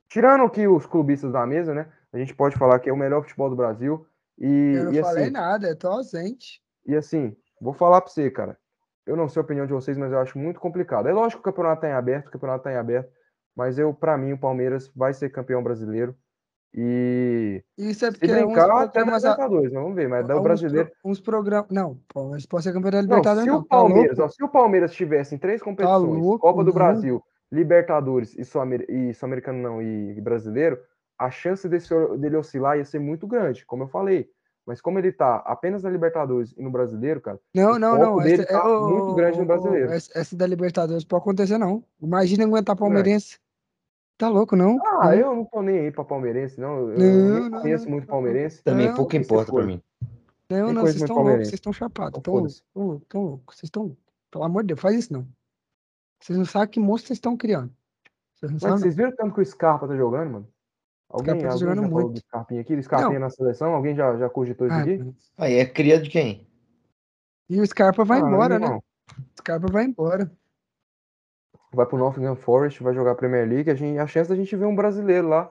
Tirando 0.10 0.44
aqui 0.44 0.68
os 0.68 0.86
clubistas 0.86 1.32
da 1.32 1.46
mesa, 1.46 1.74
né? 1.74 1.88
A 2.12 2.18
gente 2.18 2.36
pode 2.36 2.56
falar 2.56 2.80
que 2.80 2.90
é 2.90 2.94
o 2.94 2.98
melhor 2.98 3.22
futebol 3.24 3.50
do 3.50 3.56
Brasil. 3.56 4.06
E, 4.38 4.74
Eu 4.76 4.86
não 4.86 4.94
e 4.94 5.02
falei 5.02 5.24
assim, 5.24 5.32
nada, 5.32 5.68
eu 5.70 5.76
tô 5.76 5.88
ausente. 5.88 6.62
e 6.86 6.96
assim, 6.96 7.36
vou 7.60 7.74
falar 7.74 8.02
pra 8.02 8.12
você, 8.12 8.30
cara. 8.30 8.58
Eu 9.06 9.16
não 9.16 9.28
sei 9.28 9.42
a 9.42 9.44
opinião 9.44 9.66
de 9.66 9.74
vocês, 9.74 9.98
mas 9.98 10.12
eu 10.12 10.20
acho 10.20 10.38
muito 10.38 10.60
complicado. 10.60 11.08
É 11.08 11.14
lógico 11.14 11.42
que 11.42 11.50
o 11.50 11.52
campeonato 11.52 11.82
tá 11.82 11.90
em 11.90 11.94
aberto, 11.94 12.28
o 12.28 12.32
campeonato 12.32 12.64
tá 12.64 12.72
em 12.72 12.78
aberto, 12.78 13.12
mas 13.56 13.78
eu, 13.78 13.94
para 13.94 14.18
mim, 14.18 14.34
o 14.34 14.38
Palmeiras 14.38 14.90
vai 14.96 15.14
ser 15.14 15.30
campeão 15.30 15.62
brasileiro. 15.64 16.16
E 16.76 17.64
Isso 17.78 18.06
é 18.06 18.12
se 18.12 18.18
porque 18.18 18.32
é 18.32 18.38
uns 18.46 18.46
brincar, 18.54 18.64
até 18.66 18.78
da 18.78 18.90
programas. 18.92 19.26
a- 19.26 19.30
Libertadores, 19.32 19.72
mas 19.74 19.82
vamos 19.84 19.96
ver. 19.96 20.10
Mas 20.10 20.28
dá 20.28 20.36
o 20.36 20.42
brasileiro. 20.42 20.92
Uns 21.06 21.20
programas. 21.22 21.68
Não, 21.70 22.00
mas 22.32 22.46
pode 22.46 22.64
ser 22.64 22.74
campeão 22.74 22.92
da 22.92 22.98
Não, 22.98 23.04
Libertadores, 23.04 23.44
se 23.44 23.50
não. 23.50 23.60
o 23.60 23.64
Tá 23.64 23.68
Palmeiras, 23.78 24.18
louco? 24.18 24.24
ó, 24.24 24.28
se 24.36 24.44
o 24.44 24.48
Palmeiras 24.50 24.94
tivesse 24.94 25.36
em 25.36 25.38
três 25.38 25.62
competições, 25.62 26.02
louco, 26.22 26.40
Copa 26.40 26.64
do 26.64 26.68
não. 26.68 26.74
Brasil, 26.74 27.22
Libertadores 27.52 28.36
e 28.38 28.44
Sul-Amer- 28.44 28.86
e 28.90 29.14
Sul-Americano 29.14 29.62
não, 29.62 29.82
e, 29.82 30.20
brasileiro, 30.20 30.80
a 31.20 31.30
chance 31.30 31.70
desse, 31.70 31.94
dele 32.18 32.38
oscilar 32.38 32.78
ia 32.78 32.86
ser 32.86 33.00
muito 33.00 33.28
grande, 33.28 33.66
como 33.66 33.84
eu 33.84 33.88
falei. 33.88 34.28
Mas 34.66 34.80
como 34.80 34.98
ele 34.98 35.12
tá 35.12 35.44
apenas 35.46 35.84
na 35.84 35.90
Libertadores 35.90 36.54
e 36.58 36.64
no 36.64 36.72
brasileiro, 36.72 37.20
cara, 37.20 37.38
Não, 37.54 37.78
não, 37.78 37.98
não. 37.98 38.18
dele 38.18 38.44
Essa, 38.44 38.54
é, 38.54 38.58
tá 38.58 38.66
ô, 38.68 38.90
muito 38.90 39.14
grande 39.14 39.38
no 39.38 39.46
brasileiro. 39.46 39.92
Essa, 39.92 40.18
essa 40.18 40.36
da 40.38 40.48
Libertadores 40.48 41.04
pode 41.04 41.22
acontecer, 41.22 41.58
não. 41.58 41.84
Imagina 42.02 42.46
aguentar 42.46 42.74
É. 42.76 42.80
palmeirense. 42.80 43.38
Tá 44.18 44.30
louco, 44.30 44.56
não? 44.56 44.78
Ah, 44.86 45.06
Não. 45.06 45.14
eu 45.14 45.36
não 45.36 45.46
tô 45.46 45.62
nem 45.62 45.80
aí 45.80 45.92
pra 45.92 46.04
palmeirense, 46.04 46.60
não. 46.60 46.78
Eu 46.78 46.88
Não, 46.88 46.96
nem 47.42 47.50
não, 47.50 47.62
conheço 47.62 47.86
não, 47.86 47.92
muito 47.92 48.08
palmeirense. 48.08 48.64
Também 48.64 48.88
Não, 48.88 48.96
pouco 48.96 49.16
importa 49.16 49.52
pra 49.52 49.66
mim. 49.66 49.82
Não, 50.50 50.66
Nem 50.66 50.74
não, 50.74 50.82
vocês 50.82 50.96
estão 50.96 51.08
loucos, 51.16 51.16
palmeirense. 51.16 51.50
vocês 51.50 51.58
estão 51.60 51.74
chapados. 51.74 52.20
Então, 52.20 52.34
Estão 52.34 52.34
loucos, 52.44 52.56
estão 52.56 52.84
loucos, 52.84 53.08
loucos. 53.32 53.56
Vocês 53.58 53.64
estão. 53.68 53.98
Pelo 54.32 54.44
amor 54.44 54.64
de 54.64 54.68
Deus, 54.68 54.80
faz 54.80 54.96
isso 54.96 55.14
não. 55.14 55.28
Vocês 56.22 56.38
não 56.38 56.46
sabem 56.46 56.70
que 56.70 56.80
monstro 56.80 57.08
vocês 57.08 57.18
estão 57.18 57.36
criando. 57.36 57.72
Vocês 58.36 58.52
não 58.52 58.56
Mas 58.56 58.62
sabem, 58.62 58.78
vocês 58.80 58.96
viram 58.96 59.12
tanto 59.16 59.34
que 59.34 59.42
o 59.42 59.46
Scarpa 59.46 59.88
tá 59.88 59.96
jogando, 59.96 60.32
mano? 60.32 60.48
Alguém, 61.10 61.40
Scarpa 61.40 61.48
tá 61.48 61.54
alguém 61.54 61.60
jogando 61.76 61.82
já 61.84 61.90
muito. 61.90 62.10
do 62.14 62.20
Scarpinha 62.20 62.62
aqui? 62.62 62.76
Do 62.76 62.84
Scarpinha 62.84 63.20
na 63.20 63.30
seleção? 63.30 63.74
Alguém 63.74 63.96
já, 63.96 64.16
já 64.18 64.30
cogitou 64.30 64.68
isso 64.68 64.76
não. 64.76 64.84
aqui? 64.84 65.16
Ah, 65.38 65.44
Aí 65.46 65.54
é 65.56 65.66
cria 65.66 66.00
de 66.00 66.10
quem? 66.10 66.48
e 67.50 67.60
o 67.60 67.66
Scarpa 67.68 68.04
vai 68.06 68.22
Ah, 68.22 68.28
embora, 68.28 68.58
né? 68.58 68.68
O 68.68 68.82
Scarpa 69.38 69.68
vai 69.72 69.86
embora. 69.86 70.32
Vai 71.74 71.86
pro 71.86 71.98
Nottingham 71.98 72.36
Forest, 72.36 72.84
vai 72.84 72.94
jogar 72.94 73.12
a 73.12 73.16
Premier 73.16 73.48
League. 73.48 73.70
A, 73.72 73.76
gente, 73.76 73.98
a 73.98 74.06
chance 74.08 74.30
da 74.30 74.36
gente 74.36 74.56
ver 74.56 74.66
um 74.66 74.76
brasileiro 74.76 75.28
lá 75.28 75.50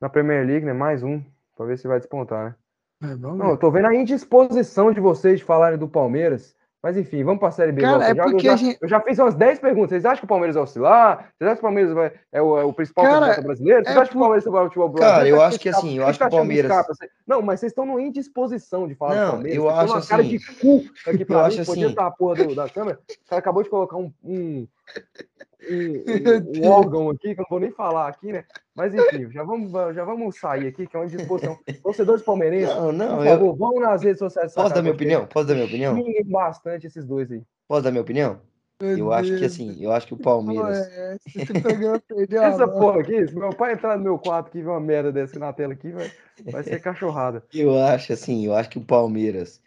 na 0.00 0.08
Premier 0.08 0.44
League, 0.46 0.66
né? 0.66 0.72
Mais 0.72 1.02
um, 1.02 1.22
pra 1.56 1.66
ver 1.66 1.78
se 1.78 1.86
vai 1.86 1.98
despontar, 1.98 2.44
né? 2.44 3.10
É, 3.12 3.14
vamos 3.16 3.38
Não, 3.38 3.50
eu 3.50 3.56
tô 3.56 3.70
vendo 3.70 3.86
a 3.86 3.94
indisposição 3.94 4.90
de 4.92 5.00
vocês 5.00 5.38
de 5.38 5.44
falarem 5.44 5.78
do 5.78 5.88
Palmeiras. 5.88 6.54
Mas 6.82 6.98
enfim, 6.98 7.24
vamos 7.24 7.40
pra 7.40 7.50
Série 7.50 7.72
B. 7.72 7.80
Cara, 7.80 8.04
é 8.08 8.10
Eu 8.10 8.14
já, 8.16 8.22
eu 8.24 8.30
porque 8.30 8.44
já, 8.46 8.52
a 8.52 8.56
gente- 8.56 8.78
eu 8.82 8.86
já 8.88 9.00
fiz 9.00 9.18
umas 9.18 9.34
10 9.34 9.58
perguntas. 9.58 9.88
Vocês 9.90 10.04
acham 10.04 10.18
que 10.18 10.24
o 10.24 10.28
Palmeiras 10.28 10.54
vai 10.54 10.64
oscilar? 10.64 11.16
Vocês 11.38 11.46
acham 11.48 11.54
que 11.54 11.60
o 11.60 11.62
Palmeiras 11.62 11.92
vai, 11.94 12.12
é, 12.30 12.42
o, 12.42 12.58
é 12.58 12.64
o 12.64 12.72
principal 12.74 13.04
Cara, 13.06 13.40
brasileiro? 13.40 13.84
Vocês 13.84 13.96
é 13.96 13.98
acham 14.00 14.10
que 14.12 14.16
o 14.16 14.20
Palmeiras 14.20 14.44
vai 14.44 14.64
futebol 14.64 14.92
Cara, 14.92 15.06
brasileiro? 15.06 15.36
eu 15.36 15.40
Vocês 15.40 15.48
acho 15.54 15.60
que 15.60 15.68
assim, 15.70 15.96
eu 15.98 16.06
acho 16.06 16.18
que 16.18 16.24
o 16.26 16.30
Palmeiras- 16.30 16.86
Não, 17.26 17.40
mas 17.40 17.60
vocês 17.60 17.72
estão 17.72 17.86
numa 17.86 18.02
indisposição 18.02 18.86
de 18.86 18.94
falar 18.94 19.14
Não, 19.14 19.24
do 19.24 19.30
Palmeiras. 19.32 19.56
eu 19.56 19.70
acho 19.70 20.08
cara 20.08 20.22
assim- 20.22 20.30
de 20.36 20.38
cu 20.60 20.84
aqui 21.06 21.24
pra 21.24 21.36
eu 21.36 21.40
mim. 21.40 21.46
acho 21.46 21.64
Podia 21.64 21.84
assim- 21.84 21.90
estar 21.92 22.06
a 22.06 22.10
porra 22.10 22.34
do- 22.44 22.54
da 22.54 22.68
câmera. 22.68 22.98
O 23.24 23.28
cara 23.30 23.38
acabou 23.38 23.62
de 23.62 23.70
colocar 23.70 23.96
um, 23.96 24.12
um, 24.22 24.68
Deus. 25.66 26.58
um 26.58 26.70
órgão 26.70 27.10
aqui, 27.10 27.34
que 27.34 27.40
eu 27.40 27.44
não 27.44 27.46
vou 27.48 27.60
nem 27.60 27.70
falar 27.70 28.08
aqui, 28.08 28.30
né? 28.32 28.44
Mas 28.74 28.94
enfim, 28.94 29.30
já 29.30 29.42
vamos, 29.42 29.72
já 29.94 30.04
vamos 30.04 30.38
sair 30.38 30.66
aqui, 30.66 30.86
que 30.86 30.94
é 30.94 31.00
uma 31.00 31.06
indisposição. 31.06 31.58
Torcedores 31.82 32.22
palmeirenses, 32.22 32.74
Não, 32.74 32.92
não, 32.92 33.16
por 33.16 33.26
eu 33.26 33.32
favor, 33.38 33.56
vão 33.56 33.80
nas 33.80 34.02
redes 34.02 34.18
sociais. 34.18 34.52
posso 34.52 34.74
dar 34.74 34.82
minha 34.82 34.94
opinião? 34.94 35.26
Posso 35.26 35.46
dar 35.46 35.54
minha 35.54 35.66
opinião? 35.66 35.96
Xinguem 35.96 36.24
bastante 36.26 36.86
esses 36.86 37.06
dois 37.06 37.30
aí. 37.32 37.42
Posso 37.66 37.82
dar 37.82 37.90
minha 37.90 38.02
opinião? 38.02 38.40
Meu 38.82 38.98
Eu 38.98 39.12
acho 39.12 39.30
que 39.30 39.38
Deus, 39.38 39.52
assim, 39.52 39.76
eu 39.82 39.92
acho 39.92 40.06
que 40.06 40.14
o 40.14 40.18
Palmeiras. 40.18 40.86
é 40.88 41.14
essa? 41.14 42.42
A 42.42 42.44
Essa 42.46 42.68
porra 42.68 43.00
aqui, 43.00 43.26
se 43.28 43.34
meu 43.34 43.50
pai 43.50 43.72
entrar 43.72 43.96
no 43.96 44.02
meu 44.02 44.18
quarto 44.18 44.48
aqui 44.48 44.58
e 44.58 44.62
ver 44.62 44.68
uma 44.68 44.80
merda 44.80 45.12
dessa 45.12 45.38
na 45.38 45.52
tela 45.52 45.72
aqui, 45.72 45.90
vai, 45.90 46.10
vai 46.50 46.62
ser 46.62 46.80
cachorrada. 46.80 47.42
Eu 47.54 47.78
acho 47.78 48.12
assim, 48.12 48.44
eu 48.44 48.54
acho 48.54 48.68
que 48.68 48.78
o 48.78 48.84
Palmeiras 48.84 49.62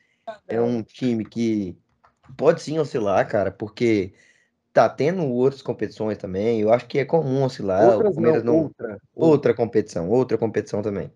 é 0.48 0.60
um 0.60 0.84
time 0.84 1.24
que 1.24 1.78
pode 2.36 2.62
sim 2.62 2.78
oscilar, 2.78 3.28
cara, 3.28 3.50
porque 3.50 4.14
tá 4.82 4.90
tendo 4.90 5.26
outras 5.26 5.62
competições 5.62 6.18
também. 6.18 6.62
Eu 6.62 6.72
acho 6.72 6.86
que 6.86 7.00
é 7.00 7.06
comum 7.06 7.44
oscilar. 7.44 7.84
o 7.84 7.94
Outras 7.94 8.14
Palmeiras 8.14 8.44
não, 8.44 8.54
não, 8.54 8.64
outra. 8.64 9.02
outra 9.16 9.54
competição, 9.54 10.10
outra 10.10 10.38
competição 10.38 10.82
também. 10.82 11.12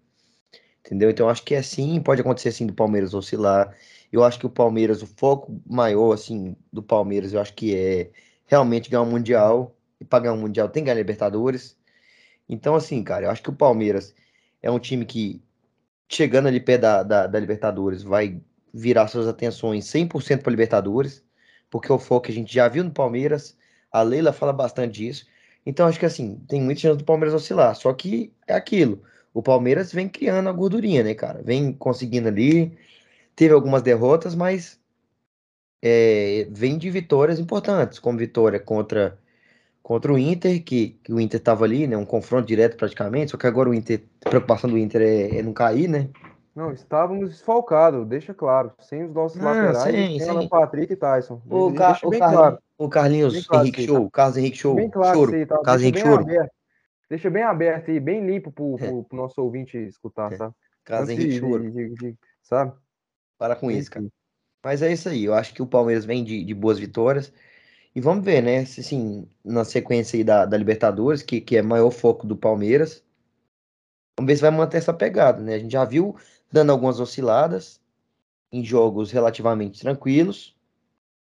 Entendeu? 0.86 1.10
Então 1.10 1.30
acho 1.30 1.44
que 1.44 1.54
é 1.54 1.62
sim, 1.62 2.02
pode 2.02 2.22
acontecer 2.22 2.52
sim 2.52 2.66
do 2.66 2.74
Palmeiras 2.74 3.14
oscilar. 3.14 3.76
Eu 4.12 4.24
acho 4.24 4.40
que 4.40 4.46
o 4.46 4.50
Palmeiras, 4.50 5.02
o 5.02 5.08
foco 5.08 5.62
maior 5.66 6.14
assim 6.14 6.56
do 6.74 6.82
Palmeiras, 6.82 7.34
eu 7.34 7.40
acho 7.40 7.54
que 7.54 7.76
é 7.76 8.10
realmente 8.48 8.90
ganhar 8.90 9.04
um 9.04 9.10
mundial. 9.10 9.76
E 10.00 10.06
para 10.06 10.24
ganhar 10.24 10.34
um 10.34 10.42
mundial 10.42 10.68
tem 10.68 10.84
que 10.84 10.86
ganhar 10.86 10.98
Libertadores. 10.98 11.78
Então 12.50 12.76
assim, 12.76 13.04
cara, 13.04 13.28
eu 13.28 13.32
acho 13.32 13.44
que 13.44 13.50
o 13.50 13.56
Palmeiras 13.56 14.16
é 14.62 14.72
um 14.72 14.80
time 14.80 15.06
que 15.06 15.42
chegando 16.10 16.48
ali 16.48 16.60
perto 16.60 16.82
da, 16.82 17.04
da, 17.04 17.28
da 17.28 17.40
Libertadores 17.40 18.04
vai 18.04 18.42
virar 18.74 19.08
suas 19.08 19.28
atenções 19.28 19.86
100% 19.86 20.42
para 20.42 20.52
Libertadores, 20.52 21.24
porque 21.72 21.92
é 21.92 21.96
o 21.96 21.98
foco 21.98 22.30
a 22.30 22.34
gente 22.34 22.54
já 22.54 22.68
viu 22.68 22.84
no 22.84 22.92
Palmeiras. 22.92 23.58
A 23.92 24.04
Leila 24.04 24.34
fala 24.34 24.54
bastante 24.54 24.96
disso. 24.96 25.26
Então 25.66 25.88
acho 25.88 25.98
que 25.98 26.06
assim, 26.06 26.36
tem 26.48 26.62
muita 26.62 26.82
chance 26.82 26.98
do 26.98 27.06
Palmeiras 27.06 27.34
oscilar. 27.34 27.74
Só 27.76 27.92
que 27.94 28.32
é 28.46 28.54
aquilo. 28.54 29.02
O 29.34 29.42
Palmeiras 29.42 29.94
vem 29.94 30.10
criando 30.10 30.50
a 30.50 30.52
gordurinha, 30.52 31.04
né, 31.04 31.16
cara? 31.16 31.42
Vem 31.42 31.72
conseguindo 31.72 32.28
ali. 32.28 32.78
Teve 33.36 33.54
algumas 33.54 33.82
derrotas, 33.82 34.36
mas 34.36 34.80
é, 35.82 36.48
vem 36.52 36.78
de 36.78 36.90
vitórias 36.90 37.40
importantes, 37.40 37.98
como 37.98 38.18
vitória 38.18 38.60
contra, 38.60 39.18
contra 39.82 40.12
o 40.12 40.18
Inter, 40.18 40.62
que, 40.64 41.00
que 41.02 41.14
o 41.14 41.20
Inter 41.20 41.40
estava 41.40 41.64
ali, 41.64 41.88
né? 41.88 41.96
Um 41.96 42.06
confronto 42.06 42.48
direto 42.48 42.76
praticamente. 42.76 43.32
Só 43.32 43.38
que 43.38 43.48
agora 43.48 43.70
o 43.70 43.74
Inter, 43.74 44.04
a 44.26 44.30
preocupação 44.30 44.70
do 44.70 44.78
Inter 44.78 45.02
é, 45.02 45.38
é 45.38 45.42
não 45.42 45.54
cair, 45.54 45.88
né? 45.88 46.10
Não, 46.54 46.72
estávamos 46.74 47.30
desfalcados, 47.30 48.06
deixa 48.08 48.34
claro. 48.34 48.74
Sem 48.80 49.06
os 49.06 49.14
nossos 49.14 49.38
Não, 49.40 49.46
laterais, 49.46 49.96
sim, 49.96 50.20
sem 50.20 50.42
sim. 50.42 50.50
Patrick 50.50 50.94
e 50.94 50.96
Tyson. 50.96 51.42
O, 51.50 51.68
o, 51.68 51.74
Carlinhos, 51.74 52.18
claro. 52.18 52.60
o 52.78 52.90
Carlinhos 52.90 53.48
claro 53.48 53.64
Henrique 53.64 53.82
isso 53.82 53.92
aí, 53.92 53.98
Show, 53.98 54.12
Carlos 54.12 54.38
Henrique 54.38 54.58
Show, 54.58 54.76
Bem 54.76 54.90
claro 54.90 55.18
choro, 55.18 55.36
aí, 55.36 55.46
tá? 55.46 55.56
Carlos 55.56 55.82
Deixa 55.82 55.84
Henrique 55.84 56.04
bem 56.04 56.12
Choro, 56.12 56.24
aberto. 56.24 56.52
Deixa 57.10 57.30
bem 57.30 57.44
aberto 57.44 57.92
e 57.92 58.00
bem 58.00 58.26
limpo 58.26 58.52
pro, 58.52 58.76
pro, 58.80 59.04
pro 59.06 59.18
nosso 59.18 59.42
ouvinte 59.42 59.78
escutar, 59.78 60.36
sabe? 60.36 60.54
Carlos 60.84 61.10
Antes 61.10 61.24
Henrique 61.24 61.34
de- 61.36 61.40
Choro, 61.40 61.72
de- 61.72 61.90
de- 61.96 62.16
sabe? 62.42 62.74
para 63.38 63.56
com 63.56 63.72
isso, 63.72 63.90
cara. 63.90 64.06
Mas 64.64 64.82
é 64.82 64.92
isso 64.92 65.10
aí, 65.10 65.24
eu 65.24 65.34
acho 65.34 65.54
que 65.54 65.62
o 65.62 65.68
Palmeiras 65.68 66.06
vem 66.06 66.24
de, 66.24 66.44
boas 66.54 66.78
vitórias. 66.78 67.34
E 67.96 68.00
vamos 68.00 68.24
ver, 68.24 68.42
né? 68.42 68.64
Se 68.66 68.82
assim, 68.82 69.28
na 69.44 69.66
sequência 69.66 70.16
aí 70.18 70.24
da, 70.24 70.46
da 70.46 70.58
Libertadores, 70.58 71.22
que, 71.24 71.42
que 71.42 71.58
é 71.58 71.62
maior 71.62 71.92
foco 71.92 72.28
do 72.28 72.38
Palmeiras. 72.38 73.04
Vamos 74.18 74.32
ver 74.32 74.36
se 74.36 74.42
vai 74.42 74.52
manter 74.52 74.78
essa 74.78 74.94
pegada, 74.94 75.42
né? 75.42 75.56
A 75.56 75.60
gente 75.60 75.72
já 75.72 75.84
viu 75.84 76.16
dando 76.52 76.72
algumas 76.72 77.00
osciladas 77.00 77.80
em 78.52 78.64
jogos 78.64 79.12
relativamente 79.12 79.80
tranquilos, 79.80 80.56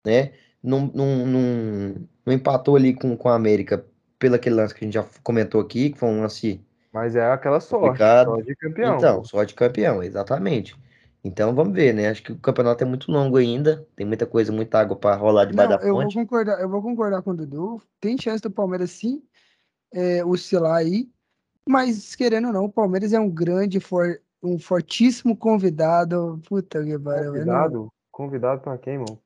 né? 0.04 0.32
Não, 0.62 0.90
não, 0.94 1.26
não, 1.26 1.94
não 2.24 2.32
empatou 2.32 2.76
ali 2.76 2.94
com, 2.94 3.16
com 3.16 3.28
a 3.28 3.34
América 3.34 3.84
pelo 4.18 4.34
aquele 4.34 4.54
lance 4.56 4.74
que 4.74 4.84
a 4.84 4.86
gente 4.86 4.94
já 4.94 5.06
comentou 5.22 5.60
aqui, 5.60 5.90
que 5.90 5.98
foi 5.98 6.08
um 6.08 6.20
lance 6.20 6.60
Mas 6.92 7.16
é 7.16 7.30
aquela 7.30 7.60
sorte, 7.60 7.86
Complicado. 7.86 8.30
sorte 8.30 8.46
de 8.46 8.56
campeão. 8.56 8.96
Então, 8.96 9.24
só 9.24 9.44
de 9.44 9.54
campeão, 9.54 10.02
exatamente. 10.02 10.76
Então 11.22 11.54
vamos 11.54 11.74
ver, 11.74 11.92
né? 11.94 12.08
Acho 12.08 12.22
que 12.22 12.32
o 12.32 12.38
campeonato 12.38 12.82
é 12.82 12.86
muito 12.86 13.12
longo 13.12 13.36
ainda, 13.36 13.86
tem 13.94 14.06
muita 14.06 14.26
coisa, 14.26 14.50
muita 14.52 14.80
água 14.80 14.96
para 14.96 15.16
rolar 15.16 15.44
debaixo 15.44 15.78
da 15.78 15.86
eu 15.86 15.94
vou 15.94 16.02
ponte. 16.02 16.14
concordar, 16.14 16.60
eu 16.60 16.68
vou 16.68 16.82
concordar 16.82 17.22
com 17.22 17.30
o 17.30 17.36
Dudu. 17.36 17.82
Tem 18.00 18.16
chance 18.18 18.42
do 18.42 18.50
Palmeiras 18.50 18.90
sim 18.90 19.22
é, 19.92 20.24
oscilar 20.24 20.76
aí, 20.76 21.10
mas 21.66 22.14
querendo 22.14 22.46
ou 22.48 22.52
não, 22.52 22.64
o 22.64 22.72
Palmeiras 22.72 23.12
é 23.12 23.20
um 23.20 23.28
grande, 23.28 23.80
for, 23.80 24.20
um 24.42 24.58
fortíssimo 24.58 25.36
convidado. 25.36 26.40
Puta 26.48 26.82
que 26.84 26.98
pariu, 26.98 27.32
velho. 27.32 27.46
Não- 27.46 27.52
Convidado? 27.54 27.92
Convidado 28.10 28.60
pra 28.60 28.78
quem, 28.78 28.94
irmão? 28.94 29.18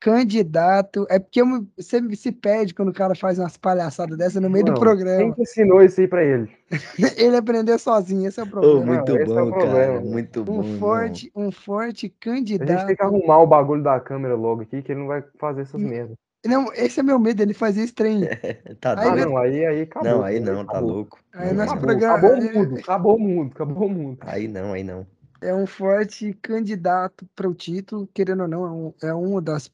Candidato. 0.00 1.06
É 1.10 1.18
porque 1.18 1.40
eu 1.40 1.46
me- 1.46 1.68
você 1.76 2.00
se 2.14 2.30
perde 2.30 2.72
quando 2.72 2.90
o 2.90 2.94
cara 2.94 3.14
faz 3.16 3.38
umas 3.38 3.56
palhaçadas 3.56 4.16
dessa 4.16 4.40
no 4.40 4.48
meio 4.48 4.64
do 4.64 4.72
Não, 4.72 4.78
programa. 4.78 5.18
Quem 5.18 5.32
que 5.34 5.42
ensinou 5.42 5.82
isso 5.82 6.00
aí 6.00 6.06
pra 6.06 6.22
ele? 6.22 6.48
Ele 7.18 7.36
aprendeu 7.36 7.78
sozinho, 7.80 8.28
esse 8.28 8.38
é 8.38 8.42
o 8.44 8.46
Oh, 8.46 8.50
problema. 8.50 8.84
muito 8.86 9.16
esse 9.16 9.32
é 9.32 9.42
o 9.42 9.46
bom, 9.46 9.50
cara. 9.50 9.66
problema. 9.66 10.00
Muito 10.00 10.44
bom. 10.44 10.60
um 10.60 10.78
forte, 10.78 11.32
um 11.34 11.50
forte 11.50 12.06
A 12.06 12.08
gente 12.08 12.14
tem 12.20 12.34
candidato. 12.58 12.94
que 12.96 13.02
arrumar 13.02 13.38
o 13.38 13.46
bagulho 13.46 13.82
da 13.82 13.98
câmera 13.98 14.36
logo 14.36 14.62
aqui, 14.62 14.82
que 14.82 14.92
ele 14.92 15.00
não 15.00 15.08
vai 15.08 15.22
fazer 15.38 15.62
essas 15.62 15.82
Hum, 15.82 15.88
merdas. 15.88 16.16
Não, 16.46 16.72
esse 16.72 17.00
é 17.00 17.02
meu 17.02 17.18
medo, 17.18 17.42
ele 17.42 17.52
fazer 17.54 17.82
estranho. 17.84 18.20
Tá 18.80 18.92
Aí 18.92 19.08
Ah, 19.08 19.14
doido. 19.14 19.28
não, 19.30 19.36
aí, 19.36 19.66
aí 19.66 19.80
acabou. 19.82 20.08
Não, 20.10 20.22
aí 20.22 20.40
não, 20.40 20.64
tá 20.64 20.72
acabou. 20.72 20.90
louco. 20.90 21.18
Aí 21.32 21.52
Não, 21.52 21.64
Acabou, 21.64 21.80
programa- 21.80 22.14
acabou 22.14 22.32
o 22.38 22.42
mundo, 22.54 22.78
acabou 22.78 23.16
o 23.16 23.20
mundo, 23.20 23.52
acabou 23.52 23.86
o 23.86 23.90
mundo. 23.90 24.18
Aí 24.22 24.48
não, 24.48 24.72
aí 24.72 24.84
não. 24.84 25.06
É 25.40 25.54
um 25.54 25.66
forte 25.66 26.32
candidato 26.42 27.28
para 27.34 27.48
o 27.48 27.54
título, 27.54 28.08
querendo 28.12 28.42
ou 28.42 28.48
não, 28.48 28.64
é 28.66 28.70
um, 28.70 28.94
é 29.10 29.14
um 29.14 29.40
das, 29.42 29.70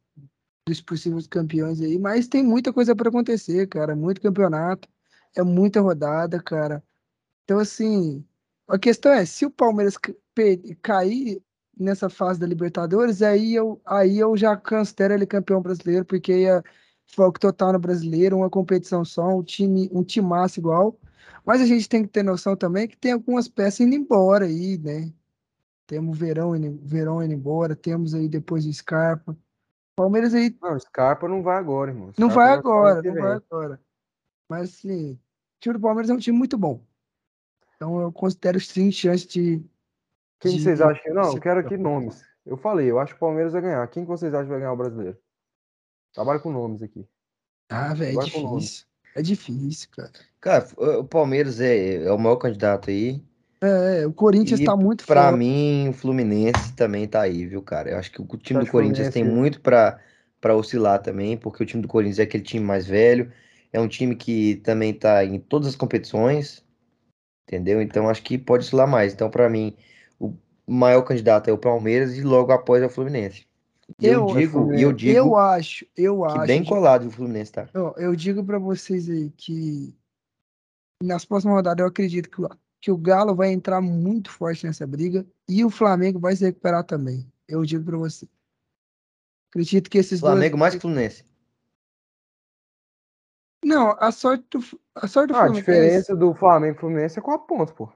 dos 0.66 0.80
possíveis 0.80 1.26
campeões 1.26 1.80
aí, 1.80 1.98
mas 1.98 2.28
tem 2.28 2.42
muita 2.42 2.72
coisa 2.72 2.94
para 2.94 3.08
acontecer, 3.08 3.66
cara. 3.68 3.94
Muito 3.96 4.20
campeonato, 4.20 4.88
é 5.36 5.42
muita 5.42 5.80
rodada, 5.80 6.42
cara. 6.42 6.82
Então, 7.44 7.58
assim, 7.58 8.24
a 8.68 8.78
questão 8.78 9.12
é: 9.12 9.24
se 9.24 9.44
o 9.46 9.50
Palmeiras 9.50 9.96
cair 10.82 11.42
nessa 11.78 12.08
fase 12.08 12.40
da 12.40 12.46
Libertadores, 12.46 13.22
aí 13.22 13.54
eu, 13.54 13.80
aí 13.84 14.18
eu 14.18 14.36
já 14.36 14.56
considero 14.56 15.14
ele 15.14 15.26
campeão 15.26 15.60
brasileiro, 15.60 16.04
porque 16.04 16.32
é 16.32 16.62
foco 17.06 17.38
total 17.38 17.72
no 17.72 17.78
brasileiro, 17.78 18.36
uma 18.36 18.50
competição 18.50 19.04
só, 19.04 19.28
um 19.28 19.42
time, 19.42 19.88
um 19.92 20.02
timaço 20.02 20.60
igual. 20.60 20.98
Mas 21.44 21.60
a 21.60 21.66
gente 21.66 21.88
tem 21.88 22.02
que 22.02 22.08
ter 22.08 22.22
noção 22.22 22.56
também 22.56 22.88
que 22.88 22.96
tem 22.96 23.12
algumas 23.12 23.48
peças 23.48 23.80
indo 23.80 23.94
embora 23.94 24.46
aí, 24.46 24.78
né? 24.78 25.12
Temos 25.86 26.16
o 26.16 26.18
Verão 26.18 26.56
indo, 26.56 26.80
Verão 26.82 27.22
indo 27.22 27.34
embora, 27.34 27.76
temos 27.76 28.14
aí 28.14 28.28
depois 28.28 28.64
o 28.64 28.72
Scarpa. 28.72 29.36
Palmeiras 29.94 30.34
aí 30.34 30.56
Não, 30.60 30.78
Scarpa 30.78 31.28
não 31.28 31.42
vai 31.42 31.56
agora, 31.58 31.90
irmão. 31.90 32.12
não 32.18 32.30
Scarpa 32.30 32.34
vai 32.34 32.46
só 32.46 32.52
ano 32.52 32.60
agora, 32.60 33.02
não 33.02 33.14
vai 33.14 33.32
agora. 33.32 33.80
Mas 34.48 34.70
assim, 34.70 35.12
o 35.12 35.18
time 35.60 35.74
do 35.74 35.80
Palmeiras 35.80 36.10
é 36.10 36.14
um 36.14 36.18
time 36.18 36.36
muito 36.36 36.56
bom. 36.56 36.80
Então 37.76 38.00
eu 38.00 38.12
considero 38.12 38.58
sim 38.60 38.90
chance 38.90 39.26
de. 39.26 39.62
Quem 40.48 40.56
de- 40.56 40.62
vocês 40.62 40.80
acham? 40.80 41.14
Não, 41.14 41.30
de- 41.30 41.36
eu 41.36 41.40
quero 41.40 41.60
aqui 41.60 41.76
nomes. 41.76 42.22
Eu 42.46 42.56
falei, 42.56 42.90
eu 42.90 42.98
acho 42.98 43.12
que 43.14 43.16
o 43.16 43.20
Palmeiras 43.20 43.52
vai 43.52 43.62
ganhar. 43.62 43.86
Quem 43.88 44.04
que 44.04 44.08
vocês 44.08 44.32
acham 44.32 44.44
que 44.44 44.50
vai 44.50 44.58
ganhar 44.60 44.72
o 44.72 44.76
brasileiro? 44.76 45.16
Trabalho 46.12 46.40
com 46.40 46.52
nomes 46.52 46.82
aqui. 46.82 47.06
Ah, 47.70 47.94
velho, 47.94 48.20
é 48.20 48.24
difícil. 48.24 48.86
É 49.16 49.22
difícil, 49.22 49.88
cara. 49.90 50.10
Cara, 50.40 50.68
o 50.76 51.04
Palmeiras 51.04 51.60
é, 51.60 52.04
é 52.04 52.12
o 52.12 52.18
maior 52.18 52.36
candidato 52.36 52.90
aí. 52.90 53.22
É, 53.62 54.06
o 54.06 54.12
Corinthians 54.12 54.60
E 54.60 54.64
tá 54.64 54.76
muito 54.76 55.06
Pra 55.06 55.28
forte. 55.28 55.38
mim, 55.38 55.88
o 55.88 55.92
Fluminense 55.94 56.74
também 56.74 57.08
tá 57.08 57.22
aí, 57.22 57.46
viu, 57.46 57.62
cara? 57.62 57.90
Eu 57.90 57.98
acho 57.98 58.10
que 58.12 58.20
o 58.20 58.26
time 58.36 58.60
do 58.64 58.70
Corinthians 58.70 59.08
tem 59.08 59.22
Fluminense- 59.22 59.40
muito 59.40 59.60
pra, 59.62 59.98
pra 60.40 60.54
oscilar 60.54 61.00
também, 61.00 61.36
porque 61.38 61.62
o 61.62 61.66
time 61.66 61.80
do 61.80 61.88
Corinthians 61.88 62.18
é 62.18 62.24
aquele 62.24 62.42
time 62.44 62.62
mais 62.64 62.86
velho, 62.86 63.32
é 63.72 63.80
um 63.80 63.88
time 63.88 64.14
que 64.14 64.56
também 64.56 64.92
tá 64.92 65.24
em 65.24 65.38
todas 65.40 65.68
as 65.68 65.76
competições, 65.76 66.62
entendeu? 67.48 67.80
Então 67.80 68.08
acho 68.08 68.22
que 68.22 68.36
pode 68.36 68.64
oscilar 68.64 68.86
mais. 68.86 69.14
Então, 69.14 69.30
pra 69.30 69.48
mim, 69.48 69.74
maior 70.66 71.02
candidato 71.02 71.48
é 71.48 71.52
o 71.52 71.58
Palmeiras 71.58 72.16
e 72.16 72.22
logo 72.22 72.52
após 72.52 72.82
é 72.82 72.86
o 72.86 72.90
Fluminense. 72.90 73.46
E 74.00 74.06
eu, 74.06 74.26
Eu- 74.28 74.34
digo, 74.36 74.74
eu 74.74 74.92
digo 74.92 75.12
Eu 75.18 75.36
acho, 75.36 75.86
eu 75.96 76.22
que 76.22 76.26
acho. 76.32 76.46
bem 76.46 76.64
colado 76.64 77.06
o 77.06 77.10
Fluminense, 77.10 77.52
tá? 77.52 77.68
Ó, 77.74 77.92
eu 77.98 78.16
digo 78.16 78.42
pra 78.42 78.58
vocês 78.58 79.08
aí 79.10 79.30
que 79.36 79.94
nas 81.02 81.24
próximas 81.24 81.56
rodadas 81.56 81.82
eu 81.82 81.88
acredito 81.88 82.30
que, 82.30 82.40
o- 82.42 82.48
que 82.80 82.90
o 82.90 82.96
Galo 82.96 83.34
vai 83.34 83.52
entrar 83.52 83.80
muito 83.82 84.30
forte 84.30 84.64
nessa 84.66 84.86
briga 84.86 85.26
e 85.48 85.62
o 85.64 85.70
Flamengo 85.70 86.18
vai 86.18 86.34
se 86.34 86.44
recuperar 86.44 86.82
também. 86.84 87.30
Eu 87.46 87.62
digo 87.64 87.84
pra 87.84 87.98
você. 87.98 88.26
Acredito 89.50 89.90
que 89.90 89.98
esses 89.98 90.20
Flamengo 90.20 90.52
dois. 90.52 90.60
mais 90.60 90.74
que 90.74 90.80
Fluminense. 90.80 91.24
Não, 93.64 93.96
a 93.98 94.10
sorte 94.12 94.44
do, 94.50 94.60
a 94.94 95.06
sorte 95.08 95.28
do 95.28 95.34
Ah, 95.34 95.38
a 95.38 95.44
Flamengo. 95.46 95.56
é 95.58 95.60
diferença 95.60 96.14
do 96.16 96.34
Flamengo 96.34 96.76
e 96.76 96.80
Fluminense 96.80 97.18
é 97.18 97.22
4 97.22 97.46
pontos, 97.46 97.72
pô. 97.74 97.90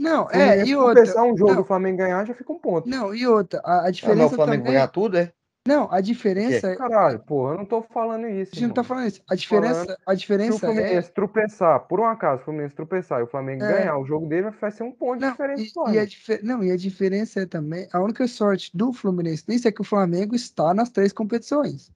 Não, 0.00 0.28
é, 0.30 0.62
e 0.62 0.66
se 0.66 0.76
outra. 0.76 0.94
começar 1.02 1.22
um 1.22 1.36
jogo 1.36 1.52
não. 1.52 1.62
do 1.62 1.64
Flamengo 1.66 1.98
ganhar, 1.98 2.24
já 2.26 2.34
fica 2.34 2.52
um 2.52 2.58
ponto. 2.58 2.88
Não, 2.88 3.14
e 3.14 3.26
outra. 3.26 3.60
A, 3.64 3.82
a 3.82 3.86
Ah, 3.86 3.90
diferença 3.90 4.26
o 4.26 4.36
Flamengo 4.36 4.62
também. 4.62 4.72
ganhar 4.72 4.88
tudo, 4.88 5.16
é? 5.18 5.32
Não, 5.68 5.86
a 5.92 6.00
diferença. 6.00 6.72
é- 6.72 6.76
Caralho, 6.76 7.20
pô, 7.20 7.52
eu 7.52 7.56
não 7.58 7.64
tô 7.64 7.82
falando 7.82 8.26
isso. 8.26 8.50
A 8.52 8.54
gente 8.56 8.66
não 8.66 8.74
tá 8.74 8.82
falando 8.82 9.06
isso. 9.06 9.22
A 9.30 9.36
diferença, 9.36 9.96
a 10.04 10.10
Se 10.10 10.16
o 10.16 10.16
diferença 10.16 10.56
é. 10.56 10.58
Fluminense 10.58 11.12
tropeçar, 11.12 11.80
por 11.86 12.00
um 12.00 12.04
acaso, 12.04 12.42
o 12.42 12.44
Fluminense 12.46 12.74
tropeçar 12.74 13.20
e 13.20 13.22
o 13.22 13.26
Flamengo 13.28 13.62
É. 13.62 13.72
ganhar 13.78 13.96
o 13.96 14.04
jogo 14.04 14.26
dele, 14.26 14.50
vai 14.50 14.70
ser 14.72 14.82
um 14.82 14.90
ponto 14.90 15.20
de 15.20 15.24
Não, 15.26 15.30
diferença 15.30 15.62
e, 15.62 15.68
só. 15.70 15.88
e 15.88 16.06
dife- 16.06 16.40
não, 16.42 16.64
e 16.64 16.72
a 16.72 16.76
diferença 16.76 17.42
é 17.42 17.46
também. 17.46 17.86
A 17.92 18.00
única 18.00 18.26
sorte 18.26 18.76
do 18.76 18.92
Fluminense 18.92 19.44
nisso 19.46 19.68
é 19.68 19.72
que 19.72 19.80
o 19.80 19.84
Flamengo 19.84 20.34
está 20.34 20.74
nas 20.74 20.90
três 20.90 21.12
competições. 21.12 21.92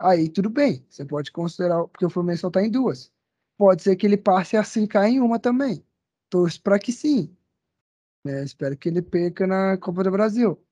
Aí 0.00 0.30
tudo 0.30 0.48
bem, 0.48 0.82
você 0.88 1.04
pode 1.04 1.30
considerar, 1.30 1.84
porque 1.88 2.06
o 2.06 2.10
Fluminense 2.10 2.40
só 2.40 2.48
está 2.48 2.62
em 2.62 2.70
duas. 2.70 3.12
Pode 3.58 3.82
ser 3.82 3.96
que 3.96 4.06
ele 4.06 4.16
passe 4.16 4.56
a 4.56 4.62
ficar 4.64 5.08
em 5.10 5.20
uma 5.20 5.38
também. 5.38 5.84
Torço 6.30 6.62
para 6.62 6.78
que 6.78 6.92
sim. 6.92 7.36
né? 8.24 8.44
Espero 8.44 8.76
que 8.76 8.88
ele 8.88 9.02
perca 9.02 9.46
na 9.46 9.78
Copa 9.78 10.04
do 10.04 10.10
Brasil. 10.10 10.62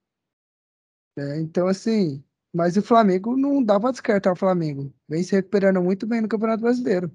né? 1.17 1.41
Então, 1.41 1.67
assim, 1.67 2.25
mas 2.55 2.77
o 2.77 2.83
Flamengo 2.83 3.37
não 3.37 3.63
dá 3.63 3.79
para 3.79 3.93
descartar 3.93 4.33
o 4.33 4.37
Flamengo. 4.37 4.93
Vem 5.09 5.23
se 5.23 5.33
recuperando 5.33 5.83
muito 5.83 6.07
bem 6.07 6.23
no 6.23 6.29
Campeonato 6.29 6.63
Brasileiro. 6.63 7.11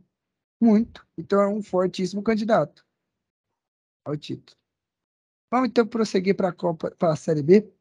Muito. 0.62 1.06
Então 1.18 1.42
é 1.42 1.48
um 1.48 1.64
fortíssimo 1.64 2.22
candidato 2.22 2.86
ao 4.06 4.16
título. 4.16 4.56
Vamos 5.52 5.70
então 5.70 5.88
prosseguir 5.88 6.36
para 6.36 6.50
a 6.50 6.54
Copa, 6.54 6.92
para 6.92 7.14
a 7.14 7.16
Série 7.16 7.42
B. 7.42 7.74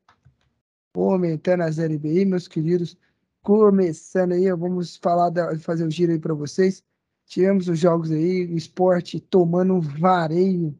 Aumentando 0.96 1.62
a 1.62 1.72
Série 1.72 1.98
B 1.98 2.24
meus 2.24 2.48
queridos. 2.48 2.96
Começando 3.42 4.32
aí, 4.32 4.50
vamos 4.52 4.96
falar 4.96 5.30
da, 5.30 5.58
fazer 5.58 5.86
o 5.86 5.90
giro 5.90 6.12
aí 6.12 6.18
para 6.18 6.34
vocês. 6.34 6.82
Tivemos 7.30 7.68
os 7.68 7.78
jogos 7.78 8.10
aí, 8.10 8.44
o 8.44 8.56
esporte 8.56 9.20
tomando 9.20 9.74
um 9.74 9.80
vareio 9.80 10.76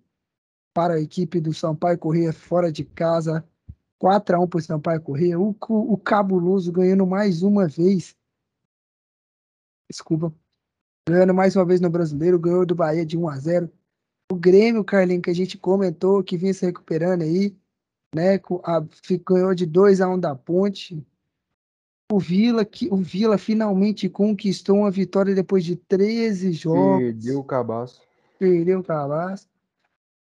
para 0.75 0.95
a 0.95 1.01
equipe 1.01 1.41
do 1.41 1.55
Sampaio 1.55 1.97
Corrêa 1.97 2.33
fora 2.33 2.73
de 2.73 2.85
casa. 2.85 3.49
4x1 4.03 4.49
para 4.49 4.59
o 4.59 4.61
Sampaio 4.61 5.01
Corrêa. 5.01 5.39
O, 5.39 5.57
o 5.69 5.97
Cabuloso 5.97 6.73
ganhando 6.73 7.07
mais 7.07 7.45
uma 7.45 7.69
vez. 7.69 8.17
Desculpa. 9.89 10.35
Ganhando 11.09 11.33
mais 11.33 11.55
uma 11.55 11.65
vez 11.65 11.81
no 11.81 11.89
Brasileiro, 11.89 12.37
ganhou 12.37 12.67
do 12.67 12.75
Bahia 12.75 13.07
de 13.07 13.17
1x0. 13.17 13.71
O 14.33 14.35
Grêmio, 14.35 14.83
Carlinhos, 14.83 15.23
que 15.23 15.31
a 15.31 15.35
gente 15.35 15.57
comentou, 15.57 16.25
que 16.25 16.37
vinha 16.37 16.53
se 16.53 16.67
recuperando 16.67 17.23
aí, 17.23 17.57
né? 18.13 18.41
a- 18.65 18.85
ganhou 19.25 19.55
de 19.55 19.67
2 19.67 20.01
a 20.01 20.09
1 20.09 20.19
da 20.19 20.35
Ponte. 20.35 21.07
O 22.13 22.19
Vila, 22.19 22.65
que, 22.65 22.89
o 22.93 22.97
Vila 22.97 23.39
finalmente 23.39 24.09
conquistou 24.09 24.79
uma 24.79 24.91
vitória 24.91 25.33
depois 25.33 25.65
de 25.65 25.77
13 25.77 26.51
jogos. 26.53 26.99
Perdeu 26.99 27.39
o 27.39 27.45
cabaço. 27.45 28.03
Perdeu 28.37 28.81
o 28.81 28.83
Calas. 28.83 29.49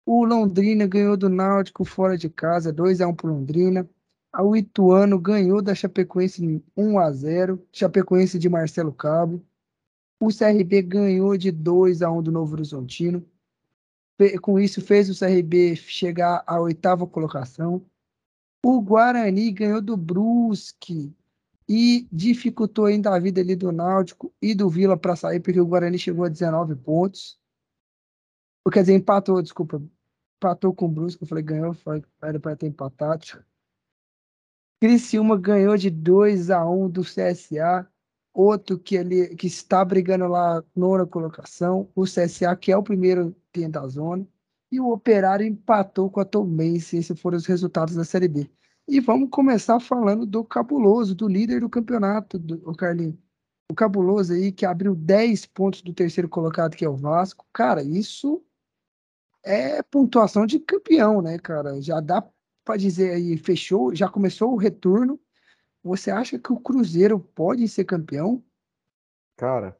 O 0.05 0.25
Londrina 0.25 0.85
ganhou 0.85 1.15
do 1.15 1.29
Náutico 1.29 1.85
fora 1.85 2.17
de 2.17 2.29
casa, 2.29 2.73
2x1 2.73 3.15
pro 3.15 3.29
Londrina. 3.29 3.89
O 4.37 4.53
Ituano 4.53 5.17
ganhou 5.17 5.61
da 5.61 5.73
Chapecoense 5.73 6.61
1x0. 6.77 7.57
Chapecoense 7.71 8.37
de 8.37 8.49
Marcelo 8.49 8.91
Cabo. 8.91 9.41
O 10.19 10.27
CRB 10.27 10.81
ganhou 10.81 11.37
de 11.37 11.53
2x1 11.53 12.21
do 12.21 12.33
Novo 12.33 12.53
Horizontino. 12.53 13.25
Com 14.41 14.59
isso, 14.59 14.81
fez 14.81 15.09
o 15.09 15.17
CRB 15.17 15.77
chegar 15.77 16.43
à 16.45 16.59
oitava 16.59 17.07
colocação. 17.07 17.81
O 18.65 18.81
Guarani 18.81 19.51
ganhou 19.51 19.81
do 19.81 19.95
Brusque 19.95 21.15
e 21.67 22.07
dificultou 22.11 22.85
ainda 22.85 23.13
a 23.13 23.19
vida 23.19 23.41
ali 23.41 23.55
do 23.55 23.71
Náutico 23.71 24.33
e 24.41 24.55
do 24.55 24.69
Vila 24.69 24.97
para 24.97 25.15
sair, 25.15 25.39
porque 25.41 25.59
o 25.59 25.65
Guarani 25.65 25.99
chegou 25.99 26.25
a 26.25 26.29
19 26.29 26.75
pontos. 26.75 27.39
Quer 28.71 28.81
dizer, 28.81 28.95
empatou, 28.95 29.41
desculpa. 29.41 29.81
Empatou 30.37 30.73
com 30.73 30.85
o 30.85 30.89
Brusque, 30.89 31.23
eu 31.23 31.27
falei, 31.27 31.43
ganhou, 31.43 31.73
foi- 31.73 32.03
era 32.21 32.39
para 32.39 32.55
ter 32.55 32.67
empatado. 32.67 33.25
Criciúma 34.79 35.37
ganhou 35.37 35.75
de 35.77 35.89
2 35.89 36.49
a 36.51 36.63
1 36.69 36.89
do 36.89 37.03
CSA. 37.03 37.87
Outro 38.33 38.77
que, 38.77 38.95
ele, 38.95 39.35
que 39.35 39.47
está 39.47 39.83
brigando 39.83 40.27
lá 40.27 40.63
nona 40.75 41.07
colocação. 41.07 41.89
O 41.95 42.03
CSA, 42.05 42.55
que 42.55 42.71
é 42.71 42.77
o 42.77 42.83
primeiro 42.83 43.35
dentro 43.51 43.81
da 43.81 43.87
zona. 43.87 44.27
E 44.71 44.79
o 44.79 44.91
Operário 44.91 45.45
empatou 45.47 46.09
com 46.11 46.19
a 46.19 46.25
Tombense. 46.25 46.97
Esses 46.97 47.19
foram 47.19 47.37
os 47.37 47.45
resultados 47.47 47.95
da 47.95 48.03
Série 48.03 48.27
B. 48.27 48.51
E 48.87 48.99
vamos 48.99 49.29
começar 49.29 49.79
falando 49.79 50.25
do 50.25 50.43
Cabuloso, 50.43 51.13
do 51.13 51.27
líder 51.27 51.59
do 51.59 51.69
campeonato, 51.69 52.39
do, 52.39 52.69
o 52.69 52.75
Carlinhos. 52.75 53.15
O 53.69 53.75
Cabuloso 53.75 54.31
aí, 54.31 54.51
que 54.51 54.65
abriu 54.65 54.95
10 54.95 55.45
pontos 55.47 55.81
do 55.81 55.93
terceiro 55.93 56.29
colocado, 56.29 56.75
que 56.75 56.85
é 56.85 56.89
o 56.89 56.95
Vasco. 56.95 57.45
Cara, 57.51 57.83
isso 57.83 58.41
é 59.43 59.83
pontuação 59.83 60.45
de 60.45 60.57
campeão, 60.59 61.21
né, 61.21 61.37
cara? 61.37 61.81
Já 61.81 61.99
dá 61.99 62.25
para 62.63 62.77
dizer 62.77 63.11
aí, 63.11 63.37
fechou, 63.37 63.93
já 63.93 64.07
começou 64.07 64.53
o 64.53 64.57
retorno. 64.57 65.19
Você 65.83 66.09
acha 66.09 66.39
que 66.39 66.51
o 66.51 66.59
Cruzeiro 66.59 67.19
pode 67.19 67.67
ser 67.67 67.83
campeão? 67.83 68.41
Cara, 69.35 69.77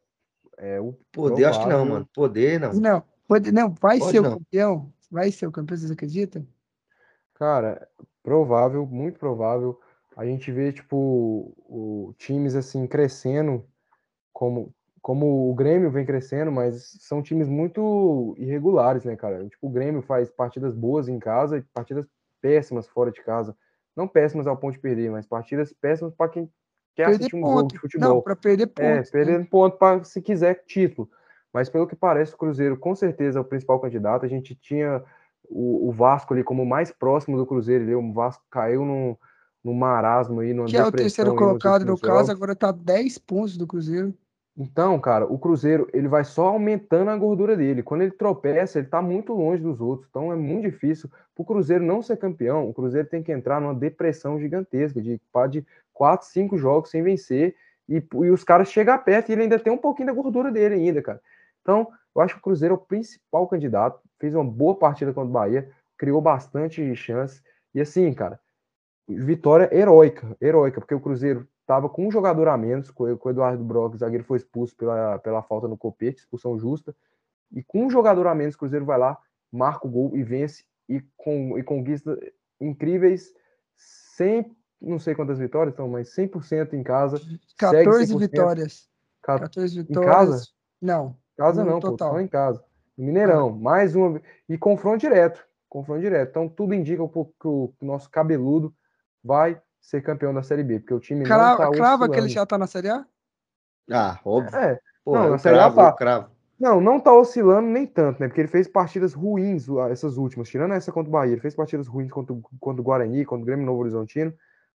é 0.57 0.79
o 0.81 0.93
Poder, 1.11 1.45
acho 1.45 1.59
que 1.59 1.65
não, 1.65 1.69
provável- 1.71 1.93
mano. 1.93 2.09
Poder, 2.13 2.59
não. 2.59 2.73
Não, 2.73 3.03
pode, 3.27 3.51
não, 3.51 3.73
vai 3.73 3.99
Pode 3.99 4.11
ser 4.11 4.19
o 4.19 4.23
não. 4.23 4.37
campeão? 4.37 4.93
Vai 5.09 5.31
ser 5.31 5.47
o 5.47 5.51
campeão, 5.51 5.77
vocês 5.77 5.91
acreditam? 5.91 6.45
Cara, 7.33 7.87
provável, 8.27 8.85
muito 8.85 9.17
provável. 9.17 9.79
A 10.17 10.25
gente 10.25 10.51
vê, 10.51 10.73
tipo, 10.73 11.55
o, 11.59 12.13
times 12.17 12.55
assim 12.55 12.85
crescendo, 12.85 13.63
como, 14.33 14.75
como 15.01 15.49
o 15.49 15.55
Grêmio 15.55 15.89
vem 15.89 16.05
crescendo, 16.05 16.51
mas 16.51 16.97
são 16.99 17.23
times 17.23 17.47
muito 17.47 18.35
irregulares, 18.37 19.05
né, 19.05 19.15
cara? 19.15 19.47
Tipo, 19.47 19.67
o 19.67 19.69
Grêmio 19.69 20.01
faz 20.01 20.29
partidas 20.29 20.75
boas 20.75 21.07
em 21.07 21.17
casa 21.19 21.57
e 21.57 21.61
partidas 21.73 22.05
péssimas 22.41 22.85
fora 22.89 23.13
de 23.13 23.23
casa. 23.23 23.55
Não 23.95 24.09
péssimas 24.09 24.45
ao 24.45 24.57
ponto 24.57 24.73
de 24.73 24.81
perder, 24.81 25.09
mas 25.09 25.25
partidas 25.25 25.71
péssimas 25.71 26.13
para 26.13 26.27
quem 26.29 26.51
quer 26.97 27.05
Perder 27.05 27.15
assistir 27.15 27.35
um 27.37 27.47
jogo 27.47 27.61
ponto. 27.61 27.73
de 27.75 27.79
futebol. 27.79 28.15
Não, 28.15 28.21
para 28.21 28.35
perder 28.35 28.63
É, 28.77 28.95
pontos. 28.95 29.09
né? 29.09 29.09
perdendo 29.09 29.47
ponto 29.47 29.77
para 29.77 30.03
se 30.03 30.21
quiser 30.21 30.65
título. 30.65 31.09
Mas 31.53 31.69
pelo 31.69 31.87
que 31.87 31.95
parece, 31.95 32.33
o 32.33 32.37
Cruzeiro 32.37 32.77
com 32.77 32.93
certeza 32.93 33.39
é 33.39 33.41
o 33.41 33.45
principal 33.45 33.79
candidato. 33.79 34.25
A 34.25 34.29
gente 34.29 34.53
tinha 34.53 35.01
o, 35.49 35.89
o 35.89 35.91
Vasco 35.91 36.33
ali 36.33 36.43
como 36.43 36.65
mais 36.65 36.91
próximo 36.91 37.37
do 37.37 37.45
Cruzeiro. 37.45 37.83
Ali. 37.83 37.95
O 37.95 38.13
Vasco 38.13 38.43
caiu 38.49 38.85
num, 38.85 39.15
num 39.63 39.73
marasmo 39.73 40.39
aí, 40.39 40.53
Que 40.65 40.77
é 40.77 40.85
o 40.85 40.91
terceiro 40.91 41.35
colocado 41.35 41.85
no 41.85 41.97
caso, 41.97 42.31
agora 42.31 42.55
tá 42.55 42.71
10 42.71 43.17
pontos 43.19 43.57
do 43.57 43.67
Cruzeiro. 43.67 44.13
Então, 44.59 44.99
cara, 44.99 45.25
o 45.25 45.37
Cruzeiro 45.37 45.87
ele 45.93 46.07
vai 46.07 46.23
só 46.23 46.47
aumentando 46.47 47.11
a 47.11 47.15
gordura 47.15 47.55
dele. 47.55 47.83
Quando 47.83 48.01
ele 48.01 48.11
tropeça, 48.11 48.79
ele 48.79 48.87
tá 48.87 48.99
muito 49.03 49.31
longe 49.31 49.61
dos 49.61 49.79
outros. 49.79 50.07
Então 50.09 50.33
é 50.33 50.35
muito 50.35 50.63
difícil. 50.63 51.07
Para 51.35 51.43
o 51.43 51.45
Cruzeiro 51.45 51.83
não 51.83 52.01
ser 52.01 52.17
campeão, 52.17 52.67
o 52.67 52.73
Cruzeiro 52.73 53.07
tem 53.07 53.21
que 53.21 53.31
entrar 53.31 53.61
numa 53.61 53.75
depressão 53.75 54.39
gigantesca 54.39 54.99
de, 54.99 55.21
de 55.51 55.65
4, 55.93 56.27
5 56.27 56.57
jogos 56.57 56.89
sem 56.89 57.03
vencer. 57.03 57.55
E, 57.87 57.97
e 57.97 58.31
os 58.31 58.43
caras 58.43 58.69
chegam 58.69 58.97
perto 58.97 59.29
e 59.29 59.33
ele 59.33 59.43
ainda 59.43 59.59
tem 59.59 59.71
um 59.71 59.77
pouquinho 59.77 60.07
da 60.07 60.13
gordura 60.13 60.51
dele 60.51 60.75
ainda, 60.75 61.03
cara. 61.03 61.21
Então, 61.67 61.91
eu 62.15 62.21
acho 62.21 62.35
que 62.35 62.39
o 62.39 62.43
Cruzeiro 62.43 62.75
é 62.75 62.77
o 62.77 62.81
principal 62.81 63.45
candidato. 63.45 63.99
Fez 64.17 64.33
uma 64.33 64.45
boa 64.45 64.73
partida 64.73 65.13
contra 65.13 65.29
o 65.29 65.33
Bahia, 65.33 65.69
criou 65.97 66.21
bastante 66.21 66.95
chance. 66.95 67.41
E 67.75 67.81
assim, 67.81 68.13
cara, 68.13 68.39
vitória 69.05 69.69
heróica, 69.75 70.35
heróica, 70.39 70.79
porque 70.79 70.95
o 70.95 71.01
Cruzeiro 71.01 71.45
estava 71.59 71.89
com 71.89 72.07
um 72.07 72.11
jogador 72.11 72.47
a 72.47 72.57
menos, 72.57 72.89
com 72.89 73.03
o 73.03 73.29
Eduardo 73.29 73.63
Brock, 73.65 73.95
o 73.95 73.97
zagueiro 73.97 74.23
foi 74.23 74.37
expulso 74.37 74.73
pela, 74.77 75.19
pela 75.19 75.43
falta 75.43 75.67
no 75.67 75.77
copete, 75.77 76.21
expulsão 76.21 76.57
justa. 76.57 76.95
E 77.51 77.61
com 77.61 77.85
um 77.85 77.89
jogador 77.89 78.27
a 78.27 78.33
menos, 78.33 78.55
o 78.55 78.57
Cruzeiro 78.57 78.85
vai 78.85 78.97
lá 78.97 79.17
marca 79.51 79.87
o 79.87 79.89
gol 79.89 80.15
e 80.15 80.23
vence 80.23 80.63
e, 80.87 81.01
com, 81.15 81.57
e 81.57 81.63
conquista 81.63 82.17
incríveis 82.59 83.33
100, 84.15 84.55
não 84.81 84.99
sei 84.99 85.15
quantas 85.15 85.39
vitórias, 85.39 85.73
então, 85.73 85.87
mas 85.87 86.13
100% 86.15 86.73
em 86.73 86.83
casa. 86.83 87.19
14 87.57 88.17
vitórias. 88.17 88.89
14 89.21 89.81
vitórias. 89.83 90.05
Em 90.05 90.13
casa? 90.13 90.47
Não. 90.81 91.17
Casa 91.37 91.63
não, 91.63 91.79
total. 91.79 92.09
pô, 92.09 92.15
só 92.15 92.21
em 92.21 92.27
casa. 92.27 92.63
Mineirão, 92.97 93.49
ah. 93.49 93.51
mais 93.51 93.95
uma. 93.95 94.19
E 94.49 94.57
confronto 94.57 94.97
direto. 94.97 95.45
Confronto 95.69 96.01
direto. 96.01 96.29
Então, 96.29 96.49
tudo 96.49 96.73
indica 96.73 97.07
que 97.07 97.47
o 97.47 97.73
nosso 97.81 98.09
cabeludo 98.09 98.73
vai 99.23 99.61
ser 99.79 100.01
campeão 100.01 100.33
da 100.33 100.41
Série 100.41 100.63
B, 100.63 100.79
porque 100.79 100.93
o 100.93 100.99
time 100.99 101.23
Cra 101.23 101.51
não 101.51 101.57
tá 101.57 101.71
Crava 101.71 102.09
que 102.09 102.17
ele 102.17 102.29
já 102.29 102.45
tá 102.45 102.57
na 102.57 102.65
Série 102.67 102.89
A? 102.89 103.05
Ah, 103.91 104.19
óbvio. 104.25 104.57
É. 104.57 104.79
Porra, 105.05 105.23
não, 105.23 105.29
na 105.31 105.37
Série 105.37 105.59
A 105.59 105.71
tá. 105.71 105.93
Cravo. 105.93 106.29
Não, 106.59 106.81
não 106.81 106.99
tá 106.99 107.13
oscilando 107.13 107.67
nem 107.67 107.85
tanto, 107.85 108.19
né? 108.19 108.27
Porque 108.27 108.41
ele 108.41 108.47
fez 108.47 108.67
partidas 108.67 109.13
ruins, 109.13 109.67
essas 109.91 110.17
últimas, 110.17 110.49
tirando 110.49 110.73
essa 110.73 110.91
contra 110.91 111.07
o 111.07 111.11
Bahia. 111.11 111.33
Ele 111.33 111.41
fez 111.41 111.55
partidas 111.55 111.87
ruins 111.87 112.11
contra, 112.11 112.35
contra 112.59 112.81
o 112.81 112.83
Guarani, 112.83 113.23
contra 113.25 113.43
o 113.43 113.45
Grêmio 113.45 113.65
Novo 113.65 113.81
Horizontino. 113.81 114.33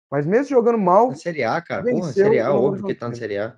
Mas 0.10 0.26
mesmo 0.26 0.50
jogando 0.50 0.78
mal. 0.78 1.10
Na 1.10 1.16
Série 1.16 1.44
A, 1.44 1.60
cara. 1.60 1.84
Porra, 1.84 2.14
Série 2.14 2.40
A, 2.40 2.54
óbvio 2.54 2.86
que 2.86 2.94
tá 2.94 3.10
na 3.10 3.16
Série 3.16 3.40
A. 3.40 3.56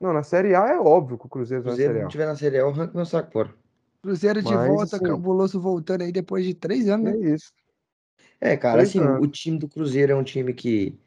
Não, 0.00 0.12
na 0.12 0.22
Série 0.22 0.54
A 0.54 0.68
é 0.68 0.78
óbvio 0.78 1.18
que 1.18 1.26
o 1.26 1.28
Cruzeiro, 1.28 1.64
tá 1.64 1.70
Cruzeiro 1.70 1.94
na 1.94 1.98
Série 1.98 2.00
A. 2.00 2.02
não 2.02 2.08
tiver 2.08 2.26
na 2.26 2.36
Série 2.36 2.56
A, 2.56 2.60
eu 2.60 2.68
arranco 2.68 2.96
meu 2.96 3.06
saco 3.06 3.32
fora. 3.32 3.54
Cruzeiro 4.02 4.42
de 4.42 4.54
Mas, 4.54 4.68
volta, 4.68 4.96
assim, 4.96 5.04
cabuloso 5.04 5.60
voltando 5.60 6.02
aí 6.02 6.12
depois 6.12 6.44
de 6.44 6.54
três 6.54 6.88
anos, 6.88 7.06
né? 7.06 7.12
É 7.12 7.34
isso. 7.34 7.52
É, 8.40 8.56
cara, 8.56 8.74
três 8.74 8.90
assim, 8.90 9.00
anos. 9.00 9.20
o 9.20 9.26
time 9.26 9.58
do 9.58 9.68
Cruzeiro 9.68 10.12
é 10.12 10.16
um 10.16 10.22
time 10.24 10.52
que, 10.54 10.98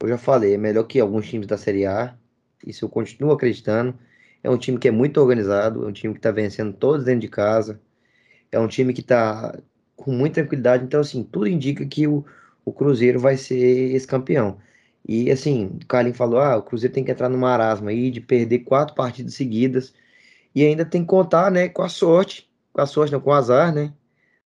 eu 0.00 0.08
já 0.08 0.18
falei, 0.18 0.54
é 0.54 0.58
melhor 0.58 0.84
que 0.84 0.98
alguns 1.00 1.28
times 1.28 1.46
da 1.46 1.58
Série 1.58 1.86
A. 1.86 2.16
Isso 2.66 2.84
eu 2.84 2.88
continuo 2.88 3.32
acreditando. 3.32 3.98
É 4.42 4.50
um 4.50 4.58
time 4.58 4.78
que 4.78 4.88
é 4.88 4.90
muito 4.90 5.20
organizado, 5.20 5.84
é 5.84 5.88
um 5.88 5.92
time 5.92 6.14
que 6.14 6.20
tá 6.20 6.30
vencendo 6.30 6.72
todos 6.72 7.04
dentro 7.04 7.20
de 7.20 7.28
casa. 7.28 7.80
É 8.50 8.58
um 8.58 8.68
time 8.68 8.92
que 8.94 9.02
tá 9.02 9.58
com 9.96 10.12
muita 10.12 10.36
tranquilidade. 10.36 10.84
Então, 10.84 11.00
assim, 11.00 11.22
tudo 11.24 11.46
indica 11.48 11.84
que 11.86 12.06
o, 12.06 12.24
o 12.64 12.72
Cruzeiro 12.72 13.20
vai 13.20 13.36
ser 13.36 13.56
esse 13.94 14.06
campeão. 14.06 14.58
E, 15.06 15.30
assim, 15.30 15.78
o 15.82 15.86
Carlinhos 15.86 16.18
falou: 16.18 16.40
ah, 16.40 16.56
o 16.56 16.62
Cruzeiro 16.62 16.94
tem 16.94 17.04
que 17.04 17.10
entrar 17.10 17.28
no 17.28 17.38
marasmo 17.38 17.88
aí 17.88 18.10
de 18.10 18.20
perder 18.20 18.60
quatro 18.60 18.94
partidas 18.94 19.34
seguidas. 19.34 19.94
E 20.54 20.64
ainda 20.64 20.84
tem 20.84 21.02
que 21.02 21.08
contar, 21.08 21.50
né, 21.50 21.68
com 21.68 21.82
a 21.82 21.88
sorte. 21.88 22.48
Com 22.72 22.80
a 22.80 22.86
sorte, 22.86 23.12
não, 23.12 23.20
com 23.20 23.30
o 23.30 23.34
azar, 23.34 23.74
né? 23.74 23.92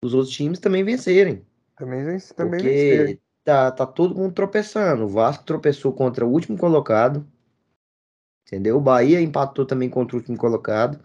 Os 0.03 0.13
outros 0.13 0.33
times 0.33 0.59
também 0.59 0.83
vencerem. 0.83 1.45
Também, 1.77 2.17
também 2.35 2.59
porque. 2.59 3.19
Tá, 3.43 3.71
tá 3.71 3.87
todo 3.87 4.15
mundo 4.15 4.33
tropeçando. 4.33 5.05
O 5.05 5.07
Vasco 5.07 5.43
tropeçou 5.43 5.91
contra 5.91 6.23
o 6.25 6.29
último 6.29 6.57
colocado 6.57 7.25
entendeu? 8.51 8.77
O 8.77 8.81
Bahia 8.81 9.21
empatou 9.21 9.65
também 9.65 9.89
contra 9.89 10.15
o 10.15 10.19
último 10.19 10.37
colocado. 10.37 10.99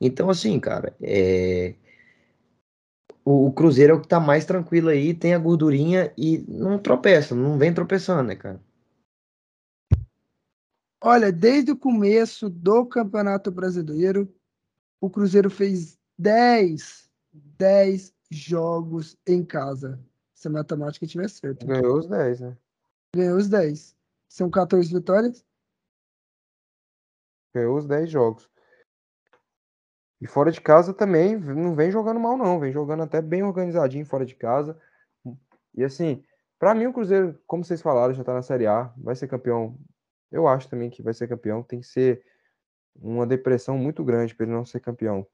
Então, 0.00 0.28
assim, 0.28 0.60
cara, 0.60 0.94
é... 1.00 1.74
o, 3.26 3.48
o, 3.48 3.52
Cruzeiro 3.52 3.92
é 3.92 3.96
o 3.96 4.00
que 4.00 4.06
tá 4.06 4.20
mais 4.20 4.44
tranquilo 4.44 4.88
aí, 4.88 5.12
tem 5.12 5.34
a 5.34 5.38
gordurinha 5.38 6.14
e 6.16 6.44
não 6.46 6.78
tropeça, 6.78 7.34
não 7.34 7.58
vem 7.58 7.74
tropeçando, 7.74 8.22
né, 8.22 8.36
cara? 8.36 8.62
Olha, 11.02 11.32
desde 11.32 11.72
o 11.72 11.76
começo 11.76 12.48
do 12.48 12.86
Campeonato 12.86 13.50
Brasileiro, 13.50 14.32
o 15.00 15.10
Cruzeiro 15.10 15.50
fez 15.50 15.98
10, 16.16 17.10
10 17.58 18.14
jogos 18.30 19.16
em 19.26 19.44
casa. 19.44 20.00
Se 20.32 20.46
a 20.46 20.50
matemática 20.50 21.06
tiver 21.06 21.28
certo. 21.28 21.66
Ganhou 21.66 21.98
os 21.98 22.06
10, 22.06 22.40
né? 22.40 22.56
Ganhou 23.14 23.38
os 23.38 23.48
10. 23.48 23.96
São 24.28 24.48
14 24.48 24.92
vitórias? 24.92 25.44
Ganhou 27.52 27.76
os 27.76 27.86
10 27.86 28.08
jogos. 28.08 28.48
E 30.20 30.26
fora 30.26 30.50
de 30.50 30.60
casa 30.60 30.94
também 30.94 31.36
não 31.36 31.74
vem 31.74 31.90
jogando 31.90 32.18
mal, 32.18 32.36
não. 32.36 32.58
Vem 32.58 32.72
jogando 32.72 33.02
até 33.02 33.20
bem 33.20 33.42
organizadinho 33.42 34.06
fora 34.06 34.24
de 34.24 34.34
casa. 34.34 34.78
E 35.74 35.84
assim, 35.84 36.24
para 36.58 36.74
mim 36.74 36.86
o 36.86 36.92
Cruzeiro, 36.92 37.38
como 37.46 37.64
vocês 37.64 37.82
falaram, 37.82 38.14
já 38.14 38.24
tá 38.24 38.32
na 38.32 38.42
Série 38.42 38.66
A, 38.66 38.90
vai 38.96 39.14
ser 39.14 39.28
campeão. 39.28 39.78
Eu 40.32 40.48
acho 40.48 40.68
também 40.68 40.88
que 40.88 41.02
vai 41.02 41.12
ser 41.12 41.28
campeão. 41.28 41.62
Tem 41.62 41.80
que 41.80 41.86
ser 41.86 42.22
uma 42.94 43.26
depressão 43.26 43.76
muito 43.76 44.02
grande 44.02 44.34
para 44.34 44.46
ele 44.46 44.54
não 44.54 44.64
ser 44.64 44.80
campeão 44.80 45.26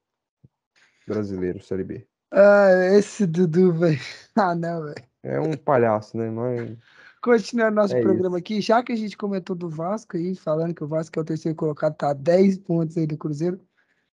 brasileiro, 1.06 1.62
Série 1.62 1.84
B. 1.84 2.06
Ah, 2.30 2.68
esse 2.94 3.26
Dudu, 3.26 3.72
velho. 3.78 4.00
Ah, 4.34 4.54
não, 4.54 4.84
velho. 4.84 5.04
É 5.22 5.40
um 5.40 5.56
palhaço, 5.56 6.16
né? 6.16 6.28
Mas... 6.30 6.76
Continuando 7.22 7.76
nosso 7.76 7.94
é 7.94 8.02
programa 8.02 8.38
isso. 8.38 8.44
aqui, 8.44 8.60
já 8.60 8.82
que 8.82 8.90
a 8.90 8.96
gente 8.96 9.16
comentou 9.16 9.54
do 9.54 9.68
Vasco 9.68 10.16
aí, 10.16 10.34
falando 10.34 10.74
que 10.74 10.82
o 10.82 10.88
Vasco 10.88 11.16
é 11.16 11.22
o 11.22 11.24
terceiro 11.24 11.54
colocado, 11.54 11.94
tá 11.94 12.10
a 12.10 12.14
10 12.14 12.58
pontos 12.58 12.96
aí 12.98 13.06
do 13.06 13.16
Cruzeiro. 13.16 13.60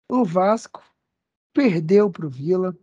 O 0.10 0.24
Vasco 0.24 0.84
perdeu 1.54 2.12
pro 2.12 2.30
Vila, 2.30 2.78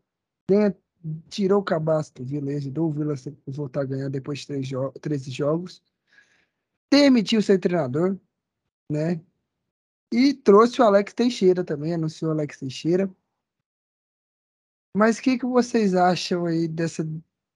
dentro, 0.48 0.80
tirou 1.28 1.60
o 1.60 1.64
cabaço 1.64 2.12
do 2.14 2.24
Vila, 2.24 2.50
ajudou 2.52 2.88
o 2.88 2.92
Vila 2.92 3.14
a 3.14 3.50
voltar 3.50 3.82
a 3.82 3.84
ganhar 3.84 4.08
depois 4.08 4.40
de 4.40 4.46
três 4.46 4.66
jo 4.66 4.90
13 5.00 5.30
jogos. 5.30 5.82
Demitiu 6.90 7.40
seu 7.42 7.58
treinador, 7.58 8.18
né? 8.90 9.20
E 10.12 10.34
trouxe 10.34 10.80
o 10.80 10.84
Alex 10.84 11.12
Teixeira 11.14 11.64
também, 11.64 11.94
anunciou 11.94 12.30
o 12.30 12.34
Alex 12.34 12.58
Teixeira. 12.58 13.10
Mas 14.94 15.18
o 15.18 15.22
que, 15.22 15.38
que 15.38 15.46
vocês 15.46 15.94
acham 15.94 16.44
aí 16.44 16.68
dessa, 16.68 17.06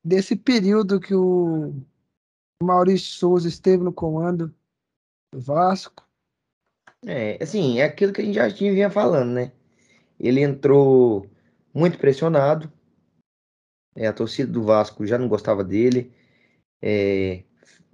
desse 0.02 0.34
período 0.34 0.98
que 0.98 1.14
o 1.14 1.74
Maurício 2.62 3.08
Souza 3.08 3.48
esteve 3.48 3.82
no 3.82 3.92
comando 3.92 4.54
do 5.32 5.40
Vasco. 5.40 6.05
É, 7.06 7.42
assim, 7.42 7.78
é 7.78 7.84
aquilo 7.84 8.12
que 8.12 8.20
a 8.20 8.24
gente 8.24 8.34
já 8.34 8.48
vinha 8.48 8.90
falando, 8.90 9.30
né? 9.32 9.52
Ele 10.18 10.40
entrou 10.42 11.26
muito 11.72 11.98
pressionado. 11.98 12.70
É, 13.94 14.08
a 14.08 14.12
torcida 14.12 14.52
do 14.52 14.64
Vasco 14.64 15.06
já 15.06 15.16
não 15.16 15.28
gostava 15.28 15.62
dele. 15.62 16.12
É, 16.82 17.44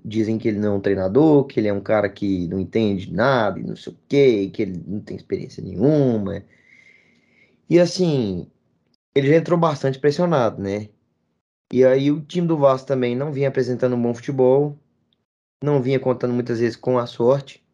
dizem 0.04 0.38
que 0.38 0.48
ele 0.48 0.58
não 0.58 0.74
é 0.74 0.76
um 0.76 0.80
treinador, 0.80 1.44
que 1.46 1.60
ele 1.60 1.68
é 1.68 1.72
um 1.72 1.82
cara 1.82 2.08
que 2.08 2.48
não 2.48 2.58
entende 2.58 3.12
nada 3.12 3.60
e 3.60 3.62
não 3.62 3.76
sei 3.76 3.92
o 3.92 3.96
quê, 4.08 4.50
que 4.52 4.62
ele 4.62 4.82
não 4.86 5.00
tem 5.00 5.16
experiência 5.16 5.62
nenhuma. 5.62 6.44
E 7.68 7.78
assim, 7.78 8.50
ele 9.14 9.28
já 9.28 9.36
entrou 9.36 9.58
bastante 9.58 9.98
pressionado, 9.98 10.62
né? 10.62 10.88
E 11.72 11.84
aí 11.84 12.10
o 12.10 12.20
time 12.22 12.46
do 12.46 12.58
Vasco 12.58 12.86
também 12.86 13.16
não 13.16 13.32
vinha 13.32 13.48
apresentando 13.48 13.96
um 13.96 14.02
bom 14.02 14.14
futebol, 14.14 14.78
não 15.62 15.82
vinha 15.82 16.00
contando 16.00 16.34
muitas 16.34 16.60
vezes 16.60 16.76
com 16.76 16.98
a 16.98 17.06
sorte, 17.06 17.64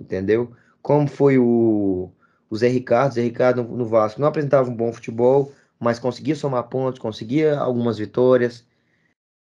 entendeu? 0.00 0.56
Como 0.82 1.06
foi 1.08 1.38
o, 1.38 2.10
o 2.48 2.56
Zé 2.56 2.68
Ricardo, 2.68 3.14
Zé 3.14 3.22
Ricardo 3.22 3.62
no, 3.64 3.84
Vasco 3.86 4.20
não 4.20 4.28
apresentava 4.28 4.70
um 4.70 4.74
bom 4.74 4.92
futebol, 4.92 5.52
mas 5.78 5.98
conseguia 5.98 6.34
somar 6.36 6.64
pontos, 6.68 7.00
conseguia 7.00 7.58
algumas 7.58 7.98
vitórias, 7.98 8.66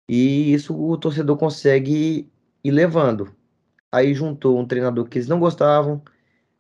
e 0.08 0.54
isso 0.54 0.76
o 0.76 0.98
torcedor 0.98 1.38
consegue 1.38 2.32
ir 2.64 2.72
levando. 2.72 3.34
Aí 3.92 4.14
juntou 4.14 4.60
um 4.60 4.66
treinador 4.68 5.06
que 5.08 5.18
eles 5.20 5.28
não 5.28 5.40
gostavam, 5.40 6.02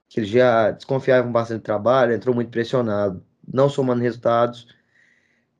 que 0.09 0.19
eles 0.19 0.29
já 0.29 0.71
desconfiavam 0.71 1.31
bastante 1.31 1.61
do 1.61 1.63
trabalho, 1.63 2.13
entrou 2.13 2.35
muito 2.35 2.51
pressionado, 2.51 3.23
não 3.47 3.69
somando 3.69 4.01
resultados 4.01 4.67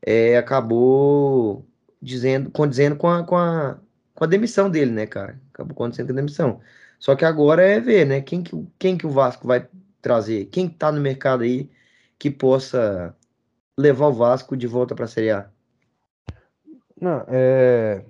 é, 0.06 0.38
acabou 0.38 1.66
dizendo, 2.02 2.52
condizendo 2.52 2.96
com 2.96 3.10
a, 3.10 3.24
com, 3.26 3.38
a, 3.38 3.80
com 4.14 4.24
a 4.24 4.28
demissão 4.28 4.70
dele, 4.70 4.92
né, 4.92 5.06
cara? 5.08 5.42
Acabou 5.54 5.76
condizendo 5.76 6.08
com 6.08 6.14
a 6.14 6.16
demissão. 6.18 6.62
Só 7.04 7.18
que 7.18 7.26
agora 7.26 7.62
é 7.62 7.82
ver, 7.82 8.06
né? 8.06 8.22
Quem 8.22 8.42
que, 8.42 8.68
quem 8.80 8.98
que 8.98 9.06
o 9.06 9.10
Vasco 9.10 9.46
vai 9.46 9.68
trazer? 10.02 10.46
Quem 10.46 10.70
tá 10.70 10.90
no 10.90 11.02
mercado 11.02 11.44
aí 11.44 11.70
que 12.18 12.32
possa 12.32 13.14
levar 13.78 14.08
o 14.08 14.14
Vasco 14.14 14.56
de 14.56 14.68
volta 14.68 14.96
para 14.96 15.04
a 15.04 15.08
Série 15.10 15.32
A? 15.32 15.50
Não, 17.00 17.26
é. 17.28 18.06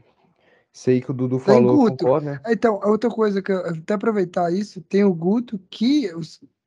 Sei 0.72 1.02
que 1.02 1.10
o 1.10 1.14
Dudu 1.14 1.40
falou, 1.40 1.76
Guto. 1.76 2.06
Concordo, 2.06 2.28
né? 2.28 2.40
Então, 2.48 2.80
outra 2.84 3.10
coisa 3.10 3.42
que 3.42 3.52
eu 3.52 3.66
até 3.66 3.96
aproveitar 3.96 4.54
isso, 4.54 4.80
tem 4.82 5.04
o 5.04 5.14
Guto 5.14 5.60
que 5.72 6.12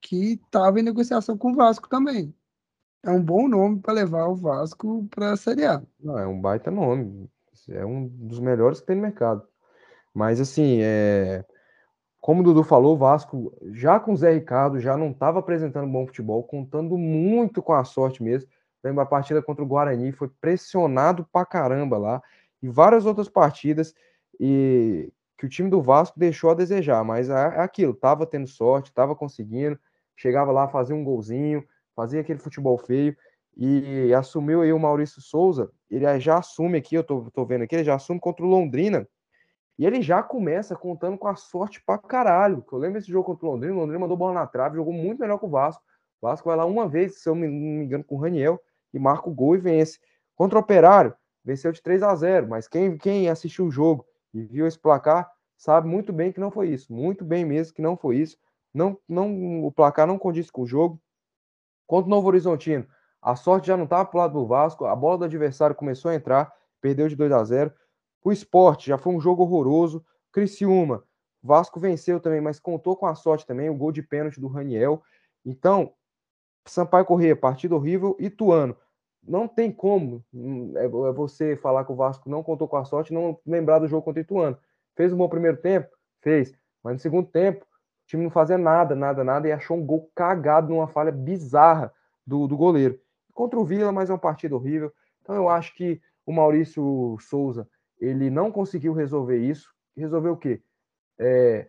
que 0.00 0.32
estava 0.32 0.80
em 0.80 0.82
negociação 0.82 1.38
com 1.38 1.52
o 1.52 1.54
Vasco 1.54 1.88
também 1.88 2.34
é 3.04 3.10
um 3.10 3.22
bom 3.22 3.46
nome 3.46 3.78
para 3.78 3.94
levar 3.94 4.26
o 4.26 4.34
Vasco 4.34 5.06
para 5.14 5.32
a 5.32 5.36
Série 5.36 5.64
A. 5.64 5.80
Não, 6.00 6.18
é 6.18 6.26
um 6.26 6.40
baita 6.40 6.72
nome. 6.72 7.30
É 7.68 7.86
um 7.86 8.08
dos 8.08 8.40
melhores 8.40 8.80
que 8.80 8.86
tem 8.86 8.96
no 8.96 9.02
mercado. 9.02 9.46
Mas 10.12 10.40
assim, 10.40 10.80
é... 10.82 11.44
como 12.26 12.40
o 12.40 12.42
Dudu 12.42 12.64
falou, 12.64 12.96
o 12.96 12.98
Vasco, 12.98 13.56
já 13.70 14.00
com 14.00 14.12
o 14.12 14.16
Zé 14.16 14.32
Ricardo, 14.32 14.80
já 14.80 14.96
não 14.96 15.12
estava 15.12 15.38
apresentando 15.38 15.86
bom 15.86 16.04
futebol, 16.04 16.42
contando 16.42 16.98
muito 16.98 17.62
com 17.62 17.72
a 17.72 17.84
sorte 17.84 18.20
mesmo. 18.20 18.50
Lembra 18.82 19.04
a 19.04 19.06
partida 19.06 19.40
contra 19.40 19.62
o 19.62 19.66
Guarani, 19.66 20.10
foi 20.10 20.28
pressionado 20.40 21.24
pra 21.32 21.46
caramba 21.46 21.96
lá. 21.96 22.20
E 22.60 22.68
várias 22.68 23.06
outras 23.06 23.28
partidas 23.28 23.94
e 24.40 25.08
que 25.38 25.46
o 25.46 25.48
time 25.48 25.70
do 25.70 25.80
Vasco 25.80 26.18
deixou 26.18 26.50
a 26.50 26.54
desejar, 26.54 27.04
mas 27.04 27.30
é, 27.30 27.32
é 27.32 27.60
aquilo, 27.60 27.94
tava 27.94 28.26
tendo 28.26 28.48
sorte, 28.48 28.92
tava 28.92 29.14
conseguindo, 29.14 29.78
chegava 30.16 30.50
lá, 30.50 30.66
fazia 30.66 30.96
um 30.96 31.04
golzinho, 31.04 31.62
fazia 31.94 32.22
aquele 32.22 32.40
futebol 32.40 32.76
feio 32.76 33.16
e 33.56 34.12
assumiu 34.12 34.62
aí 34.62 34.72
o 34.72 34.80
Maurício 34.80 35.22
Souza, 35.22 35.70
ele 35.88 36.18
já 36.18 36.38
assume 36.38 36.78
aqui, 36.78 36.96
eu 36.96 37.04
tô, 37.04 37.30
tô 37.32 37.46
vendo 37.46 37.62
aqui, 37.62 37.76
ele 37.76 37.84
já 37.84 37.94
assume 37.94 38.18
contra 38.18 38.44
o 38.44 38.48
Londrina, 38.48 39.06
e 39.78 39.84
ele 39.84 40.00
já 40.00 40.22
começa 40.22 40.74
contando 40.74 41.18
com 41.18 41.28
a 41.28 41.36
sorte 41.36 41.82
pra 41.84 41.98
caralho, 41.98 42.64
eu 42.70 42.78
lembro 42.78 42.98
desse 42.98 43.10
jogo 43.12 43.24
contra 43.24 43.46
o 43.46 43.50
Londrina, 43.50 43.74
o 43.74 43.78
Londrina 43.78 43.98
mandou 43.98 44.16
bola 44.16 44.32
na 44.32 44.46
trave, 44.46 44.76
jogou 44.76 44.92
muito 44.92 45.20
melhor 45.20 45.38
que 45.38 45.44
o 45.44 45.50
Vasco, 45.50 45.82
o 46.20 46.26
Vasco 46.26 46.48
vai 46.48 46.56
lá 46.56 46.64
uma 46.64 46.88
vez, 46.88 47.20
se 47.20 47.28
eu 47.28 47.34
não 47.34 47.42
me 47.42 47.84
engano, 47.84 48.04
com 48.04 48.16
o 48.16 48.18
Raniel, 48.18 48.60
e 48.92 48.98
marca 48.98 49.28
o 49.28 49.34
gol 49.34 49.54
e 49.54 49.58
vence. 49.58 49.98
Contra 50.34 50.58
o 50.58 50.62
Operário, 50.62 51.14
venceu 51.44 51.70
de 51.72 51.82
3 51.82 52.02
a 52.02 52.14
0, 52.14 52.48
mas 52.48 52.66
quem, 52.66 52.96
quem 52.96 53.28
assistiu 53.28 53.66
o 53.66 53.70
jogo 53.70 54.06
e 54.32 54.42
viu 54.42 54.66
esse 54.66 54.78
placar 54.78 55.30
sabe 55.56 55.88
muito 55.88 56.12
bem 56.12 56.32
que 56.32 56.40
não 56.40 56.50
foi 56.50 56.70
isso, 56.70 56.92
muito 56.92 57.24
bem 57.24 57.44
mesmo 57.44 57.74
que 57.74 57.82
não 57.82 57.96
foi 57.96 58.16
isso. 58.16 58.36
Não, 58.72 58.98
não, 59.08 59.64
o 59.64 59.72
placar 59.72 60.06
não 60.06 60.18
condiz 60.18 60.50
com 60.50 60.62
o 60.62 60.66
jogo. 60.66 61.00
Contra 61.86 62.06
o 62.06 62.10
Novo 62.10 62.28
Horizontino, 62.28 62.86
a 63.22 63.34
sorte 63.34 63.68
já 63.68 63.76
não 63.76 63.84
estava 63.84 64.04
para 64.04 64.18
o 64.18 64.20
lado 64.20 64.32
do 64.38 64.46
Vasco, 64.46 64.84
a 64.84 64.94
bola 64.94 65.18
do 65.18 65.24
adversário 65.24 65.74
começou 65.74 66.10
a 66.10 66.14
entrar, 66.14 66.52
perdeu 66.80 67.08
de 67.08 67.16
2 67.16 67.32
a 67.32 67.44
0. 67.44 67.72
O 68.26 68.32
esporte 68.32 68.88
já 68.88 68.98
foi 68.98 69.14
um 69.14 69.20
jogo 69.20 69.44
horroroso. 69.44 70.04
Criciúma, 70.32 71.04
Vasco 71.40 71.78
venceu 71.78 72.18
também, 72.18 72.40
mas 72.40 72.58
contou 72.58 72.96
com 72.96 73.06
a 73.06 73.14
sorte 73.14 73.46
também, 73.46 73.70
o 73.70 73.74
gol 73.76 73.92
de 73.92 74.02
pênalti 74.02 74.40
do 74.40 74.48
Raniel. 74.48 75.00
Então, 75.44 75.92
Sampaio 76.66 77.04
Corrêa, 77.04 77.36
partida 77.36 77.76
horrível, 77.76 78.16
e 78.18 78.28
Tuano. 78.28 78.76
Não 79.22 79.46
tem 79.46 79.70
como 79.70 80.24
hum, 80.34 80.72
é, 80.74 80.86
é 80.86 81.12
você 81.12 81.54
falar 81.54 81.84
que 81.84 81.92
o 81.92 81.94
Vasco 81.94 82.28
não 82.28 82.42
contou 82.42 82.66
com 82.66 82.76
a 82.76 82.84
sorte 82.84 83.14
não 83.14 83.38
lembrar 83.46 83.78
do 83.78 83.86
jogo 83.86 84.02
contra 84.02 84.20
o 84.20 84.24
Ituano. 84.24 84.58
Fez 84.96 85.12
um 85.12 85.16
bom 85.16 85.28
primeiro 85.28 85.58
tempo? 85.58 85.88
Fez. 86.20 86.52
Mas 86.82 86.94
no 86.94 86.98
segundo 86.98 87.28
tempo, 87.28 87.64
o 87.64 88.06
time 88.08 88.24
não 88.24 88.30
fazia 88.30 88.58
nada, 88.58 88.96
nada, 88.96 89.22
nada, 89.22 89.46
e 89.46 89.52
achou 89.52 89.76
um 89.76 89.86
gol 89.86 90.10
cagado 90.16 90.70
numa 90.70 90.88
falha 90.88 91.12
bizarra 91.12 91.94
do, 92.26 92.48
do 92.48 92.56
goleiro. 92.56 92.98
Contra 93.32 93.56
o 93.56 93.64
Vila, 93.64 93.92
mas 93.92 94.10
é 94.10 94.12
uma 94.12 94.18
partida 94.18 94.56
horrível. 94.56 94.92
Então 95.22 95.36
eu 95.36 95.48
acho 95.48 95.76
que 95.76 96.02
o 96.26 96.32
Maurício 96.32 97.16
Souza, 97.20 97.68
ele 98.00 98.30
não 98.30 98.50
conseguiu 98.50 98.92
resolver 98.92 99.38
isso. 99.38 99.72
Resolveu 99.96 100.34
o 100.34 100.36
quê? 100.36 100.62
É, 101.18 101.66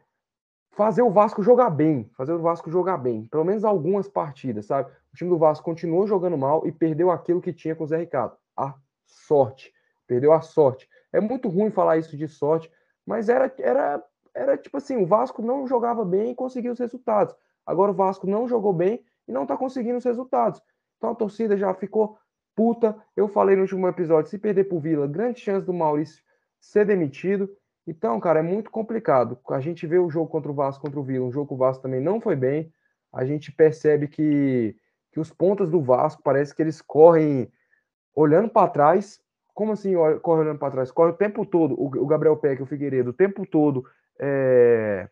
fazer 0.71 1.01
o 1.01 1.09
Vasco 1.09 1.41
jogar 1.41 1.69
bem, 1.71 2.09
fazer 2.15 2.33
o 2.33 2.39
Vasco 2.39 2.69
jogar 2.69 2.97
bem, 2.97 3.25
pelo 3.25 3.43
menos 3.43 3.65
algumas 3.65 4.07
partidas, 4.07 4.67
sabe? 4.67 4.91
O 5.11 5.15
time 5.15 5.29
do 5.29 5.37
Vasco 5.37 5.65
continuou 5.65 6.05
jogando 6.05 6.37
mal 6.37 6.67
e 6.67 6.71
perdeu 6.71 7.09
aquilo 7.09 7.41
que 7.41 7.51
tinha 7.51 7.75
com 7.75 7.83
o 7.83 7.87
Zé 7.87 7.97
Ricardo, 7.97 8.35
a 8.55 8.75
sorte. 9.05 9.73
Perdeu 10.05 10.31
a 10.31 10.41
sorte. 10.41 10.87
É 11.11 11.19
muito 11.19 11.49
ruim 11.49 11.71
falar 11.71 11.97
isso 11.97 12.15
de 12.15 12.27
sorte, 12.27 12.71
mas 13.05 13.27
era, 13.27 13.51
era, 13.57 14.03
era 14.35 14.57
tipo 14.57 14.77
assim, 14.77 14.97
o 14.97 15.05
Vasco 15.05 15.41
não 15.41 15.65
jogava 15.65 16.05
bem 16.05 16.31
e 16.31 16.35
conseguiu 16.35 16.73
os 16.73 16.79
resultados. 16.79 17.35
Agora 17.65 17.91
o 17.91 17.95
Vasco 17.95 18.27
não 18.27 18.47
jogou 18.47 18.71
bem 18.71 19.03
e 19.27 19.31
não 19.31 19.43
está 19.43 19.57
conseguindo 19.57 19.97
os 19.97 20.05
resultados. 20.05 20.61
Então 20.97 21.09
a 21.09 21.15
torcida 21.15 21.57
já 21.57 21.73
ficou 21.73 22.19
puta. 22.57 22.97
Eu 23.15 23.27
falei 23.27 23.55
no 23.55 23.61
último 23.61 23.88
episódio, 23.88 24.31
se 24.31 24.39
perder 24.39 24.63
pro 24.63 24.79
Vila, 24.79 25.05
grande 25.05 25.39
chance 25.39 25.63
do 25.63 25.71
Maurício 25.71 26.23
ser 26.59 26.85
demitido. 26.85 27.47
Então, 27.85 28.19
cara, 28.19 28.39
é 28.39 28.41
muito 28.41 28.71
complicado. 28.71 29.39
A 29.51 29.59
gente 29.59 29.85
vê 29.85 29.99
o 29.99 30.09
jogo 30.09 30.27
contra 30.27 30.51
o 30.51 30.55
Vasco, 30.55 30.84
contra 30.84 30.99
o 30.99 31.03
Vila, 31.03 31.27
um 31.27 31.31
jogo 31.31 31.49
que 31.49 31.53
o 31.53 31.57
Vasco 31.57 31.84
também 31.84 32.01
não 32.01 32.19
foi 32.19 32.35
bem. 32.35 32.73
A 33.13 33.23
gente 33.23 33.51
percebe 33.51 34.07
que, 34.07 34.75
que 35.11 35.19
os 35.19 35.31
pontas 35.31 35.69
do 35.69 35.81
Vasco 35.81 36.23
parece 36.23 36.53
que 36.53 36.61
eles 36.61 36.81
correm 36.81 37.49
olhando 38.15 38.49
para 38.49 38.67
trás. 38.67 39.21
Como 39.53 39.71
assim 39.71 39.93
corre 40.21 40.41
olhando 40.41 40.59
para 40.59 40.71
trás? 40.71 40.91
Corre 40.91 41.11
o 41.11 41.17
tempo 41.17 41.45
todo, 41.45 41.75
o, 41.79 42.07
Gabriel 42.07 42.38
Peck, 42.38 42.61
o 42.61 42.65
Figueiredo, 42.65 43.11
o 43.11 43.13
tempo 43.13 43.45
todo 43.45 43.85
é, 44.19 45.07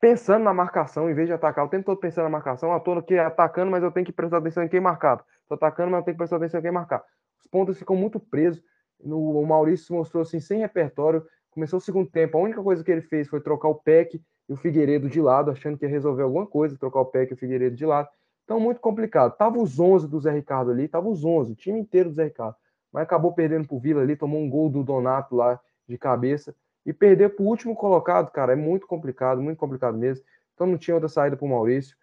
pensando 0.00 0.44
na 0.44 0.52
marcação, 0.52 1.08
em 1.08 1.14
vez 1.14 1.28
de 1.28 1.32
atacar, 1.32 1.64
o 1.64 1.68
tempo 1.68 1.86
todo 1.86 1.98
pensando 1.98 2.24
na 2.24 2.30
marcação. 2.30 2.72
Eu 2.72 2.80
tô 2.80 2.92
aqui 2.92 3.16
atacando, 3.16 3.70
mas 3.70 3.82
eu 3.82 3.92
tenho 3.92 4.06
que 4.06 4.12
prestar 4.12 4.38
atenção 4.38 4.64
em 4.64 4.68
quem 4.68 4.80
marcar. 4.80 5.24
Tô 5.48 5.54
atacando, 5.54 5.90
mas 5.90 6.00
eu 6.00 6.04
tenho 6.04 6.14
que 6.14 6.18
prestar 6.18 6.36
atenção 6.36 6.60
em 6.60 6.62
quem 6.62 6.72
marcar. 6.72 7.04
Os 7.40 7.46
pontos 7.46 7.78
ficam 7.78 7.96
muito 7.96 8.20
presos. 8.20 8.62
No, 9.02 9.40
o 9.40 9.46
Maurício 9.46 9.94
mostrou 9.94 10.22
assim, 10.22 10.40
sem 10.40 10.60
repertório 10.60 11.24
Começou 11.58 11.78
o 11.78 11.80
segundo 11.80 12.08
tempo, 12.08 12.38
a 12.38 12.40
única 12.40 12.62
coisa 12.62 12.84
que 12.84 12.90
ele 12.92 13.00
fez 13.00 13.26
foi 13.26 13.40
trocar 13.40 13.66
o 13.68 13.74
Peck 13.74 14.22
e 14.48 14.52
o 14.52 14.56
Figueiredo 14.56 15.08
de 15.08 15.20
lado, 15.20 15.50
achando 15.50 15.76
que 15.76 15.84
ia 15.84 15.90
resolver 15.90 16.22
alguma 16.22 16.46
coisa, 16.46 16.78
trocar 16.78 17.00
o 17.00 17.06
Peck 17.06 17.32
e 17.32 17.34
o 17.34 17.36
Figueiredo 17.36 17.74
de 17.74 17.84
lado. 17.84 18.08
Então, 18.44 18.60
muito 18.60 18.80
complicado. 18.80 19.36
Tava 19.36 19.58
os 19.58 19.80
11 19.80 20.06
do 20.06 20.20
Zé 20.20 20.30
Ricardo 20.30 20.70
ali, 20.70 20.86
tava 20.86 21.08
os 21.08 21.24
11, 21.24 21.52
o 21.52 21.56
time 21.56 21.80
inteiro 21.80 22.10
do 22.10 22.14
Zé 22.14 22.26
Ricardo. 22.26 22.54
Mas 22.92 23.02
acabou 23.02 23.32
perdendo 23.32 23.66
pro 23.66 23.78
Vila 23.78 24.00
ali, 24.02 24.14
tomou 24.14 24.40
um 24.40 24.48
gol 24.48 24.70
do 24.70 24.84
Donato 24.84 25.34
lá 25.34 25.58
de 25.88 25.98
cabeça. 25.98 26.54
E 26.86 26.92
perder 26.92 27.30
pro 27.34 27.44
último 27.44 27.74
colocado, 27.74 28.30
cara, 28.30 28.52
é 28.52 28.56
muito 28.56 28.86
complicado, 28.86 29.42
muito 29.42 29.58
complicado 29.58 29.98
mesmo. 29.98 30.24
Então 30.54 30.64
não 30.64 30.78
tinha 30.78 30.94
outra 30.94 31.08
saída 31.08 31.36
pro 31.36 31.48
Maurício. 31.48 31.96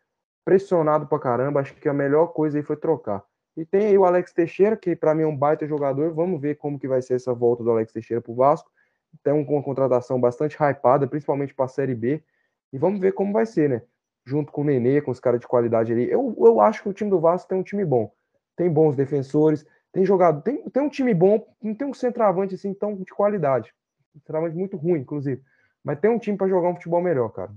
Pressionado 0.43 1.07
pra 1.07 1.17
caramba, 1.17 1.61
acho 1.61 1.73
que 1.75 1.87
a 1.87 1.93
melhor 1.93 2.27
coisa 2.27 2.57
aí 2.57 2.63
foi 2.63 2.75
trocar. 2.75 3.23
E 3.55 3.65
tem 3.65 3.87
aí 3.87 3.97
o 3.97 4.05
Alex 4.05 4.33
Teixeira, 4.33 4.75
que 4.75 4.95
para 4.95 5.15
mim 5.15 5.23
é 5.23 5.27
um 5.27 5.35
baita 5.35 5.65
jogador. 5.67 6.13
Vamos 6.13 6.41
ver 6.41 6.55
como 6.55 6.79
que 6.79 6.87
vai 6.87 7.01
ser 7.01 7.15
essa 7.15 7.33
volta 7.33 7.63
do 7.63 7.71
Alex 7.71 7.91
Teixeira 7.91 8.21
pro 8.21 8.35
Vasco 8.35 8.69
tem 9.23 9.33
uma 9.33 9.63
contratação 9.63 10.19
bastante 10.19 10.55
hypada, 10.55 11.07
principalmente 11.07 11.53
para 11.53 11.65
a 11.65 11.69
Série 11.69 11.95
B. 11.95 12.23
E 12.71 12.77
vamos 12.77 12.99
ver 12.99 13.13
como 13.13 13.33
vai 13.33 13.45
ser, 13.45 13.69
né? 13.69 13.81
Junto 14.25 14.51
com 14.51 14.61
o 14.61 14.63
Nenê, 14.63 15.01
com 15.01 15.11
os 15.11 15.19
caras 15.19 15.39
de 15.39 15.47
qualidade 15.47 15.91
ali. 15.91 16.09
Eu, 16.09 16.35
eu 16.37 16.59
acho 16.59 16.81
que 16.81 16.89
o 16.89 16.93
time 16.93 17.09
do 17.09 17.19
Vasco 17.19 17.47
tem 17.47 17.57
um 17.57 17.63
time 17.63 17.85
bom. 17.85 18.11
Tem 18.55 18.69
bons 18.69 18.95
defensores, 18.95 19.65
tem 19.91 20.05
jogado, 20.05 20.41
tem, 20.41 20.63
tem 20.69 20.83
um 20.83 20.89
time 20.89 21.13
bom, 21.13 21.45
não 21.61 21.75
tem 21.75 21.87
um 21.87 21.93
centroavante 21.93 22.55
assim 22.55 22.73
tão 22.73 22.95
de 22.95 23.05
qualidade. 23.05 23.73
Um 24.15 24.19
centroavante 24.19 24.55
muito 24.55 24.77
ruim, 24.77 25.01
inclusive. 25.01 25.41
Mas 25.83 25.99
tem 25.99 26.09
um 26.09 26.17
time 26.17 26.37
para 26.37 26.47
jogar 26.47 26.69
um 26.69 26.75
futebol 26.75 27.01
melhor, 27.01 27.29
cara. 27.29 27.51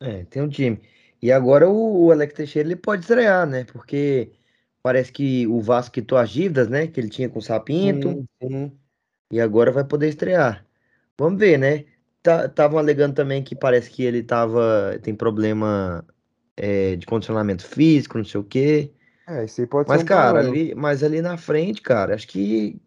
É, 0.00 0.24
tem 0.24 0.42
um 0.42 0.48
time. 0.48 0.80
E 1.20 1.30
agora 1.30 1.68
o, 1.68 2.06
o 2.06 2.12
Alex 2.12 2.34
Teixeira 2.34 2.68
ele 2.68 2.76
pode 2.76 3.02
estrear, 3.02 3.46
né? 3.46 3.64
Porque 3.64 4.32
parece 4.84 5.10
que 5.10 5.46
o 5.46 5.62
Vasco 5.62 5.94
quitou 5.94 6.18
as 6.18 6.28
dívidas, 6.28 6.68
né? 6.68 6.86
Que 6.86 7.00
ele 7.00 7.08
tinha 7.08 7.26
com 7.26 7.38
o 7.38 7.42
Sapinto. 7.42 8.10
Sim, 8.10 8.28
sim. 8.42 8.72
E 9.32 9.40
agora 9.40 9.72
vai 9.72 9.82
poder 9.82 10.08
estrear. 10.08 10.62
Vamos 11.16 11.38
ver, 11.40 11.58
né? 11.58 11.86
Estavam 12.18 12.76
tá, 12.76 12.78
alegando 12.78 13.14
também 13.14 13.42
que 13.42 13.56
parece 13.56 13.90
que 13.90 14.04
ele 14.04 14.22
tava, 14.22 14.98
tem 15.02 15.14
problema 15.14 16.04
é, 16.54 16.96
de 16.96 17.06
condicionamento 17.06 17.66
físico, 17.66 18.18
não 18.18 18.26
sei 18.26 18.40
o 18.40 18.44
quê. 18.44 18.92
É, 19.26 19.46
isso 19.46 19.62
aí 19.62 19.66
pode 19.66 19.88
mas, 19.88 20.00
ser 20.00 20.04
um 20.04 20.08
cara, 20.08 20.40
ali, 20.40 20.74
mas 20.74 21.02
ali 21.02 21.22
na 21.22 21.38
frente, 21.38 21.80
cara, 21.80 22.14
acho 22.14 22.28
que 22.28 22.78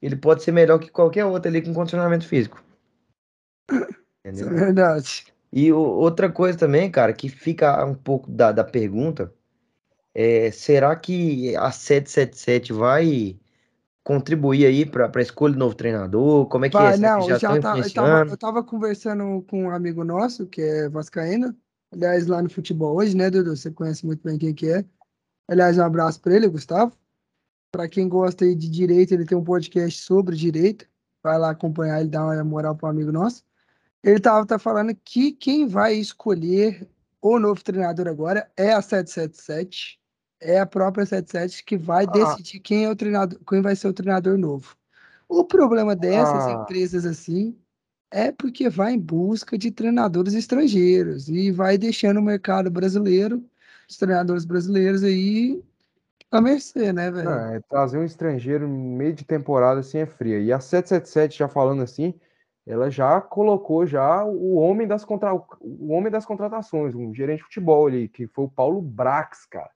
ele 0.00 0.14
pode 0.14 0.44
ser 0.44 0.52
melhor 0.52 0.78
que 0.78 0.88
qualquer 0.88 1.24
outro 1.24 1.48
ali 1.48 1.60
com 1.62 1.74
condicionamento 1.74 2.28
físico. 2.28 2.62
Entendeu? 4.24 4.46
Isso 4.46 4.54
é 4.54 4.54
verdade. 4.54 5.26
E 5.52 5.72
o, 5.72 5.80
outra 5.80 6.30
coisa 6.30 6.56
também, 6.56 6.88
cara, 6.88 7.12
que 7.12 7.28
fica 7.28 7.84
um 7.84 7.94
pouco 7.94 8.30
da, 8.30 8.52
da 8.52 8.62
pergunta, 8.62 9.32
é, 10.14 10.50
será 10.50 10.94
que 10.94 11.56
a 11.56 11.70
777 11.70 12.72
vai 12.72 13.38
contribuir 14.04 14.66
aí 14.66 14.84
para 14.84 15.10
a 15.14 15.22
escolha 15.22 15.54
do 15.54 15.58
novo 15.58 15.74
treinador? 15.74 16.46
Como 16.46 16.64
é 16.64 16.68
que 16.68 16.76
Vai, 16.76 16.94
é? 16.94 16.98
Não, 16.98 17.22
já, 17.22 17.38
já 17.38 17.60
tá, 17.60 17.78
eu, 17.78 17.92
tava, 17.92 18.30
eu 18.30 18.36
tava 18.36 18.62
conversando 18.64 19.42
com 19.48 19.64
um 19.64 19.70
amigo 19.70 20.04
nosso, 20.04 20.46
que 20.46 20.60
é 20.60 20.88
Vascaína, 20.88 21.56
aliás, 21.92 22.26
lá 22.26 22.42
no 22.42 22.50
futebol 22.50 22.96
hoje, 22.96 23.16
né, 23.16 23.30
Dudu? 23.30 23.56
Você 23.56 23.70
conhece 23.70 24.04
muito 24.04 24.22
bem 24.22 24.38
quem 24.38 24.54
que 24.54 24.68
é. 24.68 24.84
Aliás, 25.48 25.78
um 25.78 25.82
abraço 25.82 26.20
para 26.20 26.34
ele, 26.34 26.48
Gustavo. 26.48 26.96
Para 27.70 27.88
quem 27.88 28.08
gosta 28.08 28.44
aí 28.44 28.54
de 28.54 28.68
direito, 28.68 29.12
ele 29.14 29.24
tem 29.24 29.36
um 29.36 29.44
podcast 29.44 30.00
sobre 30.00 30.36
direito. 30.36 30.86
Vai 31.22 31.38
lá 31.38 31.50
acompanhar 31.50 32.00
ele, 32.00 32.10
dar 32.10 32.24
uma 32.24 32.44
moral 32.44 32.76
para 32.76 32.88
um 32.88 32.90
amigo 32.90 33.12
nosso. 33.12 33.44
Ele 34.02 34.18
tava 34.18 34.44
tá 34.44 34.58
falando 34.58 34.94
que 35.04 35.32
quem 35.32 35.66
vai 35.66 35.94
escolher 35.94 36.86
o 37.20 37.38
novo 37.38 37.62
treinador 37.62 38.08
agora 38.08 38.50
é 38.56 38.72
a 38.72 38.82
777 38.82 40.01
é 40.42 40.58
a 40.58 40.66
própria 40.66 41.06
77 41.06 41.64
que 41.64 41.76
vai 41.76 42.04
ah. 42.04 42.10
decidir 42.10 42.60
quem 42.60 42.84
é 42.84 42.90
o 42.90 42.96
treinador, 42.96 43.38
quem 43.48 43.62
vai 43.62 43.76
ser 43.76 43.88
o 43.88 43.92
treinador 43.92 44.36
novo. 44.36 44.76
O 45.28 45.44
problema 45.44 45.96
dessas 45.96 46.46
ah. 46.46 46.52
empresas 46.52 47.06
assim 47.06 47.56
é 48.10 48.30
porque 48.30 48.68
vai 48.68 48.92
em 48.92 48.98
busca 48.98 49.56
de 49.56 49.70
treinadores 49.70 50.34
estrangeiros 50.34 51.28
e 51.28 51.50
vai 51.50 51.78
deixando 51.78 52.18
o 52.18 52.22
mercado 52.22 52.70
brasileiro, 52.70 53.42
os 53.88 53.96
treinadores 53.96 54.44
brasileiros 54.44 55.02
aí 55.02 55.62
a 56.30 56.40
mercê, 56.40 56.92
né, 56.92 57.10
velho? 57.10 57.28
É, 57.28 57.60
trazer 57.68 57.98
um 57.98 58.04
estrangeiro 58.04 58.66
no 58.66 58.74
meio 58.74 59.12
de 59.12 59.24
temporada 59.24 59.80
assim 59.80 59.98
é 59.98 60.06
fria. 60.06 60.38
E 60.38 60.52
a 60.52 60.60
777 60.60 61.38
já 61.38 61.48
falando 61.48 61.82
assim, 61.82 62.14
ela 62.66 62.90
já 62.90 63.20
colocou 63.20 63.86
já 63.86 64.24
o 64.24 64.54
homem 64.54 64.86
das 64.86 65.04
contra... 65.04 65.34
o 65.34 65.92
homem 65.92 66.10
das 66.10 66.24
contratações, 66.24 66.94
um 66.94 67.14
gerente 67.14 67.38
de 67.38 67.44
futebol 67.44 67.86
ali, 67.86 68.08
que 68.08 68.26
foi 68.26 68.44
o 68.44 68.50
Paulo 68.50 68.80
Brax, 68.80 69.44
cara 69.46 69.70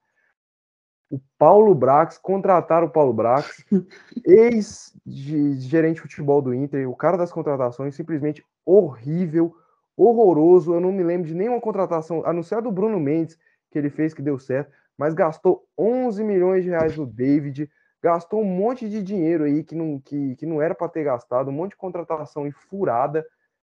o 1.10 1.20
Paulo 1.38 1.74
Brax, 1.74 2.18
contrataram 2.18 2.86
o 2.86 2.90
Paulo 2.90 3.12
Brax, 3.12 3.64
ex-gerente 4.24 5.96
de 5.96 6.00
futebol 6.00 6.42
do 6.42 6.52
Inter, 6.52 6.88
o 6.90 6.96
cara 6.96 7.16
das 7.16 7.32
contratações, 7.32 7.94
simplesmente 7.94 8.44
horrível, 8.64 9.54
horroroso. 9.96 10.74
Eu 10.74 10.80
não 10.80 10.92
me 10.92 11.02
lembro 11.02 11.28
de 11.28 11.34
nenhuma 11.34 11.60
contratação, 11.60 12.22
a 12.26 12.32
não 12.32 12.42
ser 12.42 12.56
a 12.56 12.60
do 12.60 12.72
Bruno 12.72 12.98
Mendes, 12.98 13.38
que 13.70 13.78
ele 13.78 13.90
fez 13.90 14.12
que 14.12 14.22
deu 14.22 14.38
certo, 14.38 14.72
mas 14.98 15.14
gastou 15.14 15.66
11 15.78 16.24
milhões 16.24 16.64
de 16.64 16.70
reais 16.70 16.96
no 16.96 17.06
David, 17.06 17.70
gastou 18.02 18.40
um 18.40 18.44
monte 18.44 18.88
de 18.88 19.02
dinheiro 19.02 19.44
aí 19.44 19.62
que 19.62 19.74
não, 19.74 20.00
que, 20.00 20.34
que 20.36 20.46
não 20.46 20.60
era 20.60 20.74
para 20.74 20.88
ter 20.88 21.04
gastado, 21.04 21.48
um 21.48 21.52
monte 21.52 21.70
de 21.70 21.76
contratação 21.76 22.46
e 22.46 22.52
furada. 22.52 23.24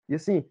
E 0.09 0.15
assim, 0.15 0.45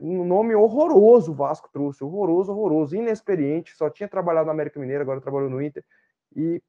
um 0.00 0.24
nome 0.24 0.54
horroroso 0.54 1.32
o 1.32 1.34
Vasco 1.34 1.70
trouxe, 1.72 2.04
horroroso, 2.04 2.52
horroroso, 2.52 2.96
inexperiente, 2.96 3.74
só 3.74 3.88
tinha 3.88 4.08
trabalhado 4.08 4.46
na 4.46 4.52
América 4.52 4.78
Mineira, 4.78 5.02
agora 5.02 5.20
trabalhou 5.20 5.48
no 5.48 5.62
Inter, 5.62 5.82
e 6.36 6.62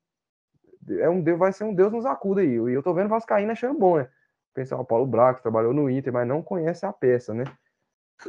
é 1.00 1.10
um 1.10 1.24
vai 1.38 1.52
ser 1.52 1.64
um 1.64 1.74
Deus 1.74 1.92
nos 1.92 2.06
acuda 2.06 2.42
aí. 2.42 2.54
E 2.54 2.74
eu 2.74 2.84
tô 2.84 2.94
vendo 2.94 3.10
Vascaína 3.10 3.54
achando 3.54 3.78
bom, 3.78 3.98
né? 3.98 4.08
Pensar, 4.54 4.78
o 4.78 4.86
Paulo 4.86 5.06
Braco 5.06 5.42
trabalhou 5.42 5.74
no 5.74 5.90
Inter, 5.90 6.14
mas 6.14 6.28
não 6.28 6.42
conhece 6.42 6.86
a 6.86 6.94
peça, 6.94 7.34
né? 7.34 7.44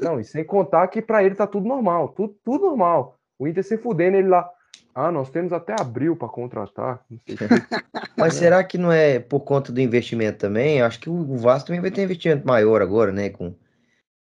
Não, 0.02 0.18
e 0.18 0.24
sem 0.24 0.44
contar 0.44 0.88
que 0.88 1.00
para 1.00 1.22
ele 1.22 1.34
tá 1.34 1.46
tudo 1.46 1.68
normal, 1.68 2.08
tudo, 2.08 2.36
tudo 2.42 2.66
normal. 2.66 3.16
O 3.38 3.46
Inter 3.46 3.62
se 3.62 3.78
fudendo, 3.78 4.16
ele 4.16 4.28
lá, 4.28 4.50
Ah, 4.94 5.12
nós 5.12 5.30
temos 5.30 5.52
até 5.52 5.74
abril 5.78 6.16
para 6.16 6.28
contratar. 6.28 7.04
Mas 8.16 8.34
será 8.34 8.64
que 8.64 8.78
não 8.78 8.90
é 8.90 9.20
por 9.20 9.40
conta 9.40 9.70
do 9.70 9.80
investimento 9.80 10.38
também? 10.38 10.82
Acho 10.82 10.98
que 10.98 11.10
o 11.10 11.36
Vasco 11.36 11.68
também 11.68 11.82
vai 11.82 11.90
ter 11.90 12.02
investimento 12.02 12.46
maior 12.46 12.82
agora, 12.82 13.12
né? 13.12 13.28
Com 13.28 13.54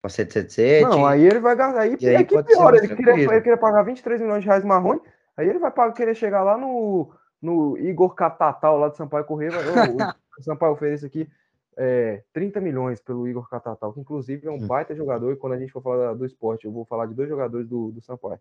a 0.09 0.11
777. 0.11 0.85
Não, 0.85 1.07
aí 1.07 1.25
ele 1.25 1.39
vai 1.39 1.55
gastar. 1.55 1.81
Aí, 1.81 1.97
E 2.01 2.09
aí 2.09 2.17
é 2.17 2.25
que 2.25 2.43
pior, 2.43 2.75
ele 2.75 2.89
queria, 2.89 3.15
ele 3.15 3.41
queria 3.41 3.57
pagar 3.57 3.83
23 3.83 4.21
milhões 4.21 4.43
de 4.43 4.49
reais 4.49 4.65
marrone, 4.65 5.01
aí 5.37 5.49
ele 5.49 5.59
vai 5.59 5.71
pagar, 5.71 5.93
querer 5.93 6.15
chegar 6.15 6.43
lá 6.43 6.59
no, 6.59 7.11
no 7.41 7.79
Igor 7.79 8.15
Catatal, 8.15 8.79
lá 8.79 8.89
de 8.89 8.97
Sampaio 8.97 9.25
Correia. 9.25 9.51
Vai, 9.51 9.63
"Ô, 9.69 9.97
o 10.39 10.43
Sampaio 10.43 10.73
oferece 10.73 11.07
aqui 11.07 11.29
é, 11.77 12.23
30 12.33 12.61
milhões 12.61 13.01
pelo 13.01 13.29
Igor 13.29 13.49
Catatal, 13.49 13.93
que 13.93 14.01
inclusive 14.01 14.49
é 14.49 14.51
um 14.51 14.57
Hum. 14.57 14.67
baita 14.67 14.95
jogador, 14.97 15.33
e 15.33 15.37
quando 15.37 15.53
a 15.53 15.59
gente 15.59 15.73
for 15.73 15.81
falar 15.81 16.13
do 16.15 16.27
esporte, 16.27 16.65
eu 16.65 16.73
vou 16.73 16.85
falar 16.85 17.07
de 17.07 17.15
dois 17.15 17.29
jogadores 17.29 17.69
do, 17.69 17.93
do 17.93 18.03
Sampaio. 18.03 18.41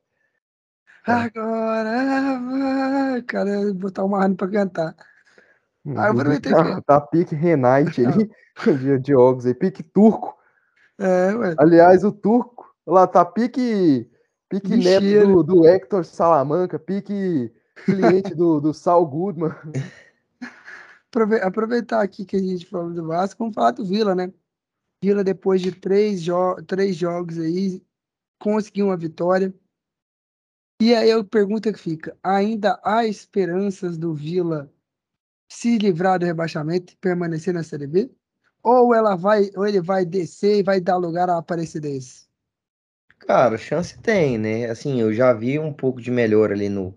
Agora 1.06 2.40
vai, 2.40 3.22
cara, 3.22 3.50
eu 3.50 3.66
vou 3.66 3.74
botar 3.76 4.04
uma 4.04 4.18
Marne 4.18 4.36
pra 4.36 4.50
cantar. 4.50 4.96
Ah, 5.96 6.08
eu 6.08 6.14
vou 6.14 6.24
Inclusive, 6.24 6.30
meter 6.30 6.52
tá, 6.52 6.82
tá 6.82 7.02
pique 7.02 7.34
Renate 7.34 8.06
ali, 8.06 8.30
de, 8.82 9.00
de 9.00 9.16
Ogos 9.16 9.46
aí, 9.46 9.54
pique 9.54 9.84
turco. 9.84 10.37
É, 11.00 11.36
ué. 11.36 11.56
Aliás, 11.58 12.04
o 12.04 12.12
turco, 12.12 12.74
lá 12.86 13.06
tá 13.06 13.24
pique, 13.24 14.10
pique 14.50 14.76
neto 14.76 15.28
do, 15.28 15.44
do 15.44 15.68
Hector 15.68 16.04
Salamanca, 16.04 16.80
pique 16.80 17.54
cliente 17.86 18.34
do, 18.34 18.60
do 18.60 18.74
Saul 18.74 19.06
Goodman. 19.06 19.52
Aprove- 21.10 21.42
Aproveitar 21.42 22.02
aqui 22.02 22.26
que 22.26 22.36
a 22.36 22.40
gente 22.40 22.66
falou 22.66 22.92
do 22.92 23.08
Vasco, 23.08 23.40
vamos 23.40 23.56
falar 23.56 23.72
do 23.72 23.86
Vila, 23.86 24.14
né? 24.14 24.32
Vila, 25.04 25.24
depois 25.24 25.62
de 25.62 25.72
três, 25.72 26.22
jo 26.22 26.56
três 26.66 26.96
jogos 26.96 27.38
aí, 27.38 27.82
conseguiu 28.40 28.88
uma 28.88 28.98
vitória. 28.98 29.54
E 30.82 30.94
aí 30.94 31.12
a 31.12 31.24
pergunta 31.24 31.72
que 31.72 31.80
fica: 31.80 32.18
ainda 32.24 32.80
há 32.84 33.06
esperanças 33.06 33.98
do 33.98 34.14
Vila 34.14 34.72
se 35.52 35.78
livrar 35.78 36.20
do 36.20 36.26
rebaixamento 36.26 36.94
e 36.94 36.98
permanecer 36.98 37.54
na 37.54 37.64
Série 37.64 37.88
B? 37.88 38.12
Ou 38.68 38.94
ela 38.94 39.16
vai, 39.16 39.50
ou 39.56 39.66
ele 39.66 39.80
vai 39.80 40.04
descer 40.04 40.58
e 40.58 40.64
vai 40.64 40.82
dar 40.82 40.98
lugar 40.98 41.30
à 41.30 41.38
Aparecidense? 41.38 42.28
Cara, 43.18 43.58
chance 43.58 43.98
tem, 44.02 44.38
né? 44.38 44.66
Assim, 44.70 45.00
eu 45.00 45.14
já 45.14 45.32
vi 45.32 45.58
um 45.58 45.72
pouco 45.72 46.02
de 46.02 46.12
melhor 46.12 46.52
ali 46.52 46.68
no. 46.68 46.94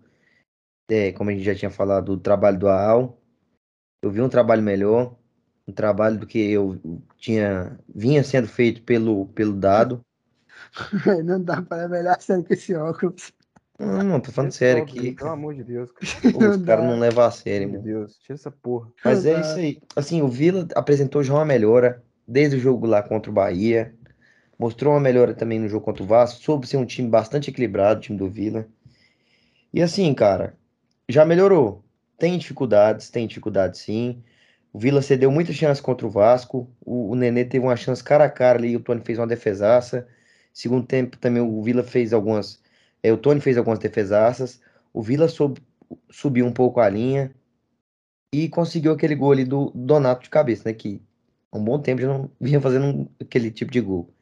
é, 0.91 1.13
como 1.13 1.31
a 1.31 1.33
gente 1.33 1.45
já 1.45 1.55
tinha 1.55 1.71
falado, 1.71 2.17
do 2.17 2.21
trabalho 2.21 2.59
do 2.59 2.69
AAL. 2.69 3.23
Eu 4.03 4.11
vi 4.11 4.21
um 4.21 4.29
trabalho 4.29 4.65
melhor. 4.65 5.15
Um 5.65 5.73
trabalho 5.73 6.19
do 6.19 6.27
que 6.27 6.51
eu 6.51 6.77
tinha. 7.17 7.79
vinha 7.89 8.25
sendo 8.25 8.49
feito 8.49 8.83
pelo, 8.83 9.27
pelo 9.29 9.53
dado. 9.53 10.01
Não 11.25 11.41
dá 11.41 11.63
para 11.63 11.89
melhor 11.89 12.21
sério 12.21 12.45
com 12.45 12.53
esse 12.53 12.75
óculos. 12.75 13.33
Não, 13.81 14.02
não, 14.02 14.20
tô 14.20 14.31
falando 14.31 14.52
sério 14.52 14.82
aqui. 14.82 15.12
Pelo 15.12 15.31
amor 15.31 15.55
de 15.55 15.65
Deus, 15.65 15.90
cara. 15.90 16.36
Os 16.55 16.62
caras 16.65 16.85
não 16.85 16.98
levam 16.98 17.24
a 17.24 17.31
sério, 17.31 17.66
mano. 17.66 17.82
Deus, 17.82 18.19
tira 18.19 18.35
essa 18.35 18.51
porra. 18.51 18.90
Mas 19.02 19.24
é 19.24 19.40
isso 19.40 19.57
aí. 19.57 19.81
Assim, 19.97 20.20
o 20.20 20.28
Vila 20.28 20.69
apresentou 20.74 21.23
já 21.23 21.32
uma 21.32 21.47
melhora 21.47 22.02
desde 22.28 22.57
o 22.57 22.61
jogo 22.61 22.86
lá 22.86 23.02
contra 23.02 23.31
o 23.31 23.35
Bahia. 23.35 23.94
Mostrou 24.59 24.93
uma 24.93 25.01
melhora 25.01 25.32
também 25.32 25.59
no 25.59 25.66
jogo 25.66 25.82
contra 25.82 26.02
o 26.02 26.07
Vasco. 26.07 26.43
Soube 26.43 26.66
ser 26.66 26.77
um 26.77 26.85
time 26.85 27.09
bastante 27.09 27.48
equilibrado, 27.48 28.01
o 28.01 28.02
time 28.02 28.19
do 28.19 28.28
Vila. 28.28 28.69
E 29.73 29.81
assim, 29.81 30.12
cara, 30.12 30.55
já 31.09 31.24
melhorou. 31.24 31.82
Tem 32.19 32.36
dificuldades, 32.36 33.09
tem 33.09 33.27
dificuldades 33.27 33.81
sim. 33.81 34.23
O 34.74 34.78
Vila 34.78 35.01
cedeu 35.01 35.31
muita 35.31 35.55
chance 35.55 35.81
contra 35.81 36.07
o 36.07 36.11
Vasco. 36.11 36.70
O, 36.85 37.12
o 37.12 37.15
Nenê 37.15 37.47
teve 37.47 37.65
uma 37.65 37.77
chance 37.77 38.05
cara 38.05 38.24
a 38.24 38.31
cara 38.31 38.59
ali. 38.59 38.77
O 38.77 38.81
Tony 38.81 39.01
fez 39.01 39.19
uma 39.19 39.27
defesaça. 39.27 40.07
Segundo 40.52 40.86
tempo 40.86 41.16
também 41.16 41.43
o 41.43 41.62
Vila 41.62 41.82
fez 41.82 42.12
algumas. 42.12 42.61
É, 43.02 43.12
o 43.12 43.18
Tony 43.18 43.40
fez 43.40 43.56
algumas 43.56 43.78
defesaças. 43.78 44.60
O 44.93 45.02
Vila 45.02 45.28
soube, 45.28 45.62
subiu 46.10 46.47
um 46.47 46.52
pouco 46.52 46.81
a 46.81 46.89
linha 46.89 47.35
e 48.32 48.48
conseguiu 48.48 48.93
aquele 48.93 49.14
gol 49.14 49.32
ali 49.32 49.44
do 49.44 49.70
Donato 49.74 50.24
de 50.24 50.31
cabeça, 50.31 50.68
né? 50.68 50.74
Que 50.74 51.02
há 51.51 51.59
um 51.59 51.64
bom 51.64 51.81
tempo 51.81 52.01
já 52.02 52.09
não 52.09 52.31
vinha 52.40 52.60
fazendo 52.60 53.10
aquele 53.20 53.51
tipo 53.51 53.70
de 53.70 53.81
gol. 53.81 54.12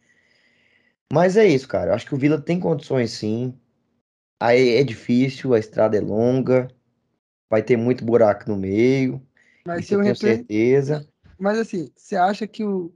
Mas 1.12 1.36
é 1.36 1.46
isso, 1.46 1.66
cara. 1.66 1.90
Eu 1.90 1.94
acho 1.94 2.06
que 2.06 2.14
o 2.14 2.18
Vila 2.18 2.40
tem 2.40 2.60
condições 2.60 3.12
sim. 3.12 3.58
Aí 4.40 4.76
é 4.76 4.84
difícil, 4.84 5.52
a 5.52 5.58
estrada 5.58 5.96
é 5.96 6.00
longa, 6.00 6.68
vai 7.50 7.62
ter 7.62 7.76
muito 7.76 8.04
buraco 8.04 8.48
no 8.48 8.56
meio, 8.56 9.20
Vai 9.68 9.80
isso 9.80 9.88
ser 9.88 9.96
eu 9.96 10.02
tenho 10.02 10.14
retorno. 10.14 10.36
certeza. 10.36 11.08
Mas 11.38 11.58
assim, 11.58 11.90
você 11.94 12.16
acha 12.16 12.46
que 12.46 12.64
o. 12.64 12.92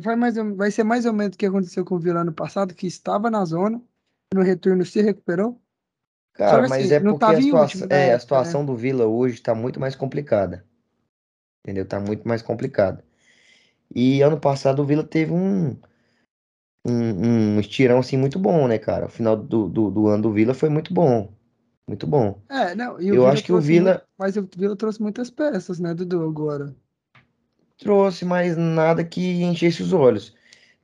Vai, 0.00 0.14
mais, 0.14 0.36
vai 0.54 0.70
ser 0.70 0.84
mais 0.84 1.04
ou 1.04 1.12
menos 1.12 1.34
o 1.34 1.38
que 1.38 1.44
aconteceu 1.44 1.84
com 1.84 1.96
o 1.96 1.98
Vila 1.98 2.20
ano 2.20 2.32
passado, 2.32 2.74
que 2.74 2.86
estava 2.86 3.30
na 3.30 3.44
zona, 3.44 3.82
no 4.34 4.42
retorno 4.42 4.84
se 4.84 5.00
recuperou? 5.00 5.60
Cara, 6.34 6.62
que, 6.64 6.68
mas 6.68 6.84
assim, 6.84 6.94
é 6.94 7.00
porque 7.00 7.18
tava 7.18 7.32
a 7.32 7.40
em 7.40 7.42
situação, 7.44 7.80
último 7.82 7.94
é, 7.94 8.12
a 8.12 8.18
situação 8.18 8.66
do 8.66 8.76
Vila 8.76 9.06
hoje 9.06 9.40
tá 9.40 9.54
muito 9.54 9.80
mais 9.80 9.96
complicada. 9.96 10.64
Entendeu? 11.64 11.86
Tá 11.86 11.98
muito 11.98 12.26
mais 12.26 12.42
complicada. 12.42 13.04
E 13.94 14.20
ano 14.22 14.38
passado 14.38 14.82
o 14.82 14.84
Vila 14.84 15.02
teve 15.04 15.32
um, 15.32 15.70
um, 16.84 17.56
um 17.56 17.60
estirão 17.60 17.98
assim 17.98 18.16
muito 18.16 18.38
bom, 18.38 18.68
né, 18.68 18.78
cara? 18.78 19.06
O 19.06 19.10
final 19.10 19.36
do, 19.36 19.68
do, 19.68 19.90
do 19.90 20.08
ano 20.08 20.24
do 20.24 20.32
Vila 20.32 20.54
foi 20.54 20.68
muito 20.68 20.92
bom. 20.92 21.32
Muito 21.86 22.06
bom. 22.06 22.40
É, 22.48 22.74
não, 22.74 22.98
Eu 23.00 23.12
Vila 23.12 23.28
acho 23.30 23.44
que 23.44 23.52
o 23.52 23.60
Vila- 23.60 23.92
muito- 23.92 24.06
mas 24.18 24.36
o 24.36 24.48
Vila 24.56 24.76
trouxe 24.76 25.00
muitas 25.00 25.30
peças, 25.30 25.78
né, 25.78 25.94
Dudu, 25.94 26.22
agora. 26.22 26.74
Trouxe, 27.78 28.24
mas 28.24 28.56
nada 28.56 29.04
que 29.04 29.42
enchesse 29.42 29.82
os 29.82 29.92
olhos. 29.92 30.34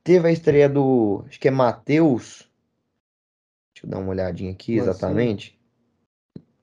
Teve 0.03 0.27
a 0.27 0.31
estreia 0.31 0.69
do, 0.69 1.23
acho 1.27 1.39
que 1.39 1.47
é 1.47 1.51
Matheus. 1.51 2.49
Deixa 3.83 3.87
eu 3.87 3.89
dar 3.89 3.99
uma 3.99 4.09
olhadinha 4.11 4.51
aqui 4.51 4.75
Mancini? 4.77 4.89
exatamente. 4.91 5.59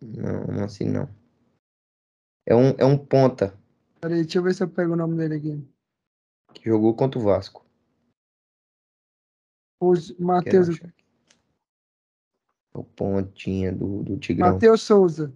Não, 0.01 0.47
não 0.47 0.65
assim 0.65 0.85
não. 0.85 1.07
É 2.47 2.57
um, 2.57 2.71
é 2.79 2.85
um 2.85 2.97
ponta 2.97 3.55
Peraí, 4.01 4.23
deixa 4.23 4.39
eu 4.39 4.43
ver 4.43 4.55
se 4.55 4.63
eu 4.63 4.69
pego 4.69 4.95
o 4.95 4.97
nome 4.97 5.17
dele 5.19 5.35
aqui. 5.35 5.69
que 6.55 6.65
jogou 6.65 6.95
contra 6.95 7.21
o 7.21 7.23
Vasco. 7.23 7.67
O 9.83 9.93
Matheus, 10.19 10.71
aqui. 10.71 10.95
O 12.73 12.83
pontinha 12.83 13.71
do, 13.71 14.03
do 14.03 14.17
Tigrão. 14.19 14.55
Matheus 14.55 14.81
Souza. 14.83 15.35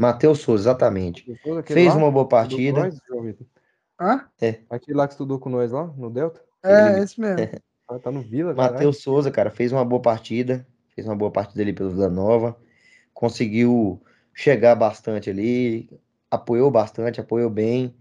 Matheus 0.00 0.40
Souza, 0.40 0.62
exatamente. 0.70 1.26
Fez 1.66 1.92
lá, 1.92 1.98
uma 1.98 2.10
boa 2.10 2.26
partida. 2.26 2.80
nós? 2.80 2.98
Hã? 4.00 4.30
Aquele 4.70 4.96
lá 4.96 5.06
que 5.06 5.12
estudou 5.14 5.38
com 5.38 5.50
nós 5.50 5.72
lá, 5.72 5.86
no 5.86 6.08
Delta? 6.10 6.42
É, 6.62 6.92
Ele- 6.92 7.00
esse 7.02 7.20
mesmo. 7.20 7.36
Ah, 7.90 7.98
Tá 7.98 8.10
no 8.10 8.20
Vila. 8.20 8.52
Matheus 8.54 9.02
Souza, 9.02 9.30
cara, 9.30 9.50
fez 9.50 9.72
uma 9.72 9.82
boa 9.82 10.02
partida. 10.02 10.66
Fez 10.98 11.06
uma 11.06 11.14
boa 11.14 11.30
partida 11.30 11.62
ali 11.62 11.72
pelo 11.72 11.90
Vila 11.90 12.10
Nova. 12.10 12.58
Conseguiu 13.14 14.02
chegar 14.34 14.74
bastante 14.74 15.30
ali. 15.30 15.88
Apoiou 16.28 16.72
bastante, 16.72 17.20
apoiou 17.20 17.48
bem. 17.48 17.94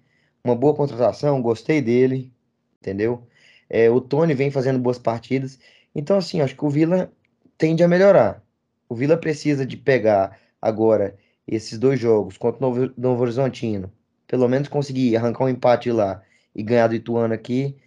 Uma 0.44 0.56
boa 0.56 0.74
contratação, 0.74 1.40
gostei 1.40 1.80
dele. 1.80 2.34
Entendeu? 2.82 3.22
É, 3.70 3.88
o 3.88 4.02
Tony 4.02 4.34
vem 4.34 4.50
fazendo 4.50 4.80
boas 4.80 4.98
partidas. 4.98 5.60
Então, 5.94 6.18
assim, 6.18 6.42
acho 6.42 6.56
que 6.56 6.66
o 6.66 6.72
Vila 6.72 7.14
tende 7.56 7.84
a 7.84 7.88
melhorar. 7.88 8.44
O 8.90 8.96
Vila 8.96 9.16
precisa 9.16 9.64
de 9.64 9.78
pegar 9.78 10.36
agora 10.60 11.16
esses 11.48 11.78
dois 11.78 12.00
jogos 12.00 12.36
contra 12.36 12.66
o 12.66 12.68
Novo, 12.68 12.94
Novo 12.98 13.22
Horizontino. 13.22 13.94
Pelo 14.26 14.48
menos 14.48 14.70
conseguir 14.70 15.16
arrancar 15.16 15.44
um 15.44 15.50
empate 15.50 15.92
lá 15.92 16.24
e 16.56 16.64
ganhar 16.64 16.88
do 16.88 16.96
Ituano 16.96 17.36
aqui. 17.36 17.78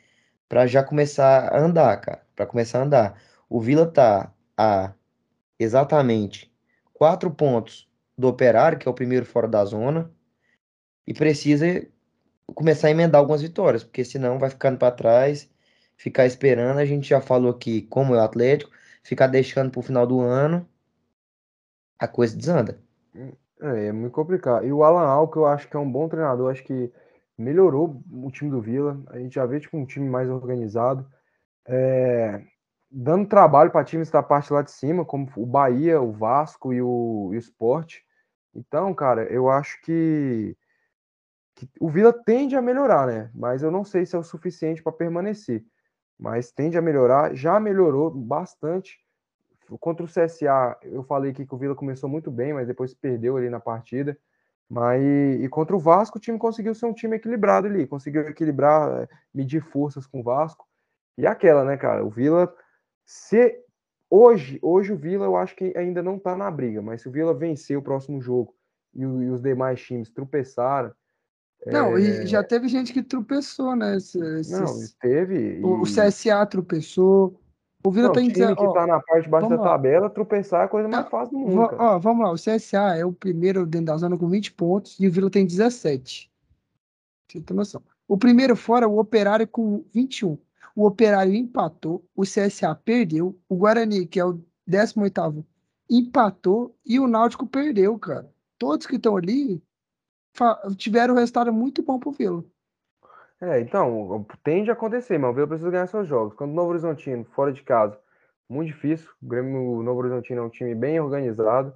Pra 0.48 0.68
já 0.68 0.84
começar 0.84 1.52
a 1.52 1.58
andar, 1.58 2.00
cara. 2.00 2.22
Pra 2.36 2.46
começar 2.46 2.78
a 2.78 2.84
andar. 2.84 3.20
O 3.48 3.60
Vila 3.60 3.86
tá 3.86 4.32
a 4.56 4.92
exatamente 5.62 6.52
quatro 6.92 7.30
pontos 7.30 7.88
do 8.16 8.28
Operário, 8.28 8.78
que 8.78 8.88
é 8.88 8.90
o 8.90 8.94
primeiro 8.94 9.24
fora 9.24 9.48
da 9.48 9.64
zona, 9.64 10.10
e 11.06 11.14
precisa 11.14 11.86
começar 12.54 12.88
a 12.88 12.90
emendar 12.90 13.20
algumas 13.20 13.42
vitórias, 13.42 13.84
porque 13.84 14.04
senão 14.04 14.38
vai 14.38 14.50
ficando 14.50 14.78
pra 14.78 14.90
trás, 14.90 15.50
ficar 15.96 16.26
esperando. 16.26 16.78
A 16.78 16.84
gente 16.84 17.08
já 17.08 17.20
falou 17.20 17.50
aqui 17.50 17.82
como 17.82 18.14
é 18.14 18.18
o 18.18 18.20
Atlético, 18.20 18.70
ficar 19.02 19.26
deixando 19.28 19.70
pro 19.70 19.82
final 19.82 20.06
do 20.06 20.20
ano, 20.20 20.68
a 21.98 22.08
coisa 22.08 22.36
desanda. 22.36 22.78
É, 23.60 23.86
é 23.88 23.92
muito 23.92 24.12
complicado. 24.12 24.66
E 24.66 24.72
o 24.72 24.82
Alan 24.82 25.06
Alca, 25.06 25.38
eu 25.38 25.46
acho 25.46 25.68
que 25.68 25.76
é 25.76 25.80
um 25.80 25.90
bom 25.90 26.08
treinador, 26.08 26.50
acho 26.50 26.64
que 26.64 26.92
melhorou 27.36 28.02
o 28.12 28.30
time 28.30 28.50
do 28.50 28.60
Vila. 28.60 29.00
A 29.08 29.18
gente 29.18 29.34
já 29.34 29.46
vê 29.46 29.60
tipo, 29.60 29.76
um 29.76 29.86
time 29.86 30.08
mais 30.08 30.28
organizado, 30.28 31.06
é, 31.66 32.42
dando 32.90 33.28
trabalho 33.28 33.70
para 33.70 33.84
times 33.84 34.10
da 34.10 34.22
parte 34.22 34.52
lá 34.52 34.62
de 34.62 34.72
cima, 34.72 35.04
como 35.04 35.30
o 35.36 35.46
Bahia, 35.46 36.00
o 36.00 36.12
Vasco 36.12 36.72
e 36.72 36.82
o, 36.82 37.30
e 37.32 37.36
o 37.36 37.38
Sport. 37.38 37.98
Então, 38.54 38.92
cara, 38.92 39.22
eu 39.24 39.48
acho 39.48 39.80
que, 39.82 40.56
que 41.54 41.68
o 41.78 41.88
Vila 41.88 42.12
tende 42.12 42.56
a 42.56 42.62
melhorar, 42.62 43.06
né? 43.06 43.30
Mas 43.34 43.62
eu 43.62 43.70
não 43.70 43.84
sei 43.84 44.04
se 44.04 44.16
é 44.16 44.18
o 44.18 44.24
suficiente 44.24 44.82
para 44.82 44.92
permanecer. 44.92 45.64
Mas 46.18 46.50
tende 46.50 46.76
a 46.76 46.82
melhorar, 46.82 47.34
já 47.34 47.60
melhorou 47.60 48.10
bastante. 48.10 48.98
Contra 49.78 50.04
o 50.04 50.08
CSA, 50.08 50.76
eu 50.82 51.04
falei 51.04 51.30
aqui 51.30 51.46
que 51.46 51.54
o 51.54 51.58
Vila 51.58 51.76
começou 51.76 52.10
muito 52.10 52.30
bem, 52.30 52.52
mas 52.52 52.66
depois 52.66 52.92
perdeu 52.92 53.36
ali 53.36 53.48
na 53.48 53.60
partida. 53.60 54.18
Mas 54.68 55.02
e 55.02 55.48
contra 55.48 55.74
o 55.74 55.80
Vasco, 55.80 56.18
o 56.18 56.20
time 56.20 56.38
conseguiu 56.38 56.74
ser 56.74 56.86
um 56.86 56.92
time 56.92 57.16
equilibrado 57.16 57.66
ali, 57.66 57.86
conseguiu 57.86 58.22
equilibrar, 58.22 59.02
eh, 59.02 59.08
medir 59.32 59.62
forças 59.62 60.06
com 60.06 60.20
o 60.20 60.22
Vasco. 60.22 60.66
E 61.16 61.26
aquela, 61.26 61.64
né, 61.64 61.76
cara? 61.76 62.04
O 62.04 62.10
Vila, 62.10 62.52
se 63.10 63.60
hoje, 64.08 64.60
hoje 64.62 64.92
o 64.92 64.96
Vila 64.96 65.24
eu 65.24 65.36
acho 65.36 65.56
que 65.56 65.76
ainda 65.76 66.00
não 66.00 66.16
tá 66.16 66.36
na 66.36 66.48
briga, 66.48 66.80
mas 66.80 67.02
se 67.02 67.08
o 67.08 67.10
Vila 67.10 67.34
vencer 67.34 67.76
o 67.76 67.82
próximo 67.82 68.20
jogo 68.20 68.54
e, 68.94 69.04
o, 69.04 69.20
e 69.20 69.28
os 69.30 69.42
demais 69.42 69.82
times 69.82 70.08
tropeçaram. 70.10 70.92
Não, 71.66 71.96
é... 71.96 72.00
e 72.00 72.26
já 72.28 72.44
teve 72.44 72.68
gente 72.68 72.92
que 72.92 73.02
tropeçou, 73.02 73.74
né? 73.74 73.96
Esses, 73.96 74.48
Não, 74.52 74.64
teve. 75.00 75.60
O, 75.60 75.80
o 75.80 75.82
CSA 75.82 76.46
tropeçou. 76.46 77.36
O 77.82 77.90
Vila 77.90 78.06
não, 78.06 78.14
tem 78.14 78.30
que 78.30 78.40
ó, 78.44 78.72
tá 78.72 78.86
na 78.86 79.00
parte 79.00 79.24
de 79.24 79.28
baixo 79.30 79.48
da 79.48 79.56
lá. 79.56 79.62
tabela, 79.64 80.08
tropeçar 80.08 80.62
é 80.62 80.64
a 80.66 80.68
coisa 80.68 80.88
mais 80.88 81.02
Não, 81.02 81.10
fácil 81.10 81.36
do 81.36 81.38
mundo. 81.40 81.76
ó, 81.78 81.98
vamos 81.98 82.24
lá, 82.24 82.30
o 82.30 82.36
CSA 82.36 82.96
é 82.96 83.04
o 83.04 83.12
primeiro 83.12 83.66
dentro 83.66 83.86
da 83.86 83.96
zona 83.96 84.16
com 84.16 84.28
20 84.28 84.52
pontos 84.52 85.00
e 85.00 85.08
o 85.08 85.10
Vila 85.10 85.28
tem 85.28 85.44
17. 85.44 86.30
Você 87.26 87.40
tem 87.40 87.56
noção. 87.56 87.82
O 88.06 88.16
primeiro 88.16 88.54
fora, 88.54 88.86
o 88.86 89.00
Operário 89.00 89.48
com 89.48 89.82
21. 89.92 90.38
O 90.74 90.86
Operário 90.86 91.34
empatou, 91.34 92.04
o 92.14 92.22
CSA 92.22 92.74
perdeu, 92.74 93.38
o 93.48 93.56
Guarani, 93.56 94.06
que 94.06 94.20
é 94.20 94.24
o 94.24 94.40
18º, 94.68 95.44
empatou 95.90 96.76
e 96.86 97.00
o 97.00 97.06
Náutico 97.06 97.46
perdeu, 97.46 97.98
cara. 97.98 98.32
Todos 98.58 98.86
que 98.86 98.96
estão 98.96 99.16
ali 99.16 99.62
tiveram 100.76 101.14
um 101.14 101.18
resultado 101.18 101.52
muito 101.52 101.82
bom 101.82 101.98
pro 101.98 102.12
Vila. 102.12 102.44
É, 103.40 103.58
então, 103.60 104.26
tende 104.44 104.70
a 104.70 104.74
acontecer, 104.74 105.18
mas 105.18 105.30
o 105.30 105.34
Vila 105.34 105.46
precisa 105.46 105.70
ganhar 105.70 105.86
seus 105.86 106.06
jogos. 106.06 106.34
Quando 106.34 106.50
o 106.50 106.54
Novo 106.54 106.70
Horizontino, 106.70 107.24
fora 107.24 107.52
de 107.52 107.62
casa, 107.62 107.98
muito 108.48 108.66
difícil. 108.66 109.08
O 109.22 109.26
Grêmio 109.26 109.82
Novo 109.82 110.00
Horizontino 110.00 110.42
é 110.42 110.44
um 110.44 110.50
time 110.50 110.74
bem 110.74 111.00
organizado, 111.00 111.72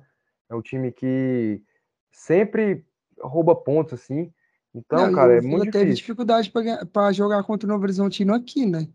é 0.50 0.54
um 0.54 0.60
time 0.60 0.92
que 0.92 1.62
sempre 2.10 2.84
rouba 3.18 3.54
pontos, 3.54 3.94
assim. 3.94 4.33
Então, 4.74 5.06
Não, 5.06 5.12
cara, 5.14 5.34
o 5.34 5.36
é 5.36 5.40
muito 5.40 5.64
teve 5.70 5.84
difícil. 5.84 5.94
dificuldade 5.94 6.52
para 6.92 7.12
jogar 7.12 7.42
contra 7.44 7.66
o 7.66 7.70
Novo 7.72 7.84
Horizontino 7.84 8.34
aqui, 8.34 8.66
né? 8.66 8.88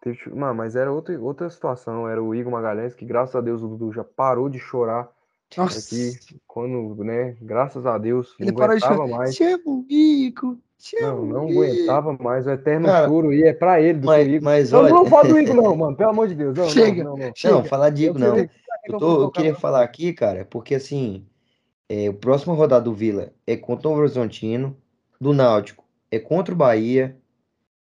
Teve- 0.00 0.30
Mano, 0.34 0.54
mas 0.54 0.76
era 0.76 0.92
outra, 0.92 1.18
outra 1.20 1.48
situação. 1.50 2.08
Era 2.08 2.22
o 2.22 2.34
Igor 2.34 2.52
Magalhães, 2.52 2.94
que 2.94 3.04
graças 3.04 3.34
a 3.34 3.40
Deus 3.40 3.62
o 3.62 3.68
Dudu 3.68 3.92
já 3.92 4.04
parou 4.04 4.48
de 4.48 4.58
chorar 4.58 5.10
Nossa, 5.56 5.78
aqui. 5.78 6.12
Quando, 6.46 7.02
né, 7.02 7.36
graças 7.40 7.84
a 7.86 7.98
Deus, 7.98 8.34
ele 8.38 8.50
não 8.52 8.58
parou 8.58 8.76
de 8.76 8.84
aguentava 8.84 9.06
chorar. 9.08 9.18
mais. 9.18 9.34
Chama 9.34 9.62
o 9.66 9.84
Igor, 9.88 10.56
Não, 11.00 11.24
não 11.26 11.48
aguentava 11.48 12.12
mais. 12.12 12.46
O 12.46 12.50
eterno 12.50 12.86
Cara, 12.86 13.08
choro 13.08 13.32
e 13.32 13.42
é 13.42 13.52
pra 13.52 13.80
ele 13.80 13.94
do 13.94 14.00
que 14.02 14.06
o 14.06 14.10
Mas, 14.10 14.28
Igor. 14.28 14.42
mas 14.42 14.70
Não, 14.70 14.80
olha. 14.80 14.90
não 14.94 15.06
fala 15.06 15.28
do 15.28 15.38
Igor, 15.40 15.56
não, 15.56 15.76
mano. 15.76 15.96
Pelo 15.96 16.10
amor 16.10 16.28
de 16.28 16.34
Deus. 16.34 16.56
Não, 16.56 16.68
Chega. 16.68 17.02
não, 17.04 17.16
não, 17.16 17.26
não. 17.26 17.32
Chega. 17.34 17.54
Não, 17.54 17.64
falar 17.64 17.90
de 17.90 18.04
Eu 18.04 18.10
Igor 18.10 18.20
não. 18.20 18.36
Eu, 18.86 18.98
tô, 18.98 19.22
eu 19.22 19.30
queria 19.30 19.54
falar 19.54 19.82
aqui, 19.82 20.12
cara, 20.12 20.44
porque 20.44 20.74
assim, 20.74 21.26
é, 21.88 22.08
o 22.08 22.14
próximo 22.14 22.54
rodada 22.54 22.84
do 22.84 22.94
Vila 22.94 23.32
é 23.46 23.56
contra 23.56 23.88
o 23.88 23.90
Novo 23.90 24.02
Horizontino, 24.02 24.76
do 25.20 25.34
Náutico 25.34 25.84
é 26.10 26.18
contra 26.18 26.54
o 26.54 26.56
Bahia, 26.56 27.20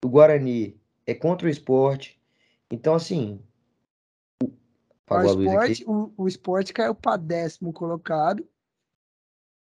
do 0.03 0.09
Guarani 0.09 0.79
é 1.07 1.15
contra 1.15 1.47
o 1.47 1.51
Sport. 1.51 2.15
Então, 2.71 2.95
assim. 2.95 3.41
O 5.09 5.23
esporte, 5.23 5.85
o, 5.87 6.13
o 6.17 6.29
esporte 6.29 6.73
caiu 6.73 6.95
para 6.95 7.17
décimo 7.17 7.73
colocado. 7.73 8.47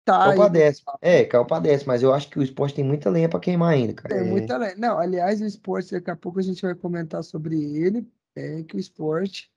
Tá 0.05 0.25
Caiu 0.25 0.43
aí, 0.43 0.51
décimo. 0.51 0.93
É, 1.01 1.25
caiu 1.25 1.47
pra 1.47 1.61
décimo, 1.61 1.89
mas 1.89 2.03
eu 2.03 2.13
acho 2.13 2.29
que 2.29 2.39
o 2.39 2.43
Sport 2.43 2.75
tem 2.75 2.85
muita 2.85 3.09
lenha 3.09 3.29
pra 3.29 3.41
queimar 3.41 3.73
ainda, 3.73 3.95
cara. 3.95 4.15
tem 4.15 4.23
Tem. 4.23 4.31
muita 4.31 4.59
le- 4.59 4.75
Não, 4.75 4.99
aliás, 4.99 5.41
o 5.41 5.47
esporte, 5.47 5.93
daqui 5.93 6.11
a 6.11 6.17
pouco 6.17 6.39
a 6.39 6.43
gente 6.43 6.61
vai 6.61 6.75
comentar 6.75 7.23
sobre 7.25 7.57
ele. 7.63 8.07
É 8.35 8.63
que 8.63 8.77
o 8.77 8.79
esporte 8.79 9.51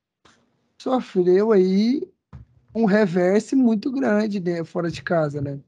sofreu 0.77 1.51
aí 1.51 2.01
um 2.73 2.85
reverse 2.85 3.55
muito 3.55 3.91
grande 3.91 4.39
né, 4.39 4.63
fora 4.63 4.89
de 4.89 5.03
casa, 5.03 5.41
né? 5.41 5.59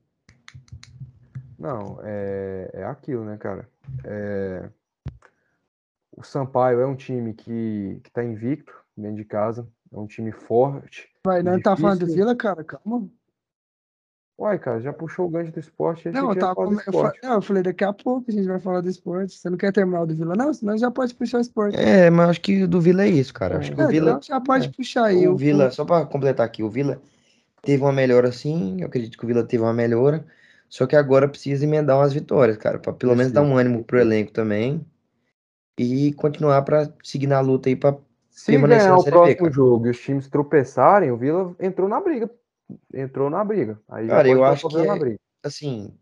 Não, 1.65 1.99
é, 2.03 2.69
é 2.73 2.83
aquilo, 2.85 3.25
né, 3.25 3.37
cara? 3.37 3.67
É, 4.03 4.69
O 6.15 6.21
Sampaio 6.23 6.79
é 6.79 6.85
um 6.85 6.95
time 6.95 7.33
que, 7.33 7.99
que 8.03 8.11
tá 8.11 8.23
invicto 8.23 8.71
dentro 8.95 9.17
de 9.17 9.25
casa. 9.25 9.67
É 9.91 9.97
um 9.97 10.05
time 10.05 10.31
forte. 10.31 11.09
Vai, 11.25 11.41
não 11.41 11.59
tá 11.59 11.75
falando 11.75 12.05
do. 12.05 12.13
Vila, 12.13 12.35
cara, 12.35 12.63
calma. 12.63 13.07
Uai, 14.37 14.59
cara, 14.59 14.79
já 14.81 14.91
puxou 14.91 15.25
o 15.25 15.29
gancho 15.29 15.51
do 15.53 15.59
esporte. 15.59 16.09
Não, 16.11 16.29
que 16.33 16.37
eu, 16.37 16.41
tava 16.41 16.61
eu, 16.61 16.71
fa- 16.73 16.81
esporte. 16.81 17.19
não, 17.23 17.33
eu 17.35 17.41
falei, 17.41 17.63
daqui 17.63 17.83
a 17.85 17.93
pouco 17.93 18.25
a 18.29 18.31
gente 18.33 18.45
vai 18.47 18.59
falar 18.59 18.81
do 18.81 18.89
esporte. 18.89 19.33
Você 19.33 19.49
não 19.49 19.57
quer 19.57 19.71
terminar 19.71 20.01
o 20.01 20.05
do 20.05 20.13
Vila, 20.13 20.35
não? 20.35 20.53
Senão 20.53 20.77
já 20.77 20.91
pode 20.91 21.15
puxar 21.15 21.37
o 21.37 21.41
esporte. 21.41 21.77
É, 21.79 22.09
mas 22.09 22.29
acho 22.31 22.41
que 22.41 22.63
o 22.63 22.67
do 22.67 22.79
Vila 22.81 23.03
é 23.03 23.07
isso, 23.07 23.33
cara. 23.33 23.57
Acho 23.59 23.73
que 23.73 23.81
É, 23.81 23.85
o 23.85 23.87
Vila. 23.87 24.11
então 24.11 24.21
já 24.21 24.39
pode 24.41 24.67
é. 24.67 24.71
puxar 24.71 25.05
aí. 25.05 25.27
O 25.27 25.33
o- 25.33 25.37
Vila, 25.37 25.71
só 25.71 25.85
pra 25.85 26.05
completar 26.05 26.45
aqui, 26.45 26.61
o 26.61 26.69
Vila 26.69 27.01
teve 27.61 27.81
uma 27.81 27.93
melhora 27.93 28.29
sim. 28.31 28.81
Eu 28.81 28.87
acredito 28.87 29.17
que 29.17 29.23
o 29.23 29.27
Vila 29.27 29.43
teve 29.43 29.63
uma 29.63 29.73
melhora. 29.73 30.25
Só 30.69 30.85
que 30.85 30.95
agora 30.95 31.27
precisa 31.27 31.63
emendar 31.63 31.97
umas 31.97 32.13
vitórias, 32.13 32.57
cara, 32.57 32.79
pra 32.79 32.91
pelo 32.91 33.15
menos 33.15 33.31
dar 33.31 33.41
um 33.43 33.57
ânimo 33.57 33.83
pro 33.83 33.99
elenco 33.99 34.31
também. 34.31 34.85
E 35.77 36.13
continuar 36.13 36.61
pra 36.63 36.89
seguir 37.03 37.27
na 37.27 37.39
luta 37.39 37.69
aí 37.69 37.75
pra 37.75 37.97
Se 38.29 38.51
permanecer 38.51 38.83
ganhar 38.85 38.95
na 38.95 38.99
o 38.99 39.03
B, 39.03 39.11
próximo 39.11 39.37
cara. 39.39 39.51
jogo 39.51 39.87
e 39.87 39.89
os 39.89 39.99
times 39.99 40.27
tropeçarem, 40.27 41.11
o 41.11 41.17
Vila 41.17 41.55
entrou 41.59 41.87
na 41.87 41.99
briga. 41.99 42.29
Entrou 42.93 43.29
na 43.29 43.43
briga. 43.43 43.79
Aí 43.89 44.07
Cara, 44.07 44.27
eu 44.27 44.43
acho 44.43 44.67
que 44.67 44.77
é- 44.77 45.17
assim, 45.43 45.93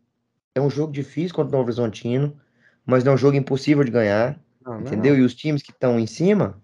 é 0.55 0.61
um 0.61 0.69
jogo 0.69 0.93
difícil 0.93 1.35
contra 1.35 1.49
o 1.49 1.51
Novo 1.57 1.65
Horizontino, 1.65 2.39
mas 2.85 3.03
não 3.03 3.11
é 3.11 3.15
um 3.15 3.17
jogo 3.17 3.35
impossível 3.35 3.83
de 3.83 3.91
ganhar, 3.91 4.39
Não, 4.63 4.75
é 4.75 4.79
entendeu? 4.81 5.13
não. 5.15 5.21
E 5.21 5.25
os 5.25 5.35
times 5.35 5.61
que 5.61 5.71
estão 5.71 5.99
em 5.99 6.07
cima, 6.07 6.61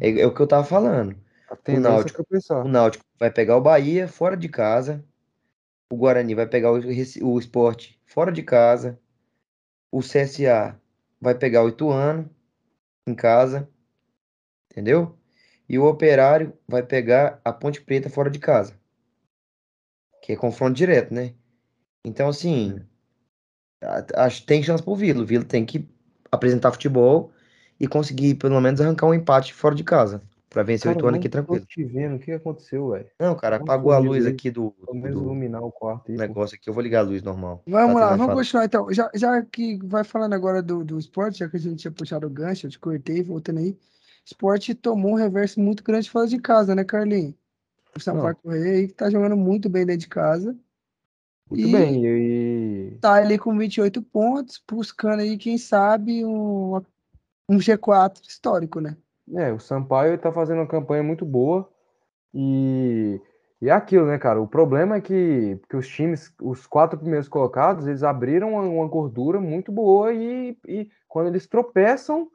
é, 0.00 0.20
é 0.20 0.26
o 0.26 0.32
que 0.32 0.40
eu 0.40 0.46
tava 0.46 0.64
falando. 0.64 1.14
Tendência 1.64 1.88
é 1.88 1.92
Náutico-. 1.92 2.26
O 2.64 2.68
Náutico 2.68 3.04
vai 3.18 3.30
pegar 3.30 3.56
o 3.56 3.60
Bahia 3.60 4.06
fora 4.08 4.36
de 4.36 4.48
casa, 4.48 5.04
o 5.90 5.96
Guarani 5.96 6.34
vai 6.34 6.46
pegar 6.46 6.72
o, 6.72 6.76
o 6.76 7.38
Sport 7.38 7.92
fora 8.04 8.30
de 8.30 8.42
casa, 8.42 8.98
o 9.90 10.00
CSA 10.00 10.80
vai 11.20 11.34
pegar 11.34 11.64
o 11.64 11.68
Ituano 11.68 12.30
em 13.06 13.14
casa, 13.14 13.68
entendeu? 14.70 15.18
E 15.68 15.78
o 15.78 15.86
Operário 15.86 16.56
vai 16.66 16.82
pegar 16.82 17.40
a 17.44 17.52
Ponte 17.52 17.80
Preta 17.80 18.08
fora 18.08 18.30
de 18.30 18.38
casa, 18.38 18.78
que 20.22 20.32
é 20.32 20.36
confronto 20.36 20.74
direto, 20.74 21.12
né? 21.12 21.34
Então, 22.04 22.28
assim, 22.28 22.80
acho 24.14 24.44
tem 24.46 24.62
chance 24.62 24.82
pro 24.82 24.94
Vila. 24.94 25.22
O 25.22 25.26
Vila 25.26 25.44
tem 25.44 25.64
que 25.64 25.88
apresentar 26.30 26.72
futebol 26.72 27.32
e 27.78 27.86
conseguir 27.86 28.34
pelo 28.34 28.60
menos 28.60 28.80
arrancar 28.80 29.06
um 29.06 29.14
empate 29.14 29.52
fora 29.52 29.74
de 29.74 29.84
casa, 29.84 30.22
pra 30.48 30.62
vencer 30.62 30.90
o 30.90 30.94
Cara, 30.94 30.98
Ituano 30.98 31.12
não 31.12 31.18
aqui 31.18 31.28
tô 31.28 31.38
tranquilo. 31.38 31.66
te 31.66 31.84
vendo. 31.84 32.16
O 32.16 32.18
que 32.18 32.32
aconteceu, 32.32 32.90
velho? 32.90 33.06
Não, 33.18 33.34
cara, 33.36 33.56
apagou 33.56 33.92
a 33.92 33.98
luz 33.98 34.26
aqui 34.26 34.50
do, 34.50 34.70
Pelo 34.72 34.94
menos 34.96 35.18
do 35.18 35.24
iluminar 35.24 35.62
o 35.62 35.70
quarto 35.72 36.10
aí. 36.10 36.16
negócio 36.18 36.56
aqui. 36.56 36.68
Eu 36.68 36.74
vou 36.74 36.82
ligar 36.82 37.00
a 37.00 37.02
luz 37.02 37.22
normal. 37.22 37.62
Vamos 37.66 38.00
lá, 38.00 38.16
vamos 38.16 38.34
continuar 38.34 38.64
então. 38.64 38.92
Já, 38.92 39.10
já 39.14 39.42
que 39.42 39.78
vai 39.84 40.04
falando 40.04 40.32
agora 40.34 40.62
do, 40.62 40.84
do 40.84 40.98
esporte, 40.98 41.38
já 41.40 41.48
que 41.48 41.56
a 41.56 41.60
gente 41.60 41.76
tinha 41.80 41.92
puxado 41.92 42.26
o 42.26 42.30
gancho, 42.30 42.66
eu 42.66 42.70
te 42.70 42.78
cortei, 42.78 43.22
voltando 43.22 43.58
aí. 43.58 43.76
Esporte 44.24 44.74
tomou 44.74 45.12
um 45.12 45.16
reverso 45.16 45.60
muito 45.60 45.82
grande 45.82 46.10
fora 46.10 46.26
de 46.26 46.38
casa, 46.38 46.74
né, 46.74 46.84
Carlinhos? 46.84 47.34
O 47.96 48.00
Sampaio 48.00 48.36
Correia 48.36 48.76
aí 48.76 48.86
que 48.88 48.94
tá 48.94 49.08
jogando 49.10 49.36
muito 49.36 49.68
bem 49.68 49.84
dentro 49.86 50.00
de 50.02 50.08
casa. 50.08 50.54
Muito 51.50 51.66
E- 51.66 51.72
bem. 51.72 52.04
E, 52.04 52.98
Tá 53.00 53.14
ali 53.14 53.38
com 53.38 53.56
28 53.56 54.02
pontos, 54.02 54.62
buscando 54.70 55.20
aí, 55.20 55.36
quem 55.38 55.56
sabe, 55.56 56.24
um, 56.24 56.76
um 57.48 57.56
G4 57.58 58.20
histórico, 58.28 58.80
né? 58.80 58.96
É, 59.36 59.52
o 59.52 59.58
Sampaio 59.58 60.10
ele 60.12 60.18
tá 60.18 60.32
fazendo 60.32 60.58
uma 60.58 60.66
campanha 60.66 61.02
muito 61.02 61.24
boa 61.24 61.68
e, 62.32 63.20
e 63.60 63.68
é 63.68 63.72
aquilo, 63.72 64.06
né, 64.06 64.18
cara? 64.18 64.40
O 64.40 64.48
problema 64.48 64.96
é 64.96 65.00
que, 65.00 65.60
que 65.68 65.76
os 65.76 65.88
times, 65.88 66.32
os 66.40 66.66
quatro 66.66 66.98
primeiros 66.98 67.28
colocados, 67.28 67.86
eles 67.86 68.02
abriram 68.02 68.52
uma, 68.54 68.62
uma 68.62 68.86
gordura 68.88 69.40
muito 69.40 69.70
boa 69.72 70.12
e, 70.12 70.56
e 70.66 70.90
quando 71.06 71.28
eles 71.28 71.46
tropeçam, 71.46 72.28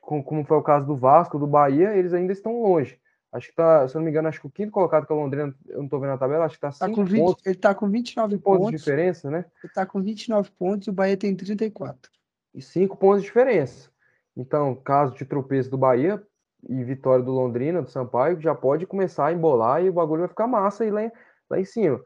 com- 0.00 0.22
como 0.22 0.44
foi 0.44 0.56
o 0.56 0.62
caso 0.62 0.86
do 0.86 0.96
Vasco, 0.96 1.38
do 1.38 1.46
Bahia, 1.46 1.94
eles 1.96 2.12
ainda 2.14 2.32
estão 2.32 2.62
longe. 2.62 2.98
Acho 3.32 3.48
que 3.48 3.54
tá, 3.54 3.88
se 3.88 3.94
eu 3.94 3.98
não 3.98 4.04
me 4.04 4.10
engano, 4.10 4.28
acho 4.28 4.40
que 4.40 4.46
o 4.46 4.50
quinto 4.50 4.70
colocado 4.70 5.06
que 5.06 5.12
é 5.12 5.16
o 5.16 5.18
Londrina, 5.18 5.54
eu 5.68 5.80
não 5.82 5.88
tô 5.88 5.98
vendo 5.98 6.12
a 6.12 6.18
tabela, 6.18 6.44
acho 6.44 6.56
que 6.56 6.60
tá 6.60 6.70
Tá 6.70 6.86
cinco 6.86 6.96
com 6.96 7.04
20, 7.04 7.20
pontos, 7.24 7.46
ele 7.46 7.54
tá 7.56 7.74
com 7.74 7.88
29 7.88 8.34
cinco 8.34 8.44
pontos 8.44 8.66
de 8.66 8.72
pontos, 8.72 8.84
diferença, 8.84 9.30
né? 9.30 9.44
ele 9.64 9.72
tá 9.72 9.86
com 9.86 10.02
29 10.02 10.50
pontos 10.50 10.86
e 10.86 10.90
o 10.90 10.92
Bahia 10.92 11.16
tem 11.16 11.34
34. 11.34 12.10
e 12.54 12.60
cinco 12.60 12.96
pontos 12.96 13.22
de 13.22 13.26
diferença. 13.28 13.90
Então, 14.36 14.74
caso 14.74 15.14
de 15.14 15.24
tropeço 15.24 15.70
do 15.70 15.76
Bahia 15.78 16.22
e 16.68 16.82
vitória 16.84 17.24
do 17.24 17.32
Londrina, 17.32 17.82
do 17.82 17.90
Sampaio, 17.90 18.40
já 18.40 18.54
pode 18.54 18.86
começar 18.86 19.26
a 19.26 19.32
embolar 19.32 19.82
e 19.84 19.90
o 19.90 19.92
bagulho 19.92 20.20
vai 20.20 20.28
ficar 20.28 20.46
massa 20.46 20.84
aí 20.84 20.90
lá, 20.90 21.04
em- 21.04 21.12
lá 21.50 21.60
em 21.60 21.64
cima. 21.64 22.00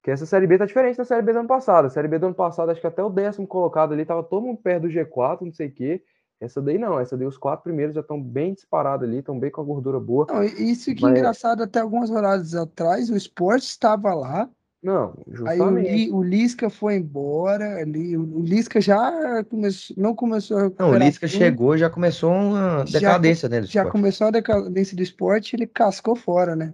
Porque 0.00 0.10
essa 0.10 0.24
Série 0.26 0.46
B 0.46 0.58
tá 0.58 0.64
diferente 0.66 0.96
da 0.96 1.04
Série 1.04 1.22
B 1.22 1.32
do 1.32 1.40
ano 1.40 1.48
passado. 1.48 1.86
A 1.86 1.90
Série 1.90 2.08
B 2.08 2.18
do 2.18 2.26
ano 2.26 2.34
passado, 2.34 2.70
acho 2.70 2.80
que 2.80 2.86
até 2.86 3.02
o 3.02 3.10
décimo 3.10 3.46
colocado 3.46 3.92
ali, 3.92 4.04
tava 4.04 4.22
todo 4.22 4.46
mundo 4.46 4.58
perto 4.62 4.82
do 4.82 4.88
G4, 4.88 5.44
não 5.44 5.52
sei 5.52 5.68
o 5.68 5.72
quê. 5.74 6.02
Essa 6.40 6.60
daí 6.62 6.78
não, 6.78 6.98
essa 6.98 7.18
daí 7.18 7.26
os 7.26 7.36
quatro 7.36 7.62
primeiros 7.64 7.94
já 7.94 8.00
estão 8.00 8.20
bem 8.20 8.54
disparados 8.54 9.06
ali, 9.06 9.18
estão 9.18 9.38
bem 9.38 9.50
com 9.50 9.60
a 9.60 9.64
gordura 9.64 10.00
boa. 10.00 10.26
Não, 10.30 10.42
isso 10.42 10.94
que 10.94 11.04
é 11.04 11.08
Mas- 11.08 11.18
engraçado, 11.18 11.62
até 11.62 11.80
algumas 11.80 12.08
rodadas 12.08 12.54
atrás, 12.54 13.10
o 13.10 13.16
Sport 13.16 13.62
estava 13.62 14.14
lá, 14.14 14.48
Não, 14.82 15.14
aí 15.46 15.60
o, 15.60 15.76
justamente. 15.76 15.90
Li- 15.90 16.12
o 16.12 16.22
Lisca 16.22 16.70
foi 16.70 16.94
embora, 16.96 17.76
ali, 17.76 18.16
o 18.16 18.40
Lisca 18.40 18.80
já 18.80 19.44
começou, 19.44 19.96
não 19.98 20.14
começou 20.14 20.58
a 20.58 20.70
Não, 20.78 20.90
o 20.90 20.94
Lisca 20.96 21.26
tudo, 21.26 21.38
chegou 21.38 21.74
e 21.74 21.78
já 21.78 21.90
começou 21.90 22.32
uma 22.32 22.84
Já 22.86 23.00
decadência, 23.00 23.48
né, 23.48 23.60
do 23.60 23.66
já 23.66 23.82
esporte. 23.82 23.92
começou 23.92 24.26
a 24.28 24.30
decadência 24.30 24.96
do 24.96 25.02
esporte, 25.02 25.54
ele 25.54 25.66
cascou 25.66 26.16
fora, 26.16 26.56
né? 26.56 26.72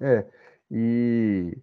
É, 0.00 0.24
e 0.70 1.56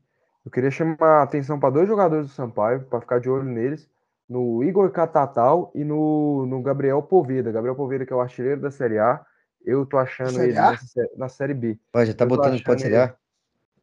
eu 0.46 0.52
queria 0.52 0.72
chamar 0.72 0.98
a 1.02 1.24
atenção 1.24 1.60
para 1.60 1.70
dois 1.74 1.88
jogadores 1.88 2.28
do 2.28 2.32
Sampaio, 2.34 2.82
para 2.86 3.02
ficar 3.02 3.20
de 3.20 3.30
olho 3.30 3.44
neles, 3.44 3.90
no 4.30 4.64
Igor 4.64 4.90
Catatal 4.92 5.72
e 5.76 5.84
no, 5.84 6.46
no 6.46 6.62
Gabriel 6.62 7.02
Poveda. 7.04 7.52
Gabriel 7.52 7.76
Poveda, 7.76 8.06
que 8.06 8.14
é 8.14 8.16
o 8.16 8.22
artilheiro 8.22 8.62
da 8.62 8.72
Série 8.72 8.98
A, 8.98 9.24
Eu 9.64 9.86
tô 9.86 9.98
achando 9.98 10.32
Série 10.32 10.50
ele 10.52 10.58
A? 10.58 10.72
nessa- 10.72 11.10
na 11.18 11.30
Série 11.30 11.54
B. 11.54 11.78
Ó, 11.94 12.04
já 12.06 12.14
tá 12.14 12.24
Eu 12.26 12.30
botando 12.30 12.58
que 12.58 12.64
pode 12.64 12.82
ser 12.82 12.96
A. 12.96 13.16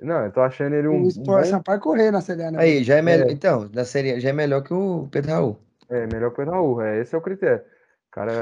Não, 0.01 0.25
eu 0.25 0.33
tô 0.33 0.41
achando 0.41 0.75
ele 0.75 0.87
um. 0.89 1.03
O 1.03 1.05
um 1.05 1.09
Sport 1.09 1.45
bom- 1.45 1.51
Sampaio 1.51 1.81
correr 1.81 2.11
na 2.11 2.21
Série 2.21 2.45
A, 2.45 2.51
né? 2.53 2.59
Aí, 2.61 2.85
já 2.85 2.97
é 2.97 3.03
melhor. 3.03 3.29
É. 3.29 3.33
Então, 3.33 3.69
na 3.75 3.85
série 3.85 4.21
já 4.21 4.29
é 4.31 4.33
melhor 4.33 4.63
que 4.63 4.73
o 4.73 5.09
Pedro 5.11 5.33
Raul. 5.33 5.57
É, 5.89 6.07
melhor 6.07 6.33
que 6.33 6.41
o 6.41 6.45
Raul, 6.45 6.81
é, 6.83 7.01
esse 7.01 7.15
é 7.15 7.19
o 7.19 7.23
critério. 7.23 7.61
O 7.61 8.11
cara, 8.11 8.33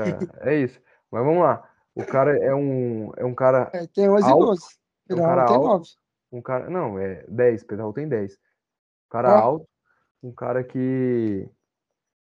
é 0.42 0.54
isso. 0.54 0.80
Mas 1.10 1.24
vamos 1.24 1.42
lá. 1.42 1.66
O 1.94 2.04
cara 2.04 2.36
é 2.38 2.54
um, 2.54 3.10
é 3.16 3.24
um 3.24 3.34
cara, 3.34 3.70
É, 3.72 3.86
tem 3.86 4.08
11 4.08 4.28
Alto. 4.28 4.44
gols. 4.44 4.78
É 5.08 5.14
um 5.14 5.18
Não, 5.18 5.24
cara 5.24 5.46
tem 5.46 5.56
alto. 5.56 5.66
9. 5.68 5.84
um 6.32 6.42
cara, 6.42 6.68
não, 6.70 6.98
é 6.98 7.24
10, 7.28 7.64
Pedro 7.64 7.84
Raul 7.84 7.94
tem 7.94 8.06
10. 8.08 8.34
Um 8.34 8.36
cara 9.10 9.38
alto, 9.38 9.66
um 10.22 10.32
cara 10.32 10.62
que, 10.62 11.48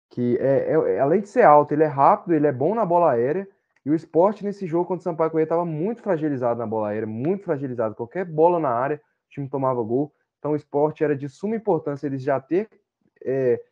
que 0.08 0.39
é, 0.39 0.73
é- 0.73 0.94
é- 0.97 1.00
além 1.00 1.20
de 1.20 1.28
ser 1.28 1.42
alto, 1.42 1.73
ele 1.74 1.82
é 1.84 1.86
rápido, 1.89 2.32
ele 2.32 2.47
é 2.47 2.52
bom 2.52 2.74
na 2.74 2.86
bola 2.86 3.12
aérea. 3.12 3.47
E 3.84 3.90
o 3.90 3.94
esporte 3.94 4.44
nesse 4.44 4.66
jogo 4.66 4.86
contra 4.86 5.00
o 5.00 5.05
Sampaio 5.05 5.31
Corrêa 5.31 5.44
estava 5.44 5.65
muito 5.65 6.02
fragilizado 6.02 6.58
na 6.58 6.66
bola 6.66 6.89
aérea, 6.89 7.07
muito 7.07 7.44
fragilizado. 7.44 7.94
Qualquer 7.94 8.24
bola 8.24 8.58
na 8.60 8.70
área, 8.70 9.00
o 9.31 9.33
time 9.33 9.49
tomava 9.49 9.83
gol. 9.83 10.12
Então 10.39 10.52
o 10.52 10.57
esporte 10.57 11.02
era 11.05 11.17
de 11.17 11.28
suma 11.28 11.57
importância 11.57 12.07
eles 12.07 12.23
já 12.23 12.41
ter 12.41 12.68
é, 13.25 13.62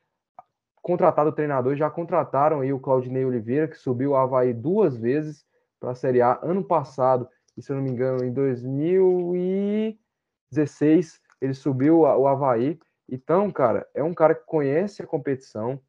contratado 0.81 1.31
o 1.31 1.33
treinador, 1.33 1.75
já 1.77 1.91
contrataram 1.91 2.61
aí 2.61 2.73
o 2.73 2.79
Claudinei 2.79 3.25
Oliveira, 3.25 3.67
que 3.69 3.77
subiu 3.77 4.13
o 4.13 4.17
Havaí 4.17 4.55
duas 4.55 4.97
vezes 4.97 5.45
para 5.81 5.91
a 5.91 5.95
Série 5.95 6.23
A 6.23 6.39
ano 6.43 6.65
passado, 6.65 7.29
e 7.57 7.63
se 7.63 7.73
eu 7.73 7.77
não 7.77 7.83
me 7.83 7.91
engano, 7.91 8.25
em 8.25 8.33
2016, 8.33 11.21
ele 11.41 11.55
subiu 11.55 12.01
o 12.01 12.27
Havaí. 12.27 12.79
Então, 13.09 13.51
cara, 13.51 13.89
é 13.95 14.03
um 14.03 14.13
cara 14.15 14.35
que 14.35 14.45
conhece 14.45 15.03
a 15.03 15.07
competição, 15.07 15.81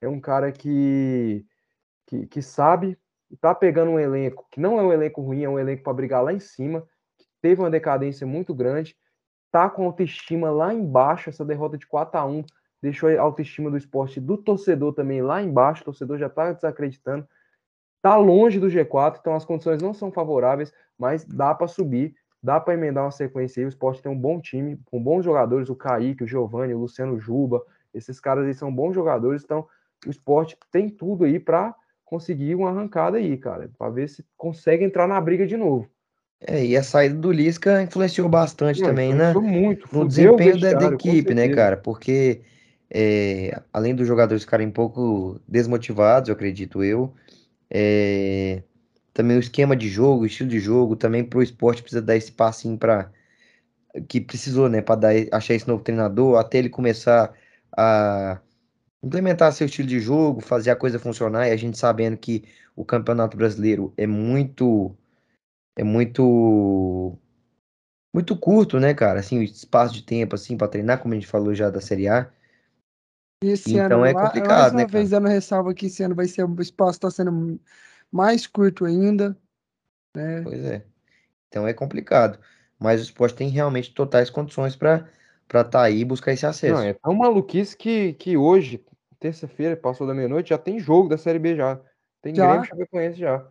é 0.00 0.08
um 0.08 0.20
cara 0.20 0.50
que, 0.50 1.46
que, 2.06 2.26
que 2.26 2.42
sabe, 2.42 2.98
e 3.30 3.36
tá 3.36 3.54
pegando 3.54 3.92
um 3.92 3.98
elenco 3.98 4.46
que 4.50 4.60
não 4.60 4.78
é 4.78 4.82
um 4.82 4.92
elenco 4.92 5.22
ruim, 5.22 5.44
é 5.44 5.48
um 5.48 5.58
elenco 5.58 5.82
para 5.82 5.94
brigar 5.94 6.22
lá 6.22 6.32
em 6.32 6.40
cima, 6.40 6.86
que 7.16 7.26
teve 7.40 7.60
uma 7.60 7.70
decadência 7.70 8.26
muito 8.26 8.54
grande, 8.54 8.96
tá 9.54 9.70
com 9.70 9.84
autoestima 9.84 10.50
lá 10.50 10.74
embaixo, 10.74 11.30
essa 11.30 11.44
derrota 11.44 11.78
de 11.78 11.86
4 11.86 12.18
a 12.18 12.26
1 12.26 12.42
deixou 12.82 13.08
a 13.08 13.20
autoestima 13.20 13.70
do 13.70 13.76
esporte 13.76 14.18
do 14.18 14.36
torcedor 14.36 14.92
também 14.92 15.22
lá 15.22 15.40
embaixo, 15.40 15.82
o 15.82 15.84
torcedor 15.84 16.18
já 16.18 16.28
tá 16.28 16.50
desacreditando, 16.50 17.24
tá 18.02 18.16
longe 18.16 18.58
do 18.58 18.66
G4, 18.66 19.18
então 19.20 19.32
as 19.32 19.44
condições 19.44 19.80
não 19.80 19.94
são 19.94 20.10
favoráveis, 20.10 20.72
mas 20.98 21.24
dá 21.24 21.54
para 21.54 21.68
subir, 21.68 22.16
dá 22.42 22.58
para 22.58 22.74
emendar 22.74 23.04
uma 23.04 23.12
sequência 23.12 23.60
aí, 23.60 23.64
o 23.64 23.68
esporte 23.68 24.02
tem 24.02 24.10
um 24.10 24.18
bom 24.18 24.40
time, 24.40 24.76
com 24.86 25.00
bons 25.00 25.24
jogadores, 25.24 25.70
o 25.70 25.76
Kaique, 25.76 26.24
o 26.24 26.26
Giovanni, 26.26 26.74
o 26.74 26.80
Luciano 26.80 27.20
Juba, 27.20 27.64
esses 27.94 28.18
caras 28.18 28.46
aí 28.46 28.54
são 28.54 28.74
bons 28.74 28.92
jogadores, 28.92 29.44
então 29.44 29.68
o 30.04 30.10
esporte 30.10 30.58
tem 30.72 30.88
tudo 30.88 31.26
aí 31.26 31.38
para 31.38 31.72
conseguir 32.04 32.56
uma 32.56 32.70
arrancada 32.70 33.18
aí, 33.18 33.38
cara, 33.38 33.70
para 33.78 33.88
ver 33.88 34.08
se 34.08 34.26
consegue 34.36 34.84
entrar 34.84 35.06
na 35.06 35.20
briga 35.20 35.46
de 35.46 35.56
novo. 35.56 35.88
É, 36.40 36.64
e 36.64 36.76
a 36.76 36.82
saída 36.82 37.14
do 37.14 37.32
Lisca 37.32 37.82
influenciou 37.82 38.28
bastante 38.28 38.80
Não, 38.80 38.88
também, 38.88 39.14
né? 39.14 39.30
influenciou 39.30 39.42
muito, 39.42 39.88
No 39.92 40.02
o 40.02 40.08
desempenho 40.08 40.60
da, 40.60 40.72
da 40.72 40.94
equipe, 40.94 41.34
né, 41.34 41.48
cara? 41.48 41.76
Porque 41.76 42.42
é, 42.90 43.60
além 43.72 43.94
dos 43.94 44.06
jogadores 44.06 44.44
ficarem 44.44 44.66
um 44.66 44.72
pouco 44.72 45.40
desmotivados, 45.48 46.28
eu 46.28 46.34
acredito 46.34 46.84
eu, 46.84 47.14
é, 47.70 48.62
também 49.12 49.36
o 49.36 49.40
esquema 49.40 49.74
de 49.74 49.88
jogo, 49.88 50.22
o 50.22 50.26
estilo 50.26 50.50
de 50.50 50.60
jogo, 50.60 50.96
também 50.96 51.24
pro 51.24 51.42
esporte 51.42 51.82
precisa 51.82 52.02
dar 52.02 52.16
esse 52.16 52.32
passinho 52.32 52.76
para 52.76 53.10
que 54.08 54.20
precisou, 54.20 54.68
né, 54.68 54.82
para 54.82 54.96
dar 54.96 55.12
achar 55.32 55.54
esse 55.54 55.68
novo 55.68 55.82
treinador, 55.82 56.38
até 56.38 56.58
ele 56.58 56.68
começar 56.68 57.32
a 57.76 58.40
implementar 59.02 59.52
seu 59.52 59.66
estilo 59.66 59.88
de 59.88 60.00
jogo, 60.00 60.40
fazer 60.40 60.70
a 60.70 60.76
coisa 60.76 60.98
funcionar, 60.98 61.48
e 61.48 61.52
a 61.52 61.56
gente 61.56 61.78
sabendo 61.78 62.16
que 62.16 62.44
o 62.74 62.84
Campeonato 62.84 63.36
Brasileiro 63.36 63.92
é 63.96 64.06
muito 64.06 64.96
é 65.76 65.84
muito 65.84 67.16
muito 68.12 68.36
curto, 68.38 68.78
né, 68.78 68.94
cara? 68.94 69.20
Assim, 69.20 69.38
o 69.38 69.42
espaço 69.42 69.94
de 69.94 70.02
tempo 70.02 70.34
assim 70.34 70.56
para 70.56 70.68
treinar, 70.68 71.00
como 71.00 71.14
a 71.14 71.16
gente 71.16 71.26
falou 71.26 71.54
já 71.54 71.70
da 71.70 71.80
Série 71.80 72.08
A. 72.08 72.30
E 73.42 73.48
esse 73.48 73.76
Então 73.76 74.02
ano, 74.02 74.06
é 74.06 74.12
ma- 74.12 74.20
mais 74.20 74.32
complicado, 74.32 74.72
uma 74.72 74.78
né, 74.80 74.86
vez, 74.86 75.10
dando 75.10 75.28
ressalva 75.28 75.74
que 75.74 75.86
esse 75.86 76.02
ano 76.02 76.14
vai 76.14 76.26
ser, 76.26 76.44
o 76.44 76.62
espaço 76.62 76.92
está 76.92 77.10
sendo 77.10 77.60
mais 78.10 78.46
curto 78.46 78.84
ainda. 78.84 79.36
Né? 80.14 80.42
Pois 80.42 80.64
é. 80.64 80.84
Então 81.48 81.66
é 81.66 81.74
complicado. 81.74 82.38
Mas 82.78 83.00
o 83.00 83.04
esporte 83.04 83.36
tem 83.36 83.48
realmente 83.48 83.92
totais 83.94 84.30
condições 84.30 84.76
para 84.76 85.08
para 85.46 85.60
estar 85.60 85.82
aí 85.82 86.00
e 86.00 86.04
buscar 86.06 86.32
esse 86.32 86.46
acesso. 86.46 86.80
Não, 86.80 86.88
é 86.88 86.94
tão 86.94 87.14
maluquice 87.14 87.76
que, 87.76 88.14
que 88.14 88.34
hoje, 88.34 88.82
terça-feira, 89.20 89.76
passou 89.76 90.06
da 90.06 90.14
meia-noite, 90.14 90.48
já 90.48 90.58
tem 90.58 90.78
jogo 90.78 91.06
da 91.06 91.18
Série 91.18 91.38
B 91.38 91.54
já. 91.54 91.78
Tem 92.22 92.32
Já? 92.34 92.46
Grêmio 92.46 92.64
Chapecoense 92.66 93.18
já. 93.18 93.46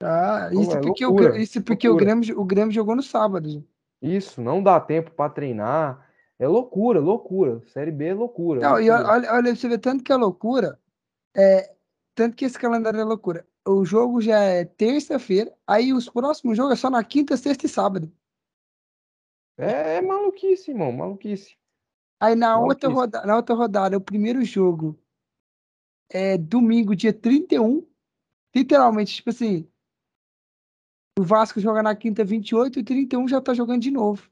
Não, 0.00 0.62
Isso 0.62 0.76
é 0.76 0.80
porque, 0.80 1.06
loucura, 1.06 1.32
o, 1.32 1.36
isso 1.36 1.62
porque 1.62 1.88
o. 1.88 1.96
Grêmio, 1.96 2.38
o 2.38 2.44
Grêmio 2.44 2.72
jogou 2.72 2.94
no 2.94 3.02
sábado. 3.02 3.66
Isso, 4.00 4.40
não 4.42 4.62
dá 4.62 4.78
tempo 4.78 5.10
para 5.10 5.30
treinar. 5.30 6.06
É 6.38 6.46
loucura, 6.46 7.00
loucura. 7.00 7.62
Série 7.68 7.90
B 7.90 8.08
é 8.08 8.14
loucura. 8.14 8.60
Não, 8.60 8.80
e 8.80 8.90
loucura. 8.90 9.10
olha, 9.10 9.32
olha, 9.32 9.56
você 9.56 9.68
vê 9.68 9.78
tanto 9.78 10.04
que 10.04 10.12
é 10.12 10.16
loucura, 10.16 10.78
é, 11.34 11.74
tanto 12.14 12.36
que 12.36 12.44
esse 12.44 12.58
calendário 12.58 13.00
é 13.00 13.04
loucura. 13.04 13.46
O 13.66 13.84
jogo 13.84 14.20
já 14.20 14.38
é 14.40 14.64
terça-feira, 14.64 15.52
aí 15.66 15.92
os 15.92 16.08
próximos 16.08 16.56
jogos 16.56 16.74
é 16.74 16.76
só 16.76 16.90
na 16.90 17.02
quinta, 17.02 17.36
sexta 17.36 17.66
e 17.66 17.68
sábado. 17.68 18.12
É, 19.58 19.96
é 19.96 20.00
maluquice, 20.02 20.70
irmão, 20.70 20.92
maluquice. 20.92 21.56
Aí 22.20 22.34
na 22.34 22.58
outra, 22.58 22.88
Maluquice. 22.88 23.18
roda, 23.18 23.26
na 23.26 23.36
outra 23.36 23.54
rodada, 23.54 23.96
o 23.96 24.00
primeiro 24.00 24.44
jogo 24.44 24.98
é 26.10 26.36
domingo, 26.36 26.94
dia 26.94 27.12
31. 27.12 27.86
Literalmente, 28.54 29.16
tipo 29.16 29.30
assim, 29.30 29.68
o 31.18 31.22
Vasco 31.22 31.58
joga 31.60 31.82
na 31.82 31.94
quinta 31.94 32.22
28 32.24 32.78
e 32.78 32.82
31 32.84 33.26
já 33.26 33.40
tá 33.40 33.54
jogando 33.54 33.80
de 33.80 33.90
novo. 33.90 34.28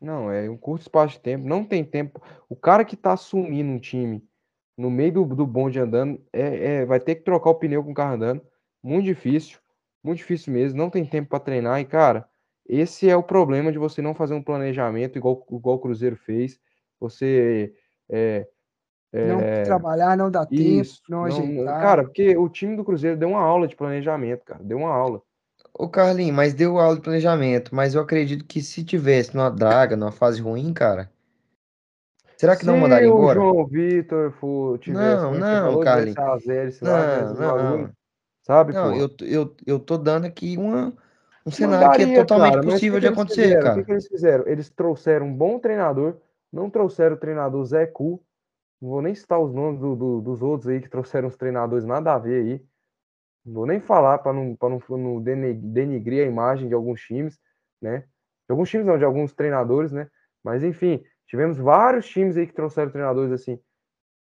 Não, 0.00 0.30
é 0.30 0.48
um 0.48 0.56
curto 0.56 0.82
espaço 0.82 1.14
de 1.14 1.20
tempo, 1.20 1.46
não 1.46 1.64
tem 1.64 1.84
tempo. 1.84 2.22
O 2.48 2.54
cara 2.54 2.84
que 2.84 2.96
tá 2.96 3.12
assumindo 3.12 3.70
um 3.70 3.80
time 3.80 4.24
no 4.76 4.90
meio 4.90 5.12
do, 5.12 5.24
do 5.34 5.44
bonde 5.46 5.80
andando, 5.80 6.22
é, 6.32 6.76
é- 6.82 6.86
vai 6.86 7.00
ter 7.00 7.16
que 7.16 7.22
trocar 7.22 7.50
o 7.50 7.56
pneu 7.56 7.82
com 7.82 7.90
o 7.90 7.94
carro 7.94 8.14
andando. 8.14 8.42
Muito 8.80 9.06
difícil, 9.06 9.58
muito 10.02 10.18
difícil 10.18 10.52
mesmo. 10.52 10.78
Não 10.78 10.88
tem 10.88 11.04
tempo 11.04 11.28
para 11.28 11.40
treinar. 11.40 11.80
E, 11.80 11.84
cara, 11.84 12.28
esse 12.64 13.10
é 13.10 13.16
o 13.16 13.22
problema 13.24 13.72
de 13.72 13.78
você 13.78 14.00
não 14.00 14.14
fazer 14.14 14.34
um 14.34 14.42
planejamento 14.42 15.18
igual, 15.18 15.44
igual 15.50 15.74
o 15.76 15.80
Cruzeiro 15.80 16.14
fez. 16.16 16.60
Você. 17.00 17.74
É, 18.08 18.46
Não 19.12 19.40
é, 19.40 19.62
trabalhar, 19.64 20.16
não 20.16 20.30
dá 20.30 20.46
tempo, 20.46 20.62
isso. 20.62 21.02
não, 21.08 21.26
não- 21.26 21.26
ajeitar. 21.26 21.80
cara, 21.80 22.04
porque 22.04 22.36
o 22.36 22.48
time 22.48 22.76
do 22.76 22.84
Cruzeiro 22.84 23.16
deu 23.16 23.30
uma 23.30 23.40
aula 23.40 23.66
de 23.66 23.74
planejamento, 23.74 24.44
cara. 24.44 24.62
Deu 24.62 24.78
uma 24.78 24.94
aula. 24.94 25.20
Ô, 25.78 25.88
Carlinhos, 25.88 26.36
mas 26.36 26.52
deu 26.52 26.78
aula 26.78 26.96
de 26.96 27.00
planejamento, 27.02 27.74
mas 27.74 27.94
eu 27.94 28.02
acredito 28.02 28.44
que 28.44 28.60
se 28.60 28.84
tivesse 28.84 29.34
numa 29.34 29.48
draga, 29.50 29.96
numa 29.96 30.12
fase 30.12 30.42
ruim, 30.42 30.74
cara, 30.74 31.10
será 32.36 32.56
que 32.56 32.66
não 32.66 32.74
Se 32.74 32.80
mandaria 32.80 33.08
o 33.08 33.12
embora? 33.12 33.40
João 33.40 33.66
Vitor 33.66 34.32
for, 34.32 34.78
tivesse, 34.78 35.24
Não, 35.24 35.32
não, 35.34 36.14
Carlinhos. 36.14 36.16
lá, 36.82 36.82
Não, 36.82 37.36
bagulho, 37.36 37.78
não. 37.84 37.92
sabe, 38.42 38.72
Não, 38.72 38.92
pô? 38.92 39.00
eu, 39.00 39.10
eu, 39.20 39.56
eu 39.66 39.78
tô 39.80 39.96
dando 39.96 40.26
aqui 40.26 40.56
uma, 40.56 40.92
um 41.46 41.50
cenário 41.50 41.90
que 41.90 42.02
é 42.02 42.06
Mandaria, 42.06 42.14
totalmente 42.14 42.52
cara, 42.54 42.60
o 42.60 42.64
possível 42.64 43.00
de 43.00 43.06
acontecer, 43.08 43.42
fizeram? 43.42 43.60
O 43.60 43.62
cara. 43.62 43.74
que, 43.74 43.84
que 43.84 43.92
eles 43.92 44.06
fizeram? 44.08 44.46
Eles 44.48 44.70
trouxeram 44.70 45.26
um 45.26 45.34
bom 45.36 45.58
treinador, 45.58 46.16
não 46.52 46.68
trouxeram 46.70 47.14
o 47.16 47.18
treinador 47.18 47.64
Zé 47.64 47.86
Cu, 47.86 48.22
não 48.80 48.90
vou 48.90 49.02
nem 49.02 49.14
citar 49.14 49.40
os 49.40 49.52
nomes 49.52 49.80
do- 49.80 49.96
do- 49.96 50.20
dos 50.20 50.42
outros 50.42 50.68
aí 50.68 50.80
que 50.80 50.88
trouxeram 50.88 51.28
os 51.28 51.36
treinadores 51.36 51.84
nada 51.84 52.14
a 52.14 52.18
ver 52.18 52.42
aí, 52.44 52.52
não 52.58 52.66
vou 53.52 53.66
nem 53.66 53.80
falar 53.80 54.18
para 54.18 54.32
não, 54.32 54.54
pra 54.54 54.68
não, 54.68 54.80
não 54.88 55.22
a 56.22 56.26
imagem 56.26 56.68
de 56.68 56.74
alguns 56.74 57.00
times, 57.00 57.38
né? 57.80 58.00
De 58.00 58.52
alguns 58.52 58.70
times 58.70 58.86
não, 58.86 58.98
de 58.98 59.04
alguns 59.04 59.32
treinadores, 59.32 59.92
né? 59.92 60.08
Mas 60.42 60.62
enfim, 60.62 61.02
tivemos 61.26 61.58
vários 61.58 62.08
times 62.08 62.36
aí 62.36 62.46
que 62.46 62.54
trouxeram 62.54 62.90
treinadores 62.90 63.32
assim, 63.32 63.60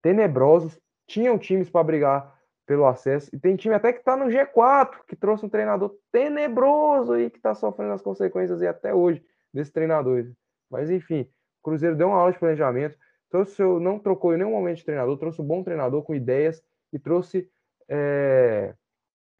tenebrosos, 0.02 0.80
tinham 1.06 1.38
times 1.38 1.68
para 1.70 1.84
brigar 1.84 2.40
pelo 2.66 2.86
acesso, 2.86 3.28
e 3.34 3.38
tem 3.38 3.56
time 3.56 3.74
até 3.74 3.92
que 3.92 4.04
tá 4.04 4.16
no 4.16 4.26
G4, 4.26 5.00
que 5.06 5.16
trouxe 5.16 5.44
um 5.44 5.48
treinador 5.48 5.94
tenebroso 6.12 7.12
aí, 7.12 7.28
que 7.28 7.40
tá 7.40 7.54
sofrendo 7.54 7.92
as 7.92 8.02
consequências 8.02 8.62
aí 8.62 8.68
até 8.68 8.94
hoje 8.94 9.22
desse 9.52 9.72
treinador. 9.72 10.30
Mas 10.70 10.90
enfim, 10.90 11.22
o 11.60 11.62
Cruzeiro 11.64 11.96
deu 11.96 12.08
uma 12.08 12.18
aula 12.18 12.32
de 12.32 12.38
planejamento, 12.38 12.96
trouxe 13.28 13.56
seu, 13.56 13.80
não 13.80 13.98
trocou 13.98 14.32
em 14.32 14.38
nenhum 14.38 14.52
momento 14.52 14.78
de 14.78 14.84
treinador, 14.84 15.18
trouxe 15.18 15.42
um 15.42 15.46
bom 15.46 15.62
treinador 15.62 16.02
com 16.02 16.14
ideias 16.14 16.62
e 16.92 16.98
trouxe 16.98 17.50
é, 17.88 18.74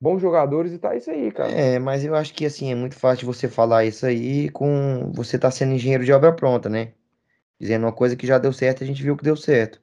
bons 0.02 0.20
jogadores 0.20 0.72
e 0.72 0.78
tá 0.78 0.96
isso 0.96 1.08
aí, 1.12 1.30
cara. 1.30 1.48
É, 1.52 1.78
mas 1.78 2.04
eu 2.04 2.16
acho 2.16 2.34
que 2.34 2.44
assim, 2.44 2.72
é 2.72 2.74
muito 2.74 2.96
fácil 2.96 3.24
você 3.24 3.46
falar 3.48 3.84
isso 3.84 4.04
aí 4.04 4.48
com 4.48 5.12
você 5.14 5.38
tá 5.38 5.48
sendo 5.48 5.74
engenheiro 5.74 6.04
de 6.04 6.12
obra 6.12 6.32
pronta, 6.32 6.68
né? 6.68 6.88
Dizendo 7.60 7.86
uma 7.86 7.92
coisa 7.92 8.16
que 8.16 8.26
já 8.26 8.36
deu 8.36 8.52
certo, 8.52 8.82
a 8.82 8.86
gente 8.86 9.00
viu 9.00 9.16
que 9.16 9.22
deu 9.22 9.36
certo. 9.36 9.80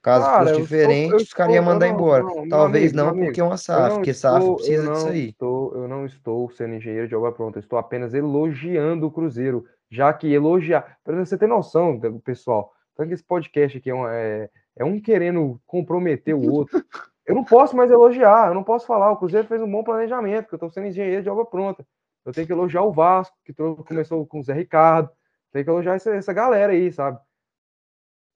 Caso 0.00 0.24
Cara, 0.24 0.46
fosse 0.50 0.60
diferente, 0.62 1.16
os 1.16 1.32
caras 1.32 1.56
iam 1.56 1.64
mandar 1.64 1.88
não- 1.88 1.94
embora. 1.94 2.22
não, 2.22 2.48
Talvez 2.48 2.84
amigo, 2.92 2.96
não, 2.96 3.08
amigo, 3.08 3.24
porque 3.26 3.40
é 3.40 3.44
uma 3.44 3.56
SAF, 3.56 3.96
porque 3.96 4.14
SAF 4.14 4.38
estou- 4.38 4.54
precisa 4.56 4.84
eu 4.84 4.92
disso 4.92 5.08
aí. 5.08 5.28
Estou, 5.30 5.74
eu 5.74 5.88
não 5.88 6.06
estou 6.06 6.50
sendo 6.50 6.74
engenheiro 6.74 7.08
de 7.08 7.16
obra 7.16 7.32
pronta, 7.32 7.58
eu 7.58 7.60
estou 7.60 7.80
apenas 7.80 8.14
elogiando 8.14 9.08
o 9.08 9.10
Cruzeiro, 9.10 9.64
já 9.90 10.12
que 10.12 10.32
elogiar. 10.32 10.98
Para 11.02 11.16
você 11.24 11.36
ter 11.36 11.48
noção, 11.48 12.00
pessoal, 12.24 12.72
tanto 12.96 13.08
que 13.08 13.14
esse 13.14 13.24
podcast 13.24 13.76
aqui 13.76 13.90
é 13.90 13.94
um, 13.94 14.06
é, 14.08 14.48
é 14.76 14.84
um 14.84 15.00
querendo 15.00 15.60
comprometer 15.66 16.32
o 16.36 16.48
outro. 16.48 16.80
Eu 17.28 17.34
não 17.34 17.44
posso 17.44 17.76
mais 17.76 17.90
elogiar, 17.90 18.48
eu 18.48 18.54
não 18.54 18.64
posso 18.64 18.86
falar. 18.86 19.12
O 19.12 19.16
Cruzeiro 19.18 19.46
fez 19.46 19.60
um 19.60 19.70
bom 19.70 19.84
planejamento, 19.84 20.44
porque 20.44 20.54
eu 20.54 20.56
estou 20.56 20.70
sendo 20.70 20.86
engenheiro 20.86 21.22
de 21.22 21.28
obra 21.28 21.44
pronta. 21.44 21.86
Eu 22.24 22.32
tenho 22.32 22.46
que 22.46 22.52
elogiar 22.54 22.82
o 22.82 22.92
Vasco, 22.92 23.36
que 23.44 23.52
começou 23.52 24.26
com 24.26 24.40
o 24.40 24.42
Zé 24.42 24.54
Ricardo. 24.54 25.10
Tem 25.52 25.62
que 25.62 25.68
elogiar 25.68 25.96
essa, 25.96 26.10
essa 26.14 26.32
galera 26.32 26.72
aí, 26.72 26.90
sabe? 26.90 27.18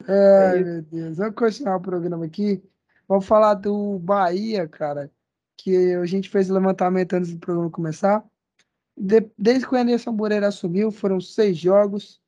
Ai, 0.06 0.58
é 0.58 0.62
meu 0.62 0.82
Deus. 0.82 1.16
Vamos 1.16 1.34
continuar 1.34 1.76
o 1.76 1.80
programa 1.80 2.26
aqui. 2.26 2.62
Vamos 3.08 3.24
falar 3.24 3.54
do 3.54 3.98
Bahia, 3.98 4.68
cara. 4.68 5.10
Que 5.56 5.94
a 5.94 6.04
gente 6.04 6.28
fez 6.28 6.50
o 6.50 6.54
levantamento 6.54 7.14
antes 7.14 7.32
do 7.32 7.38
programa 7.38 7.70
começar. 7.70 8.22
De, 8.94 9.26
desde 9.38 9.66
que 9.66 9.74
o 9.74 9.78
Anderson 9.78 10.12
Moreira 10.12 10.48
assumiu, 10.48 10.90
foram 10.90 11.18
seis 11.18 11.56
jogos, 11.56 12.20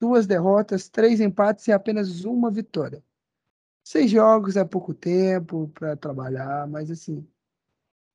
duas 0.00 0.26
derrotas, 0.26 0.88
três 0.88 1.20
empates 1.20 1.68
e 1.68 1.72
apenas 1.72 2.24
uma 2.24 2.50
vitória. 2.50 3.02
Seis 3.90 4.10
jogos 4.10 4.54
é 4.54 4.66
pouco 4.66 4.92
tempo 4.92 5.68
para 5.68 5.96
trabalhar, 5.96 6.68
mas 6.68 6.90
assim, 6.90 7.20
o 7.20 7.26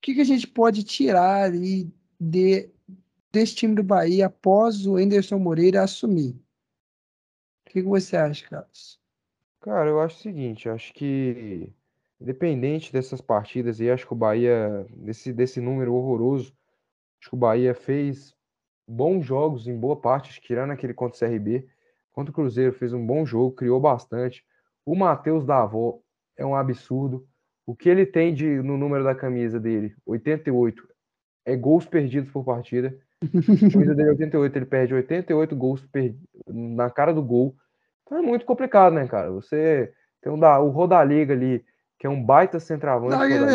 que, 0.03 0.13
que 0.13 0.21
a 0.21 0.23
gente 0.23 0.45
pode 0.45 0.83
tirar 0.83 1.49
aí 1.49 1.91
de, 2.19 2.69
desse 3.31 3.55
time 3.55 3.73
do 3.73 3.81
Bahia 3.81 4.27
após 4.27 4.85
o 4.85 4.97
Anderson 4.97 5.39
Moreira 5.39 5.81
assumir? 5.81 6.35
O 7.65 7.71
que, 7.71 7.81
que 7.81 7.87
você 7.87 8.15
acha, 8.15 8.47
Carlos? 8.47 9.01
Cara, 9.61 9.89
eu 9.89 9.99
acho 9.99 10.15
o 10.17 10.21
seguinte, 10.21 10.69
acho 10.69 10.93
que 10.93 11.73
independente 12.21 12.93
dessas 12.93 13.19
partidas 13.19 13.81
aí, 13.81 13.89
acho 13.89 14.05
que 14.05 14.13
o 14.13 14.15
Bahia, 14.15 14.85
desse, 14.91 15.33
desse 15.33 15.59
número 15.59 15.95
horroroso, 15.95 16.55
acho 17.19 17.31
que 17.31 17.35
o 17.35 17.39
Bahia 17.39 17.73
fez 17.73 18.35
bons 18.87 19.25
jogos 19.25 19.67
em 19.67 19.75
boa 19.75 19.99
parte, 19.99 20.39
tirando 20.39 20.69
aquele 20.69 20.93
contra 20.93 21.15
o 21.15 21.19
CRB. 21.31 21.67
Contra 22.11 22.29
o 22.31 22.35
Cruzeiro 22.35 22.73
fez 22.73 22.93
um 22.93 23.03
bom 23.03 23.25
jogo, 23.25 23.55
criou 23.55 23.81
bastante. 23.81 24.45
O 24.85 24.95
Matheus 24.95 25.45
Davó 25.45 25.99
é 26.37 26.45
um 26.45 26.55
absurdo. 26.55 27.25
O 27.65 27.75
que 27.75 27.89
ele 27.89 28.05
tem 28.05 28.33
de, 28.33 28.45
no 28.61 28.77
número 28.77 29.03
da 29.03 29.15
camisa 29.15 29.59
dele, 29.59 29.95
88, 30.05 30.87
é 31.45 31.55
gols 31.55 31.85
perdidos 31.85 32.31
por 32.31 32.43
partida. 32.43 32.97
A 33.21 33.71
camisa 33.71 33.95
dele 33.95 34.09
é 34.09 34.11
88, 34.11 34.55
ele 34.57 34.65
perde 34.65 34.93
88 34.93 35.55
gols 35.55 35.87
na 36.47 36.89
cara 36.89 37.13
do 37.13 37.23
gol. 37.23 37.55
Então 38.03 38.17
é 38.17 38.21
muito 38.21 38.45
complicado, 38.45 38.93
né, 38.93 39.07
cara? 39.07 39.31
Você 39.31 39.93
tem 40.21 40.31
um 40.31 40.37
da, 40.37 40.59
o 40.59 40.69
Rodaliga 40.69 41.33
ali, 41.33 41.63
que 41.97 42.05
é 42.05 42.09
um 42.09 42.21
baita 42.21 42.59
centroavante. 42.59 43.13
Rodaliga, 43.13 43.45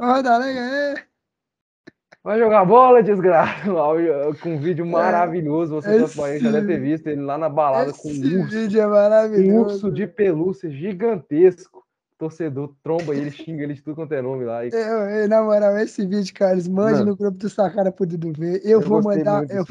Rodaliga, 0.00 0.60
é. 0.60 1.09
Vai 2.22 2.38
jogar 2.38 2.64
bola, 2.66 3.02
desgraça. 3.02 3.64
Com 4.42 4.54
um 4.54 4.58
vídeo 4.58 4.84
é, 4.84 4.88
maravilhoso. 4.88 5.74
Você 5.74 6.02
esse... 6.02 6.38
já 6.38 6.50
deve 6.50 6.66
ter 6.66 6.80
visto 6.80 7.06
ele 7.06 7.22
lá 7.22 7.38
na 7.38 7.48
balada 7.48 7.92
com 7.92 8.08
um 8.08 8.12
urso. 8.12 8.48
vídeo 8.48 8.80
é 8.80 8.86
maravilhoso. 8.86 9.50
Um 9.50 9.60
urso 9.62 9.90
de 9.90 10.06
pelúcia 10.06 10.70
gigantesco. 10.70 11.80
Torcedor 12.18 12.74
tromba 12.82 13.14
ele, 13.14 13.30
xinga 13.30 13.62
ele 13.62 13.72
de 13.72 13.82
tudo 13.82 13.96
quanto 13.96 14.12
é 14.12 14.20
nome 14.20 14.44
lá. 14.44 14.66
E... 14.66 14.68
Eu, 14.70 14.78
eu, 15.08 15.28
na 15.28 15.42
moral, 15.42 15.78
esse 15.78 16.06
vídeo, 16.06 16.34
Carlos, 16.34 16.68
mande 16.68 17.02
no 17.02 17.16
grupo 17.16 17.38
do 17.38 17.48
Sacara 17.48 17.90
pro 17.90 18.04
Dudu 18.04 18.34
ver. 18.38 18.60
Eu, 18.62 18.72
eu 18.72 18.80
vou 18.82 19.02
mandar. 19.02 19.46
Eu, 19.48 19.64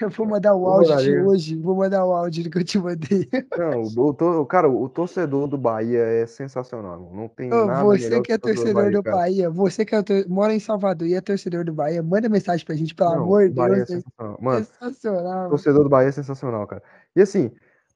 eu 0.00 0.10
vou 0.10 0.26
mandar 0.26 0.54
o 0.54 0.66
áudio 0.66 0.96
de 0.96 1.18
hoje. 1.20 1.56
Vou 1.56 1.76
mandar 1.76 2.04
o 2.04 2.12
áudio 2.12 2.50
que 2.50 2.58
eu 2.58 2.64
te 2.64 2.78
mandei. 2.78 3.28
Não, 3.56 3.82
o, 3.82 4.46
cara, 4.46 4.68
o 4.68 4.88
torcedor 4.88 5.46
do 5.46 5.56
Bahia 5.56 6.00
é 6.00 6.26
sensacional. 6.26 7.10
Não 7.12 7.28
tem 7.28 7.52
Ô, 7.52 7.66
nada 7.66 7.84
Você 7.84 8.20
que 8.20 8.32
é 8.32 8.38
torcedor 8.38 8.90
do 8.90 9.02
Bahia, 9.02 9.02
do 9.02 9.02
Bahia 9.02 9.50
você 9.50 9.84
que 9.84 9.94
é 9.94 10.02
mora 10.28 10.52
em 10.52 10.58
Salvador 10.58 11.06
e 11.06 11.14
é 11.14 11.20
torcedor 11.20 11.64
do 11.64 11.72
Bahia, 11.72 12.02
manda 12.02 12.28
mensagem 12.28 12.66
pra 12.66 12.74
gente, 12.74 12.94
pelo 12.94 13.10
Não, 13.10 13.22
amor 13.22 13.48
de 13.48 13.54
Deus. 13.54 13.78
É 13.78 13.86
sensacional. 13.86 14.38
Mano, 14.40 14.64
sensacional. 14.64 15.48
Torcedor 15.50 15.84
do 15.84 15.88
Bahia 15.90 16.08
é 16.08 16.12
sensacional, 16.12 16.66
cara. 16.66 16.82
E 17.14 17.22
assim, 17.22 17.52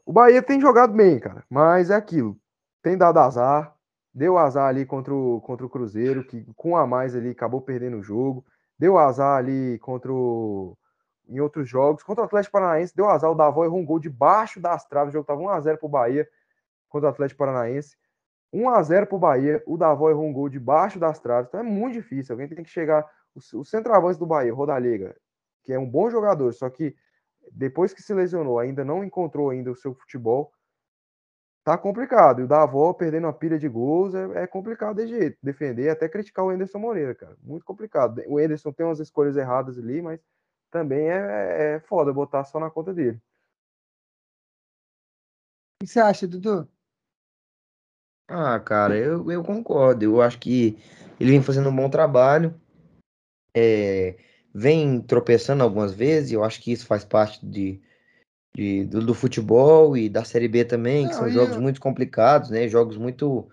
o 0.07 0.12
Bahia 0.12 0.43
tem 0.43 0.60
jogado 0.60 0.93
bem, 0.93 1.18
cara. 1.18 1.43
Mas 1.51 1.91
é 1.91 1.94
aquilo. 1.94 2.36
Tem 2.83 2.97
dado 2.97 3.18
azar. 3.18 3.75
Deu 4.15 4.39
azar 4.39 4.68
ali 4.68 4.86
contra 4.86 5.15
o, 5.15 5.41
contra 5.41 5.67
o 5.67 5.70
Cruzeiro, 5.70 6.25
que 6.25 6.47
com 6.57 6.77
a 6.77 6.86
mais 6.86 7.15
ali 7.15 7.31
acabou 7.31 7.60
perdendo 7.60 7.99
o 7.99 8.02
jogo. 8.02 8.44
Deu 8.78 8.97
azar 8.99 9.36
ali 9.36 9.78
contra 9.81 10.12
o 10.12 10.77
em 11.29 11.41
outros 11.41 11.69
jogos. 11.69 12.03
Contra 12.03 12.23
o 12.23 12.27
Atlético 12.27 12.53
Paranaense, 12.53 12.97
deu 12.97 13.09
azar, 13.09 13.31
o 13.31 13.35
Davó 13.35 13.65
errou 13.65 13.79
um 13.79 13.85
gol 13.85 13.99
debaixo 13.99 14.61
das 14.61 14.85
traves. 14.85 15.11
O 15.11 15.13
jogo 15.13 15.23
estava 15.23 15.41
1x0 15.41 15.77
para 15.77 15.87
o 15.87 15.89
Bahia 15.89 16.29
contra 16.89 17.09
o 17.09 17.11
Atlético 17.11 17.39
Paranaense. 17.39 17.97
1x0 18.53 19.07
para 19.07 19.17
o 19.17 19.19
Bahia, 19.19 19.63
o 19.67 19.77
Davó 19.77 20.11
errou 20.11 20.27
um 20.27 20.33
gol 20.33 20.49
debaixo 20.49 20.99
das 20.99 21.21
traves. 21.21 21.49
Então 21.49 21.61
é 21.61 21.63
muito 21.63 21.95
difícil. 21.95 22.33
Alguém 22.33 22.49
tem 22.49 22.65
que 22.65 22.71
chegar. 22.71 23.07
O, 23.55 23.65
centroavante 23.65 24.19
do 24.19 24.27
Bahia, 24.27 24.53
Rodallega, 24.53 25.15
que 25.63 25.73
é 25.73 25.79
um 25.79 25.89
bom 25.89 26.11
jogador, 26.11 26.53
só 26.53 26.69
que 26.69 26.97
depois 27.53 27.93
que 27.93 28.03
se 28.03 28.13
lesionou, 28.13 28.59
ainda 28.59 28.85
não 28.85 29.05
encontrou 29.05 29.51
ainda 29.51 29.71
o 29.71 29.77
seu 29.77 29.95
futebol. 29.95 30.53
Tá 31.63 31.77
complicado. 31.77 32.41
E 32.41 32.45
o 32.45 32.49
Davó 32.49 32.93
perdendo 32.95 33.27
uma 33.27 33.33
pilha 33.33 33.59
de 33.59 33.69
gols 33.69 34.15
é, 34.15 34.43
é 34.43 34.47
complicado 34.47 34.97
de 34.97 35.07
jeito. 35.07 35.39
Defender, 35.43 35.91
até 35.91 36.09
criticar 36.09 36.45
o 36.45 36.53
Enderson 36.53 36.79
Moreira, 36.79 37.15
cara. 37.15 37.37
Muito 37.43 37.65
complicado. 37.65 38.23
O 38.27 38.41
Enderson 38.41 38.73
tem 38.73 38.87
umas 38.87 38.99
escolhas 38.99 39.37
erradas 39.37 39.79
ali, 39.79 40.01
mas 40.03 40.19
também 40.71 41.09
é, 41.09 41.77
é 41.77 41.81
foda 41.81 42.13
botar 42.13 42.45
só 42.45 42.59
na 42.61 42.71
conta 42.71 42.93
dele. 42.93 43.21
O 45.81 45.85
que 45.85 45.87
você 45.87 46.01
acha, 46.01 46.27
Dudu? 46.27 46.69
Ah, 48.29 48.61
cara, 48.61 48.97
eu, 48.97 49.31
eu 49.31 49.43
concordo. 49.43 50.05
Eu 50.05 50.21
acho 50.21 50.39
que 50.39 50.77
ele 51.19 51.31
vem 51.31 51.43
fazendo 51.43 51.71
um 51.71 51.75
bom 51.75 51.89
trabalho. 51.89 52.61
É, 53.57 54.17
vem 54.53 55.01
tropeçando 55.01 55.63
algumas 55.63 55.95
vezes. 55.95 56.33
Eu 56.33 56.45
acho 56.45 56.61
que 56.61 56.73
isso 56.73 56.87
faz 56.87 57.05
parte 57.05 57.45
de, 57.45 57.81
de 58.55 58.85
do, 58.85 59.05
do, 59.05 59.15
futebol 59.15 59.97
e 59.97 60.09
da 60.09 60.25
Série 60.25 60.49
B 60.49 60.65
também, 60.65 61.05
Não, 61.05 61.09
que 61.09 61.17
são 61.17 61.31
jogos 61.31 61.57
eu... 61.57 61.63
muito 61.63 61.81
complicados, 61.81 62.51
né? 62.51 62.69
Jogos 62.69 62.97
muito 62.97 63.49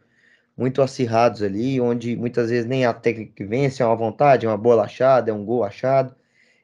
muito 0.57 0.81
acirrados 0.81 1.41
ali, 1.43 1.81
onde 1.81 2.15
muitas 2.15 2.49
vezes 2.49 2.65
nem 2.65 2.85
a 2.85 2.93
técnica 2.93 3.33
que 3.35 3.43
vence 3.43 3.83
é 3.83 3.85
uma 3.85 3.95
vontade, 3.95 4.45
é 4.45 4.49
uma 4.49 4.57
bola 4.57 4.83
achada, 4.85 5.29
é 5.29 5.33
um 5.33 5.43
gol 5.43 5.65
achado. 5.65 6.15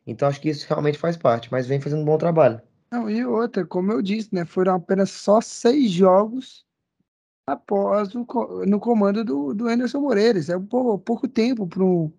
Então 0.06 0.28
acho 0.28 0.42
que 0.42 0.50
isso 0.50 0.66
realmente 0.68 0.98
faz 0.98 1.16
parte, 1.16 1.52
mas 1.52 1.68
vem 1.68 1.80
fazendo 1.80 2.02
um 2.02 2.06
bom 2.06 2.18
trabalho. 2.18 2.62
Não, 2.92 3.10
e 3.10 3.26
outra, 3.26 3.66
como 3.66 3.92
eu 3.92 4.02
disse, 4.02 4.34
né? 4.34 4.44
Foram 4.44 4.76
apenas 4.76 5.12
só 5.12 5.40
seis 5.40 5.92
jogos 5.92 6.66
após 7.48 8.14
o, 8.14 8.26
no 8.68 8.80
comando 8.80 9.24
do, 9.24 9.54
do 9.54 9.68
Anderson 9.68 10.02
Moreira. 10.02 10.40
Isso 10.40 10.52
é 10.52 10.58
um 10.58 10.66
pouco, 10.66 11.00
pouco 11.00 11.28
tempo 11.28 11.68
para 11.68 11.84
um 11.84 12.12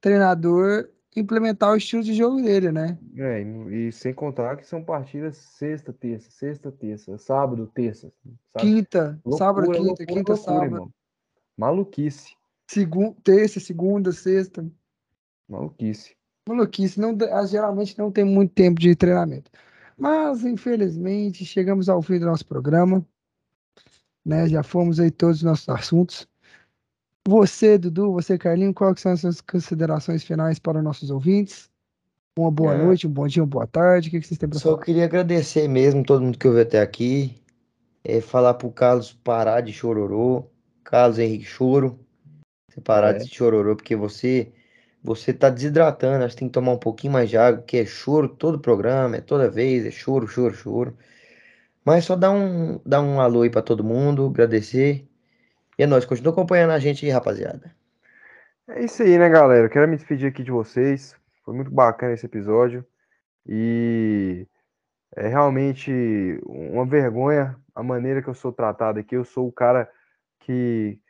treinador 0.00 0.88
implementar 1.14 1.72
o 1.72 1.76
estilo 1.76 2.02
de 2.02 2.14
jogo 2.14 2.40
dele, 2.40 2.70
né? 2.70 2.98
É, 3.16 3.42
e, 3.42 3.92
sem 3.92 4.14
contar 4.14 4.56
que 4.56 4.66
são 4.66 4.82
partidas 4.82 5.36
sexta, 5.36 5.92
terça, 5.92 6.30
sexta, 6.30 6.70
terça, 6.70 7.18
sábado, 7.18 7.70
terça. 7.74 8.12
Sabe? 8.52 8.66
Quinta, 8.66 9.20
loucura, 9.24 9.36
sábado, 9.36 9.66
quinta, 9.66 9.78
loucura, 9.78 10.06
quinta, 10.06 10.32
loucura, 10.32 10.36
sábado. 10.36 10.64
Irmão. 10.64 10.94
Maluquice. 11.56 12.34
Segunda, 12.66 13.16
terça, 13.22 13.60
segunda, 13.60 14.12
sexta. 14.12 14.64
Maluquice 15.48 16.16
maluquice, 16.48 17.00
não, 17.00 17.16
geralmente 17.46 17.98
não 17.98 18.10
tem 18.10 18.24
muito 18.24 18.52
tempo 18.52 18.80
de 18.80 18.94
treinamento. 18.94 19.50
Mas, 19.96 20.44
infelizmente, 20.44 21.44
chegamos 21.44 21.88
ao 21.88 22.02
fim 22.02 22.18
do 22.18 22.26
nosso 22.26 22.46
programa. 22.46 23.04
Né? 24.24 24.48
Já 24.48 24.62
fomos 24.62 24.98
aí 24.98 25.10
todos 25.10 25.38
os 25.38 25.42
nossos 25.42 25.68
assuntos. 25.68 26.26
Você, 27.26 27.78
Dudu, 27.78 28.12
você, 28.12 28.36
Carlinho, 28.36 28.74
quais 28.74 29.00
são 29.00 29.12
as 29.12 29.20
suas 29.20 29.40
considerações 29.40 30.24
finais 30.24 30.58
para 30.58 30.78
os 30.78 30.84
nossos 30.84 31.10
ouvintes? 31.10 31.70
Uma 32.36 32.50
boa 32.50 32.74
é. 32.74 32.78
noite, 32.78 33.06
um 33.06 33.10
bom 33.10 33.28
dia, 33.28 33.42
uma 33.42 33.48
boa 33.48 33.66
tarde. 33.66 34.08
O 34.08 34.10
que 34.10 34.22
vocês 34.22 34.38
têm 34.38 34.48
para 34.48 34.58
falar? 34.58 34.76
Só 34.76 34.82
queria 34.82 35.04
agradecer 35.04 35.68
mesmo 35.68 36.02
todo 36.02 36.22
mundo 36.22 36.38
que 36.38 36.48
ouviu 36.48 36.62
até 36.62 36.80
aqui. 36.80 37.40
É, 38.02 38.20
falar 38.20 38.54
para 38.54 38.66
o 38.66 38.72
Carlos 38.72 39.12
parar 39.12 39.60
de 39.60 39.72
chororô. 39.72 40.44
Carlos 40.82 41.18
Henrique 41.18 41.44
Choro. 41.44 41.98
Você 42.68 42.80
parar 42.80 43.14
é. 43.14 43.18
de 43.18 43.32
chororô, 43.32 43.76
porque 43.76 43.94
você 43.94 44.50
você 45.02 45.32
tá 45.32 45.50
desidratando, 45.50 46.24
acho 46.24 46.34
que 46.34 46.40
tem 46.40 46.48
que 46.48 46.54
tomar 46.54 46.72
um 46.72 46.78
pouquinho 46.78 47.12
mais 47.12 47.28
de 47.28 47.36
água, 47.36 47.62
que 47.62 47.76
é 47.76 47.84
choro 47.84 48.28
todo 48.28 48.60
programa, 48.60 49.16
é 49.16 49.20
toda 49.20 49.50
vez, 49.50 49.84
é 49.84 49.90
choro, 49.90 50.28
choro, 50.28 50.54
choro. 50.54 50.96
Mas 51.84 52.04
só 52.04 52.14
dá 52.14 52.30
um, 52.30 52.80
dá 52.86 53.02
um 53.02 53.20
alô 53.20 53.42
aí 53.42 53.50
pra 53.50 53.62
todo 53.62 53.82
mundo, 53.82 54.26
agradecer. 54.26 55.08
E 55.78 55.82
é 55.82 55.86
nóis, 55.86 56.04
continua 56.04 56.32
acompanhando 56.32 56.70
a 56.70 56.78
gente 56.78 57.04
aí, 57.04 57.10
rapaziada. 57.10 57.74
É 58.68 58.84
isso 58.84 59.02
aí, 59.02 59.18
né, 59.18 59.28
galera? 59.28 59.68
quero 59.68 59.88
me 59.88 59.96
despedir 59.96 60.28
aqui 60.28 60.44
de 60.44 60.52
vocês. 60.52 61.16
Foi 61.44 61.54
muito 61.54 61.70
bacana 61.72 62.14
esse 62.14 62.26
episódio. 62.26 62.86
E 63.46 64.46
é 65.16 65.26
realmente 65.26 65.90
uma 66.46 66.86
vergonha 66.86 67.56
a 67.74 67.82
maneira 67.82 68.22
que 68.22 68.28
eu 68.28 68.34
sou 68.34 68.52
tratado 68.52 69.00
aqui. 69.00 69.16
Eu 69.16 69.24
sou 69.24 69.48
o 69.48 69.52
cara 69.52 69.90
que, 70.40 71.00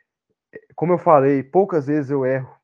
como 0.75 0.93
eu 0.93 0.97
falei, 0.97 1.43
poucas 1.43 1.85
vezes 1.85 2.09
eu 2.09 2.25
erro 2.25 2.62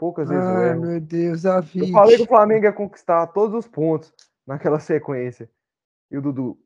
Poucas 0.00 0.30
vezes 0.30 0.42
eu 0.42 0.62
erro. 0.62 0.80
meu 0.80 0.98
Deus, 0.98 1.44
a 1.44 1.60
vida. 1.60 1.86
Eu 1.86 1.92
falei 1.92 2.16
que 2.16 2.22
o 2.22 2.26
Flamengo 2.26 2.64
ia 2.64 2.72
conquistar 2.72 3.26
todos 3.26 3.54
os 3.54 3.68
pontos 3.68 4.10
naquela 4.46 4.80
sequência. 4.80 5.46
E 6.10 6.16
o 6.16 6.22
Dudu. 6.22 6.58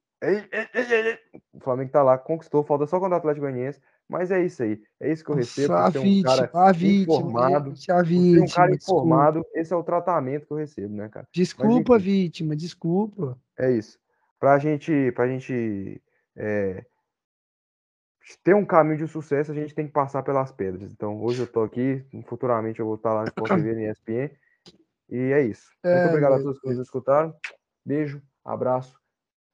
O 1.53 1.59
Flamengo 1.59 1.91
tá 1.91 2.01
lá, 2.01 2.17
conquistou, 2.17 2.63
falta 2.63 2.87
só 2.87 3.01
contra 3.01 3.17
o 3.17 3.19
Atlético 3.19 3.45
Goianiense. 3.45 3.81
Mas 4.09 4.31
é 4.31 4.41
isso 4.41 4.63
aí. 4.63 4.81
É 5.01 5.11
isso 5.11 5.25
que 5.25 5.33
eu 5.33 5.35
recebo. 5.35 5.73
Nossa, 5.73 5.99
a 5.99 6.01
vítima, 6.01 6.31
um 6.31 6.37
cara 6.37 6.51
a 6.55 6.73
vítima, 6.73 7.03
informado. 7.03 7.75
A 7.91 8.03
vítima, 8.03 8.45
um 8.45 8.49
cara 8.49 8.75
informado, 8.75 9.39
desculpa. 9.41 9.61
esse 9.61 9.73
é 9.73 9.77
o 9.77 9.83
tratamento 9.83 10.47
que 10.47 10.53
eu 10.53 10.57
recebo, 10.57 10.95
né, 10.95 11.09
cara? 11.09 11.27
Desculpa, 11.33 11.95
Mas, 11.95 12.03
vítima, 12.05 12.55
desculpa. 12.55 13.37
É 13.59 13.73
isso. 13.73 13.99
Pra 14.39 14.59
gente, 14.61 15.11
pra 15.11 15.27
gente 15.27 16.01
é, 16.37 16.85
ter 18.43 18.55
um 18.55 18.65
caminho 18.65 18.99
de 18.99 19.07
sucesso, 19.07 19.53
a 19.53 19.55
gente 19.55 19.75
tem 19.75 19.87
que 19.87 19.93
passar 19.93 20.23
pelas 20.23 20.51
pedras. 20.51 20.93
Então, 20.93 21.23
hoje 21.23 21.43
eu 21.43 21.47
tô 21.47 21.63
aqui, 21.63 22.05
futuramente 22.27 22.81
eu 22.81 22.87
vou 22.87 22.95
estar 22.95 23.13
lá 23.13 23.23
no 23.23 23.29
Sport 23.29 23.51
TV, 23.51 23.75
no 23.75 23.91
ESPN. 23.91 24.31
E 25.11 25.33
é 25.33 25.43
isso. 25.43 25.71
É, 25.83 25.95
Muito 25.95 26.09
obrigado 26.09 26.35
a 26.35 26.43
todos 26.43 26.61
que 26.61 26.69
nos 26.69 26.79
escutaram. 26.79 27.35
Beijo, 27.85 28.23
abraço. 28.45 28.99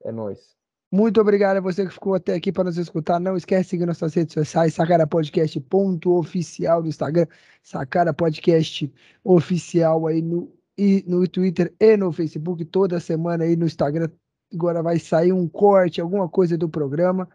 É 0.04 0.12
nóis. 0.12 0.56
Muito 0.92 1.20
obrigado 1.20 1.58
a 1.58 1.60
você 1.60 1.86
que 1.86 1.92
ficou 1.92 2.14
até 2.14 2.34
aqui 2.34 2.50
para 2.50 2.64
nos 2.64 2.76
escutar. 2.76 3.20
Não 3.20 3.36
esquece 3.36 3.62
de 3.62 3.68
seguir 3.70 3.86
nossas 3.86 4.12
redes 4.14 4.34
sociais, 4.34 4.74
Sacara 4.74 5.06
Podcast 5.06 5.60
ponto 5.60 6.18
oficial 6.18 6.82
no 6.82 6.88
Instagram, 6.88 7.26
Sacara 7.62 8.12
Podcast 8.12 8.92
oficial 9.22 10.08
aí 10.08 10.20
no, 10.20 10.52
e 10.76 11.04
no 11.06 11.26
Twitter 11.28 11.72
e 11.78 11.96
no 11.96 12.10
Facebook. 12.10 12.64
Toda 12.64 12.98
semana 12.98 13.44
aí 13.44 13.54
no 13.54 13.66
Instagram 13.66 14.08
agora 14.52 14.82
vai 14.82 14.98
sair 14.98 15.32
um 15.32 15.46
corte, 15.48 16.00
alguma 16.00 16.28
coisa 16.28 16.58
do 16.58 16.68
programa. 16.68 17.28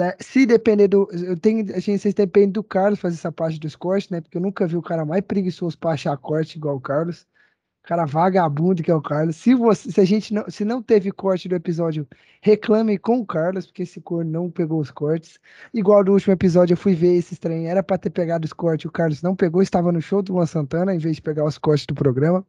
Né? 0.00 0.14
Se 0.18 0.46
depender 0.46 0.88
do. 0.88 1.08
Eu 1.12 1.36
tenho. 1.36 1.60
A 1.74 1.78
gente 1.78 1.98
vocês 2.00 2.14
dependem 2.14 2.50
do 2.50 2.62
Carlos 2.64 2.98
fazer 2.98 3.16
essa 3.16 3.30
parte 3.30 3.60
dos 3.60 3.76
cortes, 3.76 4.08
né? 4.10 4.20
Porque 4.20 4.38
eu 4.38 4.42
nunca 4.42 4.66
vi 4.66 4.76
o 4.76 4.82
cara 4.82 5.04
mais 5.04 5.22
preguiçoso 5.22 5.78
para 5.78 5.92
achar 5.92 6.16
corte 6.16 6.56
igual 6.56 6.76
o 6.76 6.80
Carlos. 6.80 7.26
Cara 7.82 8.04
vagabundo 8.04 8.82
que 8.82 8.90
é 8.90 8.94
o 8.94 9.00
Carlos. 9.00 9.36
Se, 9.36 9.54
você, 9.54 9.90
se 9.90 10.00
a 10.00 10.04
gente 10.04 10.34
não, 10.34 10.44
se 10.50 10.64
não 10.64 10.82
teve 10.82 11.10
corte 11.10 11.48
do 11.48 11.54
episódio, 11.54 12.06
reclame 12.40 12.98
com 12.98 13.20
o 13.20 13.26
Carlos, 13.26 13.66
porque 13.66 13.82
esse 13.82 14.00
cor 14.00 14.24
não 14.24 14.50
pegou 14.50 14.80
os 14.80 14.90
cortes. 14.90 15.38
Igual 15.72 16.04
no 16.04 16.12
último 16.12 16.32
episódio, 16.32 16.74
eu 16.74 16.78
fui 16.78 16.94
ver 16.94 17.14
esse 17.16 17.32
estranho. 17.32 17.66
Era 17.66 17.82
para 17.82 17.96
ter 17.96 18.10
pegado 18.10 18.44
os 18.44 18.52
cortes, 18.52 18.84
o 18.84 18.92
Carlos 18.92 19.22
não 19.22 19.34
pegou, 19.34 19.62
estava 19.62 19.90
no 19.90 20.00
show 20.00 20.22
do 20.22 20.34
Luan 20.34 20.46
Santana, 20.46 20.94
em 20.94 20.98
vez 20.98 21.16
de 21.16 21.22
pegar 21.22 21.44
os 21.44 21.56
cortes 21.58 21.86
do 21.86 21.94
programa. 21.94 22.46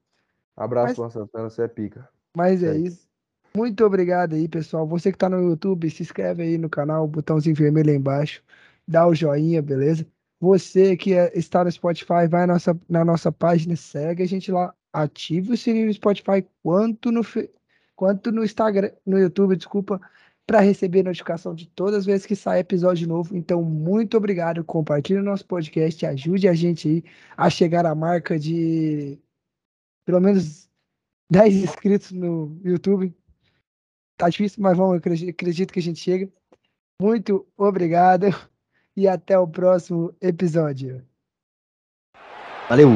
Abraço, 0.55 0.87
Mas- 0.87 0.97
Luan 0.97 1.09
Santana, 1.09 1.49
você 1.49 1.63
é 1.63 1.67
pica. 1.67 2.07
Mas 2.35 2.61
é 2.61 2.75
É 2.75 2.77
isso. 2.77 3.10
Muito 3.55 3.83
obrigado 3.85 4.33
aí, 4.33 4.47
pessoal. 4.47 4.87
Você 4.87 5.11
que 5.11 5.17
tá 5.17 5.29
no 5.29 5.41
YouTube, 5.41 5.89
se 5.89 6.03
inscreve 6.03 6.43
aí 6.43 6.57
no 6.57 6.69
canal, 6.69 7.07
botãozinho 7.07 7.55
vermelho 7.55 7.89
aí 7.89 7.97
embaixo. 7.97 8.41
Dá 8.87 9.05
o 9.05 9.13
joinha, 9.13 9.61
beleza? 9.61 10.07
Você 10.39 10.95
que 10.97 11.13
é- 11.13 11.31
está 11.37 11.63
no 11.63 11.71
Spotify, 11.71 12.27
vai 12.29 12.47
na 12.47 12.53
nossa, 12.53 12.79
na 12.89 13.05
nossa 13.05 13.31
página, 13.31 13.75
segue 13.75 14.23
a 14.23 14.27
gente 14.27 14.51
lá. 14.51 14.73
Ative 14.93 15.53
o 15.53 15.57
sininho 15.57 15.87
no 15.87 15.93
Spotify 15.93 16.45
quanto 16.63 17.11
no, 17.11 17.21
quanto 17.95 18.31
no 18.31 18.43
Instagram, 18.43 18.91
no 19.05 19.19
YouTube, 19.19 19.55
desculpa, 19.55 20.01
para 20.45 20.59
receber 20.59 21.03
notificação 21.03 21.53
de 21.55 21.67
todas 21.67 21.99
as 21.99 22.05
vezes 22.05 22.25
que 22.25 22.35
sai 22.35 22.59
episódio 22.59 23.07
novo. 23.07 23.35
Então, 23.37 23.63
muito 23.63 24.17
obrigado. 24.17 24.63
Compartilhe 24.63 25.19
o 25.19 25.23
nosso 25.23 25.45
podcast, 25.45 26.05
ajude 26.05 26.47
a 26.47 26.53
gente 26.53 26.87
aí 26.87 27.03
a 27.37 27.49
chegar 27.49 27.85
à 27.85 27.95
marca 27.95 28.37
de 28.39 29.19
pelo 30.05 30.19
menos 30.19 30.69
10 31.29 31.55
inscritos 31.55 32.11
no 32.11 32.59
YouTube. 32.63 33.15
Tá 34.21 34.29
difícil, 34.29 34.61
mas 34.61 34.77
vamos, 34.77 34.97
acredito 34.97 35.73
que 35.73 35.79
a 35.79 35.81
gente 35.81 35.99
chega. 35.99 36.29
Muito 37.01 37.43
obrigado 37.57 38.27
e 38.95 39.07
até 39.07 39.35
o 39.35 39.47
próximo 39.47 40.15
episódio. 40.21 41.03
Valeu! 42.69 42.89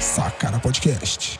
Sacara 0.00 0.58
Podcast. 0.58 1.38